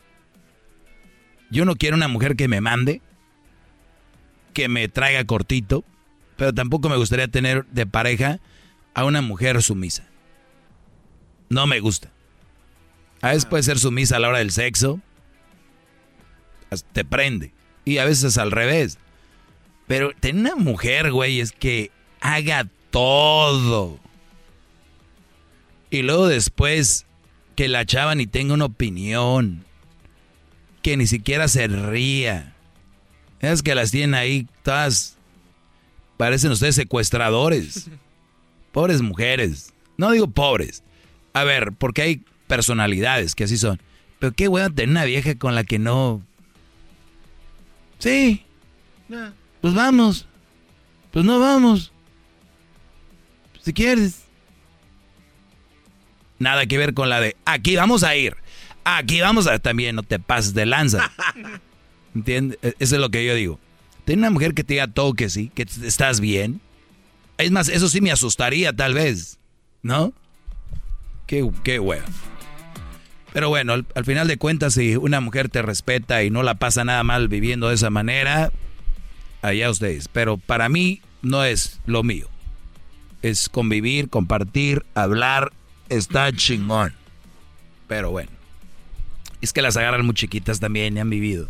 yo 1.49 1.65
no 1.65 1.75
quiero 1.75 1.97
una 1.97 2.07
mujer 2.07 2.35
que 2.35 2.47
me 2.47 2.61
mande, 2.61 3.01
que 4.53 4.69
me 4.69 4.87
traiga 4.87 5.25
cortito, 5.25 5.83
pero 6.37 6.53
tampoco 6.53 6.89
me 6.89 6.95
gustaría 6.97 7.27
tener 7.27 7.65
de 7.71 7.87
pareja 7.87 8.39
a 8.93 9.03
una 9.03 9.21
mujer 9.21 9.61
sumisa. 9.63 10.07
No 11.49 11.65
me 11.65 11.79
gusta. 11.79 12.11
A 13.21 13.29
veces 13.29 13.45
puede 13.45 13.63
ser 13.63 13.79
sumisa 13.79 14.17
a 14.17 14.19
la 14.19 14.29
hora 14.29 14.37
del 14.39 14.51
sexo, 14.51 15.01
te 16.91 17.05
prende. 17.05 17.51
Y 17.85 17.97
a 17.99 18.05
veces 18.05 18.37
al 18.37 18.51
revés. 18.51 18.97
Pero 19.87 20.11
tener 20.19 20.53
una 20.53 20.55
mujer, 20.55 21.11
güey, 21.11 21.39
es 21.39 21.51
que 21.51 21.91
haga 22.19 22.67
todo. 22.89 23.99
Y 25.89 26.01
luego 26.01 26.27
después 26.27 27.05
que 27.55 27.67
la 27.67 27.85
chava 27.85 28.13
ni 28.15 28.27
tenga 28.27 28.53
una 28.53 28.65
opinión. 28.65 29.63
Que 30.81 30.97
ni 30.97 31.07
siquiera 31.07 31.47
se 31.47 31.67
ría. 31.67 32.53
Es 33.39 33.63
que 33.63 33.75
las 33.75 33.91
tienen 33.91 34.15
ahí 34.15 34.47
todas. 34.63 35.17
Parecen 36.17 36.51
ustedes 36.51 36.75
secuestradores. 36.75 37.89
Pobres 38.71 39.01
mujeres. 39.01 39.73
No 39.97 40.11
digo 40.11 40.27
pobres. 40.27 40.83
A 41.33 41.43
ver, 41.43 41.71
porque 41.71 42.01
hay 42.03 42.23
personalidades 42.47 43.35
que 43.35 43.43
así 43.43 43.57
son. 43.57 43.79
Pero 44.19 44.33
qué 44.33 44.47
hueva 44.47 44.69
tener 44.69 44.89
una 44.89 45.05
vieja 45.05 45.35
con 45.35 45.53
la 45.55 45.63
que 45.63 45.79
no. 45.79 46.21
Sí. 47.99 48.43
Pues 49.61 49.73
vamos. 49.73 50.27
Pues 51.11 51.25
no 51.25 51.39
vamos. 51.39 51.91
Si 53.61 53.73
quieres. 53.73 54.21
Nada 56.39 56.65
que 56.65 56.77
ver 56.77 56.93
con 56.93 57.09
la 57.09 57.19
de 57.19 57.35
aquí 57.45 57.75
vamos 57.75 58.03
a 58.03 58.15
ir. 58.15 58.35
Aquí 58.83 59.19
vamos 59.21 59.47
a 59.47 59.59
también 59.59 59.95
no 59.95 60.03
te 60.03 60.19
pases 60.19 60.53
de 60.53 60.65
lanza. 60.65 61.11
¿Entiendes? 62.15 62.57
E- 62.61 62.75
Eso 62.79 62.95
es 62.95 63.01
lo 63.01 63.09
que 63.09 63.25
yo 63.25 63.35
digo. 63.35 63.59
Ten 64.05 64.19
una 64.19 64.29
mujer 64.29 64.53
que 64.53 64.63
te 64.63 64.75
diga 64.75 64.87
todo 64.87 65.13
que 65.13 65.29
sí, 65.29 65.51
que 65.53 65.63
estás 65.83 66.21
bien. 66.21 66.61
Es 67.37 67.51
más, 67.51 67.67
eso 67.69 67.89
sí 67.89 67.99
me 68.01 68.11
asustaría 68.11 68.73
tal 68.73 68.93
vez, 68.93 69.37
¿no? 69.81 70.13
Qué, 71.27 71.47
qué 71.63 71.79
hueva. 71.79 72.05
Pero 73.37 73.49
bueno, 73.49 73.73
al, 73.73 73.85
al 73.93 74.03
final 74.03 74.27
de 74.27 74.37
cuentas, 74.37 74.73
si 74.73 74.95
una 74.95 75.21
mujer 75.21 75.47
te 75.47 75.61
respeta 75.61 76.23
y 76.23 76.31
no 76.31 76.41
la 76.41 76.55
pasa 76.55 76.83
nada 76.83 77.03
mal 77.03 77.27
viviendo 77.27 77.69
de 77.69 77.75
esa 77.75 77.91
manera, 77.91 78.51
allá 79.43 79.69
ustedes. 79.69 80.07
Pero 80.07 80.37
para 80.37 80.69
mí 80.69 81.03
no 81.21 81.43
es 81.43 81.79
lo 81.85 82.01
mío. 82.01 82.27
Es 83.21 83.47
convivir, 83.47 84.09
compartir, 84.09 84.87
hablar, 84.95 85.53
está 85.87 86.31
chingón. 86.31 86.95
Pero 87.87 88.09
bueno. 88.09 88.31
Es 89.39 89.53
que 89.53 89.61
las 89.61 89.77
agarran 89.77 90.03
muy 90.03 90.15
chiquitas 90.15 90.59
también 90.59 90.97
y 90.97 90.99
han 90.99 91.11
vivido. 91.11 91.47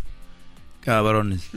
Cabrones. 0.82 1.50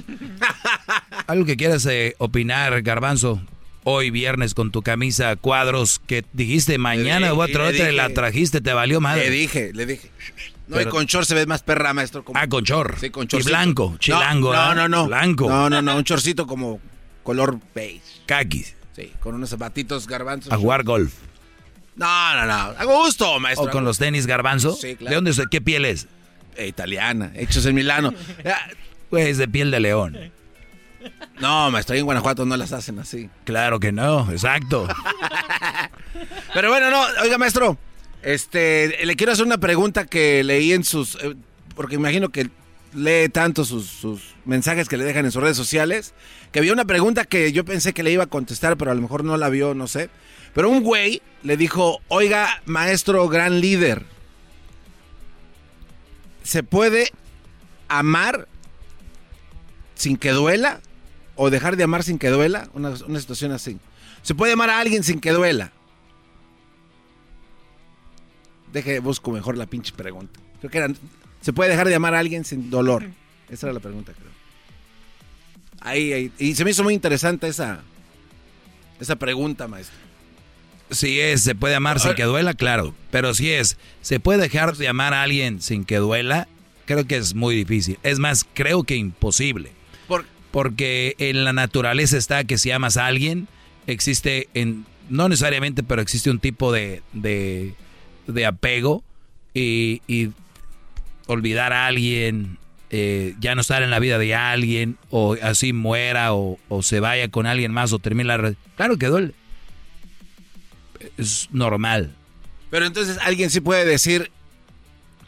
Algo 1.27 1.45
que 1.45 1.57
quieras 1.57 1.85
eh, 1.87 2.15
opinar, 2.19 2.83
Garbanzo. 2.83 3.43
Hoy 3.85 4.11
viernes 4.11 4.53
con 4.55 4.71
tu 4.71 4.83
camisa 4.83 5.31
a 5.31 5.37
cuadros 5.37 6.01
que 6.07 6.25
dijiste 6.33 6.77
mañana 6.79 7.33
o 7.33 7.43
otra 7.43 7.69
otra 7.69 7.93
la 7.93 8.11
trajiste, 8.11 8.61
te 8.61 8.73
valió 8.73 9.01
madre. 9.01 9.25
Le 9.25 9.31
dije, 9.31 9.71
le 9.73 9.87
dije. 9.87 10.11
No, 10.69 10.77
Pero- 10.77 10.91
y 10.91 10.93
con 10.93 11.07
short 11.07 11.27
se 11.27 11.35
ve 11.35 11.47
más 11.47 11.63
perra, 11.63 11.93
maestro. 11.95 12.23
como- 12.25 12.39
Ah, 12.39 12.47
con 12.47 12.63
short. 12.63 12.99
Sí, 13.01 13.11
con 13.11 13.27
Y 13.31 13.43
blanco, 13.43 13.97
chilango, 13.99 14.53
No, 14.53 14.59
¿ah? 14.61 14.75
no, 14.75 14.89
no. 14.89 15.07
Blanco. 15.07 15.49
No, 15.49 15.69
no, 15.71 15.81
no, 15.83 15.97
un 15.97 16.05
chorcito 16.05 16.47
como 16.47 16.79
color 17.23 17.59
beige. 17.75 18.03
Kakis. 18.27 18.77
Sí, 18.95 19.13
con 19.21 19.35
unos 19.35 19.51
zapatitos 19.51 20.07
garbanzos. 20.07 20.53
A 20.53 20.57
jugar 20.59 20.85
golf. 20.85 21.13
No, 21.97 22.35
no, 22.35 22.47
no. 22.47 22.53
A 22.79 22.85
gusto, 22.85 23.41
maestro. 23.41 23.69
O 23.69 23.71
con 23.71 23.85
los 23.85 23.99
tenis 23.99 24.27
garbanzo. 24.27 24.77
Sí, 24.77 24.95
claro. 24.97 25.11
¿De 25.11 25.15
dónde 25.17 25.31
es? 25.33 25.41
¿Qué 25.51 25.61
piel 25.61 25.85
es? 25.87 26.07
Eh, 26.57 26.69
italiana, 26.69 27.33
hechos 27.35 27.65
en 27.67 27.75
Milano. 27.75 28.13
Ah, 28.45 28.69
Pues 29.11 29.39
de 29.39 29.49
piel 29.49 29.73
de 29.73 29.81
león. 29.81 30.17
No, 31.41 31.71
maestro, 31.71 31.95
ahí 31.95 32.01
en 32.01 32.07
Guanajuato 32.07 32.45
no 32.45 32.57
las 32.57 32.73
hacen 32.73 32.99
así. 32.99 33.31
Claro 33.45 33.81
que 33.81 33.93
no, 33.93 34.31
exacto. 34.31 34.87
Pero 36.55 36.69
bueno, 36.69 36.91
no, 36.91 37.03
oiga, 37.23 37.39
maestro, 37.39 37.79
este, 38.23 39.05
le 39.05 39.17
quiero 39.17 39.33
hacer 39.33 39.47
una 39.47 39.59
pregunta 39.59 40.07
que 40.07 40.45
leí 40.45 40.73
en 40.73 40.85
sus, 40.85 41.17
eh, 41.17 41.35
porque 41.75 41.95
imagino 41.95 42.29
que 42.29 42.51
lee 42.95 43.29
tanto 43.31 43.65
sus, 43.65 43.87
sus 43.87 44.35
mensajes 44.45 44.89
que 44.89 44.97
le 44.97 45.05
dejan 45.05 45.25
en 45.25 45.33
sus 45.33 45.43
redes 45.43 45.57
sociales, 45.57 46.13
que 46.53 46.59
había 46.59 46.73
una 46.73 46.85
pregunta 46.85 47.25
que 47.25 47.53
yo 47.53 47.65
pensé 47.65 47.93
que 47.93 48.03
le 48.03 48.11
iba 48.13 48.25
a 48.25 48.29
contestar, 48.29 48.77
pero 48.77 48.91
a 48.91 48.95
lo 48.95 49.01
mejor 49.01 49.25
no 49.25 49.37
la 49.37 49.49
vio, 49.49 49.75
no 49.75 49.87
sé. 49.87 50.11
Pero 50.55 50.69
un 50.69 50.83
güey 50.83 51.23
le 51.43 51.57
dijo, 51.57 52.01
oiga, 52.09 52.61
maestro 52.67 53.29
gran 53.29 53.61
líder, 53.61 54.05
¿se 56.43 56.63
puede 56.63 57.13
amar 57.89 58.49
sin 59.95 60.17
que 60.17 60.31
duela? 60.31 60.81
¿O 61.43 61.49
dejar 61.49 61.79
de 61.79 61.85
amar 61.85 62.03
sin 62.03 62.19
que 62.19 62.29
duela? 62.29 62.69
Una, 62.75 62.93
una 63.07 63.19
situación 63.19 63.51
así. 63.51 63.79
¿Se 64.21 64.35
puede 64.35 64.53
amar 64.53 64.69
a 64.69 64.79
alguien 64.79 65.03
sin 65.03 65.21
que 65.21 65.31
duela? 65.31 65.73
Deje, 68.75 68.99
busco 68.99 69.31
mejor 69.31 69.57
la 69.57 69.65
pinche 69.65 69.95
pregunta. 69.95 70.39
Creo 70.59 70.71
que 70.71 70.77
era, 70.77 70.89
¿se 71.41 71.55
puede 71.55 71.71
dejar 71.71 71.89
de 71.89 71.95
amar 71.95 72.15
a 72.15 72.19
alguien 72.19 72.45
sin 72.45 72.69
dolor? 72.69 73.07
Esa 73.49 73.69
era 73.69 73.73
la 73.73 73.81
pregunta, 73.81 74.13
creo. 74.13 74.31
Ahí, 75.81 76.13
ahí. 76.13 76.33
Y 76.39 76.55
se 76.57 76.63
me 76.63 76.73
hizo 76.73 76.85
muy 76.85 76.93
interesante 76.93 77.49
esa, 77.49 77.81
esa 79.01 79.17
pregunta, 79.17 79.67
maestro. 79.67 79.97
Si 80.91 81.21
es, 81.21 81.43
se 81.43 81.55
puede 81.55 81.75
amar 81.75 82.01
sin 82.01 82.13
que 82.17 82.25
duela, 82.25 82.53
claro. 82.53 82.95
Pero 83.11 83.33
si 83.33 83.49
es, 83.49 83.79
se 84.03 84.21
puede 84.21 84.43
dejar 84.43 84.77
de 84.77 84.89
amar 84.89 85.15
a 85.15 85.23
alguien 85.23 85.63
sin 85.63 85.87
que 85.87 85.97
duela, 85.97 86.49
creo 86.85 87.07
que 87.07 87.17
es 87.17 87.35
muy 87.35 87.57
difícil. 87.57 87.99
Es 88.03 88.19
más, 88.19 88.47
creo 88.53 88.83
que 88.83 88.97
imposible. 88.97 89.80
Por- 90.51 90.71
Porque 90.71 91.15
en 91.19 91.45
la 91.45 91.53
naturaleza 91.53 92.17
está 92.17 92.45
que 92.45 92.59
si 92.59 92.71
amas 92.71 92.97
a 92.97 93.07
alguien, 93.07 93.49
existe, 93.87 94.49
en, 94.55 94.85
no 95.09 95.29
necesariamente, 95.29 95.83
pero 95.83 96.03
existe 96.03 96.31
un 96.31 96.39
tipo 96.39 96.73
de, 96.73 97.03
de, 97.13 97.75
apego 98.47 99.03
y, 99.55 100.01
olvidar 101.27 101.73
a 101.73 101.87
alguien, 101.87 102.59
eh, 102.91 103.35
ya 103.39 103.55
no 103.55 103.61
estar 103.61 103.83
en 103.85 103.91
la 103.91 104.01
vida 104.01 104.19
de 104.19 104.35
alguien, 104.35 104.99
o 105.11 105.37
así 105.43 105.73
muera, 105.73 106.35
o, 106.35 106.59
o 106.69 106.83
se 106.83 106.99
vaya 106.99 107.29
con 107.29 107.47
alguien 107.47 107.73
más, 107.73 107.93
o 107.93 107.99
termine 108.01 108.25
la... 108.25 108.55
Claro 108.77 108.99
que 108.99 109.07
duele. 109.07 109.35
Es 111.17 111.49
normal. 111.53 112.15
Pero 112.71 112.87
entonces 112.87 113.19
alguien 113.23 113.51
sí 113.51 113.61
puede 113.61 113.85
decir, 113.85 114.31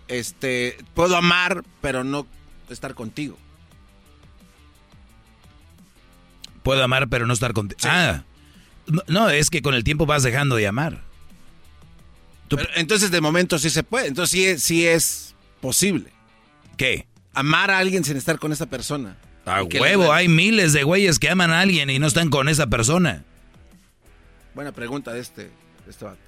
este, 0.09 0.77
puedo 0.95 1.17
amar, 1.17 1.63
pero 1.81 2.05
no 2.05 2.27
estar 2.69 2.95
contigo. 2.95 3.39
Puedo 6.63 6.83
amar, 6.83 7.09
pero 7.09 7.27
no 7.27 7.33
estar 7.33 7.53
contigo. 7.53 7.81
Ah, 7.85 8.23
no, 9.09 9.31
es 9.31 9.51
que 9.51 9.63
con 9.63 9.75
el 9.75 9.85
tiempo 9.85 10.07
vas 10.07 10.23
dejando 10.23 10.57
de 10.57 10.67
amar. 10.67 11.01
Pero 12.49 12.69
entonces 12.75 13.11
de 13.11 13.21
momento 13.21 13.59
sí 13.59 13.71
se 13.71 13.83
puede. 13.83 14.09
Entonces 14.09 14.31
sí 14.31 14.45
es, 14.45 14.63
sí 14.63 14.87
es 14.87 15.35
posible. 15.61 16.11
¿Qué? 16.77 17.07
Amar 17.33 17.71
a 17.71 17.79
alguien 17.79 18.05
sin 18.05 18.17
estar 18.17 18.39
con 18.39 18.53
esa 18.53 18.67
persona. 18.67 19.17
A 19.45 19.63
huevo, 19.63 20.13
hay 20.13 20.29
miles 20.29 20.73
de 20.73 20.85
güeyes 20.85 21.19
que 21.19 21.29
aman 21.29 21.51
a 21.51 21.61
alguien 21.61 21.91
y 21.91 21.99
no 21.99 22.07
están 22.07 22.31
con 22.31 22.49
esa 22.49 22.69
persona. 22.69 23.25
Buena 24.55 24.73
pregunta 24.73 25.13
de 25.13 25.21
este, 25.21 25.43
de 25.45 25.91
este 25.91 26.05
vato. 26.05 26.19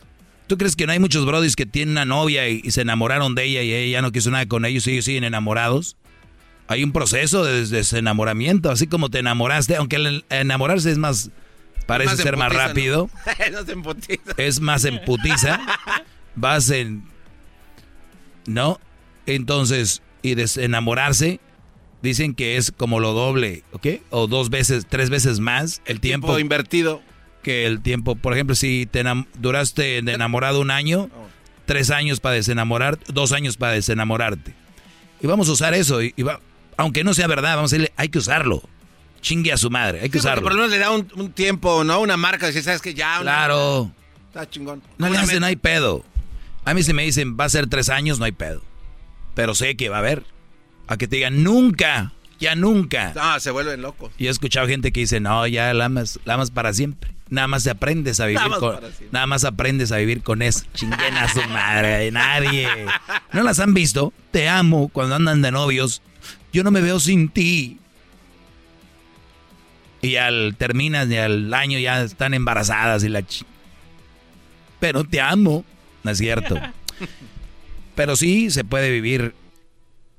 ¿Tú 0.47 0.59
crees 0.59 0.77
que 0.77 0.87
no 0.87 0.93
hay 0.93 0.99
muchos 0.99 1.25
brodis 1.25 1.57
que 1.57 1.67
tienen 1.67 1.93
una 1.93 2.05
novia 2.05 2.49
y, 2.49 2.61
y 2.65 2.71
se 2.71 2.83
enamoraron 2.83 3.35
de 3.35 3.45
ella 3.45 3.63
y 3.63 3.73
ella 3.73 4.03
no 4.03 4.13
quiso 4.13 4.31
nada 4.31 4.47
con 4.47 4.65
ellos 4.65 4.87
y 4.87 4.93
ellos 4.93 5.05
siguen 5.05 5.25
enamorados? 5.25 5.97
Hay 6.67 6.83
un 6.83 6.93
proceso 6.93 7.45
de 7.45 7.67
desenamoramiento, 7.67 8.71
así 8.71 8.87
como 8.87 9.11
te 9.11 9.19
enamoraste, 9.19 9.77
aunque 9.77 9.97
el 9.97 10.25
enamorarse 10.31 10.91
es 10.91 10.99
más, 10.99 11.31
parece 11.87 12.13
Más 12.13 12.21
ser 12.21 12.37
más 12.37 12.49
putiza, 12.49 12.63
¿no? 12.63 12.69
rápido, 12.69 13.11
no 13.53 13.65
se 13.65 13.73
emputiza. 13.73 14.33
es 14.39 14.61
más 14.61 14.85
en 14.85 15.05
putiza, 15.05 15.61
vas 16.35 16.71
en... 16.71 17.05
¿No? 18.47 18.79
Entonces, 19.27 20.03
y 20.23 20.35
desenamorarse, 20.35 21.41
dicen 22.03 22.35
que 22.35 22.57
es 22.57 22.73
como 22.73 23.01
lo 23.01 23.13
doble, 23.13 23.63
¿ok? 23.73 23.87
O 24.11 24.27
dos 24.27 24.51
veces, 24.51 24.87
tres 24.89 25.09
veces 25.11 25.41
más 25.41 25.81
el, 25.87 26.01
tiempo, 26.01 26.29
Tiempo 26.29 26.39
invertido. 26.41 27.03
que 27.43 27.67
el 27.67 27.81
tiempo. 27.81 28.17
Por 28.17 28.33
ejemplo, 28.35 28.55
si 28.55 28.87
te 28.91 29.03
duraste 29.39 30.03
de 30.03 30.13
enamorado 30.13 30.61
un 30.61 30.71
año, 30.71 31.09
Oh. 31.15 31.27
tres 31.67 31.91
años 31.91 32.21
para 32.21 32.35
desenamorar, 32.35 32.99
dos 33.09 33.33
años 33.33 33.57
para 33.57 33.73
desenamorarte. 33.73 34.55
Y 35.23 35.27
vamos 35.27 35.49
a 35.49 35.53
usar 35.53 35.73
eso, 35.73 36.03
y, 36.03 36.13
y 36.17 36.23
va- 36.23 36.41
aunque 36.77 37.05
no 37.05 37.15
sea 37.15 37.27
verdad, 37.27 37.57
vamos 37.57 37.73
a 37.73 37.77
decirle, 37.77 37.93
hay 37.97 38.09
que 38.09 38.19
usarlo. 38.19 38.63
Chingue 39.21 39.53
a 39.53 39.57
su 39.57 39.71
madre, 39.71 40.01
hay 40.03 40.11
que 40.11 40.19
Sí, 40.19 40.27
usarlo. 40.27 40.43
por 40.43 40.53
lo 40.53 40.59
menos 40.59 40.71
le 40.71 40.79
da 40.79 40.91
un, 40.91 41.09
un 41.17 41.33
tiempo, 41.33 41.83
¿no? 41.85 42.01
Una 42.01 42.17
marca. 42.17 42.53
Si 42.53 42.61
sabes 42.63 42.83
que 42.83 42.93
ya. 42.95 43.15
una- 43.21 43.23
Claro. 43.23 43.91
Está 44.29 44.49
chingón. 44.51 44.83
No 44.99 45.09
le 45.09 45.17
hacen, 45.19 45.41
no 45.41 45.47
hay 45.47 45.57
pedo. 45.57 46.05
A 46.65 46.75
mí 46.75 46.83
si 46.83 46.93
me 46.93 47.05
dicen, 47.05 47.37
va 47.39 47.45
a 47.45 47.49
ser 47.49 47.67
tres 47.69 47.89
años, 47.89 48.19
no 48.19 48.25
hay 48.27 48.33
pedo. 48.33 48.61
Pero 49.35 49.55
sé 49.55 49.77
que 49.77 49.89
va 49.89 49.97
a 49.97 50.01
haber. 50.01 50.25
A 50.87 50.97
que 50.99 51.09
te 51.09 51.17
digan, 51.17 51.43
nunca, 51.43 52.13
ya 52.39 52.55
nunca. 52.55 53.13
Ah, 53.17 53.39
se 53.41 53.51
vuelven 53.51 53.81
locos. 53.81 54.13
Y 54.19 54.27
he 54.27 54.31
escuchado 54.31 54.67
gente 54.69 54.93
que 54.93 55.01
dice, 55.01 55.21
no, 55.21 55.47
ya 55.47 55.73
la 55.73 55.87
amas, 55.87 56.21
la 56.27 56.35
amas 56.35 56.51
para 56.51 56.73
siempre. 56.75 57.11
Nada 57.31 57.49
más 57.49 57.67
aprendes 57.67 58.21
a 58.21 58.27
vivir 58.27 58.43
Nada 58.43 58.59
con... 58.59 58.79
Nada 59.11 59.27
más 59.27 59.45
aprendes 59.45 59.91
a 59.93 59.97
vivir 59.97 60.23
con 60.23 60.43
eso. 60.43 60.65
Chinguen 60.75 61.17
a 61.17 61.29
su 61.33 61.41
madre, 61.49 61.89
de 62.01 62.11
nadie. 62.11 62.69
¿No 63.33 63.43
las 63.43 63.59
han 63.61 63.73
visto? 63.73 64.13
Te 64.31 64.49
amo 64.51 64.89
cuando 64.89 65.15
andan 65.15 65.41
de 65.41 65.51
novios. 65.51 66.03
Yo 66.55 66.63
no 66.63 66.71
me 66.71 66.81
veo 66.81 67.01
sin 67.01 67.29
ti. 67.29 67.79
Y 70.01 70.17
al 70.17 70.55
terminas 70.57 71.11
y 71.11 71.17
al 71.17 71.53
año 71.53 71.81
ya 71.81 72.05
están 72.05 72.33
embarazadas 72.33 73.03
y 73.03 73.09
la 73.09 73.23
ch... 73.23 73.45
Pero 74.79 75.03
te 75.03 75.21
amo. 75.21 75.65
No 76.05 76.11
es 76.13 76.19
cierto. 76.19 76.57
Pero 77.97 78.15
sí 78.15 78.51
se 78.51 78.63
puede 78.63 78.91
vivir, 78.93 79.35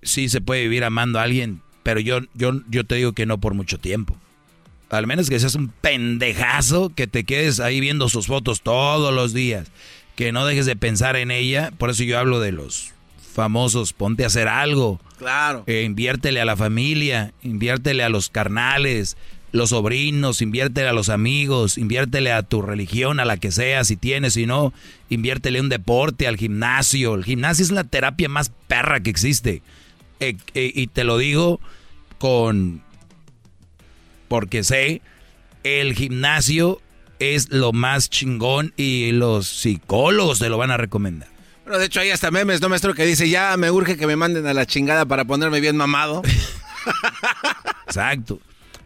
sí 0.02 0.28
se 0.28 0.42
puede 0.42 0.64
vivir 0.64 0.84
amando 0.84 1.20
a 1.20 1.24
alguien, 1.24 1.62
pero 1.84 2.00
yo, 2.00 2.20
yo, 2.34 2.62
yo 2.70 2.86
te 2.86 2.96
digo 2.96 3.12
que 3.12 3.26
no 3.26 3.40
por 3.40 3.54
mucho 3.54 3.78
tiempo. 3.78 4.16
Al 4.90 5.08
menos 5.08 5.30
que 5.30 5.40
seas 5.40 5.56
un 5.56 5.68
pendejazo, 5.68 6.90
que 6.96 7.06
te 7.06 7.26
quedes 7.26 7.60
ahí 7.60 7.82
viendo 7.82 8.08
sus 8.08 8.28
fotos 8.28 8.62
todos 8.62 9.14
los 9.14 9.34
días, 9.34 9.72
que 10.16 10.32
no 10.32 10.46
dejes 10.46 10.66
de 10.66 10.78
pensar 10.78 11.18
en 11.18 11.32
ella. 11.32 11.72
Por 11.78 11.90
eso 11.90 12.04
yo 12.04 12.18
hablo 12.18 12.40
de 12.40 12.54
los 12.54 12.95
famosos, 13.36 13.94
ponte 13.94 14.24
a 14.24 14.28
hacer 14.28 14.48
algo. 14.48 15.00
Claro. 15.20 15.64
Eh, 15.68 15.84
inviértele 15.84 16.42
a 16.42 16.46
la 16.46 16.56
familia, 16.56 17.34
inviértele 17.44 18.04
a 18.04 18.10
los 18.10 18.30
carnales, 18.30 19.18
los 19.52 19.70
sobrinos, 19.70 20.42
inviértele 20.42 20.90
a 20.90 20.94
los 20.94 21.10
amigos, 21.10 21.78
inviértele 21.78 22.32
a 22.32 22.44
tu 22.44 22.62
religión, 22.62 23.20
a 23.20 23.26
la 23.26 23.38
que 23.38 23.52
sea, 23.52 23.84
si 23.84 23.96
tienes, 23.96 24.34
si 24.34 24.46
no, 24.46 24.74
inviértele 25.10 25.60
a 25.60 25.62
un 25.62 25.70
deporte, 25.70 26.28
al 26.28 26.38
gimnasio. 26.38 27.14
El 27.14 27.24
gimnasio 27.24 27.64
es 27.64 27.72
la 27.72 27.84
terapia 27.84 28.28
más 28.28 28.52
perra 28.68 29.02
que 29.02 29.12
existe. 29.12 29.62
Eh, 30.20 30.38
eh, 30.54 30.72
y 30.74 30.88
te 30.88 31.04
lo 31.04 31.18
digo 31.18 31.60
con... 32.18 32.82
porque 34.28 34.64
sé, 34.64 35.02
el 35.64 35.94
gimnasio 35.94 36.82
es 37.20 37.50
lo 37.50 37.74
más 37.74 38.10
chingón 38.10 38.74
y 38.78 39.12
los 39.12 39.48
psicólogos 39.48 40.40
te 40.40 40.50
lo 40.50 40.58
van 40.58 40.72
a 40.72 40.78
recomendar. 40.78 41.35
Bueno, 41.66 41.80
de 41.80 41.86
hecho 41.86 42.00
hay 42.00 42.12
hasta 42.12 42.32
memes, 42.32 42.62
¿no, 42.62 42.70
maestro? 42.70 42.94
Que 42.94 43.06
dice, 43.06 43.28
ya 43.30 43.58
me 43.58 43.72
urge 43.72 43.98
que 43.98 44.08
me 44.08 44.16
manden 44.16 44.46
a 44.48 44.54
la 44.54 44.66
chingada 44.66 45.06
para 45.06 45.26
ponerme 45.26 45.60
bien 45.60 45.76
mamado. 45.76 46.22
Exacto. 47.88 48.40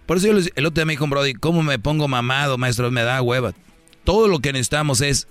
Por 0.06 0.17
eso 0.17 0.27
yo 0.27 0.33
les- 0.33 0.51
el 0.56 0.66
otro 0.66 0.75
día 0.82 0.85
me 0.85 0.93
dijo 0.93 1.03
un 1.03 1.09
Brody, 1.09 1.33
¿cómo 1.33 1.61
me 1.61 1.77
pongo 1.80 2.08
mamado, 2.08 2.58
maestro? 2.58 2.90
Me 2.91 3.03
da 3.03 3.22
hueva. 3.22 3.53
Todo 4.03 4.27
lo 4.27 4.40
que 4.40 4.53
necesitamos 4.53 5.01
es 5.01 5.27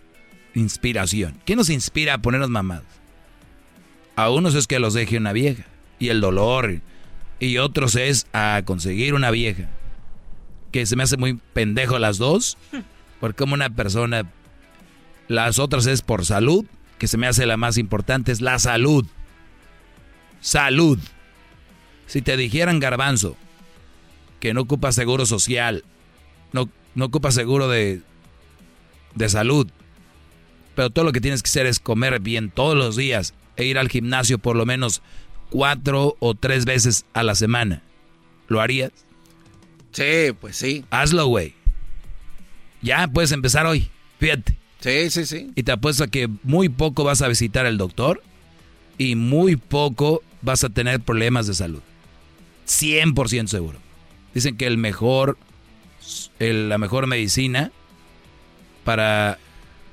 inspiración. 0.55 1.41
¿Qué 1.45 1.57
nos 1.57 1.71
inspira 1.71 2.15
a 2.15 2.19
ponernos 2.19 2.51
mamados? 2.51 2.85
A 4.15 4.31
unos 4.31 4.55
es 4.55 4.67
que 4.67 4.79
los 4.79 4.95
deje 4.95 5.17
una 5.17 5.33
vieja 5.33 5.65
y 5.99 6.09
el 6.11 6.21
dolor. 6.21 6.81
Y 7.41 7.59
otros 7.59 7.95
es 7.97 8.27
a 8.33 8.63
conseguir 8.65 9.15
una 9.15 9.31
vieja. 9.31 9.69
Que 10.73 10.85
se 10.87 10.97
me 10.97 11.03
hace 11.05 11.17
muy 11.17 11.41
pendejo 11.55 11.99
las 11.99 12.19
dos. 12.19 12.59
Porque 13.21 13.37
como 13.39 13.55
una 13.55 13.71
persona... 13.71 14.25
Las 15.29 15.59
otras 15.59 15.87
es 15.87 16.01
por 16.03 16.25
salud. 16.25 16.65
Que 16.99 17.07
se 17.07 17.17
me 17.17 17.27
hace 17.27 17.47
la 17.47 17.57
más 17.57 17.79
importante. 17.79 18.33
Es 18.33 18.41
la 18.41 18.59
salud. 18.59 19.07
Salud. 20.41 20.99
Si 22.07 22.23
te 22.23 22.37
dijeran 22.37 22.81
garbanzo 22.81 23.37
que 24.41 24.55
no 24.55 24.63
ocupa 24.63 24.93
seguro 24.93 25.27
social, 25.27 25.85
no, 26.53 26.71
no 26.95 27.07
ocupa 27.07 27.31
seguro 27.31 27.69
de, 27.69 28.01
de 29.15 29.29
salud, 29.29 29.69
pero 30.75 30.91
todo 30.91 31.05
lo 31.05 31.13
que 31.13 31.21
tienes 31.21 31.43
que 31.43 31.49
hacer 31.49 31.67
es 31.67 31.81
comer 31.81 32.21
bien 32.21 32.51
todos 32.51 32.77
los 32.77 32.97
días 32.97 33.35
e 33.57 33.65
ir 33.65 33.79
al 33.79 33.89
gimnasio 33.89 34.39
por 34.39 34.57
lo 34.57 34.65
menos 34.65 35.03
cuatro 35.51 36.17
o 36.21 36.35
tres 36.35 36.65
veces 36.65 37.05
a 37.15 37.23
la 37.23 37.35
semana. 37.35 37.83
¿Lo 38.47 38.61
harías? 38.61 38.93
Sí, 39.93 40.33
pues 40.41 40.57
sí. 40.57 40.85
Hazlo, 40.91 41.27
güey. 41.27 41.55
Ya 42.81 43.09
puedes 43.09 43.33
empezar 43.33 43.67
hoy. 43.67 43.91
Fíjate. 44.21 44.58
Sí, 44.81 45.11
sí, 45.11 45.27
sí. 45.27 45.51
Y 45.55 45.63
te 45.65 45.73
apuesto 45.73 46.05
a 46.05 46.09
que 46.09 46.29
muy 46.45 46.69
poco 46.69 47.05
vas 47.05 47.21
a 47.23 47.29
visitar 47.29 47.67
al 47.67 47.79
doctor 47.79 48.23
y 48.97 49.15
muy 49.17 49.57
poco 49.57 50.23
vas 50.43 50.63
a 50.65 50.69
tener 50.69 51.01
problemas 51.01 51.47
de 51.47 51.55
salud. 51.55 51.81
100% 52.67 53.49
seguro. 53.49 53.79
Dicen 54.35 54.57
que 54.57 54.67
el 54.67 54.79
mejor, 54.79 55.37
el- 56.39 56.69
la 56.69 56.79
mejor 56.79 57.07
medicina 57.07 57.73
para, 58.85 59.39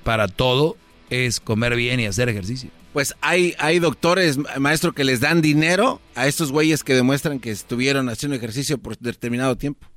para 0.04 0.28
todo 0.28 0.78
es 1.10 1.40
comer 1.40 1.76
bien 1.76 2.00
y 2.00 2.06
hacer 2.06 2.30
ejercicio. 2.30 2.70
Pues 2.94 3.14
hay, 3.22 3.56
hay 3.60 3.80
doctores, 3.80 4.38
ma- 4.38 4.50
maestro, 4.60 4.94
que 4.94 5.04
les 5.04 5.20
dan 5.20 5.42
dinero 5.42 6.00
a 6.16 6.28
estos 6.28 6.52
güeyes 6.52 6.84
que 6.84 6.94
demuestran 6.94 7.40
que 7.40 7.52
estuvieron 7.52 8.08
haciendo 8.10 8.36
ejercicio 8.36 8.78
por 8.78 8.98
determinado 8.98 9.58
tiempo. 9.58 9.88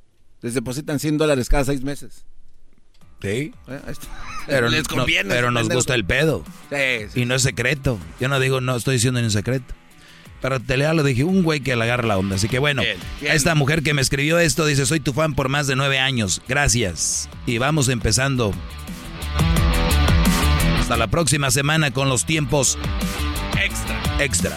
Les 0.42 0.54
depositan 0.54 0.98
100 0.98 1.18
dólares 1.18 1.48
cada 1.48 1.64
seis 1.64 1.82
meses. 1.82 2.24
Sí. 3.20 3.52
Eh. 3.68 3.80
Pero, 4.46 4.68
les 4.68 4.88
no- 4.88 4.96
conviene. 4.96 5.28
pero 5.28 5.50
nos 5.50 5.68
gusta 5.68 5.94
el 5.94 6.04
pedo. 6.04 6.44
Sí, 6.70 7.08
sí. 7.12 7.20
Y 7.22 7.24
no 7.24 7.34
es 7.34 7.42
secreto. 7.42 7.98
Yo 8.20 8.28
no 8.28 8.38
digo, 8.40 8.60
no 8.60 8.76
estoy 8.76 8.94
diciendo 8.94 9.20
ni 9.20 9.24
un 9.26 9.30
secreto. 9.32 9.74
Pero 10.40 10.60
te 10.60 10.76
leo 10.76 10.94
lo 10.94 11.02
dije, 11.02 11.24
un 11.24 11.42
güey 11.42 11.58
que 11.60 11.74
le 11.74 11.82
agarra 11.82 12.06
la 12.06 12.16
onda. 12.16 12.36
Así 12.36 12.48
que 12.48 12.60
bueno, 12.60 12.82
Bien, 12.82 12.96
esta 13.34 13.56
mujer 13.56 13.82
que 13.82 13.92
me 13.92 14.00
escribió 14.02 14.38
esto 14.38 14.64
dice, 14.66 14.86
soy 14.86 15.00
tu 15.00 15.12
fan 15.12 15.34
por 15.34 15.48
más 15.48 15.66
de 15.66 15.74
nueve 15.74 15.98
años. 15.98 16.40
Gracias. 16.46 17.28
Y 17.44 17.58
vamos 17.58 17.88
empezando. 17.88 18.54
Hasta 20.78 20.96
la 20.96 21.08
próxima 21.08 21.50
semana 21.50 21.90
con 21.90 22.08
los 22.08 22.24
tiempos 22.24 22.78
Extra. 23.60 24.00
extra. 24.24 24.56